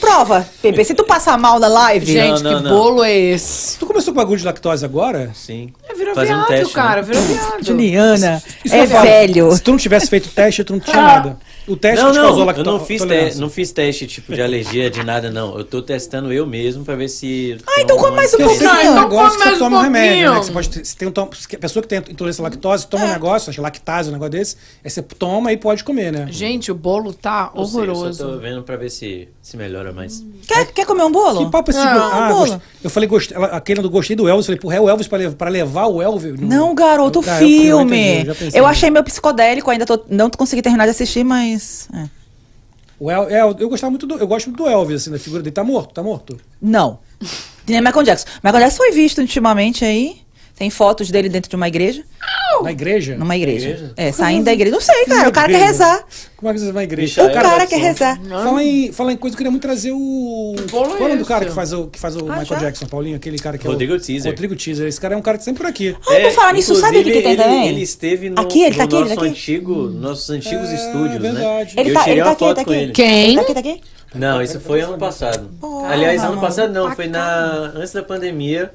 Prova, 0.00 0.44
Pepe. 0.60 0.84
Se 0.84 0.92
tu 0.92 1.04
passar 1.04 1.38
mal 1.38 1.60
na 1.60 1.68
live... 1.68 2.04
Gente, 2.04 2.42
Não, 2.42 2.50
não, 2.52 2.58
que 2.58 2.64
não. 2.68 2.76
bolo 2.76 3.04
é 3.04 3.12
esse? 3.16 3.78
Tu 3.78 3.86
começou 3.86 4.12
com 4.12 4.18
bagulho 4.18 4.38
de 4.38 4.44
lactose 4.44 4.84
agora? 4.84 5.30
Sim. 5.34 5.72
É, 5.88 5.94
virou 5.94 6.14
Fazendo 6.16 6.38
viado, 6.38 6.48
teste, 6.48 6.74
cara. 6.74 6.96
né? 6.96 7.02
Virou 7.02 7.22
viado. 7.22 7.64
Juliana, 7.64 8.42
Isso 8.64 8.74
é 8.74 8.82
eu 8.82 8.88
falo. 8.88 9.02
velho. 9.04 9.52
Se 9.52 9.62
tu 9.62 9.70
não 9.70 9.78
tivesse 9.78 10.08
feito 10.08 10.28
teste, 10.30 10.64
tu 10.64 10.72
não 10.72 10.80
tinha 10.80 10.96
Ah. 10.98 11.02
nada. 11.02 11.36
O 11.66 11.76
teste 11.76 12.02
Não, 12.04 12.10
que 12.12 12.18
te 12.18 12.20
causou 12.20 12.38
não, 12.40 12.46
lacto- 12.46 12.60
eu 12.60 12.64
não 12.64 12.78
fiz, 12.84 13.02
te, 13.02 13.38
não 13.40 13.48
fiz 13.48 13.72
teste 13.72 14.06
tipo 14.06 14.34
de 14.34 14.42
alergia 14.42 14.90
de 14.90 15.02
nada, 15.02 15.30
não. 15.30 15.56
Eu 15.56 15.64
tô 15.64 15.80
testando 15.80 16.30
eu 16.32 16.46
mesmo 16.46 16.84
pra 16.84 16.94
ver 16.94 17.08
se. 17.08 17.56
Ah, 17.66 17.80
então 17.80 17.96
come 17.96 18.16
mais 18.16 18.34
um 18.34 18.36
Porque 18.36 18.42
eu 18.42 18.48
sei 18.50 18.58
que 18.58 18.64
pouquinho. 18.64 18.86
é 18.86 18.90
um 18.90 18.92
Então 18.92 19.08
negócio 19.08 19.30
que 19.30 19.32
come 19.32 19.38
você 19.38 19.44
mais 19.48 19.58
toma 19.58 19.76
um 19.76 19.80
um 19.80 19.82
remédio, 19.82 20.10
né? 20.10 20.16
pouquinho. 20.24 20.40
Que 20.40 20.46
você 20.46 20.52
pode 20.52 20.68
ter, 20.70 20.84
se 20.84 20.96
tem 20.96 21.08
um, 21.08 21.12
se 21.32 21.56
a 21.56 21.58
pessoa 21.58 21.82
que 21.82 21.88
tem 21.88 21.98
intolerância 21.98 22.42
à 22.42 22.44
lactose 22.44 22.86
toma 22.86 23.04
um 23.06 23.08
negócio, 23.12 23.48
acho 23.50 23.56
que 23.56 23.62
lactase, 23.62 24.10
um 24.10 24.12
negócio 24.12 24.32
desse, 24.32 24.56
aí 24.84 24.90
você 24.90 25.00
toma 25.02 25.52
e 25.52 25.56
pode 25.56 25.82
comer, 25.84 26.12
né? 26.12 26.26
Gente, 26.30 26.70
o 26.70 26.74
bolo 26.74 27.12
tá 27.14 27.50
Não 27.54 27.64
sei, 27.64 27.80
eu 27.80 27.84
horroroso. 27.92 28.18
só 28.18 28.28
tô 28.32 28.38
vendo 28.38 28.62
pra 28.62 28.76
ver 28.76 28.90
se, 28.90 29.28
se 29.40 29.56
melhora 29.56 29.90
mais. 29.92 30.22
Quer, 30.46 30.66
quer 30.66 30.84
comer 30.84 31.04
um 31.04 31.12
bolo? 31.12 31.46
Que 31.46 31.50
papo 31.50 31.70
esse 31.70 31.80
Não, 31.80 31.86
de 31.86 31.94
go- 31.98 32.04
ah, 32.04 32.28
bolo. 32.28 32.38
gost- 32.50 32.58
Eu 32.84 32.90
falei, 32.90 33.08
ela- 33.32 33.46
aquele 33.46 33.80
do 33.80 33.88
gostei 33.88 34.14
do 34.14 34.28
Elvis, 34.28 34.44
eu 34.44 34.48
falei, 34.48 34.60
porra, 34.60 34.76
é 34.76 34.80
o 34.80 34.88
Elvis 34.90 35.08
pra, 35.08 35.16
levar, 35.18 35.34
pra 35.36 35.48
levar 35.48 35.86
o 35.86 36.02
Elvis? 36.02 36.38
no- 36.38 36.46
Não, 36.46 36.74
garoto, 36.74 37.20
o 37.20 37.24
Ah, 37.26 37.40
eu- 37.42 37.48
filme. 37.48 38.26
Eu, 38.52 38.66
achei 38.66 38.90
meu 38.90 39.02
psicodélico, 39.02 39.70
ainda 39.70 39.86
tô, 39.86 39.98
não 40.10 40.28
consegui 40.28 40.60
terminar 40.60 40.84
de 40.84 40.90
assistir, 40.90 41.24
mas. 41.24 41.53
É. 41.94 42.08
O 42.98 43.10
El, 43.10 43.28
é, 43.28 43.40
eu 43.40 43.68
gostava 43.68 43.90
muito 43.90 44.06
do, 44.06 44.16
eu 44.16 44.26
gosto 44.26 44.46
muito 44.46 44.62
do 44.62 44.68
Elvis, 44.68 45.02
assim, 45.02 45.10
da 45.10 45.18
figura 45.18 45.42
dele. 45.42 45.54
Tá 45.54 45.64
morto, 45.64 45.92
tá 45.92 46.02
morto. 46.02 46.40
Não. 46.60 47.00
Nem 47.66 47.80
Michael 47.80 48.04
Jackson. 48.04 48.26
Michael 48.42 48.64
Jackson 48.64 48.76
foi 48.76 48.92
visto 48.92 49.18
ultimamente 49.20 49.84
aí. 49.84 50.23
Tem 50.56 50.70
fotos 50.70 51.10
dele 51.10 51.28
dentro 51.28 51.50
de 51.50 51.56
uma 51.56 51.66
igreja. 51.66 52.04
Na 52.62 52.70
igreja? 52.70 53.16
Numa 53.16 53.36
igreja. 53.36 53.70
igreja? 53.70 53.92
É, 53.96 54.12
saindo 54.12 54.44
da 54.44 54.52
igreja. 54.52 54.72
Não 54.72 54.80
sei, 54.80 55.04
cara. 55.06 55.28
O 55.28 55.32
cara 55.32 55.48
quer 55.48 55.58
rezar. 55.60 56.04
Como 56.36 56.48
é 56.48 56.54
que 56.54 56.60
você 56.60 56.70
vai 56.70 56.84
igreja? 56.84 57.24
O 57.24 57.32
cara 57.32 57.66
quer 57.66 57.80
rezar. 57.80 58.20
Fala 58.28 58.62
em, 58.62 58.92
fala 58.92 59.12
em 59.12 59.16
coisa, 59.16 59.34
eu 59.34 59.36
queria 59.38 59.50
muito 59.50 59.62
trazer 59.62 59.90
o. 59.90 60.54
Qual 60.70 60.84
é 60.84 60.88
o 60.94 60.98
nome 61.00 61.16
do 61.16 61.24
cara 61.24 61.44
que 61.44 61.50
faz 61.50 61.72
o, 61.72 61.88
que 61.88 61.98
faz 61.98 62.14
o 62.14 62.20
Ah, 62.30 62.38
Michael 62.38 62.46
já? 62.46 62.66
Jackson, 62.66 62.86
Paulinho? 62.86 63.16
Aquele 63.16 63.38
cara 63.40 63.58
que 63.58 63.66
é 63.66 63.70
Rodrigo 63.70 63.94
o. 63.94 64.00
Teaser. 64.00 64.30
Rodrigo 64.30 64.54
Teaser. 64.54 64.86
Esse 64.86 65.00
cara 65.00 65.14
é 65.14 65.16
um 65.16 65.22
cara 65.22 65.38
que 65.38 65.42
sempre 65.44 65.62
por 65.64 65.68
aqui. 65.68 65.96
Ai, 66.08 66.22
por 66.22 66.30
falar 66.30 66.52
nisso, 66.52 66.76
sabe 66.76 66.98
o 66.98 67.02
que, 67.04 67.10
tem 67.10 67.24
É, 67.24 67.28
ele, 67.32 67.36
também? 67.42 67.68
Ele 67.68 67.82
esteve 67.82 68.30
no, 68.30 68.40
Aqui, 68.40 68.62
ele 68.62 68.76
tá 68.76 68.78
no 68.78 68.84
aqui, 68.84 68.94
ele 68.94 69.02
nosso 69.04 69.14
tá 69.16 69.20
aqui. 69.22 69.30
antigo, 69.30 69.88
nossos 69.88 70.30
antigos 70.30 70.68
É, 70.68 70.74
estúdios, 70.74 71.20
verdade. 71.20 71.74
né? 71.74 71.82
Ele 71.82 71.90
eu 71.90 71.94
tá, 71.94 72.00
tirei 72.04 72.14
ele 72.14 72.20
tá 72.22 72.26
uma 72.26 72.32
aqui, 72.32 72.44
foto 72.44 72.56
tá 72.56 72.64
com 72.64 72.70
aqui. 72.70 72.80
ele. 72.80 72.92
Quem? 72.92 73.24
Ele 73.24 73.34
tá 73.34 73.42
aqui, 73.42 73.54
tá 73.54 73.60
aqui? 73.60 73.80
Não, 74.14 74.40
isso 74.40 74.60
foi 74.60 74.80
ano 74.82 74.96
passado. 74.96 75.50
Aliás, 75.88 76.22
ano 76.22 76.40
passado 76.40 76.72
não, 76.72 76.94
foi 76.94 77.08
na 77.08 77.72
antes 77.74 77.92
da 77.92 78.02
pandemia. 78.04 78.70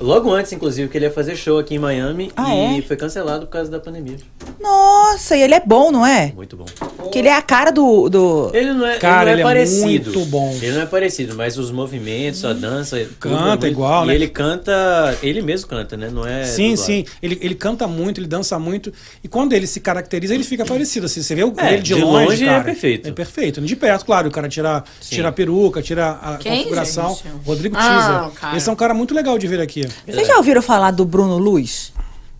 Logo 0.00 0.32
antes, 0.32 0.50
inclusive, 0.52 0.88
que 0.88 0.96
ele 0.96 1.04
ia 1.04 1.10
fazer 1.10 1.36
show 1.36 1.58
aqui 1.58 1.74
em 1.74 1.78
Miami 1.78 2.32
Ah, 2.34 2.54
e 2.54 2.78
é? 2.78 2.82
foi 2.82 2.96
cancelado 2.96 3.46
por 3.46 3.52
causa 3.52 3.70
da 3.70 3.78
pandemia. 3.78 4.16
Nossa, 4.58 5.36
e 5.36 5.42
ele 5.42 5.54
é 5.54 5.60
bom, 5.64 5.90
não 5.92 6.06
é? 6.06 6.32
Muito 6.34 6.56
bom. 6.56 6.64
Que 7.12 7.18
ele 7.18 7.28
é 7.28 7.34
a 7.34 7.42
cara 7.42 7.70
do. 7.70 8.08
do... 8.08 8.50
Ele 8.54 8.72
não 8.72 8.86
é, 8.86 8.96
Cara, 8.98 9.30
ele 9.32 9.40
ele 9.40 9.42
não 9.42 9.50
é 9.50 9.52
é 9.52 9.54
parecido. 9.56 10.10
muito 10.12 10.24
bom. 10.26 10.56
Ele 10.62 10.72
não 10.72 10.82
é 10.82 10.86
parecido, 10.86 11.34
mas 11.34 11.58
os 11.58 11.70
movimentos, 11.70 12.44
a 12.44 12.52
dança. 12.52 13.04
Canta 13.18 13.36
é 13.36 13.48
muito- 13.48 13.66
igual, 13.66 14.04
e 14.04 14.08
né? 14.08 14.14
ele 14.14 14.28
canta. 14.28 15.18
Ele 15.22 15.42
mesmo 15.42 15.68
canta, 15.68 15.96
né? 15.96 16.08
Não 16.10 16.26
é. 16.26 16.44
Sim, 16.44 16.70
dublado. 16.70 16.86
sim. 16.86 17.04
Ele, 17.22 17.38
ele 17.42 17.54
canta 17.54 17.86
muito, 17.86 18.20
ele 18.20 18.28
dança 18.28 18.58
muito. 18.58 18.92
E 19.24 19.28
quando 19.28 19.52
ele 19.54 19.66
se 19.66 19.80
caracteriza, 19.80 20.34
ele 20.34 20.44
fica 20.44 20.64
parecido. 20.64 21.06
Assim, 21.06 21.22
você 21.22 21.34
vê 21.34 21.42
o- 21.44 21.52
É, 21.58 21.74
ele 21.74 21.82
de, 21.82 21.94
de 21.94 22.00
longe, 22.00 22.26
longe 22.26 22.44
é 22.44 22.48
cara, 22.48 22.64
perfeito. 22.64 23.08
É 23.08 23.12
perfeito. 23.12 23.60
De 23.60 23.76
perto, 23.76 24.04
claro, 24.06 24.28
o 24.28 24.30
cara 24.30 24.48
tira, 24.48 24.84
tira 25.00 25.28
a 25.28 25.32
peruca, 25.32 25.82
tira 25.82 26.10
a 26.22 26.36
Quem, 26.36 26.58
configuração. 26.58 27.10
gente? 27.14 27.24
Rodrigo 27.44 27.76
Ah, 27.78 27.80
Teaser. 28.28 28.40
cara. 28.40 28.56
Esse 28.56 28.68
é 28.68 28.72
um 28.72 28.76
cara 28.76 28.94
muito 28.94 29.14
legal 29.14 29.36
de 29.38 29.46
ver 29.46 29.60
aqui. 29.60 29.86
Vocês 30.06 30.26
já 30.26 30.36
ouviram 30.36 30.62
falar 30.62 30.90
do 30.90 31.04
Bruno 31.04 31.38
Luz? 31.38 31.92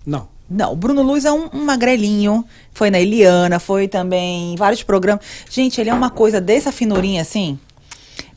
Não. 0.06 0.28
Não, 0.50 0.72
o 0.72 0.76
Bruno 0.76 1.02
Luz 1.02 1.24
é 1.24 1.30
um, 1.30 1.48
um 1.52 1.64
magrelinho. 1.64 2.44
Foi 2.72 2.90
na 2.90 2.98
Eliana, 2.98 3.60
foi 3.60 3.86
também 3.86 4.52
em 4.52 4.56
vários 4.56 4.82
programas. 4.82 5.24
Gente, 5.48 5.80
ele 5.80 5.90
é 5.90 5.94
uma 5.94 6.10
coisa 6.10 6.40
dessa 6.40 6.72
finurinha 6.72 7.22
assim. 7.22 7.56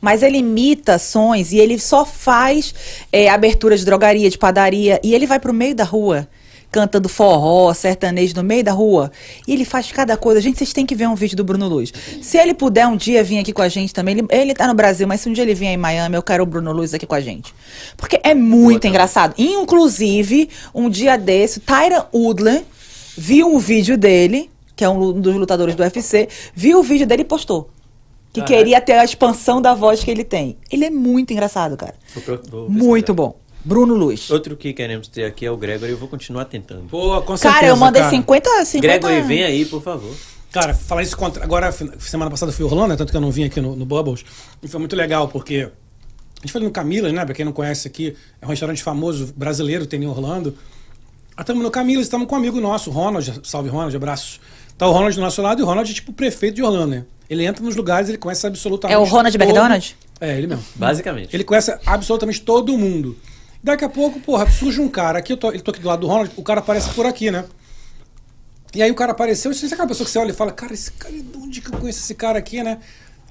Mas 0.00 0.22
ele 0.22 0.38
imita 0.38 0.98
sons 0.98 1.50
e 1.50 1.58
ele 1.58 1.78
só 1.78 2.04
faz 2.04 2.74
é, 3.10 3.28
abertura 3.28 3.76
de 3.76 3.84
drogaria, 3.84 4.30
de 4.30 4.38
padaria. 4.38 5.00
E 5.02 5.14
ele 5.14 5.26
vai 5.26 5.40
pro 5.40 5.52
meio 5.52 5.74
da 5.74 5.82
rua, 5.82 6.28
cantando 6.74 7.08
forró, 7.08 7.72
sertanejo 7.72 8.34
no 8.34 8.42
meio 8.42 8.64
da 8.64 8.72
rua. 8.72 9.12
E 9.46 9.52
ele 9.52 9.64
faz 9.64 9.92
cada 9.92 10.16
coisa. 10.16 10.40
Gente, 10.40 10.58
vocês 10.58 10.72
têm 10.72 10.84
que 10.84 10.96
ver 10.96 11.06
um 11.08 11.14
vídeo 11.14 11.36
do 11.36 11.44
Bruno 11.44 11.68
Luz. 11.68 11.92
Se 12.20 12.36
ele 12.36 12.52
puder 12.52 12.84
um 12.88 12.96
dia 12.96 13.22
vir 13.22 13.38
aqui 13.38 13.52
com 13.52 13.62
a 13.62 13.68
gente 13.68 13.94
também. 13.94 14.16
Ele, 14.18 14.26
ele 14.30 14.54
tá 14.54 14.66
no 14.66 14.74
Brasil, 14.74 15.06
mas 15.06 15.20
se 15.20 15.28
um 15.28 15.32
dia 15.32 15.44
ele 15.44 15.54
vier 15.54 15.72
em 15.72 15.76
Miami, 15.76 16.16
eu 16.16 16.22
quero 16.22 16.42
o 16.42 16.46
Bruno 16.46 16.72
Luz 16.72 16.92
aqui 16.92 17.06
com 17.06 17.14
a 17.14 17.20
gente. 17.20 17.54
Porque 17.96 18.18
é 18.24 18.34
muito 18.34 18.82
Boa, 18.82 18.90
engraçado. 18.90 19.34
Inclusive, 19.38 20.48
um 20.74 20.90
dia 20.90 21.16
desse, 21.16 21.60
Tyron 21.60 22.04
Woodland 22.12 22.64
viu 23.16 23.46
um 23.54 23.58
vídeo 23.60 23.96
dele, 23.96 24.50
que 24.74 24.82
é 24.84 24.88
um 24.88 25.12
dos 25.12 25.36
lutadores 25.36 25.76
do 25.76 25.82
UFC, 25.84 26.28
viu 26.54 26.80
o 26.80 26.82
vídeo 26.82 27.06
dele 27.06 27.22
e 27.22 27.24
postou. 27.24 27.70
Que 28.32 28.40
Ah, 28.40 28.42
é? 28.42 28.46
queria 28.48 28.80
ter 28.80 28.94
a 28.94 29.04
expansão 29.04 29.62
da 29.62 29.74
voz 29.74 30.02
que 30.02 30.10
ele 30.10 30.24
tem. 30.24 30.56
Ele 30.72 30.84
é 30.84 30.90
muito 30.90 31.32
engraçado, 31.32 31.76
cara. 31.76 31.94
Vou 32.12 32.22
pro- 32.24 32.40
vou 32.50 32.68
Muito 32.68 33.14
pesquisar. 33.14 33.28
bom. 33.28 33.43
Bruno 33.64 33.94
Luz. 33.94 34.30
Outro 34.30 34.56
que 34.56 34.72
queremos 34.72 35.08
ter 35.08 35.24
aqui 35.24 35.46
é 35.46 35.50
o 35.50 35.56
Gregory, 35.56 35.92
eu 35.92 35.96
vou 35.98 36.08
continuar 36.08 36.44
tentando. 36.44 36.84
Pô, 36.88 37.20
com 37.22 37.36
certeza, 37.36 37.54
Cara, 37.54 37.66
eu 37.66 37.76
mandei 37.76 38.02
cara. 38.02 38.14
50, 38.14 38.64
50... 38.64 38.86
Gregory, 38.86 39.26
vem 39.26 39.42
aí, 39.44 39.64
por 39.64 39.82
favor. 39.82 40.14
Cara, 40.52 40.74
falar 40.74 41.02
isso 41.02 41.16
contra. 41.16 41.42
Agora, 41.42 41.72
semana 41.98 42.30
passada 42.30 42.52
eu 42.52 42.54
fui 42.56 42.64
em 42.64 42.68
Orlando, 42.68 42.88
né? 42.88 42.96
tanto 42.96 43.10
que 43.10 43.16
eu 43.16 43.20
não 43.20 43.30
vim 43.30 43.44
aqui 43.44 43.60
no, 43.60 43.74
no 43.74 43.84
Bubbles. 43.84 44.24
E 44.62 44.68
foi 44.68 44.78
muito 44.78 44.94
legal, 44.94 45.28
porque. 45.28 45.68
A 46.38 46.46
gente 46.46 46.52
foi 46.52 46.60
no 46.60 46.70
Camilas, 46.70 47.10
né? 47.12 47.24
Pra 47.24 47.34
quem 47.34 47.44
não 47.44 47.52
conhece 47.52 47.88
aqui, 47.88 48.14
é 48.40 48.44
um 48.44 48.50
restaurante 48.50 48.82
famoso 48.82 49.32
brasileiro, 49.34 49.86
tem 49.86 50.02
em 50.02 50.06
Orlando. 50.06 50.54
Ah, 51.34 51.40
Estamos 51.40 51.62
no 51.62 51.70
Camilas, 51.70 52.04
estamos 52.04 52.28
com 52.28 52.34
um 52.34 52.38
amigo 52.38 52.60
nosso, 52.60 52.90
Ronald. 52.90 53.40
Salve, 53.44 53.70
Ronald, 53.70 53.96
abraços. 53.96 54.38
Tá 54.76 54.86
o 54.86 54.92
Ronald 54.92 55.14
do 55.16 55.22
nosso 55.22 55.40
lado 55.40 55.60
e 55.60 55.62
o 55.62 55.66
Ronald 55.66 55.90
é 55.90 55.94
tipo 55.94 56.10
o 56.10 56.14
prefeito 56.14 56.56
de 56.56 56.62
Orlando, 56.62 56.88
né? 56.88 57.04
Ele 57.30 57.46
entra 57.46 57.64
nos 57.64 57.74
lugares, 57.74 58.08
ele 58.10 58.18
conhece 58.18 58.46
absolutamente. 58.46 58.94
É 58.94 58.98
o 58.98 59.04
Ronald 59.04 59.32
todo- 59.36 59.42
McDonald? 59.42 59.96
É, 60.20 60.36
ele 60.36 60.46
mesmo. 60.46 60.62
Basicamente. 60.76 61.34
Ele 61.34 61.44
conhece 61.44 61.74
absolutamente 61.86 62.42
todo 62.42 62.76
mundo. 62.76 63.16
Daqui 63.64 63.82
a 63.82 63.88
pouco, 63.88 64.20
porra, 64.20 64.46
surge 64.50 64.78
um 64.78 64.88
cara 64.88 65.20
aqui, 65.20 65.32
eu 65.32 65.38
tô, 65.38 65.48
ele 65.48 65.62
tô 65.62 65.70
aqui 65.70 65.80
do 65.80 65.88
lado 65.88 66.00
do 66.00 66.06
Ronald, 66.06 66.30
o 66.36 66.42
cara 66.42 66.60
aparece 66.60 66.90
por 66.90 67.06
aqui, 67.06 67.30
né? 67.30 67.46
E 68.74 68.82
aí 68.82 68.90
o 68.90 68.94
cara 68.94 69.12
apareceu, 69.12 69.50
e 69.50 69.54
você 69.54 69.60
sabe 69.62 69.72
aquela 69.72 69.88
pessoa 69.88 70.04
que 70.04 70.10
você 70.12 70.18
olha 70.18 70.32
e 70.32 70.34
fala, 70.34 70.52
cara, 70.52 70.74
esse 70.74 70.92
cara, 70.92 71.14
de 71.14 71.38
onde 71.38 71.62
que 71.62 71.72
eu 71.72 71.78
conheço 71.78 72.00
esse 72.00 72.14
cara 72.14 72.38
aqui, 72.38 72.62
né? 72.62 72.78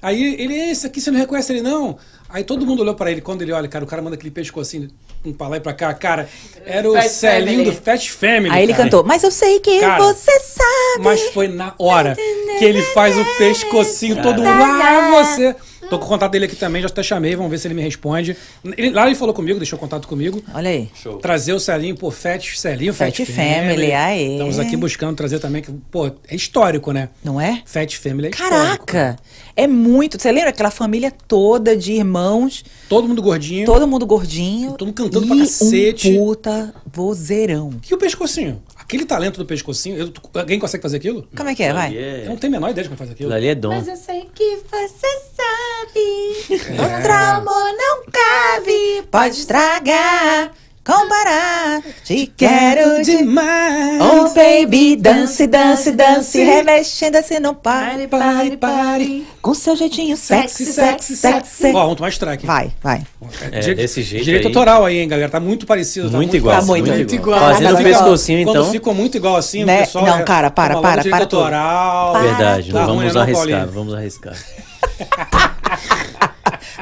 Aí 0.02 0.34
ele, 0.34 0.58
é 0.58 0.72
esse 0.72 0.88
aqui, 0.88 1.00
você 1.00 1.12
não 1.12 1.20
reconhece 1.20 1.52
ele, 1.52 1.62
não? 1.62 1.96
Aí 2.28 2.42
todo 2.42 2.66
mundo 2.66 2.82
olhou 2.82 2.96
pra 2.96 3.12
ele, 3.12 3.20
quando 3.20 3.42
ele 3.42 3.52
olha, 3.52 3.68
cara, 3.68 3.84
o 3.84 3.86
cara 3.86 4.02
manda 4.02 4.16
aquele 4.16 4.32
pescocinho 4.32 4.90
um 5.24 5.32
pra 5.32 5.46
lá 5.46 5.56
e 5.56 5.60
pra 5.60 5.72
cá, 5.72 5.94
cara, 5.94 6.28
era 6.66 6.90
o 6.90 6.94
Fat 6.94 7.08
Celinho 7.08 7.58
Family. 7.58 7.70
do 7.70 7.82
Fat 7.82 8.08
Family. 8.10 8.50
Aí 8.50 8.62
ele 8.64 8.72
cara. 8.72 8.84
cantou, 8.84 9.04
mas 9.04 9.22
eu 9.22 9.30
sei 9.30 9.60
que 9.60 9.78
Cara, 9.78 10.02
você 10.02 10.40
sabe. 10.40 11.04
Mas 11.04 11.22
foi 11.30 11.46
na 11.46 11.74
hora 11.78 12.16
que 12.58 12.64
ele 12.64 12.82
faz 12.82 13.16
o 13.16 13.24
pescocinho 13.38 14.20
todo 14.20 14.38
mundo. 14.38 14.48
Ah, 14.48 15.22
você. 15.22 15.54
Tô 15.90 15.98
com 15.98 16.06
o 16.06 16.08
contato 16.08 16.32
dele 16.32 16.46
aqui 16.46 16.56
também, 16.56 16.80
já 16.82 16.88
até 16.88 17.02
chamei, 17.02 17.34
vamos 17.36 17.50
ver 17.50 17.58
se 17.58 17.66
ele 17.68 17.74
me 17.74 17.82
responde. 17.82 18.36
Ele- 18.76 18.90
lá 18.90 19.06
ele 19.06 19.14
falou 19.14 19.34
comigo, 19.34 19.58
deixou 19.58 19.78
contato 19.78 20.08
comigo. 20.08 20.42
Olha 20.54 20.70
aí. 20.70 20.88
Show. 20.94 21.18
Trazer 21.18 21.52
o 21.52 21.60
Celinho, 21.60 21.96
pô, 21.96 22.10
Fat 22.10 22.42
Celinho, 22.56 22.92
Fat, 22.94 23.16
Fat 23.16 23.26
Family, 23.26 23.92
aê. 23.92 24.32
Estamos 24.32 24.58
aqui 24.58 24.76
buscando 24.76 25.16
trazer 25.16 25.38
também, 25.38 25.62
que, 25.62 25.70
pô, 25.90 26.06
é 26.28 26.34
histórico, 26.34 26.92
né? 26.92 27.08
Não 27.22 27.40
é? 27.40 27.62
Fat 27.64 27.94
Family 27.98 28.28
é 28.28 28.30
histórico. 28.30 28.54
Caraca! 28.86 29.16
É 29.56 29.66
muito. 29.66 30.20
Você 30.20 30.32
lembra 30.32 30.50
aquela 30.50 30.70
família 30.70 31.12
toda 31.28 31.76
de 31.76 31.92
irmãos, 31.92 32.64
Todo 32.88 33.06
mundo 33.06 33.22
gordinho. 33.22 33.66
todo 33.66 33.86
mundo 33.86 34.04
gordinho. 34.04 34.70
Todo 34.72 34.86
mundo 34.86 34.94
cantando 34.94 35.24
e 35.26 35.28
pra 35.28 35.36
cacete. 35.38 36.10
Um 36.10 36.18
puta 36.18 36.74
vozeirão. 36.92 37.70
E 37.88 37.94
o 37.94 37.98
pescocinho? 37.98 38.60
Aquele 38.84 39.04
talento 39.06 39.38
do 39.38 39.46
pescocinho, 39.46 39.96
eu- 39.96 40.12
alguém 40.40 40.58
consegue 40.58 40.82
fazer 40.82 40.98
aquilo? 40.98 41.26
Como 41.34 41.48
é 41.48 41.54
que 41.54 41.62
é? 41.62 41.72
Vai. 41.72 41.94
Eu 41.96 42.00
é- 42.00 42.24
não 42.26 42.36
tenho 42.36 42.52
a 42.52 42.56
menor 42.56 42.70
ideia 42.70 42.82
de 42.84 42.88
como 42.90 42.98
faz 42.98 43.10
aquilo. 43.10 43.30
Aquilo 43.32 43.36
ali 43.36 43.48
é 43.48 43.54
dom. 43.54 43.72
eu 43.74 43.96
sei 43.96 44.28
que 44.34 44.56
você 44.70 45.06
sabe. 45.34 46.60
Outro 46.70 47.12
amor 47.12 47.72
não 47.76 48.04
cabe, 48.12 49.02
pode 49.10 49.36
estragar, 49.38 50.52
comparar. 50.84 51.82
Te 52.04 52.26
quero 52.36 53.02
de 53.02 53.16
demais. 53.18 54.00
Oh 54.02 54.28
baby, 54.34 54.96
dance, 54.96 55.46
dance, 55.46 55.90
dance, 55.92 56.42
remexendo 56.42 57.16
assim 57.16 57.38
não 57.40 57.54
pare, 57.54 58.06
Pare, 58.06 58.56
pare. 58.56 59.26
Com 59.40 59.54
seu 59.54 59.74
jeitinho 59.76 60.16
sexy, 60.16 60.66
sexy, 60.66 61.16
sexy. 61.16 61.66
Ó, 61.68 61.72
vamos 61.72 61.96
tomar 61.96 62.08
strike. 62.10 62.46
Vai, 62.46 62.70
vai. 62.82 63.02
É, 63.50 63.60
Dire- 63.60 63.74
desse 63.76 64.02
jeito 64.02 64.24
Direito 64.24 64.42
aí. 64.46 64.48
autoral 64.48 64.84
aí, 64.84 64.98
hein, 64.98 65.08
galera. 65.08 65.30
Tá 65.30 65.40
muito 65.40 65.66
parecido. 65.66 66.10
tá 66.10 66.16
Muito 66.16 66.36
igual. 66.36 66.56
Tá 66.58 66.62
muito, 66.64 66.90
muito 66.90 67.14
igual. 67.14 67.40
Fazendo 67.40 67.64
Tá 67.64 67.70
o 67.70 67.72
muito 67.74 67.88
igual. 67.88 68.02
pescocinho, 68.02 68.44
Quando 68.44 68.58
então. 68.60 68.72
ficou 68.72 68.94
muito 68.94 69.16
igual 69.16 69.36
assim, 69.36 69.64
Né? 69.64 69.76
o 69.76 69.78
pessoal... 69.80 70.06
Não, 70.06 70.18
é- 70.18 70.22
cara, 70.22 70.50
para, 70.50 70.74
toma 70.74 70.88
para, 70.88 71.02
para 71.04 71.26
tudo. 71.26 71.38
autoral. 71.42 72.12
Para. 72.12 72.22
Verdade, 72.22 72.70
ruim, 72.70 72.86
vamos 72.86 73.14
não, 73.14 73.22
arriscar, 73.22 73.46
Paulinho? 73.48 73.72
vamos 73.72 73.94
arriscar. 73.94 74.34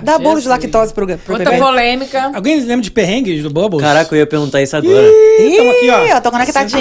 Dá 0.02 0.18
bolo 0.18 0.40
de 0.40 0.48
lactose 0.48 0.94
pro, 0.94 1.06
pro 1.18 1.34
Outra 1.34 1.50
bebê. 1.50 1.62
polêmica. 1.62 2.30
Alguém 2.34 2.60
lembra 2.60 2.82
de 2.82 2.90
perrengues 2.90 3.42
do 3.42 3.50
Bubbles? 3.50 3.82
Caraca, 3.82 4.14
eu 4.14 4.20
ia 4.20 4.26
perguntar 4.26 4.62
isso 4.62 4.76
agora. 4.76 5.06
Ih, 5.06 5.56
Tamo 5.56 5.70
aqui, 5.70 5.90
ó. 5.90 5.98
eu 6.16 6.20
tô 6.20 6.30
conectadinha, 6.30 6.80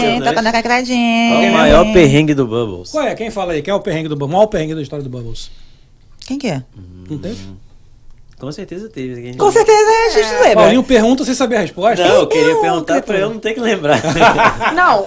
Sintonia, 0.00 0.22
tô 0.24 0.34
conectadinha. 0.34 1.30
Qual 1.36 1.42
o 1.44 1.52
maior 1.52 1.92
perrengue 1.92 2.34
do 2.34 2.46
Bubbles? 2.46 2.90
Qual 2.90 3.04
é? 3.04 3.14
Quem 3.14 3.30
fala 3.30 3.52
aí? 3.52 3.62
Quem 3.62 3.70
é 3.72 3.74
o 3.74 3.80
perrengue 3.80 4.08
do 4.08 4.16
Bubbles? 4.16 4.32
O 4.34 4.36
maior 4.38 4.46
perrengue 4.46 4.74
da 4.74 4.82
história 4.82 5.02
do 5.02 5.10
Bubbles? 5.10 5.50
Quem 6.26 6.38
que 6.38 6.48
é? 6.48 6.62
Não 7.08 7.18
teve? 7.18 7.38
Com 8.38 8.50
certeza 8.50 8.88
teve. 8.88 9.36
Com 9.36 9.52
certeza 9.52 9.78
é 9.78 10.10
justo 10.10 10.32
lembra. 10.42 10.54
Paulinho 10.54 10.82
pergunta 10.82 11.24
sem 11.24 11.32
saber 11.32 11.56
a 11.56 11.60
resposta. 11.60 12.02
Não, 12.08 12.16
eu 12.22 12.26
queria 12.26 12.48
Eu, 12.48 12.60
perguntar 12.60 13.00
pra 13.02 13.16
eu 13.18 13.30
não 13.30 13.38
ter 13.38 13.54
que 13.54 13.60
lembrar. 13.60 14.00
Não, 14.74 15.06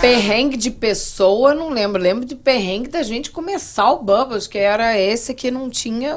perrengue 0.00 0.56
de 0.56 0.70
pessoa, 0.70 1.50
eu 1.50 1.56
não 1.56 1.70
lembro. 1.70 2.00
Lembro 2.00 2.24
de 2.24 2.36
perrengue 2.36 2.88
da 2.88 3.02
gente 3.02 3.32
começar 3.32 3.90
o 3.90 4.04
Bubbles, 4.04 4.46
que 4.46 4.56
era 4.58 4.96
esse 4.96 5.34
que 5.34 5.50
não 5.50 5.68
tinha 5.68 6.16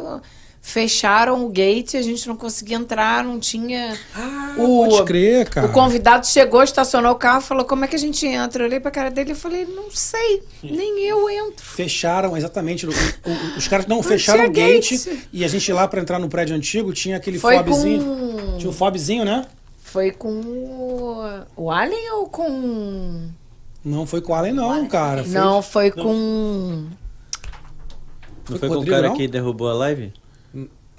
fecharam 0.70 1.46
o 1.46 1.50
gate, 1.50 1.96
a 1.96 2.02
gente 2.02 2.28
não 2.28 2.36
conseguia 2.36 2.78
entrar, 2.78 3.24
não 3.24 3.40
tinha. 3.40 3.98
Ah, 4.16 4.56
O- 4.58 4.88
pode 4.88 5.04
crer, 5.06 5.50
cara. 5.50 5.68
O 5.68 5.72
convidado 5.72 6.26
chegou, 6.28 6.62
estacionou 6.64 7.12
o 7.12 7.16
carro, 7.16 7.42
falou: 7.42 7.66
Como 7.66 7.84
é 7.86 7.88
que 7.88 7.96
a 7.96 8.00
gente 8.00 8.26
entra? 8.28 8.64
Eu 8.64 8.68
olhei 8.68 8.80
pra 8.80 8.92
cara 8.92 9.10
dele 9.10 9.32
e 9.32 9.36
falei: 9.36 9.66
Não 9.66 9.90
sei, 9.92 10.44
nem 10.64 11.00
eu 11.06 11.30
entro. 11.30 11.66
Fecharam, 11.66 12.38
exatamente. 12.38 12.86
o- 12.86 12.90
o- 12.92 13.58
os 13.58 13.68
caras 13.68 13.88
não, 13.88 14.02
fecharam 14.04 14.46
o 14.46 14.52
gate, 14.52 14.92
gate. 15.06 15.28
e 15.34 15.44
a 15.44 15.48
gente 15.48 15.72
lá 15.74 15.88
pra 15.88 16.02
entrar 16.02 16.20
no 16.20 16.30
prédio 16.30 16.56
antigo 16.56 16.94
tinha 16.94 17.18
aquele 17.18 17.40
Foi 17.40 17.56
fobzinho. 17.58 18.04
com. 18.04 18.58
Tinha 18.58 18.70
o 18.70 18.74
fobzinho, 18.74 19.26
né? 19.26 19.46
Foi 19.84 20.12
com 20.12 20.30
o, 20.30 21.24
o 21.56 21.72
Alien 21.72 22.12
ou 22.12 22.28
com. 22.28 23.28
Não 23.84 24.06
foi 24.06 24.22
com 24.22 24.34
o 24.34 24.36
Allen, 24.36 24.54
não, 24.54 24.86
cara. 24.88 25.24
Foi- 25.24 25.34
Não, 25.34 25.62
foi 25.62 25.90
com. 25.90 26.86
Não 28.48 28.58
Foi 28.58 28.60
foi 28.60 28.70
com 28.70 28.76
o 28.84 28.86
cara 28.86 29.10
não? 29.10 29.16
que 29.16 29.28
derrubou 29.28 29.70
a 29.70 29.74
live? 29.74 30.12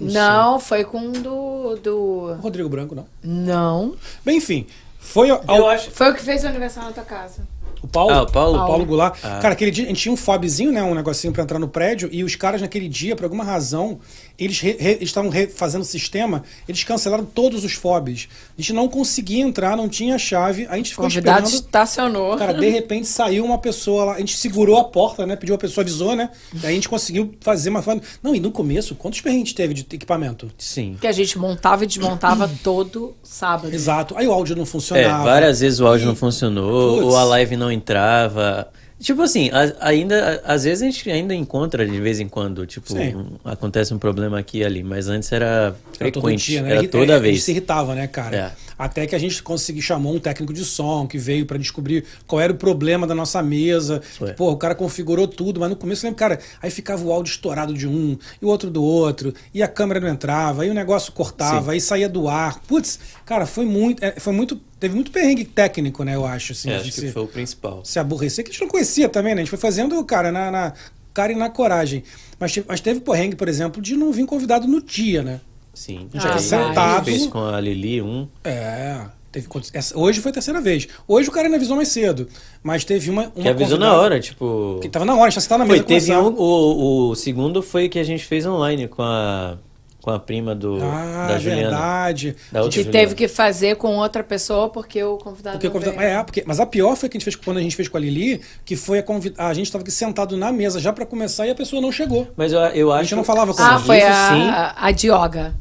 Não, 0.01 0.59
foi 0.59 0.83
com 0.83 1.09
o 1.09 1.11
do. 1.11 1.75
do... 1.77 2.33
Rodrigo 2.41 2.69
Branco, 2.69 2.95
não. 2.95 3.05
Não. 3.23 3.95
Bem, 4.25 4.37
enfim. 4.37 4.65
Foi 4.99 5.29
ao, 5.29 5.43
Eu 5.47 5.67
acho. 5.67 5.91
Foi 5.91 6.11
o 6.11 6.13
que 6.13 6.21
fez 6.21 6.43
o 6.43 6.47
aniversário 6.47 6.89
na 6.89 6.93
tua 6.93 7.03
casa. 7.03 7.43
o 7.81 7.87
Paulo. 7.87 8.13
Ah, 8.13 8.21
o 8.21 8.31
Paulo? 8.31 8.57
O 8.57 8.67
Paulo 8.67 8.85
Goulart. 8.85 9.17
Ah. 9.23 9.39
Cara, 9.41 9.53
aquele 9.53 9.71
dia 9.71 9.85
a 9.85 9.87
gente 9.87 10.01
tinha 10.01 10.13
um 10.13 10.17
fobzinho, 10.17 10.71
né? 10.71 10.83
Um 10.83 10.93
negocinho 10.93 11.33
pra 11.33 11.43
entrar 11.43 11.59
no 11.59 11.67
prédio. 11.67 12.07
E 12.11 12.23
os 12.23 12.35
caras, 12.35 12.61
naquele 12.61 12.87
dia, 12.87 13.15
por 13.15 13.23
alguma 13.23 13.43
razão, 13.43 13.99
eles 14.45 14.59
re- 14.59 14.77
re- 14.79 14.91
eles 14.93 15.09
estavam 15.09 15.29
re- 15.29 15.47
fazendo 15.47 15.81
o 15.81 15.85
sistema, 15.85 16.43
eles 16.67 16.83
cancelaram 16.83 17.25
todos 17.25 17.63
os 17.63 17.73
fobs. 17.73 18.27
A 18.57 18.61
gente 18.61 18.73
não 18.73 18.87
conseguia 18.87 19.43
entrar, 19.43 19.75
não 19.77 19.87
tinha 19.89 20.17
chave. 20.17 20.67
A 20.69 20.75
gente 20.77 20.89
ficou 20.91 21.05
convidado 21.05 21.45
esperando. 21.45 21.63
estacionou. 21.65 22.37
Cara, 22.37 22.53
de 22.53 22.69
repente 22.69 23.07
saiu 23.07 23.43
uma 23.45 23.57
pessoa 23.57 24.03
lá, 24.05 24.13
a 24.15 24.19
gente 24.19 24.35
segurou 24.37 24.77
a 24.77 24.83
porta, 24.83 25.25
né? 25.25 25.35
Pediu 25.35 25.55
a 25.55 25.57
pessoa, 25.57 25.83
avisou, 25.83 26.15
né? 26.15 26.29
Daí 26.53 26.71
a 26.71 26.75
gente 26.75 26.89
conseguiu 26.89 27.33
fazer 27.41 27.69
uma. 27.69 27.83
Não, 28.21 28.33
e 28.35 28.39
no 28.39 28.51
começo, 28.51 28.95
quantos 28.95 29.21
perrengues 29.21 29.43
a 29.43 29.45
gente 29.47 29.55
teve 29.55 29.73
de 29.73 29.81
equipamento? 29.91 30.51
Sim. 30.57 30.97
que 30.99 31.07
a 31.07 31.11
gente 31.11 31.37
montava 31.37 31.83
e 31.83 31.87
desmontava 31.87 32.49
todo 32.63 33.15
sábado. 33.23 33.73
Exato. 33.73 34.15
Aí 34.17 34.27
o 34.27 34.31
áudio 34.31 34.55
não 34.55 34.63
É, 34.63 34.65
funcionava. 34.65 35.23
várias 35.23 35.59
vezes 35.59 35.79
o 35.79 35.87
áudio 35.87 36.03
E- 36.03 36.07
não 36.07 36.15
funcionou, 36.15 36.95
Putz. 36.95 37.05
ou 37.07 37.17
a 37.17 37.23
live 37.23 37.55
não 37.57 37.71
entrava. 37.71 38.67
Tipo 39.01 39.23
assim, 39.23 39.49
a- 39.51 39.73
ainda, 39.87 40.41
às 40.45 40.63
vezes 40.63 40.83
a 40.83 40.85
gente 40.85 41.09
ainda 41.09 41.33
encontra 41.33 41.85
de 41.85 41.99
vez 41.99 42.19
em 42.19 42.27
quando, 42.29 42.65
tipo, 42.67 42.93
um- 42.95 43.35
acontece 43.43 43.93
um 43.93 43.97
problema 43.97 44.37
aqui 44.39 44.59
e 44.59 44.63
ali, 44.63 44.83
mas 44.83 45.07
antes 45.07 45.31
era 45.31 45.45
Era 45.45 45.75
frequente, 46.11 46.45
dia, 46.51 46.61
né? 46.61 46.71
era 46.71 46.87
toda 46.87 47.13
é, 47.13 47.15
A 47.15 47.19
vez. 47.19 47.35
gente 47.35 47.43
se 47.43 47.51
irritava, 47.51 47.95
né, 47.95 48.05
cara? 48.07 48.35
É. 48.37 48.51
Até 48.83 49.05
que 49.05 49.13
a 49.15 49.19
gente 49.19 49.43
conseguiu, 49.43 49.81
chamou 49.83 50.15
um 50.15 50.19
técnico 50.19 50.51
de 50.51 50.65
som 50.65 51.05
que 51.05 51.17
veio 51.19 51.45
pra 51.45 51.55
descobrir 51.57 52.03
qual 52.25 52.41
era 52.41 52.51
o 52.51 52.55
problema 52.55 53.05
da 53.05 53.13
nossa 53.13 53.41
mesa. 53.43 54.01
Foi. 54.17 54.33
Pô, 54.33 54.49
o 54.51 54.57
cara 54.57 54.73
configurou 54.73 55.27
tudo, 55.27 55.59
mas 55.59 55.69
no 55.69 55.75
começo, 55.75 56.03
eu 56.03 56.07
lembro, 56.09 56.17
cara, 56.17 56.39
aí 56.59 56.71
ficava 56.71 57.03
o 57.03 57.11
áudio 57.11 57.29
estourado 57.31 57.75
de 57.75 57.87
um 57.87 58.17
e 58.41 58.45
o 58.45 58.47
outro 58.47 58.71
do 58.71 58.83
outro, 58.83 59.33
e 59.53 59.61
a 59.61 59.67
câmera 59.67 59.99
não 59.99 60.07
entrava, 60.07 60.63
aí 60.63 60.69
o 60.71 60.73
negócio 60.73 61.11
cortava, 61.11 61.73
aí 61.73 61.79
saía 61.79 62.09
do 62.09 62.27
ar. 62.27 62.59
Putz, 62.61 62.99
cara, 63.23 63.45
foi 63.45 63.65
muito, 63.65 64.03
é, 64.03 64.19
foi 64.19 64.33
muito, 64.33 64.55
teve 64.79 64.95
muito 64.95 65.11
perrengue 65.11 65.45
técnico, 65.45 66.03
né, 66.03 66.15
eu 66.15 66.25
acho, 66.25 66.53
assim. 66.53 66.71
É, 66.71 66.77
acho 66.77 66.85
que 66.85 66.91
se- 67.01 67.11
foi 67.11 67.21
o 67.21 67.27
principal. 67.27 67.85
se 67.85 67.99
aborrecer, 67.99 68.43
que 68.43 68.49
a 68.49 68.53
gente 68.53 68.61
não 68.61 68.67
conhecia 68.69 69.07
também, 69.07 69.35
né? 69.35 69.41
A 69.41 69.43
gente 69.43 69.51
foi 69.51 69.59
fazendo, 69.59 70.03
cara, 70.03 70.31
na, 70.31 70.49
na 70.49 70.73
cara 71.13 71.31
e 71.31 71.35
na 71.35 71.49
coragem. 71.51 72.03
Mas, 72.39 72.57
mas 72.67 72.81
teve 72.81 72.99
porrengue, 73.01 73.35
por 73.35 73.47
exemplo, 73.47 73.79
de 73.79 73.95
não 73.95 74.11
vir 74.11 74.25
convidado 74.25 74.67
no 74.67 74.81
dia, 74.81 75.21
né? 75.21 75.39
Sim. 75.73 76.07
Já 76.13 76.33
Aí 76.35 76.39
sentado. 76.39 76.79
A 76.79 77.11
gente 77.11 77.19
fez 77.19 77.27
com 77.27 77.39
a 77.45 77.59
Lili 77.59 78.01
um. 78.01 78.27
É. 78.43 78.99
Teve, 79.31 79.47
essa- 79.73 79.97
hoje 79.97 80.19
foi 80.19 80.29
a 80.31 80.33
terceira 80.33 80.59
vez. 80.59 80.89
Hoje 81.07 81.29
o 81.29 81.31
cara 81.31 81.47
ainda 81.47 81.55
avisou 81.55 81.77
mais 81.77 81.87
cedo. 81.87 82.27
Mas 82.61 82.83
teve 82.83 83.09
uma. 83.09 83.31
uma 83.33 83.43
Que 83.43 83.47
avisou 83.47 83.77
na 83.79 83.93
hora, 83.95 84.19
tipo. 84.19 84.77
Que 84.81 84.89
tava 84.89 85.05
na 85.05 85.15
hora, 85.15 85.29
gente 85.29 85.35
já 85.35 85.39
estava 85.39 85.59
na 85.63 85.65
Foi, 85.67 85.77
mesa. 85.77 85.87
teve 85.87 86.07
conversar. 86.13 86.29
um, 86.29 86.43
o, 86.43 87.09
o 87.11 87.15
segundo 87.15 87.63
foi 87.63 87.87
que 87.87 87.97
a 87.97 88.03
gente 88.03 88.25
fez 88.25 88.45
online 88.45 88.89
com 88.89 89.01
a, 89.01 89.57
com 90.01 90.09
a 90.11 90.19
prima 90.19 90.55
do, 90.55 90.77
Ah, 90.81 91.27
da 91.29 91.37
Juliana. 91.39 91.61
verdade. 91.61 92.35
Da 92.51 92.61
A 92.61 92.63
gente- 92.63 92.83
Que 92.83 92.89
teve 92.89 93.13
que 93.15 93.27
fazer 93.27 93.75
com 93.75 93.97
outra 93.97 94.23
pessoa 94.23 94.67
porque 94.69 95.03
o 95.03 95.17
convidado. 95.17 95.53
Porque, 95.57 95.67
não 95.67 95.73
convida- 95.73 95.91
veio. 95.91 96.01
é, 96.19 96.23
porque, 96.23 96.43
mas 96.45 96.59
a 96.59 96.65
pior 96.65 96.95
foi 96.95 97.07
que 97.07 97.17
a 97.17 97.19
gente 97.19 97.23
fez 97.25 97.35
quando 97.35 97.57
a 97.57 97.61
gente 97.61 97.75
fez 97.75 97.87
com 97.87 97.97
a 97.97 97.99
Lili, 97.99 98.41
que 98.65 98.75
foi 98.75 98.99
a 98.99 99.03
convid... 99.03 99.35
a 99.37 99.53
gente 99.53 99.65
estava 99.67 99.83
aqui 99.83 99.91
sentado 99.91 100.35
na 100.35 100.51
mesa 100.51 100.79
já 100.79 100.91
para 100.91 101.05
começar 101.05 101.45
e 101.45 101.51
a 101.51 101.55
pessoa 101.55 101.81
não 101.81 101.91
chegou. 101.91 102.27
Mas 102.35 102.51
eu, 102.51 102.59
eu 102.59 102.91
acho. 102.91 103.03
gente 103.03 103.15
não 103.15 103.23
falava 103.23 103.53
com 103.53 103.61
Ah, 103.61 103.75
Isso 103.75 103.85
foi 103.85 103.97
isso 103.99 104.07
a, 104.07 104.29
sim. 104.29 104.49
a, 104.49 104.75
a 104.87 104.91
Dioga. 104.91 105.55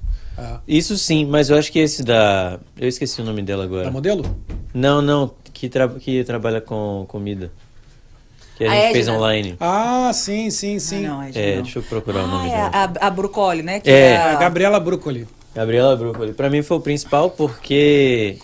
Isso 0.66 0.96
sim, 0.96 1.26
mas 1.26 1.50
eu 1.50 1.58
acho 1.58 1.70
que 1.70 1.78
esse 1.78 2.02
da. 2.02 2.58
Eu 2.78 2.88
esqueci 2.88 3.20
o 3.20 3.24
nome 3.24 3.42
dela 3.42 3.64
agora. 3.64 3.84
Da 3.84 3.90
modelo? 3.90 4.24
Não, 4.72 5.02
não, 5.02 5.30
que, 5.52 5.68
tra... 5.68 5.86
que 5.86 6.24
trabalha 6.24 6.62
com 6.62 7.04
comida. 7.08 7.52
Que 8.60 8.66
a 8.66 8.70
A 8.72 8.74
gente 8.74 8.92
fez 8.92 9.08
Edna. 9.08 9.16
online. 9.18 9.56
Ah, 9.58 10.10
sim, 10.12 10.50
sim, 10.50 10.78
sim. 10.78 11.06
Ah, 11.06 11.08
não, 11.08 11.26
Ed, 11.28 11.38
É, 11.40 11.56
não. 11.56 11.62
deixa 11.62 11.78
eu 11.78 11.82
procurar 11.82 12.20
o 12.20 12.24
Ah, 12.24 12.26
nome 12.26 12.48
é 12.50 12.52
dela. 12.52 12.70
a, 13.00 13.06
a 13.06 13.10
Brucoli, 13.10 13.62
né? 13.62 13.80
Que 13.80 13.88
É. 13.88 14.10
é 14.10 14.16
A 14.18 14.34
Gabriela 14.34 14.78
Brucoli. 14.78 15.26
Gabriela 15.54 15.96
Brúcoli. 15.96 16.34
Pra 16.34 16.50
mim 16.50 16.60
foi 16.60 16.76
o 16.76 16.80
principal 16.80 17.30
porque 17.30 18.36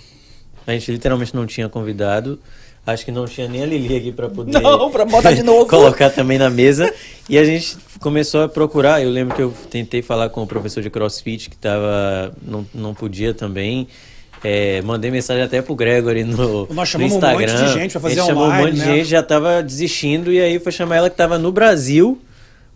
a 0.67 0.73
gente 0.73 0.91
literalmente 0.91 1.35
não 1.35 1.45
tinha 1.47 1.69
convidado. 1.69 2.41
Acho 2.87 3.05
que 3.05 3.13
não 3.13 3.27
tinha 3.27 3.47
nem 3.47 3.63
a 3.63 3.67
Lili 3.67 3.95
aqui 3.95 4.11
pra 4.11 4.31
poder 4.31 4.53
Não, 4.59 4.91
pra 4.91 5.05
botar 5.05 5.33
de 5.33 5.43
novo. 5.45 5.67
colocar 5.67 6.09
também 6.09 6.39
na 6.39 6.49
mesa. 6.49 6.91
E 7.29 7.37
a 7.37 7.45
gente 7.45 7.77
começou 8.01 8.43
a 8.45 8.49
procurar. 8.49 9.03
Eu 9.03 9.11
lembro 9.11 9.37
que 9.37 9.43
eu 9.43 9.53
tentei 9.71 10.01
falar 10.01 10.31
com 10.31 10.43
o 10.43 10.47
professor 10.47 10.83
de 10.83 10.89
CrossFit 10.89 11.51
que 11.51 11.57
tava 11.59 12.33
não, 12.41 12.67
não 12.73 12.95
podia 12.95 13.35
também. 13.35 13.87
É, 14.49 14.81
mandei 14.83 15.11
mensagem 15.11 15.43
até 15.43 15.61
pro 15.61 15.75
Gregory 15.75 16.23
no, 16.23 16.69
Nós 16.69 16.77
no 16.77 16.87
chamamos 16.87 17.15
um 17.15 17.17
Instagram. 17.17 17.53
monte 17.53 17.65
de 17.67 17.73
gente 17.73 17.93
pra 17.93 18.01
fazer 18.01 18.15
gente 18.15 18.27
chamou 18.27 18.45
um 18.45 18.47
online, 18.47 18.65
monte 18.67 18.75
de 18.75 18.79
né? 18.87 18.95
gente, 18.99 19.09
já 19.09 19.21
tava 19.23 19.61
desistindo 19.61 20.33
e 20.33 20.41
aí 20.41 20.61
foi 20.61 20.71
chamar 20.71 20.97
ela 20.97 21.11
que 21.11 21.17
tava 21.17 21.37
no 21.37 21.51
Brasil 21.51 22.17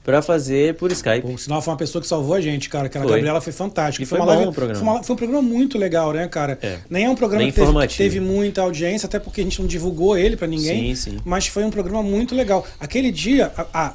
pra 0.03 0.22
fazer 0.22 0.74
por 0.76 0.90
Skype. 0.92 1.20
Por 1.22 1.38
sinal, 1.38 1.61
foi 1.61 1.72
uma 1.72 1.76
pessoa 1.78 2.01
que 2.01 2.09
salvou 2.09 2.34
a 2.34 2.40
gente, 2.40 2.68
cara. 2.68 2.86
Aquela 2.86 3.05
Foi. 3.05 3.12
Gabriela 3.14 3.40
foi 3.40 3.53
fantástica. 3.53 4.03
E 4.03 4.07
foi 4.07 4.18
uma 4.18 4.24
bom 4.26 4.32
live- 4.32 4.48
o 4.48 4.53
programa. 4.53 4.80
Foi, 4.80 4.88
uma- 4.88 5.03
foi 5.03 5.14
um 5.14 5.16
programa 5.16 5.42
muito 5.42 5.76
legal, 5.78 6.12
né, 6.12 6.26
cara? 6.26 6.59
É. 6.62 6.78
Nem 6.88 7.05
é 7.05 7.11
um 7.11 7.14
programa 7.14 7.44
Bem 7.44 7.53
que 7.53 7.61
teve, 7.96 7.96
teve 7.96 8.20
muita 8.20 8.62
audiência, 8.62 9.07
até 9.07 9.18
porque 9.18 9.40
a 9.40 9.44
gente 9.44 9.61
não 9.61 9.68
divulgou 9.68 10.16
ele 10.16 10.36
pra 10.36 10.46
ninguém. 10.46 10.94
Sim, 10.96 11.12
sim. 11.12 11.18
Mas 11.24 11.46
foi 11.46 11.64
um 11.64 11.70
programa 11.70 12.03
muito 12.03 12.34
legal. 12.34 12.66
Aquele 12.80 13.11
dia, 13.12 13.53
a, 13.57 13.66
a, 13.72 13.86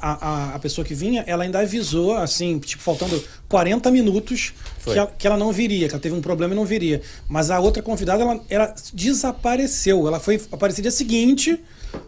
a, 0.52 0.54
a 0.54 0.58
pessoa 0.58 0.84
que 0.84 0.94
vinha, 0.94 1.24
ela 1.26 1.42
ainda 1.44 1.58
avisou, 1.58 2.14
assim, 2.14 2.58
tipo, 2.60 2.82
faltando 2.82 3.22
40 3.48 3.90
minutos 3.90 4.52
Foi. 4.78 4.92
que 4.94 4.98
ela, 4.98 5.12
que 5.18 5.26
ela 5.26 5.36
não 5.36 5.52
viria, 5.52 5.88
que 5.88 5.94
ela 5.94 6.00
teve 6.02 6.14
um 6.14 6.20
problema 6.20 6.54
e 6.54 6.56
não 6.56 6.64
viria. 6.64 7.00
Mas 7.28 7.50
a 7.50 7.58
outra 7.60 7.82
convidada, 7.82 8.22
ela, 8.22 8.40
ela 8.48 8.74
desapareceu. 8.92 10.06
Ela 10.06 10.20
foi 10.20 10.40
aparecer 10.52 10.82
dia 10.82 10.90
seguinte 10.90 11.58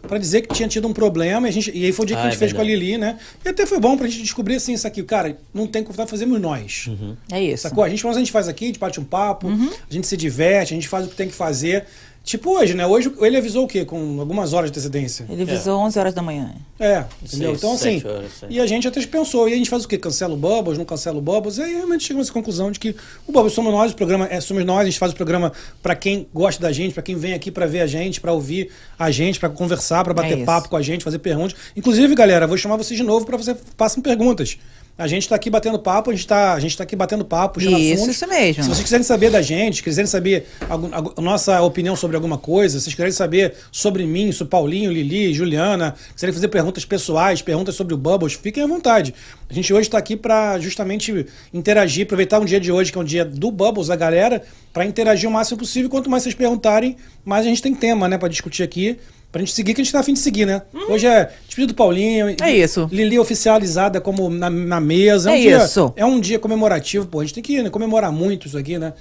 pra 0.07 0.17
dizer 0.17 0.41
que 0.41 0.53
tinha 0.53 0.67
tido 0.67 0.87
um 0.87 0.93
problema. 0.93 1.47
E, 1.47 1.49
a 1.49 1.53
gente, 1.53 1.71
e 1.75 1.85
aí 1.85 1.91
foi 1.91 2.03
o 2.03 2.07
dia 2.07 2.15
que 2.15 2.21
Ah, 2.21 2.25
a 2.25 2.29
gente 2.29 2.37
é 2.37 2.39
fez 2.39 2.53
com 2.53 2.61
a. 2.61 2.63
Lili, 2.63 2.97
né? 2.97 3.17
E 3.43 3.49
até 3.49 3.65
foi 3.65 3.79
bom 3.79 3.97
pra 3.97 4.07
gente 4.07 4.21
descobrir 4.23 4.55
assim, 4.55 4.73
isso 4.73 4.87
aqui, 4.87 5.03
cara, 5.03 5.37
não 5.53 5.67
tem 5.67 5.83
convidado, 5.83 6.09
fazemos 6.09 6.39
nós. 6.39 6.87
Uhum. 6.87 7.15
É 7.31 7.41
isso. 7.41 7.63
Sacou? 7.63 7.83
A 7.83 7.89
gente, 7.89 8.05
mas 8.05 8.15
a 8.15 8.19
gente 8.19 8.31
faz 8.31 8.47
aqui, 8.47 8.65
a 8.65 8.67
gente 8.67 8.79
bate 8.79 8.99
um 8.99 9.03
papo, 9.03 9.47
a 9.49 9.93
gente 9.93 10.07
se 10.07 10.17
diverte, 10.17 10.73
a 10.73 10.75
gente 10.75 10.87
faz 10.87 11.05
o 11.05 11.09
que 11.09 11.15
tem 11.15 11.27
que 11.27 11.33
fazer. 11.33 11.85
Tipo 12.23 12.51
hoje, 12.59 12.75
né? 12.75 12.85
Hoje 12.85 13.11
ele 13.21 13.37
avisou 13.37 13.65
o 13.65 13.67
quê? 13.67 13.83
Com 13.83 14.19
algumas 14.19 14.53
horas 14.53 14.69
de 14.69 14.77
antecedência. 14.77 15.25
Ele 15.29 15.41
avisou 15.41 15.79
11 15.79 15.97
horas 15.97 16.13
da 16.13 16.21
manhã. 16.21 16.53
É, 16.79 17.03
entendeu? 17.23 17.53
Então, 17.53 17.73
assim. 17.73 18.01
horas, 18.05 18.31
e 18.49 18.59
a 18.59 18.67
gente 18.67 18.87
até 18.87 19.03
pensou, 19.05 19.49
e 19.49 19.53
a 19.53 19.55
gente 19.55 19.69
faz 19.69 19.83
o 19.83 19.87
quê? 19.87 19.97
Cancela 19.97 20.33
o 20.33 20.37
Bubbles, 20.37 20.77
não 20.77 20.85
cancela 20.85 21.17
o 21.17 21.21
Bubbles? 21.21 21.57
E 21.57 21.63
aí 21.63 21.73
realmente 21.73 22.03
chegamos 22.03 22.27
a 22.27 22.29
essa 22.29 22.33
conclusão 22.33 22.71
de 22.71 22.79
que 22.79 22.95
o 23.27 23.31
Bubbles 23.31 23.53
somos 23.53 23.73
nós, 23.73 23.91
o 23.91 23.95
programa 23.95 24.27
é 24.29 24.39
somos 24.39 24.63
nós, 24.63 24.81
a 24.81 24.85
gente 24.85 24.99
faz 24.99 25.11
o 25.11 25.15
programa 25.15 25.51
pra 25.81 25.95
quem 25.95 26.27
gosta 26.33 26.61
da 26.61 26.71
gente, 26.71 26.93
pra 26.93 27.01
quem 27.01 27.15
vem 27.15 27.33
aqui 27.33 27.49
pra 27.49 27.65
ver 27.65 27.81
a 27.81 27.87
gente, 27.87 28.21
pra 28.21 28.31
ouvir 28.31 28.69
a 28.97 29.09
gente, 29.09 29.39
pra 29.39 29.49
conversar, 29.49 30.03
pra 30.03 30.13
bater 30.13 30.37
isso. 30.37 30.45
papo 30.45 30.69
com 30.69 30.77
a 30.77 30.81
gente, 30.81 31.03
fazer 31.03 31.19
perguntas. 31.19 31.57
Inclusive, 31.75 32.13
galera, 32.13 32.45
vou 32.45 32.57
chamar 32.57 32.77
vocês 32.77 32.97
de 32.97 33.03
novo 33.03 33.25
pra 33.25 33.37
você 33.37 33.55
façam 33.75 34.03
perguntas. 34.03 34.57
A 34.99 35.07
gente 35.07 35.29
tá 35.29 35.35
aqui 35.35 35.49
batendo 35.49 35.79
papo, 35.79 36.11
a 36.11 36.13
gente 36.13 36.27
tá, 36.27 36.53
a 36.53 36.59
gente 36.59 36.75
tá 36.77 36.83
aqui 36.83 36.93
batendo 36.93 37.23
papo, 37.23 37.61
Isso, 37.93 38.11
isso 38.11 38.27
mesmo. 38.27 38.63
Se 38.63 38.69
vocês 38.69 38.83
quiserem 38.83 39.03
saber 39.05 39.31
da 39.31 39.41
gente, 39.41 39.81
quiserem 39.81 40.05
saber 40.05 40.45
algum- 40.69 40.89
a, 40.93 41.21
nossa 41.21 41.61
opinião 41.61 41.95
sobre 41.95 42.17
alguma 42.17 42.37
coisa, 42.37 42.77
se 42.77 42.83
vocês 42.83 42.93
quiserem 42.93 43.13
saber 43.13 43.53
sobre 43.71 44.05
mim, 44.05 44.29
sobre 44.33 44.51
Paulinho, 44.51 44.91
Lili, 44.91 45.33
Juliana, 45.33 45.95
quiserem 46.13 46.33
fazer 46.33 46.49
perguntas 46.49 46.83
pessoais, 46.83 47.41
perguntas 47.41 47.75
sobre 47.75 47.93
o 47.93 47.97
Bubbles, 47.97 48.33
fiquem 48.33 48.61
à 48.61 48.67
vontade. 48.67 49.15
A 49.49 49.53
gente 49.53 49.73
hoje 49.73 49.87
está 49.87 49.97
aqui 49.97 50.17
para 50.17 50.59
justamente 50.59 51.25
interagir, 51.53 52.03
aproveitar 52.03 52.37
um 52.39 52.45
dia 52.45 52.59
de 52.59 52.69
hoje, 52.69 52.91
que 52.91 52.97
é 52.97 53.01
um 53.01 53.05
dia 53.05 53.23
do 53.23 53.49
Bubbles, 53.51 53.89
a 53.89 53.95
galera, 53.95 54.43
para 54.73 54.85
interagir 54.85 55.29
o 55.29 55.31
máximo 55.31 55.57
possível. 55.57 55.89
Quanto 55.89 56.09
mais 56.09 56.23
vocês 56.23 56.35
perguntarem, 56.35 56.97
mais 57.23 57.45
a 57.45 57.49
gente 57.49 57.61
tem 57.61 57.73
tema, 57.73 58.09
né, 58.09 58.17
para 58.17 58.27
discutir 58.27 58.63
aqui. 58.63 58.97
Pra 59.31 59.39
gente 59.41 59.53
seguir, 59.53 59.73
que 59.75 59.81
a 59.81 59.83
gente 59.83 59.93
tá 59.93 59.99
afim 59.99 60.13
de 60.13 60.19
seguir, 60.19 60.45
né? 60.45 60.63
Hoje 60.89 61.05
é 61.05 61.29
despedido 61.45 61.73
do 61.73 61.75
Paulinho. 61.75 62.35
É 62.41 62.51
isso. 62.51 62.89
Lili 62.91 63.19
oficializada 63.19 64.01
como 64.01 64.27
na, 64.29 64.49
na 64.49 64.79
mesa. 64.79 65.29
É, 65.29 65.33
um 65.33 65.35
É 65.37 65.41
dia, 65.41 65.57
isso. 65.65 65.93
é 65.95 66.05
um 66.05 66.19
dia 66.19 66.39
comemorativo, 66.39 67.05
pô. 67.05 67.19
A 67.19 67.23
gente 67.23 67.35
tem 67.35 67.43
que 67.43 67.61
né, 67.61 67.69
comemorar 67.69 68.11
muito 68.11 68.47
isso 68.47 68.57
aqui, 68.57 68.79
né? 68.79 68.93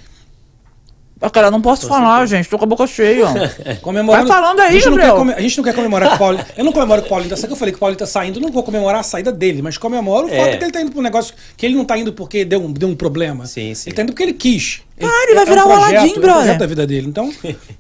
Ah, 1.21 1.29
cara, 1.31 1.51
não 1.51 1.61
posso 1.61 1.89
falar, 1.89 2.25
gente. 2.27 2.49
Tô 2.49 2.57
com 2.59 2.65
a 2.65 2.69
boca 2.69 2.87
cheia. 2.87 3.27
Comemorando. 3.83 4.29
Vai 4.29 4.37
falando 4.41 4.61
aí, 4.61 4.69
a 4.69 4.73
gente, 4.73 4.85
não 4.89 4.93
quer, 4.97 4.99
Gabriel. 5.07 5.17
come- 5.17 5.33
a 5.35 5.41
gente 5.41 5.57
não 5.57 5.65
quer 5.65 5.75
comemorar 5.75 6.09
com 6.11 6.15
o 6.15 6.19
Paulinho. 6.19 6.45
Eu 6.57 6.65
não 6.65 6.73
comemoro 6.73 7.01
com 7.03 7.07
o 7.07 7.11
Paulinho. 7.11 7.31
Sabe 7.37 7.49
que 7.49 7.53
eu 7.55 7.57
falei 7.57 7.73
que 7.73 7.77
o 7.77 7.81
Paulinho 7.81 7.99
tá 7.99 8.07
saindo? 8.07 8.39
Não 8.41 8.51
vou 8.53 8.63
comemorar 8.63 9.01
a 9.01 9.03
saída 9.03 9.33
dele, 9.33 9.61
mas 9.61 9.77
comemoro 9.77 10.27
o 10.29 10.31
É. 10.31 10.37
fato 10.37 10.59
que 10.59 10.65
ele 10.65 10.71
tá 10.73 10.81
indo 10.81 10.97
um 10.97 11.03
negócio 11.03 11.35
que 11.57 11.67
ele 11.67 11.75
não 11.75 11.85
tá 11.85 11.99
indo 11.99 12.13
porque 12.13 12.45
deu 12.45 12.63
um, 12.63 12.73
deu 12.73 12.89
um 12.89 12.95
problema. 12.95 13.47
Sim, 13.47 13.75
sim. 13.75 13.91
Ele 13.91 13.97
tá 13.97 14.03
indo 14.03 14.13
porque 14.13 14.23
ele 14.23 14.33
quis. 14.35 14.81
Ah, 15.01 15.25
ele 15.27 15.35
vai 15.35 15.43
é 15.43 15.47
um 15.47 15.51
virar 15.51 15.65
o 15.65 15.69
projeto, 15.69 15.85
Aladdin, 15.91 15.97
é 15.97 16.19
um 16.19 16.21
brother. 16.21 16.35
projeto 16.43 16.59
da 16.59 16.67
vida 16.67 16.87
dele. 16.87 17.07
Então, 17.09 17.33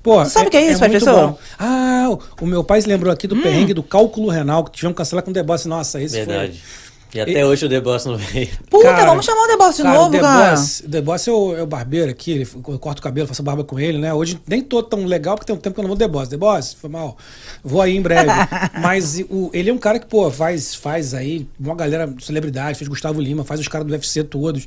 pô. 0.02 0.22
Tu 0.24 0.30
sabe 0.30 0.46
o 0.48 0.50
que 0.50 0.56
é 0.56 0.70
isso, 0.70 0.80
muito 0.80 0.90
professor? 1.02 1.28
bom. 1.30 1.38
Ah, 1.58 2.08
o- 2.10 2.44
o 2.44 2.46
meu 2.46 2.64
pai 2.64 2.80
se 2.82 2.88
lembrou 2.88 3.12
aqui 3.12 3.26
do 3.28 3.36
Hum. 3.36 3.42
perrengue 3.42 3.72
do 3.74 3.82
cálculo 3.82 4.28
renal, 4.30 4.64
que 4.64 4.72
tivemos 4.72 4.94
que 4.94 4.98
cancelar 4.98 5.24
com 5.24 5.30
o 5.30 5.34
deboche. 5.34 5.68
Nossa, 5.68 6.00
esse 6.02 6.16
Verdade. 6.16 6.60
foi. 6.60 6.87
E 7.14 7.20
até 7.20 7.44
hoje 7.46 7.64
o 7.64 7.68
The 7.70 7.80
Boss 7.80 8.04
não 8.04 8.16
veio. 8.18 8.48
Puta, 8.68 8.84
Cara, 8.84 9.06
vamos 9.06 9.24
chamar 9.24 9.44
o 9.44 9.46
The 9.48 9.56
Boss 9.56 9.76
de 9.76 9.82
Cara, 9.82 9.98
novo, 9.98 10.10
The 10.12 10.20
cara. 10.20 10.50
Boss, 10.50 10.80
o 10.80 10.88
The 10.90 11.00
Boss 11.00 11.26
é 11.28 11.32
o, 11.32 11.56
é 11.56 11.62
o 11.62 11.66
barbeiro 11.66 12.10
aqui, 12.10 12.30
ele, 12.32 12.48
eu 12.54 12.78
corto 12.78 13.00
o 13.00 13.02
cabelo, 13.02 13.26
faço 13.26 13.42
barba 13.42 13.64
com 13.64 13.78
ele, 13.80 13.96
né? 13.98 14.12
Hoje 14.12 14.38
nem 14.46 14.60
tô 14.60 14.82
tão 14.82 15.04
legal 15.06 15.34
porque 15.36 15.46
tem 15.46 15.56
um 15.56 15.58
tempo 15.58 15.74
que 15.74 15.80
eu 15.80 15.84
não 15.84 15.88
vou 15.88 15.96
The 15.96 16.06
Boss. 16.06 16.28
The 16.28 16.36
Boss, 16.36 16.74
foi 16.74 16.90
mal. 16.90 17.16
Vou 17.64 17.80
aí 17.80 17.96
em 17.96 18.02
breve. 18.02 18.30
Mas 18.82 19.18
o, 19.30 19.50
ele 19.54 19.70
é 19.70 19.72
um 19.72 19.78
cara 19.78 19.98
que, 19.98 20.06
pô, 20.06 20.30
faz, 20.30 20.74
faz 20.74 21.14
aí 21.14 21.46
uma 21.58 21.74
galera, 21.74 22.12
celebridade, 22.20 22.76
fez 22.78 22.88
Gustavo 22.88 23.20
Lima, 23.20 23.42
faz 23.42 23.58
os 23.60 23.68
caras 23.68 23.86
do 23.86 23.92
UFC 23.92 24.22
todos. 24.24 24.66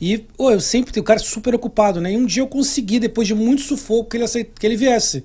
E, 0.00 0.18
pô, 0.18 0.50
eu 0.50 0.60
sempre 0.60 0.92
tenho 0.92 1.02
o 1.02 1.06
cara 1.06 1.20
super 1.20 1.54
ocupado, 1.54 2.00
né? 2.00 2.12
E 2.12 2.16
um 2.16 2.24
dia 2.26 2.42
eu 2.42 2.46
consegui, 2.48 2.98
depois 2.98 3.28
de 3.28 3.34
muito 3.34 3.62
sufoco, 3.62 4.10
que 4.10 4.16
ele, 4.16 4.24
aceit- 4.24 4.50
que 4.58 4.66
ele 4.66 4.76
viesse. 4.76 5.22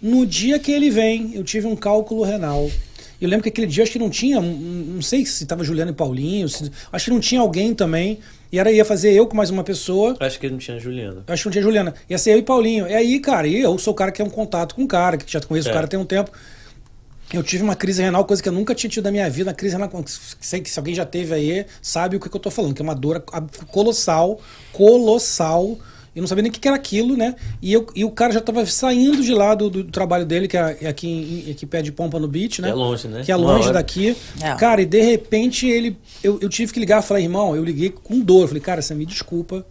No 0.00 0.24
dia 0.26 0.58
que 0.58 0.72
ele 0.72 0.90
vem, 0.90 1.32
eu 1.34 1.44
tive 1.44 1.66
um 1.66 1.76
cálculo 1.76 2.22
renal. 2.24 2.70
E 3.20 3.24
Eu 3.24 3.28
lembro 3.30 3.42
que 3.42 3.48
aquele 3.48 3.66
dia 3.66 3.82
acho 3.82 3.92
que 3.92 3.98
não 3.98 4.10
tinha, 4.10 4.40
não 4.40 5.02
sei 5.02 5.26
se 5.26 5.44
tava 5.44 5.64
Juliano 5.64 5.90
e 5.90 5.94
Paulinho, 5.94 6.48
se- 6.48 6.70
acho 6.92 7.04
que 7.06 7.10
não 7.10 7.18
tinha 7.20 7.40
alguém 7.40 7.74
também. 7.74 8.18
E 8.52 8.58
era 8.58 8.70
ia 8.72 8.84
fazer 8.84 9.12
eu 9.12 9.26
com 9.26 9.36
mais 9.36 9.50
uma 9.50 9.62
pessoa. 9.64 10.16
Acho 10.20 10.38
que 10.38 10.48
não 10.48 10.56
tinha 10.58 10.78
Juliano. 10.78 11.24
Eu 11.26 11.34
acho 11.34 11.42
que 11.42 11.48
não 11.48 11.52
tinha 11.52 11.62
Juliana. 11.62 11.94
Ia 12.08 12.16
ser 12.16 12.32
eu 12.32 12.38
e 12.38 12.42
Paulinho. 12.42 12.86
E 12.88 12.94
aí, 12.94 13.20
cara, 13.20 13.46
e 13.46 13.60
eu 13.60 13.76
sou 13.78 13.92
o 13.92 13.96
cara 13.96 14.10
que 14.12 14.22
é 14.22 14.24
um 14.24 14.30
contato 14.30 14.74
com 14.74 14.84
o 14.84 14.88
cara, 14.88 15.16
que 15.18 15.30
já 15.30 15.40
conheço 15.40 15.68
É. 15.68 15.70
o 15.72 15.74
cara 15.74 15.86
tem 15.88 15.98
um 15.98 16.04
tempo. 16.04 16.30
Eu 17.34 17.42
tive 17.42 17.62
uma 17.62 17.76
crise 17.76 18.00
renal, 18.00 18.24
coisa 18.24 18.42
que 18.42 18.48
eu 18.48 18.52
nunca 18.54 18.74
tinha 18.74 18.88
tido 18.88 19.04
na 19.04 19.10
minha 19.10 19.28
vida. 19.28 19.50
Uma 19.50 19.54
crise 19.54 19.74
renal, 19.74 19.90
sei 20.40 20.60
que 20.62 20.70
se 20.70 20.78
alguém 20.78 20.94
já 20.94 21.04
teve 21.04 21.34
aí, 21.34 21.66
sabe 21.82 22.16
o 22.16 22.20
que, 22.20 22.28
que 22.30 22.34
eu 22.36 22.40
tô 22.40 22.50
falando, 22.50 22.72
que 22.74 22.80
é 22.80 22.84
uma 22.84 22.94
dor 22.94 23.20
colossal, 23.70 24.40
colossal. 24.72 25.76
Eu 26.18 26.22
não 26.22 26.28
sabia 26.28 26.42
nem 26.42 26.50
o 26.50 26.54
que 26.54 26.66
era 26.66 26.76
aquilo, 26.76 27.16
né? 27.16 27.34
E, 27.62 27.72
eu, 27.72 27.86
e 27.94 28.04
o 28.04 28.10
cara 28.10 28.32
já 28.32 28.40
tava 28.40 28.64
saindo 28.66 29.22
de 29.22 29.32
lá 29.32 29.54
do, 29.54 29.70
do 29.70 29.84
trabalho 29.84 30.26
dele, 30.26 30.48
que 30.48 30.56
é 30.56 30.76
é 30.80 30.88
aqui, 30.88 31.08
em, 31.08 31.50
aqui 31.50 31.64
pé 31.64 31.80
de 31.80 31.92
Pompa 31.92 32.18
no 32.18 32.26
Beach, 32.28 32.60
né? 32.60 32.68
Que 32.68 32.72
é 32.72 32.76
longe, 32.76 33.08
né? 33.08 33.22
Que 33.24 33.32
é 33.32 33.36
longe 33.36 33.72
daqui. 33.72 34.16
É. 34.40 34.54
Cara, 34.56 34.82
e 34.82 34.86
de 34.86 35.00
repente 35.00 35.66
ele. 35.66 35.96
Eu, 36.22 36.38
eu 36.40 36.48
tive 36.48 36.72
que 36.72 36.80
ligar, 36.80 37.02
falei, 37.02 37.24
irmão, 37.24 37.54
eu 37.54 37.64
liguei 37.64 37.90
com 37.90 38.20
dor. 38.20 38.42
Eu 38.42 38.48
falei, 38.48 38.60
cara, 38.62 38.82
você 38.82 38.94
me 38.94 39.06
desculpa. 39.06 39.64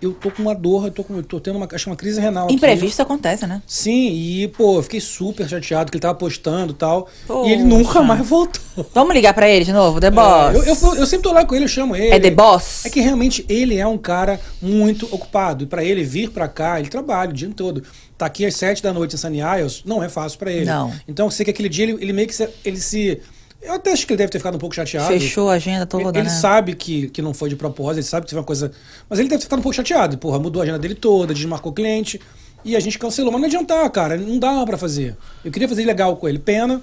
Eu 0.00 0.12
tô 0.12 0.30
com 0.30 0.42
uma 0.42 0.54
dor, 0.54 0.86
eu 0.86 0.90
tô, 0.90 1.02
com, 1.02 1.16
eu 1.16 1.22
tô 1.22 1.40
tendo 1.40 1.56
uma, 1.56 1.68
acho 1.72 1.90
uma 1.90 1.96
crise 1.96 2.20
renal. 2.20 2.44
aqui. 2.44 2.54
Imprevisto 2.54 3.02
acontece, 3.02 3.46
né? 3.46 3.60
Sim, 3.66 4.10
e, 4.12 4.48
pô, 4.48 4.76
eu 4.76 4.82
fiquei 4.82 5.00
super 5.00 5.48
chateado 5.48 5.90
que 5.90 5.96
ele 5.96 6.02
tava 6.02 6.14
postando 6.14 6.72
e 6.72 6.76
tal. 6.76 7.08
Poxa. 7.26 7.48
E 7.50 7.52
ele 7.52 7.64
nunca 7.64 8.02
mais 8.02 8.26
voltou. 8.26 8.62
Vamos 8.94 9.14
ligar 9.14 9.34
pra 9.34 9.48
ele 9.48 9.64
de 9.64 9.72
novo, 9.72 10.00
The 10.00 10.10
Boss. 10.10 10.54
É, 10.54 10.58
eu, 10.58 10.64
eu, 10.64 10.94
eu 10.96 11.06
sempre 11.06 11.24
tô 11.24 11.32
lá 11.32 11.44
com 11.44 11.54
ele, 11.54 11.64
eu 11.64 11.68
chamo 11.68 11.96
ele. 11.96 12.14
É 12.14 12.20
The 12.20 12.30
Boss? 12.30 12.86
É 12.86 12.90
que 12.90 13.00
realmente 13.00 13.44
ele 13.48 13.76
é 13.76 13.86
um 13.86 13.98
cara 13.98 14.40
muito 14.62 15.06
ocupado. 15.12 15.64
E 15.64 15.66
pra 15.66 15.82
ele 15.82 16.04
vir 16.04 16.30
pra 16.30 16.46
cá, 16.46 16.78
ele 16.78 16.88
trabalha 16.88 17.30
o 17.30 17.32
dia 17.32 17.50
todo. 17.54 17.82
Tá 18.16 18.26
aqui 18.26 18.44
às 18.44 18.56
sete 18.56 18.82
da 18.82 18.92
noite 18.92 19.14
em 19.14 19.18
Sunny 19.18 19.38
Isles, 19.40 19.82
não 19.84 20.02
é 20.02 20.08
fácil 20.08 20.38
pra 20.38 20.50
ele. 20.52 20.64
Não. 20.64 20.92
Então 21.06 21.26
eu 21.26 21.30
sei 21.30 21.44
que 21.44 21.50
aquele 21.50 21.68
dia 21.68 21.84
ele, 21.84 21.98
ele 22.00 22.12
meio 22.12 22.26
que 22.26 22.34
se, 22.34 22.48
ele 22.64 22.78
se. 22.80 23.20
Eu 23.60 23.74
até 23.74 23.92
acho 23.92 24.06
que 24.06 24.12
ele 24.12 24.18
deve 24.18 24.30
ter 24.30 24.38
ficado 24.38 24.54
um 24.54 24.58
pouco 24.58 24.74
chateado. 24.74 25.08
Fechou 25.08 25.50
a 25.50 25.54
agenda 25.54 25.84
toda, 25.84 26.04
Ele, 26.10 26.18
ele 26.18 26.28
né? 26.28 26.30
sabe 26.34 26.74
que, 26.74 27.08
que 27.10 27.20
não 27.20 27.34
foi 27.34 27.48
de 27.48 27.56
propósito, 27.56 27.96
ele 27.98 28.02
sabe 28.04 28.24
que 28.24 28.30
teve 28.30 28.38
uma 28.38 28.44
coisa. 28.46 28.70
Mas 29.08 29.18
ele 29.18 29.28
deve 29.28 29.40
ter 29.40 29.44
ficado 29.44 29.58
um 29.58 29.62
pouco 29.62 29.74
chateado. 29.74 30.16
Porra, 30.16 30.38
mudou 30.38 30.60
a 30.60 30.64
agenda 30.64 30.78
dele 30.78 30.94
toda, 30.94 31.34
desmarcou 31.34 31.72
o 31.72 31.74
cliente. 31.74 32.20
E 32.64 32.76
a 32.76 32.80
gente 32.80 32.98
cancelou. 32.98 33.32
Mas 33.32 33.40
não 33.40 33.48
adiantar, 33.48 33.88
cara. 33.90 34.16
Não 34.16 34.38
dá 34.38 34.64
pra 34.64 34.76
fazer. 34.76 35.16
Eu 35.44 35.50
queria 35.50 35.68
fazer 35.68 35.84
legal 35.84 36.16
com 36.16 36.28
ele. 36.28 36.38
Pena. 36.38 36.82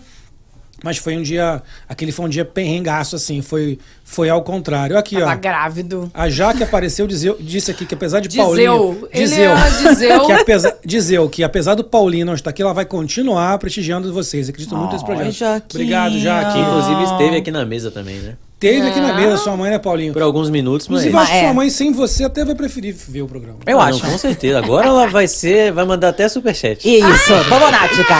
Mas 0.86 0.98
foi 1.00 1.18
um 1.18 1.24
dia. 1.24 1.64
Aquele 1.90 2.12
foi 2.12 2.26
um 2.28 2.30
dia 2.30 2.46
perrengaço, 2.46 3.16
assim. 3.16 3.42
Foi, 3.42 3.80
foi 4.04 4.30
ao 4.30 4.44
contrário. 4.44 4.96
Aqui, 4.96 5.18
Tava 5.18 5.32
ó. 5.32 5.36
grávido. 5.36 6.12
A 6.14 6.30
Jaque 6.30 6.62
apareceu, 6.64 7.08
dizeu, 7.08 7.36
disse 7.40 7.72
aqui 7.72 7.88
que 7.88 7.96
apesar 7.96 8.20
de 8.20 8.28
Dizeu. 8.28 8.46
Paulinho. 8.46 9.08
Ele 9.12 9.24
Dizeu. 9.24 9.52
é 9.52 9.70
dizeu. 9.90 10.22
que 10.28 10.32
apesar, 10.32 10.76
dizeu 10.86 11.28
que 11.28 11.44
apesar 11.44 11.74
do 11.74 11.84
Paulinho 11.84 12.28
não 12.28 12.36
estar 12.36 12.52
aqui, 12.52 12.62
ela 12.62 12.72
vai 12.72 12.86
continuar 12.86 13.58
prestigiando 13.58 14.14
vocês. 14.14 14.48
Acredito 14.48 14.78
muito 14.78 14.92
nesse 14.94 15.04
projeto. 15.04 15.32
Jaquinha. 15.32 15.62
Obrigado, 15.74 16.20
Jaque. 16.20 16.54
Que 16.54 16.60
inclusive 16.60 17.04
esteve 17.04 17.38
aqui 17.38 17.50
na 17.50 17.66
mesa 17.66 17.90
também, 17.90 18.18
né? 18.20 18.36
Teve 18.58 18.88
aqui 18.88 19.00
na 19.02 19.10
Ah. 19.10 19.14
mesa 19.14 19.38
sua 19.38 19.56
mãe, 19.58 19.70
né, 19.70 19.78
Paulinho? 19.78 20.14
Por 20.14 20.22
alguns 20.22 20.50
minutos, 20.50 20.88
mas. 20.88 21.02
Inclusive, 21.06 21.14
eu 21.14 21.20
Mas 21.20 21.24
acho 21.24 21.32
que 21.34 21.38
é. 21.38 21.44
sua 21.44 21.54
mãe, 21.54 21.70
sem 21.70 21.92
você, 21.92 22.24
até 22.24 22.46
vai 22.46 22.56
preferir 22.56 22.96
ver 23.10 23.22
o 23.22 23.28
programa. 23.28 23.60
Eu 23.68 23.80
Ah, 23.80 23.88
acho. 23.88 24.02
Não, 24.04 24.12
com 24.12 24.18
certeza. 24.18 24.58
Agora 24.60 24.88
ela 24.88 25.08
vai 25.08 25.28
ser. 25.28 25.72
Vai 25.74 25.84
mandar 25.86 26.10
até 26.10 26.28
superchat. 26.30 26.80
Isso, 26.88 27.34
Bobonática. 27.50 28.16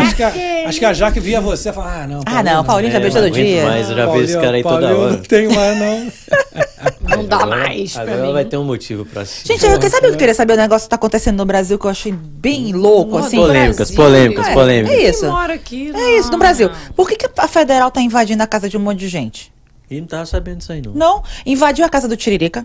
Acho 0.00 0.14
que, 0.16 0.22
a, 0.22 0.32
acho 0.68 0.78
que 0.78 0.84
a 0.84 0.92
Jaque 0.92 1.18
via 1.20 1.40
você 1.40 1.70
e 1.70 1.72
fala: 1.72 2.02
Ah, 2.02 2.06
não. 2.06 2.20
Ah, 2.24 2.42
não, 2.44 2.64
Paulinho 2.64 2.92
já 2.92 2.98
É, 2.98 3.02
vejo 3.02 3.16
não 3.16 3.22
todo 3.24 3.34
dia. 3.34 3.64
mais, 3.64 3.90
eu 3.90 3.96
já 3.96 4.06
vejo 4.06 4.24
esse 4.24 4.34
cara 4.38 4.56
aí 4.56 4.62
toda 4.62 4.80
Paulinho, 4.86 5.00
hora. 5.00 5.12
Não 5.12 5.22
tenho 5.22 5.54
mais, 5.54 5.78
não. 5.78 6.12
Não 7.02 7.24
dá 7.26 7.36
Agora- 7.36 7.56
mais 7.60 7.96
Agora 7.96 8.12
ela 8.18 8.26
mim. 8.28 8.32
vai 8.32 8.44
ter 8.44 8.56
um 8.56 8.64
motivo 8.64 9.04
pra 9.04 9.22
assistir. 9.22 9.48
Gente, 9.52 9.66
eu 9.66 9.76
o 9.76 9.78
que 9.78 9.86
eu 9.86 10.16
queria 10.16 10.34
saber. 10.34 10.54
O 10.54 10.56
negócio 10.56 10.86
que 10.86 10.90
tá 10.90 10.96
acontecendo 10.96 11.36
no 11.36 11.44
Brasil 11.44 11.78
que 11.78 11.84
eu 11.84 11.90
achei 11.90 12.12
bem 12.12 12.72
louco, 12.72 13.18
assim. 13.18 13.36
Polêmicas, 13.36 13.76
Brasil. 13.90 13.96
polêmicas, 13.96 14.46
É, 14.48 14.54
polêmicas. 14.54 14.96
é 14.98 15.10
isso. 15.10 15.26
Aqui, 15.30 15.92
É 15.94 16.16
isso, 16.18 16.26
no 16.28 16.32
não. 16.32 16.38
Brasil. 16.38 16.70
Por 16.96 17.08
que, 17.08 17.16
que 17.16 17.28
a 17.36 17.46
federal 17.48 17.90
tá 17.90 18.00
invadindo 18.00 18.42
a 18.42 18.46
casa 18.46 18.68
de 18.68 18.76
um 18.76 18.80
monte 18.80 18.98
de 19.00 19.08
gente? 19.08 19.51
E 19.92 20.00
não 20.00 20.06
tava 20.06 20.26
sabendo 20.26 20.58
disso 20.58 20.72
aí, 20.72 20.82
não. 20.84 20.92
Não, 20.92 21.22
invadiu 21.44 21.84
a 21.84 21.88
casa 21.88 22.08
do 22.08 22.16
Tiririca. 22.16 22.64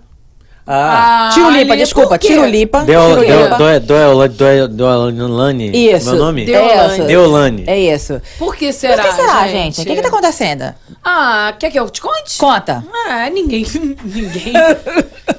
Ah, 0.70 1.30
Ah, 1.30 1.34
Tirulipa, 1.34 1.72
ali, 1.74 1.82
desculpa, 1.82 2.10
por 2.10 2.20
quê? 2.20 2.28
Tirulipa. 2.28 2.84
Deu, 2.84 3.00
Tirulipa. 3.08 3.56
deu, 3.58 3.80
deu, 3.80 4.28
deu, 4.28 4.68
deu, 4.68 5.12
Deolane. 5.14 5.72
Isso. 5.94 6.10
Meu 6.10 6.20
nome? 6.20 6.44
Deolane. 6.46 6.94
Isso. 6.98 7.08
Deolane. 7.08 7.64
É 7.68 7.80
isso. 7.80 8.22
Por 8.38 8.54
que 8.54 8.66
Por 8.66 8.74
será, 8.74 9.02
que 9.06 9.14
será, 9.14 9.48
gente? 9.48 9.80
O 9.80 9.86
que, 9.86 9.96
que 9.96 10.02
tá 10.02 10.10
acontecendo? 10.10 10.74
Ah, 11.02 11.56
quer 11.58 11.72
que 11.72 11.80
eu 11.80 11.90
te 11.90 12.02
conte? 12.02 12.38
Conta. 12.38 12.84
Ah, 13.10 13.30
ninguém. 13.30 13.64
Ninguém. 14.04 14.54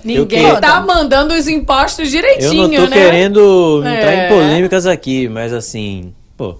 ninguém 0.03 0.27
queria- 0.27 0.61
tá 0.63 0.81
mandando 0.81 1.35
os 1.35 1.47
impostos 1.47 2.07
Eu 2.07 2.11
direitinho, 2.23 2.69
não 2.69 2.85
tô 2.85 2.91
né? 2.91 2.97
querendo 2.97 3.79
entrar 3.87 4.13
É. 4.13 4.27
em 4.27 4.29
polêmicas 4.33 4.87
aqui, 4.87 5.29
mas 5.29 5.53
assim, 5.53 6.15
pô, 6.39 6.57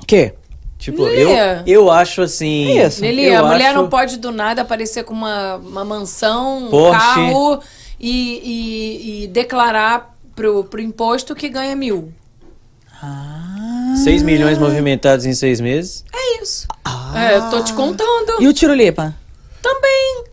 O 0.00 0.06
quê? 0.06 0.34
Tipo, 0.80 1.06
eu, 1.06 1.30
eu 1.66 1.90
acho 1.90 2.22
assim. 2.22 2.80
Isso. 2.80 3.00
Lili, 3.02 3.26
eu 3.26 3.44
a 3.44 3.48
mulher 3.48 3.66
acho- 3.68 3.76
não 3.76 3.88
pode 3.88 4.16
do 4.16 4.32
nada 4.32 4.62
aparecer 4.62 5.04
com 5.04 5.14
uma, 5.14 5.56
uma 5.56 5.84
mansão, 5.84 6.66
um 6.66 6.70
Porsche. 6.70 6.98
carro 6.98 7.60
e, 8.00 9.20
e, 9.20 9.24
e 9.24 9.26
declarar 9.28 10.16
pro, 10.34 10.64
pro 10.64 10.80
imposto 10.80 11.34
que 11.34 11.48
ganha 11.48 11.76
mil. 11.76 12.12
Ah. 13.02 13.94
6 14.04 14.22
milhões 14.22 14.58
movimentados 14.58 15.26
em 15.26 15.32
seis 15.34 15.60
meses. 15.60 16.04
É 16.12 16.42
isso. 16.42 16.66
É, 17.14 17.36
eu 17.36 17.50
tô 17.50 17.62
te 17.62 17.72
contando. 17.72 18.40
E 18.40 18.46
o 18.48 18.52
Tirulipa? 18.52 19.14
Também. 19.62 20.24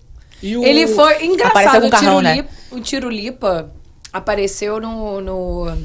E 0.41 0.55
o- 0.57 0.63
Ele 0.63 0.87
foi 0.87 1.25
engraçado. 1.25 1.57
Apareceu 1.57 1.81
com 1.81 1.87
o, 1.87 1.89
carrão, 1.91 2.21
né? 2.21 2.33
Tirulipa, 2.35 2.53
o 2.71 2.79
Tirulipa 2.79 3.71
apareceu 4.13 4.79
no, 4.79 5.19
no, 5.21 5.77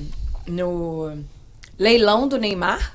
no 0.46 1.18
leilão 1.78 2.28
do 2.28 2.38
Neymar 2.38 2.92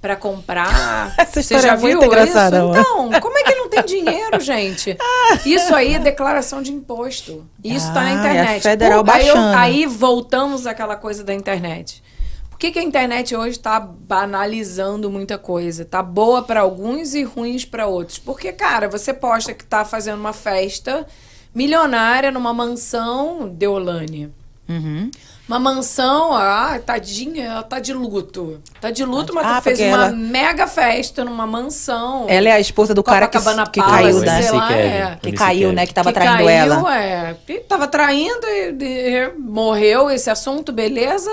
pra 0.00 0.14
comprar. 0.16 1.14
Essa 1.18 1.42
Você 1.42 1.58
já 1.58 1.74
é 1.74 1.76
muito 1.76 2.00
viu 2.08 2.24
isso? 2.24 2.38
Então, 2.38 3.10
como 3.20 3.36
é 3.38 3.42
que 3.42 3.54
não 3.54 3.68
tem 3.68 3.84
dinheiro, 3.84 4.38
gente? 4.40 4.96
Isso 5.44 5.74
aí 5.74 5.94
é 5.94 5.98
declaração 5.98 6.62
de 6.62 6.72
imposto. 6.72 7.44
Isso 7.64 7.92
tá 7.92 8.00
Ah, 8.00 8.04
na 8.04 8.10
é 8.10 8.12
a 8.12 8.16
internet. 8.18 8.62
federal 8.62 9.04
Pô, 9.04 9.10
aí, 9.10 9.26
eu- 9.28 9.36
aí 9.36 9.86
voltamos 9.86 10.66
àquela 10.66 10.94
coisa 10.96 11.24
da 11.24 11.34
internet. 11.34 12.02
Por 12.50 12.58
que, 12.58 12.72
que 12.72 12.78
a 12.78 12.82
internet 12.82 13.34
hoje 13.36 13.50
está 13.50 13.78
banalizando 13.78 15.08
muita 15.10 15.38
coisa? 15.38 15.84
Tá 15.84 16.02
boa 16.02 16.42
para 16.42 16.60
alguns 16.60 17.14
e 17.14 17.22
ruins 17.22 17.64
para 17.64 17.86
outros. 17.86 18.18
Porque, 18.18 18.52
cara, 18.52 18.88
você 18.88 19.14
posta 19.14 19.54
que 19.54 19.64
tá 19.64 19.84
fazendo 19.84 20.18
uma 20.18 20.32
festa 20.32 21.06
milionária 21.54 22.30
numa 22.30 22.52
mansão 22.52 23.48
Deolane. 23.48 24.32
Uhum. 24.68 25.10
Uma 25.48 25.58
mansão, 25.58 26.34
ah, 26.34 26.78
tadinha, 26.84 27.46
ela 27.46 27.62
tá 27.62 27.78
de 27.80 27.94
luto. 27.94 28.60
Tá 28.82 28.90
de 28.90 29.02
luto, 29.02 29.34
mas 29.34 29.46
Ah, 29.46 29.56
tu 29.60 29.64
fez 29.64 29.78
uma 29.80 29.86
ela- 29.86 30.10
mega 30.10 30.66
festa 30.66 31.24
numa 31.24 31.46
mansão. 31.46 32.26
Ela 32.28 32.50
é 32.50 32.52
a 32.52 32.60
esposa 32.60 32.92
do 32.94 33.02
cara 33.02 33.26
que, 33.26 33.38
que 33.38 33.80
caiu, 33.80 34.18
sei 34.18 34.26
né? 34.28 34.38
MC 34.40 34.52
lá, 34.54 34.68
Kevin. 34.68 34.80
é. 34.88 35.18
Que 35.22 35.32
caiu, 35.32 35.60
Kevin. 35.60 35.74
né? 35.74 35.86
Que 35.86 35.94
tava 35.94 36.12
que 36.12 36.14
traindo 36.20 36.36
caiu, 36.44 36.50
ela. 36.50 36.96
É, 37.02 37.36
que 37.46 37.60
tava 37.60 37.86
traindo 37.88 38.46
e, 38.46 38.76
e- 38.78 39.32
morreu 39.38 40.10
esse 40.10 40.28
assunto, 40.28 40.70
beleza. 40.70 41.30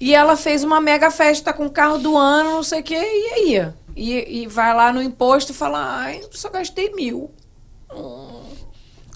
E 0.00 0.14
ela 0.14 0.34
fez 0.34 0.64
uma 0.64 0.80
mega 0.80 1.10
festa 1.10 1.52
com 1.52 1.66
o 1.66 1.70
carro 1.70 1.98
do 1.98 2.16
ano, 2.16 2.50
não 2.52 2.62
sei 2.62 2.80
o 2.80 2.82
quê, 2.82 2.94
e 2.96 3.34
aí? 3.34 3.68
E, 3.94 4.42
e 4.42 4.46
vai 4.46 4.72
lá 4.74 4.90
no 4.90 5.02
imposto 5.02 5.52
e 5.52 5.54
fala, 5.54 5.78
ai, 6.02 6.22
só 6.30 6.48
gastei 6.48 6.94
mil. 6.94 7.30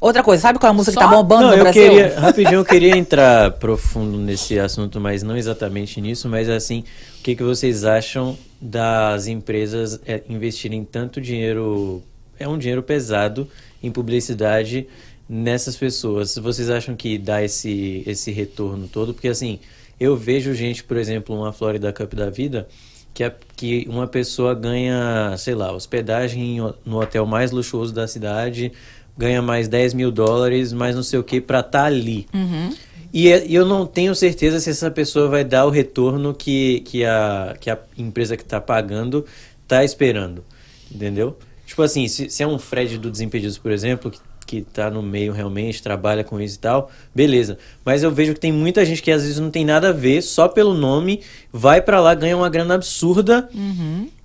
Outra 0.03 0.23
coisa, 0.23 0.43
sabe 0.43 0.59
qual 0.59 0.69
é 0.69 0.71
a 0.73 0.77
música 0.77 0.97
que 0.99 1.03
Só? 1.05 1.09
tá 1.09 1.17
bombando 1.17 1.43
Não, 1.43 1.51
no 1.51 1.57
eu 1.59 1.63
Brasil? 1.63 1.83
queria, 1.91 2.19
rapidinho, 2.19 2.55
eu 2.57 2.65
queria 2.65 2.97
entrar 2.97 3.53
profundo 3.59 4.19
nesse 4.19 4.59
assunto, 4.59 5.01
mas 5.01 5.23
não 5.23 5.37
exatamente 5.37 6.01
nisso, 6.01 6.29
mas 6.29 6.49
assim, 6.49 6.81
o 7.21 7.23
que, 7.23 7.37
que 7.37 7.43
vocês 7.45 7.85
acham 7.85 8.37
das 8.61 9.29
empresas 9.29 10.01
é, 10.05 10.21
investirem 10.29 10.85
tanto 10.85 11.21
dinheiro, 11.21 12.03
é 12.37 12.49
um 12.49 12.59
dinheiro 12.59 12.83
pesado 12.83 13.47
em 13.81 13.93
publicidade 13.93 14.89
nessas 15.29 15.77
pessoas? 15.77 16.37
Vocês 16.37 16.69
acham 16.69 16.97
que 16.97 17.17
dá 17.17 17.41
esse, 17.43 18.03
esse 18.05 18.33
retorno 18.33 18.89
todo? 18.89 19.15
Porque 19.15 19.29
assim, 19.29 19.61
eu 20.01 20.17
vejo 20.17 20.53
gente, 20.53 20.83
por 20.83 20.97
exemplo, 20.97 21.37
uma 21.37 21.53
Florida 21.53 21.93
Cup 21.93 22.13
da 22.15 22.29
vida, 22.29 22.67
que, 23.15 23.23
a- 23.23 23.33
que 23.57 23.87
uma 23.89 24.09
pessoa 24.09 24.53
ganha, 24.53 25.37
sei 25.39 25.55
lá, 25.55 25.71
hospedagem 25.73 26.57
em 26.57 26.61
ho- 26.61 26.75
no 26.85 27.01
hotel 27.01 27.25
mais 27.25 27.53
luxuoso 27.53 27.93
da 27.95 28.09
cidade, 28.09 28.73
ganha 29.17 29.41
mais 29.43 29.69
10 29.69 29.95
mil 29.95 30.11
dólares, 30.11 30.73
mais 30.73 30.95
não 30.97 31.03
sei 31.03 31.19
o 31.19 31.25
que, 31.25 31.41
pra 31.41 31.61
estar 31.61 31.85
ali. 31.85 32.27
E 33.13 33.29
é- 33.31 33.47
e 33.47 33.55
eu 33.55 33.67
não 33.67 33.85
tenho 33.87 34.15
certeza 34.15 34.59
se 34.59 34.71
essa 34.71 34.91
pessoa 34.91 35.29
vai 35.29 35.45
dar 35.45 35.67
o 35.67 35.71
retorno 35.71 36.33
que, 36.33 36.81
que, 36.81 37.05
a, 37.05 37.55
que 37.61 37.71
a 37.71 37.79
empresa 37.99 38.37
que 38.37 38.43
está 38.43 38.61
pagando 38.61 39.25
está 39.63 39.85
esperando. 39.85 40.43
Entendeu? 40.91 41.37
Tipo 41.67 41.83
assim, 41.83 42.09
se, 42.09 42.29
se 42.31 42.43
é 42.43 42.47
um 42.47 42.59
Fred 42.59 42.99
do 42.99 43.11
Desimpedidos, 43.11 43.59
por 43.59 43.71
exemplo, 43.71 44.11
que, 44.11 44.19
que 44.47 44.61
tá 44.63 44.91
no 44.91 45.03
meio 45.03 45.33
realmente, 45.33 45.83
trabalha 45.83 46.25
com 46.25 46.41
isso 46.41 46.57
e 46.57 46.59
tal, 46.59 46.91
beleza. 47.15 47.59
Mas 47.85 48.03
eu 48.03 48.11
vejo 48.11 48.35
que 48.35 48.41
tem 48.41 48.53
muita 48.53 48.85
gente 48.85 49.03
que 49.03 49.11
às 49.11 49.23
vezes 49.23 49.39
não 49.39 49.51
tem 49.51 49.65
nada 49.65 49.91
a 49.91 49.93
ver, 49.93 50.23
só 50.23 50.49
pelo 50.49 50.75
nome, 50.75 51.21
vai 51.53 51.81
pra 51.81 52.01
lá, 52.01 52.15
ganha 52.15 52.37
uma 52.37 52.49
grana 52.51 52.75
absurda. 52.75 53.49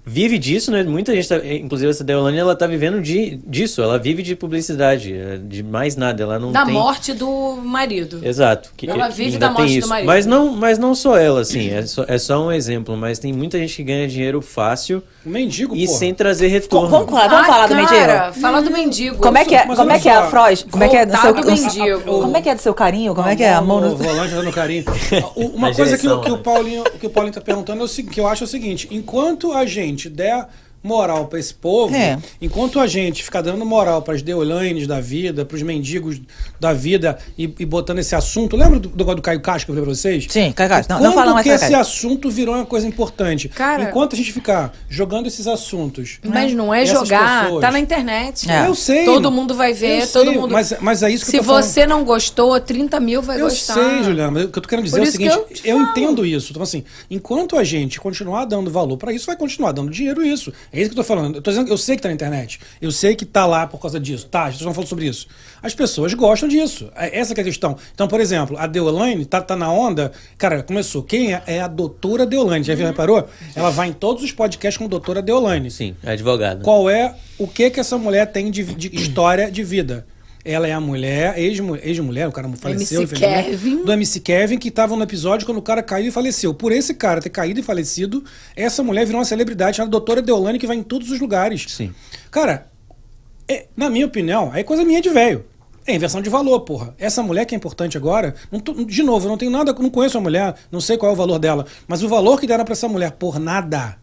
Vive 0.09 0.39
disso, 0.39 0.71
né? 0.71 0.83
Muita 0.83 1.13
gente, 1.13 1.27
tá, 1.27 1.35
inclusive 1.45 1.91
essa 1.91 2.01
Deolane, 2.01 2.37
ela 2.37 2.55
tá 2.55 2.65
vivendo 2.65 3.01
de, 3.01 3.41
disso. 3.45 3.81
Ela 3.81 3.99
vive 3.99 4.23
de 4.23 4.37
publicidade, 4.37 5.13
é, 5.13 5.37
de 5.37 5.61
mais 5.61 5.97
nada. 5.97 6.23
Ela 6.23 6.39
não 6.39 6.53
Da 6.53 6.63
tem... 6.63 6.73
morte 6.73 7.13
do 7.13 7.57
marido. 7.61 8.21
Exato. 8.23 8.71
que 8.77 8.89
Ela 8.89 9.09
vive 9.09 9.37
da 9.37 9.51
morte 9.51 9.81
do 9.81 9.87
marido. 9.89 10.07
Mas 10.07 10.25
não, 10.25 10.53
mas 10.55 10.79
não 10.79 10.95
só 10.95 11.17
ela, 11.17 11.41
assim. 11.41 11.71
É 11.71 11.85
só, 11.85 12.05
é 12.07 12.17
só 12.17 12.41
um 12.47 12.53
exemplo. 12.53 12.95
Mas 12.95 13.19
tem 13.19 13.33
muita 13.33 13.57
gente 13.59 13.75
que 13.75 13.83
ganha 13.83 14.07
dinheiro 14.07 14.41
fácil 14.41 15.03
mendigo, 15.25 15.75
e 15.75 15.85
porra. 15.85 15.97
sem 15.99 16.13
trazer 16.13 16.47
retorno. 16.47 16.87
Vamos 16.87 17.11
falar, 17.11 17.27
vamos 17.27 17.43
Ah, 17.43 17.51
falar 17.51 17.67
do 17.67 17.75
cara, 17.75 18.23
mendigo? 18.23 18.41
Fala 18.41 18.61
do 18.61 18.71
mendigo. 18.71 19.17
Como 19.17 19.37
é 19.37 19.43
que 19.43 19.55
é, 19.55 19.65
Mas 19.65 19.77
como 19.77 19.91
é, 19.91 19.99
que 19.99 20.07
é 20.07 20.15
a 20.15 20.23
só, 20.23 20.29
Froz? 20.29 20.65
Como 20.71 20.83
é 20.85 20.87
que 20.87 20.95
é 20.95 21.05
do 21.05 21.17
seu, 21.17 21.33
mendigo. 21.33 22.01
Como 22.21 22.37
é 22.37 22.41
que 22.41 22.49
é 22.49 22.55
do 22.55 22.61
seu 22.61 22.73
carinho? 22.73 23.13
Como 23.13 23.27
é 23.27 23.35
que 23.35 23.43
é 23.43 23.53
a 23.53 23.61
mão 23.61 23.79
O 23.79 23.81
no... 23.81 23.97
volante 23.97 24.33
dando 24.33 24.53
carinho. 24.53 24.85
Uma 25.35 25.73
coisa 25.73 25.97
que, 25.97 26.07
que 26.07 26.31
o 26.31 26.37
né? 26.37 26.41
Paulinho, 26.41 26.83
que 26.97 27.07
o 27.07 27.09
Paulinho 27.09 27.33
tá 27.33 27.41
perguntando 27.41 27.81
é 27.81 27.83
o 27.83 27.87
seguinte, 27.89 28.13
que 28.13 28.21
eu 28.21 28.27
acho 28.27 28.43
é 28.43 28.45
o 28.45 28.47
seguinte, 28.47 28.87
enquanto 28.89 29.51
a 29.51 29.65
gente 29.65 29.96
der 30.05 30.49
moral 30.83 31.25
pra 31.27 31.39
esse 31.39 31.53
povo, 31.53 31.93
É. 31.95 32.17
enquanto 32.41 32.79
a 32.79 32.87
gente 32.87 33.23
ficar 33.23 33.41
dando 33.41 33.65
moral 33.65 34.01
pras 34.01 34.21
Deolanes 34.21 34.87
da 34.87 34.99
vida, 35.01 35.43
pros 35.45 35.61
mendigos 35.61 36.21
da 36.59 36.73
vida 36.73 37.17
e, 37.37 37.43
e 37.59 37.65
botando 37.65 37.99
esse 37.99 38.15
assunto, 38.15 38.55
lembra 38.55 38.79
do, 38.79 38.89
do, 38.89 39.15
do 39.15 39.21
Caio 39.21 39.41
Castro 39.41 39.65
que 39.65 39.71
eu 39.71 39.75
falei 39.75 39.85
pra 39.85 39.95
vocês? 39.95 40.25
Sim, 40.29 40.51
Caio 40.51 40.69
Castro. 40.69 40.93
Não, 40.93 40.99
Quando 41.01 41.09
não 41.09 41.13
fala 41.13 41.33
mais 41.33 41.43
que 41.43 41.49
Caio 41.49 41.55
esse 41.61 41.71
Castro. 41.71 41.79
assunto 42.09 42.29
virou 42.29 42.55
uma 42.55 42.65
coisa 42.65 42.87
importante? 42.87 43.49
Cara- 43.49 43.83
Enquanto 43.89 44.13
a 44.13 44.17
gente 44.17 44.31
ficar 44.31 44.73
jogando 44.89 45.27
esses 45.27 45.47
assuntos... 45.47 46.19
Mas 46.23 46.53
não 46.53 46.73
é 46.73 46.85
jogar, 46.85 47.43
pessoas- 47.45 47.61
tá 47.61 47.71
na 47.71 47.79
internet. 47.79 48.49
É. 48.49 48.67
Eu 48.67 48.75
sei. 48.75 49.05
Todo 49.05 49.29
mundo 49.31 49.53
vai 49.55 49.73
ver, 49.73 50.03
eu 50.03 50.07
todo 50.07 50.29
sei, 50.29 50.39
mundo. 50.39 50.51
Mas, 50.53 50.73
mas 50.79 51.03
é 51.03 51.09
isso 51.11 51.25
que 51.25 51.31
Se 51.31 51.37
eu 51.37 51.41
tô 51.41 51.47
falando. 51.47 51.63
você 51.63 51.85
não 51.87 52.03
gostou, 52.03 52.59
30 52.59 52.99
mil 52.99 53.21
vai 53.21 53.37
Eu 53.41 53.45
gostar. 53.45 53.73
sei, 53.73 54.03
Juliana, 54.03 54.31
mas 54.31 54.43
o 54.45 54.47
que 54.49 54.57
eu 54.57 54.61
tô 54.63 54.69
querendo 54.69 54.85
dizer 54.85 54.97
Por 54.99 55.05
é 55.05 55.09
o 55.09 55.11
seguinte, 55.11 55.61
eu 55.63 55.77
eu, 55.77 55.81
entendo 55.81 56.25
isso. 56.25 56.51
Então, 56.51 56.61
assim, 56.63 56.83
enquanto 57.09 57.57
a 57.57 57.63
gente 57.63 57.99
continuar 57.99 58.45
dando 58.45 58.69
valor 58.71 58.97
pra 58.97 59.11
isso, 59.11 59.25
vai 59.25 59.35
continuar 59.35 59.71
dando 59.71 59.89
dinheiro 59.91 60.23
isso. 60.25 60.51
É 60.71 60.79
isso 60.81 60.89
que 60.89 60.99
eu 60.99 61.03
tô 61.03 61.07
falando. 61.07 61.35
Eu, 61.35 61.41
tô 61.41 61.49
dizendo, 61.51 61.69
eu 61.69 61.77
sei 61.77 61.95
que 61.95 62.01
tá 62.01 62.09
na 62.09 62.13
internet. 62.15 62.59
Eu 62.81 62.91
sei 62.91 63.15
que 63.15 63.25
tá 63.25 63.45
lá 63.45 63.65
por 63.67 63.79
causa 63.79 63.99
disso. 63.99 64.27
Tá, 64.27 64.45
as 64.45 64.53
pessoas 64.53 64.65
não 64.65 64.73
falam 64.73 64.87
sobre 64.87 65.07
isso. 65.07 65.27
As 65.61 65.73
pessoas 65.73 66.13
gostam 66.13 66.47
disso. 66.49 66.89
É- 66.95 67.19
Essa 67.19 67.33
é 67.33 67.39
a 67.39 67.43
questão. 67.43 67.77
Então, 67.93 68.07
por 68.07 68.19
exemplo, 68.19 68.57
a 68.57 68.67
Deolane 68.67 69.25
tá, 69.25 69.41
tá 69.41 69.55
na 69.55 69.71
onda. 69.71 70.11
Cara, 70.37 70.61
começou. 70.63 71.01
Quem 71.03 71.33
é? 71.33 71.41
É 71.47 71.61
a 71.61 71.67
doutora 71.67 72.25
Deolane. 72.25 72.63
Já 72.63 72.75
viu, 72.75 72.85
reparou? 72.85 73.27
Ela 73.55 73.69
vai 73.69 73.89
em 73.89 73.93
todos 73.93 74.23
os 74.23 74.31
podcasts 74.31 74.77
como 74.77 74.89
doutora 74.89 75.21
Deolane. 75.21 75.71
Sim, 75.71 75.95
é 76.03 76.11
advogado. 76.11 76.61
Qual 76.63 76.89
é 76.89 77.15
o 77.37 77.47
que 77.47 77.69
que 77.69 77.79
essa 77.79 77.97
mulher 77.97 78.31
tem 78.31 78.51
de, 78.51 78.63
de 78.63 78.95
história 78.95 79.49
de 79.51 79.63
vida? 79.63 80.05
Ela 80.49 80.65
é 80.67 80.71
a 80.71 80.79
mulher, 80.79 81.37
ex-mu- 81.37 81.75
ex-mulher, 81.75 82.25
o 82.27 82.31
cara 82.31 82.47
faleceu, 82.55 83.01
MC 83.01 83.15
Kevin. 83.15 83.83
do 83.83 83.91
MC 83.91 84.19
Kevin, 84.21 84.57
que 84.57 84.69
estava 84.69 84.95
no 84.95 85.03
episódio 85.03 85.45
quando 85.45 85.57
o 85.57 85.61
cara 85.61 85.83
caiu 85.83 86.07
e 86.07 86.11
faleceu. 86.11 86.53
Por 86.53 86.71
esse 86.71 86.93
cara 86.93 87.19
ter 87.19 87.29
caído 87.29 87.59
e 87.59 87.63
falecido, 87.63 88.23
essa 88.55 88.81
mulher 88.81 89.05
virou 89.05 89.19
uma 89.19 89.25
celebridade 89.25 89.75
chamada 89.75 89.91
Doutora 89.91 90.21
Deolane, 90.21 90.57
que 90.57 90.65
vai 90.65 90.77
em 90.77 90.83
todos 90.83 91.11
os 91.11 91.19
lugares. 91.19 91.65
Sim. 91.67 91.93
Cara, 92.31 92.67
é, 93.45 93.65
na 93.75 93.89
minha 93.89 94.05
opinião, 94.05 94.55
é 94.55 94.63
coisa 94.63 94.85
minha 94.85 95.01
de 95.01 95.09
velho. 95.09 95.43
É 95.85 95.95
inversão 95.95 96.21
de 96.21 96.29
valor, 96.29 96.61
porra. 96.61 96.93
Essa 96.97 97.21
mulher 97.23 97.45
que 97.45 97.53
é 97.53 97.57
importante 97.57 97.97
agora, 97.97 98.33
não 98.51 98.59
tô- 98.59 98.73
de 98.85 99.03
novo, 99.03 99.25
eu 99.25 99.29
não 99.29 99.37
tenho 99.37 99.51
nada, 99.51 99.73
não 99.73 99.89
conheço 99.89 100.17
a 100.17 100.21
mulher, 100.21 100.55
não 100.71 100.79
sei 100.81 100.97
qual 100.97 101.11
é 101.11 101.13
o 101.13 101.17
valor 101.17 101.39
dela, 101.39 101.65
mas 101.87 102.03
o 102.03 102.09
valor 102.09 102.39
que 102.39 102.47
deram 102.47 102.63
pra 102.65 102.73
essa 102.73 102.87
mulher 102.89 103.11
por 103.11 103.39
nada, 103.39 103.97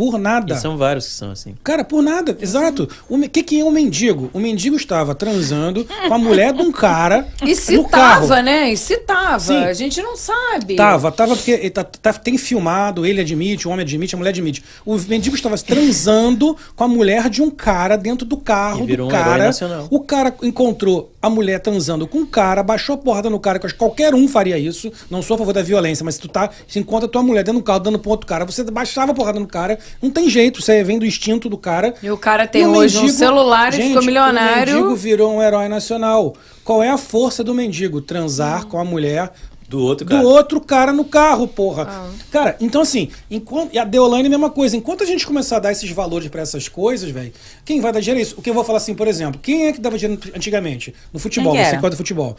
por 0.00 0.16
nada. 0.18 0.54
E 0.54 0.58
são 0.58 0.78
vários 0.78 1.06
que 1.06 1.12
são 1.12 1.30
assim. 1.30 1.54
Cara, 1.62 1.84
por 1.84 2.02
nada, 2.02 2.34
exato. 2.40 2.88
O 3.06 3.18
que, 3.28 3.42
que 3.42 3.60
é 3.60 3.64
um 3.64 3.70
mendigo? 3.70 4.30
O 4.32 4.38
mendigo 4.40 4.74
estava 4.74 5.14
transando 5.14 5.86
com 6.08 6.14
a 6.14 6.18
mulher 6.18 6.54
de 6.54 6.62
um 6.62 6.72
cara 6.72 7.28
E 7.44 7.54
se 7.54 7.76
no 7.76 7.84
carro. 7.86 8.26
tava, 8.26 8.40
né? 8.42 8.72
E 8.72 8.76
se 8.78 8.96
tava. 8.98 9.38
Sim. 9.40 9.62
A 9.64 9.74
gente 9.74 10.00
não 10.00 10.16
sabe. 10.16 10.74
Tava, 10.76 11.12
tava 11.12 11.36
porque 11.36 11.68
tá- 11.68 11.84
tá- 11.84 12.12
tem 12.14 12.38
filmado, 12.38 13.04
ele 13.04 13.20
admite, 13.20 13.68
o 13.68 13.70
homem 13.70 13.82
admite, 13.84 14.14
a 14.14 14.18
mulher 14.18 14.30
admite. 14.30 14.64
O 14.86 14.96
mendigo 14.96 15.36
estava 15.36 15.58
transando 15.58 16.56
com 16.74 16.84
a 16.84 16.88
mulher 16.88 17.28
de 17.28 17.42
um 17.42 17.50
cara 17.50 17.96
dentro 17.96 18.24
do 18.26 18.36
carro 18.38 18.84
E 18.84 18.86
virou 18.86 19.08
do 19.08 19.14
um 19.14 19.16
herói 19.18 19.28
cara. 19.30 19.44
nacional. 19.46 19.86
o 19.90 20.00
cara 20.00 20.34
encontrou 20.42 21.12
a 21.22 21.28
mulher 21.28 21.60
transando 21.60 22.06
com 22.06 22.20
o 22.22 22.26
cara, 22.26 22.62
baixou 22.62 22.94
a 22.94 22.98
porrada 22.98 23.28
no 23.28 23.38
cara, 23.38 23.58
que 23.58 23.66
eu 23.66 23.68
acho 23.68 23.74
que 23.74 23.78
qualquer 23.78 24.14
um 24.14 24.26
faria 24.26 24.56
isso. 24.58 24.90
Não 25.10 25.20
sou 25.20 25.34
a 25.34 25.38
favor 25.38 25.52
da 25.52 25.60
violência, 25.62 26.02
mas 26.02 26.14
se 26.14 26.20
tu 26.22 26.28
tá, 26.28 26.48
se 26.66 26.78
encontra 26.78 27.06
tua 27.06 27.22
mulher 27.22 27.44
dentro 27.44 27.60
do 27.60 27.64
carro 27.64 27.80
dando 27.80 27.98
pro 27.98 28.10
outro 28.10 28.26
cara, 28.26 28.46
você 28.46 28.64
baixava 28.64 29.12
a 29.12 29.14
porrada 29.14 29.38
no 29.38 29.46
cara, 29.46 29.78
não 30.02 30.10
tem 30.10 30.28
jeito, 30.28 30.60
você 30.62 30.82
vem 30.84 30.98
do 30.98 31.06
instinto 31.06 31.48
do 31.48 31.56
cara. 31.58 31.94
E 32.02 32.10
o 32.10 32.16
cara 32.16 32.46
tem 32.46 32.66
o 32.66 32.70
hoje 32.76 32.96
um 32.98 33.02
mendigo- 33.02 33.18
celular 33.18 33.72
e 33.72 33.76
Gente, 33.76 33.88
ficou 33.88 34.02
milionário. 34.04 34.72
O 34.74 34.76
mendigo 34.76 34.96
virou 34.96 35.32
um 35.34 35.42
herói 35.42 35.68
nacional. 35.68 36.34
Qual 36.64 36.82
é 36.82 36.88
a 36.88 36.98
força 36.98 37.42
do 37.44 37.54
mendigo? 37.54 38.00
Transar 38.00 38.66
com 38.66 38.78
a 38.78 38.84
mulher 38.84 39.32
Do 39.68 39.80
outro 39.80 40.04
do 40.06 40.10
cara. 40.10 40.26
outro 40.26 40.60
cara 40.60 40.92
no 40.92 41.04
carro, 41.04 41.46
porra. 41.48 41.86
Ah. 41.88 42.08
Cara, 42.30 42.56
então 42.60 42.82
assim, 42.82 43.08
enquanto, 43.30 43.72
e 43.74 43.78
a 43.78 43.84
Deolane 43.84 44.24
é 44.24 44.26
a 44.26 44.30
mesma 44.30 44.50
coisa. 44.50 44.76
Enquanto 44.76 45.02
a 45.02 45.06
gente 45.06 45.26
começar 45.26 45.56
a 45.56 45.60
dar 45.60 45.72
esses 45.72 45.90
valores 45.90 46.28
pra 46.28 46.42
essas 46.42 46.68
coisas, 46.68 47.10
velho, 47.10 47.32
quem 47.64 47.80
vai 47.80 47.92
dar 47.92 48.00
dinheiro 48.00 48.20
é 48.20 48.22
isso? 48.22 48.34
O 48.38 48.42
que 48.42 48.50
eu 48.50 48.54
vou 48.54 48.64
falar 48.64 48.78
assim, 48.78 48.94
por 48.94 49.06
exemplo, 49.08 49.40
quem 49.42 49.66
é 49.66 49.72
que 49.72 49.80
dava 49.80 49.96
dinheiro 49.98 50.20
antigamente? 50.34 50.94
No 51.12 51.18
futebol, 51.20 51.52
Quem 51.52 51.62
que 51.64 51.70
você 51.70 51.76
era? 51.76 51.96
futebol. 51.96 52.36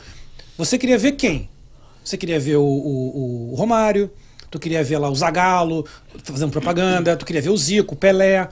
Você 0.57 0.77
queria 0.77 0.97
ver 0.97 1.13
quem? 1.13 1.49
Você 2.03 2.17
queria 2.17 2.39
ver 2.39 2.55
o, 2.57 2.63
o- 2.63 3.51
o 3.53 3.55
Romário, 3.55 4.09
tu 4.51 4.59
queria 4.59 4.83
ver 4.83 4.97
lá 4.99 5.09
o 5.09 5.15
Zagallo 5.15 5.85
fazendo 6.23 6.51
propaganda, 6.51 7.17
tu 7.17 7.25
queria 7.25 7.41
ver 7.41 7.49
o 7.49 7.57
Zico, 7.57 7.95
o 7.95 7.97
Pelé. 7.97 8.47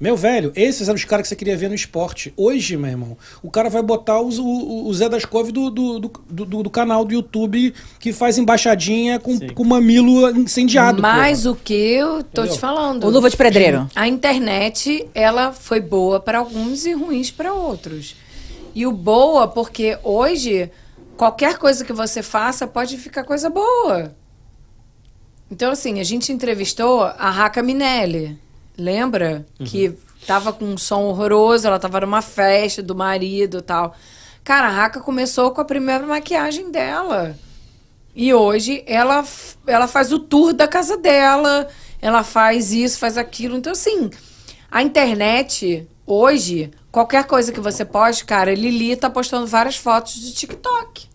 Meu 0.00 0.16
velho, 0.16 0.52
esses 0.54 0.86
eram 0.86 0.94
os 0.94 1.04
caras 1.04 1.24
que 1.24 1.28
você 1.28 1.34
queria 1.34 1.56
ver 1.56 1.68
no 1.68 1.74
esporte. 1.74 2.32
Hoje, 2.36 2.76
meu 2.76 2.88
irmão, 2.88 3.16
o 3.42 3.50
cara 3.50 3.68
vai 3.68 3.82
botar 3.82 4.20
os- 4.20 4.38
o, 4.38 4.86
o 4.86 4.94
Zé 4.94 5.08
das 5.08 5.24
Couve 5.24 5.50
do, 5.50 5.70
do, 5.70 5.98
do, 5.98 6.10
do- 6.46 6.62
do 6.62 6.70
canal 6.70 7.04
do 7.04 7.12
YouTube 7.12 7.74
que 7.98 8.12
faz 8.12 8.38
embaixadinha 8.38 9.18
com, 9.18 9.36
com 9.52 9.64
mamilo 9.64 10.30
incendiado. 10.38 11.02
Mas 11.02 11.42
porra. 11.42 11.52
o 11.52 11.56
que 11.56 11.74
eu 11.74 12.22
tô 12.22 12.42
Entendeu? 12.42 12.52
te 12.54 12.60
falando. 12.60 13.04
O 13.04 13.10
Luva 13.10 13.28
de 13.28 13.36
Pedreiro. 13.36 13.90
A 13.92 14.06
internet, 14.06 15.04
ela 15.12 15.52
foi 15.52 15.80
boa 15.80 16.20
para 16.20 16.38
alguns 16.38 16.86
e 16.86 16.92
ruins 16.92 17.32
para 17.32 17.52
outros. 17.52 18.14
E 18.76 18.86
o 18.86 18.92
boa, 18.92 19.48
porque 19.48 19.98
hoje, 20.04 20.70
qualquer 21.16 21.58
coisa 21.58 21.84
que 21.84 21.92
você 21.92 22.22
faça 22.22 22.68
pode 22.68 22.96
ficar 22.98 23.24
coisa 23.24 23.50
boa. 23.50 24.12
Então, 25.50 25.70
assim, 25.72 26.00
a 26.00 26.04
gente 26.04 26.32
entrevistou 26.32 27.02
a 27.02 27.30
Raca 27.30 27.62
Minelli. 27.62 28.38
Lembra? 28.76 29.46
Que 29.64 29.92
tava 30.26 30.52
com 30.52 30.64
um 30.64 30.78
som 30.78 31.04
horroroso, 31.04 31.66
ela 31.66 31.78
tava 31.78 32.00
numa 32.00 32.22
festa 32.22 32.82
do 32.82 32.94
marido 32.94 33.58
e 33.58 33.62
tal. 33.62 33.94
Cara, 34.44 34.68
a 34.68 34.70
Raca 34.70 35.00
começou 35.00 35.50
com 35.50 35.60
a 35.60 35.64
primeira 35.64 36.06
maquiagem 36.06 36.70
dela. 36.70 37.36
E 38.14 38.34
hoje 38.34 38.82
ela, 38.86 39.24
ela 39.66 39.86
faz 39.86 40.12
o 40.12 40.18
tour 40.18 40.52
da 40.52 40.66
casa 40.66 40.96
dela, 40.96 41.68
ela 42.00 42.22
faz 42.24 42.72
isso, 42.72 42.98
faz 42.98 43.16
aquilo. 43.16 43.56
Então, 43.56 43.72
assim, 43.72 44.10
a 44.70 44.82
internet, 44.82 45.86
hoje, 46.06 46.70
qualquer 46.90 47.24
coisa 47.24 47.52
que 47.52 47.60
você 47.60 47.84
poste, 47.84 48.24
cara, 48.24 48.54
Lili 48.54 48.96
tá 48.96 49.08
postando 49.08 49.46
várias 49.46 49.76
fotos 49.76 50.14
de 50.14 50.32
TikTok. 50.32 51.08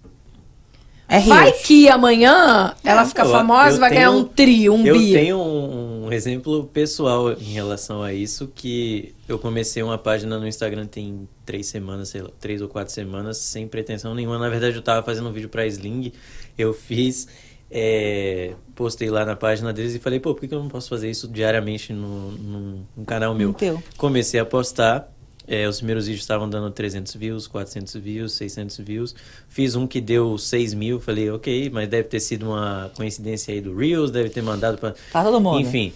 É 1.08 1.20
Vai 1.20 1.52
Rios. 1.52 1.62
que 1.64 1.90
amanhã 1.90 2.74
ela 2.84 3.06
fica 3.06 3.24
Eu- 3.24 3.30
famosa, 3.30 3.76
eu 3.76 3.80
vai 3.80 3.90
ganhar 3.92 4.10
tenho- 4.10 4.20
um 4.22 4.24
tri, 4.24 4.70
um 4.70 4.86
eu 4.86 4.98
bi. 4.98 5.12
tenho 5.12 5.38
um, 5.38 6.06
um 6.08 6.12
exemplo 6.12 6.64
pessoal 6.74 7.34
em 7.34 7.54
relação 7.54 8.02
a 8.02 8.14
isso, 8.14 8.50
que 8.56 9.14
eu 9.28 9.38
comecei 9.38 9.84
uma 9.84 9.98
página 9.98 10.40
no 10.40 10.48
Instagram 10.48 10.86
tem 10.88 11.28
três 11.46 11.68
semanas, 11.68 12.10
sei 12.10 12.22
lá, 12.22 12.30
três 12.40 12.62
ou 12.62 12.68
quatro 12.70 12.92
semanas, 12.94 13.38
sem 13.38 13.68
pretensão 13.68 14.16
nenhuma. 14.16 14.40
Na 14.40 14.50
verdade, 14.50 14.76
eu 14.78 14.82
tava 14.82 15.04
fazendo 15.04 15.30
um 15.30 15.32
vídeo 15.34 15.50
pra 15.50 15.68
Sling, 15.68 16.12
eu 16.58 16.74
fiz, 16.74 17.28
é, 17.70 18.54
postei 18.74 19.10
lá 19.10 19.26
na 19.26 19.36
página 19.36 19.72
deles 19.74 19.94
e 19.94 20.00
falei, 20.00 20.20
pô, 20.20 20.34
por 20.34 20.48
que 20.48 20.56
eu 20.56 20.60
não 20.60 20.70
posso 20.70 20.90
fazer 20.90 21.10
isso 21.12 21.28
diariamente 21.28 21.92
no, 21.92 22.32
no, 22.32 22.88
no 22.96 23.06
canal 23.06 23.36
meu? 23.36 23.50
Comecei 23.98 24.40
a 24.40 24.46
postar. 24.46 25.13
É, 25.48 25.68
os 25.68 25.78
primeiros 25.78 26.06
vídeos 26.06 26.24
estavam 26.24 26.50
dando 26.50 26.70
300 26.72 27.14
views, 27.16 27.48
400 27.48 27.96
views, 27.96 28.34
600 28.34 28.78
views. 28.80 29.16
Fiz 29.50 29.76
um 29.76 29.86
que 29.86 30.00
deu 30.00 30.38
6 30.38 30.74
mil. 30.74 31.00
Falei, 31.00 31.30
ok, 31.30 31.70
mas 31.74 31.88
deve 31.90 32.08
ter 32.08 32.20
sido 32.20 32.48
uma 32.48 32.92
coincidência 32.96 33.54
aí 33.54 33.60
do 33.62 33.76
Reels, 33.76 34.10
deve 34.12 34.30
ter 34.30 34.42
mandado 34.42 34.78
pra. 34.78 34.94
Pra 35.12 35.24
todo 35.24 35.40
mundo. 35.42 35.60
Enfim. 35.60 35.92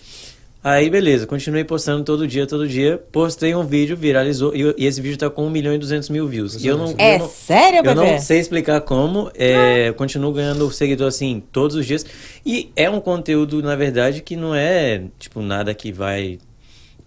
Aí, 0.64 0.90
beleza, 0.90 1.26
continuei 1.26 1.64
postando 1.64 2.04
todo 2.04 2.28
dia, 2.28 2.46
todo 2.46 2.68
dia. 2.68 2.98
Postei 3.12 3.56
um 3.56 3.64
vídeo, 3.64 3.96
viralizou. 3.96 4.54
E, 4.54 4.76
e 4.78 4.86
esse 4.86 5.00
vídeo 5.00 5.18
tá 5.18 5.30
com 5.30 5.46
1 5.46 5.50
milhão 5.50 5.74
e 5.74 5.78
200 5.78 6.10
mil 6.10 6.28
views. 6.28 6.62
E 6.62 6.68
eu 6.68 6.78
não, 6.78 6.94
É 6.98 7.16
eu 7.16 7.20
não, 7.20 7.30
sério, 7.30 7.78
eu 7.78 7.84
bebê? 7.84 7.96
não 7.96 8.20
sei 8.20 8.40
explicar 8.40 8.82
como. 8.82 9.32
É, 9.34 9.88
eu 9.88 9.94
continuo 9.94 10.34
ganhando 10.34 10.70
seguidor 10.72 11.08
assim 11.08 11.42
todos 11.54 11.78
os 11.78 11.86
dias. 11.86 12.06
E 12.46 12.70
é 12.76 12.90
um 12.90 13.00
conteúdo, 13.00 13.62
na 13.62 13.78
verdade, 13.78 14.22
que 14.22 14.36
não 14.36 14.54
é 14.54 15.04
tipo 15.18 15.42
nada 15.42 15.74
que 15.74 15.92
vai. 15.94 16.38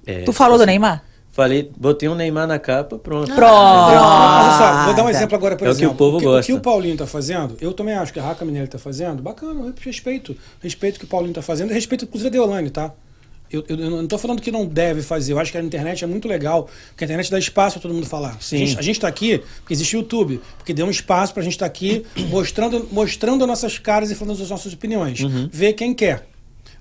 é, 0.07 0.23
Tu 0.23 0.33
falou 0.33 0.57
do 0.57 0.62
assim, 0.62 0.71
Neymar? 0.71 1.05
Falei, 1.41 1.71
botei 1.75 2.07
um 2.07 2.15
Neymar 2.15 2.47
na 2.47 2.59
capa, 2.59 2.99
pronto. 2.99 3.35
Pronto. 3.35 3.51
Mas 3.51 4.47
olha 4.47 4.59
só, 4.59 4.85
vou 4.85 4.95
dar 4.95 5.05
um 5.05 5.07
Ah, 5.07 5.11
exemplo 5.11 5.37
agora, 5.37 5.57
por 5.57 5.67
É 5.67 5.71
o 5.71 5.75
que 5.75 5.79
exemplo. 5.81 5.95
o 5.95 5.97
povo 5.97 6.19
que, 6.19 6.25
gosta. 6.25 6.41
O 6.43 6.45
que 6.45 6.53
o 6.53 6.61
Paulinho 6.61 6.97
tá 6.99 7.07
fazendo, 7.07 7.57
eu 7.62 7.73
também 7.73 7.95
acho 7.95 8.12
que 8.12 8.21
a 8.21 8.23
Raca 8.23 8.45
Minelli 8.45 8.69
tá 8.69 8.79
fazendo, 8.79 9.23
bacana, 9.23 9.59
eu 9.62 9.73
respeito. 9.81 10.37
Respeito 10.62 10.97
o 10.97 10.99
que 10.99 11.07
o 11.07 11.09
Paulinho 11.09 11.33
tá 11.33 11.41
fazendo, 11.41 11.73
respeito 11.73 12.05
inclusive 12.05 12.29
a 12.29 12.31
Deolane, 12.31 12.69
tá? 12.69 12.93
Eu, 13.51 13.65
eu, 13.69 13.77
eu 13.81 13.91
não 13.91 14.07
tô 14.07 14.17
falando 14.17 14.41
que 14.41 14.53
não 14.53 14.65
deve 14.65 15.03
fazer. 15.03 15.33
Eu 15.33 15.39
acho 15.41 15.51
que 15.51 15.59
a 15.59 15.62
internet 15.62 16.05
é 16.05 16.07
muito 16.07 16.29
legal, 16.29 16.69
porque 16.91 17.05
a 17.05 17.07
internet 17.07 17.31
dá 17.31 17.39
espaço 17.39 17.75
para 17.81 17.83
todo 17.83 17.95
mundo 17.95 18.07
falar. 18.07 18.37
Sim. 18.41 18.57
A 18.57 18.59
gente, 18.67 18.79
a 18.79 18.83
gente 18.83 19.01
tá 19.01 19.09
aqui 19.09 19.43
porque 19.61 19.73
existe 19.73 19.97
o 19.97 20.01
YouTube, 20.01 20.41
porque 20.59 20.73
deu 20.73 20.87
um 20.87 20.91
espaço 20.91 21.35
pra 21.35 21.43
gente 21.43 21.55
estar 21.55 21.67
aqui 21.67 22.05
mostrando, 22.29 22.87
mostrando 22.93 23.45
nossas 23.47 23.77
caras 23.79 24.11
e 24.11 24.15
falando 24.15 24.41
as 24.41 24.51
nossas 24.51 24.73
opiniões. 24.73 25.19
Uhum. 25.21 25.49
Ver 25.51 25.73
quem 25.73 25.93
quer. 25.95 26.30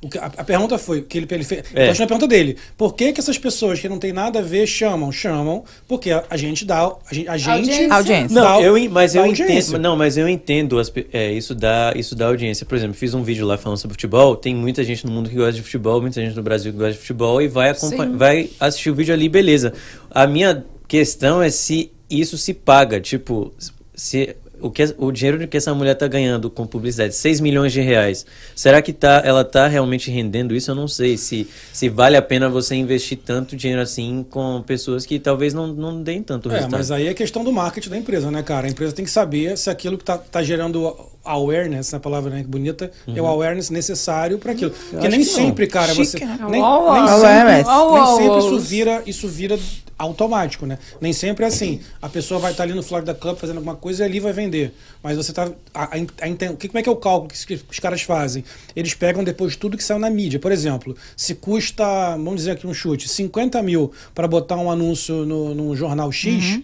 O 0.02 0.08
que- 0.08 0.18
a, 0.18 0.26
a 0.28 0.44
pergunta 0.46 0.78
foi, 0.78 1.02
que 1.02 1.18
ele, 1.18 1.28
ele 1.30 1.44
fez. 1.44 1.64
É. 1.74 1.88
Continua 1.88 2.06
a 2.06 2.08
pergunta 2.08 2.28
dele. 2.28 2.56
Por 2.78 2.96
que, 2.96 3.12
que 3.12 3.20
essas 3.20 3.38
pessoas 3.38 3.80
que 3.82 3.90
não 3.90 4.00
tem 4.00 4.14
nada 4.14 4.40
a 4.40 4.42
ver 4.42 4.66
chamam? 4.66 5.12
Chamam 5.12 5.64
porque 5.88 6.10
a, 6.12 6.24
a 6.30 6.38
gente 6.38 6.64
dá. 6.66 6.86
A 6.86 7.14
gente. 7.14 7.28
A 7.28 7.38
gente 7.38 7.92
Audiência. 7.92 8.28
Dá- 8.36 8.42
Não, 8.42 8.62
eu, 8.62 8.90
mas 8.92 9.14
dá 9.14 9.20
eu 9.20 9.26
audiência. 9.26 9.72
entendo, 9.72 9.82
não, 9.82 9.98
mas 9.98 10.16
eu 10.18 10.30
entendo 10.30 10.80
as 10.80 10.90
é, 11.12 11.34
isso 11.34 11.54
da 11.54 11.92
isso 11.96 12.16
da 12.16 12.28
audiência. 12.28 12.66
Por 12.66 12.78
exemplo, 12.78 12.94
fiz 12.96 13.14
um 13.14 13.24
vídeo 13.24 13.46
lá 13.46 13.58
falando 13.58 13.78
sobre 13.78 13.94
futebol. 13.96 14.36
Tem 14.38 14.56
muita 14.56 14.84
gente 14.86 15.06
no 15.06 15.12
mundo 15.12 15.30
que 15.30 15.36
gosta 15.36 15.52
de 15.54 15.62
futebol, 15.62 16.02
muita 16.02 16.22
gente 16.22 16.36
no 16.36 16.44
Brasil 16.44 16.72
que 16.72 16.78
gosta 16.78 16.94
de 16.94 17.00
futebol 17.00 17.42
e 17.42 17.48
vai 17.50 17.74
vai 18.16 18.50
assistir 18.60 18.90
o 18.92 18.96
vídeo 18.96 19.14
ali, 19.14 19.28
beleza. 19.28 19.74
A 20.10 20.26
minha 20.26 20.64
questão 20.88 21.42
é 21.42 21.50
se 21.50 21.92
isso 22.10 22.38
se 22.38 22.54
paga, 22.54 23.00
tipo, 23.02 23.54
se 23.94 24.36
o 24.62 24.70
que 24.72 24.84
o 24.98 25.12
dinheiro 25.12 25.48
que 25.48 25.58
essa 25.58 25.74
mulher 25.74 25.96
tá 25.96 26.08
ganhando 26.08 26.50
com 26.50 26.66
publicidade, 26.68 27.16
6 27.16 27.40
milhões 27.40 27.72
de 27.74 27.82
reais. 27.82 28.26
Será 28.56 28.82
que 28.82 28.92
tá 28.94 29.22
ela 29.26 29.44
tá 29.44 29.68
realmente 29.68 30.10
rendendo 30.12 30.56
isso? 30.56 30.72
Eu 30.72 30.76
não 30.76 30.88
sei 30.88 31.18
se 31.18 31.48
se 31.74 31.90
vale 31.90 32.16
a 32.18 32.22
pena 32.22 32.50
você 32.50 32.76
investir 32.76 33.18
tanto 33.26 33.56
dinheiro 33.56 33.82
assim 33.82 34.26
com 34.30 34.62
pessoas 34.66 35.06
que 35.06 35.20
talvez 35.20 35.54
não, 35.54 35.68
não 35.68 36.02
deem 36.02 36.22
tanto 36.24 36.50
É, 36.50 36.54
resultado. 36.54 36.78
mas 36.78 36.92
aí 36.92 37.08
é 37.08 37.14
questão 37.14 37.44
do 37.44 37.52
marketing 37.52 37.90
da 37.90 37.98
empresa, 37.98 38.30
né, 38.32 38.44
cara? 38.44 38.68
A 38.68 38.70
empresa 38.70 38.94
tem 38.94 39.06
que 39.06 39.12
saber 39.12 39.58
se 39.58 39.70
aquilo 39.70 39.98
que 39.98 40.04
tá, 40.04 40.18
tá 40.18 40.42
gerando 40.44 40.96
awareness, 41.24 41.88
essa 41.88 42.00
palavra 42.00 42.30
né, 42.32 42.44
bonita, 42.48 42.90
é 43.08 43.22
o 43.22 43.28
awareness 43.28 43.70
necessário 43.70 44.38
para 44.40 44.52
aquilo. 44.54 44.72
Porque 44.72 44.96
Uhum. 44.96 45.02
acho 45.02 45.10
nem 45.12 45.20
que 45.20 45.26
não. 45.26 45.34
sempre, 45.36 45.68
cara, 45.68 45.94
você. 45.94 46.18
Chique, 46.18 46.26
né? 46.26 46.38
Nem, 46.50 46.62
nem 46.62 47.08
sempre, 47.08 47.54
nem 47.54 48.18
sempre 48.18 48.38
isso 48.40 48.60
vira, 48.60 49.04
isso 49.06 49.28
vira 49.28 49.60
automático, 50.00 50.66
né? 50.66 50.80
Nem 51.00 51.14
sempre 51.14 51.44
é 51.46 51.48
assim. 51.50 51.82
A 52.02 52.10
pessoa 52.10 52.40
vai 52.40 52.52
estar 52.52 52.64
ali 52.64 52.74
no 52.74 52.82
Florida 52.82 53.14
Club 53.14 53.38
fazendo 53.38 53.58
alguma 53.58 53.76
coisa 53.76 54.04
e 54.04 54.06
ali 54.08 54.20
vai 54.20 54.34
vender. 54.34 54.74
Mas 55.04 55.18
você 55.18 55.32
tá. 55.34 55.52
A, 55.74 55.84
a, 55.84 55.88
a 55.98 56.56
que, 56.58 56.68
como 56.68 56.80
é 56.80 56.82
que 56.82 56.90
é 56.90 56.92
o 56.92 56.96
cálculo 56.96 57.28
que, 57.30 57.36
os- 57.36 57.46
que 57.46 57.60
os 57.70 57.80
caras 57.80 58.02
fazem? 58.02 58.44
Eles 58.76 58.94
pegam 58.94 59.24
depois 59.24 59.56
tudo 59.56 59.78
que 59.78 59.84
saiu 59.84 60.00
na 60.00 60.10
mídia. 60.10 60.40
Por 60.40 60.52
exemplo, 60.52 60.96
se 61.16 61.36
custa, 61.36 61.84
vamos 62.12 62.38
dizer 62.38 62.52
aqui 62.52 62.66
um 62.66 62.74
chute, 62.74 63.08
50 63.08 63.62
mil 63.62 63.92
para 64.16 64.28
botar 64.28 64.56
um 64.56 64.72
anúncio 64.72 65.26
no, 65.26 65.54
num 65.54 65.76
jornal 65.76 66.12
X. 66.12 66.62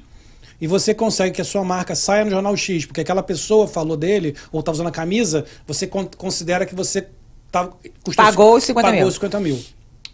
E 0.59 0.67
você 0.67 0.93
consegue 0.93 1.35
que 1.35 1.41
a 1.41 1.45
sua 1.45 1.65
marca 1.65 1.93
saia 1.95 2.23
no 2.23 2.31
jornal 2.31 2.55
X, 2.55 2.85
porque 2.85 3.01
aquela 3.01 3.21
pessoa 3.21 3.67
falou 3.67 3.97
dele, 3.97 4.33
ou 4.53 4.63
tá 4.63 4.71
usando 4.71 4.87
a 4.87 4.91
camisa, 4.91 5.45
você 5.67 5.85
con- 5.85 6.07
considera 6.17 6.65
que 6.65 6.73
você 6.73 7.07
tá, 7.51 7.69
custou 8.01 8.23
Pagou 8.23 8.55
os 8.55 8.63
50 8.63 8.87
pagou 8.87 8.99
mil. 9.01 9.07
os 9.09 9.13
50 9.15 9.39
mil. 9.41 9.61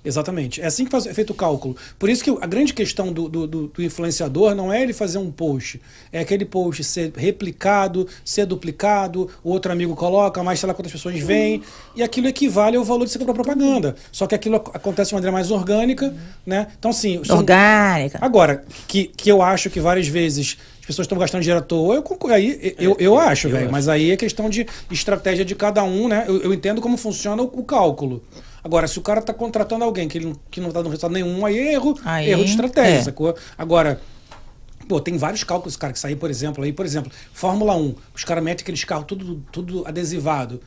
Exatamente. 0.03 0.59
É 0.61 0.65
assim 0.65 0.83
que 0.85 0.89
faz- 0.91 1.05
é 1.05 1.13
feito 1.13 1.29
o 1.29 1.35
cálculo. 1.35 1.75
Por 1.99 2.09
isso 2.09 2.23
que 2.23 2.29
a 2.41 2.47
grande 2.47 2.73
questão 2.73 3.13
do, 3.13 3.29
do, 3.29 3.45
do- 3.45 3.67
do 3.67 3.83
influenciador 3.83 4.55
não 4.55 4.73
é 4.73 4.81
ele 4.81 4.93
fazer 4.93 5.17
um 5.19 5.29
post. 5.31 5.79
É 6.11 6.19
aquele 6.19 6.43
post 6.43 6.83
ser 6.83 7.11
replicado, 7.15 8.07
ser 8.25 8.45
duplicado, 8.47 9.29
o 9.43 9.51
outro 9.51 9.71
amigo 9.71 9.95
coloca, 9.95 10.41
mais 10.43 10.59
sei 10.59 10.67
lá 10.67 10.73
quantas 10.73 10.91
pessoas 10.91 11.19
veem. 11.19 11.61
E 11.95 12.01
aquilo 12.01 12.27
equivale 12.27 12.77
ao 12.77 12.83
valor 12.83 13.05
de 13.05 13.11
você 13.11 13.19
comprar 13.19 13.33
propaganda. 13.35 13.95
Só 14.11 14.25
que 14.25 14.33
aquilo 14.33 14.55
ac- 14.55 14.71
acontece 14.73 15.09
de 15.09 15.15
maneira 15.15 15.31
mais 15.31 15.51
orgânica, 15.51 16.13
né? 16.45 16.67
Então, 16.79 16.91
são- 16.91 17.21
Orgânica. 17.37 18.17
Agora, 18.21 18.63
que, 18.87 19.05
que 19.05 19.31
eu 19.31 19.41
acho 19.41 19.69
que 19.69 19.79
várias 19.79 20.07
vezes 20.07 20.57
as 20.79 20.85
pessoas 20.87 21.05
estão 21.05 21.17
gastando 21.17 21.41
dinheiro 21.41 21.59
à 21.59 21.63
toa, 21.63 21.93
eu 21.95 22.01
concordo. 22.01 22.35
Aí, 22.35 22.75
eu, 22.79 22.95
eu 22.99 23.19
acho, 23.19 23.47
eu 23.47 23.51
velho. 23.51 23.63
acho. 23.65 23.71
Mas 23.71 23.87
aí 23.87 24.09
é 24.11 24.17
questão 24.17 24.49
de 24.49 24.65
estratégia 24.89 25.45
de 25.45 25.53
cada 25.55 25.83
um, 25.83 26.07
né? 26.07 26.25
Eu, 26.27 26.41
eu 26.41 26.53
entendo 26.53 26.81
como 26.81 26.97
funciona 26.97 27.41
o, 27.43 27.45
o 27.45 27.63
cálculo. 27.63 28.23
Agora, 28.63 28.87
se 28.87 28.97
o 28.99 29.01
cara 29.01 29.21
tá 29.21 29.33
contratando 29.33 29.83
alguém 29.83 30.07
que, 30.07 30.17
ele, 30.17 30.25
não- 30.27 30.35
que 30.49 30.61
não 30.61 30.69
tá 30.69 30.79
dando 30.79 30.89
resultado 30.89 31.11
nenhum, 31.13 31.45
aí 31.45 31.57
é 31.57 31.73
erro, 31.73 31.97
Aí, 32.05 32.29
erro 32.29 32.43
de 32.43 32.51
estratégia, 32.51 32.99
é. 32.99 33.01
sacou? 33.03 33.35
Agora. 33.57 33.99
Pô, 34.87 34.99
tem 34.99 35.15
vários 35.17 35.43
cálculos, 35.43 35.77
cara, 35.77 35.93
que 35.93 35.99
saem, 35.99 36.17
por 36.17 36.29
exemplo, 36.29 36.63
aí, 36.63 36.73
por 36.73 36.85
exemplo, 36.85 37.09
Fórmula 37.31 37.75
1, 37.77 37.95
os 38.13 38.23
caras 38.25 38.43
metem 38.43 38.61
aqueles 38.63 38.83
carros 38.83 39.05
tudo, 39.07 39.41
tudo 39.51 39.83
adesivado. 39.87 40.59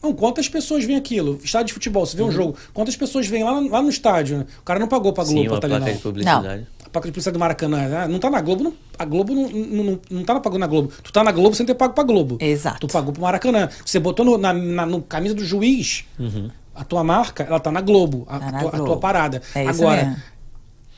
Não, 0.00 0.12
quantas 0.12 0.48
pessoas 0.48 0.84
vêm 0.84 0.94
aquilo? 0.96 1.40
Estádio 1.42 1.68
de 1.68 1.72
futebol, 1.72 2.06
você 2.06 2.16
vê 2.16 2.22
um 2.22 2.30
jogo, 2.30 2.54
quantas 2.72 2.94
pessoas 2.94 3.26
vêm 3.26 3.42
lá, 3.42 3.60
no- 3.60 3.68
lá 3.70 3.82
no 3.82 3.88
estádio, 3.88 4.38
né? 4.38 4.46
O 4.60 4.62
cara 4.62 4.78
não 4.78 4.86
pagou 4.86 5.12
pra 5.12 5.24
Globo 5.24 5.40
Sim, 5.40 5.46
pra 5.48 5.56
estar 5.56 5.66
ali, 5.66 5.74
placa 5.76 5.90
não. 5.90 5.96
de 5.96 6.02
publicidade. 6.02 6.66
A 6.84 6.88
placa 6.90 7.08
de 7.08 7.12
publicidade 7.12 7.32
do 7.32 7.40
Maracanã, 7.40 7.88
né? 7.88 8.06
não 8.06 8.18
tá 8.20 8.30
na 8.30 8.40
Globo, 8.42 8.62
não- 8.62 8.74
a 8.96 9.04
Globo 9.04 9.34
não, 9.34 9.48
não, 9.48 9.84
não, 9.84 10.00
não 10.10 10.24
tá 10.24 10.38
pagando 10.38 10.60
na 10.60 10.66
Globo. 10.68 10.92
Tu 11.02 11.10
tá 11.10 11.24
na 11.24 11.32
Globo 11.32 11.56
sem 11.56 11.66
ter 11.66 11.74
pago 11.74 11.94
pra 11.94 12.04
Globo. 12.04 12.36
Exato. 12.40 12.86
Tu 12.86 12.92
pagou 12.92 13.12
pro 13.12 13.22
Maracanã. 13.22 13.68
Você 13.84 13.98
botou 13.98 14.24
no, 14.24 14.38
na, 14.38 14.52
na 14.52 14.86
no 14.86 15.02
camisa 15.02 15.34
do 15.34 15.44
juiz, 15.44 16.04
a 16.74 16.84
tua 16.84 17.04
marca, 17.04 17.42
ela 17.44 17.60
tá 17.60 17.70
na 17.70 17.80
Globo, 17.80 18.26
a, 18.28 18.38
Tá 18.38 18.46
a 18.48 18.52
na 18.52 18.58
tua, 18.60 18.68
a 18.68 18.72
Globo. 18.72 18.86
tua 18.86 18.96
parada. 18.98 19.42
É 19.54 19.64
isso 19.64 19.82
Agora, 19.82 20.04
mesmo. 20.04 20.22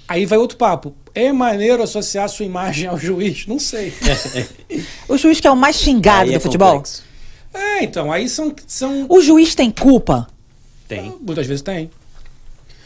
aí 0.08 0.26
vai 0.26 0.38
outro 0.38 0.56
papo. 0.56 0.94
É 1.14 1.32
maneiro 1.32 1.82
associar 1.82 2.24
a 2.24 2.28
sua 2.28 2.44
imagem 2.46 2.88
ao 2.88 2.98
juiz? 2.98 3.46
Não 3.46 3.58
sei. 3.58 3.92
O 5.08 5.16
juiz 5.16 5.40
que 5.40 5.46
é 5.46 5.50
o 5.50 5.56
mais 5.56 5.76
xingado 5.76 6.24
Aí 6.24 6.30
do 6.30 6.36
é 6.36 6.40
futebol. 6.40 6.68
complexo. 6.74 7.02
é, 7.54 7.82
então, 7.84 8.10
aí 8.12 8.28
são. 8.28 8.54
são 8.66 9.06
O 9.08 9.20
juiz 9.20 9.54
tem 9.54 9.70
culpa? 9.70 10.26
Tem. 10.88 11.14
Muitas 11.20 11.46
vezes 11.46 11.62
tem. 11.62 11.90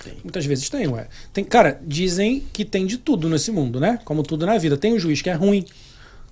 Tem. 0.04 0.14
Muitas 0.24 0.46
vezes 0.46 0.68
tem, 0.70 0.86
ué. 0.88 1.06
Tem, 1.32 1.44
cara, 1.44 1.78
dizem 1.82 2.44
que 2.52 2.64
tem 2.64 2.86
de 2.86 2.96
tudo 2.98 3.28
nesse 3.28 3.50
mundo, 3.50 3.78
né? 3.80 3.98
Como 4.04 4.22
tudo 4.22 4.46
na 4.46 4.56
vida. 4.56 4.76
Tem 4.76 4.92
o 4.94 4.98
juiz 4.98 5.20
que 5.20 5.28
é 5.28 5.34
ruim. 5.34 5.64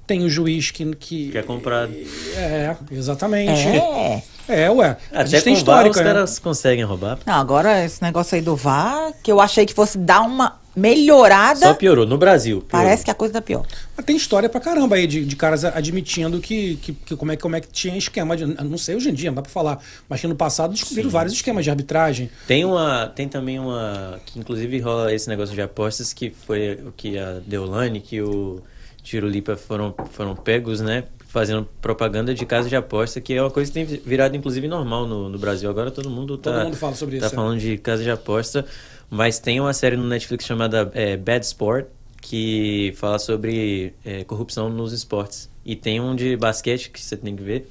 Tem 0.07 0.23
o 0.25 0.29
juiz 0.31 0.71
que. 0.71 0.85
que 0.97 1.31
Que 1.33 1.39
é 1.39 1.43
comprado. 1.43 1.93
É, 2.37 2.75
exatamente. 2.91 3.67
É. 3.69 4.23
É, 4.49 4.71
ué. 4.71 4.97
a 5.13 5.21
Até 5.21 5.27
gente 5.27 5.45
tem 5.45 5.53
VAR 5.55 5.59
histórica, 5.59 5.91
os 5.91 5.97
né? 5.99 6.05
caras 6.05 6.39
conseguem 6.39 6.85
roubar. 6.85 7.19
Não, 7.27 7.35
agora 7.35 7.85
esse 7.85 8.03
negócio 8.03 8.35
aí 8.35 8.41
do 8.43 8.57
VAR, 8.57 9.13
que 9.23 9.31
eu 9.31 9.41
achei 9.41 9.67
que 9.67 9.75
fosse 9.75 9.99
dar 9.99 10.23
uma 10.23 10.57
melhorada, 10.75 11.61
Só 11.67 11.75
piorou. 11.75 12.07
No 12.07 12.17
Brasil. 12.17 12.61
piorou. 12.63 12.69
parece 12.71 13.05
que 13.05 13.11
a 13.11 13.15
coisa 13.15 13.35
tá 13.35 13.43
pior. 13.43 13.67
Mas 13.97 14.07
tem 14.07 14.17
história 14.17 14.49
pra 14.49 14.61
caramba 14.61 14.95
aí 14.97 15.07
de, 15.07 15.25
de 15.25 15.37
caras 15.37 15.65
admitindo 15.65 16.41
que, 16.41 16.77
que, 16.77 16.93
que 16.93 17.17
como, 17.17 17.33
é, 17.33 17.37
como 17.37 17.57
é 17.57 17.61
que 17.61 17.69
tinha 17.69 17.97
esquema 17.97 18.37
de. 18.37 18.47
Não 18.47 18.79
sei 18.79 18.95
hoje 18.95 19.11
em 19.11 19.15
dia, 19.15 19.31
não 19.31 19.37
dá 19.37 19.43
pra 19.43 19.51
falar. 19.51 19.81
Mas 20.09 20.21
que 20.21 20.27
no 20.29 20.37
passado 20.37 20.73
descobriram 20.73 21.11
vários 21.11 21.35
esquemas 21.35 21.65
de 21.65 21.71
arbitragem. 21.71 22.31
Tem 22.47 22.65
uma. 22.65 23.07
Tem 23.15 23.29
também 23.29 23.59
uma. 23.59 24.21
Que 24.25 24.39
inclusive 24.39 24.79
rola 24.81 25.13
esse 25.13 25.29
negócio 25.29 25.55
de 25.55 25.61
apostas, 25.61 26.13
que 26.13 26.31
foi 26.31 26.75
o 26.87 26.93
que 26.97 27.19
a 27.19 27.41
Deolane, 27.45 28.01
que 28.01 28.23
o 28.23 28.63
Tirulipa 29.03 29.57
foram, 29.57 29.95
foram 30.13 30.37
pegos, 30.37 30.81
né? 30.81 31.05
Fazendo 31.29 31.69
propaganda 31.81 32.35
de 32.35 32.45
casa 32.45 32.69
de 32.69 32.75
aposta, 32.75 33.21
que 33.21 33.35
é 33.35 33.43
uma 33.43 33.51
coisa 33.51 33.71
que 33.71 33.85
tem 33.85 33.85
virado, 33.85 34.35
inclusive, 34.35 34.67
normal 34.67 35.07
no, 35.07 35.29
no 35.29 35.39
Brasil. 35.39 35.69
Agora 35.69 35.91
todo 35.91 36.09
mundo 36.09 36.37
tá. 36.39 36.53
Todo 36.53 36.65
mundo 36.65 36.77
fala 36.77 36.95
sobre 36.95 37.19
tá 37.19 37.27
isso, 37.27 37.35
é. 37.35 37.37
falando 37.37 37.61
de 37.61 37.79
casa 37.79 38.03
de 38.03 38.11
aposta. 38.11 38.65
Mas 39.11 39.39
tem 39.39 39.61
uma 39.61 39.73
série 39.73 39.97
no 39.97 40.05
Netflix 40.05 40.45
chamada 40.45 40.91
é, 40.95 41.17
Bad 41.17 41.45
Sport, 41.45 41.87
que 42.21 42.93
fala 42.97 43.19
sobre 43.19 43.95
é, 44.05 44.25
corrupção 44.25 44.69
nos 44.69 44.93
esportes. 44.93 45.49
E 45.65 45.77
tem 45.77 46.01
um 46.01 46.17
de 46.17 46.37
basquete 46.37 46.91
que 46.91 47.01
você 47.01 47.17
tem 47.17 47.37
que 47.37 47.43
ver, 47.43 47.69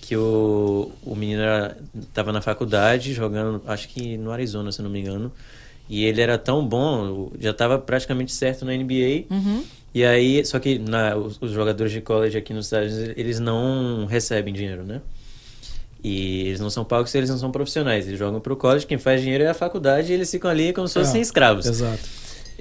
que 0.00 0.16
o, 0.16 0.90
o 1.04 1.14
menino 1.14 1.42
era, 1.42 1.76
tava 2.12 2.32
na 2.32 2.40
faculdade 2.40 3.12
jogando, 3.12 3.62
acho 3.66 3.88
que 3.88 4.16
no 4.16 4.32
Arizona, 4.32 4.72
se 4.72 4.80
eu 4.80 4.84
não 4.84 4.90
me 4.90 5.00
engano. 5.00 5.32
E 5.88 6.04
ele 6.04 6.20
era 6.20 6.36
tão 6.36 6.66
bom, 6.66 7.30
já 7.40 7.50
estava 7.50 7.78
praticamente 7.78 8.32
certo 8.32 8.64
na 8.64 8.72
NBA. 8.72 9.24
E 9.94 10.04
aí, 10.04 10.44
só 10.44 10.58
que 10.58 10.78
na, 10.78 11.16
os, 11.16 11.38
os 11.40 11.50
jogadores 11.50 11.92
de 11.92 12.00
college 12.00 12.36
aqui 12.36 12.52
nos 12.52 12.66
Estados 12.66 12.92
Unidos, 12.92 13.14
eles 13.16 13.40
não 13.40 14.06
recebem 14.06 14.52
dinheiro, 14.52 14.84
né? 14.84 15.00
E 16.02 16.46
eles 16.48 16.60
não 16.60 16.70
são 16.70 16.84
pagos 16.84 17.10
se 17.10 17.18
eles 17.18 17.30
não 17.30 17.38
são 17.38 17.50
profissionais. 17.50 18.06
Eles 18.06 18.18
jogam 18.18 18.40
pro 18.40 18.56
college, 18.56 18.86
quem 18.86 18.98
faz 18.98 19.20
dinheiro 19.20 19.44
é 19.44 19.48
a 19.48 19.54
faculdade 19.54 20.12
e 20.12 20.14
eles 20.14 20.30
ficam 20.30 20.50
ali 20.50 20.72
como 20.72 20.86
se 20.86 20.94
fossem 20.94 21.18
É, 21.18 21.22
escravos. 21.22 21.66
Exato. 21.66 21.98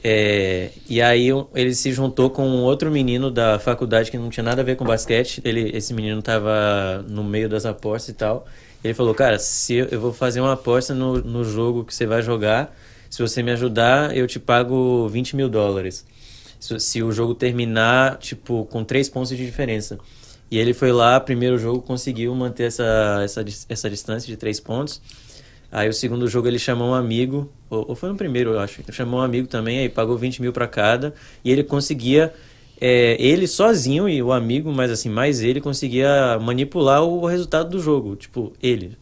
É, 0.04 0.70
e 0.88 1.02
aí 1.02 1.28
ele 1.54 1.74
se 1.74 1.92
juntou 1.92 2.30
com 2.30 2.48
um 2.48 2.62
outro 2.64 2.90
menino 2.90 3.30
da 3.30 3.60
faculdade 3.60 4.10
que 4.10 4.18
não 4.18 4.30
tinha 4.30 4.44
nada 4.44 4.62
a 4.62 4.66
ver 4.66 4.76
com 4.76 4.86
basquete. 4.86 5.42
Ele, 5.44 5.76
esse 5.76 5.94
menino 5.94 6.22
tava 6.22 7.04
no 7.08 7.24
meio 7.24 7.50
das 7.50 7.66
apostas 7.66 8.10
e 8.10 8.14
tal. 8.14 8.48
Ele 8.84 8.94
falou, 8.94 9.14
cara, 9.14 9.38
se 9.38 9.74
eu, 9.74 9.88
eu 9.88 10.00
vou 10.00 10.14
fazer 10.14 10.40
uma 10.40 10.54
aposta 10.54 10.94
no, 10.94 11.22
no 11.22 11.44
jogo 11.44 11.84
que 11.84 11.94
você 11.94 12.06
vai 12.06 12.22
jogar, 12.22 12.76
se 13.10 13.22
você 13.22 13.44
me 13.44 13.52
ajudar, 13.52 14.16
eu 14.16 14.26
te 14.28 14.40
pago 14.40 15.08
20 15.10 15.36
mil 15.36 15.50
dólares. 15.50 16.06
Se, 16.60 16.80
se 16.80 17.04
o 17.04 17.12
jogo 17.12 17.36
terminar, 17.36 18.18
tipo, 18.18 18.66
com 18.66 18.84
três 18.84 19.10
pontos 19.10 19.30
de 19.30 19.46
diferença. 19.46 19.98
E 20.50 20.58
ele 20.58 20.74
foi 20.74 20.92
lá, 20.92 21.20
primeiro 21.20 21.58
jogo, 21.58 21.82
conseguiu 21.82 22.34
manter 22.34 22.64
essa, 22.64 23.22
essa, 23.24 23.46
essa 23.68 23.90
distância 23.90 24.28
de 24.28 24.38
três 24.38 24.60
pontos. 24.60 25.02
Aí 25.70 25.90
o 25.90 25.94
segundo 25.94 26.28
jogo 26.28 26.48
ele 26.48 26.58
chamou 26.58 26.92
um 26.92 26.94
amigo, 26.94 27.52
ou, 27.70 27.90
ou 27.90 27.96
foi 27.96 28.10
no 28.10 28.16
primeiro, 28.16 28.52
eu 28.52 28.60
acho. 28.60 28.80
Ele 28.80 28.92
chamou 28.94 29.20
um 29.20 29.24
amigo 29.24 29.48
também, 29.48 29.80
aí 29.80 29.90
pagou 29.90 30.18
20 30.18 30.42
mil 30.42 30.54
pra 30.54 30.68
cada. 30.68 31.14
E 31.44 31.52
ele 31.52 31.64
conseguia, 31.64 32.34
é, 32.80 33.18
ele 33.20 33.46
sozinho 33.46 34.08
e 34.08 34.24
o 34.24 34.32
amigo, 34.32 34.72
mas 34.72 34.90
assim, 34.90 35.10
mais 35.10 35.42
ele, 35.42 35.60
conseguia 35.60 36.40
manipular 36.40 37.04
o 37.04 37.26
resultado 37.26 37.70
do 37.70 37.80
jogo. 37.82 38.16
Tipo, 38.16 38.54
ele. 38.64 38.98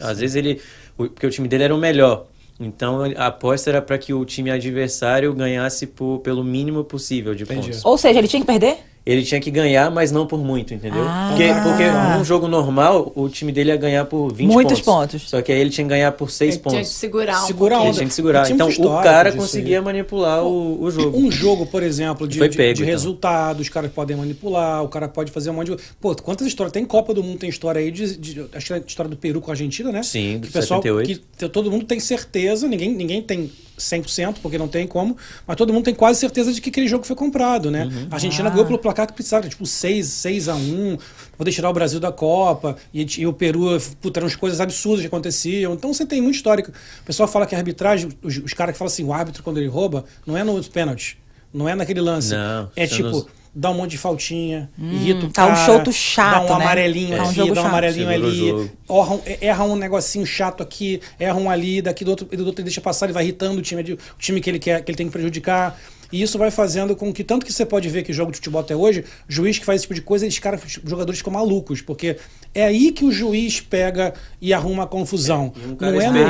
Às 0.00 0.20
vezes 0.20 0.36
ele. 0.36 0.60
Porque 0.96 1.26
o 1.26 1.30
time 1.30 1.46
dele 1.46 1.64
era 1.64 1.74
o 1.74 1.78
melhor. 1.78 2.26
Então 2.60 3.02
a 3.16 3.26
aposta 3.28 3.70
era 3.70 3.80
para 3.80 3.96
que 3.96 4.12
o 4.12 4.22
time 4.24 4.50
adversário 4.50 5.32
ganhasse 5.32 5.86
por, 5.86 6.18
pelo 6.18 6.44
mínimo 6.44 6.84
possível 6.84 7.34
de 7.34 7.44
Entendi. 7.44 7.68
pontos. 7.68 7.84
Ou 7.84 7.96
seja, 7.96 8.18
ele 8.18 8.28
tinha 8.28 8.40
que 8.40 8.46
perder? 8.46 8.76
Ele 9.10 9.22
tinha 9.22 9.40
que 9.40 9.50
ganhar, 9.50 9.90
mas 9.90 10.10
não 10.12 10.26
por 10.26 10.38
muito, 10.38 10.72
entendeu? 10.74 11.02
Ah. 11.06 11.28
Porque, 11.30 11.48
porque 11.62 11.90
num 12.18 12.24
jogo 12.24 12.46
normal, 12.48 13.12
o 13.14 13.28
time 13.28 13.50
dele 13.52 13.70
ia 13.70 13.76
ganhar 13.76 14.04
por 14.04 14.32
20 14.32 14.48
Muitos 14.50 14.80
pontos. 14.80 15.12
pontos. 15.22 15.30
Só 15.30 15.42
que 15.42 15.50
aí 15.52 15.58
ele 15.60 15.70
tinha 15.70 15.84
que 15.84 15.88
ganhar 15.90 16.12
por 16.12 16.30
6 16.30 16.40
Ele 16.54 16.60
tinha 16.62 16.70
que 16.72 16.76
pontos. 16.78 16.90
segurar 16.90 17.42
um 17.42 17.46
Segura 17.46 17.74
a 17.74 17.78
pouquinho. 17.78 17.82
Ele 17.82 17.88
onda. 17.90 17.96
tinha 17.98 18.08
que 18.08 18.14
segurar. 18.14 18.50
Então 18.50 18.68
o 18.68 19.02
cara 19.02 19.32
conseguia 19.32 19.78
aí. 19.78 19.84
manipular 19.84 20.44
o, 20.44 20.82
o 20.82 20.90
jogo. 20.90 21.18
Um 21.18 21.30
jogo, 21.30 21.66
por 21.66 21.82
exemplo, 21.82 22.26
de, 22.28 22.38
Foi 22.38 22.48
de- 22.48 22.56
pego, 22.56 22.74
de 22.74 22.82
então. 22.82 22.92
resultados, 22.92 23.62
os 23.62 23.68
caras 23.68 23.90
podem 23.90 24.16
manipular, 24.16 24.82
o 24.84 24.88
cara 24.88 25.08
pode 25.08 25.30
fazer 25.32 25.50
um 25.50 25.54
monte 25.54 25.70
de. 25.70 25.76
Pô, 26.00 26.14
quantas 26.16 26.46
histórias? 26.46 26.72
Tem 26.72 26.84
Copa 26.84 27.12
do 27.14 27.22
Mundo, 27.22 27.38
tem 27.38 27.48
história 27.50 27.80
aí 27.80 27.90
de. 27.90 28.16
de 28.16 28.46
acho 28.54 28.66
que 28.66 28.72
é 28.72 28.76
a 28.76 28.78
história 28.86 29.08
do 29.10 29.16
Peru 29.16 29.40
com 29.40 29.50
a 29.50 29.54
Argentina, 29.54 29.90
né? 29.90 30.02
Sim, 30.02 30.38
do 30.38 30.46
que 30.46 30.52
pessoal, 30.52 30.80
78. 30.82 31.20
que 31.38 31.48
todo 31.48 31.70
mundo 31.70 31.84
tem 31.84 31.98
certeza, 32.00 32.68
ninguém, 32.68 32.92
ninguém 32.94 33.22
tem 33.22 33.50
100%, 33.80 34.36
porque 34.42 34.56
não 34.58 34.68
tem 34.68 34.86
como, 34.86 35.16
mas 35.46 35.56
todo 35.56 35.72
mundo 35.72 35.84
tem 35.84 35.94
quase 35.94 36.20
certeza 36.20 36.52
de 36.52 36.60
que 36.60 36.68
aquele 36.70 36.86
jogo 36.86 37.04
foi 37.04 37.16
comprado, 37.16 37.70
né? 37.70 37.84
Uhum. 37.84 38.08
A 38.10 38.14
Argentina 38.14 38.48
Ah. 38.48 38.50
ganhou 38.52 38.66
pelo 38.66 38.78
placar 38.78 39.06
que 39.06 39.12
precisava, 39.12 39.48
tipo 39.48 39.66
6, 39.66 40.06
6 40.06 40.48
a 40.48 40.54
1 40.54 40.98
poder 41.36 41.50
tirar 41.52 41.70
o 41.70 41.72
Brasil 41.72 41.98
da 41.98 42.12
Copa, 42.12 42.76
e, 42.92 43.06
e 43.20 43.26
o 43.26 43.32
Peru, 43.32 43.80
puta, 44.00 44.20
eram 44.20 44.26
as 44.28 44.36
coisas 44.36 44.60
absurdas 44.60 45.00
que 45.00 45.06
aconteciam. 45.06 45.72
Então 45.74 45.92
você 45.92 46.04
tem 46.06 46.20
muito 46.20 46.36
histórico. 46.36 46.70
O 46.70 47.04
pessoal 47.04 47.28
fala 47.28 47.46
que 47.46 47.54
a 47.54 47.58
arbitragem, 47.58 48.10
os, 48.22 48.36
os 48.38 48.52
caras 48.52 48.74
que 48.74 48.78
falam 48.78 48.92
assim, 48.92 49.04
o 49.04 49.12
árbitro 49.12 49.42
quando 49.42 49.58
ele 49.58 49.68
rouba, 49.68 50.04
não 50.26 50.36
é 50.36 50.44
no 50.44 50.62
pênalti, 50.64 51.18
não 51.52 51.68
é 51.68 51.74
naquele 51.74 52.00
lance. 52.00 52.34
Não, 52.34 52.70
é 52.76 52.86
são 52.86 52.96
tipo, 52.96 53.08
nos- 53.10 53.26
dá 53.54 53.70
um 53.70 53.74
monte 53.74 53.92
de 53.92 53.98
faltinha, 53.98 54.70
irrita 54.78 55.26
o 55.26 55.30
tá 55.30 55.46
um 55.46 55.54
cara, 55.54 55.66
choto 55.66 55.92
chato, 55.92 56.46
dá 56.46 56.54
um 56.54 56.58
né? 56.58 56.64
amarelinho 56.64 57.16
Tá 57.16 57.22
um 57.22 57.26
aqui, 57.26 57.34
jogo 57.34 57.54
dá 57.54 57.62
um 57.62 57.66
amarelinho 57.66 58.08
ali, 58.08 58.50
erra 58.88 59.14
um, 59.14 59.20
erra 59.40 59.64
um 59.64 59.76
negocinho 59.76 60.24
chato 60.24 60.62
aqui, 60.62 61.00
erra 61.18 61.38
um 61.38 61.50
ali, 61.50 61.82
daqui 61.82 62.04
do 62.04 62.10
outro, 62.10 62.26
do 62.26 62.46
outro 62.46 62.60
ele 62.60 62.66
deixa 62.66 62.80
passar, 62.80 63.06
ele 63.06 63.12
vai 63.12 63.24
irritando 63.24 63.58
o 63.58 63.62
time, 63.62 63.82
o 63.82 63.98
time 64.18 64.40
que 64.40 64.50
ele 64.50 64.58
quer, 64.58 64.82
que 64.82 64.90
ele 64.90 64.96
tem 64.96 65.06
que 65.06 65.12
prejudicar. 65.12 65.78
E 66.12 66.20
isso 66.20 66.36
vai 66.38 66.50
fazendo 66.50 66.96
com 66.96 67.12
que, 67.12 67.22
tanto 67.22 67.46
que 67.46 67.52
você 67.52 67.64
pode 67.64 67.88
ver 67.88 68.02
que 68.02 68.12
jogo 68.12 68.32
de 68.32 68.38
futebol 68.38 68.60
até 68.60 68.74
hoje, 68.74 69.04
juiz 69.28 69.58
que 69.58 69.64
faz 69.64 69.76
esse 69.76 69.82
tipo 69.84 69.94
de 69.94 70.02
coisa, 70.02 70.26
esses 70.26 70.38
caras, 70.40 70.60
os 70.64 70.90
jogadores 70.90 71.18
ficam 71.18 71.32
malucos, 71.32 71.80
porque 71.80 72.16
é 72.52 72.64
aí 72.64 72.90
que 72.90 73.04
o 73.04 73.12
juiz 73.12 73.60
pega 73.60 74.12
e 74.40 74.52
arruma 74.52 74.82
a 74.82 74.86
confusão. 74.86 75.52
E 75.56 75.68
um 75.68 75.76
cara 75.76 75.92
não 75.92 76.00
é 76.00 76.06
no, 76.08 76.12
não 76.14 76.20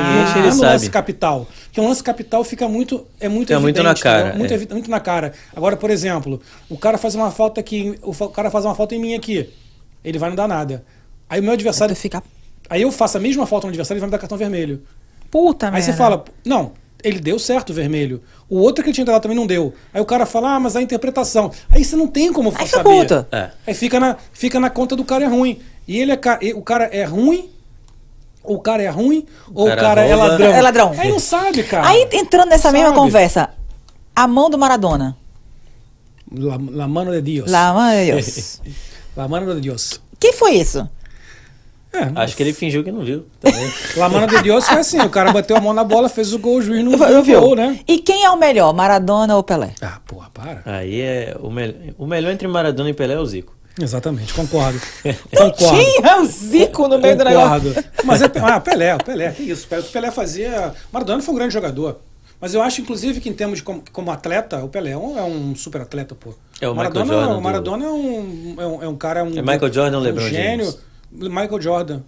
é 0.44 0.50
no 0.54 0.60
lance 0.62 0.90
capital. 0.90 1.48
Porque 1.64 1.80
o 1.80 1.84
lance 1.88 2.02
capital 2.02 2.44
fica 2.44 2.68
muito. 2.68 3.06
É 3.18 3.28
muito 3.28 3.52
muito 3.58 3.78
evidente, 3.78 3.84
na 3.84 3.94
cara, 3.94 4.20
entendeu? 4.20 4.38
Muito, 4.38 4.50
é. 4.50 4.54
evi- 4.54 4.68
muito 4.70 4.90
na 4.90 5.00
cara. 5.00 5.32
Agora, 5.56 5.76
por 5.76 5.88
exemplo, 5.90 6.40
o 6.68 6.76
cara 6.76 6.98
faz 6.98 7.14
uma 7.14 7.30
falta 7.30 7.60
aqui, 7.60 7.98
o 8.02 8.12
cara 8.28 8.50
faz 8.50 8.64
uma 8.66 8.74
falta 8.74 8.94
em 8.94 8.98
mim 9.00 9.14
aqui. 9.14 9.48
Ele 10.04 10.18
vai 10.18 10.28
não 10.28 10.36
dar 10.36 10.46
nada. 10.48 10.84
Aí 11.28 11.40
o 11.40 11.42
meu 11.42 11.52
adversário. 11.52 11.94
fica 11.96 12.22
Aí 12.68 12.82
eu 12.82 12.92
faço 12.92 13.16
a 13.16 13.20
mesma 13.20 13.46
falta 13.46 13.66
no 13.66 13.70
adversário 13.70 13.98
e 13.98 14.00
vai 14.00 14.06
me 14.08 14.12
dar 14.12 14.18
cartão 14.18 14.36
vermelho. 14.38 14.82
puta 15.30 15.66
Aí 15.66 15.72
merda. 15.72 15.86
você 15.86 15.92
fala, 15.94 16.24
não, 16.44 16.72
ele 17.02 17.18
deu 17.20 17.38
certo 17.38 17.70
o 17.70 17.74
vermelho. 17.74 18.22
O 18.48 18.58
outro 18.58 18.82
que 18.82 18.90
ele 18.90 18.94
tinha 18.94 19.04
dado 19.04 19.20
também 19.22 19.36
não 19.36 19.46
deu. 19.46 19.72
Aí 19.92 20.00
o 20.00 20.04
cara 20.04 20.26
fala, 20.26 20.54
ah, 20.54 20.60
mas 20.60 20.76
a 20.76 20.82
interpretação. 20.82 21.50
Aí 21.68 21.84
você 21.84 21.96
não 21.96 22.06
tem 22.06 22.32
como 22.32 22.52
Aí 22.56 22.66
saber. 22.66 23.06
É. 23.32 23.50
Aí 23.66 23.74
fica 23.74 23.98
na, 24.00 24.16
fica 24.32 24.58
na 24.60 24.70
conta 24.70 24.94
do 24.96 25.04
cara 25.04 25.24
é 25.24 25.28
ruim. 25.28 25.60
E 25.86 25.98
ele 25.98 26.12
é 26.12 26.16
ca- 26.16 26.38
o 26.54 26.62
cara 26.62 26.84
é 26.84 27.04
ruim, 27.04 27.50
ou 28.42 28.56
o 28.56 28.60
cara 28.60 28.82
é 28.82 28.88
ruim, 28.88 29.26
ou 29.54 29.64
o 29.66 29.68
cara 29.68 29.80
cara 29.80 30.00
é 30.04 30.14
ladrão. 30.14 30.52
É 30.52 30.60
ladrão. 30.62 30.94
Aí 30.96 31.08
não 31.10 31.18
sabe, 31.18 31.62
cara. 31.64 31.86
Aí 31.88 32.08
entrando 32.12 32.48
nessa 32.48 32.70
mesma 32.72 32.88
Sabe? 32.88 32.98
conversa, 33.00 33.50
a 34.14 34.26
mão 34.28 34.48
do 34.50 34.56
Maradona. 34.58 35.16
La, 36.32 36.58
la 36.70 36.86
mano 36.88 37.10
de 37.10 37.20
Dios. 37.22 37.50
Lá, 37.50 37.74
meu 37.92 38.14
Deus. 38.16 38.60
La 39.16 39.26
mano 39.26 39.52
de 39.54 39.60
Dios. 39.60 40.00
que 40.18 40.32
foi 40.32 40.52
isso? 40.52 40.88
É, 41.92 42.08
Acho 42.22 42.36
que 42.36 42.42
ele 42.42 42.52
fingiu 42.52 42.84
que 42.84 42.92
não 42.92 43.04
viu. 43.04 43.26
Também. 43.40 43.68
La 43.96 44.08
mano 44.08 44.26
de 44.26 44.42
Dios 44.42 44.66
foi 44.68 44.78
assim, 44.78 45.00
o 45.00 45.10
cara 45.10 45.32
bateu 45.32 45.56
a 45.56 45.60
mão 45.60 45.72
na 45.72 45.82
bola, 45.82 46.08
fez 46.08 46.32
o 46.32 46.38
gol, 46.38 46.58
o 46.58 46.62
juiz 46.62 46.84
não, 46.84 46.96
viu, 46.96 47.22
viu? 47.22 47.54
né? 47.56 47.80
E 47.86 47.98
quem 47.98 48.24
é 48.24 48.30
o 48.30 48.36
melhor, 48.38 48.72
Maradona 48.72 49.34
ou 49.36 49.42
Pelé? 49.42 49.72
Ah, 49.82 49.98
porra, 50.06 50.30
para. 50.32 50.62
Aí 50.64 51.00
é 51.00 51.36
o, 51.40 51.50
mel... 51.50 51.74
o 51.98 52.06
melhor 52.06 52.30
entre 52.32 52.46
Maradona 52.46 52.90
e 52.90 52.94
Pelé 52.94 53.14
é 53.14 53.18
o 53.18 53.26
Zico. 53.26 53.56
Exatamente, 53.80 54.34
concordo. 54.34 54.78
Concordo. 55.36 55.54
tinha 55.56 56.20
o 56.20 56.26
Zico 56.26 56.86
no 56.86 56.98
meio 56.98 57.16
do 57.16 57.24
negócio. 57.24 57.72
Concordo. 57.74 57.84
Mas 58.04 58.22
é 58.22 58.26
ah, 58.42 58.60
Pelé, 58.60 58.94
o 58.94 58.98
Pelé, 59.02 59.30
que 59.32 59.42
isso. 59.44 59.66
O 59.66 59.82
Pelé 59.84 60.10
fazia. 60.10 60.72
Maradona 60.92 61.22
foi 61.22 61.32
um 61.34 61.36
grande 61.38 61.54
jogador. 61.54 61.98
Mas 62.40 62.54
eu 62.54 62.62
acho, 62.62 62.80
inclusive, 62.80 63.20
que 63.20 63.28
em 63.28 63.32
termos 63.34 63.58
de 63.58 63.62
como, 63.64 63.82
como 63.92 64.10
atleta, 64.10 64.64
o 64.64 64.68
Pelé 64.68 64.90
é 64.92 64.96
um, 64.96 65.18
é 65.18 65.22
um 65.22 65.54
super 65.54 65.82
atleta, 65.82 66.14
pô. 66.14 66.34
É 66.60 66.68
o 66.68 66.74
Maradona, 66.74 67.04
Michael 67.04 67.20
Jordan 67.20 67.32
O 67.32 67.36
do- 67.36 67.42
Maradona 67.42 67.84
é, 67.84 67.88
um, 67.88 68.56
é, 68.58 68.66
um, 68.66 68.82
é 68.84 68.88
um 68.88 68.96
cara. 68.96 69.24
Um, 69.24 69.38
É 69.38 69.42
Michael 69.42 69.72
Jordan 69.72 69.98
um 69.98 70.02
LeBron 70.02 70.28
gênio. 70.28 70.64
James? 70.66 70.78
Michael 71.12 71.60
Jordan. 71.60 72.00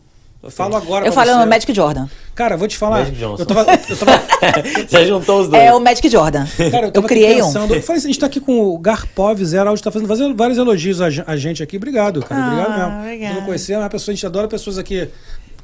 Eu 0.42 0.50
falo 0.50 0.74
agora. 0.74 1.06
Eu 1.06 1.12
você. 1.12 1.44
no 1.44 1.46
Magic 1.46 1.72
Jordan. 1.72 2.08
Cara, 2.34 2.56
vou 2.56 2.66
te 2.66 2.76
falar. 2.76 3.06
Eu 3.08 3.46
tava, 3.46 3.64
eu 3.88 3.96
tava, 3.96 4.22
Já 4.90 5.04
juntou 5.04 5.40
os 5.40 5.48
dois. 5.48 5.62
É 5.62 5.72
o 5.72 5.78
Magic 5.78 6.08
Jordan. 6.08 6.44
Cara, 6.70 6.86
eu, 6.88 6.92
eu 6.94 7.02
criei 7.04 7.40
um. 7.40 7.46
pensando, 7.46 7.74
Eu 7.76 7.82
falei 7.82 7.98
assim, 7.98 8.08
a 8.08 8.12
gente 8.12 8.20
tá 8.20 8.26
aqui 8.26 8.40
com 8.40 8.60
o 8.60 8.76
Garpov 8.76 9.38
gente 9.38 9.82
tá 9.82 9.92
fazendo, 9.92 10.08
fazendo 10.08 10.34
vários 10.34 10.58
elogios 10.58 11.00
a, 11.00 11.06
a 11.26 11.36
gente 11.36 11.62
aqui. 11.62 11.76
Obrigado, 11.76 12.24
cara. 12.24 12.42
Ah, 12.42 12.46
obrigado 12.46 12.76
mesmo. 12.76 13.00
obrigada. 13.04 13.34
Eu 13.34 13.40
não 13.40 13.46
conhecia, 13.46 13.76
mas 13.76 13.86
a 13.86 13.90
pessoa, 13.90 14.12
a 14.12 14.14
gente 14.16 14.26
adora 14.26 14.48
pessoas 14.48 14.78
aqui 14.78 15.08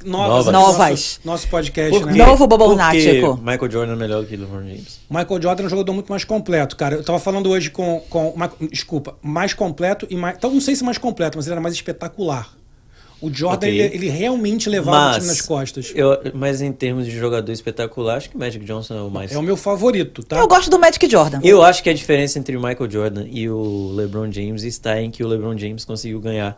novas. 0.04 0.46
Novas. 0.46 0.78
Nosso, 0.78 1.20
nosso 1.24 1.48
podcast, 1.48 1.98
Por 1.98 2.06
né? 2.06 2.12
Novo 2.12 2.46
Bobo 2.46 2.64
Porque 2.64 2.70
Lunático. 2.70 3.36
Michael 3.38 3.70
Jordan 3.70 3.92
é 3.94 3.96
melhor 3.96 4.24
que 4.26 4.36
LeBron 4.36 4.60
James. 4.60 5.00
Michael 5.10 5.42
Jordan 5.42 5.62
é 5.64 5.66
um 5.66 5.70
jogador 5.70 5.92
muito 5.92 6.08
mais 6.08 6.24
completo, 6.24 6.76
cara. 6.76 6.94
Eu 6.94 7.02
tava 7.02 7.18
falando 7.18 7.50
hoje 7.50 7.70
com. 7.70 8.00
com 8.08 8.32
desculpa, 8.70 9.16
mais 9.20 9.54
completo 9.54 10.06
e 10.08 10.16
mais. 10.16 10.36
Então, 10.36 10.50
não 10.50 10.60
sei 10.60 10.76
se 10.76 10.84
mais 10.84 10.98
completo, 10.98 11.36
mas 11.36 11.46
ele 11.46 11.54
era 11.54 11.60
mais 11.60 11.74
espetacular. 11.74 12.57
O 13.20 13.32
Jordan, 13.32 13.66
Ok. 13.66 13.68
ele, 13.80 13.94
ele 13.96 14.08
realmente 14.08 14.68
levava 14.68 15.10
o 15.10 15.14
time 15.14 15.26
nas 15.26 15.40
costas. 15.40 15.92
eu, 15.94 16.16
mas 16.34 16.62
em 16.62 16.70
termos 16.72 17.04
de 17.06 17.16
jogador 17.18 17.50
espetacular, 17.50 18.16
acho 18.16 18.30
que 18.30 18.36
o 18.36 18.38
Magic 18.38 18.64
Johnson 18.64 18.94
é 18.96 19.02
o 19.02 19.10
mais. 19.10 19.32
É 19.32 19.38
o 19.38 19.42
meu 19.42 19.56
favorito, 19.56 20.22
tá? 20.22 20.38
Eu 20.38 20.46
gosto 20.46 20.70
do 20.70 20.78
Magic 20.78 21.08
Jordan. 21.10 21.40
Eu 21.42 21.62
acho 21.62 21.82
que 21.82 21.90
a 21.90 21.94
diferença 21.94 22.38
entre 22.38 22.56
o 22.56 22.60
Michael 22.62 22.90
Jordan 22.90 23.26
e 23.28 23.48
o 23.50 23.92
LeBron 23.94 24.30
James 24.30 24.62
está 24.62 25.00
em 25.02 25.10
que 25.10 25.24
o 25.24 25.28
LeBron 25.28 25.58
James 25.58 25.84
conseguiu 25.84 26.20
ganhar 26.20 26.56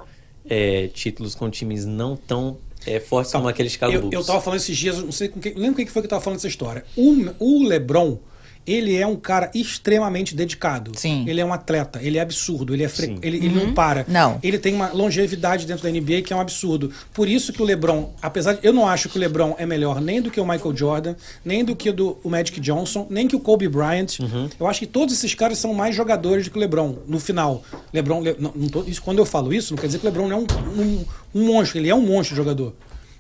é, 0.49 0.89
títulos 0.89 1.35
com 1.35 1.49
times 1.49 1.85
não 1.87 2.15
tão 2.17 2.59
é, 2.87 2.99
fortes 3.01 3.33
como 3.33 3.49
aquele 3.49 3.69
Chicago 3.71 3.93
eu, 3.93 4.01
Bulls. 4.01 4.15
eu 4.15 4.25
tava 4.25 4.41
falando 4.41 4.59
esses 4.59 4.77
dias, 4.77 4.99
não 4.99 5.13
sei 5.13 5.29
com 5.29 5.41
quem. 5.41 5.55
Lembra 5.55 5.77
quem 5.77 5.87
que 5.87 5.93
foi 5.93 6.03
que 6.03 6.09
tava 6.09 6.23
falando 6.23 6.39
essa 6.39 6.49
história? 6.49 6.85
O, 6.97 7.27
o 7.39 7.67
LeBron, 7.67 8.19
ele 8.67 8.97
é 8.97 9.07
um 9.07 9.17
cara 9.17 9.51
extremamente 9.55 10.35
dedicado. 10.35 10.93
Sim. 10.97 11.25
Ele 11.27 11.41
é 11.41 11.45
um 11.45 11.53
atleta, 11.53 11.99
ele 12.03 12.19
é 12.19 12.21
absurdo, 12.21 12.75
ele, 12.75 12.85
é 12.85 12.89
fre- 12.89 13.19
ele, 13.23 13.39
ele 13.39 13.49
não 13.49 13.73
para. 13.75 14.05
Não. 14.09 14.39
Ele 14.43 14.59
tem 14.59 14.75
uma 14.75 14.93
longevidade 14.93 15.67
dentro 15.67 15.83
da 15.83 15.91
NBA 15.91 16.23
que 16.23 16.33
é 16.33 16.37
um 16.37 16.41
absurdo. 16.41 16.91
Por 17.13 17.29
isso 17.29 17.53
que 17.53 17.61
o 17.63 17.65
LeBron, 17.65 18.13
apesar 18.23 18.55
de. 18.55 18.61
Eu 18.67 18.73
não 18.73 18.87
acho 18.87 19.09
que 19.09 19.17
o 19.17 19.21
LeBron 19.21 19.55
é 19.59 19.67
melhor 19.67 20.01
nem 20.01 20.21
do 20.21 20.31
que 20.31 20.41
o 20.41 20.47
Michael 20.47 20.77
Jordan, 20.77 21.15
nem 21.45 21.65
do 21.65 21.75
que 21.75 21.91
o, 21.91 21.93
do, 21.93 22.19
o 22.23 22.29
Magic 22.31 22.61
Johnson, 22.61 23.07
nem 23.11 23.27
que 23.27 23.35
o 23.37 23.41
Kobe 23.41 23.69
Bryant. 23.69 24.19
Eu 24.59 24.67
acho 24.67 24.81
que 24.81 24.87
todos 24.87 25.15
esses 25.15 25.35
caras 25.35 25.59
são 25.59 25.73
mais 25.75 25.95
jogadores 25.95 26.45
do 26.45 26.51
que 26.51 26.57
o 26.57 26.61
LeBron, 26.61 26.97
no 27.07 27.19
final. 27.19 27.63
LeBron. 27.93 28.21
Le- 28.21 28.37
não, 28.39 28.53
não 28.55 28.69
tô- 28.69 28.85
isso, 28.85 29.03
quando 29.03 29.19
eu 29.19 29.27
falo 29.27 29.53
isso, 29.53 29.75
não 29.75 29.81
quer 29.81 29.87
dizer 29.87 29.99
que 29.99 30.07
o 30.07 30.11
LeBron 30.11 30.29
não 30.29 30.37
é 30.37 30.41
um, 30.41 30.81
um, 30.83 31.05
um 31.35 31.47
monstro, 31.47 31.79
ele 31.79 31.89
é 31.89 31.95
um 31.95 32.03
monstro 32.03 32.35
de 32.35 32.37
jogador. 32.37 32.75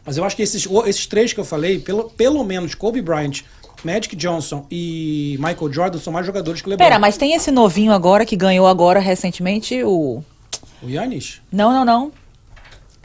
Mas 0.05 0.17
eu 0.17 0.25
acho 0.25 0.35
que 0.35 0.43
esses, 0.43 0.67
esses 0.87 1.07
três 1.07 1.33
que 1.33 1.39
eu 1.39 1.45
falei, 1.45 1.79
pelo, 1.79 2.05
pelo 2.11 2.43
menos 2.43 2.75
Kobe 2.75 3.03
Bryant, 3.03 3.43
Magic 3.85 4.15
Johnson 4.17 4.67
e 4.71 5.37
Michael 5.39 5.73
Jordan 5.73 5.99
são 5.99 6.13
mais 6.13 6.27
jogadores 6.27 6.61
que 6.61 6.69
o 6.69 6.71
LeBron. 6.71 6.85
Pera, 6.85 6.99
mas 6.99 7.17
tem 7.17 7.35
esse 7.35 7.51
novinho 7.51 7.93
agora 7.93 8.25
que 8.27 8.37
ganhou 8.37 8.67
agora 8.67 9.01
recentemente 9.01 9.83
o. 9.83 10.23
O 10.83 10.89
Yannis? 10.89 11.41
Não, 11.53 11.73
não, 11.73 11.85
não. 11.85 12.13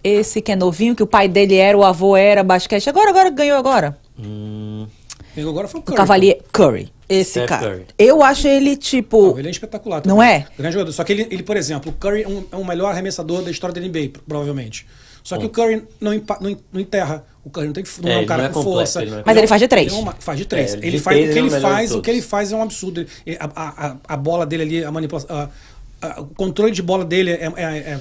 Esse 0.04 0.42
que 0.42 0.52
é 0.52 0.56
novinho, 0.56 0.96
que 0.96 1.04
o 1.04 1.08
pai 1.08 1.28
dele 1.28 1.56
era, 1.56 1.78
o 1.78 1.84
avô 1.84 2.16
era 2.16 2.44
basquete. 2.44 2.90
Agora, 2.90 3.10
agora 3.10 3.30
ganhou 3.30 3.58
agora. 3.58 3.98
Hum, 4.20 4.86
Pegou 5.34 5.52
agora 5.52 5.68
foi 5.68 5.80
o 5.80 5.84
O 5.84 5.86
Curry. 5.86 5.98
Cavalier 5.98 6.42
Curry. 6.52 6.94
Esse 7.10 7.32
Steph 7.32 7.50
cara. 7.50 7.70
Curry. 7.72 7.86
Eu 8.00 8.24
acho 8.24 8.48
ele, 8.48 8.78
tipo. 8.78 9.32
Não, 9.32 9.40
ele 9.40 9.48
é 9.48 9.52
espetacular. 9.52 10.02
Não 10.06 10.18
também. 10.18 10.32
é? 10.32 10.46
Grande 10.58 10.74
jogador. 10.74 10.92
Só 10.94 11.04
que 11.04 11.12
ele, 11.12 11.28
ele, 11.30 11.44
por 11.44 11.58
exemplo, 11.58 11.92
o 11.92 11.94
Curry 11.96 12.24
é 12.24 12.28
um, 12.28 12.44
é 12.52 12.56
o 12.56 12.64
melhor 12.66 12.92
arremessador 12.92 13.42
da 13.42 13.52
história 13.52 13.74
da 13.74 13.82
NBA, 13.82 14.12
provavelmente. 14.28 14.86
Só 15.26 15.38
que 15.38 15.46
o 15.48 15.50
Curry 15.50 15.84
não, 16.00 16.14
não, 16.40 16.58
não 16.72 16.80
enterra. 16.80 17.26
O 17.44 17.50
Curry 17.50 17.66
não, 17.66 17.74
tem, 17.74 17.84
não 18.02 18.10
É, 18.10 18.14
é, 18.14 18.16
um 18.16 18.20
ele 18.20 18.28
cara 18.28 18.44
não 18.44 18.50
é 18.50 18.54
com 18.54 18.64
completo, 18.64 18.78
força. 18.78 19.02
ele 19.02 19.12
não 19.12 19.20
é 19.20 19.24
Mas 19.26 19.38
ele 19.38 19.48
faz 19.48 19.62
de 19.62 19.68
três. 19.68 19.92
é 19.92 19.96
uma- 19.96 20.16
faz 20.20 20.38
de 20.38 20.46
três. 20.46 20.74
É, 20.74 20.78
de 20.78 20.88
ele 20.88 21.00
faz, 21.00 21.18
três 21.18 21.30
o 21.30 21.34
que 21.34 21.40
ele 21.40 21.48
é 21.48 21.50
ele 21.50 21.56
de 21.56 21.62
faz, 21.62 21.92
o 21.92 22.02
que 22.02 22.10
ele 22.12 22.22
faz 22.22 22.52
é 22.52 22.56
um 22.56 22.62
absurdo. 22.62 23.06
Ele- 23.26 23.38
a, 23.40 23.50
a, 23.56 23.96
a- 24.08 24.18
bola 24.18 24.46
dele 24.46 24.64
ali, 24.64 24.84
a 24.86 24.92
manipulação. 24.92 25.36
a- 25.36 25.50
a- 26.02 26.22
o 26.22 26.28
controle 26.28 26.72
de 26.72 26.82
bola 26.84 27.04
dele 27.04 27.32
é- 27.32 27.52
é 27.58 28.00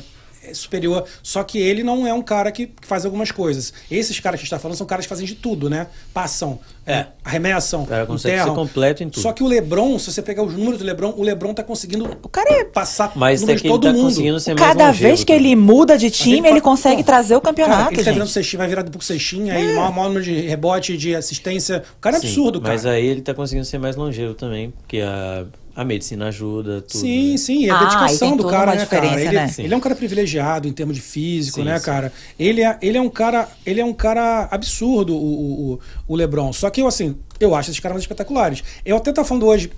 superior. 0.52 1.04
Só 1.22 1.42
que 1.44 1.58
ele 1.58 1.82
não 1.82 2.06
é 2.06 2.12
um 2.12 2.22
cara 2.22 2.50
que, 2.52 2.66
que 2.66 2.86
faz 2.86 3.04
algumas 3.04 3.30
coisas. 3.30 3.72
Esses 3.90 4.18
caras 4.20 4.38
que 4.38 4.42
a 4.42 4.44
gente 4.44 4.52
está 4.52 4.58
falando 4.58 4.76
são 4.76 4.86
caras 4.86 5.04
que 5.06 5.08
fazem 5.08 5.24
de 5.26 5.34
tudo, 5.36 5.70
né? 5.70 5.86
Passam, 6.12 6.58
É. 6.86 7.06
arremessam, 7.24 7.84
O 7.84 7.86
cara 7.86 8.04
consegue 8.04 8.34
enterram. 8.34 8.52
ser 8.54 8.60
completo 8.60 9.02
em 9.02 9.08
tudo. 9.08 9.22
Só 9.22 9.32
que 9.32 9.42
o 9.42 9.46
Lebron, 9.46 9.98
se 9.98 10.12
você 10.12 10.20
pegar 10.20 10.42
os 10.42 10.52
números 10.54 10.78
do 10.78 10.84
Lebron, 10.84 11.14
o 11.16 11.22
Lebron 11.22 11.54
tá 11.54 11.62
conseguindo 11.62 12.04
O 12.22 12.28
cara 12.28 12.52
é. 12.52 12.64
passar 12.64 13.12
mas 13.16 13.40
é 13.40 13.42
números 13.42 13.62
que 13.62 13.68
de 13.68 13.72
ele 13.72 13.78
todo 13.80 13.86
tá 13.88 13.92
mundo. 13.92 14.04
conseguindo 14.08 14.40
ser 14.40 14.54
mais 14.54 14.66
Cada 14.68 14.86
longevo 14.88 15.02
vez 15.02 15.20
que 15.24 15.32
também. 15.32 15.46
ele 15.52 15.56
muda 15.56 15.96
de 15.96 16.10
time, 16.10 16.38
ele 16.40 16.48
ele, 16.48 16.60
consegue 16.60 17.02
Pô, 17.02 17.06
trazer 17.06 17.34
o 17.36 17.40
Cara, 17.40 17.54
campeonato, 17.54 17.94
ele 17.94 18.04
tá 18.04 18.10
virando 18.12 18.28
cestinha, 18.30 18.58
vai 18.58 18.68
virado 18.68 18.90
por 18.90 19.02
cestinha, 19.02 19.54
aí 19.54 19.74
maior, 19.74 19.92
maior 19.92 20.08
número 20.08 20.24
de 20.24 20.40
rebote, 20.42 20.96
de 20.96 21.14
assistência. 21.14 21.82
O 21.96 22.00
cara 22.00 22.16
é 22.16 22.20
Sim, 22.20 22.26
absurdo, 22.28 22.60
cara. 22.60 22.74
Mas 22.74 22.86
aí 22.86 23.06
ele 23.06 23.20
tá 23.22 23.32
conseguindo 23.34 23.64
ser 23.66 23.78
mais 23.78 23.96
longevo 23.96 24.34
também, 24.34 24.70
porque 24.70 25.00
a, 25.00 25.44
a 25.76 25.84
medicina 25.84 26.28
ajuda, 26.28 26.80
tudo. 26.82 27.00
Sim, 27.00 27.32
né? 27.32 27.36
sim, 27.36 27.66
é 27.66 27.70
a 27.70 27.76
Ah, 27.76 27.84
dedicação 27.84 28.36
do 28.36 28.44
cara, 28.46 28.74
né, 28.74 28.86
cara? 28.86 29.06
diferença, 29.06 29.20
Ele, 29.28 29.36
né? 29.36 29.48
Sim. 29.48 29.62
ele 29.64 29.74
é 29.74 29.76
um 29.76 29.80
cara 29.80 29.94
privilegiado 29.94 30.68
em 30.68 30.72
termos 30.72 30.94
de 30.96 31.02
físico, 31.02 31.58
Sim, 31.60 31.64
né, 31.64 31.78
sim. 31.78 31.84
cara? 31.84 32.12
Ele 32.38 32.62
é, 32.62 32.78
ele 32.80 32.96
é 32.98 33.00
um 33.00 33.10
cara, 33.10 33.48
ele 33.66 33.80
é 33.80 33.84
um 33.84 33.92
cara 33.94 34.48
absurdo, 34.50 35.14
o, 35.16 35.72
o, 35.74 35.80
o- 36.08 36.14
LeBron. 36.16 36.52
Só 36.52 36.70
que 36.70 36.80
eu 36.80 36.86
assim, 36.86 37.16
eu 37.40 37.54
acho 37.54 37.70
esses 37.70 37.80
caras 37.80 37.94
mais 37.94 38.02
espetaculares. 38.04 38.62
Eu 38.84 38.96
até 38.96 39.12
tava 39.12 39.26
falando 39.26 39.46
hoje 39.46 39.70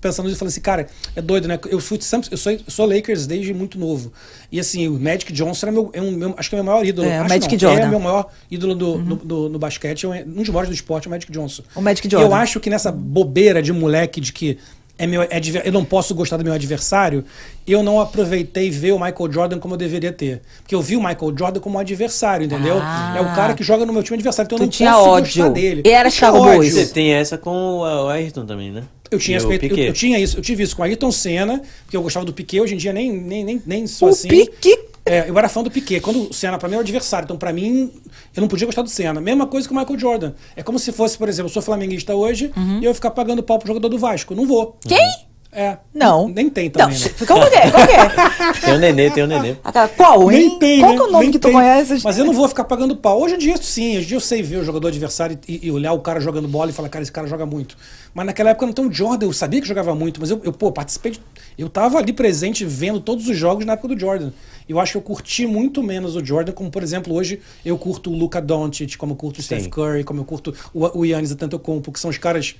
pensando 0.00 0.24
nisso 0.26 0.36
e 0.36 0.38
falei 0.40 0.48
assim, 0.50 0.60
cara, 0.60 0.88
é 1.14 1.22
doido, 1.22 1.46
né? 1.46 1.56
Eu 1.70 1.78
fui 1.78 1.96
sempre, 2.00 2.28
eu 2.32 2.36
sou, 2.36 2.50
eu 2.50 2.58
sou 2.66 2.86
Lakers 2.86 3.24
desde 3.24 3.54
muito 3.54 3.78
novo. 3.78 4.12
E 4.50 4.58
assim, 4.58 4.88
o 4.88 4.98
Magic 4.98 5.32
Johnson 5.32 5.68
é, 5.68 5.70
meu, 5.70 5.90
é 5.92 6.02
um, 6.02 6.10
meu, 6.10 6.34
acho 6.36 6.50
que 6.50 6.56
é 6.56 6.60
o 6.60 6.64
meu 6.64 6.72
maior 6.72 6.84
ídolo. 6.84 7.06
É, 7.08 7.20
o 7.20 7.28
Magic 7.28 7.52
não, 7.52 7.58
Jordan. 7.60 7.82
É 7.86 7.88
meu 7.88 8.00
maior 8.00 8.28
ídolo 8.50 8.74
do, 8.74 8.98
no, 8.98 9.14
do- 9.16 9.48
no 9.48 9.58
basquete, 9.60 10.04
é 10.04 10.08
um 10.08 10.12
um 10.12 10.42
dos 10.42 10.48
maiores 10.48 10.70
do 10.70 10.74
esporte, 10.74 11.06
é 11.06 11.08
o 11.08 11.10
Magic 11.12 11.30
Johnson. 11.30 11.62
O 11.76 11.80
Magic 11.80 12.04
E 12.04 12.10
Jordan. 12.10 12.26
eu 12.28 12.34
acho 12.34 12.58
que 12.58 12.68
nessa 12.68 12.90
bobeira 12.90 13.62
de 13.62 13.72
moleque 13.72 14.20
de 14.20 14.32
que 14.32 14.58
é 14.98 15.06
meu, 15.06 15.22
é 15.22 15.30
eu 15.64 15.72
não 15.72 15.84
posso 15.84 16.14
gostar 16.14 16.36
do 16.36 16.44
meu 16.44 16.52
adversário, 16.52 17.24
eu 17.66 17.82
não 17.82 18.00
aproveitei 18.00 18.70
ver 18.70 18.92
o 18.92 18.98
Michael 18.98 19.32
Jordan 19.32 19.58
como 19.58 19.74
eu 19.74 19.78
deveria 19.78 20.12
ter. 20.12 20.42
Porque 20.62 20.74
eu 20.74 20.82
vi 20.82 20.96
o 20.96 21.00
Michael 21.00 21.34
Jordan 21.36 21.60
como 21.60 21.76
um 21.76 21.80
adversário, 21.80 22.46
entendeu? 22.46 22.78
Ah. 22.80 23.14
É 23.16 23.20
o 23.20 23.34
cara 23.34 23.54
que 23.54 23.64
joga 23.64 23.84
no 23.86 23.92
meu 23.92 24.02
time 24.02 24.16
adversário, 24.16 24.46
então 24.48 24.58
eu 24.58 24.62
não 24.62 24.68
tinha 24.68 24.92
posso 24.92 25.08
ódio. 25.08 25.42
gostar 25.42 25.48
dele. 25.48 25.82
E 25.84 25.90
era 25.90 26.08
Eu 26.08 26.12
Chicago 26.12 26.38
ódio. 26.38 26.52
Bulls. 26.60 26.72
Você 26.74 26.86
tem 26.86 27.12
essa 27.12 27.36
com 27.36 27.78
o 27.78 28.08
Ayrton 28.08 28.46
também, 28.46 28.70
né? 28.70 28.84
Eu 29.10 29.18
tinha, 29.18 29.38
eu, 29.38 29.48
Piquet. 29.48 29.80
eu 29.88 29.92
tinha 29.92 30.18
isso, 30.18 30.38
eu 30.38 30.42
tive 30.42 30.62
isso 30.62 30.74
com 30.74 30.82
a 30.82 30.86
Ayrton 30.86 31.12
Senna, 31.12 31.60
porque 31.84 31.94
eu 31.96 32.02
gostava 32.02 32.24
do 32.24 32.32
Piquet, 32.32 32.60
hoje 32.60 32.74
em 32.74 32.78
dia 32.78 32.94
nem, 32.94 33.12
nem, 33.12 33.44
nem, 33.44 33.62
nem 33.66 33.86
sou 33.86 34.08
O 34.08 34.10
assim. 34.10 34.28
Piquet? 34.28 34.78
É, 35.04 35.28
eu 35.28 35.36
era 35.36 35.48
fã 35.48 35.62
do 35.62 35.70
Piquet. 35.70 36.00
Quando 36.00 36.30
o 36.30 36.32
Senna, 36.32 36.58
pra 36.58 36.68
mim, 36.68 36.74
era 36.74 36.80
o 36.82 36.84
adversário. 36.84 37.24
Então, 37.24 37.36
pra 37.36 37.52
mim, 37.52 37.90
eu 38.36 38.40
não 38.40 38.48
podia 38.48 38.66
gostar 38.66 38.82
do 38.82 38.88
Senna. 38.90 39.20
Mesma 39.20 39.46
coisa 39.46 39.66
que 39.66 39.74
o 39.74 39.76
Michael 39.76 39.98
Jordan. 39.98 40.32
É 40.54 40.62
como 40.62 40.78
se 40.78 40.92
fosse, 40.92 41.18
por 41.18 41.28
exemplo, 41.28 41.48
eu 41.48 41.52
sou 41.52 41.62
flamenguista 41.62 42.14
hoje 42.14 42.52
e 42.80 42.84
eu 42.84 42.94
ficar 42.94 43.10
pagando 43.10 43.42
pau 43.42 43.58
pro 43.58 43.66
jogador 43.68 43.88
do 43.88 43.98
Vasco. 43.98 44.34
Não 44.34 44.46
vou. 44.46 44.78
Quem? 44.86 45.26
É. 45.54 45.76
Não. 45.92 46.28
Nem 46.28 46.48
tem 46.48 46.72
Não, 46.74 46.86
também, 46.88 46.98
né? 46.98 47.10
como 47.28 47.50
que 47.50 47.56
é? 47.56 47.70
Como 47.70 47.86
que 47.86 47.92
é? 47.92 48.52
Tem 48.64 48.74
o 48.74 48.78
Nenê, 48.78 49.10
tem 49.10 49.22
o 49.24 49.26
Nenê. 49.26 49.56
Aquela- 49.62 49.88
Qual, 49.88 50.32
hein? 50.32 50.48
Nem 50.48 50.58
tem, 50.58 50.80
Qual 50.80 50.92
né? 50.92 50.96
que 50.96 51.02
é 51.02 51.06
o 51.06 51.10
nome 51.10 51.24
Nem 51.24 51.32
que 51.32 51.38
tu 51.38 51.42
tem. 51.42 51.52
conhece? 51.52 52.00
Mas 52.02 52.16
eu 52.16 52.24
não 52.24 52.32
vou 52.32 52.48
ficar 52.48 52.64
pagando 52.64 52.96
pau. 52.96 53.20
Hoje 53.20 53.34
em 53.34 53.38
dia, 53.38 53.56
sim. 53.60 53.96
Hoje 53.98 54.04
em 54.04 54.08
dia 54.08 54.16
eu 54.16 54.20
sei 54.20 54.42
ver 54.42 54.56
o 54.58 54.64
jogador 54.64 54.88
adversário 54.88 55.38
e, 55.46 55.66
e 55.66 55.70
olhar 55.70 55.92
o 55.92 55.98
cara 55.98 56.20
jogando 56.20 56.48
bola 56.48 56.70
e 56.70 56.72
falar, 56.72 56.88
cara, 56.88 57.02
esse 57.02 57.12
cara 57.12 57.26
joga 57.26 57.44
muito. 57.44 57.76
Mas 58.14 58.24
naquela 58.24 58.48
época 58.50 58.64
não 58.64 58.72
tem 58.72 58.86
o 58.86 58.90
Jordan. 58.92 59.26
Eu 59.26 59.32
sabia 59.34 59.60
que 59.60 59.68
jogava 59.68 59.94
muito, 59.94 60.20
mas 60.20 60.30
eu, 60.30 60.40
eu 60.42 60.52
pô, 60.54 60.72
participei. 60.72 61.12
De, 61.12 61.20
eu 61.58 61.68
tava 61.68 61.98
ali 61.98 62.12
presente 62.12 62.64
vendo 62.64 63.00
todos 63.00 63.28
os 63.28 63.36
jogos 63.36 63.64
na 63.64 63.74
época 63.74 63.88
do 63.94 64.00
Jordan. 64.00 64.30
Eu 64.68 64.78
acho 64.80 64.92
que 64.92 64.98
eu 64.98 65.02
curti 65.02 65.46
muito 65.46 65.82
menos 65.82 66.16
o 66.16 66.24
Jordan, 66.24 66.52
como 66.52 66.70
por 66.70 66.82
exemplo, 66.82 67.14
hoje 67.14 67.40
eu 67.64 67.76
curto 67.76 68.10
o 68.10 68.16
Luca 68.16 68.40
Doncic, 68.40 68.96
como 68.96 69.12
eu 69.12 69.16
curto 69.16 69.38
o 69.38 69.42
Sim. 69.42 69.46
Steph 69.58 69.68
Curry, 69.68 70.04
como 70.04 70.20
eu 70.20 70.24
curto 70.24 70.54
o, 70.72 71.00
o 71.00 71.04
Yannis 71.04 71.32
Antetokounmpo, 71.32 71.92
que 71.92 72.00
são 72.00 72.10
os 72.10 72.18
caras... 72.18 72.54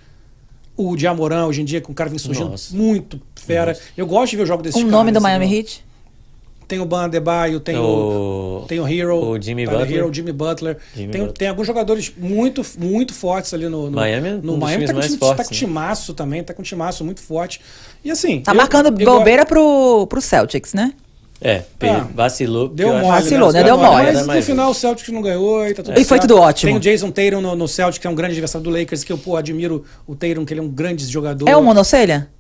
O 0.75 0.97
Diamorã, 0.97 1.45
hoje 1.45 1.61
em 1.61 1.67
dia, 1.67 1.83
que 1.83 1.91
um 1.91 1.95
cara 1.95 2.09
vem 2.09 2.19
surgindo 2.19 2.49
Nossa. 2.49 2.75
muito 2.75 3.21
fera. 3.37 3.79
Eu 3.95 4.07
gosto 4.07 4.31
de 4.31 4.39
ver 4.39 4.45
o 4.45 4.47
jogo 4.47 4.63
desses 4.63 4.77
O 4.81 4.85
caras. 4.85 4.91
nome 4.91 5.13
do 5.13 5.21
Miami? 5.21 5.55
Heat? 5.55 5.85
Tem 6.73 6.81
o 6.81 6.87
Ban 6.87 7.05
Adebayo, 7.05 7.61
tem 7.61 7.77
o, 7.77 8.63
O- 8.63 8.65
tem 8.67 8.81
o 8.81 8.89
Hero, 8.89 9.15
o 9.15 9.39
Jimmy 9.39 9.67
Tyler 9.67 9.81
Butler. 9.81 9.99
Hero, 9.99 10.09
o 10.09 10.15
Jimmy 10.15 10.33
Butler. 10.33 10.79
Jimmy 10.97 11.13
tem, 11.13 11.21
Butler. 11.21 11.37
tem 11.37 11.49
alguns 11.49 11.67
jogadores 11.67 12.11
muito, 12.17 12.65
muito 12.79 13.13
fortes 13.13 13.53
ali 13.53 13.69
no, 13.69 13.91
no 13.91 13.97
Miami 13.97 14.29
é 14.29 14.31
um 14.33 14.35
no 14.37 14.41
dos 14.53 14.59
Miami 14.59 14.87
tá 14.87 14.93
com, 14.95 14.99
mais 14.99 15.07
time, 15.09 15.19
fortes, 15.19 15.37
tá 15.37 15.45
com 15.45 15.51
né? 15.55 15.59
timaço 15.59 16.15
também, 16.15 16.43
tá 16.43 16.55
com 16.55 16.63
timaço 16.63 17.05
muito 17.05 17.21
forte. 17.21 17.61
E 18.03 18.11
assim, 18.11 18.41
Tá 18.41 18.53
eu- 18.53 18.57
marcando 18.57 18.87
eu- 18.87 19.05
bobeira 19.07 19.45
pro, 19.45 20.07
pro 20.07 20.23
Celtics, 20.23 20.73
né? 20.73 20.95
É, 21.43 21.63
Ah. 21.83 22.07
vacilou. 22.15 22.69
Deu 22.69 22.89
eu 22.89 22.95
mole, 23.01 23.07
Vacilou, 23.23 23.53
né? 23.53 23.63
Deu 23.63 23.77
mole. 23.77 24.13
Mas 24.13 24.27
no 24.27 24.43
final 24.43 24.71
o. 24.71 24.75
Celtics 24.75 25.13
não 25.13 25.21
ganhou 25.21 25.67
e 25.67 25.75
tá 25.75 25.83
tudo 25.83 26.01
E 26.01 26.05
foi 26.07 26.19
tudo 26.21 26.39
ótimo. 26.39 26.71
Tem 26.71 26.77
o 26.79 26.81
Jason 26.81 27.11
Tatum 27.11 27.43
no, 27.43 27.55
no 27.55 27.69
Celtics, 27.69 27.99
que 28.01 28.07
é 28.07 28.11
um 28.11 28.15
grande 28.15 28.33
adversário 28.33 28.65
do 28.65 28.71
Lakers, 28.71 29.05
que 29.05 29.13
eu 29.13 29.19
pô, 29.19 29.37
admiro 29.37 29.85
o 30.07 30.15
Tatum, 30.15 30.47
que 30.47 30.55
ele 30.55 30.61
é 30.61 30.63
um 30.63 30.71
grande 30.71 31.05
jogador. 31.05 31.47
É 31.47 31.55
o 31.55 31.63
monocelha? 31.63 32.31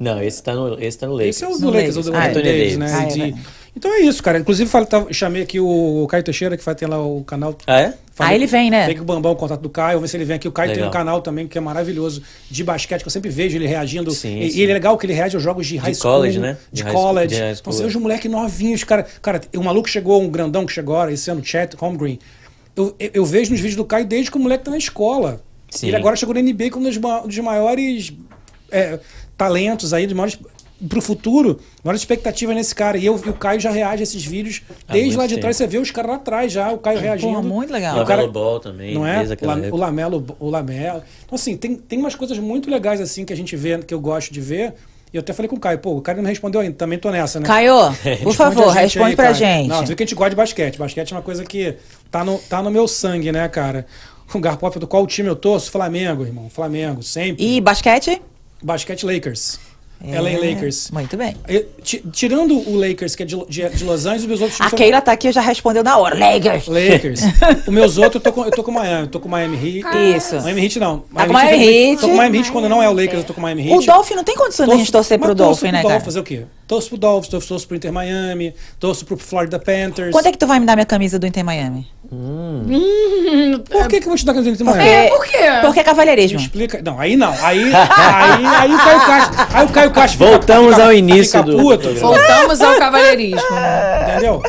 Não, 0.00 0.22
esse 0.22 0.40
tá 0.40 0.54
no, 0.54 0.80
esse 0.80 0.96
tá 0.96 1.08
no 1.08 1.14
Lakers. 1.14 1.36
Esse 1.36 1.44
é 1.44 1.48
o 1.48 1.50
No 1.54 1.58
do 1.58 1.66
Lakers, 1.70 1.96
o 1.96 1.98
Lakers. 1.98 2.06
do 2.06 2.14
Ah, 2.14 2.18
Anthony 2.26 2.28
Anthony 2.28 2.44
Davis, 2.44 2.78
Davis. 2.78 2.78
né? 2.78 2.86
Ah, 2.94 3.02
é 3.02 3.06
de- 3.06 3.18
verdade. 3.20 3.44
Então 3.76 3.92
é 3.94 4.00
isso, 4.00 4.22
cara. 4.22 4.38
Inclusive 4.38 4.68
falei- 4.68 4.88
tava- 4.88 5.12
chamei 5.12 5.42
aqui 5.42 5.60
o 5.60 6.06
Caio 6.10 6.22
Teixeira, 6.22 6.56
que 6.56 6.64
vai 6.64 6.74
ter 6.74 6.86
lá 6.86 7.00
o 7.00 7.22
canal. 7.24 7.56
Ah, 7.66 7.80
é? 7.80 7.94
Falei 8.12 8.32
Ah, 8.32 8.34
ele 8.34 8.46
vem, 8.46 8.68
né? 8.70 8.86
Tem 8.86 8.94
que 8.96 9.00
o 9.00 9.04
Bambam 9.04 9.30
o 9.30 9.36
contato 9.36 9.60
do 9.60 9.68
Caio, 9.70 10.00
ver 10.00 10.08
se 10.08 10.16
ele 10.16 10.24
vem 10.24 10.34
aqui. 10.36 10.48
O 10.48 10.52
Caio 10.52 10.68
tem 10.70 10.76
Legal. 10.78 10.90
um 10.90 10.92
canal 10.92 11.22
também 11.22 11.46
que 11.46 11.56
é 11.56 11.60
maravilhoso 11.60 12.20
de 12.50 12.64
basquete, 12.64 13.02
que 13.02 13.06
eu 13.06 13.12
sempre 13.12 13.30
vejo 13.30 13.56
ele 13.56 13.66
reagindo. 13.68 14.10
Sim, 14.10 14.40
e, 14.40 14.50
sim. 14.50 14.58
e 14.58 14.62
ele 14.62 14.72
é 14.72 14.74
legal 14.74 14.98
que 14.98 15.06
ele 15.06 15.12
reage 15.12 15.36
aos 15.36 15.42
jogos 15.44 15.66
de 15.68 15.76
high 15.76 15.94
school. 15.94 16.12
college, 16.14 16.38
né? 16.40 16.56
De, 16.72 16.78
De 16.78 16.82
high 16.82 16.92
school- 16.92 17.04
college. 17.06 17.34
de 17.36 17.40
high 17.40 17.52
Então 17.52 17.72
você 17.72 17.78
é. 17.80 17.82
vê 17.82 17.88
os 17.88 17.94
moleques 17.96 18.28
novinhos, 18.30 18.82
cara. 18.82 19.06
Cara, 19.22 19.40
o 19.56 19.62
maluco 19.62 19.88
chegou, 19.88 20.20
um 20.20 20.28
grandão 20.28 20.66
que 20.66 20.72
chegou 20.72 20.96
agora, 20.96 21.12
esse 21.12 21.30
ano, 21.30 21.44
Chat 21.44 21.76
Holmgreen. 21.76 22.18
Eu, 22.74 22.94
eu, 22.98 23.10
eu 23.14 23.24
vejo 23.24 23.52
nos 23.52 23.60
vídeos 23.60 23.76
do 23.76 23.84
Caio 23.84 24.04
desde 24.04 24.30
que 24.32 24.36
o 24.36 24.40
moleque 24.40 24.64
tá 24.64 24.70
na 24.72 24.78
escola. 24.78 25.40
Sim. 25.70 25.88
Ele 25.88 25.96
agora 25.96 26.16
chegou 26.16 26.34
na 26.34 26.40
NBA 26.42 26.70
como 26.70 26.88
um 26.88 27.26
dos 27.26 27.38
maiores 27.38 28.12
é, 28.72 28.98
talentos 29.36 29.92
aí, 29.94 30.06
dos 30.06 30.16
maiores. 30.16 30.38
Pro 30.88 31.00
futuro, 31.02 31.58
maiores 31.82 32.02
expectativas 32.02 32.54
nesse 32.54 32.72
cara. 32.74 32.96
E, 32.98 33.04
eu, 33.06 33.20
e 33.24 33.28
o 33.30 33.32
Caio 33.32 33.58
já 33.58 33.70
reage 33.70 34.00
a 34.00 34.04
esses 34.04 34.24
vídeos 34.24 34.62
desde 34.88 35.16
lá 35.16 35.24
de 35.26 35.30
tempo. 35.34 35.40
trás. 35.40 35.56
Você 35.56 35.66
vê 35.66 35.78
os 35.78 35.90
caras 35.90 36.10
lá 36.12 36.16
atrás 36.18 36.52
já, 36.52 36.70
o 36.72 36.78
Caio 36.78 37.00
reagindo. 37.00 37.32
Porra, 37.32 37.42
muito 37.42 37.72
legal. 37.72 37.98
E 37.98 38.00
o 38.02 38.04
cara- 38.04 38.22
Lamelo 38.22 38.32
Ball 38.32 38.60
também, 38.60 38.94
não 38.94 39.04
é? 39.06 39.22
O, 39.40 39.46
Lam- 39.46 39.68
o. 39.72 39.76
Lamelo, 39.76 40.26
o 40.38 40.48
Lamelo. 40.50 41.02
Então, 41.24 41.34
assim, 41.34 41.56
tem, 41.56 41.74
tem 41.74 41.98
umas 41.98 42.14
coisas 42.14 42.38
muito 42.38 42.70
legais 42.70 43.00
assim 43.00 43.24
que 43.24 43.32
a 43.32 43.36
gente 43.36 43.56
vê, 43.56 43.76
que 43.78 43.92
eu 43.92 44.00
gosto 44.00 44.32
de 44.32 44.40
ver. 44.40 44.74
E 45.12 45.16
eu 45.16 45.20
até 45.20 45.32
falei 45.32 45.48
com 45.48 45.56
o 45.56 45.60
Caio, 45.60 45.78
pô, 45.78 45.96
o 45.96 46.00
cara 46.02 46.20
não 46.22 46.28
respondeu 46.28 46.60
ainda, 46.60 46.74
também 46.76 46.98
tô 46.98 47.10
nessa, 47.10 47.40
né? 47.40 47.46
Caio, 47.46 47.74
por 47.90 47.94
Responde 48.04 48.36
favor, 48.36 48.64
a 48.68 48.72
gente 48.74 48.82
responde 48.82 49.04
aí, 49.10 49.16
pra 49.16 49.24
Caio. 49.24 49.34
gente. 49.36 49.68
Não, 49.68 49.82
tu 49.82 49.88
vê 49.88 49.94
que 49.96 50.02
a 50.02 50.06
gente 50.06 50.14
gosta 50.14 50.30
de 50.30 50.36
basquete. 50.36 50.78
Basquete 50.78 51.12
é 51.12 51.16
uma 51.16 51.22
coisa 51.22 51.44
que 51.44 51.74
tá 52.10 52.22
no, 52.22 52.38
tá 52.38 52.62
no 52.62 52.70
meu 52.70 52.86
sangue, 52.86 53.32
né, 53.32 53.48
cara? 53.48 53.84
O 54.34 54.38
Garpop 54.38 54.78
do 54.78 54.86
qual 54.86 55.06
time 55.06 55.26
eu 55.26 55.34
torço? 55.34 55.70
Flamengo, 55.70 56.22
irmão. 56.22 56.50
Flamengo, 56.50 57.02
sempre. 57.02 57.42
E 57.42 57.62
basquete? 57.62 58.20
Basquete 58.62 59.06
Lakers. 59.06 59.58
É, 60.00 60.20
LA 60.20 60.30
Lakers. 60.50 60.90
Muito 60.92 61.16
bem. 61.16 61.34
Ti- 61.82 62.04
tirando 62.12 62.56
o 62.56 62.76
Lakers, 62.78 63.16
que 63.16 63.24
é 63.24 63.26
de, 63.26 63.36
de, 63.48 63.68
de 63.68 63.84
Los 63.84 64.06
Angeles, 64.06 64.22
os 64.22 64.28
meus 64.28 64.40
outros 64.40 64.60
A 64.60 64.64
times 64.64 64.70
são- 64.70 64.78
Keila 64.78 65.00
tá 65.00 65.10
aqui 65.12 65.28
e 65.28 65.32
já 65.32 65.40
respondeu 65.40 65.82
na 65.82 65.96
hora. 65.98 66.14
Lakers. 66.16 66.68
Lakers. 66.68 67.20
Os 67.66 67.74
meus 67.74 67.98
outros, 67.98 68.14
eu 68.16 68.20
tô 68.20 68.32
com, 68.32 68.44
eu 68.44 68.50
tô 68.52 68.62
com 68.62 68.70
Miami. 68.70 69.02
Eu 69.02 69.08
tô 69.08 69.18
com 69.20 69.28
Miami 69.28 69.56
Heat. 69.56 70.16
Isso. 70.16 70.36
Miami 70.40 70.64
Heat 70.64 70.78
não. 70.78 71.00
Tá 71.12 71.26
com 71.26 71.32
Miami 71.32 71.64
Heat. 71.66 72.00
Tô 72.00 72.08
com 72.08 72.14
Miami 72.16 72.38
Heat 72.38 72.52
quando 72.52 72.68
não 72.68 72.80
é 72.82 72.88
o 72.88 72.92
Lakers, 72.92 73.18
eu 73.18 73.24
tô 73.24 73.34
com 73.34 73.40
Miami 73.40 73.68
Heat. 73.70 73.82
O 73.82 73.86
Dolphin 73.92 74.14
não 74.14 74.24
tem 74.24 74.36
condições 74.36 74.68
da 74.68 74.76
gente 74.76 74.92
torcer 74.92 75.18
pro 75.18 75.34
torço 75.34 75.62
Dolphin, 75.62 75.72
né, 75.72 75.80
pro 75.80 75.88
cara? 75.88 76.00
Dolphins, 76.00 76.04
fazer 76.04 76.20
o 76.20 76.22
quê? 76.22 76.44
Torço 76.68 76.88
pro 76.90 76.98
Dolphins, 76.98 77.28
torço, 77.30 77.48
torço 77.48 77.66
pro 77.66 77.76
Inter 77.76 77.92
Miami, 77.92 78.54
torço 78.78 79.04
pro 79.04 79.16
Florida 79.16 79.58
Panthers. 79.58 80.12
Quando 80.12 80.26
é 80.26 80.30
que 80.32 80.38
tu 80.38 80.46
vai 80.46 80.60
me 80.60 80.66
dar 80.66 80.76
minha 80.76 80.86
camisa 80.86 81.18
do 81.18 81.26
Inter 81.26 81.44
Miami? 81.44 81.88
Por 83.70 83.88
que, 83.88 84.00
que 84.00 84.04
eu 84.06 84.08
vou 84.10 84.16
te 84.16 84.24
dar 84.24 84.32
camisa 84.34 84.50
do 84.50 84.54
Inter 84.62 84.66
Miami? 84.66 84.88
É, 84.88 85.08
por 85.08 85.24
quê? 85.26 85.36
Porque 85.62 85.80
é 85.80 85.84
cavalheirismo. 85.84 86.38
explica. 86.38 86.80
Não, 86.82 86.98
aí 86.98 87.16
não. 87.16 87.32
Aí, 87.42 87.62
aí, 87.74 88.46
aí 88.46 88.74
o 88.74 88.78
Caio 88.78 89.00
Castro. 89.00 89.46
Aí 89.52 89.66
o 89.66 89.87
Caio 89.90 90.08
Castro 90.08 90.26
Voltamos 90.26 90.74
fica- 90.74 90.84
ao 90.86 90.92
início 90.92 91.40
fica 91.40 91.42
do- 91.42 91.56
puto. 91.58 91.94
Voltamos 91.94 92.60
ao 92.60 92.74
cavalheirismo. 92.76 93.40
Entendeu? 94.08 94.42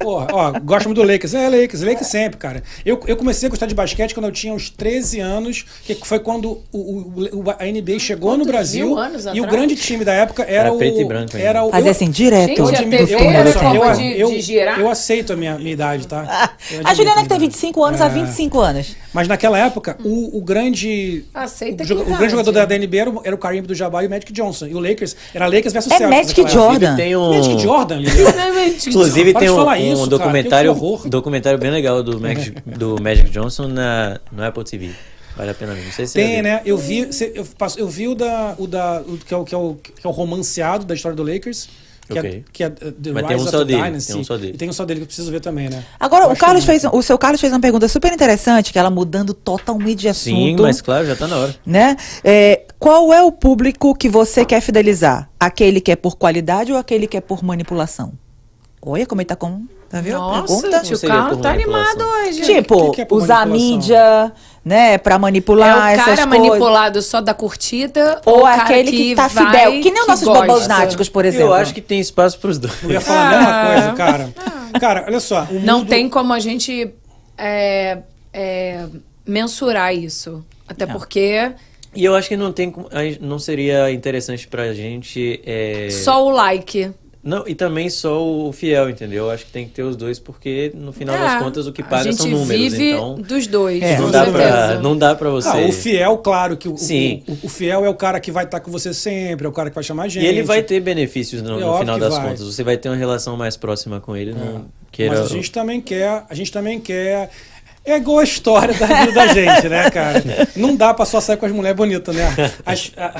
Porra, 0.00 0.26
ó, 0.32 0.52
gosto 0.60 0.86
muito 0.86 1.00
do 1.02 1.06
Lakers. 1.06 1.34
É, 1.34 1.48
Lakers, 1.48 1.82
Lakers 1.82 2.06
sempre, 2.06 2.38
cara. 2.38 2.62
Eu, 2.86 2.98
eu 3.06 3.16
comecei 3.16 3.46
a 3.46 3.50
gostar 3.50 3.66
de 3.66 3.74
basquete 3.74 4.14
quando 4.14 4.26
eu 4.26 4.32
tinha 4.32 4.52
uns 4.52 4.70
13 4.70 5.20
anos, 5.20 5.66
que 5.84 5.94
foi 6.04 6.18
quando 6.18 6.62
o, 6.72 6.78
o- 6.78 7.42
o- 7.44 7.50
a 7.50 7.64
NBA 7.66 7.98
chegou 7.98 8.30
Quantos 8.30 8.46
no 8.46 8.50
Brasil. 8.52 8.98
anos 8.98 9.24
e 9.26 9.28
o 9.28 9.30
atrás? 9.44 9.50
grande 9.50 9.76
time 9.76 10.02
da 10.04 10.14
época 10.14 10.42
era, 10.42 10.52
Era 10.68 10.72
o. 10.72 10.78
preto 10.78 11.00
e 11.00 11.04
branco 11.04 11.36
ainda. 11.36 11.48
Era 11.48 11.64
o 11.64 11.70
Fazer 11.70 11.88
eu- 11.88 11.90
assim, 11.92 12.10
direto. 12.10 12.66
Gente, 12.66 12.76
a 12.78 12.82
eu- 12.82 12.90
TV 12.90 13.14
eu- 13.14 13.20
era 13.30 13.52
forma 13.52 13.76
eu- 13.86 13.92
de- 13.94 14.20
eu- 14.20 14.30
de 14.30 14.40
girar. 14.40 14.80
Eu 14.80 14.88
aceito 14.88 15.32
a 15.34 15.36
minha, 15.36 15.58
minha 15.58 15.72
idade, 15.72 16.06
tá? 16.06 16.54
A 16.84 16.94
Juliana 16.94 17.22
que 17.22 17.28
tem 17.28 17.38
minha 17.38 17.48
idade. 17.48 17.60
25 17.60 17.84
anos 17.84 18.00
há 18.00 18.06
É. 18.06 18.08
25 18.08 18.58
anos. 18.58 18.96
Mas 19.12 19.28
naquela 19.28 19.58
época, 19.58 19.98
o, 20.02 20.38
o 20.38 20.40
grande. 20.40 21.24
Aceita 21.34 21.82
o, 21.82 21.86
o 21.86 21.88
grande 21.96 22.10
idade. 22.14 22.30
jogador 22.30 22.52
da, 22.52 22.64
da 22.64 22.74
NBA 22.78 23.00
era 23.00 23.10
o, 23.10 23.20
era 23.24 23.34
o 23.34 23.38
Kareem 23.38 23.62
do 23.62 23.74
Jabbar 23.74 24.02
e 24.04 24.06
o 24.06 24.10
Magic 24.10 24.32
Johnson. 24.32 24.66
E 24.66 24.74
o 24.74 24.78
Lakers 24.80 25.14
era 25.34 25.46
Lakers 25.46 25.72
versus 25.74 25.92
É 25.92 25.98
Celtics. 25.98 26.16
Magic 26.22 26.40
naquela 26.42 26.62
época. 26.64 26.72
Jordan. 26.86 26.96
Tem 26.96 27.16
um... 27.16 27.30
Magic 27.30 27.58
Jordan. 27.62 28.00
Inclusive 28.86 29.34
tem 29.34 29.50
um, 29.50 29.56
falar 29.94 30.02
um 30.02 30.06
isso, 30.06 30.18
cara, 30.18 30.32
documentário, 30.32 30.74
documentário 31.06 31.58
bem 31.58 31.70
legal 31.70 32.02
do 32.02 32.20
Magic, 32.20 32.60
do 32.66 32.96
Magic 33.00 33.30
Johnson 33.30 33.68
na, 33.68 34.20
no 34.32 34.44
Apple 34.44 34.64
TV. 34.64 34.90
Vale 35.36 35.50
a 35.50 35.54
pena 35.54 35.72
ver. 35.74 35.84
Não 35.84 35.92
sei 35.92 36.06
se 36.06 36.12
você 36.12 36.18
Tem, 36.20 36.34
viu. 36.34 36.42
né? 36.42 36.60
Eu 36.64 36.76
vi, 36.76 37.08
eu, 37.34 37.46
passo- 37.56 37.78
eu 37.78 37.88
vi 37.88 38.08
o 38.08 38.14
da. 38.14 38.54
O 38.58 38.66
da 38.66 39.00
o, 39.06 39.16
que, 39.16 39.32
é 39.32 39.36
o, 39.36 39.44
que, 39.44 39.54
é 39.54 39.58
o, 39.58 39.74
que 39.76 40.06
é 40.06 40.08
o 40.08 40.12
romanceado 40.12 40.84
da 40.84 40.94
história 40.94 41.16
do 41.16 41.22
Lakers. 41.22 41.68
Que 42.10 42.18
é, 42.18 42.20
Ok. 42.20 42.44
que 42.52 42.64
é 42.64 42.66
uh, 42.66 42.70
The 42.70 43.12
Mas 43.12 43.22
Rise 43.22 43.28
tem 43.28 43.36
um 43.36 43.40
of 43.42 43.50
só 43.52 43.64
dele, 43.64 43.82
Dynasty. 43.84 44.12
tem 44.12 44.20
um 44.20 44.24
só 44.24 44.36
dele. 44.36 44.52
E 44.52 44.56
tem 44.58 44.68
um 44.68 44.72
só 44.72 44.84
dele 44.84 44.98
que 44.98 45.02
eu 45.04 45.06
preciso 45.06 45.30
ver 45.30 45.38
também, 45.40 45.68
né? 45.70 45.84
Agora, 46.00 46.24
Eu 46.24 46.32
o 46.32 46.36
Carlos 46.36 46.64
fez, 46.64 46.82
o 46.84 47.02
seu 47.02 47.16
Carlos 47.16 47.40
fez 47.40 47.52
uma 47.52 47.60
pergunta 47.60 47.86
super 47.86 48.12
interessante, 48.12 48.72
que 48.72 48.78
ela 48.80 48.90
mudando 48.90 49.32
totalmente 49.32 50.00
de 50.00 50.08
assunto. 50.08 50.34
Sim, 50.34 50.56
mas 50.58 50.80
claro, 50.82 51.06
já 51.06 51.14
tá 51.14 51.28
na 51.28 51.36
hora. 51.36 51.54
né? 51.64 51.96
É, 52.24 52.62
qual 52.80 53.12
é 53.14 53.22
o 53.22 53.30
público 53.30 53.94
que 53.94 54.08
você 54.08 54.44
quer 54.44 54.60
fidelizar? 54.60 55.30
Aquele 55.38 55.80
que 55.80 55.92
é 55.92 55.96
por 55.96 56.16
qualidade 56.16 56.72
ou 56.72 56.78
aquele 56.78 57.06
que 57.06 57.16
é 57.16 57.20
por 57.20 57.44
manipulação? 57.44 58.12
Olha 58.82 59.06
como 59.06 59.20
ele 59.20 59.26
tá 59.26 59.36
com. 59.36 59.62
Tá 59.90 60.00
vendo? 60.00 60.16
a 60.16 60.18
Nossa, 60.20 60.62
pergunta? 60.68 61.06
Carlos 61.06 61.30
por 61.36 61.42
tá 61.42 61.50
animado 61.50 62.04
hoje. 62.04 62.42
Tipo, 62.42 62.90
que 62.92 63.04
que 63.04 63.12
é 63.12 63.16
usar 63.16 63.40
a 63.40 63.46
mídia, 63.46 64.32
né, 64.64 64.96
pra 64.98 65.18
manipular 65.18 65.68
é 65.68 65.72
o 65.72 65.76
cara 65.76 65.92
essas 66.12 66.24
coisas. 66.26 66.26
manipulado 66.26 67.02
só 67.02 67.20
da 67.20 67.34
curtida 67.34 68.20
Ou 68.24 68.40
o 68.40 68.42
cara 68.44 68.62
aquele 68.62 68.90
que, 68.92 69.14
tá 69.16 69.26
vai, 69.26 69.46
fidel. 69.46 69.80
Que 69.82 69.90
nem 69.90 70.00
os 70.02 70.06
nossos 70.06 70.28
bobos 70.28 70.68
náticos, 70.68 71.08
por 71.08 71.24
exemplo. 71.24 71.48
Eu 71.48 71.54
acho 71.54 71.74
que 71.74 71.80
tem 71.80 71.98
espaço 71.98 72.38
pros 72.38 72.56
dois. 72.58 72.72
Eu 72.84 72.92
ia 72.92 73.00
falar 73.00 73.26
a 73.26 73.30
mesma 73.30 73.50
Ah. 73.50 73.66
coisa, 73.66 73.92
cara. 73.94 74.30
Cara, 74.80 75.04
olha 75.08 75.18
só. 75.18 75.48
o 75.50 75.54
Não 75.60 75.78
mundo- 75.80 75.88
tem 75.88 76.08
como 76.08 76.32
a 76.32 76.38
gente 76.38 76.94
é, 77.36 77.98
é, 78.32 78.84
mensurar 79.26 79.92
isso. 79.92 80.44
Até 80.68 80.86
porque 80.86 81.50
E 81.96 82.04
eu 82.04 82.14
acho 82.14 82.28
que 82.28 82.36
não 82.36 82.52
tem 82.52 82.72
não 83.20 83.40
seria 83.40 83.90
interessante 83.90 84.46
pra 84.46 84.72
gente 84.72 85.40
é, 85.44 85.88
só 85.90 86.24
o 86.24 86.30
like. 86.30 86.92
Não, 87.22 87.46
e 87.46 87.54
também 87.54 87.90
só 87.90 88.24
o 88.24 88.50
fiel, 88.50 88.88
entendeu? 88.88 89.26
Eu 89.26 89.30
acho 89.30 89.44
que 89.44 89.52
tem 89.52 89.66
que 89.66 89.72
ter 89.72 89.82
os 89.82 89.94
dois, 89.94 90.18
porque 90.18 90.72
no 90.74 90.90
final 90.90 91.14
É, 91.14 91.18
das 91.18 91.42
contas 91.42 91.66
o 91.66 91.72
que 91.72 91.82
paga 91.82 92.10
são 92.14 92.26
números. 92.26 92.48
vive 92.72 92.92
Então 92.92 93.14
dos 93.16 93.46
dois, 93.46 93.82
É, 93.82 93.98
não, 93.98 94.10
dá 94.10 94.24
pra, 94.24 94.74
não 94.78 94.96
dá 94.96 95.14
pra 95.14 95.28
você. 95.28 95.48
Ah, 95.48 95.56
o 95.68 95.70
fiel, 95.72 96.16
claro 96.18 96.56
que 96.56 96.66
o, 96.66 96.78
Sim. 96.78 97.22
o, 97.28 97.32
o- 97.32 97.38
o 97.44 97.48
fiel 97.50 97.84
é 97.84 97.88
o 97.90 97.94
cara 97.94 98.18
que 98.20 98.32
vai 98.32 98.44
estar 98.44 98.60
com 98.60 98.70
você 98.70 98.94
sempre, 98.94 99.44
é 99.44 99.48
o 99.50 99.52
cara 99.52 99.68
que 99.68 99.74
vai 99.74 99.84
chamar 99.84 100.04
a 100.04 100.08
gente. 100.08 100.24
E 100.24 100.26
ele 100.26 100.42
vai 100.42 100.62
ter 100.62 100.80
benefícios 100.80 101.42
no, 101.42 101.60
É 101.60 101.64
no 101.64 101.78
final 101.78 101.98
das 101.98 102.14
vai. 102.14 102.28
contas. 102.30 102.40
Você 102.46 102.64
vai 102.64 102.78
ter 102.78 102.88
uma 102.88 102.96
relação 102.96 103.36
mais 103.36 103.54
próxima 103.54 104.00
com 104.00 104.16
ele. 104.16 104.32
Não 104.32 104.64
queira... 104.90 105.16
Mas 105.18 105.26
a 105.26 105.28
gente 105.34 105.52
também 105.52 105.78
quer, 105.78 106.24
a 106.28 106.34
gente 106.34 106.50
também 106.50 106.80
quer. 106.80 107.28
É 107.84 107.96
igual 107.96 108.18
a 108.20 108.24
história 108.24 108.72
da 108.74 108.86
vida 108.86 109.12
da 109.12 109.26
gente, 109.28 109.68
né, 109.68 109.90
cara? 109.90 110.22
Não 110.56 110.76
dá 110.76 110.92
pra 110.92 111.04
só 111.06 111.18
sair 111.20 111.36
com 111.38 111.46
as 111.46 111.52
mulheres 111.52 111.76
bonitas, 111.76 112.14
né? 112.14 112.52
As- 112.64 112.92
a- 112.96 113.14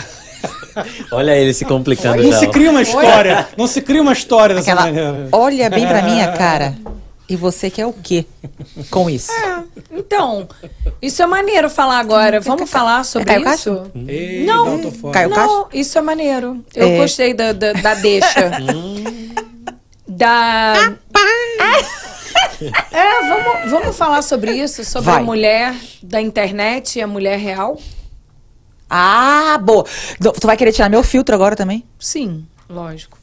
Olha 1.12 1.36
ele 1.36 1.52
se 1.54 1.64
complicando 1.64 2.22
não 2.22 2.32
já. 2.32 2.38
se 2.38 2.46
cria 2.48 2.70
uma 2.70 2.82
história. 2.82 3.48
Não 3.56 3.66
se 3.66 3.80
cria 3.82 4.00
uma 4.02 4.12
história 4.12 4.54
dessa 4.54 4.72
Aquela, 4.72 4.86
maneira. 4.86 5.28
olha 5.32 5.68
bem 5.70 5.86
pra 5.86 6.02
minha 6.02 6.32
cara. 6.32 6.74
E 7.28 7.36
você 7.36 7.70
quer 7.70 7.86
o 7.86 7.92
quê 7.92 8.24
com 8.90 9.08
isso? 9.08 9.30
Então, 9.92 10.48
isso 11.00 11.22
é 11.22 11.26
maneiro 11.26 11.70
falar 11.70 12.00
agora. 12.00 12.40
Vamos 12.40 12.68
falar 12.68 13.04
sobre 13.04 13.26
Caio 13.40 13.54
isso? 13.54 13.82
Ei, 14.08 14.44
Não. 14.44 14.90
Caio 15.12 15.28
Não, 15.30 15.68
isso 15.72 15.96
é 15.96 16.00
maneiro. 16.00 16.64
Eu 16.74 16.88
É. 16.88 16.96
gostei 16.96 17.32
da, 17.32 17.52
da, 17.52 17.72
da 17.72 17.94
deixa. 17.94 18.50
da. 20.08 20.74
É, 22.90 23.28
vamos, 23.28 23.70
vamos 23.70 23.96
falar 23.96 24.22
sobre 24.22 24.52
isso, 24.52 24.84
sobre 24.84 25.10
Vai. 25.12 25.20
a 25.20 25.24
mulher 25.24 25.74
da 26.02 26.20
internet 26.20 26.98
e 26.98 27.02
a 27.02 27.06
mulher 27.06 27.38
real? 27.38 27.78
Ah, 28.90 29.56
boa. 29.62 29.84
Tu 30.18 30.46
vai 30.46 30.56
querer 30.56 30.72
tirar 30.72 30.88
meu 30.88 31.04
filtro 31.04 31.32
agora 31.34 31.54
também? 31.54 31.84
Sim, 31.98 32.44
lógico. 32.68 33.18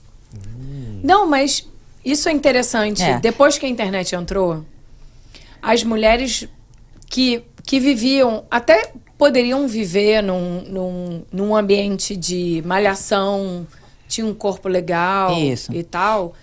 Não, 1.04 1.28
mas 1.28 1.68
isso 2.04 2.30
é 2.30 2.32
interessante. 2.32 3.04
É. 3.04 3.20
Depois 3.20 3.58
que 3.58 3.66
a 3.66 3.70
internet 3.70 4.16
entrou, 4.16 4.64
as 5.62 5.84
mulheres 5.84 6.48
que, 7.10 7.44
que 7.66 7.80
viviam, 7.80 8.46
até 8.50 8.94
poderiam 9.18 9.68
viver 9.68 10.22
num, 10.22 10.62
num, 10.62 11.24
num 11.32 11.56
ambiente 11.56 12.16
de 12.16 12.64
malhação, 12.66 13.68
tinha 14.08 14.26
um 14.26 14.34
corpo 14.34 14.70
legal 14.70 15.34
Isso. 15.38 15.74
e 15.74 15.84
tal, 15.84 16.34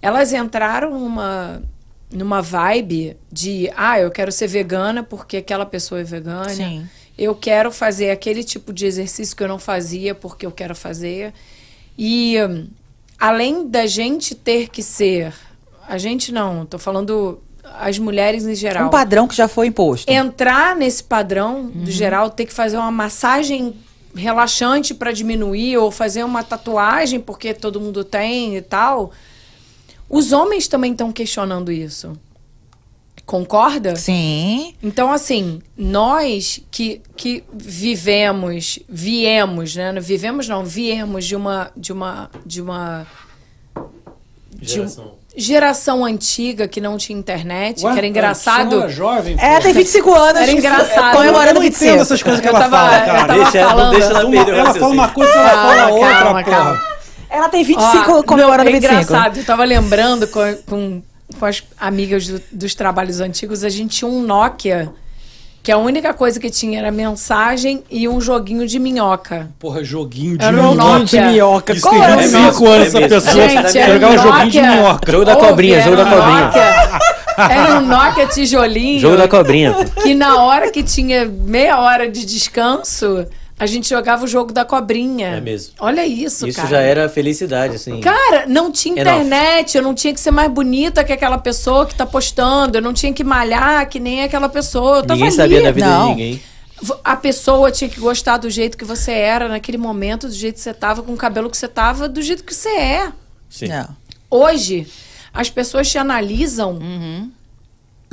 elas 0.00 0.32
entraram 0.32 0.98
numa, 0.98 1.62
numa 2.10 2.40
vibe 2.42 3.16
de, 3.30 3.70
ah, 3.76 4.00
eu 4.00 4.10
quero 4.10 4.32
ser 4.32 4.48
vegana 4.48 5.02
porque 5.02 5.36
aquela 5.36 5.66
pessoa 5.66 6.00
é 6.00 6.04
vegana. 6.04 6.48
Sim. 6.48 6.88
Eu 7.16 7.34
quero 7.34 7.70
fazer 7.70 8.10
aquele 8.10 8.42
tipo 8.42 8.72
de 8.72 8.86
exercício 8.86 9.36
que 9.36 9.42
eu 9.42 9.48
não 9.48 9.58
fazia 9.58 10.14
porque 10.14 10.44
eu 10.44 10.50
quero 10.50 10.74
fazer. 10.74 11.32
E 11.96 12.36
além 13.18 13.68
da 13.68 13.86
gente 13.86 14.34
ter 14.34 14.68
que 14.68 14.82
ser, 14.82 15.32
a 15.86 15.96
gente 15.96 16.32
não, 16.32 16.66
tô 16.66 16.78
falando 16.78 17.40
as 17.62 17.98
mulheres 17.98 18.44
em 18.46 18.54
geral. 18.54 18.86
Um 18.86 18.90
padrão 18.90 19.26
que 19.26 19.34
já 19.34 19.48
foi 19.48 19.68
imposto. 19.68 20.10
Entrar 20.10 20.76
nesse 20.76 21.02
padrão 21.02 21.66
do 21.66 21.90
geral, 21.90 22.30
ter 22.30 22.46
que 22.46 22.52
fazer 22.52 22.76
uma 22.76 22.90
massagem 22.90 23.74
relaxante 24.14 24.94
para 24.94 25.10
diminuir 25.12 25.76
ou 25.76 25.90
fazer 25.90 26.22
uma 26.24 26.42
tatuagem 26.42 27.20
porque 27.20 27.52
todo 27.52 27.80
mundo 27.80 28.04
tem 28.04 28.56
e 28.56 28.62
tal. 28.62 29.10
Os 30.08 30.32
homens 30.32 30.68
também 30.68 30.92
estão 30.92 31.10
questionando 31.10 31.72
isso. 31.72 32.12
Concorda? 33.26 33.96
Sim. 33.96 34.74
Então, 34.82 35.10
assim, 35.10 35.60
nós 35.76 36.60
que, 36.70 37.00
que 37.16 37.42
vivemos, 37.54 38.78
viemos, 38.88 39.74
né? 39.76 39.92
Não 39.92 40.02
Vivemos 40.02 40.46
não, 40.48 40.64
viemos 40.64 41.24
de 41.24 41.34
uma 41.34 41.70
de 41.76 41.92
uma 41.92 42.30
de 42.44 42.60
uma 42.60 43.06
de 44.54 44.72
um- 44.80 44.84
Geração. 44.84 45.12
geração 45.36 46.04
antiga 46.04 46.68
que 46.68 46.80
não 46.80 46.96
tinha 46.96 47.18
internet, 47.18 47.84
Ué, 47.84 47.92
que 47.92 47.98
era 47.98 48.06
engraçado. 48.06 48.78
era 48.82 48.88
jovem? 48.88 49.36
É, 49.38 49.56
pô? 49.56 49.62
tem 49.62 49.72
25 49.72 50.14
anos. 50.14 50.42
Era 50.42 50.52
engraçado. 50.52 51.16
Comemorando 51.16 51.50
Eu 51.50 51.54
não 51.54 51.60
25. 51.62 51.84
entendo 51.90 52.02
essas 52.02 52.22
coisas 52.22 52.40
que 52.40 52.46
Eu 52.48 52.50
ela 52.50 52.60
tava- 52.60 52.76
fala, 52.76 53.00
cara. 53.00 53.18
tava 53.26 53.34
Deixa 53.34 53.68
falando. 53.68 53.90
deixa 53.92 54.06
ela 54.12 54.30
perder 54.30 54.54
ela 54.54 54.74
fala 54.74 54.88
uma 54.88 55.08
coisa, 55.08 55.32
ela 55.32 55.50
Calma, 55.50 55.74
fala 55.74 55.90
outra, 55.92 56.08
calma, 56.18 56.44
porra. 56.44 56.56
calma. 56.56 56.82
Ela 57.30 57.48
tem 57.48 57.64
25 57.64 58.12
Ó, 58.12 58.22
comemorando 58.22 58.70
não, 58.70 58.76
é 58.76 58.80
25. 58.80 59.02
engraçado, 59.02 59.38
eu 59.38 59.44
tava 59.44 59.64
lembrando 59.64 60.28
com, 60.28 60.40
com, 60.66 61.02
com 61.38 61.46
as 61.46 61.62
amigas 61.80 62.26
do- 62.28 62.42
dos 62.52 62.74
trabalhos 62.74 63.20
antigos, 63.20 63.64
a 63.64 63.68
gente 63.68 63.96
tinha 63.98 64.08
um 64.10 64.22
Nokia, 64.22 64.90
que 65.62 65.72
a 65.72 65.78
única 65.78 66.12
coisa 66.12 66.38
que 66.38 66.50
tinha 66.50 66.78
era 66.78 66.90
mensagem 66.92 67.82
e 67.90 68.06
um 68.06 68.20
joguinho 68.20 68.66
de 68.66 68.78
minhoca. 68.78 69.48
Porra, 69.58 69.82
joguinho 69.82 70.36
de 70.36 70.44
Era 70.44 70.56
um 70.62 70.72
minhoca. 70.74 70.98
Nokia. 70.98 71.26
minhoca. 71.30 71.72
Isso 71.72 71.82
Qual 71.82 71.94
tem 71.94 72.02
era 72.04 72.14
o 72.14 72.18
25 72.18 72.44
mesmo? 72.44 72.68
anos 72.68 72.86
essa 72.94 73.00
pessoa. 73.08 73.48
Gente, 73.48 73.78
era 73.78 73.92
jogar 73.94 74.10
um 74.10 74.18
joguinho 74.18 74.50
de 74.50 74.60
minhoca. 74.60 75.12
Jogo 75.12 75.24
da 75.24 75.36
cobrinha, 75.36 75.74
era 75.76 75.84
jogo 75.84 75.96
da 75.96 76.04
um 76.04 76.10
cobrinha. 76.10 76.44
Nokia- 76.46 77.00
Era 77.36 77.78
um 77.78 77.86
Nokia 77.86 78.26
tijolinho. 78.28 79.00
Jogo 79.00 79.16
da 79.16 79.26
cobrinha. 79.26 79.74
Que 80.02 80.14
na 80.14 80.36
hora 80.42 80.70
que 80.70 80.82
tinha 80.84 81.24
meia 81.24 81.80
hora 81.80 82.08
de 82.10 82.24
descanso, 82.24 83.26
a 83.64 83.66
gente 83.66 83.88
jogava 83.88 84.24
o 84.24 84.28
jogo 84.28 84.52
da 84.52 84.64
cobrinha. 84.64 85.28
É 85.36 85.40
mesmo. 85.40 85.74
Olha 85.80 86.06
isso, 86.06 86.46
Isso 86.46 86.56
cara. 86.56 86.68
já 86.68 86.80
era 86.80 87.08
felicidade, 87.08 87.76
assim. 87.76 88.00
Cara, 88.00 88.44
não 88.46 88.70
tinha 88.70 89.00
Enough. 89.00 89.12
internet, 89.14 89.76
eu 89.76 89.82
não 89.82 89.94
tinha 89.94 90.12
que 90.14 90.20
ser 90.20 90.30
mais 90.30 90.50
bonita 90.50 91.02
que 91.02 91.12
aquela 91.12 91.38
pessoa 91.38 91.86
que 91.86 91.94
tá 91.94 92.06
postando, 92.06 92.78
eu 92.78 92.82
não 92.82 92.92
tinha 92.92 93.12
que 93.12 93.24
malhar 93.24 93.88
que 93.88 93.98
nem 93.98 94.22
aquela 94.22 94.48
pessoa. 94.48 94.98
Eu 94.98 95.02
tava 95.02 95.14
Ninguém 95.14 95.28
ali. 95.28 95.36
sabia 95.36 95.62
da 95.62 95.72
vida 95.72 95.86
Não. 95.88 96.02
de 96.02 96.08
ninguém. 96.10 96.42
A 97.02 97.16
pessoa 97.16 97.70
tinha 97.70 97.88
que 97.88 97.98
gostar 97.98 98.36
do 98.36 98.50
jeito 98.50 98.76
que 98.76 98.84
você 98.84 99.12
era 99.12 99.48
naquele 99.48 99.78
momento, 99.78 100.26
do 100.28 100.34
jeito 100.34 100.56
que 100.56 100.60
você 100.60 100.74
tava, 100.74 101.02
com 101.02 101.12
o 101.12 101.16
cabelo 101.16 101.48
que 101.48 101.56
você 101.56 101.68
tava, 101.68 102.08
do 102.08 102.20
jeito 102.20 102.44
que 102.44 102.54
você 102.54 102.68
é. 102.68 103.12
Sim. 103.48 103.68
Não. 103.68 103.88
Hoje, 104.30 104.86
as 105.32 105.48
pessoas 105.48 105.88
te 105.90 105.96
analisam 105.96 106.78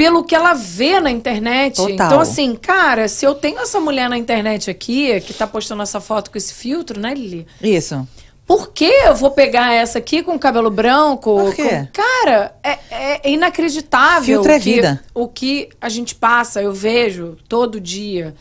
pelo 0.01 0.23
que 0.23 0.33
ela 0.33 0.55
vê 0.55 0.99
na 0.99 1.11
internet. 1.11 1.75
Total. 1.75 1.93
Então, 1.93 2.19
assim, 2.19 2.55
cara, 2.55 3.07
se 3.07 3.23
eu 3.23 3.35
tenho 3.35 3.59
essa 3.59 3.79
mulher 3.79 4.09
na 4.09 4.17
internet 4.17 4.67
aqui, 4.67 5.21
que 5.21 5.31
tá 5.31 5.45
postando 5.45 5.83
essa 5.83 6.01
foto 6.01 6.31
com 6.31 6.39
esse 6.39 6.55
filtro, 6.55 6.99
né, 6.99 7.13
Lili? 7.13 7.45
Isso. 7.61 8.07
Por 8.47 8.71
que 8.71 8.85
eu 8.85 9.13
vou 9.15 9.29
pegar 9.29 9.71
essa 9.75 9.99
aqui 9.99 10.23
com 10.23 10.39
cabelo 10.39 10.71
branco? 10.71 11.35
Por 11.39 11.53
quê? 11.53 11.69
com- 11.69 11.87
Cara, 12.01 12.55
é, 12.63 12.79
é 12.89 13.29
inacreditável 13.29 14.41
Filtro 14.41 14.51
é 14.51 14.57
o 14.57 14.59
que, 14.59 14.73
vida. 14.73 15.03
o 15.13 15.27
que 15.27 15.69
a 15.79 15.87
gente 15.87 16.15
passa, 16.15 16.63
eu 16.63 16.73
vejo 16.73 17.37
todo 17.47 17.79
dia. 17.79 18.33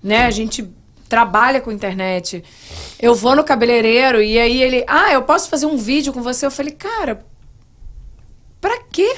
Né? 0.00 0.26
A 0.26 0.30
gente 0.30 0.70
trabalha 1.08 1.60
com 1.60 1.72
internet. 1.72 2.44
Eu 3.00 3.16
vou 3.16 3.34
no 3.34 3.42
cabeleireiro 3.42 4.22
e 4.22 4.38
aí 4.38 4.62
ele, 4.62 4.84
ah, 4.86 5.12
eu 5.12 5.22
posso 5.22 5.48
fazer 5.48 5.66
um 5.66 5.76
vídeo 5.76 6.12
com 6.12 6.22
você? 6.22 6.46
Eu 6.46 6.52
falei, 6.52 6.72
cara, 6.72 7.26
pra 8.60 8.78
quê? 8.92 9.12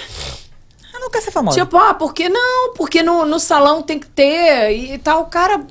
Eu 0.97 1.01
não 1.01 1.11
quero 1.11 1.25
ser 1.25 1.31
famosa. 1.31 1.59
Tipo, 1.59 1.77
ah, 1.77 1.95
porque 1.95 2.29
não? 2.29 2.73
Porque 2.75 3.03
no, 3.03 3.25
no 3.25 3.39
salão 3.39 3.83
tem 3.83 3.99
que 3.99 4.07
ter 4.07 4.73
e 4.73 4.99
tal. 4.99 5.27
Cara, 5.27 5.67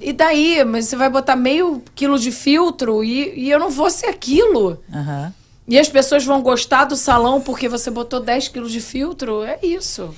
e 0.00 0.12
daí? 0.12 0.62
Mas 0.64 0.86
você 0.86 0.96
vai 0.96 1.08
botar 1.08 1.36
meio 1.36 1.82
quilo 1.94 2.18
de 2.18 2.30
filtro 2.30 3.02
e, 3.02 3.32
e 3.34 3.50
eu 3.50 3.58
não 3.58 3.70
vou 3.70 3.90
ser 3.90 4.06
aquilo. 4.06 4.78
Aham. 4.92 5.32
E 5.66 5.78
as 5.78 5.88
pessoas 5.88 6.24
vão 6.24 6.40
gostar 6.40 6.84
do 6.86 6.96
salão 6.96 7.40
porque 7.40 7.68
você 7.68 7.90
botou 7.90 8.20
10 8.20 8.48
quilos 8.48 8.72
de 8.72 8.80
filtro? 8.80 9.42
É 9.42 9.58
isso. 9.62 10.14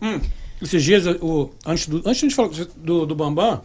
Hum, 0.00 0.18
esses 0.62 0.82
dias, 0.82 1.04
o, 1.20 1.50
antes, 1.66 1.86
do, 1.86 1.98
antes 1.98 2.20
de 2.20 2.26
a 2.26 2.28
gente 2.28 2.34
falar 2.34 2.50
do, 2.76 3.04
do 3.04 3.14
Bambam 3.14 3.60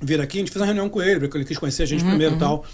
vir 0.00 0.20
aqui, 0.20 0.38
a 0.38 0.40
gente 0.40 0.50
fez 0.50 0.60
uma 0.60 0.66
reunião 0.66 0.88
com 0.88 1.02
ele, 1.02 1.20
porque 1.20 1.36
ele 1.36 1.44
quis 1.44 1.58
conhecer 1.58 1.82
a 1.82 1.86
gente 1.86 2.04
primeiro 2.04 2.36
e 2.36 2.38
tal. 2.38 2.64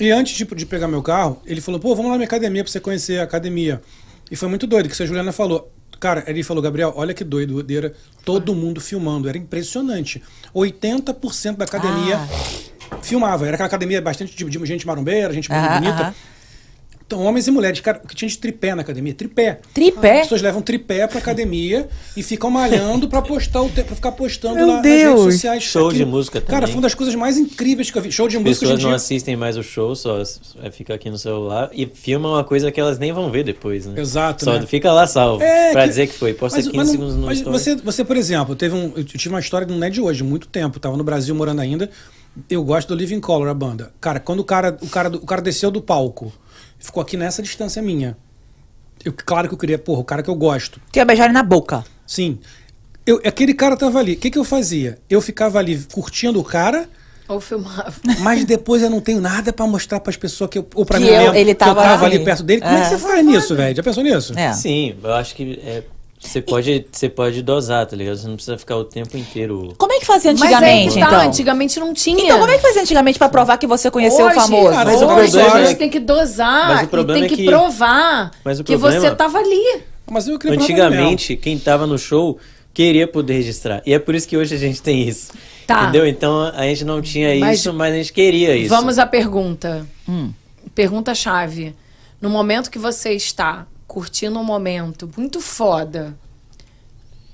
E 0.00 0.10
antes 0.10 0.36
de, 0.36 0.44
de 0.44 0.66
pegar 0.66 0.88
meu 0.88 1.02
carro, 1.02 1.40
ele 1.46 1.60
falou, 1.60 1.80
pô, 1.80 1.90
vamos 1.94 2.06
lá 2.06 2.12
na 2.12 2.18
minha 2.18 2.26
academia 2.26 2.62
pra 2.62 2.70
você 2.70 2.80
conhecer 2.80 3.18
a 3.18 3.24
academia. 3.24 3.82
E 4.30 4.36
foi 4.36 4.48
muito 4.48 4.66
doido, 4.66 4.88
que 4.88 5.02
a 5.02 5.06
Juliana 5.06 5.32
falou. 5.32 5.72
Cara, 5.98 6.24
ele 6.26 6.42
falou, 6.42 6.62
Gabriel, 6.62 6.92
olha 6.94 7.14
que 7.14 7.24
doideira, 7.24 7.94
todo 8.24 8.54
mundo 8.54 8.80
filmando, 8.80 9.28
era 9.28 9.38
impressionante. 9.38 10.22
80% 10.54 11.56
da 11.56 11.64
academia 11.64 12.20
filmava, 13.02 13.46
era 13.46 13.54
aquela 13.54 13.66
academia 13.66 14.00
bastante 14.00 14.36
de, 14.36 14.44
de 14.44 14.66
gente 14.66 14.86
marombeira, 14.86 15.32
gente 15.32 15.50
Aham, 15.50 15.80
bonita. 15.80 16.02
aham. 16.02 16.14
Então, 17.06 17.22
homens 17.22 17.46
e 17.46 17.52
mulheres, 17.52 17.78
cara, 17.78 18.00
o 18.02 18.08
que 18.08 18.16
tinha 18.16 18.28
de 18.28 18.36
tripé 18.36 18.74
na 18.74 18.82
academia? 18.82 19.14
Tripé. 19.14 19.60
Tripé? 19.72 20.14
As 20.16 20.20
pessoas 20.22 20.42
levam 20.42 20.60
tripé 20.60 21.06
pra 21.06 21.20
academia 21.20 21.88
e 22.16 22.22
ficam 22.22 22.50
malhando 22.50 23.08
pra 23.08 23.22
postar 23.22 23.60
o 23.62 23.68
pra 23.70 23.84
ficar 23.84 24.10
postando 24.10 24.56
Meu 24.56 24.66
lá 24.66 24.76
nas 24.78 24.84
redes 24.84 25.20
sociais. 25.20 25.62
Show 25.62 25.92
de 25.92 26.04
música 26.04 26.40
Cara, 26.40 26.62
também. 26.62 26.66
foi 26.66 26.74
uma 26.74 26.82
das 26.82 26.96
coisas 26.96 27.14
mais 27.14 27.38
incríveis 27.38 27.92
que 27.92 27.98
eu 27.98 28.02
vi. 28.02 28.10
Show 28.10 28.26
de 28.26 28.36
As 28.38 28.42
música 28.42 28.64
hoje 28.66 28.72
pessoas 28.72 28.82
não 28.82 28.90
dia. 28.90 28.96
assistem 28.96 29.36
mais 29.36 29.56
o 29.56 29.62
show, 29.62 29.94
só 29.94 30.20
fica 30.72 30.94
aqui 30.94 31.08
no 31.08 31.16
celular 31.16 31.70
e 31.72 31.86
filmam 31.86 32.32
uma 32.32 32.42
coisa 32.42 32.72
que 32.72 32.80
elas 32.80 32.98
nem 32.98 33.12
vão 33.12 33.30
ver 33.30 33.44
depois, 33.44 33.86
né? 33.86 34.00
Exato, 34.00 34.42
Só 34.44 34.58
né? 34.58 34.66
fica 34.66 34.92
lá 34.92 35.06
salvo, 35.06 35.44
É, 35.44 35.70
pra 35.70 35.82
que- 35.82 35.88
dizer 35.90 36.08
que 36.08 36.14
foi. 36.14 36.34
Posta 36.34 36.58
Mas, 36.58 36.66
15 36.66 36.76
mas 36.76 36.86
não- 36.88 36.92
segundos 36.92 37.14
no 37.14 37.26
mas 37.26 37.38
story. 37.38 37.56
você, 37.56 37.74
você, 37.76 38.04
por 38.04 38.16
exemplo, 38.16 38.56
teve 38.56 38.74
um, 38.74 38.92
eu 38.96 39.04
tive 39.04 39.28
uma 39.28 39.38
história 39.38 39.64
não 39.64 39.80
é 39.84 39.88
de 39.88 40.00
hoje, 40.00 40.24
muito 40.24 40.48
tempo. 40.48 40.80
Tava 40.80 40.96
no 40.96 41.04
Brasil 41.04 41.32
morando 41.36 41.60
ainda. 41.60 41.88
Eu 42.50 42.64
gosto 42.64 42.88
do 42.88 42.94
Living 42.96 43.20
Color, 43.20 43.46
a 43.48 43.54
banda. 43.54 43.92
Cara, 44.00 44.18
quando 44.18 44.40
o 44.40 44.44
cara, 44.44 44.76
o 44.82 44.88
cara, 44.88 45.08
do- 45.08 45.18
o 45.18 45.24
cara 45.24 45.40
desceu 45.40 45.70
do 45.70 45.80
palco, 45.80 46.32
ficou 46.78 47.00
aqui 47.02 47.16
nessa 47.16 47.42
distância 47.42 47.80
minha. 47.82 48.16
Eu, 49.04 49.12
claro 49.12 49.48
que 49.48 49.54
eu 49.54 49.58
queria, 49.58 49.78
porra, 49.78 50.00
o 50.00 50.04
cara 50.04 50.22
que 50.22 50.30
eu 50.30 50.34
gosto. 50.34 50.80
Tu 50.92 50.96
ia 50.96 51.04
beijar 51.04 51.24
ele 51.26 51.34
na 51.34 51.42
boca. 51.42 51.84
Sim. 52.06 52.38
Eu, 53.06 53.20
aquele 53.24 53.54
cara 53.54 53.76
tava 53.76 53.98
ali. 54.00 54.14
O 54.14 54.16
que, 54.16 54.30
que 54.30 54.38
eu 54.38 54.44
fazia? 54.44 54.98
Eu 55.08 55.20
ficava 55.20 55.58
ali 55.58 55.78
curtindo 55.92 56.40
o 56.40 56.44
cara 56.44 56.88
Ou 57.28 57.40
filmava. 57.40 57.94
Mas 58.20 58.44
depois 58.44 58.82
eu 58.82 58.90
não 58.90 59.00
tenho 59.00 59.20
nada 59.20 59.52
pra 59.52 59.66
mostrar 59.66 60.00
pras 60.00 60.16
pessoas 60.16 60.50
que 60.50 60.58
eu, 60.58 60.66
ou 60.74 60.84
pra 60.84 60.98
Que 60.98 61.04
mim 61.04 61.10
eu- 61.10 61.18
mesmo, 61.22 61.34
ele 61.36 61.54
que 61.54 61.62
eu 61.62 61.66
tava 61.66 61.82
tava 61.82 62.04
ali 62.06 62.18
perto 62.24 62.42
dele. 62.42 62.62
Como 62.62 62.74
é, 62.74 62.80
que 62.80 62.86
É. 62.86 62.88
você 62.90 62.98
faz 62.98 63.24
nisso, 63.24 63.54
velho? 63.54 63.76
Já 63.76 63.82
pensou 63.82 64.02
nisso? 64.02 64.32
É. 64.36 64.52
Sim, 64.52 64.96
eu 65.02 65.12
acho 65.14 65.34
que 65.36 65.60
é, 65.64 65.82
você, 66.26 66.40
pode, 66.42 66.86
você 66.92 67.08
pode 67.08 67.42
dosar, 67.42 67.86
tá 67.86 67.96
ligado? 67.96 68.16
Você 68.16 68.26
não 68.28 68.34
precisa 68.36 68.58
ficar 68.58 68.76
o 68.76 68.84
tempo 68.84 69.16
inteiro. 69.16 69.74
Como 69.78 69.92
é 69.92 69.98
que 69.98 70.06
fazia 70.06 70.32
Mas 70.32 70.42
aí 70.42 70.48
antigamente, 70.54 70.94
que 70.94 71.00
tá, 71.00 71.06
então? 71.06 71.20
antigamente 71.20 71.80
não 71.80 71.94
tinha. 71.94 72.24
Então, 72.24 72.38
como 72.38 72.50
é 72.50 72.56
que 72.56 72.62
fazia 72.62 72.82
antigamente 72.82 73.18
pra 73.18 73.28
provar 73.28 73.56
que 73.58 73.66
você 73.66 73.90
conheceu 73.90 74.26
hoje, 74.26 74.36
o 74.36 74.40
famoso? 74.40 74.70
cara, 74.70 74.90
é 74.90 74.94
o 74.94 74.96
hoje 74.96 75.06
problema, 75.32 75.54
a 75.54 75.58
é 75.60 75.62
gente 75.62 75.72
que- 75.72 75.78
tem 75.78 75.90
que 75.90 76.00
dosar 76.00 76.68
Mas 76.68 76.80
o 76.80 76.84
e 76.84 76.86
problema 76.88 77.20
tem 77.20 77.26
é 77.26 77.28
que, 77.28 77.36
que- 77.42 77.48
provar 77.48 78.30
Mas 78.44 78.60
o 78.60 78.64
que 78.64 78.76
problema- 78.76 79.00
você 79.00 79.14
tava 79.14 79.38
ali. 79.38 79.80
Mas 80.10 80.28
eu 80.28 80.38
queria. 80.38 80.58
Antigamente, 80.58 81.36
quem 81.36 81.58
tava 81.58 81.86
no 81.86 81.98
show 81.98 82.38
queria 82.72 83.08
poder 83.08 83.34
registrar. 83.34 83.82
E 83.86 83.92
é 83.94 83.98
por 83.98 84.14
isso 84.14 84.28
que 84.28 84.36
hoje 84.36 84.54
a 84.54 84.58
gente 84.58 84.80
tem 84.82 85.08
isso. 85.08 85.32
Tá. 85.66 85.82
Entendeu? 85.84 86.06
Então 86.06 86.42
a 86.54 86.62
gente 86.62 86.84
não 86.84 87.02
tinha 87.02 87.34
Mas- 87.40 87.58
isso, 87.60 87.72
mas 87.72 87.92
a 87.92 87.96
gente 87.96 88.12
queria 88.12 88.54
isso. 88.56 88.68
Vamos 88.68 88.98
à 88.98 89.06
pergunta. 89.06 89.86
Hum. 90.08 90.30
Pergunta-chave. 90.74 91.74
No 92.20 92.30
momento 92.30 92.70
que 92.70 92.78
você 92.78 93.12
está 93.12 93.66
curtindo 93.86 94.38
um 94.38 94.44
momento 94.44 95.08
muito 95.16 95.40
foda, 95.40 96.16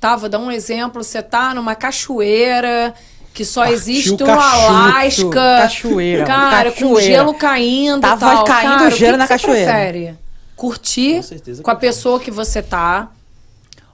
tá? 0.01 0.17
Vou 0.17 0.29
dar 0.29 0.39
um 0.39 0.51
exemplo. 0.51 1.03
Você 1.03 1.23
tá 1.23 1.55
numa 1.55 1.75
cachoeira 1.75 2.95
que 3.35 3.45
só 3.45 3.61
Partiu 3.63 3.77
existe 3.77 4.11
no 4.11 4.19
cachuto. 4.19 4.43
Alasca. 4.73 5.59
Cachoeira, 5.63 6.25
Cara, 6.25 6.71
com 6.73 6.81
cachoeira. 6.81 7.01
gelo 7.01 7.35
caindo 7.35 7.99
e 7.99 8.01
Tava 8.01 8.21
tal. 8.37 8.45
caindo 8.45 8.71
Cara, 8.79 8.89
o 8.89 8.93
que 8.93 8.99
gelo 8.99 9.13
que 9.13 9.19
na 9.19 9.27
você 9.27 9.33
cachoeira. 9.33 9.73
prefere? 9.73 10.19
Curtir 10.55 11.17
Com 11.17 11.23
certeza 11.23 11.63
com 11.63 11.71
a 11.71 11.75
que 11.75 11.81
pessoa 11.81 12.21
que 12.21 12.31
você 12.31 12.63
tá? 12.63 13.09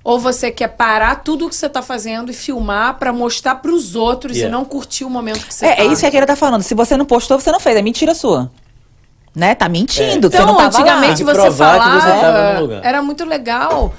Ou 0.05 0.19
você 0.19 0.51
quer 0.51 0.69
parar 0.69 1.17
tudo 1.23 1.47
o 1.47 1.49
que 1.49 1.55
você 1.55 1.69
tá 1.69 1.83
fazendo 1.83 2.31
e 2.31 2.35
filmar 2.35 2.95
pra 2.99 3.13
mostrar 3.13 3.57
pros 3.57 3.95
outros 3.95 4.37
e 4.37 4.41
Yeah. 4.41 4.57
não 4.59 4.65
curtir 4.65 5.05
o 5.05 5.11
momento 5.11 5.47
que 5.47 5.53
você 5.55 5.67
É, 5.67 5.77
tá? 5.77 5.83
é 5.83 5.87
isso 5.87 6.01
que 6.01 6.07
a 6.07 6.11
Keira 6.11 6.27
tá 6.27 6.35
falando. 6.37 6.63
Se 6.63 6.75
você 6.75 6.97
não 6.97 7.05
postou, 7.05 7.39
você 7.39 7.53
não 7.53 7.61
fez. 7.61 7.77
É 7.77 7.83
mentira 7.83 8.15
sua. 8.15 8.51
Né? 9.39 9.55
Tá 9.55 9.69
mentindo. 9.69 10.29
você 10.29 10.37
Então, 10.37 10.47
não 10.47 10.57
tava 10.57 10.67
antigamente 10.67 11.23
lá. 11.23 11.33
Que 11.33 11.39
você 11.39 11.49
que 11.51 11.55
falava, 11.57 12.01
você 12.01 12.21
tava 12.21 12.55
no 12.55 12.61
lugar. 12.63 12.81
era 12.85 13.01
muito 13.01 13.25
legal. 13.25 13.95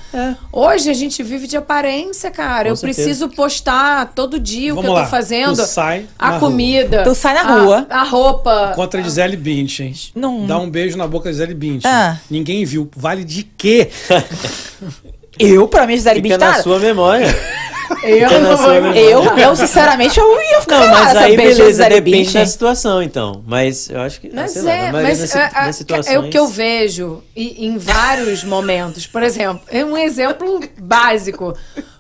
Hoje 0.52 0.90
a 0.90 0.94
gente 0.94 1.24
vive 1.24 1.48
de 1.48 1.56
aparência, 1.56 2.30
cara. 2.30 2.64
Com 2.66 2.70
eu 2.72 2.76
certeza. 2.76 3.02
preciso 3.04 3.30
postar 3.30 4.12
todo 4.14 4.38
dia 4.38 4.74
o 4.74 4.76
Vamos 4.76 4.90
que 4.90 4.92
eu 4.92 4.94
lá. 4.96 5.04
tô 5.06 5.10
fazendo. 5.10 5.56
Tu 5.56 5.66
sai 5.66 6.06
a 6.20 6.26
na 6.32 6.38
rua. 6.38 6.40
comida. 6.42 7.04
Tu 7.06 7.16
sai 7.16 7.34
na 7.36 7.42
a- 7.42 7.62
rua. 7.62 7.88
A, 7.90 8.04
roupa. 8.04 8.74
Contra 8.76 9.00
a 9.00 9.04
Gisele 9.04 9.38
Bündchen. 9.38 9.94
Não- 10.14 10.46
Dá 10.46 10.58
um 10.60 10.70
beijo 10.70 10.98
na 10.98 11.08
boca 11.08 11.26
da 11.30 11.32
Gisele 11.32 11.54
Bündchen. 11.54 11.90
Ah. 11.90 12.18
Ninguém 12.30 12.66
viu. 12.66 12.90
Vale 12.96 13.24
de 13.24 13.44
quê? 13.44 13.90
Eu, 15.40 15.68
pra 15.70 15.88
mim, 15.88 15.96
Gisele 15.96 16.22
Fica 16.22 16.36
Bündchen, 16.36 16.48
na 16.50 16.56
tá- 16.58 16.64
sua 16.64 16.80
memória. 16.80 17.28
Eu 18.04 18.30
na 18.30 18.40
não 18.40 18.58
vou- 18.58 18.70
memória. 18.72 19.00
Eu, 19.00 19.24
eu, 19.24 19.56
sinceramente, 19.56 20.20
eu 20.20 20.42
ia 20.42 20.62
ficar 20.62 20.80
Não, 20.80 20.88
mas 20.90 21.16
aí 21.18 21.36
beleza, 21.36 21.90
depende 21.90 22.34
da 22.34 22.46
situação, 22.46 23.02
então. 23.04 23.44
Mas 23.48 23.90
eu 23.90 24.00
acho 24.02 24.22
que. 24.22 24.28
ah, 24.28 24.32
Mas 24.36 24.52
sei 24.52 24.62
lá, 24.62 24.72
é, 24.72 24.92
maioria 24.92 25.02
mas 25.18 25.36
é, 25.36 25.38
das 25.50 25.68
é, 25.68 25.72
situações. 25.72 26.16
é 26.16 26.20
o 26.20 26.30
que 26.30 26.38
eu 26.40 26.48
vejo 26.48 27.24
e- 27.36 27.66
em 27.66 27.78
vários 27.78 28.44
momentos. 28.44 29.06
Por 29.08 29.24
exemplo, 29.24 29.62
é 29.70 29.84
um 29.84 29.98
exemplo 29.98 30.60
básico. 30.80 31.54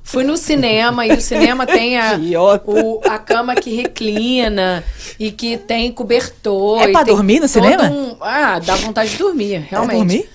Fui 0.04 0.24
no 0.24 0.38
cinema 0.38 1.06
e 1.06 1.12
o 1.12 1.22
cinema 1.22 1.66
tem 1.68 2.00
a, 2.00 2.20
o- 2.66 3.00
a 3.08 3.20
cama 3.20 3.54
que 3.56 3.76
reclina 3.76 4.84
e 5.20 5.32
que 5.32 5.58
tem 5.58 5.92
cobertor. 5.92 6.82
É 6.82 6.88
pra 6.92 7.04
dormir 7.04 7.40
no 7.40 7.48
cinema? 7.48 7.84
um- 7.84 8.16
ah, 8.22 8.60
dá 8.60 8.76
vontade 8.76 9.12
de 9.12 9.18
dormir, 9.18 9.66
realmente. 9.70 9.98
dormir? 9.98 10.30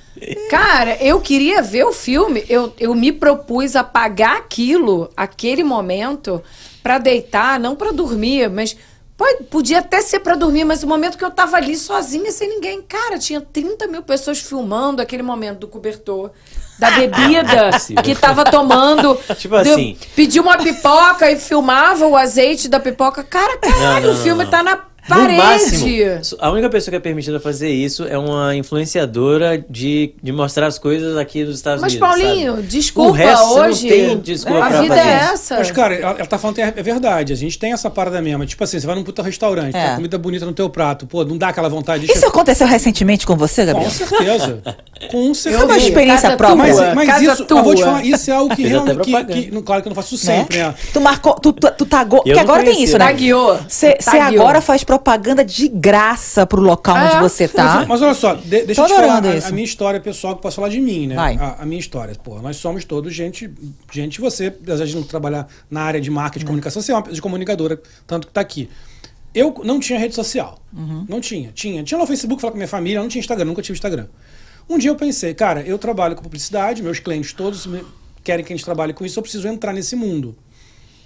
Cara, 0.51 0.97
eu 1.03 1.21
queria 1.21 1.61
ver 1.63 1.85
o 1.85 1.93
filme, 1.93 2.45
eu, 2.49 2.73
eu 2.79 2.95
me 2.95 3.13
propus 3.13 3.77
a 3.77 3.85
pagar 3.85 4.37
aquilo, 4.39 5.11
aquele 5.17 5.63
momento, 5.65 6.43
pra 6.83 6.99
deitar, 6.99 7.59
não 7.61 7.75
pra 7.77 7.91
dormir, 7.93 8.49
mas 8.51 8.77
pode- 9.17 9.45
podia 9.45 9.79
até 9.81 10.01
ser 10.01 10.21
pra 10.21 10.35
dormir, 10.35 10.65
mas 10.65 10.83
o 10.83 10.87
momento 10.87 11.17
que 11.19 11.25
eu 11.25 11.31
tava 11.31 11.57
ali 11.57 11.77
sozinha, 11.77 12.31
sem 12.33 12.49
ninguém. 12.49 12.83
Cara, 12.83 13.19
tinha 13.19 13.41
30 13.41 13.87
mil 13.87 14.03
pessoas 14.03 14.39
filmando 14.41 15.01
aquele 15.03 15.23
momento 15.23 15.61
do 15.61 15.69
cobertor. 15.69 16.31
Da 16.79 16.91
bebida 16.91 17.71
que 18.03 18.15
tava 18.17 18.45
tomando. 18.45 19.15
Tipo 19.39 19.63
Deu- 19.63 19.75
assim. 19.75 19.97
Pediu 20.17 20.43
uma 20.43 20.57
pipoca 20.59 21.31
e 21.31 21.37
filmava 21.39 22.05
o 22.07 22.17
azeite 22.17 22.69
da 22.69 22.81
pipoca. 22.81 23.23
Cara, 23.23 23.59
caralho, 23.59 24.07
Não, 24.09 24.15
não, 24.15 24.21
o 24.21 24.23
filme 24.25 24.43
não. 24.45 24.51
tá 24.51 24.63
na 24.63 24.77
No 25.09 25.17
parede. 25.17 25.37
máximo, 25.39 26.37
a 26.41 26.51
única 26.51 26.71
pessoa 26.71 26.91
que 26.91 26.97
é 26.97 27.01
permitida 27.01 27.39
fazer 27.39 27.69
isso 27.69 28.05
é 28.05 28.17
uma 28.17 28.55
influenciadora 28.57 29.63
de, 29.69 30.15
de 30.23 30.33
mostrar 30.33 30.67
as 30.67 30.79
coisas 30.79 31.17
aqui 31.17 31.45
dos 31.45 31.57
Estados 31.57 31.83
Mas, 31.83 31.93
Unidos. 31.95 32.09
Paulinho, 32.09 32.55
sabe? 32.57 32.67
desculpa, 32.69 33.11
o 33.11 33.13
resto, 33.13 33.45
você 33.49 33.61
hoje. 33.61 33.89
Não 33.89 33.97
tem 34.09 34.19
desculpa 34.21 34.65
a 34.65 34.69
pra 34.69 34.81
vida 34.81 34.97
fazer 34.97 35.09
é 35.09 35.13
essa. 35.13 35.57
Mas, 35.57 35.71
cara, 35.71 35.95
ela, 35.95 36.11
ela 36.19 36.27
tá 36.27 36.39
falando 36.39 36.57
que 36.57 36.63
é, 36.63 36.73
é 36.75 36.83
verdade. 36.83 37.33
A 37.33 37.37
gente 37.37 37.59
tem 37.59 37.73
essa 37.73 37.91
parada 37.91 38.21
mesmo. 38.23 38.47
Tipo 38.47 38.65
assim, 38.65 38.81
você 38.81 38.87
vai 38.87 38.97
num 38.97 39.05
puta 39.05 39.23
restaurante, 39.23 39.77
É. 39.77 39.87
tem 39.89 39.95
comida 39.97 40.17
bonita 40.19 40.47
no 40.47 40.53
teu 40.53 40.71
prato. 40.71 41.07
Pô, 41.07 41.23
não 41.25 41.37
dá 41.37 41.49
aquela 41.49 41.69
vontade 41.69 42.07
de... 42.07 42.13
Isso 42.13 42.27
aconteceu 42.27 42.67
recentemente 42.67 43.27
com 43.27 43.37
você, 43.37 43.67
Gabriel? 43.67 43.91
Com 43.91 43.95
certeza. 43.97 44.63
Com 45.11 45.35
certeza. 45.35 45.65
Uma 45.67 45.77
experiência 45.77 46.23
Casa 46.31 46.37
própria. 46.39 46.57
Mas, 46.57 46.77
tua. 46.77 46.95
mas 46.95 47.07
Casa 47.09 47.25
isso, 47.33 47.47
eu 47.51 47.63
vou 47.63 47.75
te 47.75 47.83
tua. 47.83 47.87
falar, 47.87 48.05
isso 48.07 48.31
é 48.31 48.35
algo 48.35 48.57
que 48.57 48.63
realmente. 48.67 49.01
Que, 49.01 49.25
que- 49.51 49.63
claro 49.63 49.83
que 49.83 49.89
eu 49.89 49.91
não 49.91 49.95
faço 49.97 50.15
isso 50.15 50.27
Né? 50.27 50.39
sempre, 50.39 50.59
né? 50.59 50.75
Tu 50.93 51.01
marcou, 51.01 51.35
tu, 51.35 51.53
tu, 51.53 51.71
tu 51.77 51.85
tagou. 51.87 52.19
Eu 52.21 52.23
Porque 52.25 52.39
agora 52.41 52.63
tem 52.65 52.83
isso, 52.83 52.97
né? 52.97 53.05
Tagueou. 53.07 53.59
Você 53.69 53.97
agora 54.21 54.61
faz 54.63 54.83
propaganda 54.83 54.94
de 55.45 55.69
graça 55.69 56.47
pro 56.47 56.61
local 56.61 56.97
É. 56.97 57.07
onde 57.13 57.21
você 57.23 57.47
tá. 57.49 57.77
Mas, 57.81 57.89
mas 57.89 58.03
olha 58.03 58.15
só, 58.15 58.35
de- 58.35 58.65
deixa 58.65 58.75
Tô 58.75 58.83
eu 58.83 58.87
te 58.87 58.95
falar 58.95 59.17
adorando 59.19 59.45
a, 59.45 59.49
a 59.49 59.53
minha 59.53 59.65
história 59.65 60.01
pessoal, 60.01 60.35
que 60.35 60.39
eu 60.39 60.43
posso 60.43 60.57
falar 60.57 60.69
de 60.69 60.81
mim, 60.81 61.07
né? 61.07 61.15
Vai. 61.15 61.37
A, 61.37 61.63
a 61.63 61.67
minha 61.67 61.81
história. 61.81 62.15
Pô, 62.23 62.41
nós 62.41 62.57
somos 62.57 62.85
todos 62.85 63.13
gente, 63.15 63.51
gente, 63.93 64.21
você, 64.21 64.47
apesar 64.47 64.85
de 64.85 64.95
não 64.95 65.03
trabalhar 65.03 65.47
na 65.71 65.83
área 65.83 66.01
de 66.01 66.11
marketing, 66.11 66.41
de 66.41 66.47
comunicação, 66.47 66.81
você 66.83 66.93
é 66.93 66.95
uma 66.97 67.03
de 67.11 67.21
comunicadora, 67.23 67.81
tanto 68.07 68.27
que 68.29 68.33
tá 68.33 68.41
aqui. 68.41 68.69
Eu 69.35 69.53
não 69.65 69.81
tinha 69.81 69.99
rede 69.99 70.15
social. 70.15 70.59
Uhum. 70.73 71.05
Não 71.09 71.21
tinha. 71.21 71.51
Tinha. 71.53 71.83
Tinha 71.83 71.99
no 71.99 72.07
Facebook, 72.07 72.41
falar 72.41 72.53
com 72.53 72.59
minha 72.59 72.69
família, 72.69 73.01
não 73.01 73.09
tinha 73.09 73.21
Instagram, 73.21 73.47
nunca 73.47 73.63
tive 73.63 73.77
Instagram. 73.77 74.07
Um 74.69 74.79
dia 74.79 74.91
eu 74.91 74.95
pensei, 74.97 75.35
cara, 75.35 75.61
eu 75.63 75.77
trabalho 75.79 76.15
com 76.15 76.23
publicidade, 76.23 76.83
meus 76.83 76.99
clientes 76.99 77.33
todos 77.33 77.67
me- 77.67 77.85
querem 78.23 78.45
que 78.45 78.53
a 78.53 78.57
gente 78.57 78.65
trabalhe 78.65 78.93
com 78.95 79.05
isso, 79.05 79.19
eu 79.19 79.23
preciso 79.23 79.47
entrar 79.49 79.73
nesse 79.73 79.95
mundo. 79.97 80.35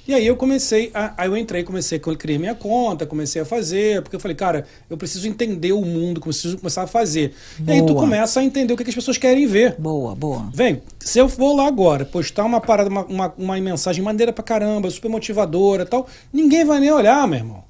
E 0.09 0.15
aí 0.15 0.27
eu 0.27 0.37
comecei, 0.37 0.91
a, 0.95 1.13
aí 1.19 1.29
eu 1.29 1.37
entrei, 1.37 1.63
comecei 1.63 2.01
a 2.03 2.17
criar 2.17 2.39
minha 2.39 2.55
conta, 2.55 3.05
comecei 3.05 3.43
a 3.43 3.45
fazer, 3.45 4.01
porque 4.01 4.17
eu 4.17 4.21
falei, 4.21 4.35
cara, 4.35 4.65
eu 4.89 4.97
preciso 4.97 5.29
entender 5.29 5.73
o 5.73 5.83
mundo, 5.83 6.19
preciso 6.19 6.57
começar 6.57 6.85
a 6.85 6.87
fazer. 6.87 7.35
E 7.67 7.71
aí 7.71 7.83
tu 7.83 7.93
Boa. 7.93 8.01
começa 8.01 8.41
a 8.41 8.43
entender 8.43 8.73
o 8.73 8.77
que, 8.79 8.85
que 8.85 8.89
as 8.89 8.95
pessoas 8.95 9.19
querem 9.19 9.47
ver. 9.47 9.77
Boa, 9.79 10.15
boa. 10.15 10.49
Vem, 10.51 10.81
se 10.99 11.19
eu 11.19 11.29
for 11.29 11.55
lá 11.55 11.67
agora, 11.67 12.07
postar 12.07 12.47
uma 12.47 12.59
parada, 12.59 12.89
uma, 12.89 13.05
uma, 13.05 13.35
uma 13.37 13.61
mensagem 13.61 14.03
maneira 14.03 14.33
pra 14.33 14.43
caramba, 14.43 14.91
super 14.91 15.11
motivadora 15.11 15.83
e 15.83 15.87
tal, 15.87 16.09
ninguém 16.33 16.65
vai 16.65 16.81
nem 16.81 16.91
olhar, 16.91 17.29
meu 17.29 17.39
irmão. 17.41 17.68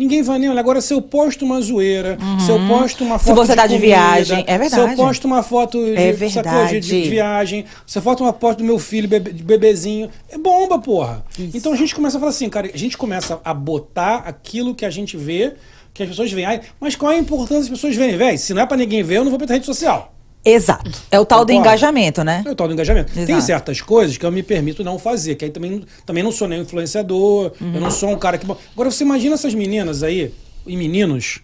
Ninguém 0.00 0.22
vai 0.22 0.38
nem 0.38 0.48
olhar. 0.48 0.60
Agora, 0.60 0.80
se 0.80 0.94
eu 0.94 1.02
posto 1.02 1.44
uma 1.44 1.60
zoeira, 1.60 2.16
se 2.42 2.50
eu 2.50 2.58
posto 2.66 3.04
uma 3.04 3.18
Se 3.18 3.26
foto 3.26 3.36
você 3.36 3.52
de 3.52 3.56
tá 3.56 3.66
de 3.66 3.74
comida, 3.74 3.86
viagem, 3.96 4.44
é 4.46 4.56
Se 4.56 4.64
eu 4.64 4.78
verdade. 4.78 4.96
posto 4.96 5.24
uma 5.26 5.42
foto 5.42 5.84
de, 5.84 5.94
É 5.94 6.14
sacou, 6.30 6.64
de, 6.66 6.80
de 6.80 6.90
verdade. 6.90 7.10
viagem, 7.10 7.64
se 7.86 7.98
eu 7.98 8.02
foto 8.02 8.22
uma 8.24 8.32
foto 8.32 8.58
do 8.58 8.64
meu 8.64 8.78
filho, 8.78 9.06
bebe, 9.06 9.30
de 9.30 9.42
bebezinho, 9.42 10.08
é 10.30 10.38
bomba, 10.38 10.78
porra. 10.78 11.22
Então 11.52 11.74
a 11.74 11.76
gente 11.76 11.94
começa 11.94 12.16
a 12.16 12.20
falar 12.20 12.30
assim, 12.30 12.48
cara, 12.48 12.70
a 12.72 12.78
gente 12.78 12.96
começa 12.96 13.40
a 13.44 13.52
botar 13.52 14.22
aquilo 14.24 14.74
que 14.74 14.86
a 14.86 14.90
gente 14.90 15.18
vê, 15.18 15.52
que 15.92 16.02
as 16.02 16.08
pessoas 16.08 16.32
veem. 16.32 16.60
Mas 16.80 16.96
qual 16.96 17.12
é 17.12 17.16
a 17.16 17.18
importância 17.18 17.58
das 17.60 17.68
pessoas 17.68 17.94
verem? 17.94 18.16
Véi, 18.16 18.38
se 18.38 18.54
não 18.54 18.62
é 18.62 18.66
pra 18.66 18.78
ninguém 18.78 19.02
ver, 19.02 19.18
eu 19.18 19.24
não 19.24 19.30
vou 19.30 19.38
pra 19.38 19.52
rede 19.52 19.66
social. 19.66 20.14
Exato. 20.44 20.90
É 21.10 21.20
o 21.20 21.24
tal 21.24 21.40
do 21.44 21.48
Concordo. 21.48 21.68
engajamento, 21.68 22.24
né? 22.24 22.42
É 22.46 22.50
o 22.50 22.54
tal 22.54 22.66
do 22.66 22.72
engajamento. 22.72 23.12
Tem 23.12 23.24
Exato. 23.24 23.42
certas 23.42 23.80
coisas 23.80 24.16
que 24.16 24.24
eu 24.24 24.32
me 24.32 24.42
permito 24.42 24.82
não 24.82 24.98
fazer, 24.98 25.34
que 25.34 25.44
aí 25.44 25.50
também, 25.50 25.84
também 26.06 26.22
não 26.22 26.32
sou 26.32 26.48
nem 26.48 26.60
influenciador, 26.62 27.52
eu 27.60 27.66
Uhum. 27.66 27.80
não 27.80 27.90
sou 27.90 28.08
um 28.10 28.18
cara 28.18 28.38
que. 28.38 28.46
Agora 28.72 28.90
você 28.90 29.04
imagina 29.04 29.34
essas 29.34 29.54
meninas 29.54 30.02
aí, 30.02 30.32
e 30.66 30.76
meninos, 30.76 31.40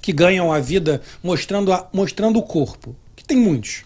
que 0.00 0.12
ganham 0.12 0.50
a 0.52 0.58
vida 0.60 1.02
mostrando, 1.22 1.72
a- 1.72 1.88
mostrando 1.92 2.38
o 2.38 2.42
corpo. 2.42 2.94
Que 3.14 3.24
tem 3.24 3.36
muitos. 3.36 3.84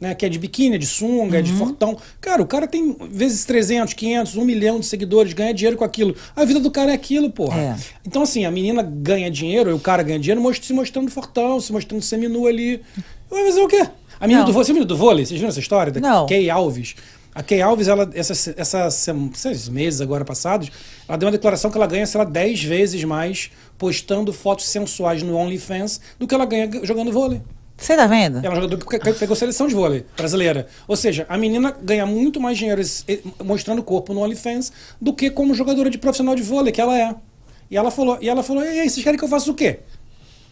Né, 0.00 0.14
que 0.14 0.24
é 0.24 0.28
de 0.28 0.38
biquíni, 0.38 0.76
é 0.76 0.78
de 0.78 0.86
sunga, 0.86 1.40
é 1.40 1.42
de 1.42 1.50
Uhum. 1.50 1.58
fortão. 1.58 1.96
Cara, 2.20 2.40
o 2.40 2.46
cara 2.46 2.68
tem 2.68 2.96
vezes 3.10 3.44
300, 3.44 3.94
500, 3.94 4.36
1 4.36 4.44
milhão 4.44 4.78
de 4.78 4.86
seguidores, 4.86 5.32
ganha 5.32 5.52
dinheiro 5.52 5.76
com 5.76 5.82
aquilo. 5.82 6.14
A 6.36 6.44
vida 6.44 6.60
do 6.60 6.70
cara 6.70 6.92
é 6.92 6.94
aquilo, 6.94 7.28
porra. 7.30 7.60
É. 7.60 7.76
Então, 8.06 8.22
assim, 8.22 8.44
a 8.44 8.50
menina 8.52 8.80
ganha 8.80 9.28
dinheiro, 9.28 9.70
e 9.70 9.72
o 9.72 9.78
cara 9.80 10.04
ganha 10.04 10.20
dinheiro 10.20 10.40
se 10.62 10.72
mostrando 10.72 11.10
fortão, 11.10 11.60
se 11.60 11.72
mostrando 11.72 12.00
seminu 12.00 12.46
ali. 12.46 12.80
Vai 13.30 13.44
fazer 13.44 13.60
o 13.60 13.68
quê? 13.68 13.88
A 14.20 14.26
menina 14.26 14.44
do 14.44 14.52
vôlei, 14.52 14.64
você 14.64 14.70
é 14.70 14.74
menina 14.74 14.88
do 14.88 14.96
vôlei? 14.96 15.26
Vocês 15.26 15.38
viram 15.38 15.50
essa 15.50 15.60
história? 15.60 15.92
Da 15.92 16.00
Não. 16.00 16.26
Kay 16.26 16.50
Alves. 16.50 16.96
A 17.34 17.42
Kay 17.42 17.62
Alves, 17.62 17.86
ela, 17.86 18.10
essa, 18.14 18.54
essa, 18.56 18.88
esses 18.88 19.68
meses 19.68 20.00
agora 20.00 20.24
passados, 20.24 20.70
ela 21.06 21.16
deu 21.16 21.26
uma 21.26 21.32
declaração 21.32 21.70
que 21.70 21.76
ela 21.76 21.86
ganha, 21.86 22.04
sei 22.04 22.18
lá, 22.18 22.24
10 22.24 22.64
vezes 22.64 23.04
mais 23.04 23.50
postando 23.76 24.32
fotos 24.32 24.66
sensuais 24.66 25.22
no 25.22 25.36
OnlyFans 25.36 26.00
do 26.18 26.26
que 26.26 26.34
ela 26.34 26.44
ganha 26.44 26.68
jogando 26.82 27.12
vôlei. 27.12 27.40
Você 27.76 27.94
tá 27.94 28.08
vendo? 28.08 28.38
Ela 28.38 28.46
é 28.46 28.50
um 28.50 28.54
jogador 28.60 28.84
que 28.84 29.12
pegou 29.14 29.36
seleção 29.36 29.68
de 29.68 29.74
vôlei 29.74 30.04
brasileira. 30.16 30.66
Ou 30.88 30.96
seja, 30.96 31.24
a 31.28 31.38
menina 31.38 31.72
ganha 31.80 32.04
muito 32.04 32.40
mais 32.40 32.58
dinheiro 32.58 32.82
mostrando 33.44 33.78
o 33.78 33.84
corpo 33.84 34.12
no 34.12 34.20
OnlyFans 34.20 34.72
do 35.00 35.12
que 35.12 35.30
como 35.30 35.54
jogadora 35.54 35.88
de 35.88 35.96
profissional 35.96 36.34
de 36.34 36.42
vôlei, 36.42 36.72
que 36.72 36.80
ela 36.80 36.98
é. 36.98 37.14
E 37.70 37.76
ela 37.76 37.90
falou, 37.92 38.18
e 38.20 38.28
ela 38.28 38.42
falou, 38.42 38.64
e 38.64 38.80
aí, 38.80 38.90
vocês 38.90 39.04
querem 39.04 39.16
que 39.18 39.24
eu 39.24 39.28
faça 39.28 39.48
o 39.48 39.54
quê? 39.54 39.80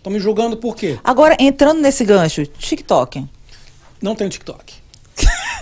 Estão 0.06 0.14
me 0.14 0.20
julgando 0.20 0.56
por 0.56 0.76
quê? 0.76 1.00
Agora, 1.02 1.36
entrando 1.36 1.80
nesse 1.80 2.04
gancho, 2.04 2.46
TikTok. 2.46 3.26
Não 4.00 4.14
tenho 4.14 4.30
TikTok. 4.30 4.74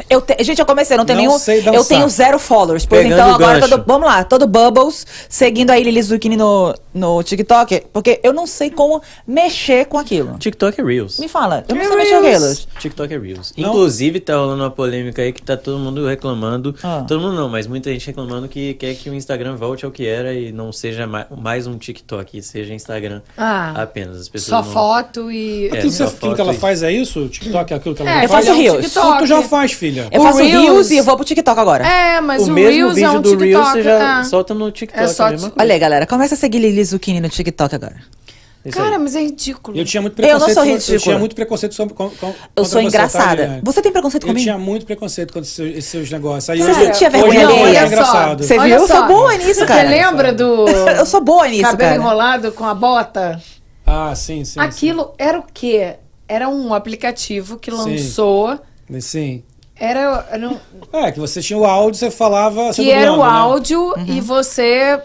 Eu 0.08 0.20
te- 0.20 0.42
Gente, 0.42 0.58
eu 0.58 0.66
comecei, 0.66 0.96
não 0.96 1.04
tenho 1.04 1.18
Não 1.18 1.26
nenhum. 1.26 1.38
sei 1.38 1.58
dançar. 1.62 1.74
Eu 1.74 1.84
tenho 1.84 2.08
zero 2.08 2.38
followers. 2.38 2.84
Pois 2.86 3.02
Pegando 3.02 3.20
então, 3.20 3.34
agora 3.34 3.60
gancho. 3.60 3.70
todo. 3.70 3.84
Vamos 3.86 4.06
lá, 4.08 4.24
todo 4.24 4.46
Bubbles, 4.46 5.06
seguindo 5.28 5.70
aí 5.70 5.82
Lili 5.82 6.02
Zucchini 6.02 6.36
no, 6.36 6.74
no 6.92 7.22
TikTok, 7.22 7.84
porque 7.92 8.20
eu 8.22 8.32
não 8.32 8.46
sei 8.46 8.70
como 8.70 9.00
mexer 9.26 9.86
com 9.86 9.98
aquilo. 9.98 10.36
TikTok 10.38 10.80
é 10.80 10.84
Reels. 10.84 11.18
Me 11.18 11.28
fala, 11.28 11.64
eu 11.68 11.74
não 11.74 11.82
É 11.82 11.86
sei 11.86 11.96
mexer 11.96 12.14
com 12.16 12.22
Reels. 12.22 12.42
aquilo. 12.44 12.80
TikTok 12.80 13.14
é 13.14 13.18
Reels. 13.18 13.52
Não. 13.56 13.68
Inclusive, 13.68 14.20
tá 14.20 14.36
rolando 14.36 14.62
uma 14.62 14.70
polêmica 14.70 15.22
aí 15.22 15.32
que 15.32 15.42
tá 15.42 15.56
todo 15.56 15.78
mundo 15.78 16.06
reclamando. 16.06 16.74
Ah. 16.82 17.04
Todo 17.06 17.20
mundo 17.20 17.34
não, 17.34 17.48
mas 17.48 17.66
muita 17.66 17.90
gente 17.90 18.06
reclamando 18.06 18.48
que 18.48 18.74
quer 18.74 18.94
que 18.94 19.08
o 19.10 19.14
Instagram 19.14 19.56
volte 19.56 19.84
ao 19.84 19.90
que 19.90 20.06
era 20.06 20.32
e 20.34 20.52
não 20.52 20.72
seja 20.72 21.06
ma- 21.06 21.26
mais 21.36 21.66
um 21.66 21.76
TikTok, 21.78 22.40
seja 22.42 22.72
Instagram 22.74 23.20
Ah, 23.36 23.82
apenas. 23.82 24.20
As 24.20 24.28
pessoas 24.28 24.50
Só 24.50 24.62
não- 24.64 24.72
foto 24.72 25.30
e. 25.30 25.64
É, 25.64 25.68
Aquilo, 25.68 25.82
que, 25.82 25.90
só 25.90 26.04
você- 26.06 26.14
aquilo 26.16 26.20
foto 26.20 26.34
que 26.36 26.40
ela 26.40 26.52
e- 26.54 26.56
faz 26.58 26.82
é 26.82 26.92
isso? 26.92 27.20
O 27.20 27.28
TikTok 27.28 27.72
é 27.72 27.76
aquilo 27.76 27.94
que 27.94 28.02
ela 28.02 28.10
É, 28.10 28.14
não 28.16 28.22
Eu 28.22 28.28
faz? 28.28 28.44
faço 28.46 28.56
é 28.56 28.58
um 28.58 28.62
Reels. 28.62 28.84
TikTok. 28.84 29.18
Tu 29.18 29.26
já 29.26 29.42
faz, 29.42 29.72
filha. 29.90 30.08
Eu 30.10 30.20
O 30.20 30.24
faço 30.24 30.38
Reels- 30.38 30.62
Reels 30.64 30.90
e 30.90 30.96
eu 30.98 31.04
vou 31.04 31.16
pro 31.16 31.24
TikTok 31.24 31.60
agora. 31.60 31.86
É, 31.86 32.20
mas 32.20 32.42
o 32.42 32.50
o, 32.50 32.52
mesmo 32.52 32.70
Reels 32.70 32.94
vídeo 32.94 33.06
é 33.06 33.10
um 33.10 33.20
do 33.20 33.30
TikTok. 33.30 33.44
Reels 33.50 33.68
você 33.72 33.82
já 33.82 34.20
é. 34.20 34.24
solta 34.24 34.54
no 34.54 34.70
TikTok. 34.70 35.04
É 35.04 35.08
só 35.08 35.26
a 35.26 35.30
mesma 35.30 35.48
ti- 35.48 35.54
coisa. 35.54 35.64
Olha 35.66 35.74
aí, 35.74 35.78
galera, 35.80 36.06
começa 36.06 36.34
a 36.34 36.38
seguir 36.38 36.58
Lili 36.58 36.84
Zucchini 36.84 37.20
no 37.20 37.28
TikTok 37.28 37.74
agora. 37.74 37.96
Isso 38.64 38.78
aí. 38.78 38.84
Cara, 38.84 38.98
mas 38.98 39.14
é 39.14 39.20
ridículo. 39.20 39.76
Eu 39.76 39.84
tinha 39.84 40.00
muito 40.00 40.18
Eu 40.22 40.38
não 40.38 40.46
preconceito. 40.46 40.54
sou 40.54 40.80
sobre- 40.80 40.94
Eu 40.96 41.00
tinha 41.00 41.18
muito 41.18 41.34
preconceito 41.34 41.74
sobre. 41.74 41.92
Com, 41.94 42.08
com, 42.08 42.32
Eu 42.56 42.64
sou 42.64 42.80
você, 42.80 42.86
engraçada. 42.88 43.46
tá? 43.46 43.60
Você 43.62 43.82
tem 43.82 43.92
preconceito 43.92 44.22
Eu 44.22 44.28
comigo? 44.28 44.42
tinha 44.42 44.56
muito 44.56 44.86
preconceito 44.86 45.34
contra 45.34 45.46
esses, 45.46 45.58
esses 45.58 45.84
seus 45.84 46.10
negócios. 46.10 46.48
Aí 46.48 46.58
Você 46.62 46.72
sentia 46.72 47.10
vergonha 47.10 47.42
eu 47.42 47.48
acho 47.50 47.60
Olha 47.62 47.86
engraçado. 47.86 48.42
Você 48.42 48.54
olha 48.58 48.64
viu? 48.64 48.76
Eu 48.76 48.88
só. 48.88 48.96
sou 49.00 49.06
boa 49.06 49.36
nisso, 49.36 49.66
cara. 49.66 49.82
Você 49.82 49.88
lembra 49.94 50.32
do. 50.32 50.66
Eu 50.96 51.04
sou 51.04 51.20
boa 51.22 51.46
nisso, 51.46 51.62
cabelo 51.62 51.78
cara. 51.90 51.96
enrolado 51.96 52.52
com 52.52 52.64
a 52.64 52.74
bota? 52.74 53.38
Ah, 53.86 54.14
sim, 54.16 54.46
sim. 54.46 54.58
Aquilo 54.58 55.12
era 55.18 55.38
o 55.38 55.44
quê? 55.52 55.96
Era 56.26 56.48
um 56.48 56.72
aplicativo 56.72 57.58
que 57.58 57.70
Sim. 57.70 57.76
lançou. 57.76 58.58
Sim. 58.90 59.00
sim. 59.02 59.42
Era, 59.84 60.26
era 60.30 60.48
um- 60.48 60.58
É, 60.92 61.12
que 61.12 61.20
você 61.20 61.40
tinha 61.42 61.58
o 61.58 61.64
áudio, 61.64 61.98
você 61.98 62.10
falava. 62.10 62.72
você 62.72 62.82
que 62.82 62.90
era 62.90 63.12
o 63.12 63.18
né? 63.18 63.22
áudio 63.30 63.80
Uhum. 63.96 64.04
e 64.06 64.20
você. 64.20 65.00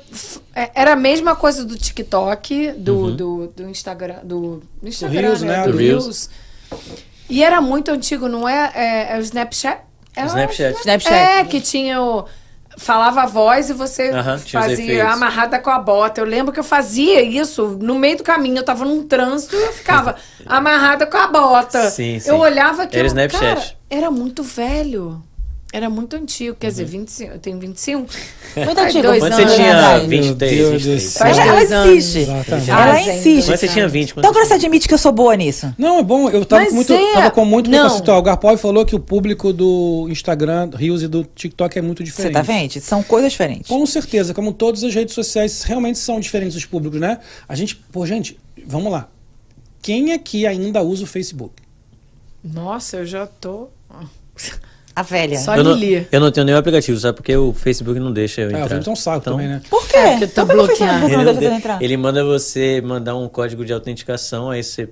é- 0.55 0.71
Era 0.75 0.93
a 0.93 0.95
mesma 0.95 1.35
coisa 1.35 1.63
do 1.65 1.77
TikTok, 1.77 2.71
do, 2.77 2.95
Uhum. 2.95 3.15
do, 3.15 3.47
do 3.55 3.69
Instagram. 3.69 4.17
Do, 4.23 4.61
do 4.81 4.87
Instagram, 4.87 5.21
Reels, 5.21 5.41
né? 5.41 5.57
né? 5.57 5.63
Do 5.65 5.71
Do 5.73 5.77
Reels. 5.77 6.29
E 7.29 7.43
era 7.43 7.61
muito 7.61 7.91
antigo, 7.91 8.27
não 8.27 8.47
é? 8.47 8.71
É, 8.73 9.15
é 9.15 9.17
o 9.17 9.21
Snapchat? 9.21 9.81
É 10.15 10.23
o 10.23 10.27
Snapchat. 10.27 10.79
Snapchat. 10.79 11.13
É, 11.13 11.43
que 11.45 11.61
tinha 11.61 12.01
o. 12.01 12.25
Falava 12.79 13.23
a 13.23 13.25
voz 13.25 13.69
e 13.69 13.73
você 13.73 14.09
os 14.09 14.49
fazia 14.49 15.09
amarrada 15.11 15.59
com 15.59 15.69
a 15.69 15.77
bota. 15.77 16.21
Eu 16.21 16.25
lembro 16.25 16.53
que 16.53 16.59
eu 16.59 16.63
fazia 16.63 17.21
isso 17.21 17.77
no 17.81 17.95
meio 17.95 18.17
do 18.17 18.23
caminho. 18.23 18.57
Eu 18.57 18.63
tava 18.63 18.85
num 18.85 19.03
trânsito 19.05 19.55
e 19.55 19.61
eu 19.61 19.73
ficava 19.73 20.15
amarrada 20.47 21.05
com 21.05 21.17
a 21.17 21.27
bota. 21.27 21.89
Sim, 21.89 22.19
sim. 22.19 22.29
Eu 22.29 22.37
olhava 22.37 22.83
aquilo. 22.83 22.99
Era 22.99 23.07
Snapchat. 23.07 23.39
Cara, 23.39 23.77
era 23.89 24.09
muito 24.09 24.43
velho. 24.43 25.21
Era 25.71 25.87
muito 25.87 26.15
antigo. 26.15 26.55
Quer 26.59 26.65
Uhum. 26.67 26.71
dizer, 26.71 26.85
25, 26.85 27.33
eu 27.33 27.39
tenho 27.39 27.59
25. 27.59 28.07
Muito 28.65 28.79
antigo. 28.79 29.03
dois 29.03 29.19
Quando 29.19 29.33
anos, 29.33 29.49
você 29.51 29.55
tinha 29.55 29.71
verdade. 29.73 30.07
23, 30.07 30.51
Meu 30.57 30.69
Deus 30.69 30.71
do 30.83 30.89
23. 30.89 31.03
céu. 31.03 31.19
Faz 31.21 31.37
Ela 31.37 31.61
insiste. 31.63 32.17
Exatamente. 32.17 32.71
Ela 32.71 33.01
insiste. 33.01 33.45
Quando 33.45 33.57
você 33.59 33.67
tinha 33.67 33.87
20. 33.87 34.13
quando 34.15 34.19
Então 34.25 34.31
agora 34.31 34.45
você 34.45 34.49
você 34.49 34.53
admite 34.55 34.87
que 34.87 34.93
eu 34.95 34.97
sou 34.97 35.11
boa 35.11 35.35
nisso. 35.35 35.71
Não, 35.77 35.99
é 35.99 36.03
bom. 36.03 36.27
Eu 36.29 36.43
tava, 36.43 36.63
Mas 36.63 36.73
muito, 36.73 36.91
é- 36.91 37.13
tava 37.13 37.29
com 37.31 37.45
muito 37.45 37.69
não. 37.69 37.81
preconceito. 37.81 38.09
O 38.11 38.21
Garpol 38.23 38.57
falou 38.57 38.83
que 38.83 38.95
o 38.95 38.99
público 38.99 39.53
do 39.53 40.07
Instagram, 40.09 40.71
Reels 40.75 41.03
e 41.03 41.07
do 41.07 41.23
TikTok 41.23 41.77
é 41.77 41.81
muito 41.83 41.99
Você 41.99 42.05
diferente. 42.05 42.33
tá 42.33 42.41
vendo? 42.41 42.79
São 42.81 43.03
coisas 43.03 43.31
diferentes. 43.31 43.67
Com 43.69 43.85
certeza, 43.85 44.33
como 44.33 44.51
todas 44.51 44.83
as 44.83 44.93
redes 44.95 45.13
sociais 45.13 45.61
realmente 45.61 45.99
são 45.99 46.19
diferentes 46.19 46.55
os 46.57 46.65
públicos, 46.65 46.99
né? 46.99 47.19
A 47.47 47.53
gente, 47.53 47.75
pô, 47.75 48.07
gente, 48.07 48.39
vamos 48.65 48.91
lá. 48.91 49.07
Quem 49.83 50.13
aqui 50.13 50.47
ainda 50.47 50.81
usa 50.81 51.03
o 51.03 51.07
Facebook? 51.07 51.53
Nossa, 52.43 52.97
eu 52.97 53.05
já 53.05 53.27
tô. 53.27 53.67
A 54.99 55.03
velha. 55.03 55.39
Só 55.39 55.55
eu 55.55 55.63
não, 55.63 55.73
Lili. 55.75 56.05
eu 56.11 56.19
não 56.19 56.29
tenho 56.29 56.45
nenhum 56.45 56.57
aplicativo, 56.57 56.99
sabe? 56.99 57.15
Porque 57.15 57.33
o 57.35 57.53
Facebook 57.53 57.97
não 57.99 58.11
deixa 58.11 58.41
eu 58.41 58.47
É, 58.47 58.49
entrar. 58.49 58.65
o 58.65 58.69
Facebook 58.69 58.89
é 58.89 58.91
um 58.91 58.95
saco 58.97 59.17
Então, 59.19 59.33
também, 59.33 59.47
né? 59.47 59.61
Por 59.69 59.87
quê? 59.87 59.95
É, 59.95 60.09
porque 60.11 60.27
tá 60.27 60.45
Por 60.45 60.53
que 60.55 60.59
o 60.61 60.65
bloqueado. 60.67 61.05
Ele, 61.05 61.15
não 61.15 61.23
não 61.23 61.81
ele 61.81 61.97
manda 61.97 62.23
você 62.25 62.81
mandar 62.81 63.15
um 63.15 63.29
código 63.29 63.63
de 63.63 63.71
autenticação, 63.71 64.49
aí 64.49 64.61
você 64.61 64.89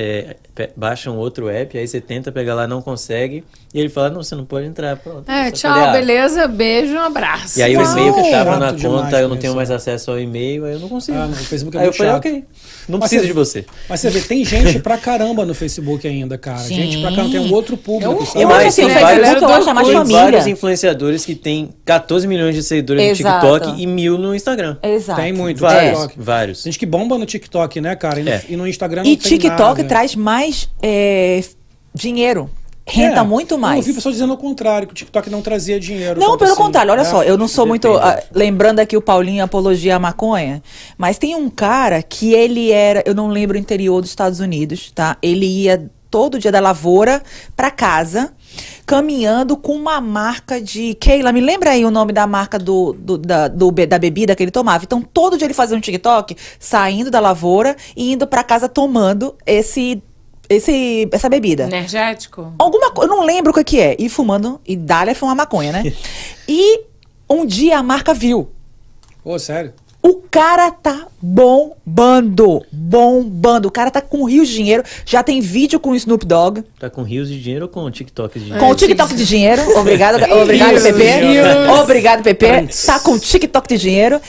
é, 0.00 0.36
baixa 0.76 1.10
um 1.10 1.16
outro 1.16 1.48
app, 1.48 1.76
aí 1.76 1.86
você 1.88 2.00
tenta 2.00 2.30
pegar 2.30 2.54
lá, 2.54 2.68
não 2.68 2.80
consegue, 2.80 3.42
e 3.74 3.80
ele 3.80 3.88
fala, 3.88 4.10
não, 4.10 4.22
você 4.22 4.36
não 4.36 4.44
pode 4.44 4.66
entrar. 4.66 4.96
Pronto. 4.96 5.28
É, 5.28 5.50
tchau, 5.50 5.72
falei, 5.72 5.88
ah. 5.88 5.92
beleza, 5.92 6.46
beijo, 6.46 6.94
um 6.94 7.00
abraço. 7.00 7.58
E 7.58 7.62
aí 7.62 7.76
o 7.76 7.80
Uau, 7.80 7.92
e-mail 7.92 8.14
que 8.14 8.30
tava 8.30 8.50
chato 8.52 8.60
na 8.60 8.70
demais 8.72 8.82
conta, 9.04 9.16
eu 9.16 9.22
não 9.22 9.28
mesmo. 9.30 9.40
tenho 9.42 9.54
mais 9.56 9.70
acesso 9.72 10.10
ao 10.12 10.20
e-mail, 10.20 10.64
aí 10.64 10.72
eu 10.74 10.78
não 10.78 10.88
consigo. 10.88 11.18
Ah, 11.18 11.26
não, 11.26 11.32
o 11.32 11.36
Facebook 11.36 11.76
é 11.76 11.80
aí 11.80 11.86
eu 11.86 11.92
falei, 11.92 12.12
chato. 12.12 12.18
ok, 12.18 12.44
não 12.88 12.98
Mas 12.98 13.08
preciso 13.10 13.22
você- 13.22 13.26
de 13.26 13.32
você. 13.32 13.64
Mas 13.88 14.00
você 14.00 14.10
vê, 14.10 14.20
tem 14.20 14.44
gente 14.44 14.78
pra 14.78 14.96
caramba 14.98 15.44
no 15.44 15.52
Facebook 15.54 16.06
ainda, 16.06 16.38
cara. 16.38 16.58
Sim. 16.58 16.76
Gente 16.76 17.00
pra 17.00 17.10
caramba, 17.10 17.30
tem 17.30 17.40
um 17.40 17.52
outro 17.52 17.76
público. 17.76 18.12
Eu- 18.20 18.24
sabe? 18.26 18.42
Eu 18.42 18.50
acho 18.50 18.66
assim, 18.68 18.84
o 18.84 18.86
tem 18.86 18.96
Facebook 18.96 19.42
eu 19.42 19.48
acho 19.58 19.74
mais 19.74 19.86
tem 19.88 19.96
família. 19.96 20.20
vários 20.22 20.46
influenciadores 20.46 21.24
que 21.24 21.34
têm 21.34 21.70
14 21.84 22.26
milhões 22.28 22.54
de 22.54 22.62
seguidores 22.62 23.02
Exato. 23.20 23.46
no 23.46 23.58
TikTok 23.58 23.82
e 23.82 23.86
mil 23.86 24.16
no 24.16 24.34
Instagram. 24.34 24.76
Exato. 24.82 25.20
Tem 25.20 25.32
muito. 25.32 25.60
Vários, 25.60 25.98
TikTok. 26.02 26.14
vários. 26.22 26.62
Gente 26.62 26.78
que 26.78 26.86
bomba 26.86 27.18
no 27.18 27.26
TikTok, 27.26 27.80
né, 27.80 27.96
cara? 27.96 28.20
E 28.20 28.22
no, 28.22 28.30
É. 28.30 28.42
e 28.48 28.56
no 28.56 28.66
Instagram 28.66 29.02
não 29.02 29.10
E 29.10 29.16
tem 29.16 29.30
TikTok 29.38 29.82
nada. 29.82 29.87
Traz 29.88 30.14
mais 30.14 30.68
é, 30.82 31.42
dinheiro. 31.94 32.50
Renta 32.90 33.20
É, 33.20 33.22
muito 33.22 33.54
Eu 33.54 33.58
mais. 33.58 33.80
ouvi 33.80 33.92
pessoas 33.92 34.14
dizendo 34.14 34.32
o 34.32 34.36
contrário, 34.38 34.86
que 34.88 34.94
o 34.94 34.96
TikTok 34.96 35.28
não 35.28 35.42
trazia 35.42 35.78
dinheiro. 35.78 36.18
Não, 36.18 36.38
pelo 36.38 36.52
assim. 36.52 36.62
contrário, 36.62 36.90
olha 36.90 37.02
É. 37.02 37.04
só, 37.04 37.22
eu 37.22 37.36
não 37.36 37.46
sou 37.46 37.66
muito. 37.66 37.86
Ah, 37.98 38.18
lembrando 38.34 38.80
aqui 38.80 38.96
o 38.96 39.02
Paulinho 39.02 39.44
apologia 39.44 39.96
à 39.96 39.98
maconha, 39.98 40.62
mas 40.96 41.18
tem 41.18 41.34
um 41.34 41.50
cara 41.50 42.02
que 42.02 42.32
ele 42.32 42.70
era, 42.72 43.02
eu 43.04 43.14
não 43.14 43.28
lembro 43.28 43.58
o 43.58 43.60
interior 43.60 44.00
dos 44.00 44.08
Estados 44.08 44.40
Unidos, 44.40 44.90
tá? 44.94 45.18
Ele 45.22 45.44
ia 45.44 45.90
todo 46.10 46.38
dia 46.38 46.50
da 46.52 46.60
lavoura 46.60 47.22
pra 47.56 47.70
casa, 47.70 48.32
caminhando 48.86 49.56
com 49.56 49.72
uma 49.74 50.00
marca 50.00 50.60
de. 50.60 50.94
Keila, 50.94 51.32
me 51.32 51.40
lembra 51.40 51.70
aí 51.70 51.84
o 51.84 51.90
nome 51.90 52.12
da 52.12 52.26
marca 52.26 52.58
do, 52.58 52.92
do- 52.94 53.18
da, 53.18 53.48
do 53.48 53.70
da 53.70 53.98
bebida 53.98 54.34
que 54.34 54.42
ele 54.42 54.50
tomava. 54.50 54.84
Então, 54.84 55.02
todo 55.02 55.36
dia 55.36 55.46
ele 55.46 55.54
fazia 55.54 55.76
um 55.76 55.80
TikTok, 55.80 56.36
saindo 56.58 57.10
da 57.10 57.20
lavoura 57.20 57.76
e 57.96 58.12
indo 58.12 58.26
pra 58.26 58.42
casa 58.42 58.68
tomando 58.68 59.34
esse, 59.46 60.02
esse, 60.48 61.08
essa 61.12 61.28
bebida. 61.28 61.64
Energético? 61.64 62.52
Alguma 62.58 62.90
coisa, 62.90 63.12
eu 63.12 63.16
não 63.16 63.24
lembro 63.24 63.50
o 63.52 63.54
que, 63.54 63.64
que 63.64 63.80
é. 63.80 63.96
E 63.98 64.08
fumando, 64.08 64.60
e 64.66 64.76
Dália 64.76 65.14
fumar 65.14 65.36
maconha, 65.36 65.72
né? 65.72 65.92
e 66.48 66.80
um 67.28 67.44
dia 67.44 67.78
a 67.78 67.82
marca 67.82 68.14
viu. 68.14 68.50
Pô, 69.22 69.38
sério. 69.38 69.74
O 70.02 70.22
cara 70.30 70.70
tá 70.70 71.06
bombando, 71.20 72.62
bombando. 72.70 73.68
O 73.68 73.70
cara 73.70 73.90
tá 73.90 74.00
com 74.00 74.24
rios 74.24 74.48
de 74.48 74.54
dinheiro. 74.54 74.82
Já 75.04 75.22
tem 75.22 75.40
vídeo 75.40 75.78
com 75.80 75.90
o 75.90 75.96
Snoop 75.96 76.24
Dogg. 76.26 76.62
Tá 76.78 76.88
com 76.88 77.02
rios 77.02 77.28
de 77.28 77.40
dinheiro 77.40 77.66
ou 77.66 77.68
com 77.70 77.90
TikTok 77.90 78.38
de 78.38 78.44
dinheiro? 78.46 78.64
Com 78.64 78.72
o 78.72 78.74
TikTok 78.74 79.14
de 79.14 79.24
dinheiro. 79.24 79.62
Obrigado, 79.78 80.16
obrigado, 80.42 80.82
Pepe. 80.82 81.00
Obrigado, 81.82 82.22
Pepe. 82.22 82.68
Tá 82.86 82.98
com 83.00 83.18
TikTok 83.18 83.68
de 83.68 83.78
dinheiro. 83.78 84.20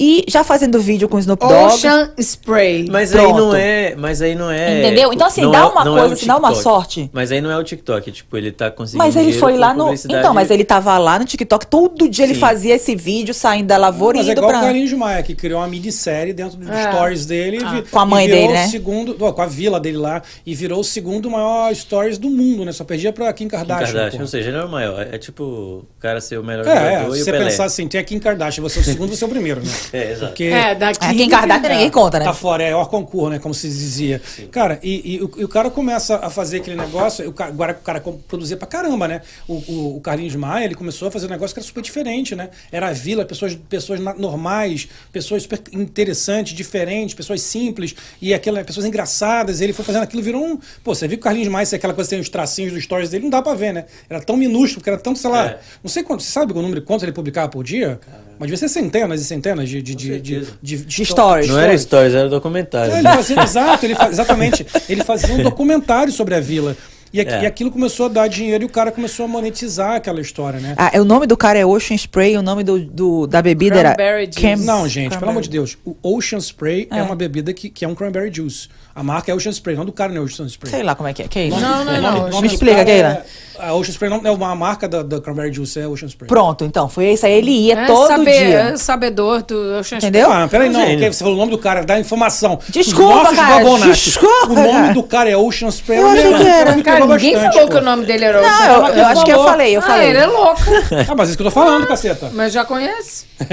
E 0.00 0.24
já 0.28 0.44
fazendo 0.44 0.80
vídeo 0.80 1.08
com 1.08 1.16
o 1.16 1.18
Snoop 1.18 1.40
Dogg. 1.44 1.74
Ocean 1.74 2.12
Spray. 2.16 2.86
Mas 2.88 3.10
Pronto. 3.10 3.26
aí 3.26 3.32
não 3.40 3.56
é. 3.56 3.94
Mas 3.96 4.22
aí 4.22 4.34
não 4.36 4.48
é. 4.48 4.78
Entendeu? 4.78 5.12
Então, 5.12 5.26
assim, 5.26 5.50
dá 5.50 5.58
é- 5.58 5.64
uma 5.64 5.80
é 5.80 5.84
coisa, 5.84 6.08
o 6.08 6.12
assim, 6.12 6.26
dá 6.26 6.36
uma 6.36 6.54
sorte. 6.54 7.10
Mas 7.12 7.32
aí 7.32 7.40
não 7.40 7.50
é 7.50 7.58
o 7.58 7.64
TikTok. 7.64 8.12
Tipo, 8.12 8.36
ele 8.36 8.52
tá 8.52 8.70
conseguindo. 8.70 9.02
Mas 9.04 9.16
ele 9.16 9.32
foi 9.32 9.56
lá 9.56 9.74
no. 9.74 9.92
Então, 9.92 10.32
mas 10.32 10.52
ele 10.52 10.62
tava 10.62 10.96
lá 10.98 11.18
no 11.18 11.24
TikTok. 11.24 11.66
Todo 11.66 12.08
dia 12.08 12.24
ele 12.26 12.34
Sim. 12.34 12.40
fazia 12.40 12.76
esse 12.76 12.94
vídeo 12.94 13.34
saindo 13.34 13.66
da 13.66 13.76
lavoura 13.76 14.18
Mas 14.18 14.26
e 14.26 14.30
é 14.30 14.32
indo 14.32 14.38
igual 14.38 14.52
pra. 14.52 14.60
o 14.60 14.62
Carlinhos 14.62 14.92
Maia, 14.92 15.20
que 15.20 15.34
criou 15.34 15.58
uma 15.60 15.66
minissérie 15.66 16.32
dentro 16.38 16.56
dos 16.58 16.68
É. 16.68 16.90
stories 16.90 17.26
dele. 17.26 17.58
vi- 17.58 17.82
Com 17.90 17.98
a 17.98 18.06
mãe 18.06 18.26
virou 18.26 18.40
dele, 18.42 18.52
né? 18.54 18.66
o 18.66 18.70
segundo, 18.70 19.16
ó, 19.20 19.32
com 19.32 19.42
a 19.42 19.46
vila 19.46 19.78
dele 19.80 19.96
lá. 19.98 20.22
E 20.46 20.54
virou 20.54 20.80
o 20.80 20.84
segundo 20.84 21.28
maior 21.30 21.74
stories 21.74 22.16
do 22.18 22.30
mundo, 22.30 22.64
né? 22.64 22.72
Só 22.72 22.84
perdia 22.84 23.12
pra 23.12 23.32
Kim 23.32 23.44
Kim 23.44 23.48
Kardashian. 23.48 23.86
Kardashian. 23.86 24.10
pô. 24.18 24.22
Ou 24.22 24.26
seja, 24.28 24.48
ele 24.50 24.56
é 24.58 24.64
o 24.64 24.68
maior. 24.68 25.06
É 25.12 25.18
tipo 25.18 25.42
o 25.42 25.84
cara 26.00 26.20
ser 26.20 26.38
o 26.38 26.44
melhor 26.44 26.66
É, 26.66 26.70
é, 26.70 26.74
jogador 26.74 27.12
se 27.12 27.18
e 27.18 27.22
o 27.22 27.24
você 27.24 27.32
Pelé. 27.32 27.44
pensar 27.44 27.64
assim, 27.64 27.88
tem 27.88 28.00
a 28.00 28.04
Kim 28.04 28.18
Kardashian, 28.18 28.62
você 28.62 28.78
é 28.78 28.82
o 28.82 28.84
segundo, 28.84 29.14
você 29.14 29.24
é 29.24 29.26
o 29.26 29.30
primeiro, 29.30 29.60
né? 29.60 29.70
É, 29.92 30.12
exato. 30.12 30.26
Porque 30.32 30.44
É, 30.44 30.74
daqui. 30.74 31.04
A 31.04 31.12
Kim 31.14 31.28
Kardashian 31.28 31.68
ninguém 31.70 31.90
conta, 31.90 32.18
né? 32.18 32.24
Tá 32.24 32.32
fora, 32.34 32.62
é 32.62 32.74
o 32.76 32.86
concurso, 32.86 33.30
né? 33.30 33.38
Como 33.38 33.54
se 33.54 33.66
dizia. 33.68 34.20
Cara, 34.50 34.78
e, 34.82 35.14
e 35.16 35.22
o, 35.22 35.30
e 35.38 35.44
o 35.44 35.48
cara 35.48 35.70
começa 35.70 36.16
a 36.16 36.30
fazer 36.30 36.58
aquele 36.58 36.76
negócio, 36.76 37.28
o 37.28 37.32
cara, 37.32 37.50
agora 37.50 37.72
o 37.72 37.84
cara 37.84 38.00
produzia 38.28 38.56
pra 38.56 38.66
caramba, 38.66 39.08
né? 39.08 39.22
O, 39.48 39.54
o, 39.54 39.96
o 39.96 40.00
Carlinhos 40.00 40.34
Maia, 40.36 40.64
ele 40.66 40.74
começou 40.74 41.08
a 41.08 41.10
fazer 41.10 41.26
um 41.26 41.30
negócio 41.30 41.54
que 41.54 41.60
era 41.60 41.66
super 41.66 41.82
diferente, 41.82 42.36
né? 42.36 42.50
Era 42.70 42.88
a 42.88 42.92
vila, 42.92 43.24
pessoas, 43.24 43.56
pessoas 43.68 43.98
normais, 44.00 44.88
pessoas 45.12 45.42
super 45.42 45.60
interessantes, 45.72 46.27
diferentes, 46.54 47.14
pessoas 47.14 47.40
simples, 47.40 47.94
e 48.20 48.32
aquelas 48.34 48.64
pessoas 48.64 48.86
engraçadas. 48.86 49.60
Ele 49.60 49.72
foi 49.72 49.84
fazendo 49.84 50.02
aquilo, 50.02 50.22
virou 50.22 50.44
um. 50.44 50.58
Pô, 50.84 50.94
você 50.94 51.06
viu 51.08 51.16
que 51.18 51.22
o 51.22 51.24
Carlinhos 51.24 51.48
Maia, 51.48 51.66
se 51.66 51.74
aquela 51.74 51.94
coisa 51.94 52.10
tem 52.10 52.20
os 52.20 52.28
tracinhos 52.28 52.72
dos 52.72 52.84
stories 52.84 53.10
dele, 53.10 53.24
não 53.24 53.30
dá 53.30 53.42
pra 53.42 53.54
ver, 53.54 53.72
né? 53.72 53.84
Era 54.08 54.20
tão 54.20 54.36
minúsculo, 54.36 54.82
que 54.82 54.90
era 54.90 54.98
tão, 54.98 55.14
sei 55.16 55.30
lá, 55.30 55.46
É. 55.46 55.58
não 55.82 55.88
sei 55.90 56.02
quanto, 56.02 56.22
você 56.22 56.30
sabe 56.30 56.52
o 56.52 56.56
número 56.62 56.80
de 56.80 56.86
quantos 56.86 57.02
ele 57.02 57.12
publicava 57.12 57.48
por 57.48 57.62
dia? 57.64 57.98
Mas 58.38 58.46
devia 58.46 58.56
ser 58.56 58.68
centenas 58.68 59.20
e 59.20 59.24
centenas 59.24 59.68
de, 59.68 59.82
de, 59.82 59.94
de, 59.94 60.20
de, 60.20 60.46
de, 60.62 60.76
De 60.84 61.04
stories. 61.04 61.48
Não 61.48 61.58
era 61.58 61.76
stories, 61.76 62.14
era 62.14 62.28
documentário. 62.28 62.92
é, 62.92 62.98
ele 63.00 63.08
fazia, 63.08 63.42
exato, 63.42 63.84
ele 63.86 63.94
fa- 63.96 64.08
exatamente. 64.08 64.64
Ele 64.88 65.02
fazia 65.02 65.34
um 65.34 65.42
documentário 65.42 66.12
sobre 66.12 66.34
a 66.36 66.40
vila. 66.40 66.76
E, 67.12 67.20
aqui- 67.20 67.32
É. 67.32 67.42
e 67.42 67.46
aquilo 67.46 67.70
começou 67.70 68.06
a 68.06 68.08
dar 68.08 68.28
dinheiro 68.28 68.64
e 68.64 68.66
o 68.66 68.68
cara 68.68 68.92
começou 68.92 69.24
a 69.24 69.28
monetizar 69.28 69.94
aquela 69.96 70.20
história, 70.20 70.60
né? 70.60 70.74
Ah, 70.76 70.90
o 71.00 71.04
nome 71.04 71.26
do 71.26 71.36
cara 71.36 71.58
é 71.58 71.64
Ocean 71.64 71.96
Spray, 71.96 72.36
o 72.36 72.42
nome 72.42 72.62
do, 72.62 72.78
do- 72.80 73.26
da 73.26 73.40
bebida 73.40 73.78
era. 73.78 73.94
Cranberry 73.94 74.24
juice. 74.26 74.40
Cam- 74.40 74.56
Não, 74.64 74.88
gente, 74.88 75.08
pelo 75.08 75.10
Cranberry. 75.10 75.30
amor 75.30 75.42
de 75.42 75.48
Deus. 75.50 75.78
O 75.84 75.96
Ocean 76.02 76.38
Spray 76.40 76.86
é, 76.90 76.98
É. 76.98 77.02
uma 77.02 77.16
bebida 77.16 77.52
que, 77.52 77.70
que 77.70 77.84
é 77.84 77.88
um 77.88 77.94
cranberry 77.94 78.30
juice. 78.32 78.68
A 78.94 79.02
marca 79.02 79.30
é 79.30 79.34
Ocean 79.34 79.52
Spray, 79.52 79.76
não 79.76 79.84
do 79.84 79.92
cara 79.92 80.12
não 80.12 80.22
é 80.22 80.24
Ocean 80.24 80.46
Spray. 80.46 80.70
Sei 80.70 80.82
lá 80.82 80.94
como 80.94 81.08
é 81.08 81.12
que 81.14 81.22
é. 81.22 81.28
Que 81.28 81.38
é 81.38 81.46
isso? 81.48 81.58
Não, 81.60 81.84
não, 81.84 82.00
não. 82.02 82.18
o 82.26 82.30
nome 82.30 82.42
Me 82.42 82.48
do 82.48 82.54
explica, 82.54 82.74
cara 82.76 82.84
Keila. 82.84 83.08
é- 83.08 83.47
A 83.60 83.74
Ocean 83.74 83.92
Spray 83.92 84.10
não 84.10 84.20
é 84.24 84.30
uma 84.30 84.54
marca 84.54 84.88
da, 84.88 85.02
da 85.02 85.20
Cranberry 85.20 85.52
Juice, 85.52 85.78
é 85.80 85.86
Ocean 85.86 86.08
Spray. 86.08 86.28
Pronto, 86.28 86.64
então, 86.64 86.88
foi 86.88 87.12
isso 87.12 87.26
aí. 87.26 87.32
Ele 87.32 87.50
ia 87.50 87.74
É 87.80 87.86
todo 87.86 88.06
saber- 88.06 88.46
dia. 88.46 88.58
é 88.60 88.76
sabedor 88.76 89.42
do 89.42 89.78
Ocean 89.78 89.98
Entendeu? 89.98 90.30
Ah, 90.30 90.46
peraí, 90.48 90.68
não, 90.70 90.80
porque 90.84 91.12
você 91.12 91.18
falou 91.18 91.34
o 91.34 91.38
nome 91.38 91.50
do 91.50 91.58
cara, 91.58 91.84
dá 91.84 91.98
informação. 91.98 92.58
Desculpa, 92.68 93.34
cara, 93.34 93.64
desculpa, 93.92 94.50
O 94.50 94.54
nome 94.54 94.72
cara. 94.72 94.94
do 94.94 95.02
cara 95.02 95.30
é 95.30 95.36
Ocean 95.36 95.70
Spray. 95.70 95.98
Eu 95.98 96.06
achei 96.08 96.34
que 96.34 96.46
era. 96.46 96.82
Cara, 96.82 97.06
ninguém 97.06 97.34
bastante, 97.34 97.52
falou 97.54 97.66
pô. 97.66 97.72
que 97.72 97.76
o 97.78 97.84
nome 97.84 98.06
dele 98.06 98.24
era 98.24 98.40
Ocean. 98.40 98.50
Não, 98.50 98.86
eu, 98.86 98.92
que 98.92 98.98
eu 98.98 99.06
acho 99.06 99.24
que 99.24 99.30
eu 99.32 99.44
falei, 99.44 99.76
eu 99.76 99.80
ah, 99.80 99.82
falei. 99.82 100.08
ele 100.10 100.18
é 100.18 100.26
louco. 100.26 100.62
Ah, 101.08 101.14
mas 101.16 101.28
isso 101.28 101.38
que 101.38 101.42
eu 101.42 101.46
tô 101.46 101.50
falando, 101.50 101.86
caceta. 101.86 102.30
Mas 102.34 102.52
já 102.52 102.64
conhece. 102.64 103.26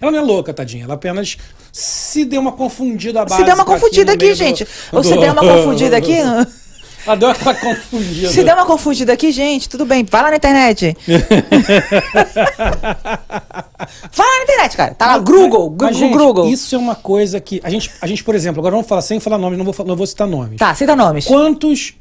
ela 0.00 0.10
não 0.10 0.18
é 0.18 0.22
louca, 0.22 0.52
tadinha. 0.52 0.84
Ela 0.84 0.94
apenas 0.94 1.36
se 1.72 2.24
deu 2.24 2.40
uma 2.40 2.52
confundida 2.52 3.20
básica. 3.20 3.38
Se 3.40 3.44
der 3.44 3.54
uma 3.54 3.64
confundida 3.64 4.12
aqui, 4.12 4.34
gente. 4.34 4.66
Ou 4.92 5.02
se 5.04 5.16
der 5.16 5.32
uma 5.32 5.42
confundida 5.42 5.96
aqui. 5.96 6.16
Ela 7.08 7.16
deu 7.16 7.30
aquela 7.30 7.54
confundida. 7.54 8.28
Se 8.28 8.44
der 8.44 8.52
uma 8.54 8.66
confundida 8.66 9.14
aqui, 9.14 9.32
gente, 9.32 9.66
tudo 9.66 9.86
bem. 9.86 10.04
Vai 10.04 10.22
lá 10.22 10.30
na 10.30 10.36
internet. 10.36 10.94
Vai 14.12 14.26
lá 14.26 14.36
na 14.36 14.42
internet, 14.42 14.76
cara. 14.76 14.94
Tá 14.94 15.06
lá, 15.06 15.18
Google, 15.18 15.74
Mas, 15.80 15.96
Google, 15.98 16.44
gente. 16.44 16.54
Isso 16.54 16.74
é 16.74 16.78
uma 16.78 16.94
coisa 16.94 17.40
que. 17.40 17.60
A 17.64 17.70
gente, 17.70 17.90
a 18.00 18.06
gente, 18.06 18.22
por 18.22 18.34
exemplo, 18.34 18.60
agora 18.60 18.72
vamos 18.74 18.86
falar 18.86 19.02
sem 19.02 19.18
falar 19.20 19.38
nomes, 19.38 19.58
não 19.58 19.64
vou, 19.64 19.86
não 19.86 19.96
vou 19.96 20.06
citar 20.06 20.26
nomes. 20.26 20.58
Tá, 20.58 20.74
cita 20.74 20.94
nomes. 20.94 21.24
Quantos. 21.24 21.94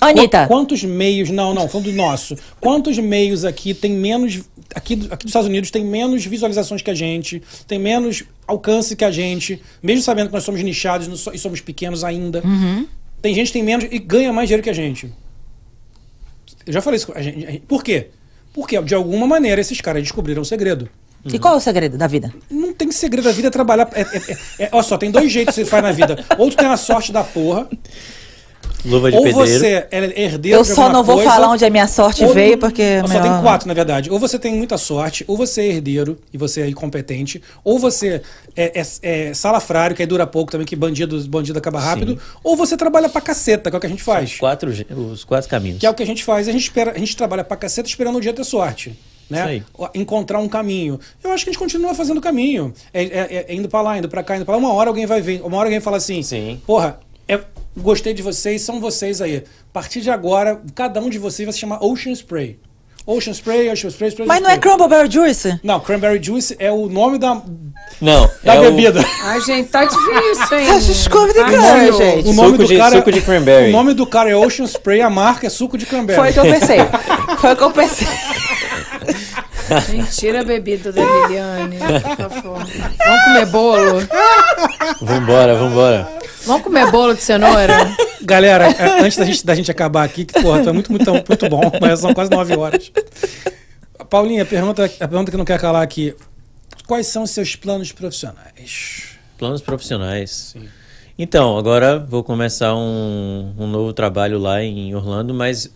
Anitta. 0.00 0.42
qu- 0.44 0.48
Quantos 0.48 0.84
meios. 0.84 1.30
Não, 1.30 1.52
não, 1.54 1.68
falando 1.68 1.86
do 1.90 1.96
nosso. 1.96 2.36
Quantos 2.60 2.98
meios 2.98 3.44
aqui 3.44 3.74
tem 3.74 3.92
menos. 3.92 4.42
Aqui, 4.74 4.94
aqui 5.10 5.24
dos 5.24 5.30
Estados 5.30 5.48
Unidos 5.48 5.70
tem 5.70 5.84
menos 5.84 6.24
visualizações 6.26 6.82
que 6.82 6.90
a 6.90 6.94
gente, 6.94 7.42
tem 7.66 7.78
menos 7.78 8.24
alcance 8.46 8.94
que 8.94 9.04
a 9.04 9.10
gente, 9.10 9.62
mesmo 9.82 10.02
sabendo 10.02 10.26
que 10.26 10.34
nós 10.34 10.44
somos 10.44 10.60
nichados 10.62 11.26
e 11.32 11.38
somos 11.38 11.60
pequenos 11.60 12.04
ainda. 12.04 12.42
Uhum. 12.44 12.86
Tem 13.22 13.34
gente 13.34 13.48
que 13.48 13.52
tem 13.54 13.62
menos 13.62 13.86
e 13.90 13.98
ganha 13.98 14.32
mais 14.32 14.48
dinheiro 14.48 14.62
que 14.62 14.70
a 14.70 14.74
gente. 14.74 15.12
Eu 16.66 16.72
já 16.72 16.80
falei 16.80 16.96
isso. 16.98 17.12
a 17.14 17.22
gente- 17.22 17.46
a 17.46 17.50
gente- 17.50 17.62
por 17.66 17.82
quê? 17.82 18.08
Porque, 18.52 18.80
de 18.82 18.94
alguma 18.94 19.26
maneira, 19.26 19.60
esses 19.60 19.80
caras 19.80 20.02
descobriram 20.02 20.42
o 20.42 20.44
segredo. 20.44 20.88
E 21.26 21.38
qual 21.40 21.54
é 21.54 21.56
o 21.56 21.60
segredo 21.60 21.98
da 21.98 22.06
vida? 22.06 22.32
Não 22.48 22.72
tem 22.72 22.90
segredo 22.92 23.24
da 23.24 23.32
vida 23.32 23.48
é 23.48 23.50
trabalhar. 23.50 23.88
É, 23.92 24.02
é- 24.02 24.04
é- 24.04 24.64
é- 24.64 24.68
olha 24.72 24.82
só, 24.82 24.96
tem 24.96 25.10
dois 25.10 25.30
jeitos 25.30 25.54
que 25.54 25.60
você 25.64 25.66
faz 25.68 25.82
na 25.82 25.90
vida. 25.90 26.24
Ou 26.38 26.48
tu 26.50 26.56
tem 26.56 26.68
a 26.68 26.76
sorte 26.76 27.10
da 27.10 27.24
porra, 27.24 27.68
Luva 28.86 29.10
de 29.10 29.16
ou 29.16 29.22
pedreiro. 29.24 29.50
você 29.58 29.86
é 29.90 30.22
herdeiro 30.22 30.58
Eu 30.58 30.62
de 30.62 30.68
só 30.68 30.88
não 30.88 31.02
vou 31.02 31.16
coisa, 31.16 31.30
falar 31.30 31.50
onde 31.50 31.64
a 31.64 31.70
minha 31.70 31.86
sorte 31.86 32.24
veio, 32.28 32.56
porque. 32.56 33.00
Só 33.06 33.20
tem 33.20 33.40
quatro, 33.42 33.66
na 33.68 33.74
verdade. 33.74 34.10
Ou 34.10 34.18
você 34.18 34.38
tem 34.38 34.54
muita 34.54 34.78
sorte, 34.78 35.24
ou 35.26 35.36
você 35.36 35.62
é 35.62 35.66
herdeiro 35.66 36.18
e 36.32 36.38
você 36.38 36.62
é 36.62 36.68
incompetente, 36.68 37.42
ou 37.64 37.78
você 37.78 38.22
é, 38.56 38.80
é, 38.80 38.86
é 39.28 39.34
salafrário, 39.34 39.94
que 39.96 40.02
aí 40.02 40.06
dura 40.06 40.26
pouco 40.26 40.52
também, 40.52 40.66
que 40.66 40.76
bandido, 40.76 41.18
bandido 41.28 41.58
acaba 41.58 41.80
rápido, 41.80 42.18
ou 42.44 42.56
você 42.56 42.76
trabalha 42.76 43.08
pra 43.08 43.20
caceta, 43.20 43.70
que 43.70 43.76
é 43.76 43.78
o 43.78 43.80
que 43.80 43.86
a 43.86 43.90
gente 43.90 43.98
Os 44.00 44.04
faz. 44.04 44.36
quatro, 44.38 44.72
ge- 44.72 44.86
os 44.90 45.24
quatro 45.24 45.50
caminhos. 45.50 45.78
Que 45.80 45.86
é 45.86 45.90
o 45.90 45.94
que 45.94 46.02
a 46.02 46.06
gente 46.06 46.22
faz. 46.24 46.48
A 46.48 46.52
gente, 46.52 46.62
espera, 46.62 46.92
a 46.92 46.98
gente 46.98 47.16
trabalha 47.16 47.42
pra 47.44 47.56
caceta 47.56 47.88
esperando 47.88 48.16
o 48.16 48.20
dia 48.20 48.32
ter 48.32 48.44
sorte. 48.44 48.96
Né? 49.28 49.60
Encontrar 49.92 50.38
um 50.38 50.46
caminho. 50.48 51.00
Eu 51.24 51.32
acho 51.32 51.42
que 51.42 51.50
a 51.50 51.52
gente 51.52 51.58
continua 51.58 51.92
fazendo 51.94 52.20
caminho. 52.20 52.72
É, 52.94 53.02
é- 53.02 53.46
é 53.48 53.54
indo 53.54 53.68
pra 53.68 53.80
lá, 53.82 53.98
indo 53.98 54.08
pra 54.08 54.22
cá, 54.22 54.36
indo 54.36 54.44
pra 54.44 54.54
lá. 54.54 54.60
Uma 54.60 54.72
hora 54.72 54.88
alguém 54.88 55.04
vai 55.04 55.20
ver. 55.20 55.40
Uma 55.42 55.56
hora 55.56 55.66
alguém 55.66 55.80
fala 55.80 55.96
assim: 55.96 56.22
Sim. 56.22 56.60
Porra, 56.64 57.00
é- 57.26 57.40
gostei 57.76 58.14
de 58.14 58.22
vocês, 58.22 58.62
são 58.62 58.80
vocês 58.80 59.20
aí. 59.20 59.36
A 59.36 59.72
partir 59.72 60.00
de 60.00 60.10
agora, 60.10 60.60
cada 60.74 61.00
um 61.00 61.08
de 61.10 61.18
vocês 61.18 61.46
vai 61.46 61.52
se 61.52 61.58
chamar 61.58 61.78
Ocean 61.84 62.12
Spray. 62.12 62.58
Ocean 63.06 63.32
Spray, 63.32 63.70
Ocean 63.70 63.88
Spray, 63.88 64.10
Spray. 64.10 64.26
Mas 64.26 64.42
não 64.42 64.50
é. 64.50 64.58
Crumbleberry 64.58 65.08
Juice? 65.08 65.60
Não, 65.62 65.78
Cranberry 65.78 66.20
Juice 66.20 66.56
é 66.58 66.72
o 66.72 66.88
nome 66.88 67.18
da, 67.18 67.40
Não, 68.00 68.28
da 68.42 68.54
é 68.56 68.58
o 68.58 68.62
bebida. 68.62 69.00
Ai, 69.22 69.40
gente, 69.42 69.68
tá 69.68 69.84
difícil, 69.84 70.58
hein? 70.58 70.66
Essas 70.74 70.86
desculpa 70.86 71.32
de 71.32 71.38
cara, 71.38 71.92
gente. 71.92 72.28
O 72.28 72.32
nome 72.32 72.48
Suco 72.48 72.58
do 72.58 72.64
de- 72.66 72.76
cara, 72.76 72.96
suco 72.96 73.12
de 73.12 73.20
cranberry. 73.22 73.68
O 73.68 73.72
nome 73.72 73.94
do 73.94 74.04
cara 74.08 74.28
é 74.28 74.34
Ocean 74.34 74.66
Spray, 74.66 75.02
a 75.02 75.08
marca 75.08 75.46
é 75.46 75.50
suco 75.50 75.78
de 75.78 75.86
cranberry. 75.86 76.18
Foi 76.20 76.30
o 76.30 76.32
que 76.32 76.38
eu 76.40 76.58
pensei. 76.60 76.78
Foi 77.38 77.52
o 77.52 77.56
que 77.56 77.62
eu 77.62 77.70
pensei. 77.70 78.08
Gente, 79.88 80.16
tira 80.16 80.40
a 80.40 80.44
bebida 80.44 80.92
da 80.92 81.02
Liliane, 81.02 81.78
por 81.78 82.16
favor. 82.16 82.58
Vamos 82.64 83.24
comer 83.24 83.46
bolo? 83.46 84.08
Vambora, 85.00 85.54
vambora. 85.54 86.08
Vamos 86.44 86.62
comer 86.62 86.90
bolo 86.90 87.14
de 87.14 87.22
cenoura? 87.22 87.96
Galera, 88.22 88.66
é, 88.66 89.00
antes 89.00 89.18
da 89.18 89.24
gente, 89.24 89.46
da 89.46 89.54
gente 89.54 89.70
acabar 89.70 90.04
aqui, 90.04 90.24
que 90.24 90.40
porra, 90.40 90.62
tá 90.62 90.72
muito, 90.72 90.90
muito, 90.90 91.10
muito 91.10 91.48
bom, 91.48 91.60
mas 91.80 92.00
são 92.00 92.14
quase 92.14 92.30
nove 92.30 92.56
horas. 92.56 92.92
Paulinha, 94.08 94.42
a 94.42 94.46
pergunta, 94.46 94.84
a 94.84 95.08
pergunta 95.08 95.30
que 95.30 95.36
não 95.36 95.44
quer 95.44 95.58
calar 95.58 95.82
aqui. 95.82 96.14
Quais 96.86 97.08
são 97.08 97.24
os 97.24 97.30
seus 97.30 97.56
planos 97.56 97.90
profissionais? 97.90 99.18
Planos 99.36 99.60
profissionais. 99.60 100.54
Então, 101.18 101.58
agora 101.58 101.98
vou 101.98 102.22
começar 102.22 102.74
um, 102.76 103.52
um 103.58 103.66
novo 103.66 103.92
trabalho 103.92 104.38
lá 104.38 104.62
em 104.62 104.94
Orlando, 104.94 105.34
mas 105.34 105.68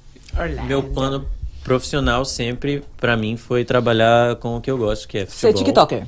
meu 0.66 0.82
plano 0.82 1.26
profissional 1.64 2.24
sempre, 2.24 2.82
pra 2.96 3.16
mim, 3.16 3.36
foi 3.36 3.64
trabalhar 3.64 4.36
com 4.36 4.56
o 4.56 4.60
que 4.60 4.70
eu 4.70 4.78
gosto, 4.78 5.06
que 5.08 5.18
é 5.18 5.26
Ser 5.26 5.48
futebol. 5.52 5.64
TikToker. 5.64 6.06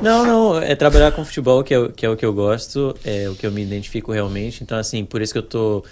Não, 0.00 0.24
não, 0.26 0.58
é 0.58 0.74
trabalhar 0.74 1.12
com 1.12 1.24
futebol, 1.24 1.62
que 1.62 1.74
é, 1.74 1.78
o- 1.78 1.90
que 1.92 2.04
é 2.06 2.08
o 2.08 2.16
que 2.16 2.24
eu 2.24 2.32
gosto, 2.32 2.94
é 3.04 3.28
o 3.28 3.34
que 3.34 3.46
eu 3.46 3.52
me 3.52 3.62
identifico 3.62 4.10
realmente. 4.10 4.62
Então, 4.62 4.76
assim, 4.78 5.04
por 5.04 5.20
isso 5.22 5.32
que 5.32 5.38
eu 5.38 5.42
tô 5.42 5.84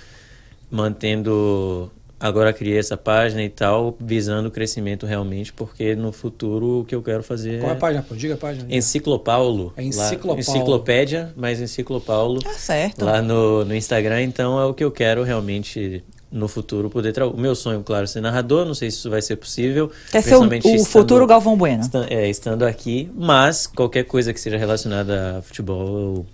mantendo. 0.71 1.91
Agora 2.19 2.53
criei 2.53 2.79
essa 2.79 2.99
página 2.99 3.43
e 3.43 3.49
tal, 3.49 3.97
visando 3.99 4.49
o 4.49 4.51
crescimento 4.51 5.07
realmente, 5.07 5.55
porque 5.55 5.95
no 5.97 6.13
futuro 6.13 6.81
o 6.81 6.85
que 6.85 6.95
eu 6.95 7.03
quero 7.03 7.23
fazer 7.23 7.61
Qual 7.61 7.71
é 7.71 7.73
a 7.73 7.77
é. 7.77 7.79
página? 7.79 8.03
Pô? 8.07 8.15
Diga 8.15 8.35
a 8.35 8.37
página. 8.37 8.67
Enciclopaulo. 8.75 9.73
É 9.75 9.81
lá- 9.81 9.87
Enciclopaulo. 9.89 10.39
enciclopédia, 10.41 11.33
mas 11.35 11.61
Enciclopaulo. 11.63 12.41
Tá 12.43 12.53
certo. 12.53 13.07
Lá 13.07 13.23
no, 13.23 13.65
no 13.65 13.75
Instagram, 13.75 14.23
então 14.23 14.61
é 14.61 14.67
o 14.67 14.75
que 14.75 14.85
eu 14.85 14.91
quero 14.91 15.23
realmente 15.23 16.05
no 16.33 16.47
futuro 16.49 16.89
poder 16.89 17.13
trabalhar. 17.13 17.37
O 17.37 17.41
meu 17.41 17.55
sonho, 17.55 17.83
claro, 17.83 18.05
é 18.05 18.07
ser 18.07 18.21
narrador, 18.21 18.65
não 18.65 18.75
sei 18.75 18.91
se 18.91 18.99
isso 18.99 19.11
vai 19.11 19.21
ser 19.21 19.37
possível. 19.37 19.91
Quer 20.13 20.23
ser 20.23 20.37
o, 20.37 20.41
o 20.43 20.55
estando- 20.55 20.85
futuro 20.87 21.27
Galvão 21.27 21.57
Bueno. 21.57 21.83
estan- 21.83 22.07
é, 22.09 22.29
estando 22.29 22.65
aqui, 22.65 23.11
mas 23.17 23.67
qualquer 23.67 24.05
coisa 24.05 24.33
que 24.33 24.41
seja 24.41 24.57
relacionada 24.57 25.39
a 25.39 25.43
futebol 25.43 25.89
eu 25.89 26.27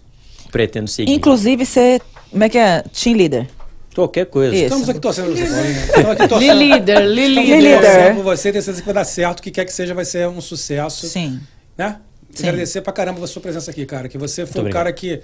pretendo 0.52 0.89
seguir. 0.89 1.12
Inclusive 1.12 1.64
ser. 1.64 2.02
Como 2.31 2.44
é 2.44 2.48
que 2.48 2.59
é? 2.59 2.82
Team 2.93 3.16
leader. 3.16 3.47
Qualquer 3.94 4.27
coisa. 4.27 4.55
Isso. 4.55 4.64
Estamos 4.64 4.89
aqui 4.90 5.01
torcendo 5.01 5.28
por 5.28 5.36
você. 5.36 5.44
Estamos 5.44 6.10
aqui 6.10 6.28
torcendo. 6.28 6.59
Líder, 6.59 7.02
Estamos 7.02 7.39
aqui 7.39 7.56
Líder. 7.56 7.81
torcendo 7.81 8.14
por 8.16 8.24
você, 8.24 8.52
tenho 8.52 8.62
certeza 8.62 8.82
que 8.82 8.86
vai 8.86 8.94
dar 8.94 9.05
certo, 9.05 9.39
o 9.39 9.43
que 9.43 9.51
quer 9.51 9.64
que 9.64 9.73
seja, 9.73 9.94
vai 9.94 10.05
ser 10.05 10.28
um 10.28 10.40
sucesso. 10.43 11.06
Sim. 11.06 11.40
né? 11.78 11.97
Sim. 12.38 12.48
Agradecer 12.48 12.80
pra 12.82 12.92
caramba 12.92 13.22
a 13.24 13.26
sua 13.26 13.40
presença 13.42 13.70
aqui, 13.70 13.84
cara. 13.86 14.08
Que 14.08 14.18
você 14.18 14.44
foi 14.46 14.62
Muito 14.62 14.70
o 14.72 14.74
cara 14.74 14.92
que 14.92 15.20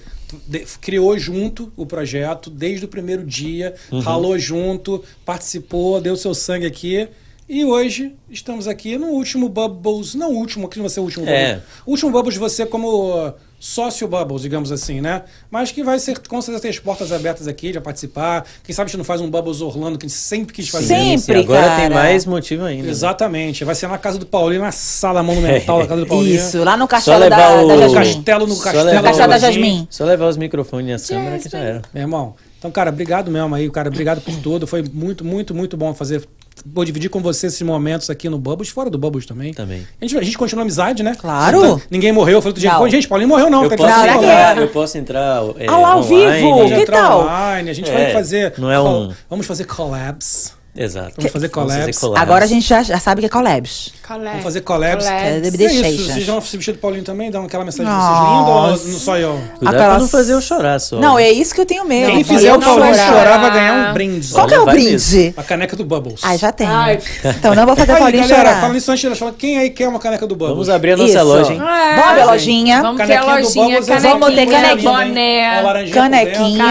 criou 0.80 1.18
junto 1.18 1.72
o 1.76 1.84
projeto 1.86 2.50
desde 2.50 2.84
o 2.84 2.88
primeiro 2.88 3.24
dia, 3.24 3.74
Uhum. 3.90 4.00
ralou 4.00 4.38
junto, 4.38 5.02
participou, 5.24 6.00
deu 6.00 6.16
seu 6.16 6.34
sangue 6.34 6.66
aqui. 6.66 7.08
E 7.48 7.64
hoje 7.64 8.14
estamos 8.30 8.66
aqui 8.66 8.96
no 8.96 9.08
último 9.08 9.48
Bubbles, 9.48 10.14
não 10.14 10.32
o 10.32 10.36
último, 10.36 10.68
que 10.68 10.78
não 10.78 10.84
vai 10.84 10.90
ser 10.90 11.00
o 11.00 11.02
último 11.04 11.26
É. 11.28 11.54
Bubbles. 11.54 11.64
O 11.86 11.90
último 11.90 12.10
Bubbles 12.10 12.34
de 12.34 12.40
você 12.40 12.64
como 12.64 13.34
sócio 13.64 14.08
Bubbles, 14.08 14.42
digamos 14.42 14.72
assim, 14.72 15.00
né? 15.00 15.22
Mas 15.48 15.70
que 15.70 15.84
vai 15.84 15.96
ser, 16.00 16.18
com 16.26 16.42
certeza, 16.42 16.62
ter 16.62 16.68
as 16.70 16.80
portas 16.80 17.12
abertas 17.12 17.46
aqui 17.46 17.70
de 17.70 17.80
participar. 17.80 18.44
Quem 18.64 18.74
sabe 18.74 18.86
a 18.86 18.88
gente 18.88 18.98
não 18.98 19.04
faz 19.04 19.20
um 19.20 19.30
Bubbles 19.30 19.60
Orlando, 19.60 19.96
que 19.96 20.04
a 20.04 20.08
gente 20.08 20.18
sempre 20.18 20.52
quis 20.52 20.68
fazer. 20.68 20.88
Sempre, 20.88 21.38
agora 21.38 21.62
cara. 21.62 21.80
tem 21.80 21.90
mais 21.90 22.26
motivo 22.26 22.64
ainda. 22.64 22.82
né? 22.82 22.90
Exatamente. 22.90 23.64
Vai 23.64 23.76
ser 23.76 23.86
na 23.86 23.98
casa 23.98 24.18
do 24.18 24.26
Paulinho, 24.26 24.62
na 24.62 24.72
sala 24.72 25.22
monumental 25.22 25.78
da 25.78 25.86
casa 25.86 26.00
do 26.00 26.06
Paulinho. 26.08 26.34
Isso, 26.34 26.64
lá 26.64 26.76
no 26.76 26.88
castelo 26.88 27.30
da, 27.30 27.62
o 27.62 27.68
da 27.68 27.74
No 27.76 27.80
Jasmine. 27.82 28.14
castelo, 28.16 28.46
no 28.48 28.58
castelo. 28.58 28.94
No 28.94 29.02
castelo 29.04 29.28
da 29.28 29.38
Jasmine. 29.38 29.86
Só 29.88 30.04
levar 30.04 30.26
os 30.28 30.36
microfones 30.36 31.08
e 31.08 31.14
a 31.14 31.16
câmera 31.16 31.38
que 31.38 31.48
já 31.48 31.58
era. 31.58 31.82
Meu 31.94 32.02
irmão, 32.02 32.34
então, 32.58 32.70
cara, 32.70 32.90
obrigado 32.90 33.30
mesmo 33.30 33.54
aí, 33.54 33.70
cara. 33.70 33.88
Obrigado 33.88 34.20
por 34.20 34.34
tudo. 34.40 34.66
Foi 34.66 34.82
muito, 34.92 35.24
muito, 35.24 35.54
muito 35.54 35.76
bom 35.76 35.94
fazer. 35.94 36.26
Vou 36.64 36.84
dividir 36.84 37.08
com 37.10 37.20
você 37.20 37.46
esses 37.48 37.60
momentos 37.62 38.08
aqui 38.08 38.28
no 38.28 38.38
Bubbles, 38.38 38.68
fora 38.70 38.88
do 38.88 38.96
Bubbles 38.98 39.26
também. 39.26 39.52
Também. 39.52 39.86
A 40.00 40.04
gente, 40.04 40.16
a 40.18 40.22
gente 40.22 40.38
continua 40.38 40.62
amizade, 40.62 41.02
né? 41.02 41.14
Claro. 41.18 41.58
Então, 41.58 41.82
ninguém 41.90 42.12
morreu. 42.12 42.34
Eu 42.36 42.42
falei 42.42 42.50
outro 42.50 42.60
dia. 42.60 42.74
"Pô, 42.76 42.88
gente, 42.88 43.08
Paulinho 43.08 43.28
morreu 43.28 43.50
não. 43.50 43.64
Eu 43.64 43.70
tá 43.70 43.76
posso, 43.76 43.90
entrar, 44.06 44.58
eu 44.58 44.68
posso 44.68 44.98
entrar 44.98 45.42
é, 45.58 45.66
Ah 45.66 45.76
lá, 45.76 45.92
ao 45.92 46.00
online, 46.00 46.68
vivo, 46.68 46.80
que 46.80 46.86
tal? 46.86 47.22
online, 47.22 47.70
a 47.70 47.72
gente 47.72 47.90
É, 47.90 47.94
vai 47.94 48.12
fazer. 48.12 48.54
não 48.58 48.70
é 48.70 48.80
um- 48.80 49.12
Vamos 49.28 49.46
fazer 49.46 49.64
collabs. 49.64 50.54
Exato. 50.74 51.12
Vamos 51.18 51.32
fazer 51.32 51.48
collabs. 51.50 52.00
Agora 52.16 52.44
a 52.44 52.48
gente 52.48 52.66
já, 52.66 52.82
já 52.82 52.98
sabe 52.98 53.20
que 53.20 53.26
é 53.26 53.28
collabs. 53.28 53.92
Vamos 54.08 54.42
fazer 54.42 54.62
collabs. 54.62 55.04
É, 55.06 55.36
É 55.36 55.90
isso, 55.90 56.04
vocês 56.12 56.26
vão 56.26 56.40
se 56.40 56.56
vestir 56.56 56.72
do 56.72 56.78
Paulinho 56.78 57.04
também? 57.04 57.30
Dão 57.30 57.44
aquela 57.44 57.62
mensagem 57.64 57.84
de 57.84 57.92
Nossa. 57.92 58.08
vocês 58.08 58.38
linda 58.38 58.50
ou 58.50 58.92
não 58.92 58.98
só 58.98 59.18
eu? 59.18 59.32
Cuidado 59.32 59.74
Aquelas- 59.74 59.86
pra 59.86 59.98
não 59.98 60.08
fazer 60.08 60.32
eu 60.32 60.40
chorar 60.40 60.78
só. 60.80 60.96
Não, 60.98 61.18
é 61.18 61.30
isso 61.30 61.54
que 61.54 61.60
eu 61.60 61.66
tenho 61.66 61.84
medo. 61.84 62.12
Quem 62.12 62.24
fizer 62.24 62.48
eu 62.48 62.54
o 62.54 62.60
Paulinho 62.60 62.94
chorar. 62.94 63.08
chorar 63.08 63.38
vai 63.38 63.50
ganhar 63.52 63.90
um 63.90 63.92
brinde. 63.92 64.28
Qual 64.32 64.46
que 64.46 64.54
é 64.54 64.60
o 64.60 64.64
brinde? 64.64 65.34
A 65.36 65.42
caneca 65.42 65.76
do 65.76 65.84
Bubbles. 65.84 66.20
Ah, 66.22 66.36
já 66.38 66.50
tem. 66.50 66.66
Ai. 66.66 66.98
Então 67.22 67.54
não 67.54 67.66
vou 67.66 67.76
fazer 67.76 67.92
Aí, 67.92 67.98
Paulinho 67.98 68.22
galera, 68.26 68.48
chorar. 68.48 68.60
falando 68.62 68.76
isso 68.78 68.90
antes 68.90 69.10
de 69.10 69.16
falar, 69.18 69.32
quem 69.32 69.58
aí 69.58 69.68
quer 69.70 69.88
uma 69.88 69.98
caneca 69.98 70.26
do 70.26 70.34
Bubbles? 70.34 70.52
Vamos 70.54 70.68
abrir 70.70 70.92
a 70.92 70.96
nossa 70.96 71.12
Isso. 71.12 71.24
loja, 71.24 71.52
hein? 71.52 71.58
Vamos 71.58 72.04
abrir 72.10 72.20
a 72.22 72.26
lojinha. 72.26 72.76
É. 72.78 72.80
Vamos 72.82 73.06
ter 73.06 73.16
a 73.16 73.24
lojinha, 73.24 73.80
vamos 73.82 74.34
ter 74.34 74.46
canequinha. 74.46 75.92
Canequinha, 75.92 76.64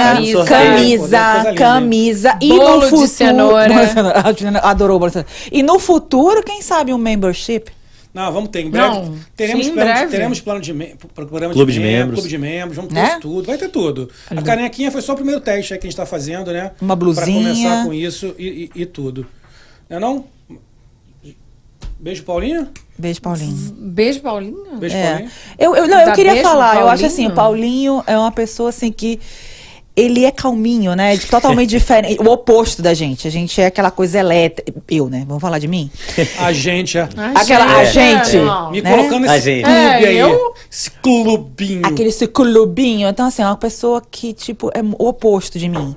Camisa. 0.45 1.53
camisa, 1.55 2.37
e 2.41 2.49
no 2.49 2.79
de 2.79 2.85
futuro. 2.89 3.90
A 4.23 4.31
Juliana 4.31 4.59
Adorou 4.59 5.01
o 5.01 5.05
de 5.07 5.13
cenoura. 5.13 5.31
E 5.51 5.61
no 5.63 5.79
futuro, 5.79 6.43
quem 6.43 6.61
sabe 6.61 6.93
um 6.93 6.97
membership? 6.97 7.71
Não, 8.13 8.31
vamos 8.33 8.49
ter. 8.49 8.61
Em 8.65 8.69
breve. 8.69 8.87
Não, 8.87 9.15
teremos, 9.37 9.65
sim, 9.65 9.71
em 9.71 9.73
plano, 9.75 9.87
de- 9.89 9.95
breve. 9.95 10.11
teremos 10.11 10.41
plano 10.41 10.59
de, 10.61 10.73
programa 11.15 11.53
Clube 11.53 11.71
de 11.71 11.79
membro, 11.79 11.97
membros. 11.97 12.15
Clube 12.19 12.29
de 12.29 12.37
membros, 12.37 12.75
vamos 12.75 12.93
ter 12.93 12.99
Né? 12.99 13.07
isso 13.11 13.19
tudo. 13.21 13.45
Vai 13.47 13.57
ter 13.57 13.69
tudo. 13.69 14.09
A 14.29 14.41
canequinha 14.41 14.91
foi 14.91 15.01
só 15.01 15.13
o 15.13 15.15
primeiro 15.15 15.39
teste 15.39 15.73
aí 15.73 15.79
que 15.79 15.87
a 15.87 15.89
gente 15.89 15.95
tá 15.97 16.05
fazendo, 16.05 16.51
né? 16.51 16.71
Uma 16.81 16.87
Pra 16.97 17.05
blusinha. 17.05 17.53
começar 17.53 17.85
com 17.85 17.93
isso 17.93 18.35
e, 18.37 18.69
e- 18.75 18.81
e 18.81 18.85
tudo. 18.85 19.25
Não 19.89 19.97
é 19.97 19.99
não? 19.99 20.25
Beijo, 21.99 22.23
Paulinho? 22.23 22.67
Beijo, 22.97 23.21
Paulinho. 23.21 23.73
Beijo, 23.77 24.19
Paulinho. 24.21 24.77
Beijo, 24.79 24.95
É. 24.95 25.07
Paulinho. 25.11 25.31
Eu, 25.59 25.75
eu, 25.75 25.87
não, 25.87 25.99
eu 26.01 26.13
queria 26.13 26.41
falar, 26.41 26.81
eu 26.81 26.89
acho 26.89 27.05
assim, 27.05 27.27
o 27.27 27.31
Paulinho 27.33 28.03
é 28.07 28.17
uma 28.17 28.31
pessoa 28.31 28.69
assim 28.69 28.91
que 28.91 29.19
ele 30.01 30.25
é 30.25 30.31
calminho, 30.31 30.93
né? 30.95 31.17
Totalmente 31.17 31.69
diferente, 31.71 32.17
o 32.21 32.29
oposto 32.31 32.81
da 32.81 32.93
gente. 32.93 33.27
A 33.27 33.31
gente 33.31 33.59
é 33.61 33.67
aquela 33.67 33.91
coisa 33.91 34.19
elétrica. 34.19 34.73
Eu, 34.89 35.09
né? 35.09 35.23
Vamos 35.27 35.41
falar 35.41 35.59
de 35.59 35.67
mim? 35.67 35.89
A 36.39 36.51
gente, 36.51 36.97
é. 36.97 37.07
Aquela- 37.35 37.77
a 37.77 37.85
gente. 37.85 38.37
Me 38.71 38.81
né? 38.81 38.95
colocando 38.95 39.29
A 39.29 39.37
esse 39.37 39.45
gente. 39.45 39.63
clube 39.63 39.77
É, 39.77 40.07
aí. 40.07 40.17
eu- 40.17 40.53
Esse 40.71 40.91
clubinho. 40.91 41.81
Aquele 41.85 42.09
esse 42.09 42.27
clubinho. 42.27 43.07
Então, 43.09 43.27
assim, 43.27 43.41
é 43.41 43.45
uma 43.45 43.55
pessoa 43.57 44.01
que, 44.09 44.33
tipo, 44.33 44.69
é 44.73 44.81
o 44.81 45.07
oposto 45.07 45.57
de 45.59 45.69
mim. 45.69 45.95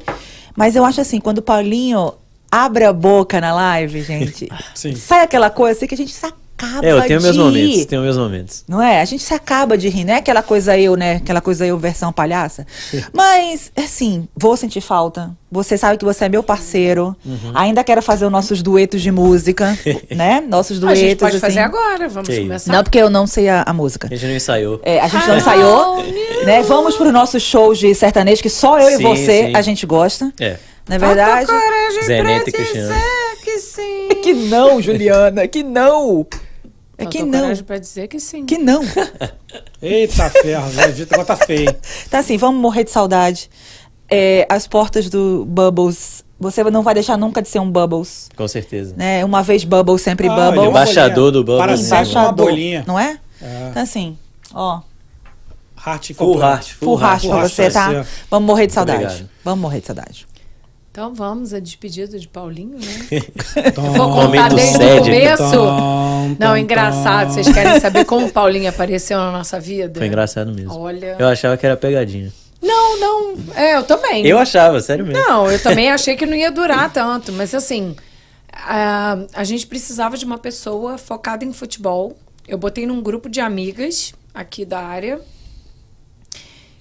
Mas 0.57 0.77
eu 0.77 0.85
acho 0.85 1.01
assim, 1.01 1.21
quando 1.21 1.39
o 1.39 1.43
Paulinho 1.43 2.13
abre 2.51 2.85
a 2.85 2.93
boca 2.93 3.41
na 3.41 3.53
live, 3.53 4.01
gente, 4.03 4.49
Sim. 4.75 4.95
sai 4.95 5.23
aquela 5.25 5.51
coisa 5.51 5.77
assim 5.77 5.87
que 5.89 5.95
a 5.95 5.97
gente 5.97 6.13
se 6.13 6.21
acaba 6.57 6.87
É, 6.87 6.93
eu 6.93 7.03
tenho 7.03 7.19
de 7.19 7.25
meus 7.25 7.37
momentos, 7.37 7.85
tenho 7.87 8.03
meus 8.03 8.17
momentos. 8.17 8.65
Não 8.69 8.81
é? 8.83 9.01
A 9.01 9.05
gente 9.05 9.23
se 9.23 9.35
acaba 9.35 9.77
de 9.77 9.89
rir, 9.89 10.05
não 10.05 10.15
é 10.15 10.19
aquela 10.19 10.43
coisa 10.43 10.79
eu, 10.79 10.97
né? 10.97 11.17
Aquela 11.17 11.41
coisa 11.41 11.67
eu 11.67 11.77
versão 11.79 12.13
palhaça. 12.13 12.67
Mas, 13.13 13.71
assim, 13.77 14.29
vou 14.37 14.57
sentir 14.57 14.81
falta. 14.81 15.31
Você 15.51 15.79
sabe 15.79 15.99
que 15.99 16.05
você 16.05 16.25
é 16.25 16.29
meu 16.29 16.43
parceiro. 16.43 17.15
Uhum. 17.25 17.53
Ainda 17.55 17.85
quero 17.85 18.03
fazer 18.03 18.25
os 18.27 18.33
nossos 18.33 18.61
duetos 18.63 19.01
de 19.03 19.11
música, 19.13 19.79
né? 20.11 20.43
Nossos 20.49 20.79
A 20.79 20.81
duetos. 20.81 20.99
gente 21.01 21.19
pode 21.19 21.39
fazer 21.39 21.61
assim. 21.61 21.69
agora, 21.69 22.09
vamos 22.09 22.29
Que 22.29 22.41
começar. 22.41 22.73
Não, 22.73 22.83
porque 22.83 22.99
eu 22.99 23.09
não 23.11 23.27
sei 23.27 23.49
a, 23.49 23.63
a 23.65 23.73
música. 23.73 24.09
A 24.11 24.15
gente 24.15 24.27
não 24.29 24.35
ensaiou. 24.37 24.81
É, 24.83 25.01
a 25.01 25.07
gente 25.09 25.27
não 25.29 25.37
ensaiou, 25.37 26.03
né? 26.45 26.63
Vamos 26.63 26.97
pro 26.97 27.13
nosso 27.13 27.39
show 27.39 27.73
de 27.73 27.95
sertanejo, 27.95 28.43
que 28.43 28.51
só 28.51 28.81
eu 28.81 28.91
e 28.91 28.97
Sim, 28.97 29.03
você 29.03 29.47
sim. 29.47 29.53
a 29.57 29.63
gente 29.63 29.87
gosta. 29.87 30.33
É. 30.41 30.57
Na 30.89 30.99
verdade. 30.99 31.47
Falta 31.47 31.63
coragem 31.63 32.03
Zé 32.03 32.23
Neto 32.23 32.49
e 32.49 32.53
Cristiano. 32.53 32.95
que 33.45 33.59
sim. 33.61 34.09
Que 34.23 34.35
não, 34.35 34.83
Juliana, 34.83 35.47
que 35.47 35.63
não. 35.63 36.27
É 36.97 37.07
que 37.07 37.23
não. 37.23 37.57
pra 37.65 37.79
dizer 37.79 38.09
que 38.09 38.21
sim. 38.21 38.47
Que 38.47 38.57
não. 38.59 38.83
Eita 39.83 40.31
ferro. 40.31 40.69
O 40.71 40.75
negócio 40.75 41.25
tá 41.25 41.37
feio. 41.37 41.75
Tá 42.11 42.19
assim, 42.19 42.37
vamos 42.37 42.61
morrer 42.61 42.85
de 42.85 42.91
saudade. 42.91 43.51
É, 44.11 44.47
as 44.49 44.67
portas 44.67 45.09
do 45.09 45.45
Bubbles. 45.47 46.25
Você 46.39 46.63
não 46.65 46.83
vai 46.83 46.95
deixar 46.95 47.17
nunca 47.17 47.41
de 47.41 47.49
ser 47.49 47.59
um 47.59 47.71
Bubbles. 47.71 48.29
Com 48.37 48.47
certeza. 48.47 48.95
Né? 48.97 49.25
Uma 49.25 49.43
vez 49.43 49.65
Bubbles, 49.65 50.03
sempre 50.03 50.29
Ah, 50.29 50.31
Bubbles. 50.35 50.53
ele 50.53 50.59
é 50.59 50.69
uma 50.69 50.83
Embaixador 50.83 51.31
do 51.33 51.43
Bubbles, 51.45 51.59
Para 51.61 51.73
né? 51.73 51.77
sempre 51.79 51.95
uma 51.95 52.01
Embaixador, 52.03 52.47
bolinha. 52.47 52.85
Não 52.87 52.99
é? 52.99 53.19
É. 53.41 53.69
Então 53.71 53.83
assim, 53.83 54.19
ó. 54.53 54.81
Heart 55.87 56.13
Full 56.15 56.41
heart, 56.41 56.73
Full 56.73 56.89
full 56.99 57.01
heart 57.01 57.25
heart. 57.25 57.29
pra 57.29 57.39
heart 57.41 57.51
você, 57.53 57.71
pra 57.71 57.73
tá? 57.73 57.89
você. 58.03 58.09
Vamos 58.31 58.47
morrer 58.47 58.67
de 58.67 58.73
saudade. 58.73 59.05
Obrigado. 59.05 59.29
Vamos 59.45 59.61
morrer 59.61 59.81
de 59.81 59.87
saudade. 59.87 60.27
Então 60.95 61.13
vamos, 61.13 61.53
a 61.53 61.59
despedida 61.59 62.17
de 62.21 62.29
Paulinho, 62.29 62.79
né? 62.79 63.21
Tom, 63.75 63.83
Vou 63.95 64.11
contar 64.11 64.49
Momento 64.49 64.55
desde 64.55 64.77
o 64.77 65.03
começo. 65.03 65.51
tom, 65.51 66.37
Não, 66.39 66.51
tom, 66.51 66.57
engraçado. 66.57 67.27
tom. 67.27 67.35
Vocês 67.35 67.53
querem 67.53 67.81
saber 67.81 68.05
como 68.05 68.27
o 68.27 68.33
Paulinho 68.33 68.69
apareceu 68.69 69.19
na 69.19 69.33
nossa 69.33 69.59
vida? 69.59 69.99
Foi 69.99 70.07
engraçado 70.07 70.53
mesmo. 70.53 70.73
Olha. 70.79 71.17
Eu 71.19 71.27
achava 71.27 71.57
que 71.57 71.67
era 71.67 71.77
pegadinha. 71.77 72.33
Não, 72.63 73.01
não. 73.01 73.35
É, 73.57 73.75
eu 73.75 73.83
também. 73.83 74.25
Eu 74.25 74.39
achava, 74.39 74.81
sério 74.81 75.05
mesmo. 75.05 75.21
Não, 75.21 75.51
eu 75.51 75.61
também 75.61 75.91
achei 75.91 76.15
que 76.15 76.25
não 76.27 76.37
ia 76.37 76.53
durar 76.53 76.93
tanto, 76.93 77.33
mas 77.33 77.53
assim, 77.57 77.97
a, 78.53 79.19
a 79.35 79.43
gente 79.43 79.67
precisava 79.67 80.17
de 80.17 80.25
uma 80.25 80.39
pessoa 80.39 80.97
focada 80.97 81.45
em 81.45 81.53
futebol. 81.53 82.17
Eu 82.47 82.57
botei 82.57 82.87
num 82.87 83.03
grupo 83.03 83.29
de 83.29 83.41
amigas 83.41 84.15
aqui 84.33 84.65
da 84.65 84.79
área. 84.79 85.21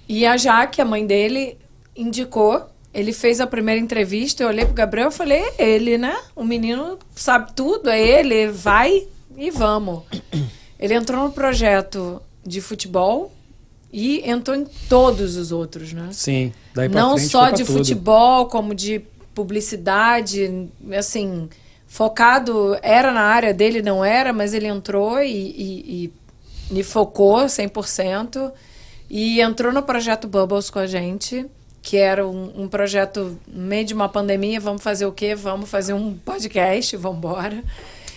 E 0.07 0.23
a 0.23 0.37
Jaque, 0.37 0.79
a 0.79 0.85
mãe 0.85 1.03
dele, 1.03 1.57
indicou. 1.95 2.69
Ele 2.93 3.11
fez 3.11 3.41
a 3.41 3.47
primeira 3.47 3.81
entrevista, 3.81 4.43
eu 4.43 4.49
olhei 4.49 4.65
pro 4.65 4.73
Gabriel 4.73 5.09
e 5.09 5.11
falei, 5.11 5.43
é 5.57 5.69
ele, 5.69 5.97
né? 5.97 6.15
O 6.35 6.43
menino 6.43 6.99
sabe 7.15 7.51
tudo, 7.53 7.89
é 7.89 7.99
ele, 7.99 8.49
vai 8.49 9.07
e 9.35 9.49
vamos. 9.49 10.03
Ele 10.79 10.93
entrou 10.93 11.23
no 11.23 11.31
projeto 11.31 12.21
de 12.45 12.61
futebol 12.61 13.33
e 13.91 14.27
entrou 14.29 14.55
em 14.55 14.65
todos 14.87 15.37
os 15.37 15.51
outros, 15.51 15.93
né? 15.93 16.09
Sim, 16.11 16.53
daí 16.73 16.89
pra 16.89 17.01
não 17.01 17.15
frente 17.15 17.29
só 17.29 17.49
de 17.49 17.63
tudo. 17.63 17.77
futebol, 17.77 18.47
como 18.47 18.75
de 18.75 19.01
publicidade, 19.33 20.69
assim, 20.97 21.49
focado, 21.87 22.77
era 22.81 23.11
na 23.11 23.21
área 23.21 23.53
dele, 23.53 23.81
não 23.81 24.03
era, 24.03 24.33
mas 24.33 24.53
ele 24.53 24.67
entrou 24.67 25.19
e, 25.21 25.31
e, 25.31 26.13
e, 26.71 26.79
e 26.79 26.83
focou 26.83 27.37
100%, 27.45 28.51
e 29.09 29.41
entrou 29.41 29.71
no 29.71 29.83
projeto 29.83 30.27
Bubbles 30.27 30.69
com 30.69 30.79
a 30.79 30.87
gente, 30.87 31.45
que 31.83 31.97
era 31.97 32.25
um, 32.25 32.63
um 32.63 32.67
projeto 32.67 33.37
no 33.45 33.65
meio 33.65 33.85
de 33.85 33.93
uma 33.93 34.07
pandemia, 34.07 34.59
vamos 34.59 34.81
fazer 34.81 35.05
o 35.05 35.11
quê? 35.11 35.35
Vamos 35.35 35.69
fazer 35.69 35.93
um 35.93 36.15
podcast, 36.15 36.95
vamos 36.95 37.17
embora, 37.17 37.61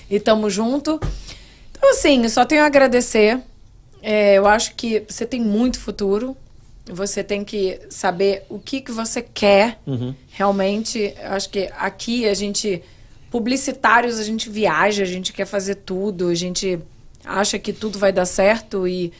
e 0.09 0.21
tamo 0.21 0.49
junto. 0.49 1.01
Então, 1.73 1.91
assim, 1.91 2.27
só 2.29 2.47
tenho 2.47 2.63
a 2.63 2.67
agradecer, 2.67 3.41
É, 4.03 4.35
eu 4.39 4.47
acho 4.47 4.77
que 4.77 5.03
você 5.09 5.27
tem 5.27 5.41
muito 5.41 5.81
futuro, 5.81 6.37
você 6.89 7.25
tem 7.25 7.45
que 7.45 7.81
saber 7.91 8.45
o 8.49 8.59
que, 8.61 8.81
que 8.81 8.93
você 8.93 9.21
quer 9.21 9.81
Uhum. 9.85 10.15
realmente. 10.31 11.13
Eu 11.21 11.33
acho 11.33 11.51
que 11.51 11.69
aqui 11.77 12.29
a 12.29 12.35
gente, 12.35 12.81
publicitários, 13.33 14.21
a 14.21 14.23
gente 14.23 14.49
viaja, 14.49 15.03
a 15.03 15.07
gente 15.07 15.33
quer 15.33 15.45
fazer 15.47 15.77
tudo, 15.77 16.29
a 16.29 16.35
gente 16.37 16.79
acha 17.25 17.59
que 17.59 17.73
tudo 17.73 17.99
vai 17.99 18.13
dar 18.13 18.27
certo 18.27 18.87
e 18.87 19.13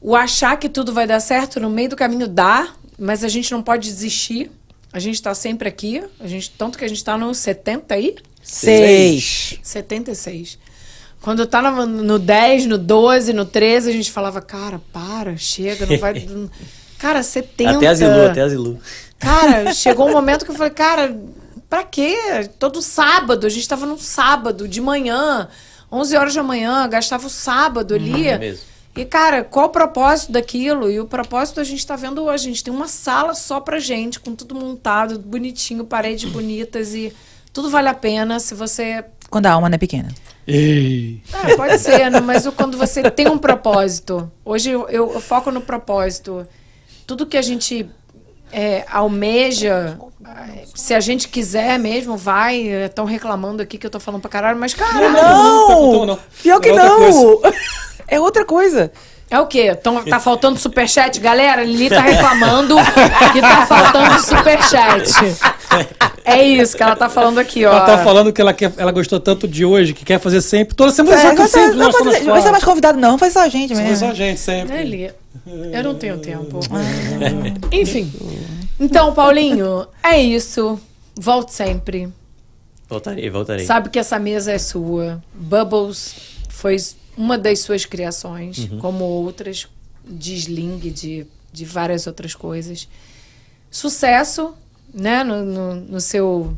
o 0.00 0.16
achar 0.16 0.56
que 0.56 0.68
tudo 0.70 0.94
vai 0.94 1.06
dar 1.06 1.20
certo 1.20 1.60
no 1.60 1.68
meio 1.68 1.90
do 1.90 1.96
caminho 1.96 2.28
dá, 2.28 2.72
mas 2.98 3.24
a 3.24 3.28
gente 3.28 3.52
não 3.52 3.62
pode 3.62 3.88
desistir. 3.88 4.50
A 4.92 4.98
gente 4.98 5.16
está 5.16 5.34
sempre 5.34 5.68
aqui, 5.68 6.02
a 6.18 6.26
gente 6.26 6.50
tanto 6.50 6.78
que 6.78 6.84
a 6.84 6.88
gente 6.88 6.98
está 6.98 7.18
no 7.18 7.34
70 7.34 7.94
aí, 7.94 8.16
Seis. 8.46 9.58
76. 9.62 10.58
Quando 11.20 11.44
tá 11.46 11.60
no, 11.60 11.84
no 11.84 12.18
10, 12.18 12.66
no 12.66 12.78
12, 12.78 13.32
no 13.32 13.44
13, 13.44 13.90
a 13.90 13.92
gente 13.92 14.12
falava, 14.12 14.40
cara, 14.40 14.80
para, 14.92 15.36
chega, 15.36 15.84
não 15.84 15.98
vai. 15.98 16.26
Cara, 16.98 17.22
70. 17.22 17.76
Até 17.76 17.88
a 17.88 17.94
Zilu, 17.94 18.26
até 18.26 18.40
a 18.40 18.48
Zilu. 18.48 18.80
Cara, 19.18 19.70
chegou 19.74 20.08
um 20.08 20.12
momento 20.12 20.46
que 20.46 20.50
eu 20.50 20.54
falei, 20.54 20.72
cara, 20.72 21.14
pra 21.68 21.84
quê? 21.84 22.16
Todo 22.58 22.80
sábado, 22.80 23.46
a 23.46 23.50
gente 23.50 23.68
tava 23.68 23.84
num 23.84 23.98
sábado 23.98 24.66
de 24.66 24.80
manhã, 24.80 25.46
11 25.92 26.16
horas 26.16 26.34
da 26.34 26.42
manhã, 26.42 26.88
gastava 26.88 27.26
o 27.26 27.30
sábado 27.30 27.94
ali. 27.94 28.28
é 28.28 28.38
mesmo. 28.38 28.64
E, 28.96 29.04
cara, 29.04 29.44
qual 29.44 29.66
o 29.66 29.70
propósito 29.70 30.32
daquilo? 30.32 30.90
E 30.90 30.98
o 30.98 31.06
propósito 31.06 31.60
a 31.60 31.64
gente 31.64 31.86
tá 31.86 31.96
vendo 31.96 32.22
hoje. 32.22 32.44
A 32.46 32.48
gente 32.48 32.64
tem 32.64 32.72
uma 32.72 32.88
sala 32.88 33.34
só 33.34 33.60
pra 33.60 33.78
gente, 33.78 34.18
com 34.18 34.34
tudo 34.34 34.54
montado, 34.54 35.18
bonitinho, 35.18 35.84
paredes 35.84 36.30
bonitas 36.30 36.94
e 36.94 37.12
tudo 37.52 37.68
vale 37.70 37.88
a 37.88 37.94
pena 37.94 38.40
se 38.40 38.54
você 38.54 39.04
Quando 39.30 39.46
a 39.46 39.52
alma 39.52 39.68
não 39.68 39.74
é 39.74 39.78
pequena. 39.78 40.08
Ei. 40.46 41.20
é, 41.44 41.56
pode 41.56 41.78
ser, 41.78 42.10
né? 42.10 42.20
mas 42.20 42.46
quando 42.56 42.78
você 42.78 43.10
tem 43.10 43.28
um 43.28 43.36
propósito. 43.38 44.30
Hoje 44.44 44.70
eu, 44.70 44.88
eu- 44.88 45.12
eu 45.12 45.20
foco 45.20 45.50
no 45.50 45.60
propósito. 45.60 46.46
Tudo 47.06 47.26
que 47.26 47.36
a 47.36 47.42
gente 47.42 47.88
é, 48.52 48.84
almeja, 48.90 49.98
é, 50.24 50.64
se 50.74 50.94
a 50.94 51.00
gente 51.00 51.28
quiser 51.28 51.78
mesmo, 51.78 52.16
vai. 52.16 52.58
Estão 52.84 53.04
reclamando 53.04 53.62
aqui 53.62 53.76
que 53.78 53.86
eu 53.86 53.90
tô 53.90 54.00
falando 54.00 54.20
pra 54.20 54.30
caralho, 54.30 54.58
mas 54.58 54.74
caralho. 54.74 55.12
Não, 55.12 56.06
não. 56.06 56.18
Pior 56.42 56.60
que 56.60 56.68
É 56.70 56.74
não! 56.74 57.40
é 58.08 58.20
outra 58.20 58.44
coisa. 58.44 58.90
É 59.28 59.40
o 59.40 59.46
quê? 59.48 59.74
Tão, 59.74 60.04
tá 60.04 60.20
faltando 60.20 60.56
superchat? 60.56 61.18
Galera, 61.18 61.64
Lili 61.64 61.88
tá 61.88 62.00
reclamando 62.00 62.76
que 63.32 63.40
tá 63.40 63.66
faltando 63.66 64.20
superchat. 64.20 65.10
É 66.24 66.42
isso 66.44 66.76
que 66.76 66.82
ela 66.82 66.94
tá 66.94 67.08
falando 67.08 67.38
aqui, 67.38 67.64
ó. 67.66 67.70
Ela 67.72 67.84
tá 67.84 67.98
falando 67.98 68.32
que 68.32 68.40
ela, 68.40 68.54
quer, 68.54 68.72
ela 68.76 68.92
gostou 68.92 69.18
tanto 69.18 69.48
de 69.48 69.64
hoje, 69.64 69.92
que 69.94 70.04
quer 70.04 70.20
fazer 70.20 70.40
sempre. 70.40 70.76
Toda 70.76 70.92
semana, 70.92 71.16
só 71.20 71.26
É, 71.28 71.30
que 71.32 71.38
não, 71.38 71.48
sempre. 71.48 71.76
não, 71.76 72.32
vai 72.32 72.40
ser 72.42 72.52
mais 72.52 72.62
convidado, 72.62 73.00
não. 73.00 73.18
Faz 73.18 73.32
só 73.32 73.40
a 73.40 73.48
gente 73.48 73.74
Só 73.74 73.82
mesmo. 73.82 74.10
a 74.10 74.14
gente, 74.14 74.38
sempre. 74.38 74.74
Né, 74.76 74.84
Li? 74.84 75.10
Eu 75.72 75.82
não 75.84 75.94
tenho 75.94 76.18
tempo. 76.18 76.60
Enfim. 77.72 78.12
Então, 78.78 79.14
Paulinho, 79.14 79.86
é 80.02 80.20
isso. 80.20 80.78
Volte 81.14 81.52
sempre. 81.52 82.08
Voltarei, 82.88 83.28
voltarei. 83.30 83.64
Sabe 83.64 83.88
que 83.90 83.98
essa 83.98 84.18
mesa 84.18 84.52
é 84.52 84.58
sua. 84.58 85.22
Bubbles 85.34 86.14
foi 86.48 86.76
uma 87.16 87.38
das 87.38 87.60
suas 87.60 87.84
criações, 87.86 88.58
Uhum. 88.70 88.78
como 88.78 89.04
outras, 89.04 89.66
de 90.06 90.34
sling, 90.34 90.78
de, 90.78 91.26
de 91.52 91.64
várias 91.64 92.06
outras 92.06 92.34
coisas. 92.34 92.88
Sucesso, 93.70 94.54
né, 94.92 95.24
no, 95.24 95.44
no, 95.44 95.74
no 95.74 96.00
seu, 96.00 96.54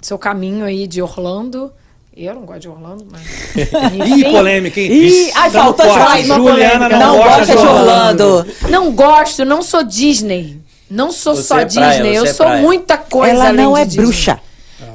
seu 0.00 0.18
caminho 0.18 0.64
aí 0.64 0.86
de 0.86 1.00
Orlando. 1.00 1.72
Eu 2.16 2.34
não 2.34 2.42
gosto 2.42 2.60
de 2.60 2.68
Orlando, 2.68 3.06
mas. 3.10 3.22
Ih, 4.18 4.24
polêmica, 4.30 4.80
hein? 4.80 4.92
Ih, 4.92 5.32
ai, 5.34 5.50
faltou 5.50 5.86
uma 5.86 6.16
Juliana 6.22 6.88
polêmica. 6.88 6.88
não, 6.96 6.98
Não 6.98 7.16
gosta 7.24 7.46
de 7.56 7.66
Orlando. 7.66 8.46
Não 8.70 8.92
gosto, 8.92 9.44
não 9.44 9.62
sou 9.62 9.82
Disney. 9.82 10.60
Não 10.88 11.10
sou 11.10 11.34
Você 11.34 11.42
só 11.42 11.58
é 11.58 11.66
praia, 11.66 11.90
Disney, 11.90 12.16
eu 12.16 12.24
é 12.24 12.32
sou 12.32 12.46
praia. 12.46 12.62
muita 12.62 12.96
coisa 12.98 13.32
Ela 13.34 13.48
além 13.48 13.64
não 13.64 13.74
de 13.74 13.80
é 13.80 13.84
Disney. 13.84 14.02
bruxa. 14.04 14.40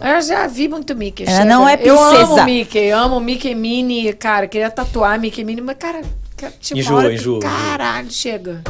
Eu 0.02 0.22
já 0.22 0.48
vi 0.48 0.70
muito 0.70 0.96
Mickey. 0.96 1.24
Ela 1.24 1.32
chega. 1.40 1.46
não 1.46 1.68
é 1.68 1.78
Eu 1.84 2.00
amo 2.02 2.16
princesa. 2.18 2.46
Mickey, 2.46 2.90
amo 2.92 3.20
Mickey 3.20 3.54
Minnie. 3.56 4.14
Cara, 4.14 4.48
queria 4.48 4.70
tatuar 4.70 5.20
Mickey 5.20 5.44
Minnie, 5.44 5.62
mas, 5.62 5.76
cara, 5.78 6.02
uma 6.02 6.52
Enjoa, 6.80 7.02
enjoa, 7.02 7.14
enjoa. 7.14 7.40
Caralho, 7.42 8.10
chega. 8.10 8.62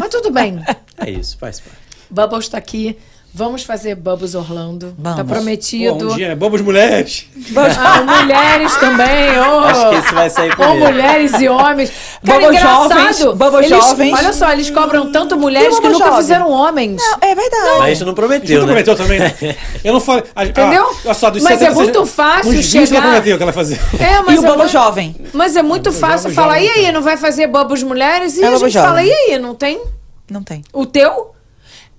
Mas 0.00 0.08
tudo 0.08 0.30
bem. 0.32 0.58
É 1.02 1.08
isso, 1.08 1.38
faz 1.38 1.60
parte. 1.60 1.78
Bubbles 2.10 2.48
tá 2.48 2.58
aqui. 2.58 2.98
Vamos 3.32 3.62
fazer 3.62 3.94
Bubbles 3.94 4.34
Orlando. 4.34 4.94
Vamos. 4.98 5.18
Tá 5.18 5.24
prometido. 5.24 5.96
Pô, 5.98 6.12
um 6.12 6.16
dia, 6.16 6.28
né? 6.28 6.34
Bobos 6.34 6.60
mulheres. 6.60 7.26
Ah, 7.56 8.02
mulheres 8.22 8.74
também. 8.76 9.38
Oh. 9.38 9.60
Acho 9.60 9.88
que 9.90 9.94
esse 9.96 10.14
vai 10.14 10.28
sair 10.30 10.50
Ou 10.50 10.56
primeiro. 10.56 10.84
mulheres 10.86 11.32
e 11.40 11.48
homens. 11.48 11.92
Cara, 12.26 12.40
Bubbles 12.40 12.60
jovens, 12.60 13.24
bubbles 13.36 13.70
Eles- 13.70 13.84
jovens. 13.84 14.18
Olha 14.18 14.32
só, 14.32 14.52
eles 14.52 14.68
cobram 14.70 15.10
tanto 15.12 15.38
mulheres 15.38 15.68
que 15.68 15.74
bubbles 15.76 15.92
nunca 15.94 16.06
jovens? 16.06 16.20
fizeram 16.22 16.50
homens. 16.50 17.00
Não, 17.02 17.18
é 17.28 17.34
verdade. 17.34 17.64
Mas 17.78 17.82
a 17.82 17.88
gente 17.88 18.00
não 18.00 18.06
Você 18.08 18.14
prometeu, 18.14 18.60
não 18.60 18.66
né? 18.66 18.72
prometeu 18.82 18.96
também, 18.96 19.18
né? 19.20 19.34
Eu 19.84 19.92
não 19.92 20.00
falei. 20.00 20.24
ah, 20.34 20.44
Entendeu? 20.44 20.86
ah, 21.08 21.14
só, 21.14 21.30
dos 21.30 21.42
Mas 21.42 21.54
é 21.62 21.66
70, 21.70 21.74
muito 21.76 22.06
fácil 22.06 22.50
uns 22.50 22.66
20 22.66 22.76
ela 22.76 22.86
chegar- 22.86 23.00
prometeu 23.02 23.36
que 23.36 23.42
ela 23.42 23.52
fazia. 23.52 23.78
É, 23.98 24.18
E 24.18 24.22
mas 24.22 24.40
o 24.40 24.44
é 24.44 24.46
Bubble 24.48 24.56
muito- 24.58 24.72
jovem? 24.72 25.16
Mas 25.32 25.56
é 25.56 25.62
muito 25.62 25.92
fácil 25.92 26.30
falar, 26.30 26.58
jovem 26.60 26.66
e 26.82 26.86
aí, 26.86 26.92
não 26.92 27.00
vai 27.00 27.16
fazer 27.16 27.46
Bubbles 27.46 27.82
mulheres? 27.84 28.36
E 28.36 28.42
É 28.42 28.48
a 28.48 28.56
gente 28.56 28.72
fala, 28.72 28.88
jovem. 29.02 29.06
e 29.08 29.12
aí, 29.32 29.38
não 29.38 29.54
tem? 29.54 29.80
Não 30.30 30.42
tem. 30.42 30.62
O 30.72 30.84
teu? 30.84 31.30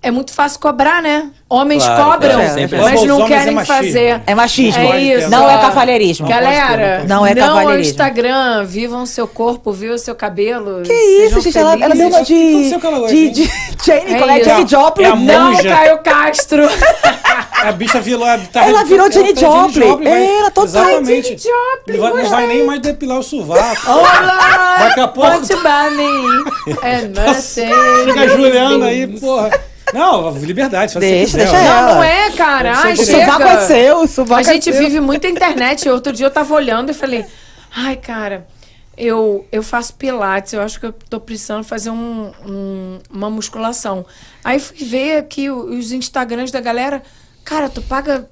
É 0.04 0.10
muito 0.10 0.34
fácil 0.34 0.60
cobrar, 0.60 1.00
né? 1.00 1.30
Homens 1.48 1.84
Claro, 1.84 2.04
cobram, 2.12 2.32
claro, 2.34 2.54
sempre 2.56 2.78
mas 2.80 3.04
não 3.04 3.24
é 3.24 3.28
querem 3.28 3.54
machismo. 3.54 3.76
fazer. 3.76 4.22
É 4.26 4.34
machismo. 4.34 4.82
É 4.94 5.00
isso. 5.00 5.30
Não 5.30 5.48
é 5.48 5.58
cavalheirismo. 5.60 6.28
Galera, 6.28 7.00
não 7.08 7.18
Não 7.18 7.28
é 7.28 7.36
não 7.36 7.44
ao 7.44 7.50
cavalheirismo. 7.58 7.92
Instagram, 7.92 8.66
vivam 8.66 9.06
seu 9.06 9.28
corpo, 9.28 9.72
vivam 9.72 9.98
seu 10.00 10.16
cabelo. 10.16 10.82
Que 10.82 10.92
isso, 10.94 11.40
sejam 11.42 11.72
gente? 11.74 11.84
Ela, 11.84 11.86
ela 11.86 11.94
deu 11.96 12.08
uma 12.08 12.20
O 12.22 12.26
que 12.26 12.50
aconteceu 12.50 12.80
com 12.80 12.88
ela 12.88 12.98
de. 12.98 13.04
hoje, 13.04 13.30
De, 13.30 13.42
hein? 13.44 13.50
de 13.78 13.86
Jane, 13.86 14.14
É 14.14 14.18
qual 14.18 14.30
é 14.32 14.40
isso. 14.40 14.50
Jane 14.50 14.68
Joplin? 14.68 15.06
É 15.06 15.10
a 15.10 15.16
Não. 15.16 15.56
Caio 15.64 15.98
Castro. 16.00 16.64
A 17.62 17.72
bicha 17.74 18.02
virou. 18.02 18.26
Tá, 18.52 18.66
Ela 18.66 18.84
virou 18.84 19.06
tá 19.08 19.12
Jenny 19.12 19.36
Joplin. 19.40 20.04
vai- 20.04 20.26
Ela 20.40 20.50
total 20.50 20.66
Exatamente. 20.66 21.28
Jenny 21.28 21.38
Joplin, 21.44 21.94
Não 21.94 22.02
vai, 22.02 22.24
não 22.24 22.30
vai 22.32 22.48
nem 22.48 22.66
mais 22.66 22.82
depilar 22.82 23.20
o 23.20 23.24
sovaco. 23.24 23.92
Olá! 23.92 24.78
Daqui 24.80 25.00
a 25.00 25.08
pouco-? 25.08 25.32
And 26.82 27.10
nothing 27.14 28.06
Chega 28.06 28.22
a 28.22 28.28
Juliana 28.30 28.86
aí, 28.88 29.06
porra. 29.06 29.52
Não, 29.94 30.32
liberdade, 30.38 30.94
faz 30.94 31.06
Deixa, 31.06 31.38
deixa 31.38 31.56
ela. 31.58 31.88
Não, 31.88 31.96
não 31.96 32.04
é, 32.04 32.32
cara. 32.32 32.74
Ai, 32.78 32.94
O 32.94 32.98
chega. 32.98 33.20
sovaco 33.26 33.44
é 33.44 33.62
seu, 33.68 33.98
o 34.00 34.08
sovaco 34.08 34.40
A 34.40 34.44
gente 34.44 34.70
é 34.70 34.74
seu. 34.74 34.82
vive 34.84 35.00
muito 35.00 35.28
a 35.28 35.30
internet. 35.30 35.88
Outro 35.90 36.14
dia 36.14 36.26
eu 36.26 36.32
tava 36.32 36.54
olhando 36.54 36.92
e 36.92 36.94
falei, 36.94 37.26
ai, 37.76 37.96
cara, 37.98 38.48
eu, 38.98 39.46
eu 39.52 39.62
faço 39.64 39.94
pilates, 39.96 40.54
eu 40.54 40.62
acho 40.62 40.80
que 40.80 40.86
eu 40.86 40.94
tô 40.94 41.20
precisando 41.20 41.64
fazer 41.64 41.90
um, 41.90 42.32
um- 42.46 43.00
uma 43.12 43.30
musculação. 43.30 44.06
Aí 44.44 44.60
fui 44.60 44.78
ver 44.86 45.18
aqui 45.18 45.50
os 45.50 45.92
Instagrams 45.92 46.52
da 46.52 46.62
galera. 46.62 47.02
Cara, 47.44 47.68
tu 47.70 47.82
paga 47.82 48.30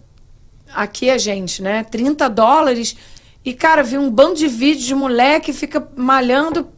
aqui 0.73 1.09
a 1.09 1.17
gente, 1.17 1.61
né? 1.61 1.83
30 1.83 2.29
dólares. 2.29 2.95
E, 3.43 3.53
cara, 3.53 3.81
vi 3.83 3.97
um 3.97 4.09
bando 4.09 4.35
de 4.35 4.47
vídeos 4.47 4.85
de 4.85 4.93
moleque 4.95 5.47
que 5.47 5.53
fica 5.53 5.85
malhando. 5.95 6.69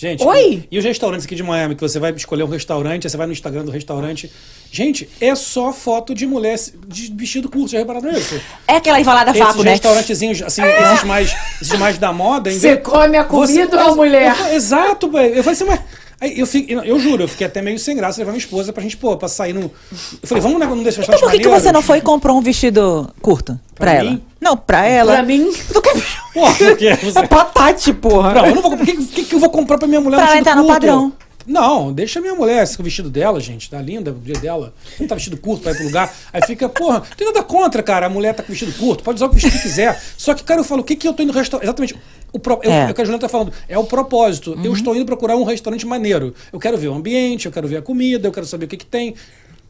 Gente, 0.00 0.24
Oi? 0.24 0.64
e 0.70 0.78
os 0.78 0.84
restaurantes 0.86 1.26
aqui 1.26 1.34
de 1.34 1.42
Miami, 1.42 1.74
que 1.74 1.82
você 1.82 1.98
vai 1.98 2.10
escolher 2.12 2.42
um 2.42 2.48
restaurante, 2.48 3.06
você 3.06 3.18
vai 3.18 3.26
no 3.26 3.34
Instagram 3.34 3.66
do 3.66 3.70
restaurante. 3.70 4.32
Gente, 4.72 5.06
é 5.20 5.34
só 5.34 5.74
foto 5.74 6.14
de 6.14 6.26
mulher 6.26 6.58
de 6.88 7.12
vestido 7.14 7.50
curto, 7.50 7.70
já 7.72 7.80
repararam 7.80 8.10
isso? 8.10 8.40
É 8.66 8.76
aquela 8.76 8.98
envalada 8.98 9.30
Esses 9.32 9.42
vácuo, 9.42 9.62
né? 9.62 9.72
restaurantezinhos, 9.72 10.40
assim, 10.40 10.62
esses, 10.62 11.04
mais, 11.04 11.36
esses 11.60 11.78
mais 11.78 11.98
da 11.98 12.14
moda. 12.14 12.50
Você 12.50 12.76
vez- 12.76 12.82
come 12.82 13.18
a 13.18 13.24
comida 13.24 13.76
ou 13.76 13.82
a 13.82 13.88
eu- 13.88 13.96
mulher? 13.96 14.34
eu- 14.48 14.54
exato, 14.54 15.10
velho. 15.10 15.34
Eu 15.34 15.44
falei 15.44 15.52
assim, 15.54 15.64
mas. 15.64 15.80
Aí 16.20 16.38
eu, 16.38 16.46
fiquei- 16.46 16.76
eu, 16.76 16.82
eu 16.84 16.98
juro, 17.00 17.22
eu 17.24 17.28
fiquei 17.28 17.46
até 17.46 17.62
meio 17.62 17.78
sem 17.78 17.96
graça 17.96 18.18
levar 18.20 18.32
minha 18.32 18.38
esposa 18.40 18.72
pra 18.72 18.82
gente, 18.82 18.96
pô, 18.96 19.16
pra 19.16 19.26
sair 19.28 19.52
no. 19.54 19.62
Eu 19.62 20.28
falei, 20.28 20.42
vamos 20.42 20.58
num 20.68 20.82
desses 20.82 21.02
Então 21.02 21.18
por 21.18 21.30
que, 21.30 21.38
que 21.38 21.48
você 21.48 21.72
não 21.72 21.80
foi 21.80 21.98
e 21.98 22.00
comprou 22.02 22.36
um 22.36 22.42
vestido 22.42 23.10
curto 23.22 23.58
pra, 23.74 23.86
Pra 23.86 23.94
ela? 23.94 24.10
mim? 24.10 24.22
Não, 24.40 24.56
pra 24.56 24.86
ela. 24.86 25.12
Pra 25.14 25.22
mim, 25.22 25.50
Tu 25.72 25.80
quer... 25.80 25.94
Porra, 26.34 26.54
porque 26.54 26.94
você. 26.96 27.18
É 27.18 27.26
patate, 27.26 27.92
porra. 27.94 28.34
Não, 28.34 28.46
eu 28.46 28.54
não 28.54 28.62
vou. 28.62 28.76
Por 28.76 28.84
que, 28.86 28.96
que, 28.96 29.24
que 29.24 29.34
eu 29.34 29.38
vou 29.40 29.50
comprar 29.50 29.78
pra 29.78 29.88
minha 29.88 30.00
mulher 30.00 30.16
Pra 30.18 30.26
um 30.26 30.28
ela 30.28 30.34
vestido 30.36 30.48
entrar 30.50 30.56
no 30.56 30.62
curto? 30.68 30.74
padrão. 30.80 31.12
Não, 31.46 31.90
deixa 31.92 32.18
a 32.18 32.22
minha 32.22 32.34
mulher 32.34 32.68
com 32.76 32.82
o 32.82 32.84
vestido 32.84 33.10
dela, 33.10 33.40
gente. 33.40 33.68
Tá 33.68 33.80
linda 33.80 34.10
o 34.12 34.14
dia 34.14 34.34
dela. 34.34 34.72
Não 35.00 35.06
tá 35.08 35.14
vestido 35.16 35.36
curto 35.38 35.62
pra 35.62 35.72
ir 35.72 35.76
pro 35.76 35.84
lugar. 35.86 36.14
Aí 36.32 36.42
fica, 36.46 36.68
porra, 36.68 36.98
não 37.00 37.16
tem 37.16 37.26
nada 37.26 37.42
contra, 37.42 37.82
cara. 37.82 38.06
A 38.06 38.08
mulher 38.10 38.34
tá 38.34 38.42
com 38.42 38.50
vestido 38.52 38.72
curto, 38.74 39.02
pode 39.02 39.16
usar 39.16 39.26
o 39.26 39.30
vestido 39.32 39.52
que 39.56 39.62
quiser. 39.62 40.00
Só 40.16 40.34
que, 40.34 40.44
cara, 40.44 40.60
eu 40.60 40.64
falo, 40.64 40.82
o 40.82 40.84
que 40.84 40.94
que 40.94 41.08
eu 41.08 41.12
tô 41.14 41.22
indo 41.22 41.32
no 41.32 41.38
restaurante? 41.38 41.64
Exatamente. 41.66 41.96
O, 42.32 42.38
pro, 42.38 42.60
É. 42.62 42.88
é 42.88 42.90
o 42.90 42.94
que 42.94 43.00
a 43.00 43.04
Juliana 43.04 43.20
tá 43.20 43.28
falando. 43.28 43.52
É 43.68 43.78
o 43.78 43.84
propósito. 43.84 44.58
Eu 44.62 44.72
estou 44.72 44.94
indo 44.94 45.04
procurar 45.04 45.36
um 45.36 45.44
restaurante 45.44 45.86
maneiro. 45.86 46.34
Eu 46.52 46.58
quero 46.58 46.76
ver 46.78 46.88
o 46.88 46.94
ambiente, 46.94 47.46
eu 47.46 47.52
quero 47.52 47.66
ver 47.68 47.78
a 47.78 47.82
comida, 47.82 48.28
eu 48.28 48.32
quero 48.32 48.46
saber 48.46 48.66
o 48.66 48.68
que 48.68 48.76
que 48.76 48.86
tem. 48.86 49.14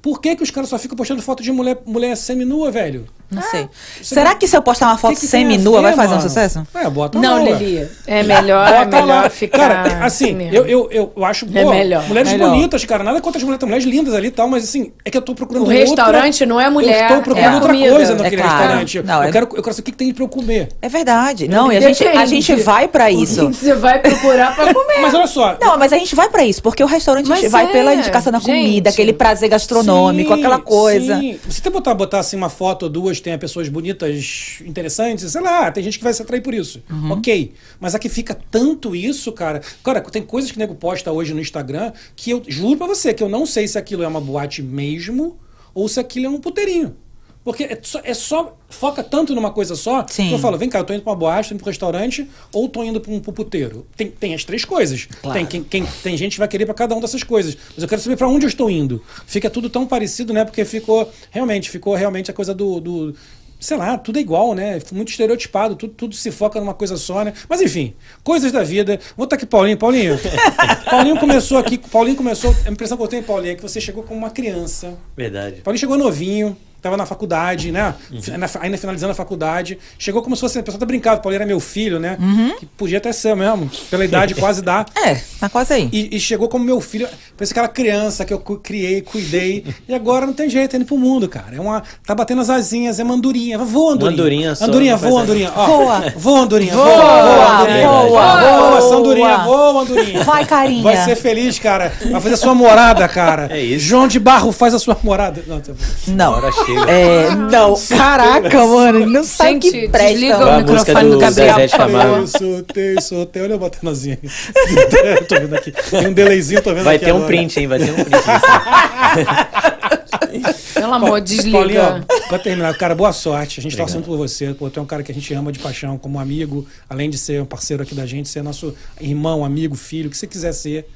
Por 0.03 0.21
que, 0.21 0.35
que 0.37 0.43
os 0.43 0.51
caras 0.51 0.71
só 0.71 0.79
ficam 0.79 0.97
postando 0.97 1.21
foto 1.23 1.43
de 1.43 1.53
mulher, 1.53 1.79
mulher 1.85 2.17
seminua, 2.17 2.71
velho? 2.71 3.07
Não 3.31 3.43
sei. 3.43 3.69
você 4.03 4.15
Será 4.15 4.35
que 4.35 4.47
se 4.49 4.57
eu 4.57 4.63
postar 4.63 4.87
uma 4.87 4.99
foto 4.99 5.15
Que 5.15 5.21
que 5.21 5.29
tem 5.29 5.43
semi-nua 5.43 5.81
vai 5.83 5.93
fazer 5.95 6.09
um 6.15 6.17
mano? 6.17 6.23
sucesso? 6.23 6.67
É, 6.75 6.91
bota 6.91 7.19
não, 7.19 7.45
lá. 7.45 7.51
Lili. 7.59 7.89
É 8.07 8.23
melhor, 8.23 8.67
é 8.69 8.85
Bota 8.85 9.01
melhor 9.03 9.23
lá. 9.25 9.31
ficar. 9.31 9.59
Cara, 9.59 10.05
assim, 10.05 10.49
eu, 10.53 10.67
eu, 10.67 10.89
eu, 11.17 11.25
acho, 11.25 11.47
pô, 11.47 11.57
É 11.59 11.65
melhor, 11.65 12.03
mulheres 12.09 12.33
melhor. 12.33 12.51
bonitas, 12.51 12.85
cara. 12.85 13.05
Nada 13.05 13.21
contra 13.21 13.39
as 13.39 13.43
mulheres, 13.45 13.61
tem 13.61 13.69
mulheres 13.69 13.87
lindas 13.87 14.15
ali 14.15 14.29
e 14.29 14.31
tal, 14.31 14.49
mas 14.49 14.65
assim, 14.65 14.93
é 15.05 15.11
que 15.11 15.17
eu 15.17 15.23
tô 15.23 15.35
procurando 15.35 15.63
O 15.63 15.67
outra- 15.67 15.79
restaurante 15.81 16.45
não 16.47 16.61
é 16.61 16.69
mulher, 16.69 16.97
Eu 17.03 17.07
estou 17.07 17.23
procurando 17.23 17.53
é 17.53 17.55
outra 17.55 17.73
comida. 17.73 17.95
coisa 17.95 18.15
naquele 18.17 18.43
É 18.43 18.45
claro. 18.45 18.59
restaurante. 18.63 19.03
Não, 19.03 19.23
eu, 19.23 19.29
é- 19.29 19.33
quero, 19.33 19.49
eu 19.55 19.63
quero 19.63 19.75
saber 19.75 19.81
o 19.81 19.85
que 19.85 19.91
que 19.93 19.97
tem 19.97 20.13
pra 20.13 20.25
eu 20.25 20.29
comer. 20.29 20.69
É 20.83 20.89
verdade. 20.89 21.47
Não, 21.49 21.71
e 21.73 21.77
a 21.77 21.81
gente, 21.81 22.05
a 22.07 22.27
gente 22.27 22.55
vai 22.57 22.89
pra 22.89 23.07
que 23.09 23.15
isso. 23.23 23.49
que 23.49 23.55
Você 23.57 23.75
vai 23.75 23.99
procurar 24.01 24.55
pra 24.57 24.73
comer. 24.75 24.99
Mas 25.03 25.15
olha 25.15 25.27
só. 25.27 25.57
Não, 25.61 25.79
mas 25.79 25.93
a 25.93 25.99
gente 25.99 26.15
vai 26.15 26.29
pra 26.29 26.45
isso, 26.45 26.63
porque 26.63 26.83
o 26.83 26.87
restaurante 26.87 27.31
a 27.31 27.35
gente 27.37 27.45
Mas 27.45 27.53
vai 27.53 27.65
é, 27.65 27.69
pela 27.69 27.95
indicação 27.95 28.33
da 28.33 28.41
comida, 28.41 28.91
aquele 28.91 29.13
prazer 29.13 29.49
gastronômico, 29.49 30.33
aquela 30.33 30.59
coisa. 30.59 31.19
Sim. 31.19 31.39
Se 31.49 31.61
você 31.63 31.71
botar, 31.71 31.95
botar 31.95 32.19
assim 32.19 32.37
uma 32.37 32.51
foto 32.51 32.85
ou 32.85 32.89
duas, 32.89 33.20
tem 33.23 33.39
pessoas 33.39 33.69
bonitas, 33.69 34.59
interessantes, 34.65 35.31
sei 35.31 35.41
lá, 35.41 35.71
tem 35.71 35.83
gente 35.83 35.99
que 35.99 36.05
vai 36.05 36.13
se 36.13 36.23
atrair 36.23 36.43
por 36.43 36.55
isso. 36.55 36.83
Uhum. 36.91 37.13
Ok. 37.13 37.53
Mas 37.79 37.95
aqui 37.95 38.09
fica 38.09 38.35
tanto 38.51 38.95
isso, 38.95 39.33
cara. 39.33 39.61
Cara, 39.85 40.01
tem 40.01 40.23
coisas 40.23 40.51
que 40.51 40.57
o 40.57 40.61
nego 40.61 40.75
posta 40.75 41.13
hoje 41.13 41.33
no 41.35 41.41
Instagram 41.41 41.93
que 42.17 42.31
eu 42.31 42.43
juro 42.47 42.77
pra 42.77 42.87
você 42.87 43.15
que 43.15 43.23
eu 43.23 43.29
não 43.29 43.47
sei 43.47 43.67
se 43.69 43.79
aquilo 43.79 44.03
é 44.03 44.09
uma 44.09 44.21
boate 44.21 44.63
mesmo 44.63 45.39
ou 45.75 45.89
se 45.89 46.01
aquilo 46.01 46.27
é 46.27 46.29
um 46.29 46.41
puteirinho. 46.41 46.97
Porque 47.43 47.65
é 47.65 47.79
só, 47.83 48.01
é 48.05 48.13
só- 48.13 48.55
foca 48.69 49.03
tanto 49.03 49.35
numa 49.35 49.51
coisa 49.51 49.75
só. 49.75 50.05
Sim. 50.09 50.29
que 50.29 50.35
Eu 50.35 50.39
falo, 50.39 50.59
vem 50.59 50.69
cá, 50.69 50.79
eu 50.81 50.85
tô 50.85 50.93
indo 50.93 51.03
pra 51.03 51.13
uma 51.13 51.19
boate, 51.19 51.49
tô 51.49 51.55
indo 51.55 51.61
pro 51.63 51.71
restaurante, 51.71 52.29
ou 52.53 52.69
tô 52.69 52.85
indo 52.85 53.01
pra 53.01 53.11
um 53.11 53.19
pro 53.19 53.33
puteiro. 53.33 53.87
Tem, 53.97 54.09
tem 54.11 54.35
as 54.35 54.45
três 54.45 54.65
coisas. 54.65 55.07
Claro. 55.23 55.39
Tem, 55.39 55.47
quem, 55.47 55.63
quem- 55.65 55.87
tem 56.03 56.17
gente 56.17 56.33
que 56.33 56.39
vai 56.39 56.49
querer 56.49 56.67
pra 56.67 56.75
cada 56.75 56.95
uma 56.95 57.01
dessas 57.01 57.23
coisas. 57.25 57.57
Mas 57.75 57.83
eu 57.83 57.89
quero 57.89 58.01
saber 58.01 58.17
pra 58.17 58.29
onde 58.29 58.45
eu 58.45 58.49
estou 58.49 58.71
indo. 58.71 59.03
Fica 59.27 59.49
tudo 59.49 59.71
tão 59.71 59.87
parecido, 59.87 60.33
né? 60.35 60.45
Porque 60.45 60.65
ficou, 60.67 61.11
realmente, 61.31 61.71
ficou 61.71 61.95
realmente 61.95 62.31
a 62.31 62.35
coisa 62.35 62.53
do. 62.55 62.79
do 62.79 63.15
sei 63.59 63.77
lá, 63.77 63.99
tudo 63.99 64.19
é 64.19 64.23
igual, 64.23 64.55
né? 64.55 64.79
Muito 64.93 65.11
estereotipado, 65.11 65.77
tudo, 65.77 65.93
tudo 65.95 66.15
se 66.15 66.31
foca 66.31 66.59
numa 66.61 66.73
coisa 66.73 66.97
só, 66.97 67.23
né? 67.25 67.33
Mas 67.49 67.61
enfim, 67.61 67.95
coisas 68.25 68.51
da 68.53 68.63
vida. 68.63 68.99
Vou 69.17 69.25
estar 69.25 69.37
aqui, 69.37 69.45
Paulinho. 69.47 69.77
Paulinho. 69.77 70.19
Paulinho 70.91 71.19
começou 71.19 71.59
aqui. 71.59 71.77
Paulinho 71.79 72.17
começou. 72.17 72.55
A 72.67 72.71
impressão 72.71 72.97
que 72.97 73.03
eu 73.03 73.09
tenho, 73.09 73.23
Paulinho, 73.23 73.53
é 73.53 73.55
que 73.57 73.63
você 73.63 73.81
chegou 73.81 74.03
como 74.03 74.19
uma 74.19 74.31
criança. 74.31 74.97
Verdade. 75.17 75.61
Paulinho 75.63 75.81
chegou 75.81 75.99
novinho, 75.99 76.57
tava 76.81 76.97
na 76.97 77.07
faculdade, 77.07 77.71
né? 77.73 77.95
Na- 78.39 78.49
ainda 78.61 78.77
finalizando 78.79 79.13
a 79.13 79.15
faculdade. 79.15 79.79
Chegou 79.99 80.23
como 80.23 80.35
se 80.37 80.41
fosse. 80.41 80.59
A 80.59 80.63
pessoa 80.63 80.81
tá 80.81 80.87
brincando, 80.87 81.21
Paulinho 81.21 81.39
era 81.39 81.47
meu 81.47 81.61
filho, 81.61 81.99
né? 81.99 82.17
Que 82.59 82.67
podia 82.67 82.99
até 82.99 83.13
ser 83.13 83.35
mesmo, 83.37 83.71
pela 83.91 84.05
idade 84.05 84.35
quase 84.41 84.63
dá. 84.63 84.85
É, 84.97 85.17
tá 85.39 85.49
quase 85.49 85.73
aí. 85.75 85.89
E, 85.93 86.17
e 86.17 86.21
chegou 86.21 86.49
como 86.49 86.65
meu 86.65 86.81
filho, 86.81 87.09
parece 87.37 87.53
aquela 87.53 87.69
criança 87.69 88.25
que 88.25 88.33
eu 88.33 88.39
criei, 88.41 89.01
cuidei, 89.03 89.65
e 89.89 89.95
agora 89.95 90.27
não 90.27 90.33
tem 90.33 90.49
jeito, 90.49 90.75
é 90.75 90.77
indo 90.79 90.85
pro 90.87 90.97
mundo, 90.99 91.29
cara. 91.29 91.57
É 91.57 91.61
uma, 91.61 91.83
tá 92.07 92.15
batendo 92.15 92.41
as 92.41 92.51
asinhas, 92.51 92.99
é 92.99 93.05
mandurinha. 93.05 93.59
Voa, 93.59 93.95
andorinha. 93.95 94.13
Andorinha 94.21 94.55
só, 94.55 94.65
Andorinha, 94.65 94.97
voa, 94.97 95.11
nada. 95.11 95.23
andorinha. 95.23 95.53
Ó, 95.55 95.67
Voa. 95.67 96.13
Voa, 96.17 96.41
andorinha. 96.41 96.75
Voa, 96.75 96.85
voa, 96.87 97.57
andorinha. 97.61 97.89
voa, 97.89 98.09
voa, 98.09 98.81
voa. 98.81 98.97
andorinha, 98.99 99.39
voa, 99.39 99.83
andorinha. 99.83 100.25
Vai, 100.25 100.45
carinha. 100.45 100.83
Vai 100.83 100.97
ser 101.05 101.17
feliz, 101.17 101.59
cara. 101.59 101.93
Vai 102.11 102.21
fazer 102.21 102.35
a 102.35 102.39
sua 102.39 102.55
morada, 102.55 103.07
cara. 103.09 103.49
É 103.51 103.61
isso. 103.61 103.85
João 103.87 104.07
de 104.09 104.19
Barro 104.19 104.53
faz 104.53 104.75
a 104.75 104.79
sua 104.79 104.97
morada. 105.03 105.43
Não, 105.47 105.61
tá. 105.61 105.73
Não. 106.09 106.35
Agora 106.35 106.53
chega. 106.53 106.70
É, 106.89 107.35
não. 107.35 107.75
Caraca, 107.89 108.67
mano. 108.67 109.07
Não 109.07 109.25
sabe 109.25 109.51
o 109.51 109.53
Gente, 109.63 109.71
que 109.71 109.89
presta. 109.89 110.09
desliga 110.13 110.39
o 110.39 110.49
a 110.49 110.61
música 110.61 110.79
microfone 110.79 111.09
do, 111.09 111.15
do 111.15 111.19
Gabriel, 111.19 111.57
Zezé. 111.57 112.19
Eu 112.19 112.27
soltei, 112.27 113.01
soltei. 113.01 113.43
Olha 113.43 113.53
eu 113.55 113.59
botando 113.59 113.91
asinha 113.91 114.19
aí. 114.23 114.31
tô 115.27 115.41
vendo 115.41 115.55
aqui. 115.55 115.73
Tem 115.73 116.07
um 116.07 116.13
delayzinho, 116.13 116.63
tô 116.63 116.75
vendo 116.75 116.85
Vai 116.85 116.97
aqui 116.97 117.05
ter 117.05 117.13
um 117.13 117.17
agora. 117.17 117.29
print, 117.29 117.61
hein? 117.61 117.67
Vai 117.67 117.79
ter 117.79 117.91
um 117.91 117.95
print. 117.95 118.11
Pelo 120.75 120.95
amor, 120.95 121.21
desliga. 121.21 121.59
Paulinho, 121.59 121.81
ó, 121.83 122.01
pra 122.29 122.39
terminar, 122.39 122.77
cara, 122.77 122.95
boa 122.95 123.13
sorte. 123.13 123.61
A 123.61 123.63
gente 123.63 123.77
tá 123.77 123.83
torcendo 123.83 124.05
por 124.05 124.17
você. 124.17 124.55
Pô, 124.55 124.71
tu 124.71 124.81
é 124.81 124.83
um 124.83 124.87
cara 124.87 125.03
que 125.03 125.13
a 125.13 125.15
gente 125.15 125.33
ama 125.35 125.53
de 125.53 125.59
paixão, 125.59 125.99
como 125.99 126.19
amigo, 126.19 126.67
além 126.89 127.11
de 127.11 127.19
ser 127.19 127.43
um 127.43 127.47
parceiro 127.47 127.83
aqui 127.83 127.95
da 127.95 128.07
gente, 128.07 128.29
ser 128.29 128.43
nosso 128.43 128.75
irmão, 129.01 129.45
amigo, 129.45 129.75
filho, 129.75 130.09
o 130.09 130.11
que 130.11 130.17
você 130.17 130.27
quiser 130.27 130.53
ser. 130.53 130.87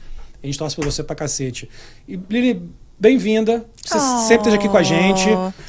A 0.42 0.46
gente 0.46 0.58
torce 0.58 0.76
por 0.76 0.84
você 0.84 1.02
pra 1.02 1.16
cacete. 1.16 1.68
E, 2.06 2.18
Lili, 2.28 2.62
bem-vinda. 2.98 3.64
Você 3.84 3.96
Oh. 3.98 4.18
sempre 4.20 4.36
esteja 4.48 4.56
aqui 4.56 4.68
com 4.68 4.76
a 4.78 4.82
gente. 4.82 5.28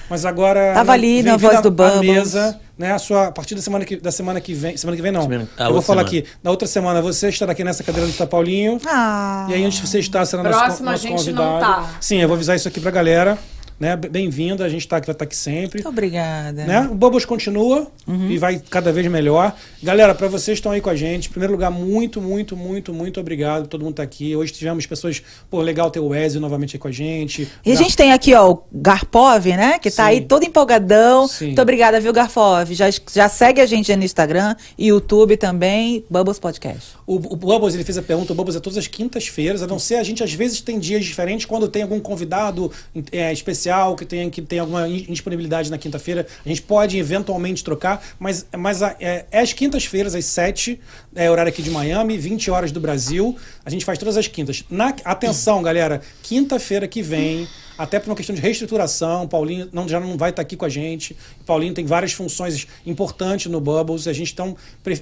Mas 0.09 0.25
agora. 0.25 0.73
Tava 0.73 0.93
ali 0.93 1.21
na 1.21 1.31
bem-vinda 1.31 1.51
voz 1.53 1.61
do 1.63 1.71
Bubbles. 1.71 2.01
mesa, 2.15 2.59
né? 2.77 2.93
A, 2.93 2.99
sua, 2.99 3.27
a 3.27 3.31
partir 3.31 3.55
da 3.55 3.61
semana 3.61 3.83
que, 3.83 3.97
da 3.97 4.11
semana 4.11 4.39
que 4.39 4.53
vem. 4.53 4.77
Semana 4.77 4.95
que 4.95 5.01
vem, 5.01 5.11
não. 5.11 5.23
Semana- 5.23 5.47
Eu 5.59 5.73
vou 5.73 5.81
falar 5.81 6.05
semana. 6.05 6.19
aqui. 6.23 6.29
Na 6.41 6.49
outra 6.51 6.67
semana, 6.67 7.01
você 7.01 7.27
estará 7.29 7.51
aqui 7.51 7.63
nessa 7.63 7.83
cadeira 7.83 8.07
do 8.07 8.13
Tá 8.15 8.25
Paulinho. 8.25 8.79
Ah. 8.85 9.47
E 9.49 9.53
aí, 9.53 9.65
antes 9.65 9.81
de 9.81 9.87
você 9.87 9.99
estar, 9.99 10.25
será 10.25 10.43
nosso, 10.43 10.59
Próxima 10.59 10.91
nosso 10.91 11.05
a 11.05 11.09
gente 11.09 11.31
não 11.33 11.43
convidado. 11.45 11.83
tá. 11.83 11.89
Sim, 11.99 12.17
eu 12.21 12.27
vou 12.27 12.35
avisar 12.35 12.55
isso 12.55 12.67
aqui 12.67 12.79
pra 12.79 12.91
galera. 12.91 13.37
Né? 13.79 13.95
Bem-vinda, 13.95 14.63
a 14.63 14.69
gente 14.69 14.87
tá 14.87 14.97
aqui, 14.97 15.11
estar 15.11 15.23
aqui 15.23 15.35
sempre. 15.35 15.79
Muito 15.79 15.89
obrigada. 15.89 16.65
Né? 16.65 16.81
O 16.89 16.95
Bubbles 16.95 17.25
continua 17.25 17.87
Uhum. 18.07 18.29
e 18.29 18.37
vai 18.37 18.61
cada 18.69 18.91
vez 18.93 19.05
melhor. 19.07 19.53
Galera, 19.81 20.13
para 20.13 20.27
vocês 20.27 20.55
que 20.55 20.59
estão 20.59 20.71
aí 20.71 20.79
com 20.79 20.89
a 20.89 20.95
gente, 20.95 21.27
em 21.27 21.31
primeiro 21.31 21.53
lugar, 21.53 21.71
muito, 21.71 22.21
muito, 22.21 22.55
muito, 22.55 22.93
muito 22.93 23.19
obrigado. 23.19 23.67
Todo 23.67 23.83
mundo 23.83 23.95
tá 23.95 24.03
aqui. 24.03 24.35
Hoje 24.35 24.53
tivemos 24.53 24.85
pessoas, 24.85 25.21
pô, 25.49 25.59
legal 25.61 25.89
ter 25.89 25.99
o 25.99 26.09
Wesley 26.09 26.39
novamente 26.39 26.75
aí 26.75 26.79
com 26.79 26.87
a 26.87 26.91
gente. 26.91 27.49
E 27.65 27.71
a 27.71 27.75
gente 27.75 27.97
tem 27.97 28.11
aqui, 28.13 28.33
ó, 28.33 28.51
o 28.51 28.63
Garpov, 28.71 29.45
né? 29.47 29.79
Que 29.79 29.89
tá 29.89 30.03
Sim. 30.03 30.09
aí 30.09 30.21
todo 30.21 30.43
empolgadão. 30.43 31.27
Sim. 31.27 31.47
Muito 31.47 31.61
obrigada, 31.61 31.99
viu, 31.99 32.13
Garpov? 32.13 32.73
Já, 32.73 32.85
já 33.11 33.27
segue 33.27 33.59
a 33.59 33.65
gente 33.65 33.91
aí 33.91 33.97
no 33.97 34.03
Instagram 34.03 34.55
e 34.77 34.87
YouTube 34.87 35.35
também, 35.35 36.05
Bubbles 36.09 36.39
Podcast. 36.39 36.93
O, 37.07 37.15
o 37.15 37.35
Bubbles, 37.35 37.73
ele 37.73 37.83
fez 37.83 37.97
a 37.97 38.01
pergunta, 38.03 38.31
o 38.31 38.35
Bubbles 38.35 38.55
é 38.55 38.59
todas 38.59 38.77
as 38.77 38.87
quintas-feiras, 38.87 39.61
a 39.61 39.67
não 39.67 39.79
ser 39.79 39.95
a 39.95 40.03
gente 40.03 40.23
às 40.23 40.33
vezes 40.33 40.61
tem 40.61 40.79
dias 40.79 41.03
diferentes 41.03 41.45
quando 41.45 41.67
tem 41.67 41.81
algum 41.81 41.99
convidado 41.99 42.71
é, 43.11 43.31
especial 43.65 43.95
que 43.95 44.05
tem, 44.05 44.29
que 44.29 44.41
tem 44.41 44.59
alguma 44.59 44.87
in- 44.87 45.05
indisponibilidade 45.09 45.71
na 45.71 45.77
quinta-feira, 45.77 46.27
a 46.45 46.47
gente 46.47 46.61
pode 46.61 46.97
eventualmente 46.97 47.63
trocar, 47.63 48.03
mas, 48.19 48.45
mas 48.55 48.83
a- 48.83 48.95
é, 48.99 49.25
é 49.31 49.39
às 49.39 49.53
quintas-feiras, 49.53 50.13
às 50.13 50.25
7, 50.25 50.79
é 51.15 51.31
horário 51.31 51.49
aqui 51.49 51.61
de 51.63 51.69
Miami, 51.71 52.17
20 52.17 52.51
horas 52.51 52.71
do 52.71 52.79
Brasil, 52.79 53.35
a 53.63 53.69
gente 53.69 53.85
faz 53.85 53.97
todas 53.97 54.17
as 54.17 54.27
quintas. 54.27 54.63
Na, 54.69 54.93
atenção, 55.05 55.61
galera, 55.63 56.01
quinta-feira 56.21 56.87
que 56.87 57.01
vem, 57.01 57.47
até 57.77 57.99
por 57.99 58.09
uma 58.09 58.15
questão 58.15 58.33
de 58.33 58.41
reestruturação, 58.41 59.27
Paulinho 59.27 59.67
não, 59.73 59.85
já 59.87 59.99
não 59.99 60.17
vai 60.17 60.29
estar 60.29 60.41
aqui 60.41 60.55
com 60.55 60.63
a 60.63 60.69
gente. 60.69 61.15
Paulinho 61.45 61.73
tem 61.73 61.85
várias 61.85 62.13
funções 62.13 62.65
importantes 62.85 63.51
no 63.51 63.59
Bubbles. 63.59 64.07
A 64.07 64.13
gente 64.13 64.31
então 64.31 64.55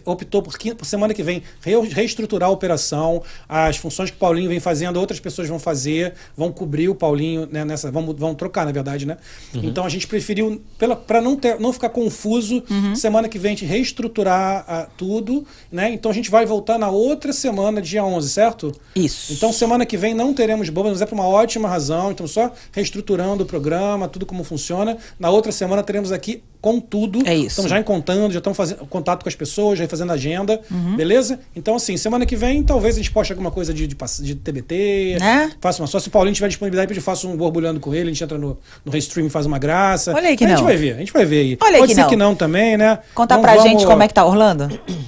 optou 0.05 0.41
por, 0.41 0.57
quin- 0.57 0.73
por 0.73 0.83
semana 0.85 1.13
que 1.13 1.21
vem 1.21 1.43
re- 1.61 1.79
reestruturar 1.89 2.49
a 2.49 2.51
operação. 2.51 3.21
As 3.47 3.77
funções 3.77 4.09
que 4.09 4.15
o 4.15 4.19
Paulinho 4.19 4.49
vem 4.49 4.59
fazendo, 4.59 4.99
outras 4.99 5.19
pessoas 5.19 5.47
vão 5.47 5.59
fazer, 5.59 6.13
vão 6.35 6.51
cobrir 6.51 6.89
o 6.89 6.95
Paulinho 6.95 7.47
né, 7.51 7.63
nessa. 7.63 7.91
Vão, 7.91 8.11
vão 8.11 8.33
trocar, 8.33 8.65
na 8.65 8.71
verdade, 8.71 9.05
né? 9.05 9.17
Então 9.53 9.85
a 9.85 9.89
gente 9.89 10.07
preferiu, 10.07 10.59
para 11.05 11.21
não, 11.21 11.35
ter- 11.35 11.59
não 11.59 11.71
ficar 11.71 11.89
confuso, 11.89 12.63
semana 12.95 13.29
que 13.29 13.37
vem 13.37 13.49
a 13.51 13.55
gente 13.55 13.65
reestruturar 13.65 14.65
ah, 14.67 14.87
tudo, 14.97 15.45
né? 15.71 15.91
Então 16.03 16.11
a 16.11 16.13
gente 16.13 16.29
vai 16.29 16.45
voltar 16.45 16.77
na 16.77 16.89
outra 16.89 17.31
semana, 17.31 17.81
dia 17.81 18.03
11, 18.03 18.29
certo? 18.29 18.73
Isso. 18.93 19.31
Então, 19.31 19.53
semana 19.53 19.85
que 19.85 19.95
vem 19.95 20.13
não 20.13 20.33
teremos 20.33 20.67
Bubbles, 20.67 20.95
mas 20.95 21.01
é 21.01 21.05
por 21.05 21.15
uma 21.15 21.25
ótima 21.25 21.69
razão. 21.69 22.11
Então, 22.11 22.27
só 22.27 22.51
reestruturando 22.73 23.43
o 23.43 23.45
programa, 23.45 24.05
tudo 24.09 24.25
como 24.25 24.43
funciona. 24.43 24.97
Na 25.17 25.29
outra 25.29 25.49
semana 25.53 25.81
teremos 25.81 26.11
aqui 26.11 26.43
com 26.59 26.79
tudo. 26.79 27.25
É 27.25 27.35
isso. 27.35 27.47
Estamos 27.47 27.71
já 27.71 27.79
encontrando, 27.79 28.31
já 28.33 28.37
estamos 28.39 28.55
fazendo 28.55 28.85
contato 28.85 29.23
com 29.23 29.29
as 29.29 29.35
pessoas, 29.35 29.79
já 29.79 29.87
fazendo 29.87 30.11
agenda. 30.11 30.59
Uhum. 30.69 30.95
Beleza? 30.97 31.39
Então, 31.55 31.75
assim, 31.75 31.95
semana 31.95 32.25
que 32.25 32.35
vem, 32.35 32.63
talvez 32.63 32.95
a 32.95 32.97
gente 32.99 33.11
poste 33.11 33.31
alguma 33.31 33.51
coisa 33.51 33.73
de, 33.73 33.87
de, 33.87 33.95
de 34.21 34.35
TBT. 34.35 35.17
Né? 35.21 35.51
Faça 35.61 35.81
uma 35.81 35.87
só. 35.87 35.99
Se 35.99 36.09
o 36.09 36.11
Paulinho 36.11 36.35
tiver 36.35 36.47
disponibilidade, 36.49 36.93
eu 36.97 37.01
faço 37.01 37.29
um 37.29 37.35
borbulhando 37.37 37.79
com 37.79 37.93
ele, 37.93 38.09
a 38.09 38.13
gente 38.13 38.23
entra 38.23 38.37
no, 38.37 38.57
no 38.83 38.91
Restream 38.91 39.27
e 39.27 39.29
faz 39.29 39.45
uma 39.45 39.57
graça. 39.57 40.13
Olha 40.13 40.27
aí 40.29 40.35
que 40.37 40.43
a 40.43 40.49
gente 40.49 40.57
não. 40.57 40.65
vai 40.65 40.75
ver, 40.77 40.95
a 40.95 40.99
gente 40.99 41.13
vai 41.13 41.25
ver 41.25 41.39
aí. 41.39 41.57
Olha 41.61 41.75
aí 41.75 41.79
Pode 41.79 41.89
que 41.91 41.95
ser 41.95 42.01
não. 42.01 42.09
que 42.09 42.15
não 42.17 42.35
também, 42.35 42.77
né? 42.77 42.99
Contar 43.15 43.35
Não 43.35 43.41
pra 43.41 43.55
vamos- 43.55 43.69
gente 43.69 43.85
como 43.85 44.03
é 44.03 44.07
que 44.07 44.13
tá 44.13 44.25
Orlando? 44.25 44.67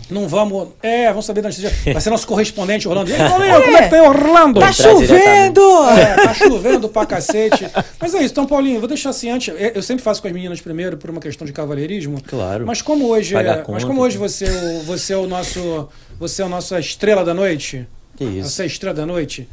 Não 0.09 0.27
vamos. 0.27 0.69
É, 0.85 1.07
vamos 1.09 1.25
saber 1.25 1.41
da 1.41 1.49
notícia. 1.49 1.71
Vai 1.91 1.99
ser 2.01 2.09
nosso 2.09 2.27
correspondente 2.27 2.87
Orlando. 2.87 3.09
E 3.09 3.13
aí, 3.13 3.19
Paulinho, 3.29 3.61
como 3.61 3.77
é 3.77 3.81
que 3.83 3.89
tá 3.89 3.97
em 3.97 4.01
Orlando? 4.01 4.59
Tá 4.59 4.71
chovendo! 4.71 5.61
É, 5.97 6.15
tá 6.15 6.33
chovendo 6.33 6.89
pra 6.89 7.05
cacete. 7.05 7.65
Mas 7.99 8.13
é 8.13 8.19
isso. 8.19 8.31
Então, 8.33 8.45
Paulinho, 8.45 8.79
vou 8.79 8.87
deixar 8.87 9.09
assim 9.09 9.29
antes. 9.29 9.47
Eu 9.47 9.71
eu 9.75 9.81
sempre 9.81 10.03
faço 10.03 10.21
com 10.21 10.27
as 10.27 10.33
meninas 10.33 10.61
primeiro 10.61 10.97
por 10.97 11.09
uma 11.09 11.19
questão 11.19 11.45
de 11.45 11.51
cavalheirismo. 11.53 12.21
Claro. 12.25 12.65
Mas 12.65 12.81
como 12.81 13.07
hoje, 13.07 13.33
Pagar 13.33 13.53
é, 13.53 13.57
conta, 13.61 13.71
mas 13.71 13.83
como 13.83 14.01
hoje 14.01 14.15
então. 14.17 14.27
você, 14.29 14.45
é 14.45 14.51
o- 14.51 14.83
você 14.83 15.13
é 15.13 15.17
o 15.17 15.27
nosso, 15.27 15.89
você 16.19 16.41
é 16.41 16.45
a 16.45 16.49
nossa 16.49 16.79
estrela 16.79 17.23
da 17.25 17.33
noite. 17.33 17.87
Que 18.15 18.23
isso. 18.23 18.49
Você 18.49 18.61
é 18.61 18.65
a 18.65 18.67
estrela 18.67 18.95
da 18.95 19.05
noite. 19.05 19.47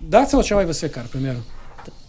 Dá 0.00 0.24
seu 0.24 0.42
tchau 0.42 0.58
aí 0.58 0.66
você, 0.66 0.88
cara, 0.88 1.06
primeiro. 1.08 1.44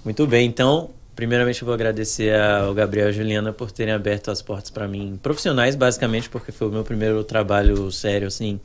Muito 0.05 0.25
bem, 0.25 0.47
então, 0.47 0.89
primeiramente 1.17 1.63
eu 1.63 1.65
vou 1.65 1.73
agradecer 1.73 2.39
ao 2.39 2.73
Gabriel 2.75 3.07
e 3.07 3.09
a 3.09 3.11
Juliana 3.11 3.51
por 3.51 3.71
terem 3.71 3.91
aberto 3.93 4.29
as 4.29 4.39
portas 4.39 4.69
para 4.69 4.87
mim, 4.87 5.19
profissionais 5.21 5.75
basicamente, 5.75 6.29
porque 6.29 6.51
foi 6.51 6.67
o 6.67 6.71
meu 6.71 6.83
primeiro 6.83 7.23
trabalho 7.23 7.91
sério, 7.91 8.27
assim, 8.27 8.59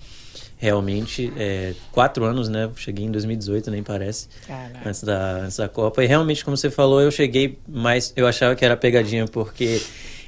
realmente. 0.58 1.32
É, 1.36 1.72
quatro 1.90 2.24
anos, 2.24 2.50
né? 2.50 2.70
Cheguei 2.76 3.06
em 3.06 3.10
2018, 3.10 3.70
nem 3.70 3.82
parece, 3.82 4.28
Caraca. 4.46 4.86
antes 4.88 5.02
da, 5.02 5.36
antes 5.38 5.56
da 5.56 5.66
Copa. 5.66 6.04
E 6.04 6.06
realmente, 6.06 6.44
como 6.44 6.54
você 6.54 6.70
falou, 6.70 7.00
eu 7.00 7.10
cheguei, 7.10 7.58
mas 7.66 8.12
eu 8.14 8.26
achava 8.26 8.54
que 8.54 8.64
era 8.64 8.76
pegadinha, 8.76 9.26
porque 9.26 9.80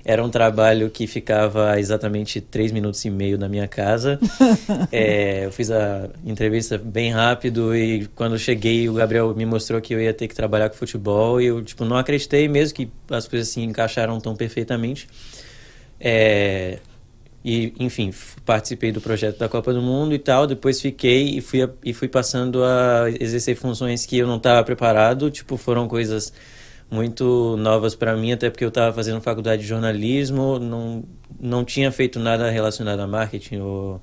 era 0.04 0.22
um 0.22 0.28
trabalho 0.28 0.90
que 0.90 1.06
ficava 1.06 1.80
exatamente 1.80 2.40
três 2.40 2.70
minutos 2.70 3.02
e 3.04 3.10
meio 3.10 3.38
da 3.38 3.48
minha 3.48 3.66
casa. 3.66 4.18
É, 4.92 5.46
eu 5.46 5.52
fiz 5.52 5.70
a 5.70 6.08
entrevista 6.24 6.78
bem 6.78 7.10
rápido 7.10 7.74
e 7.74 8.06
quando 8.14 8.38
cheguei 8.38 8.88
o 8.88 8.94
Gabriel 8.94 9.34
me 9.34 9.44
mostrou 9.44 9.80
que 9.80 9.94
eu 9.94 10.00
ia 10.00 10.12
ter 10.12 10.28
que 10.28 10.34
trabalhar 10.34 10.68
com 10.68 10.76
futebol 10.76 11.40
e 11.40 11.46
eu 11.46 11.62
tipo 11.62 11.84
não 11.84 11.96
acreditei 11.96 12.48
mesmo 12.48 12.76
que 12.76 12.90
as 13.10 13.26
coisas 13.26 13.48
se 13.48 13.60
encaixaram 13.60 14.20
tão 14.20 14.36
perfeitamente. 14.36 15.08
É, 15.98 16.78
e 17.44 17.74
enfim 17.78 18.12
participei 18.44 18.92
do 18.92 19.00
projeto 19.00 19.38
da 19.38 19.48
Copa 19.48 19.72
do 19.72 19.82
Mundo 19.82 20.14
e 20.14 20.18
tal. 20.18 20.46
Depois 20.46 20.80
fiquei 20.80 21.38
e 21.38 21.40
fui 21.40 21.68
e 21.84 21.92
fui 21.92 22.08
passando 22.08 22.62
a 22.62 23.06
exercer 23.20 23.56
funções 23.56 24.06
que 24.06 24.18
eu 24.18 24.26
não 24.26 24.36
estava 24.36 24.62
preparado. 24.64 25.30
Tipo 25.30 25.56
foram 25.56 25.88
coisas 25.88 26.32
muito 26.90 27.56
novas 27.58 27.94
para 27.94 28.16
mim, 28.16 28.32
até 28.32 28.50
porque 28.50 28.64
eu 28.64 28.68
estava 28.68 28.94
fazendo 28.94 29.20
faculdade 29.20 29.62
de 29.62 29.68
jornalismo, 29.68 30.58
não, 30.58 31.04
não 31.40 31.64
tinha 31.64 31.90
feito 31.90 32.18
nada 32.18 32.50
relacionado 32.50 33.00
a 33.00 33.06
marketing 33.06 33.58
ou 33.58 34.00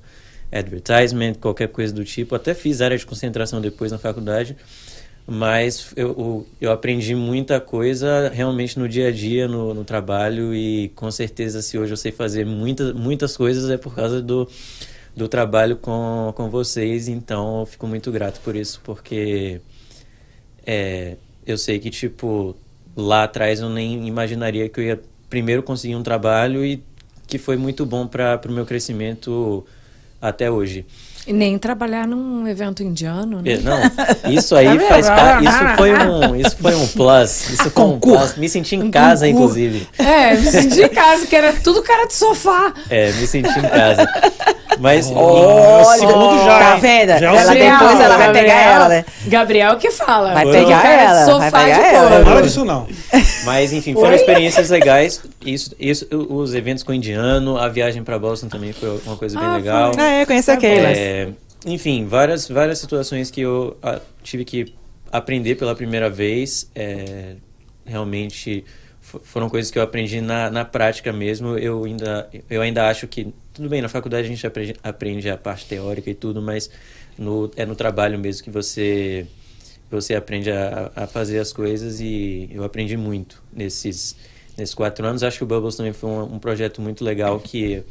advertisement, 0.50 1.34
qualquer 1.34 1.68
coisa 1.68 1.92
do 1.92 2.04
tipo. 2.04 2.34
Até 2.34 2.54
fiz 2.54 2.80
área 2.80 2.96
de 2.96 3.06
concentração 3.06 3.60
depois 3.60 3.90
na 3.90 3.98
faculdade, 3.98 4.56
mas 5.26 5.92
eu, 5.96 6.46
eu 6.60 6.70
aprendi 6.70 7.14
muita 7.14 7.60
coisa 7.60 8.28
realmente 8.28 8.78
no 8.78 8.88
dia 8.88 9.08
a 9.08 9.10
dia, 9.10 9.48
no, 9.48 9.72
no 9.72 9.84
trabalho, 9.84 10.54
e 10.54 10.90
com 10.90 11.10
certeza, 11.10 11.62
se 11.62 11.78
hoje 11.78 11.92
eu 11.92 11.96
sei 11.96 12.12
fazer 12.12 12.44
muitas, 12.44 12.92
muitas 12.92 13.36
coisas, 13.36 13.70
é 13.70 13.78
por 13.78 13.94
causa 13.94 14.20
do, 14.20 14.48
do 15.16 15.28
trabalho 15.28 15.76
com, 15.76 16.32
com 16.36 16.50
vocês. 16.50 17.08
Então, 17.08 17.60
eu 17.60 17.66
fico 17.66 17.86
muito 17.86 18.10
grato 18.12 18.40
por 18.40 18.54
isso, 18.56 18.80
porque 18.84 19.60
é, 20.66 21.16
eu 21.46 21.56
sei 21.56 21.78
que, 21.78 21.90
tipo, 21.90 22.56
lá 22.96 23.24
atrás 23.24 23.60
eu 23.60 23.68
nem 23.68 24.06
imaginaria 24.06 24.68
que 24.68 24.80
eu 24.80 24.84
ia 24.84 25.00
primeiro 25.30 25.62
conseguir 25.62 25.96
um 25.96 26.02
trabalho 26.02 26.64
e 26.64 26.82
que 27.26 27.38
foi 27.38 27.56
muito 27.56 27.86
bom 27.86 28.06
para 28.06 28.40
o 28.46 28.52
meu 28.52 28.66
crescimento 28.66 29.64
até 30.20 30.50
hoje. 30.50 30.84
E 31.24 31.32
nem 31.32 31.56
trabalhar 31.56 32.06
num 32.06 32.48
evento 32.48 32.82
indiano, 32.82 33.40
né? 33.40 33.52
É, 33.52 33.56
Não, 33.58 34.32
isso 34.32 34.54
aí 34.56 34.76
faz 34.80 35.08
parte. 35.08 35.44
Isso 35.46 35.58
foi 35.76 35.92
um, 35.94 36.36
isso 36.36 36.56
foi 36.60 36.74
um 36.74 36.86
plus. 36.88 37.50
Isso 37.50 37.70
foi 37.70 37.84
um 37.84 37.98
plus. 38.00 38.36
Me 38.36 38.48
senti 38.48 38.74
em 38.74 38.90
casa, 38.90 39.28
inclusive. 39.28 39.86
É, 39.98 40.34
me 40.34 40.42
senti 40.50 40.82
em 40.82 40.88
casa, 40.88 41.24
que 41.26 41.36
era 41.36 41.52
tudo 41.52 41.80
cara 41.82 42.06
de 42.06 42.14
sofá. 42.14 42.72
É, 42.90 43.12
me 43.12 43.26
senti 43.26 43.56
em 43.56 43.62
casa. 43.62 44.08
Mas 44.80 45.12
Olha, 45.14 45.20
Olha, 45.20 45.98
segundo 45.98 46.44
já, 46.44 46.58
tá 46.58 46.76
vendo? 46.76 47.08
Já 47.10 47.14
é 47.14 47.36
ela 47.36 47.52
segundo. 47.52 47.70
depois 47.78 48.00
ela 48.00 48.16
vai 48.16 48.32
pegar 48.32 48.46
Gabriel- 48.54 48.72
ela, 48.74 48.88
né? 48.88 49.04
Gabriel 49.26 49.76
que 49.76 49.90
fala. 49.92 50.32
Vai 50.34 50.50
pegar 50.50 50.88
ela, 50.90 51.24
Sofá 51.26 51.50
vai 51.50 51.64
pegar 51.66 51.78
de 51.88 51.94
ela. 51.94 52.08
couro. 52.10 52.24
Nada 52.24 52.42
disso 52.42 52.64
não. 52.64 52.88
Mas 53.44 53.72
enfim, 53.72 53.94
foram 53.94 54.14
experiências 54.14 54.70
legais. 54.70 55.20
Isso, 55.44 55.70
isso, 55.78 56.06
os 56.10 56.54
eventos 56.54 56.82
com 56.82 56.90
o 56.90 56.94
indiano, 56.94 57.58
a 57.58 57.68
viagem 57.68 58.02
para 58.02 58.18
Boston 58.18 58.48
também 58.48 58.72
foi 58.72 59.00
uma 59.06 59.16
coisa 59.16 59.38
bem 59.38 59.48
Ah, 59.48 59.56
legal. 59.56 59.92
Ah, 59.96 60.02
é, 60.20 60.26
conheci 60.26 60.50
a 60.50 60.56
Keila. 60.56 60.88
É, 60.88 61.11
enfim, 61.66 62.06
várias, 62.06 62.48
várias 62.48 62.78
situações 62.78 63.30
que 63.30 63.40
eu 63.40 63.76
ah, 63.82 64.00
tive 64.22 64.44
que 64.44 64.74
aprender 65.10 65.56
pela 65.56 65.74
primeira 65.74 66.08
vez. 66.10 66.70
é, 66.74 67.36
realmente 67.84 68.64
fo- 69.00 69.20
foram 69.24 69.48
coisas 69.48 69.70
que 69.70 69.78
eu 69.78 69.82
aprendi 69.82 70.20
na, 70.20 70.50
na 70.50 70.64
prática 70.64 71.12
mesmo. 71.12 71.58
Eu 71.58 71.84
ainda, 71.84 72.28
eu 72.48 72.62
ainda 72.62 72.88
acho 72.88 73.06
que, 73.06 73.32
tudo 73.52 73.68
bem, 73.68 73.82
na 73.82 73.88
faculdade 73.88 74.26
a 74.26 74.28
gente 74.30 74.46
aprende, 74.46 74.76
aprende 74.82 75.28
a 75.30 75.36
parte 75.36 75.66
teórica 75.66 76.10
e 76.10 76.14
tudo, 76.14 76.40
mas 76.40 76.70
no, 77.18 77.50
é 77.56 77.66
no 77.66 77.74
trabalho 77.74 78.18
mesmo 78.18 78.44
que 78.44 78.50
você, 78.50 79.26
você 79.90 80.14
aprende 80.14 80.50
a, 80.50 80.90
a 80.94 81.06
fazer 81.06 81.38
as 81.38 81.52
coisas 81.52 82.00
e 82.00 82.48
eu 82.52 82.64
aprendi 82.64 82.96
muito 82.96 83.42
nesses, 83.52 84.16
nesses 84.56 84.74
quatro 84.74 85.06
anos. 85.06 85.22
Acho 85.22 85.38
que 85.38 85.44
o 85.44 85.46
Bubbles 85.46 85.76
também 85.76 85.92
foi 85.92 86.10
um, 86.10 86.34
um 86.34 86.38
projeto 86.38 86.80
muito 86.80 87.04
legal 87.04 87.38
que 87.40 87.82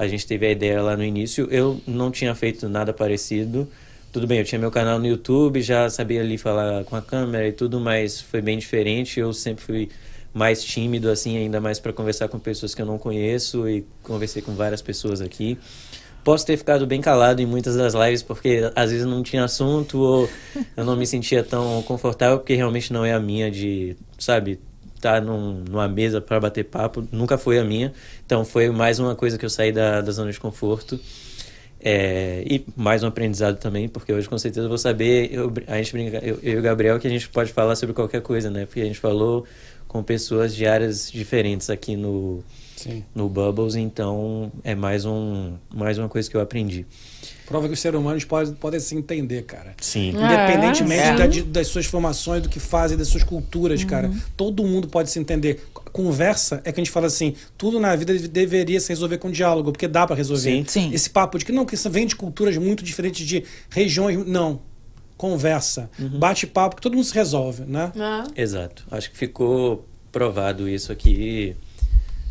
a 0.00 0.08
gente 0.08 0.26
teve 0.26 0.46
a 0.46 0.50
ideia 0.50 0.80
lá 0.80 0.96
no 0.96 1.04
início. 1.04 1.46
Eu 1.50 1.78
não 1.86 2.10
tinha 2.10 2.34
feito 2.34 2.66
nada 2.70 2.90
parecido. 2.90 3.68
Tudo 4.10 4.26
bem, 4.26 4.38
eu 4.38 4.44
tinha 4.46 4.58
meu 4.58 4.70
canal 4.70 4.98
no 4.98 5.06
YouTube, 5.06 5.60
já 5.60 5.90
sabia 5.90 6.22
ali 6.22 6.38
falar 6.38 6.84
com 6.84 6.96
a 6.96 7.02
câmera 7.02 7.46
e 7.46 7.52
tudo, 7.52 7.78
mas 7.78 8.18
foi 8.18 8.40
bem 8.40 8.56
diferente. 8.56 9.20
Eu 9.20 9.30
sempre 9.34 9.62
fui 9.62 9.88
mais 10.32 10.64
tímido, 10.64 11.10
assim, 11.10 11.36
ainda 11.36 11.60
mais 11.60 11.78
para 11.78 11.92
conversar 11.92 12.28
com 12.28 12.38
pessoas 12.38 12.74
que 12.74 12.80
eu 12.80 12.86
não 12.86 12.96
conheço 12.96 13.68
e 13.68 13.84
conversei 14.02 14.40
com 14.40 14.54
várias 14.54 14.80
pessoas 14.80 15.20
aqui. 15.20 15.58
Posso 16.24 16.46
ter 16.46 16.56
ficado 16.56 16.86
bem 16.86 17.02
calado 17.02 17.42
em 17.42 17.46
muitas 17.46 17.76
das 17.76 17.92
lives 17.92 18.22
porque 18.22 18.72
às 18.74 18.90
vezes 18.90 19.04
não 19.04 19.22
tinha 19.22 19.44
assunto 19.44 19.98
ou 19.98 20.30
eu 20.78 20.84
não 20.84 20.96
me 20.96 21.06
sentia 21.06 21.44
tão 21.44 21.82
confortável 21.82 22.38
porque 22.38 22.54
realmente 22.54 22.90
não 22.90 23.04
é 23.04 23.12
a 23.12 23.20
minha 23.20 23.50
de, 23.50 23.94
sabe, 24.18 24.58
estar 25.00 25.20
num, 25.20 25.64
numa 25.68 25.88
mesa 25.88 26.20
para 26.20 26.38
bater 26.38 26.64
papo. 26.64 27.06
Nunca 27.10 27.38
foi 27.38 27.58
a 27.58 27.64
minha. 27.64 27.92
Então 28.24 28.44
foi 28.44 28.70
mais 28.70 28.98
uma 28.98 29.16
coisa 29.16 29.38
que 29.38 29.44
eu 29.44 29.50
saí 29.50 29.72
da, 29.72 30.00
da 30.00 30.12
zona 30.12 30.30
de 30.30 30.38
conforto. 30.38 31.00
É, 31.82 32.44
e 32.46 32.64
mais 32.76 33.02
um 33.02 33.06
aprendizado 33.06 33.56
também, 33.56 33.88
porque 33.88 34.12
hoje 34.12 34.28
com 34.28 34.36
certeza 34.36 34.66
eu 34.66 34.68
vou 34.68 34.76
saber, 34.76 35.32
eu, 35.32 35.50
a 35.66 35.78
gente 35.78 35.92
brinca, 35.92 36.18
eu, 36.18 36.38
eu 36.42 36.52
e 36.52 36.58
o 36.58 36.62
Gabriel, 36.62 37.00
que 37.00 37.06
a 37.06 37.10
gente 37.10 37.26
pode 37.30 37.50
falar 37.54 37.74
sobre 37.74 37.94
qualquer 37.94 38.20
coisa, 38.20 38.50
né? 38.50 38.66
Porque 38.66 38.82
a 38.82 38.84
gente 38.84 38.98
falou 38.98 39.46
com 39.88 40.02
pessoas 40.02 40.54
de 40.54 40.66
áreas 40.66 41.10
diferentes 41.10 41.70
aqui 41.70 41.96
no, 41.96 42.44
Sim. 42.76 43.02
no 43.14 43.30
Bubbles, 43.30 43.76
então 43.76 44.52
é 44.62 44.74
mais, 44.74 45.06
um, 45.06 45.54
mais 45.74 45.96
uma 45.96 46.08
coisa 46.08 46.28
que 46.28 46.36
eu 46.36 46.40
aprendi. 46.42 46.86
Prova 47.50 47.66
que 47.66 47.74
os 47.74 47.80
seres 47.80 47.98
humanos 47.98 48.22
podem, 48.22 48.54
podem 48.54 48.78
se 48.78 48.94
entender, 48.94 49.42
cara. 49.42 49.74
Sim. 49.80 50.10
Independentemente 50.10 51.02
É, 51.02 51.16
da- 51.16 51.24
sim. 51.24 51.30
de- 51.30 51.42
das 51.42 51.66
suas 51.66 51.84
formações, 51.84 52.40
do 52.44 52.48
que 52.48 52.60
fazem, 52.60 52.96
das 52.96 53.08
suas 53.08 53.24
culturas, 53.24 53.82
cara. 53.82 54.08
Todo 54.36 54.62
mundo 54.62 54.86
pode 54.86 55.10
se 55.10 55.18
entender. 55.18 55.60
Conversa 55.92 56.62
é 56.64 56.70
que 56.70 56.80
a 56.80 56.84
gente 56.84 56.92
fala 56.92 57.08
assim, 57.08 57.34
tudo 57.58 57.80
na 57.80 57.96
vida 57.96 58.12
deve- 58.12 58.28
deveria 58.28 58.78
se 58.78 58.90
resolver 58.90 59.18
com 59.18 59.28
diálogo, 59.32 59.72
porque 59.72 59.88
dá 59.88 60.06
pra 60.06 60.14
resolver. 60.14 60.42
Sim. 60.42 60.64
Sim. 60.66 60.90
Esse 60.94 61.10
papo 61.10 61.36
de 61.38 61.44
que 61.44 61.50
não, 61.50 61.66
que 61.66 61.74
isso 61.74 61.90
vem 61.90 62.06
de 62.06 62.14
culturas 62.14 62.56
muito 62.56 62.84
diferentes, 62.84 63.26
de 63.26 63.42
regiões. 63.68 64.24
Não. 64.26 64.60
Conversa. 65.16 65.90
Bate 65.98 66.46
papo, 66.46 66.76
que 66.76 66.82
todo 66.82 66.94
mundo 66.94 67.04
se 67.04 67.14
resolve, 67.14 67.64
né? 67.66 67.92
Ah. 67.98 68.24
Exato. 68.36 68.84
Acho 68.90 69.10
que 69.10 69.18
ficou 69.18 69.84
provado 70.12 70.68
isso 70.68 70.90
aqui. 70.92 71.56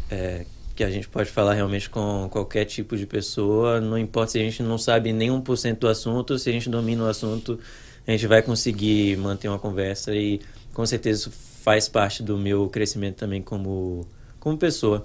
é, 0.09 0.43
que 0.79 0.83
a 0.85 0.89
gente 0.89 1.09
pode 1.09 1.29
falar 1.29 1.55
realmente 1.55 1.89
com 1.89 2.29
qualquer 2.31 2.63
tipo 2.63 2.95
de 2.95 3.05
pessoa. 3.05 3.81
Não 3.81 3.97
importa 3.97 4.31
se 4.31 4.39
a 4.39 4.41
gente 4.41 4.63
não 4.63 4.77
sabe 4.77 5.11
nem 5.11 5.29
1% 5.29 5.77
do 5.77 5.89
assunto, 5.89 6.39
se 6.39 6.49
a 6.49 6.53
gente 6.53 6.69
domina 6.69 7.03
o 7.03 7.07
assunto, 7.07 7.59
a 8.07 8.11
gente 8.11 8.25
vai 8.27 8.41
conseguir 8.41 9.17
manter 9.17 9.49
uma 9.49 9.59
conversa 9.59 10.15
e 10.15 10.39
com 10.73 10.85
certeza 10.85 11.27
isso 11.27 11.31
faz 11.31 11.89
parte 11.89 12.23
do 12.23 12.37
meu 12.37 12.69
crescimento 12.69 13.17
também 13.17 13.41
como, 13.41 14.07
como 14.39 14.57
pessoa. 14.57 15.03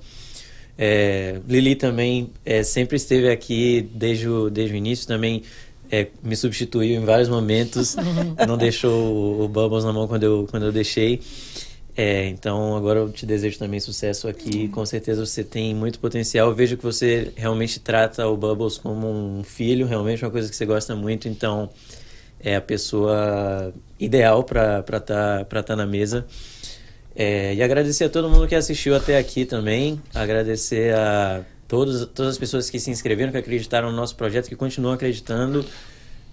É, 0.78 1.40
Lili 1.48 1.74
também 1.74 2.30
é, 2.44 2.62
sempre 2.62 2.96
esteve 2.96 3.28
aqui 3.28 3.90
desde 3.92 4.28
o, 4.28 4.48
desde 4.48 4.74
o 4.74 4.76
início, 4.76 5.08
também 5.08 5.42
é, 5.90 6.06
me 6.22 6.36
substituiu 6.36 7.02
em 7.02 7.04
vários 7.04 7.28
momentos, 7.28 7.96
não 8.46 8.56
deixou 8.56 8.92
o, 8.92 9.44
o 9.44 9.48
Bubbles 9.48 9.82
na 9.82 9.92
mão 9.92 10.06
quando 10.06 10.22
eu, 10.22 10.46
quando 10.48 10.66
eu 10.66 10.72
deixei. 10.72 11.20
É, 11.96 12.26
então 12.26 12.76
agora 12.76 12.98
eu 13.00 13.10
te 13.10 13.24
desejo 13.24 13.58
também 13.58 13.78
sucesso 13.78 14.26
aqui. 14.26 14.68
Com 14.68 14.84
certeza 14.84 15.24
você 15.24 15.44
tem 15.44 15.74
muito 15.74 15.98
potencial. 16.00 16.48
Eu 16.48 16.54
vejo 16.54 16.76
que 16.76 16.82
você 16.82 17.32
realmente 17.36 17.78
trata 17.78 18.26
o 18.26 18.36
Bubbles 18.36 18.78
como 18.78 19.08
um 19.08 19.44
filho, 19.44 19.86
realmente 19.86 20.24
uma 20.24 20.30
coisa 20.30 20.48
que 20.48 20.56
você 20.56 20.66
gosta 20.66 20.96
muito. 20.96 21.28
Então 21.28 21.70
é 22.40 22.56
a 22.56 22.60
pessoa 22.60 23.72
ideal 23.98 24.42
para 24.42 24.80
estar 24.80 25.44
tá, 25.44 25.62
tá 25.62 25.76
na 25.76 25.86
mesa. 25.86 26.26
É, 27.16 27.54
e 27.54 27.62
agradecer 27.62 28.04
a 28.04 28.08
todo 28.08 28.28
mundo 28.28 28.48
que 28.48 28.56
assistiu 28.56 28.96
até 28.96 29.16
aqui 29.16 29.44
também. 29.44 30.00
Agradecer 30.12 30.94
a 30.96 31.44
todos, 31.68 32.06
todas 32.06 32.32
as 32.32 32.38
pessoas 32.38 32.68
que 32.68 32.80
se 32.80 32.90
inscreveram, 32.90 33.30
que 33.30 33.38
acreditaram 33.38 33.90
no 33.92 33.96
nosso 33.96 34.16
projeto, 34.16 34.48
que 34.48 34.56
continuam 34.56 34.94
acreditando. 34.94 35.64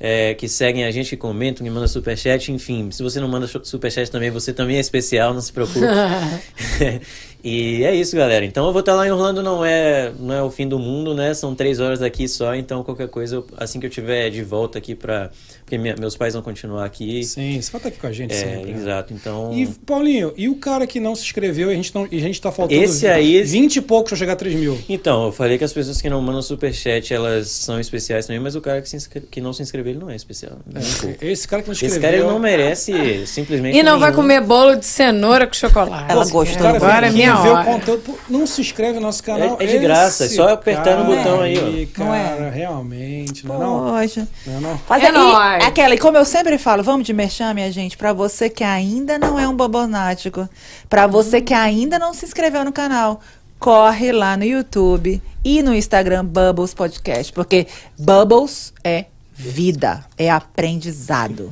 É, 0.03 0.33
que 0.33 0.49
seguem 0.49 0.83
a 0.83 0.89
gente, 0.89 1.11
que 1.11 1.17
comentam, 1.17 1.63
que 1.63 1.69
mandam 1.69 1.87
superchat, 1.87 2.51
enfim. 2.51 2.89
Se 2.89 3.03
você 3.03 3.19
não 3.19 3.27
manda 3.27 3.45
superchat 3.45 4.09
também, 4.09 4.31
você 4.31 4.51
também 4.51 4.77
é 4.77 4.79
especial, 4.79 5.31
não 5.31 5.41
se 5.41 5.53
preocupe. 5.53 5.85
e 7.43 7.83
é 7.83 7.93
isso, 7.95 8.15
galera. 8.15 8.45
Então 8.45 8.65
eu 8.65 8.71
vou 8.71 8.79
estar 8.81 8.93
lá 8.93 9.07
em 9.07 9.11
Orlando, 9.11 9.41
não 9.43 9.63
é, 9.63 10.11
não 10.19 10.33
é 10.33 10.41
o 10.43 10.49
fim 10.51 10.67
do 10.67 10.77
mundo, 10.79 11.13
né? 11.13 11.33
São 11.33 11.53
três 11.55 11.79
horas 11.79 11.99
daqui 11.99 12.27
só, 12.27 12.55
então 12.55 12.83
qualquer 12.83 13.07
coisa, 13.07 13.35
eu- 13.37 13.45
assim 13.57 13.79
que 13.79 13.85
eu 13.85 13.89
tiver 13.89 14.29
de 14.29 14.43
volta 14.43 14.77
aqui 14.77 14.95
pra. 14.95 15.29
Porque 15.61 15.77
minha- 15.77 15.95
meus 15.97 16.17
pais 16.17 16.33
vão 16.33 16.43
continuar 16.43 16.83
aqui. 16.83 17.23
Sim, 17.23 17.61
você 17.61 17.71
vai 17.71 17.79
estar 17.79 17.89
aqui 17.89 17.97
com 17.99 18.07
a 18.07 18.11
gente 18.11 18.33
É, 18.33 18.37
sempre. 18.37 18.71
né? 18.73 18.77
exato. 18.79 19.13
Então. 19.13 19.53
E, 19.53 19.65
Paulinho, 19.85 20.33
e 20.35 20.49
o 20.49 20.55
cara 20.55 20.85
que 20.85 20.99
não 20.99 21.15
se 21.15 21.23
inscreveu 21.23 21.69
e 21.69 21.73
a 21.73 21.75
gente, 21.75 21.95
não, 21.95 22.05
e 22.11 22.17
a 22.17 22.19
gente 22.19 22.41
tá 22.41 22.51
faltando 22.51 22.81
Esse 22.81 23.07
aí- 23.07 23.41
20 23.43 23.77
e 23.77 23.81
poucos 23.81 24.09
pra 24.09 24.17
chegar 24.17 24.33
a 24.33 24.35
3 24.35 24.53
mil. 24.53 24.77
Então, 24.89 25.27
eu 25.27 25.31
falei 25.31 25.57
que 25.57 25.63
as 25.63 25.71
pessoas 25.71 26.01
que 26.01 26.09
não 26.09 26.21
mandam 26.21 26.41
superchat, 26.41 27.13
elas 27.13 27.47
são 27.47 27.79
especiais 27.79 28.25
também, 28.25 28.41
mas 28.41 28.53
o 28.55 28.59
cara 28.61 28.81
que, 28.81 28.89
se 28.89 28.97
inscre- 28.97 29.21
que 29.31 29.39
não 29.39 29.53
se 29.53 29.61
inscreveu, 29.63 29.91
ele 29.93 29.99
não 29.99 30.09
é 30.09 30.15
especial. 30.15 30.57
Pouco. 30.99 31.15
Esse 31.23 31.47
cara 31.47 31.61
que 31.61 31.69
não 31.69 31.75
se 31.75 31.85
Esse 31.85 31.95
inscreveu. 31.95 32.19
cara 32.19 32.29
ele 32.29 32.33
não 32.33 32.39
merece 32.39 32.91
simplesmente. 33.25 33.77
E 33.77 33.81
não 33.81 33.97
vai 33.97 34.09
nenhum- 34.11 34.21
comer 34.23 34.41
bolo 34.41 34.75
de 34.75 34.85
cenoura 34.85 35.47
com 35.47 35.53
chocolate. 35.53 36.11
Ela 36.11 36.25
gostou. 36.27 36.67
Agora 36.67 37.09
vem 37.09 37.27
minha 37.31 37.41
ver 37.43 37.49
o 37.61 37.63
conteúdo. 37.65 38.19
Não 38.29 38.45
se 38.47 38.61
inscreve 38.61 38.95
no 38.95 39.01
nosso 39.01 39.23
canal. 39.23 39.57
É- 39.59 39.63
é 39.63 39.67
de 39.67 39.79
graça, 39.79 40.25
é 40.25 40.29
só 40.29 40.49
apertar 40.49 40.97
no 40.97 41.05
cara 41.05 41.17
botão 41.23 41.41
aí, 41.41 41.57
ó. 41.57 41.97
Cara, 41.97 42.05
Não 42.09 42.13
é? 42.15 42.49
realmente, 42.49 43.45
não 43.47 43.55
é 43.55 43.59
não? 43.59 43.91
Poxa. 43.91 44.27
Não 44.45 44.57
é 44.57 44.59
não? 44.59 44.79
Mas 44.89 45.03
É 45.03 45.07
aí, 45.07 45.11
nóis. 45.11 45.63
aquela, 45.65 45.95
e 45.95 45.97
como 45.97 46.17
eu 46.17 46.25
sempre 46.25 46.57
falo, 46.57 46.83
vamos 46.83 47.05
de 47.05 47.13
merchan, 47.13 47.53
minha 47.53 47.71
gente, 47.71 47.97
pra 47.97 48.13
você 48.13 48.49
que 48.49 48.63
ainda 48.63 49.17
não 49.19 49.39
é 49.39 49.47
um 49.47 49.55
babonático, 49.55 50.47
pra 50.89 51.07
você 51.07 51.41
que 51.41 51.53
ainda 51.53 51.97
não 51.99 52.13
se 52.13 52.25
inscreveu 52.25 52.63
no 52.65 52.71
canal, 52.71 53.19
corre 53.59 54.11
lá 54.11 54.35
no 54.35 54.43
YouTube 54.43 55.21
e 55.43 55.61
no 55.63 55.73
Instagram 55.73 56.25
Bubbles 56.25 56.73
Podcast, 56.73 57.31
porque 57.33 57.67
Bubbles 57.97 58.73
é 58.83 59.05
vida, 59.33 60.03
é 60.17 60.29
aprendizado. 60.29 61.51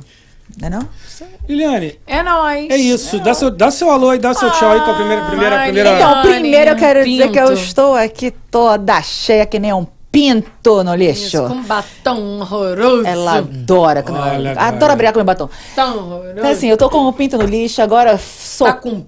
Não 0.58 0.66
é 0.66 0.70
não? 0.70 0.88
Liliane, 1.48 1.98
É 2.06 2.22
nóis. 2.22 2.70
é 2.70 2.76
isso. 2.76 3.18
Dá 3.20 3.34
seu, 3.34 3.50
dá 3.50 3.70
seu 3.70 3.90
alô 3.90 4.14
e 4.14 4.18
dá 4.18 4.32
seu 4.34 4.50
tchau 4.52 4.72
aí 4.72 4.80
com 4.80 4.90
a 4.90 4.94
primeira. 4.94 5.24
primeira, 5.26 5.56
Ai, 5.56 5.64
primeira... 5.66 5.92
legal. 5.92 6.10
Então, 6.10 6.22
primeiro 6.32 6.70
eu 6.70 6.76
quero 6.76 7.04
dizer 7.04 7.30
que 7.30 7.38
eu 7.38 7.48
Pinto. 7.48 7.60
estou 7.60 7.94
aqui 7.94 8.30
toda 8.50 9.00
cheia 9.02 9.46
que 9.46 9.58
nem 9.58 9.72
um 9.72 9.86
pinto 10.12 10.82
no 10.82 10.94
lixo. 10.94 11.22
Isso, 11.36 11.42
com 11.48 11.62
batom 11.62 12.40
horroroso. 12.40 13.06
Ela 13.06 13.38
adora, 13.38 14.02
quando 14.02 14.18
Olha, 14.20 14.48
ela, 14.50 14.62
adora 14.62 14.96
brigar 14.96 15.12
com 15.12 15.18
meu 15.18 15.24
batom. 15.24 15.48
Tão 15.74 15.96
horroroso. 15.98 16.38
Então, 16.38 16.50
assim, 16.50 16.68
eu 16.68 16.76
tô 16.76 16.88
com 16.90 17.06
o 17.06 17.12
pinto 17.12 17.38
no 17.38 17.44
lixo, 17.44 17.80
agora 17.80 18.18
sou 18.18 18.66
Tá 18.66 18.72
com, 18.74 19.04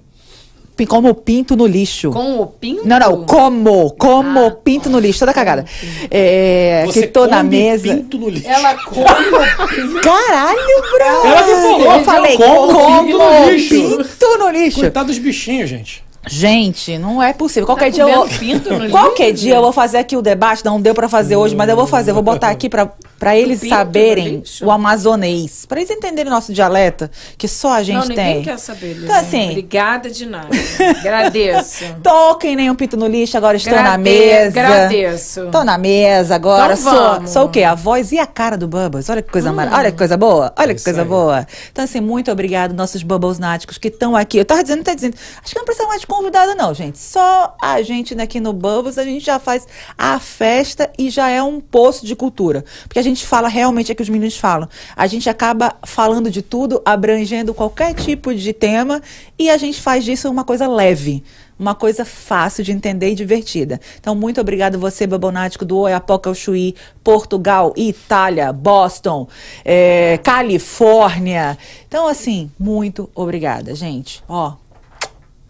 como 0.88 1.10
o 1.10 1.14
pinto 1.14 1.54
no 1.56 1.66
lixo. 1.66 2.10
com 2.10 2.40
o 2.40 2.46
pinto? 2.46 2.86
Não, 2.86 2.98
não, 2.98 3.24
como, 3.24 3.92
como 3.92 4.40
Ah, 4.40 4.46
o 4.46 4.50
pinto 4.52 4.90
no 4.90 4.98
lixo, 4.98 5.20
toda 5.20 5.32
cagada. 5.32 5.64
É, 6.10 6.84
Você 6.86 7.02
que 7.02 7.06
tô 7.08 7.26
na 7.26 7.38
come 7.38 7.50
mesa. 7.50 7.94
pinto 7.94 8.18
no 8.18 8.28
lixo. 8.28 8.48
Ela 8.48 8.74
come 8.84 9.04
o 9.04 9.68
pinto. 9.68 10.00
Caralho, 10.02 10.82
bro! 10.92 11.26
Ela 11.26 11.42
que 11.42 11.50
falou, 11.50 11.92
eu 11.92 12.04
falei, 12.04 12.36
como 12.36 12.72
como, 12.72 13.04
pinto 13.06 13.18
no 13.18 13.50
lixo. 13.50 13.74
pinto 13.74 14.38
no 14.38 14.50
lixo. 14.50 14.80
Coitado 14.80 15.06
dos 15.06 15.18
bichinhos, 15.18 15.70
gente. 15.70 16.02
Gente, 16.26 16.98
não 16.98 17.20
é 17.22 17.32
possível. 17.32 17.66
Qualquer 17.66 17.86
Tá 17.86 17.90
dia 17.90 18.02
eu 18.04 18.08
vou... 18.08 18.28
comendo 18.28 18.38
pinto 18.38 18.74
no 18.78 18.90
Qualquer 18.90 19.32
dia 19.32 19.56
eu 19.56 19.62
vou 19.62 19.72
fazer 19.72 19.98
aqui 19.98 20.16
o 20.16 20.22
debate. 20.22 20.64
Não 20.64 20.80
deu 20.80 20.94
pra 20.94 21.08
fazer 21.08 21.34
hoje, 21.36 21.56
mas 21.56 21.68
eu 21.68 21.74
vou 21.74 21.86
fazer. 21.86 22.10
Eu 22.12 22.14
vou 22.14 22.22
botar 22.22 22.48
aqui 22.48 22.68
pra, 22.68 22.92
pra 23.22 23.36
eles 23.36 23.60
pinto 23.60 23.74
saberem 23.74 24.36
lixo? 24.38 24.64
o 24.66 24.70
amazonês. 24.70 25.64
Pra 25.66 25.78
eles 25.80 25.90
entenderem 25.90 26.30
nosso 26.30 26.52
dialeto, 26.52 27.08
que 27.38 27.46
só 27.46 27.74
a 27.74 27.82
gente 27.82 27.96
Não, 28.00 28.08
ninguém 28.08 28.34
tem. 28.34 28.42
quer 28.44 28.58
saber. 28.58 28.96
Então, 29.02 29.14
assim- 29.14 29.50
Obrigada 29.50 30.10
de 30.10 30.26
nada. 30.26 30.48
Agradeço. 31.00 31.84
Tô 32.02 32.34
que 32.36 32.54
nem 32.56 32.70
um 32.70 32.74
pinto 32.74 32.96
no 32.96 33.06
lixo, 33.06 33.36
agora 33.36 33.56
estou 33.56 33.72
na 33.74 33.82
Grade- 33.96 34.02
mesa. 34.02 34.60
Agradeço. 34.60 35.48
Tô 35.50 35.62
na 35.64 35.78
mesa 35.78 36.34
agora. 36.34 36.74
Então 36.74 36.92
sou, 36.92 37.12
vamos. 37.14 37.30
sou 37.30 37.44
o 37.46 37.48
quê? 37.48 37.62
A 37.62 37.74
voz 37.74 38.12
e 38.12 38.18
a 38.18 38.26
cara 38.26 38.56
do 38.56 38.66
Bubbles. 38.66 39.08
Olha 39.08 39.22
que 39.22 39.30
coisa 39.30 39.52
mara- 39.52 39.76
Olha 39.76 39.90
que 39.92 39.98
coisa 39.98 40.16
boa. 40.16 40.52
Olha 40.58 40.68
que 40.74 40.80
Isso 40.80 40.84
coisa 40.84 41.02
aí. 41.02 41.08
boa. 41.08 41.46
Então, 41.70 41.84
assim, 41.84 42.00
muito 42.00 42.30
obrigado, 42.30 42.72
nossos 42.74 43.02
Bubbles 43.02 43.38
náticos 43.38 43.78
que 43.78 43.88
estão 43.88 44.16
aqui. 44.16 44.38
Eu 44.38 44.44
tava 44.44 44.62
dizendo, 44.62 44.82
tá 44.82 44.94
dizendo. 44.94 45.14
Acho 45.42 45.52
que 45.52 45.58
não 45.58 45.64
precisa 45.64 45.86
mais 45.86 46.00
de 46.00 46.06
convidado, 46.06 46.54
não, 46.54 46.72
gente. 46.74 46.98
Só 46.98 47.54
a 47.60 47.80
gente 47.82 48.12
aqui 48.20 48.40
no 48.40 48.52
Bubbles, 48.52 48.98
a 48.98 49.04
gente 49.04 49.24
já 49.24 49.38
faz 49.38 49.66
a 49.98 50.18
festa 50.18 50.90
e 50.98 51.10
já 51.10 51.28
é 51.28 51.42
um 51.42 51.60
poço 51.60 52.06
de 52.06 52.14
cultura. 52.14 52.64
Porque 52.84 52.98
a 52.98 53.02
gente 53.02 53.11
fala 53.20 53.48
realmente 53.48 53.90
é 53.90 53.94
que 53.94 54.02
os 54.02 54.08
meninos 54.08 54.36
falam. 54.36 54.68
A 54.96 55.06
gente 55.06 55.28
acaba 55.28 55.74
falando 55.84 56.30
de 56.30 56.40
tudo, 56.40 56.80
abrangendo 56.84 57.52
qualquer 57.52 57.94
tipo 57.94 58.34
de 58.34 58.52
tema 58.52 59.02
e 59.38 59.50
a 59.50 59.56
gente 59.56 59.80
faz 59.80 60.04
disso 60.04 60.30
uma 60.30 60.44
coisa 60.44 60.66
leve 60.66 61.22
uma 61.58 61.76
coisa 61.76 62.04
fácil 62.04 62.64
de 62.64 62.72
entender 62.72 63.12
e 63.12 63.14
divertida. 63.14 63.80
Então, 64.00 64.16
muito 64.16 64.40
obrigado 64.40 64.80
você, 64.80 65.06
Babonático, 65.06 65.64
do 65.64 65.78
Oiapoque 65.78 66.26
ao 66.26 66.34
Chuí, 66.34 66.74
Portugal, 67.04 67.72
Itália, 67.76 68.52
Boston, 68.52 69.28
eh, 69.64 70.18
Califórnia. 70.24 71.56
Então, 71.86 72.08
assim, 72.08 72.50
muito 72.58 73.08
obrigada, 73.14 73.76
gente. 73.76 74.24
Ó, 74.28 74.54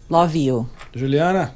love 0.07 0.45
you. 0.45 0.69
Juliana, 0.93 1.55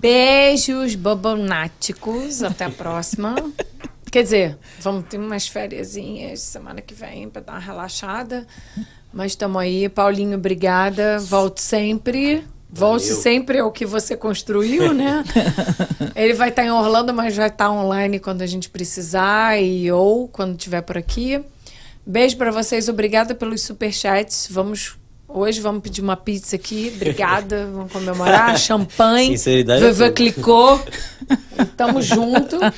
Beijos 0.00 0.94
babonáticos. 0.94 2.42
Até 2.42 2.64
a 2.64 2.70
próxima. 2.70 3.34
Quer 4.14 4.22
dizer, 4.22 4.58
vamos 4.78 5.06
ter 5.08 5.18
umas 5.18 5.48
férias 5.48 5.96
semana 6.36 6.80
que 6.80 6.94
vem 6.94 7.28
para 7.28 7.42
dar 7.42 7.52
uma 7.54 7.58
relaxada. 7.58 8.46
Mas 9.12 9.32
estamos 9.32 9.60
aí. 9.60 9.88
Paulinho, 9.88 10.36
obrigada. 10.38 11.18
Volte 11.18 11.60
sempre. 11.60 12.44
Volte 12.70 13.08
Valeu. 13.08 13.22
sempre 13.22 13.58
ao 13.58 13.72
que 13.72 13.84
você 13.84 14.16
construiu, 14.16 14.94
né? 14.94 15.24
Ele 16.14 16.32
vai 16.32 16.50
estar 16.50 16.64
em 16.64 16.70
Orlando, 16.70 17.12
mas 17.12 17.34
vai 17.34 17.48
estar 17.48 17.68
online 17.72 18.20
quando 18.20 18.42
a 18.42 18.46
gente 18.46 18.70
precisar 18.70 19.60
e 19.60 19.90
ou 19.90 20.28
quando 20.28 20.56
estiver 20.56 20.82
por 20.82 20.96
aqui. 20.96 21.44
Beijo 22.06 22.36
para 22.36 22.52
vocês. 22.52 22.88
Obrigada 22.88 23.34
pelos 23.34 23.62
superchats. 23.62 24.46
Vamos 24.48 24.96
Hoje 25.28 25.60
vamos 25.60 25.82
pedir 25.82 26.00
uma 26.00 26.16
pizza 26.16 26.56
aqui. 26.56 26.92
Obrigada. 26.94 27.66
Vamos 27.72 27.92
comemorar. 27.92 28.56
Champanhe. 28.60 29.36
Sinceridade 29.36 29.84
é 29.84 29.92
tudo. 29.92 30.12
clicou. 30.12 30.80
Tamo 31.76 32.00
junto. 32.02 32.58
Né? 32.58 32.72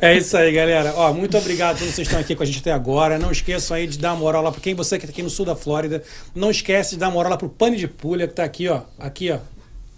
É 0.00 0.16
isso 0.16 0.36
aí, 0.36 0.50
galera. 0.52 0.94
Ó, 0.96 1.12
muito 1.12 1.36
obrigado 1.36 1.78
por 1.78 1.84
vocês 1.84 2.08
estão 2.08 2.18
aqui 2.18 2.34
com 2.34 2.42
a 2.42 2.46
gente 2.46 2.58
até 2.58 2.72
agora. 2.72 3.18
Não 3.18 3.30
esqueçam 3.30 3.76
aí 3.76 3.86
de 3.86 3.98
dar 3.98 4.16
moral 4.16 4.42
lá 4.42 4.50
para 4.50 4.60
quem 4.60 4.74
você 4.74 4.98
que 4.98 5.06
tá 5.06 5.12
aqui 5.12 5.22
no 5.22 5.30
sul 5.30 5.44
da 5.44 5.54
Flórida. 5.54 6.02
Não 6.34 6.50
esquece 6.50 6.92
de 6.92 7.00
dar 7.00 7.10
moral 7.10 7.32
lá 7.32 7.36
pro 7.36 7.48
Pane 7.48 7.76
de 7.76 7.86
Pulha, 7.86 8.26
que 8.26 8.34
tá 8.34 8.44
aqui, 8.44 8.68
ó. 8.68 8.80
Aqui, 8.98 9.30
ó. 9.30 9.38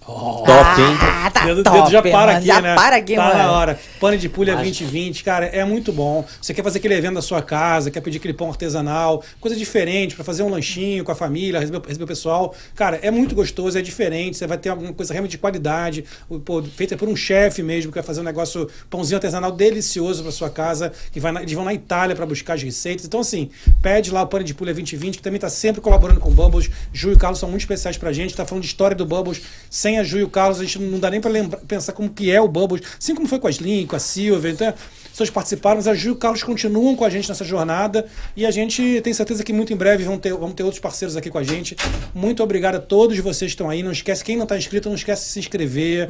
Top, 0.07 0.81
hein? 0.81 0.97
Ah, 1.01 1.31
tá 1.31 1.45
dedo, 1.45 1.65
top, 1.65 1.77
dedo 1.79 1.91
já 1.91 2.01
para 2.01 2.13
mano. 2.27 2.39
aqui, 2.39 2.47
já 2.47 2.61
né? 2.61 2.75
para 2.77 2.97
aqui, 2.97 3.17
tá 3.17 3.25
mano. 3.25 3.39
na 3.39 3.53
hora. 3.53 3.81
Pane 3.99 4.17
de 4.19 4.29
pulha 4.29 4.55
Mágico. 4.55 4.79
2020, 4.85 5.25
cara, 5.25 5.47
é 5.47 5.65
muito 5.65 5.93
bom. 5.93 6.25
Você 6.41 6.55
quer 6.55 6.63
fazer 6.63 6.79
aquele 6.79 6.95
evento 6.95 7.15
na 7.15 7.23
sua 7.23 7.43
casa, 7.43 7.91
quer 7.91 8.01
pedir 8.01 8.19
aquele 8.19 8.33
pão 8.35 8.49
artesanal, 8.49 9.23
coisa 9.41 9.57
diferente, 9.57 10.15
pra 10.15 10.25
fazer 10.25 10.45
um 10.45 10.49
lanchinho 10.49 11.03
com 11.03 11.11
a 11.11 11.15
família, 11.15 11.59
receber, 11.59 11.81
receber 11.85 12.05
o 12.05 12.07
pessoal. 12.07 12.55
Cara, 12.77 13.01
é 13.03 13.11
muito 13.11 13.35
gostoso, 13.35 13.77
é 13.77 13.83
diferente. 13.83 14.37
Você 14.37 14.47
vai 14.47 14.57
ter 14.59 14.69
alguma 14.69 14.93
coisa 14.93 15.13
realmente 15.13 15.33
de 15.33 15.39
qualidade, 15.39 16.05
pô, 16.45 16.63
feita 16.63 16.97
por 16.97 17.09
um 17.09 17.17
chefe 17.17 17.61
mesmo, 17.63 17.91
que 17.91 17.97
vai 17.97 18.05
fazer 18.05 18.21
um 18.21 18.25
negócio, 18.25 18.69
pãozinho 18.89 19.17
artesanal 19.17 19.51
delicioso 19.51 20.23
pra 20.23 20.31
sua 20.31 20.51
casa, 20.51 20.93
que 21.11 21.19
vai 21.19 21.33
na- 21.33 21.43
eles 21.43 21.53
vão 21.53 21.65
na 21.65 21.75
Itália 21.75 22.15
pra 22.15 22.25
buscar 22.25 22.55
as 22.55 22.63
receitas. 22.63 23.05
Então, 23.05 23.19
assim, 23.21 23.51
pede 23.83 24.13
lá 24.13 24.23
o 24.23 24.27
Pane 24.29 24.45
de 24.45 24.55
Pulha 24.55 24.73
2020, 24.73 25.17
que 25.17 25.23
também 25.23 25.41
tá 25.41 25.49
sempre 25.49 25.81
colaborando 25.81 26.21
com 26.21 26.29
o 26.29 26.33
Bubbles. 26.33 26.71
Ju 26.93 27.11
e 27.11 27.15
o 27.15 27.19
Carlos 27.19 27.41
são 27.41 27.49
muito 27.49 27.63
especiais 27.63 27.97
pra 27.97 28.13
gente. 28.13 28.37
Tá 28.37 28.47
falando 28.47 28.63
de 28.63 28.69
história 28.69 28.95
do 28.97 29.05
Bubbles. 29.05 29.43
Sem 29.69 29.96
a 29.99 30.05
Ju 30.05 30.19
e 30.19 30.23
o 30.23 30.29
Carlos, 30.29 30.61
a 30.61 30.65
gente 30.65 30.79
não 30.79 30.99
dá 30.99 31.11
nem 31.11 31.21
lembrar, 31.21 31.59
pensar 31.61 31.93
como 31.93 32.09
que 32.09 32.31
é 32.31 32.41
o 32.41 32.49
Bubbles. 32.49 32.83
Assim 32.99 33.15
como 33.15 33.27
foi 33.27 33.39
com 33.39 33.47
a 33.47 33.51
Slim, 33.51 33.87
com 33.87 33.97
a 33.97 33.99
Silvia. 33.99 34.51
Então, 34.51 34.69
as 34.69 35.11
pessoas 35.11 35.31
participaram, 35.31 35.77
mas 35.77 35.89
a 35.89 35.95
Ju 35.95 36.11
e 36.11 36.13
o 36.13 36.17
Carlos 36.17 36.43
continuam 36.43 36.95
com 36.95 37.05
a 37.05 37.11
gente 37.11 37.29
nessa 37.29 37.45
jornada. 37.45 38.07
E 38.37 38.45
a 38.45 38.51
gente 38.51 39.01
tem 39.03 39.13
certeza 39.13 39.43
que 39.43 39.53
muito 39.53 39.73
em 39.73 39.77
breve 39.77 40.05
vão 40.05 40.19
ter, 40.19 40.33
vamos 40.33 40.55
ter 40.55 40.63
outros 40.63 40.81
parceiros 40.81 41.17
aqui 41.17 41.31
com 41.31 41.39
a 41.39 41.43
gente. 41.43 41.77
Muito 42.15 42.43
obrigado 42.43 42.77
a 42.77 42.81
todos 42.81 43.19
vocês 43.19 43.51
que 43.51 43.55
estão 43.55 43.71
aí. 43.71 43.83
Não 43.83 43.93
esquece, 43.93 44.25
quem 44.25 44.37
não 44.37 44.45
está 44.45 44.57
inscrito, 44.57 44.89
não 44.89 44.97
esquece 44.97 45.25
de 45.25 45.31
se 45.31 45.39
inscrever. 45.39 46.09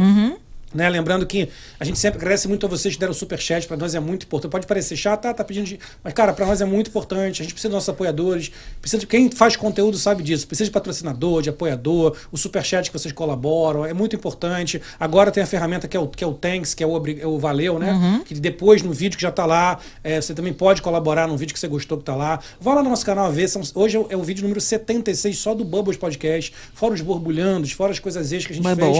Né? 0.77 0.89
Lembrando 0.89 1.27
que 1.27 1.48
a 1.81 1.85
gente 1.85 1.98
sempre 1.98 2.19
agradece 2.19 2.47
muito 2.47 2.66
a 2.66 2.69
vocês 2.69 2.94
que 2.94 3.01
deram 3.01 3.15
superchat, 3.15 3.66
para 3.66 3.77
nós 3.77 3.94
é 3.94 4.01
muito 4.01 4.27
importante. 4.27 4.51
Pode 4.53 4.66
parecer 4.66 4.97
chato, 4.97 5.23
tá, 5.23 5.35
tá 5.35 5.43
pedindo. 5.43 5.65
de- 5.66 5.78
Mas, 6.05 6.12
cara, 6.12 6.32
para 6.32 6.47
nós 6.47 6.61
é 6.61 6.65
muito 6.65 6.89
importante. 6.90 7.43
A 7.43 7.44
gente 7.44 7.53
precisa 7.55 7.69
dos 7.69 7.74
nossos 7.77 7.89
apoiadores, 7.89 8.53
precisa 8.81 9.01
de 9.01 9.07
quem 9.07 9.31
faz 9.31 9.57
conteúdo 9.57 9.97
sabe 9.98 10.23
disso. 10.23 10.47
Precisa 10.47 10.66
de 10.66 10.70
patrocinador, 10.73 11.43
de 11.43 11.48
apoiador, 11.51 12.15
o 12.31 12.36
superchat 12.36 12.90
que 12.90 12.98
vocês 12.98 13.12
colaboram, 13.12 13.85
é 13.86 13.93
muito 13.94 14.15
importante. 14.15 14.81
Agora 15.01 15.31
tem 15.31 15.43
a 15.43 15.47
ferramenta 15.47 15.89
que 15.89 15.97
é 15.97 16.01
o, 16.01 16.07
que 16.07 16.23
é 16.23 16.27
o 16.27 16.35
Thanks, 16.35 16.74
que 16.74 16.85
é 16.85 16.86
o, 16.86 17.03
é 17.19 17.27
o 17.27 17.39
Valeu, 17.39 17.78
né? 17.78 18.23
Que 18.27 18.35
depois 18.35 18.82
no 18.82 18.93
vídeo 18.93 19.16
que 19.16 19.23
já 19.23 19.31
tá 19.32 19.47
lá, 19.47 19.78
é, 20.05 20.20
você 20.20 20.35
também 20.35 20.53
pode 20.53 20.82
colaborar 20.82 21.27
num 21.27 21.36
vídeo 21.36 21.55
que 21.55 21.59
você 21.61 21.69
gostou 21.69 21.97
que 21.98 22.05
tá 22.05 22.15
lá. 22.15 22.39
Vá 22.61 22.74
lá 22.74 22.82
no 22.82 22.90
nosso 22.90 23.07
canal 23.07 23.32
ver. 23.32 23.48
São, 23.48 23.62
hoje 23.74 23.97
é 23.97 24.01
o, 24.01 24.07
é 24.11 24.27
vídeo 24.27 24.43
número 24.43 24.61
76 24.61 25.39
só 25.39 25.55
do 25.55 25.65
Bubbles 25.65 25.97
Podcast, 25.97 26.53
fora 26.74 26.93
os 26.94 27.01
borbulhandos, 27.01 27.70
fora 27.73 27.93
as 27.93 27.98
coisas 27.98 28.32
extras 28.32 28.47
que 28.47 28.53
a 28.53 28.57
gente 28.57 28.65
Mas 28.65 28.77
fez, 28.77 28.97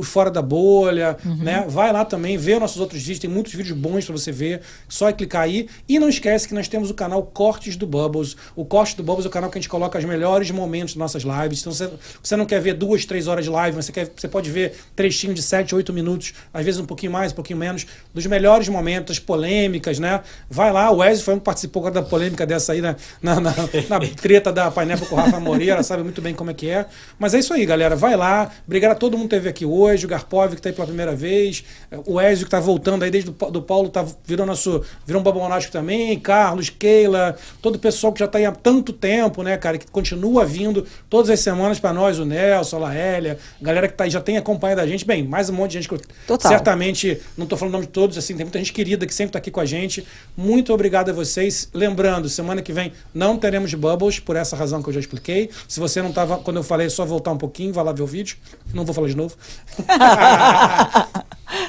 o 0.00 0.02
Fora 0.02 0.30
da 0.30 0.42
Bolha, 0.42 1.13
né? 1.24 1.64
Vai 1.68 1.92
lá 1.92 2.04
também, 2.04 2.36
vê 2.36 2.58
nossos 2.58 2.80
outros 2.80 3.00
vídeos, 3.00 3.18
tem 3.18 3.30
muitos 3.30 3.52
vídeos 3.52 3.76
bons 3.76 4.04
pra 4.04 4.12
você 4.12 4.32
ver, 4.32 4.60
só 4.88 5.08
é 5.08 5.12
clicar 5.12 5.42
aí. 5.42 5.68
E 5.88 5.98
não 5.98 6.08
esquece 6.08 6.48
que 6.48 6.54
nós 6.54 6.68
temos 6.68 6.90
o 6.90 6.94
canal 6.94 7.22
Cortes 7.22 7.76
do 7.76 7.86
Bubbles. 7.86 8.36
O 8.54 8.64
Cortes 8.64 8.94
do 8.94 9.02
Bubbles 9.02 9.26
é 9.26 9.28
o 9.28 9.32
canal 9.32 9.50
que 9.50 9.58
a 9.58 9.60
gente 9.60 9.68
coloca 9.68 9.98
os 9.98 10.04
melhores 10.04 10.50
momentos 10.50 10.94
das 10.94 10.98
nossas 10.98 11.22
lives. 11.22 11.60
Então, 11.60 11.72
você, 11.72 11.90
você 12.22 12.36
não 12.36 12.46
quer 12.46 12.60
ver 12.60 12.74
duas, 12.74 13.04
três 13.04 13.26
horas 13.26 13.44
de 13.44 13.50
live, 13.50 13.76
mas 13.76 13.86
você, 13.86 13.92
quer, 13.92 14.10
você 14.14 14.28
pode 14.28 14.50
ver 14.50 14.74
trechinho 14.94 15.34
de 15.34 15.42
sete, 15.42 15.74
oito 15.74 15.92
minutos, 15.92 16.34
às 16.52 16.64
vezes 16.64 16.80
um 16.80 16.86
pouquinho 16.86 17.12
mais, 17.12 17.32
um 17.32 17.34
pouquinho 17.34 17.58
menos, 17.58 17.86
dos 18.12 18.26
melhores 18.26 18.68
momentos, 18.68 19.18
polêmicas, 19.18 19.98
né? 19.98 20.20
Vai 20.48 20.72
lá, 20.72 20.90
o 20.90 20.96
Wesley 20.98 21.24
foi 21.24 21.34
um 21.34 21.38
que 21.38 21.44
participou 21.44 21.90
da 21.90 22.02
polêmica 22.02 22.46
dessa 22.46 22.72
aí, 22.72 22.80
na, 22.80 22.96
na, 23.22 23.40
na, 23.40 23.54
na 23.88 24.00
treta 24.00 24.52
da 24.52 24.70
Pineapple 24.70 25.06
com 25.06 25.14
o 25.14 25.18
Rafa 25.18 25.40
Moreira, 25.40 25.82
sabe 25.82 26.02
muito 26.02 26.20
bem 26.20 26.34
como 26.34 26.50
é 26.50 26.54
que 26.54 26.68
é. 26.68 26.86
Mas 27.18 27.34
é 27.34 27.38
isso 27.38 27.52
aí, 27.52 27.64
galera. 27.64 27.96
Vai 27.96 28.16
lá. 28.16 28.50
Obrigado 28.66 28.92
a 28.92 28.94
todo 28.94 29.16
mundo 29.16 29.28
que 29.28 29.36
esteve 29.36 29.48
aqui 29.48 29.64
hoje. 29.64 30.06
O 30.06 30.08
Garpov, 30.08 30.54
que 30.54 30.62
tá 30.62 30.68
aí 30.68 30.74
pela 30.74 30.86
primeira 30.86 31.03
vez. 31.12 31.64
O 32.06 32.20
Ezio, 32.20 32.44
que 32.44 32.50
tá 32.50 32.60
voltando 32.60 33.02
aí 33.02 33.10
desde 33.10 33.30
do 33.30 33.62
Paulo, 33.62 33.88
tá, 33.88 34.06
virou 34.24 34.46
nosso. 34.46 34.82
Virou 35.04 35.20
um 35.20 35.24
babonástico 35.24 35.72
também. 35.72 36.18
Carlos, 36.18 36.70
Keila, 36.70 37.36
todo 37.60 37.76
o 37.76 37.78
pessoal 37.78 38.12
que 38.12 38.20
já 38.20 38.28
tá 38.28 38.38
aí 38.38 38.46
há 38.46 38.52
tanto 38.52 38.92
tempo, 38.92 39.42
né, 39.42 39.56
cara, 39.56 39.76
que 39.78 39.86
continua 39.90 40.44
vindo 40.44 40.86
todas 41.10 41.30
as 41.30 41.40
semanas 41.40 41.78
para 41.78 41.92
nós, 41.92 42.18
o 42.18 42.24
Nelson, 42.24 42.76
a 42.76 42.80
Laélia, 42.80 43.38
a 43.60 43.64
galera 43.64 43.88
que 43.88 43.94
tá 43.94 44.04
aí, 44.04 44.10
já 44.10 44.20
tem 44.20 44.36
acompanhado 44.36 44.80
a 44.80 44.86
gente. 44.86 45.04
Bem, 45.04 45.22
mais 45.22 45.50
um 45.50 45.52
monte 45.52 45.72
de 45.72 45.78
gente 45.78 45.88
que 45.88 45.94
eu 45.94 46.00
Total. 46.26 46.50
certamente, 46.50 47.20
não 47.36 47.46
tô 47.46 47.56
falando 47.56 47.74
o 47.74 47.76
nome 47.76 47.86
de 47.86 47.92
todos, 47.92 48.16
assim, 48.16 48.34
tem 48.34 48.44
muita 48.44 48.58
gente 48.58 48.72
querida 48.72 49.06
que 49.06 49.14
sempre 49.14 49.32
tá 49.32 49.38
aqui 49.38 49.50
com 49.50 49.60
a 49.60 49.66
gente. 49.66 50.06
Muito 50.36 50.72
obrigado 50.72 51.10
a 51.10 51.12
vocês. 51.12 51.68
Lembrando, 51.74 52.28
semana 52.28 52.62
que 52.62 52.72
vem 52.72 52.92
não 53.12 53.36
teremos 53.36 53.74
Bubbles, 53.74 54.18
por 54.18 54.36
essa 54.36 54.56
razão 54.56 54.82
que 54.82 54.88
eu 54.88 54.92
já 54.92 55.00
expliquei. 55.00 55.50
Se 55.68 55.80
você 55.80 56.00
não 56.00 56.12
tava, 56.12 56.38
quando 56.38 56.56
eu 56.56 56.62
falei, 56.62 56.86
é 56.86 56.90
só 56.90 57.04
voltar 57.04 57.32
um 57.32 57.38
pouquinho, 57.38 57.72
vai 57.72 57.84
lá 57.84 57.92
ver 57.92 58.02
o 58.02 58.06
vídeo. 58.06 58.36
Não 58.72 58.84
vou 58.84 58.94
falar 58.94 59.08
de 59.08 59.16
novo. 59.16 59.36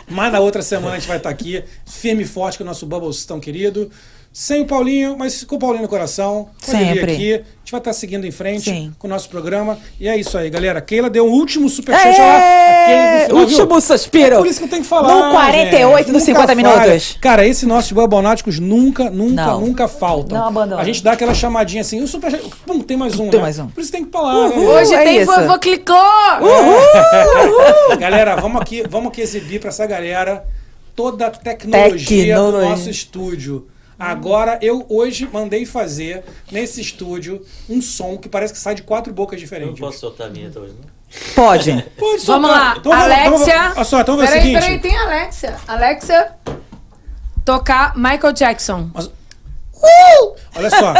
Mas 0.09 0.31
na 0.31 0.39
outra 0.39 0.61
semana 0.61 0.95
a 0.95 0.99
gente 0.99 1.07
vai 1.07 1.17
estar 1.17 1.29
aqui, 1.29 1.63
firme 1.85 2.23
e 2.23 2.25
forte 2.25 2.57
com 2.57 2.63
o 2.63 2.67
nosso 2.67 2.85
Bubbles 2.85 3.25
tão 3.25 3.39
querido. 3.39 3.91
Sem 4.31 4.61
o 4.61 4.65
Paulinho, 4.65 5.17
mas 5.17 5.43
com 5.43 5.55
o 5.55 5.59
Paulinho 5.59 5.83
no 5.83 5.89
coração. 5.89 6.49
Sempre. 6.59 7.13
aqui. 7.13 7.43
A 7.65 7.67
gente 7.67 7.71
vai 7.71 7.81
estar 7.81 7.93
seguindo 7.93 8.27
em 8.27 8.31
frente 8.31 8.65
Sim. 8.69 8.93
com 8.99 9.07
o 9.07 9.09
nosso 9.09 9.27
programa. 9.27 9.79
E 9.99 10.07
é 10.07 10.15
isso 10.15 10.37
aí, 10.37 10.51
galera. 10.51 10.79
Keila 10.79 11.09
deu 11.09 11.25
o 11.25 11.31
último 11.31 11.67
superchat 11.67 12.15
lá. 12.15 12.37
Do 12.37 13.25
final, 13.25 13.27
viu? 13.27 13.37
último 13.39 13.81
suspiro. 13.81 14.35
É 14.35 14.37
por 14.37 14.45
isso 14.45 14.59
que 14.59 14.65
eu 14.65 14.69
tenho 14.69 14.83
que 14.83 14.87
falar. 14.87 15.11
No 15.11 15.31
48 15.31 15.97
gente. 15.97 16.05
dos 16.05 16.13
Nunca 16.13 16.25
50 16.25 16.45
falha. 16.47 16.55
minutos. 16.55 17.17
Cara, 17.19 17.43
esse 17.47 17.65
nosso 17.65 17.87
de 17.87 17.95
Bubonáticos 17.95 18.59
nunca, 18.59 19.09
nunca, 19.09 19.33
Não. 19.47 19.61
nunca 19.61 19.87
faltam. 19.87 20.37
Não 20.37 20.47
abandona. 20.47 20.79
A 20.79 20.85
gente 20.85 21.03
dá 21.03 21.13
aquela 21.13 21.33
chamadinha 21.33 21.81
assim, 21.81 22.03
o 22.03 22.07
superchat. 22.07 22.43
Pum, 22.67 22.81
tem 22.81 22.95
mais 22.95 23.15
um. 23.19 23.29
Tem 23.31 23.39
né? 23.39 23.45
mais 23.45 23.57
um. 23.57 23.65
Por 23.69 23.81
isso 23.81 23.91
tem 23.91 24.05
que 24.05 24.11
falar, 24.11 24.49
né? 24.49 24.55
Uhul. 24.57 24.67
Hoje 24.67 24.93
é 24.93 25.03
tem 25.03 25.17
isso. 25.21 25.31
vovô 25.35 25.57
clicou! 25.57 25.97
Galera, 27.99 28.35
vamos 28.35 28.61
aqui, 28.61 28.83
vamos 28.87 29.07
aqui 29.07 29.21
exibir 29.21 29.59
pra 29.59 29.69
essa 29.69 29.87
galera 29.87 30.45
toda 30.95 31.25
a 31.25 31.31
tecnologia, 31.31 32.35
do 32.35 32.43
Tecnologia. 32.43 32.69
nosso 32.69 32.91
estúdio. 32.91 33.65
Agora, 33.97 34.59
eu 34.61 34.85
hoje 34.89 35.27
mandei 35.31 35.65
fazer 35.65 36.23
nesse 36.51 36.81
estúdio 36.81 37.41
um 37.69 37.81
som 37.81 38.17
que 38.17 38.27
parece 38.27 38.53
que 38.53 38.59
sai 38.59 38.75
de 38.75 38.83
quatro 38.83 39.13
bocas 39.13 39.37
Eu 39.37 39.41
não 39.41 39.43
diferentes. 39.45 39.79
posso 39.79 39.99
soltar 39.99 40.27
a 40.27 40.29
vinheta 40.29 40.59
hoje, 40.59 40.73
não? 40.73 40.95
Pode. 41.33 41.71
Pode 41.97 42.21
soltar. 42.21 42.41
Vamos 42.41 42.49
lá, 42.49 42.75
Então, 42.77 42.91
vamos- 42.91 43.05
então, 43.07 43.15
Alexia. 43.33 43.57
vamos- 43.61 43.75
Olha 43.77 43.83
só, 43.85 44.01
então 44.01 44.15
o 44.15 44.17
peraí, 44.19 44.33
seguinte. 44.41 44.59
peraí, 44.61 44.79
tem 44.79 44.97
Alexia. 44.97 45.55
Alexia, 45.67 46.31
tocar 47.43 47.95
Michael 47.95 48.33
Jackson. 48.33 48.89
Mas- 48.93 49.11
Olha 50.55 50.69
só, 50.69 50.93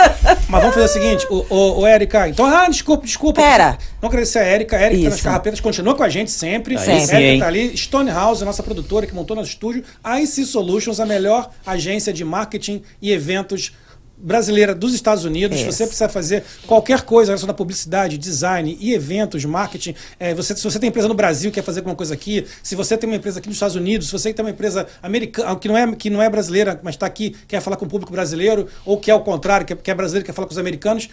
mas 0.50 0.62
vamos 0.62 0.76
fazer 0.76 0.86
o 0.86 0.88
seguinte, 0.88 1.28
o, 1.30 1.46
o, 1.50 1.80
o 1.80 1.88
Érica, 1.88 2.28
então, 2.28 2.46
ah, 2.46 2.68
desculpa, 2.68 3.06
desculpa. 3.06 3.42
Pera. 3.42 3.78
Não 4.02 4.10
agradecer 4.10 4.40
a 4.40 4.44
Érica, 4.44 4.76
a 4.76 4.82
Érica 4.82 5.04
tá 5.04 5.10
nas 5.10 5.22
carrapetas, 5.22 5.60
continua 5.62 5.96
com 5.96 6.04
a 6.04 6.10
gente 6.10 6.30
sempre. 6.30 6.78
Aí 6.78 7.06
sim, 7.06 7.16
Érica 7.16 7.46
tá 7.46 7.48
ali, 7.48 7.78
Stonehouse, 7.78 8.44
nossa 8.44 8.62
produtora 8.62 9.08
que 9.08 9.16
montou 9.16 9.36
nosso 9.36 9.50
estúdio, 9.50 9.84
a 10.04 10.20
IC 10.20 10.46
Solutions, 10.46 11.00
a 11.00 11.06
melhor 11.06 11.50
agência 11.66 12.12
de 12.12 12.26
marketing 12.26 12.84
e 13.02 13.12
eventos 13.12 13.72
brasileira 14.18 14.74
dos 14.74 14.94
Estados 14.94 15.26
Unidos. 15.26 15.58
Se 15.58 15.64
Isso. 15.64 15.78
você 15.78 15.86
precisa 15.86 16.10
fazer 16.10 16.44
qualquer 16.66 17.02
coisa 17.02 17.32
relacionada 17.32 17.56
à 17.56 17.58
publicidade, 17.58 18.18
design 18.18 18.78
e 18.80 18.94
eventos, 18.94 19.44
marketing, 19.46 19.96
é, 20.20 20.34
você, 20.34 20.56
se 20.56 20.64
você 20.64 20.80
tem 20.80 20.90
empresa 20.90 21.08
no 21.08 21.14
Brasil 21.14 21.52
quer 21.52 21.64
fazer 21.64 21.80
alguma 21.80 21.96
coisa 21.96 22.14
aqui, 22.14 22.46
se 22.64 22.76
você 22.76 22.98
tem 22.98 23.10
uma 23.10 23.16
empresa 23.16 23.40
aqui 23.40 23.48
nos 23.48 23.56
Estados 23.56 23.76
Unidos, 23.76 24.08
se 24.08 24.14
você 24.14 24.34
tem 24.34 24.44
uma 24.44 24.52
empresa 24.52 24.88
americana, 25.02 25.56
que 25.56 25.68
não 25.68 25.78
é, 25.78 25.96
que 25.96 26.10
não 26.10 26.22
é 26.22 26.30
brasileira, 26.30 26.80
mas 26.84 26.96
está 26.96 27.06
aqui, 27.06 27.36
quer 27.48 27.62
falar 27.62 27.78
com 27.78 27.86
o 27.86 27.90
público 27.90 28.12
brasileiro, 28.12 28.68
ou 28.86 28.98
que 28.98 29.12
é 29.12 29.16
o 29.16 29.22
contrário, 29.22 29.66
que 29.66 29.74
é, 29.74 29.76
que 29.76 29.92
é 29.92 29.94
brasileiro 29.94 30.26
quer 30.26 30.34
falar 30.34 30.48
com 30.48 30.54
os 30.54 30.58
americanos, 30.58 31.10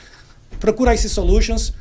procura 0.60 0.94
IC 0.94 1.08
Solutions. 1.08 1.72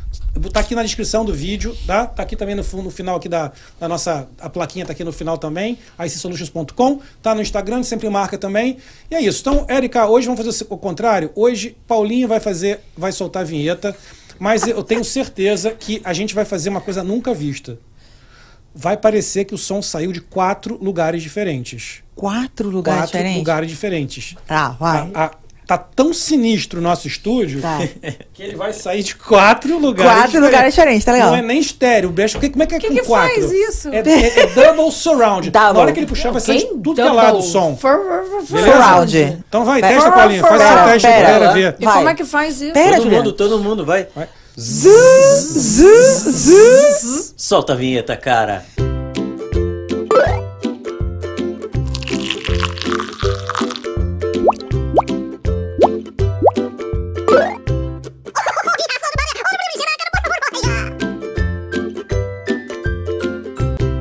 Tá 0.53 0.61
aqui 0.61 0.73
na 0.73 0.81
descrição 0.83 1.25
do 1.25 1.33
vídeo, 1.33 1.75
tá? 1.85 2.05
Tá 2.07 2.23
aqui 2.23 2.35
também 2.37 2.55
no, 2.55 2.63
no 2.81 2.89
final 2.89 3.17
aqui 3.17 3.27
da, 3.27 3.51
da 3.79 3.87
nossa... 3.87 4.27
A 4.39 4.49
plaquinha 4.49 4.85
tá 4.85 4.93
aqui 4.93 5.03
no 5.03 5.11
final 5.11 5.37
também, 5.37 5.77
icsolutions.com. 6.03 6.99
Tá 7.21 7.35
no 7.35 7.41
Instagram, 7.41 7.83
sempre 7.83 8.09
marca 8.09 8.37
também. 8.37 8.77
E 9.09 9.15
é 9.15 9.21
isso. 9.21 9.41
Então, 9.41 9.65
Érica, 9.67 10.07
hoje 10.07 10.27
vamos 10.27 10.43
fazer 10.43 10.65
o 10.69 10.77
contrário. 10.77 11.31
Hoje, 11.35 11.75
Paulinho 11.85 12.27
vai 12.27 12.39
fazer... 12.39 12.79
Vai 12.97 13.11
soltar 13.11 13.41
a 13.43 13.45
vinheta. 13.45 13.95
Mas 14.39 14.65
eu 14.65 14.81
tenho 14.81 15.03
certeza 15.03 15.71
que 15.71 16.01
a 16.03 16.13
gente 16.13 16.33
vai 16.33 16.45
fazer 16.45 16.69
uma 16.69 16.81
coisa 16.81 17.03
nunca 17.03 17.33
vista. 17.33 17.77
Vai 18.73 18.95
parecer 18.95 19.43
que 19.45 19.53
o 19.53 19.57
som 19.57 19.81
saiu 19.81 20.13
de 20.13 20.21
quatro 20.21 20.81
lugares 20.81 21.21
diferentes. 21.21 22.01
Quatro 22.15 22.69
lugares 22.69 23.01
quatro 23.01 23.17
diferentes. 23.17 23.37
lugares 23.37 23.69
diferentes. 23.69 24.35
Tá, 24.47 24.69
vai. 24.69 25.11
A- 25.13 25.25
a- 25.25 25.31
tá 25.77 25.77
tão 25.77 26.13
sinistro 26.13 26.79
o 26.79 26.81
nosso 26.83 27.07
estúdio 27.07 27.61
Tá. 27.61 27.79
que 28.33 28.43
ele 28.43 28.55
vai 28.55 28.73
sair 28.73 29.03
de 29.03 29.15
quatro 29.15 29.77
lugares 29.79 30.21
Quatro 30.23 30.41
lugares 30.41 30.73
diferentes, 30.73 31.05
tá 31.05 31.11
legal. 31.13 31.29
Não 31.31 31.37
é 31.37 31.41
nem 31.41 31.59
estéreo, 31.59 32.09
Brecht. 32.09 32.35
Porque 32.37 32.49
como 32.49 32.63
é 32.63 32.65
que 32.65 32.75
é 32.75 32.79
Que 32.79 32.87
com 32.89 32.93
que 32.95 33.01
quatro? 33.01 33.33
faz 33.41 33.51
isso? 33.51 33.89
É, 33.89 33.97
é- 33.99 34.39
é 34.41 34.47
double 34.47 34.91
surround. 34.91 35.49
Double. 35.49 35.73
Na 35.73 35.79
hora 35.79 35.91
que 35.91 35.99
ele 35.99 36.07
puxar, 36.07 36.31
vai 36.31 36.41
sair 36.41 36.59
de 36.59 36.65
tudo 36.65 36.95
que 36.95 37.01
é 37.01 37.09
lado 37.11 37.37
o 37.37 37.41
som. 37.41 37.77
Surround. 37.77 39.17
Então 39.47 39.63
vai, 39.63 39.81
Pera, 39.81 39.93
testa, 39.95 40.11
Paulinho. 40.11 40.41
Faz 40.41 40.61
pera, 40.61 40.75
esse 40.81 40.91
teste 40.91 41.07
aí 41.07 41.13
pra 41.13 41.21
pera. 41.25 41.33
galera 41.39 41.53
ver. 41.53 41.75
E 41.79 41.85
Vai. 41.85 41.93
como 41.95 42.09
é 42.09 42.15
que 42.15 42.25
faz 42.25 42.61
isso? 42.61 42.73
Pera, 42.73 42.91
todo 42.95 43.03
Juliana. 43.03 43.23
mundo, 43.23 43.33
todo 43.33 43.59
mundo, 43.59 43.85
vai. 43.85 44.07
Vai. 44.15 44.27
Zzz, 44.59 45.53
zzz, 45.53 46.23
zzz. 46.27 47.33
Solta 47.37 47.73
a 47.73 47.75
vinheta, 47.75 48.17
cara. 48.17 48.65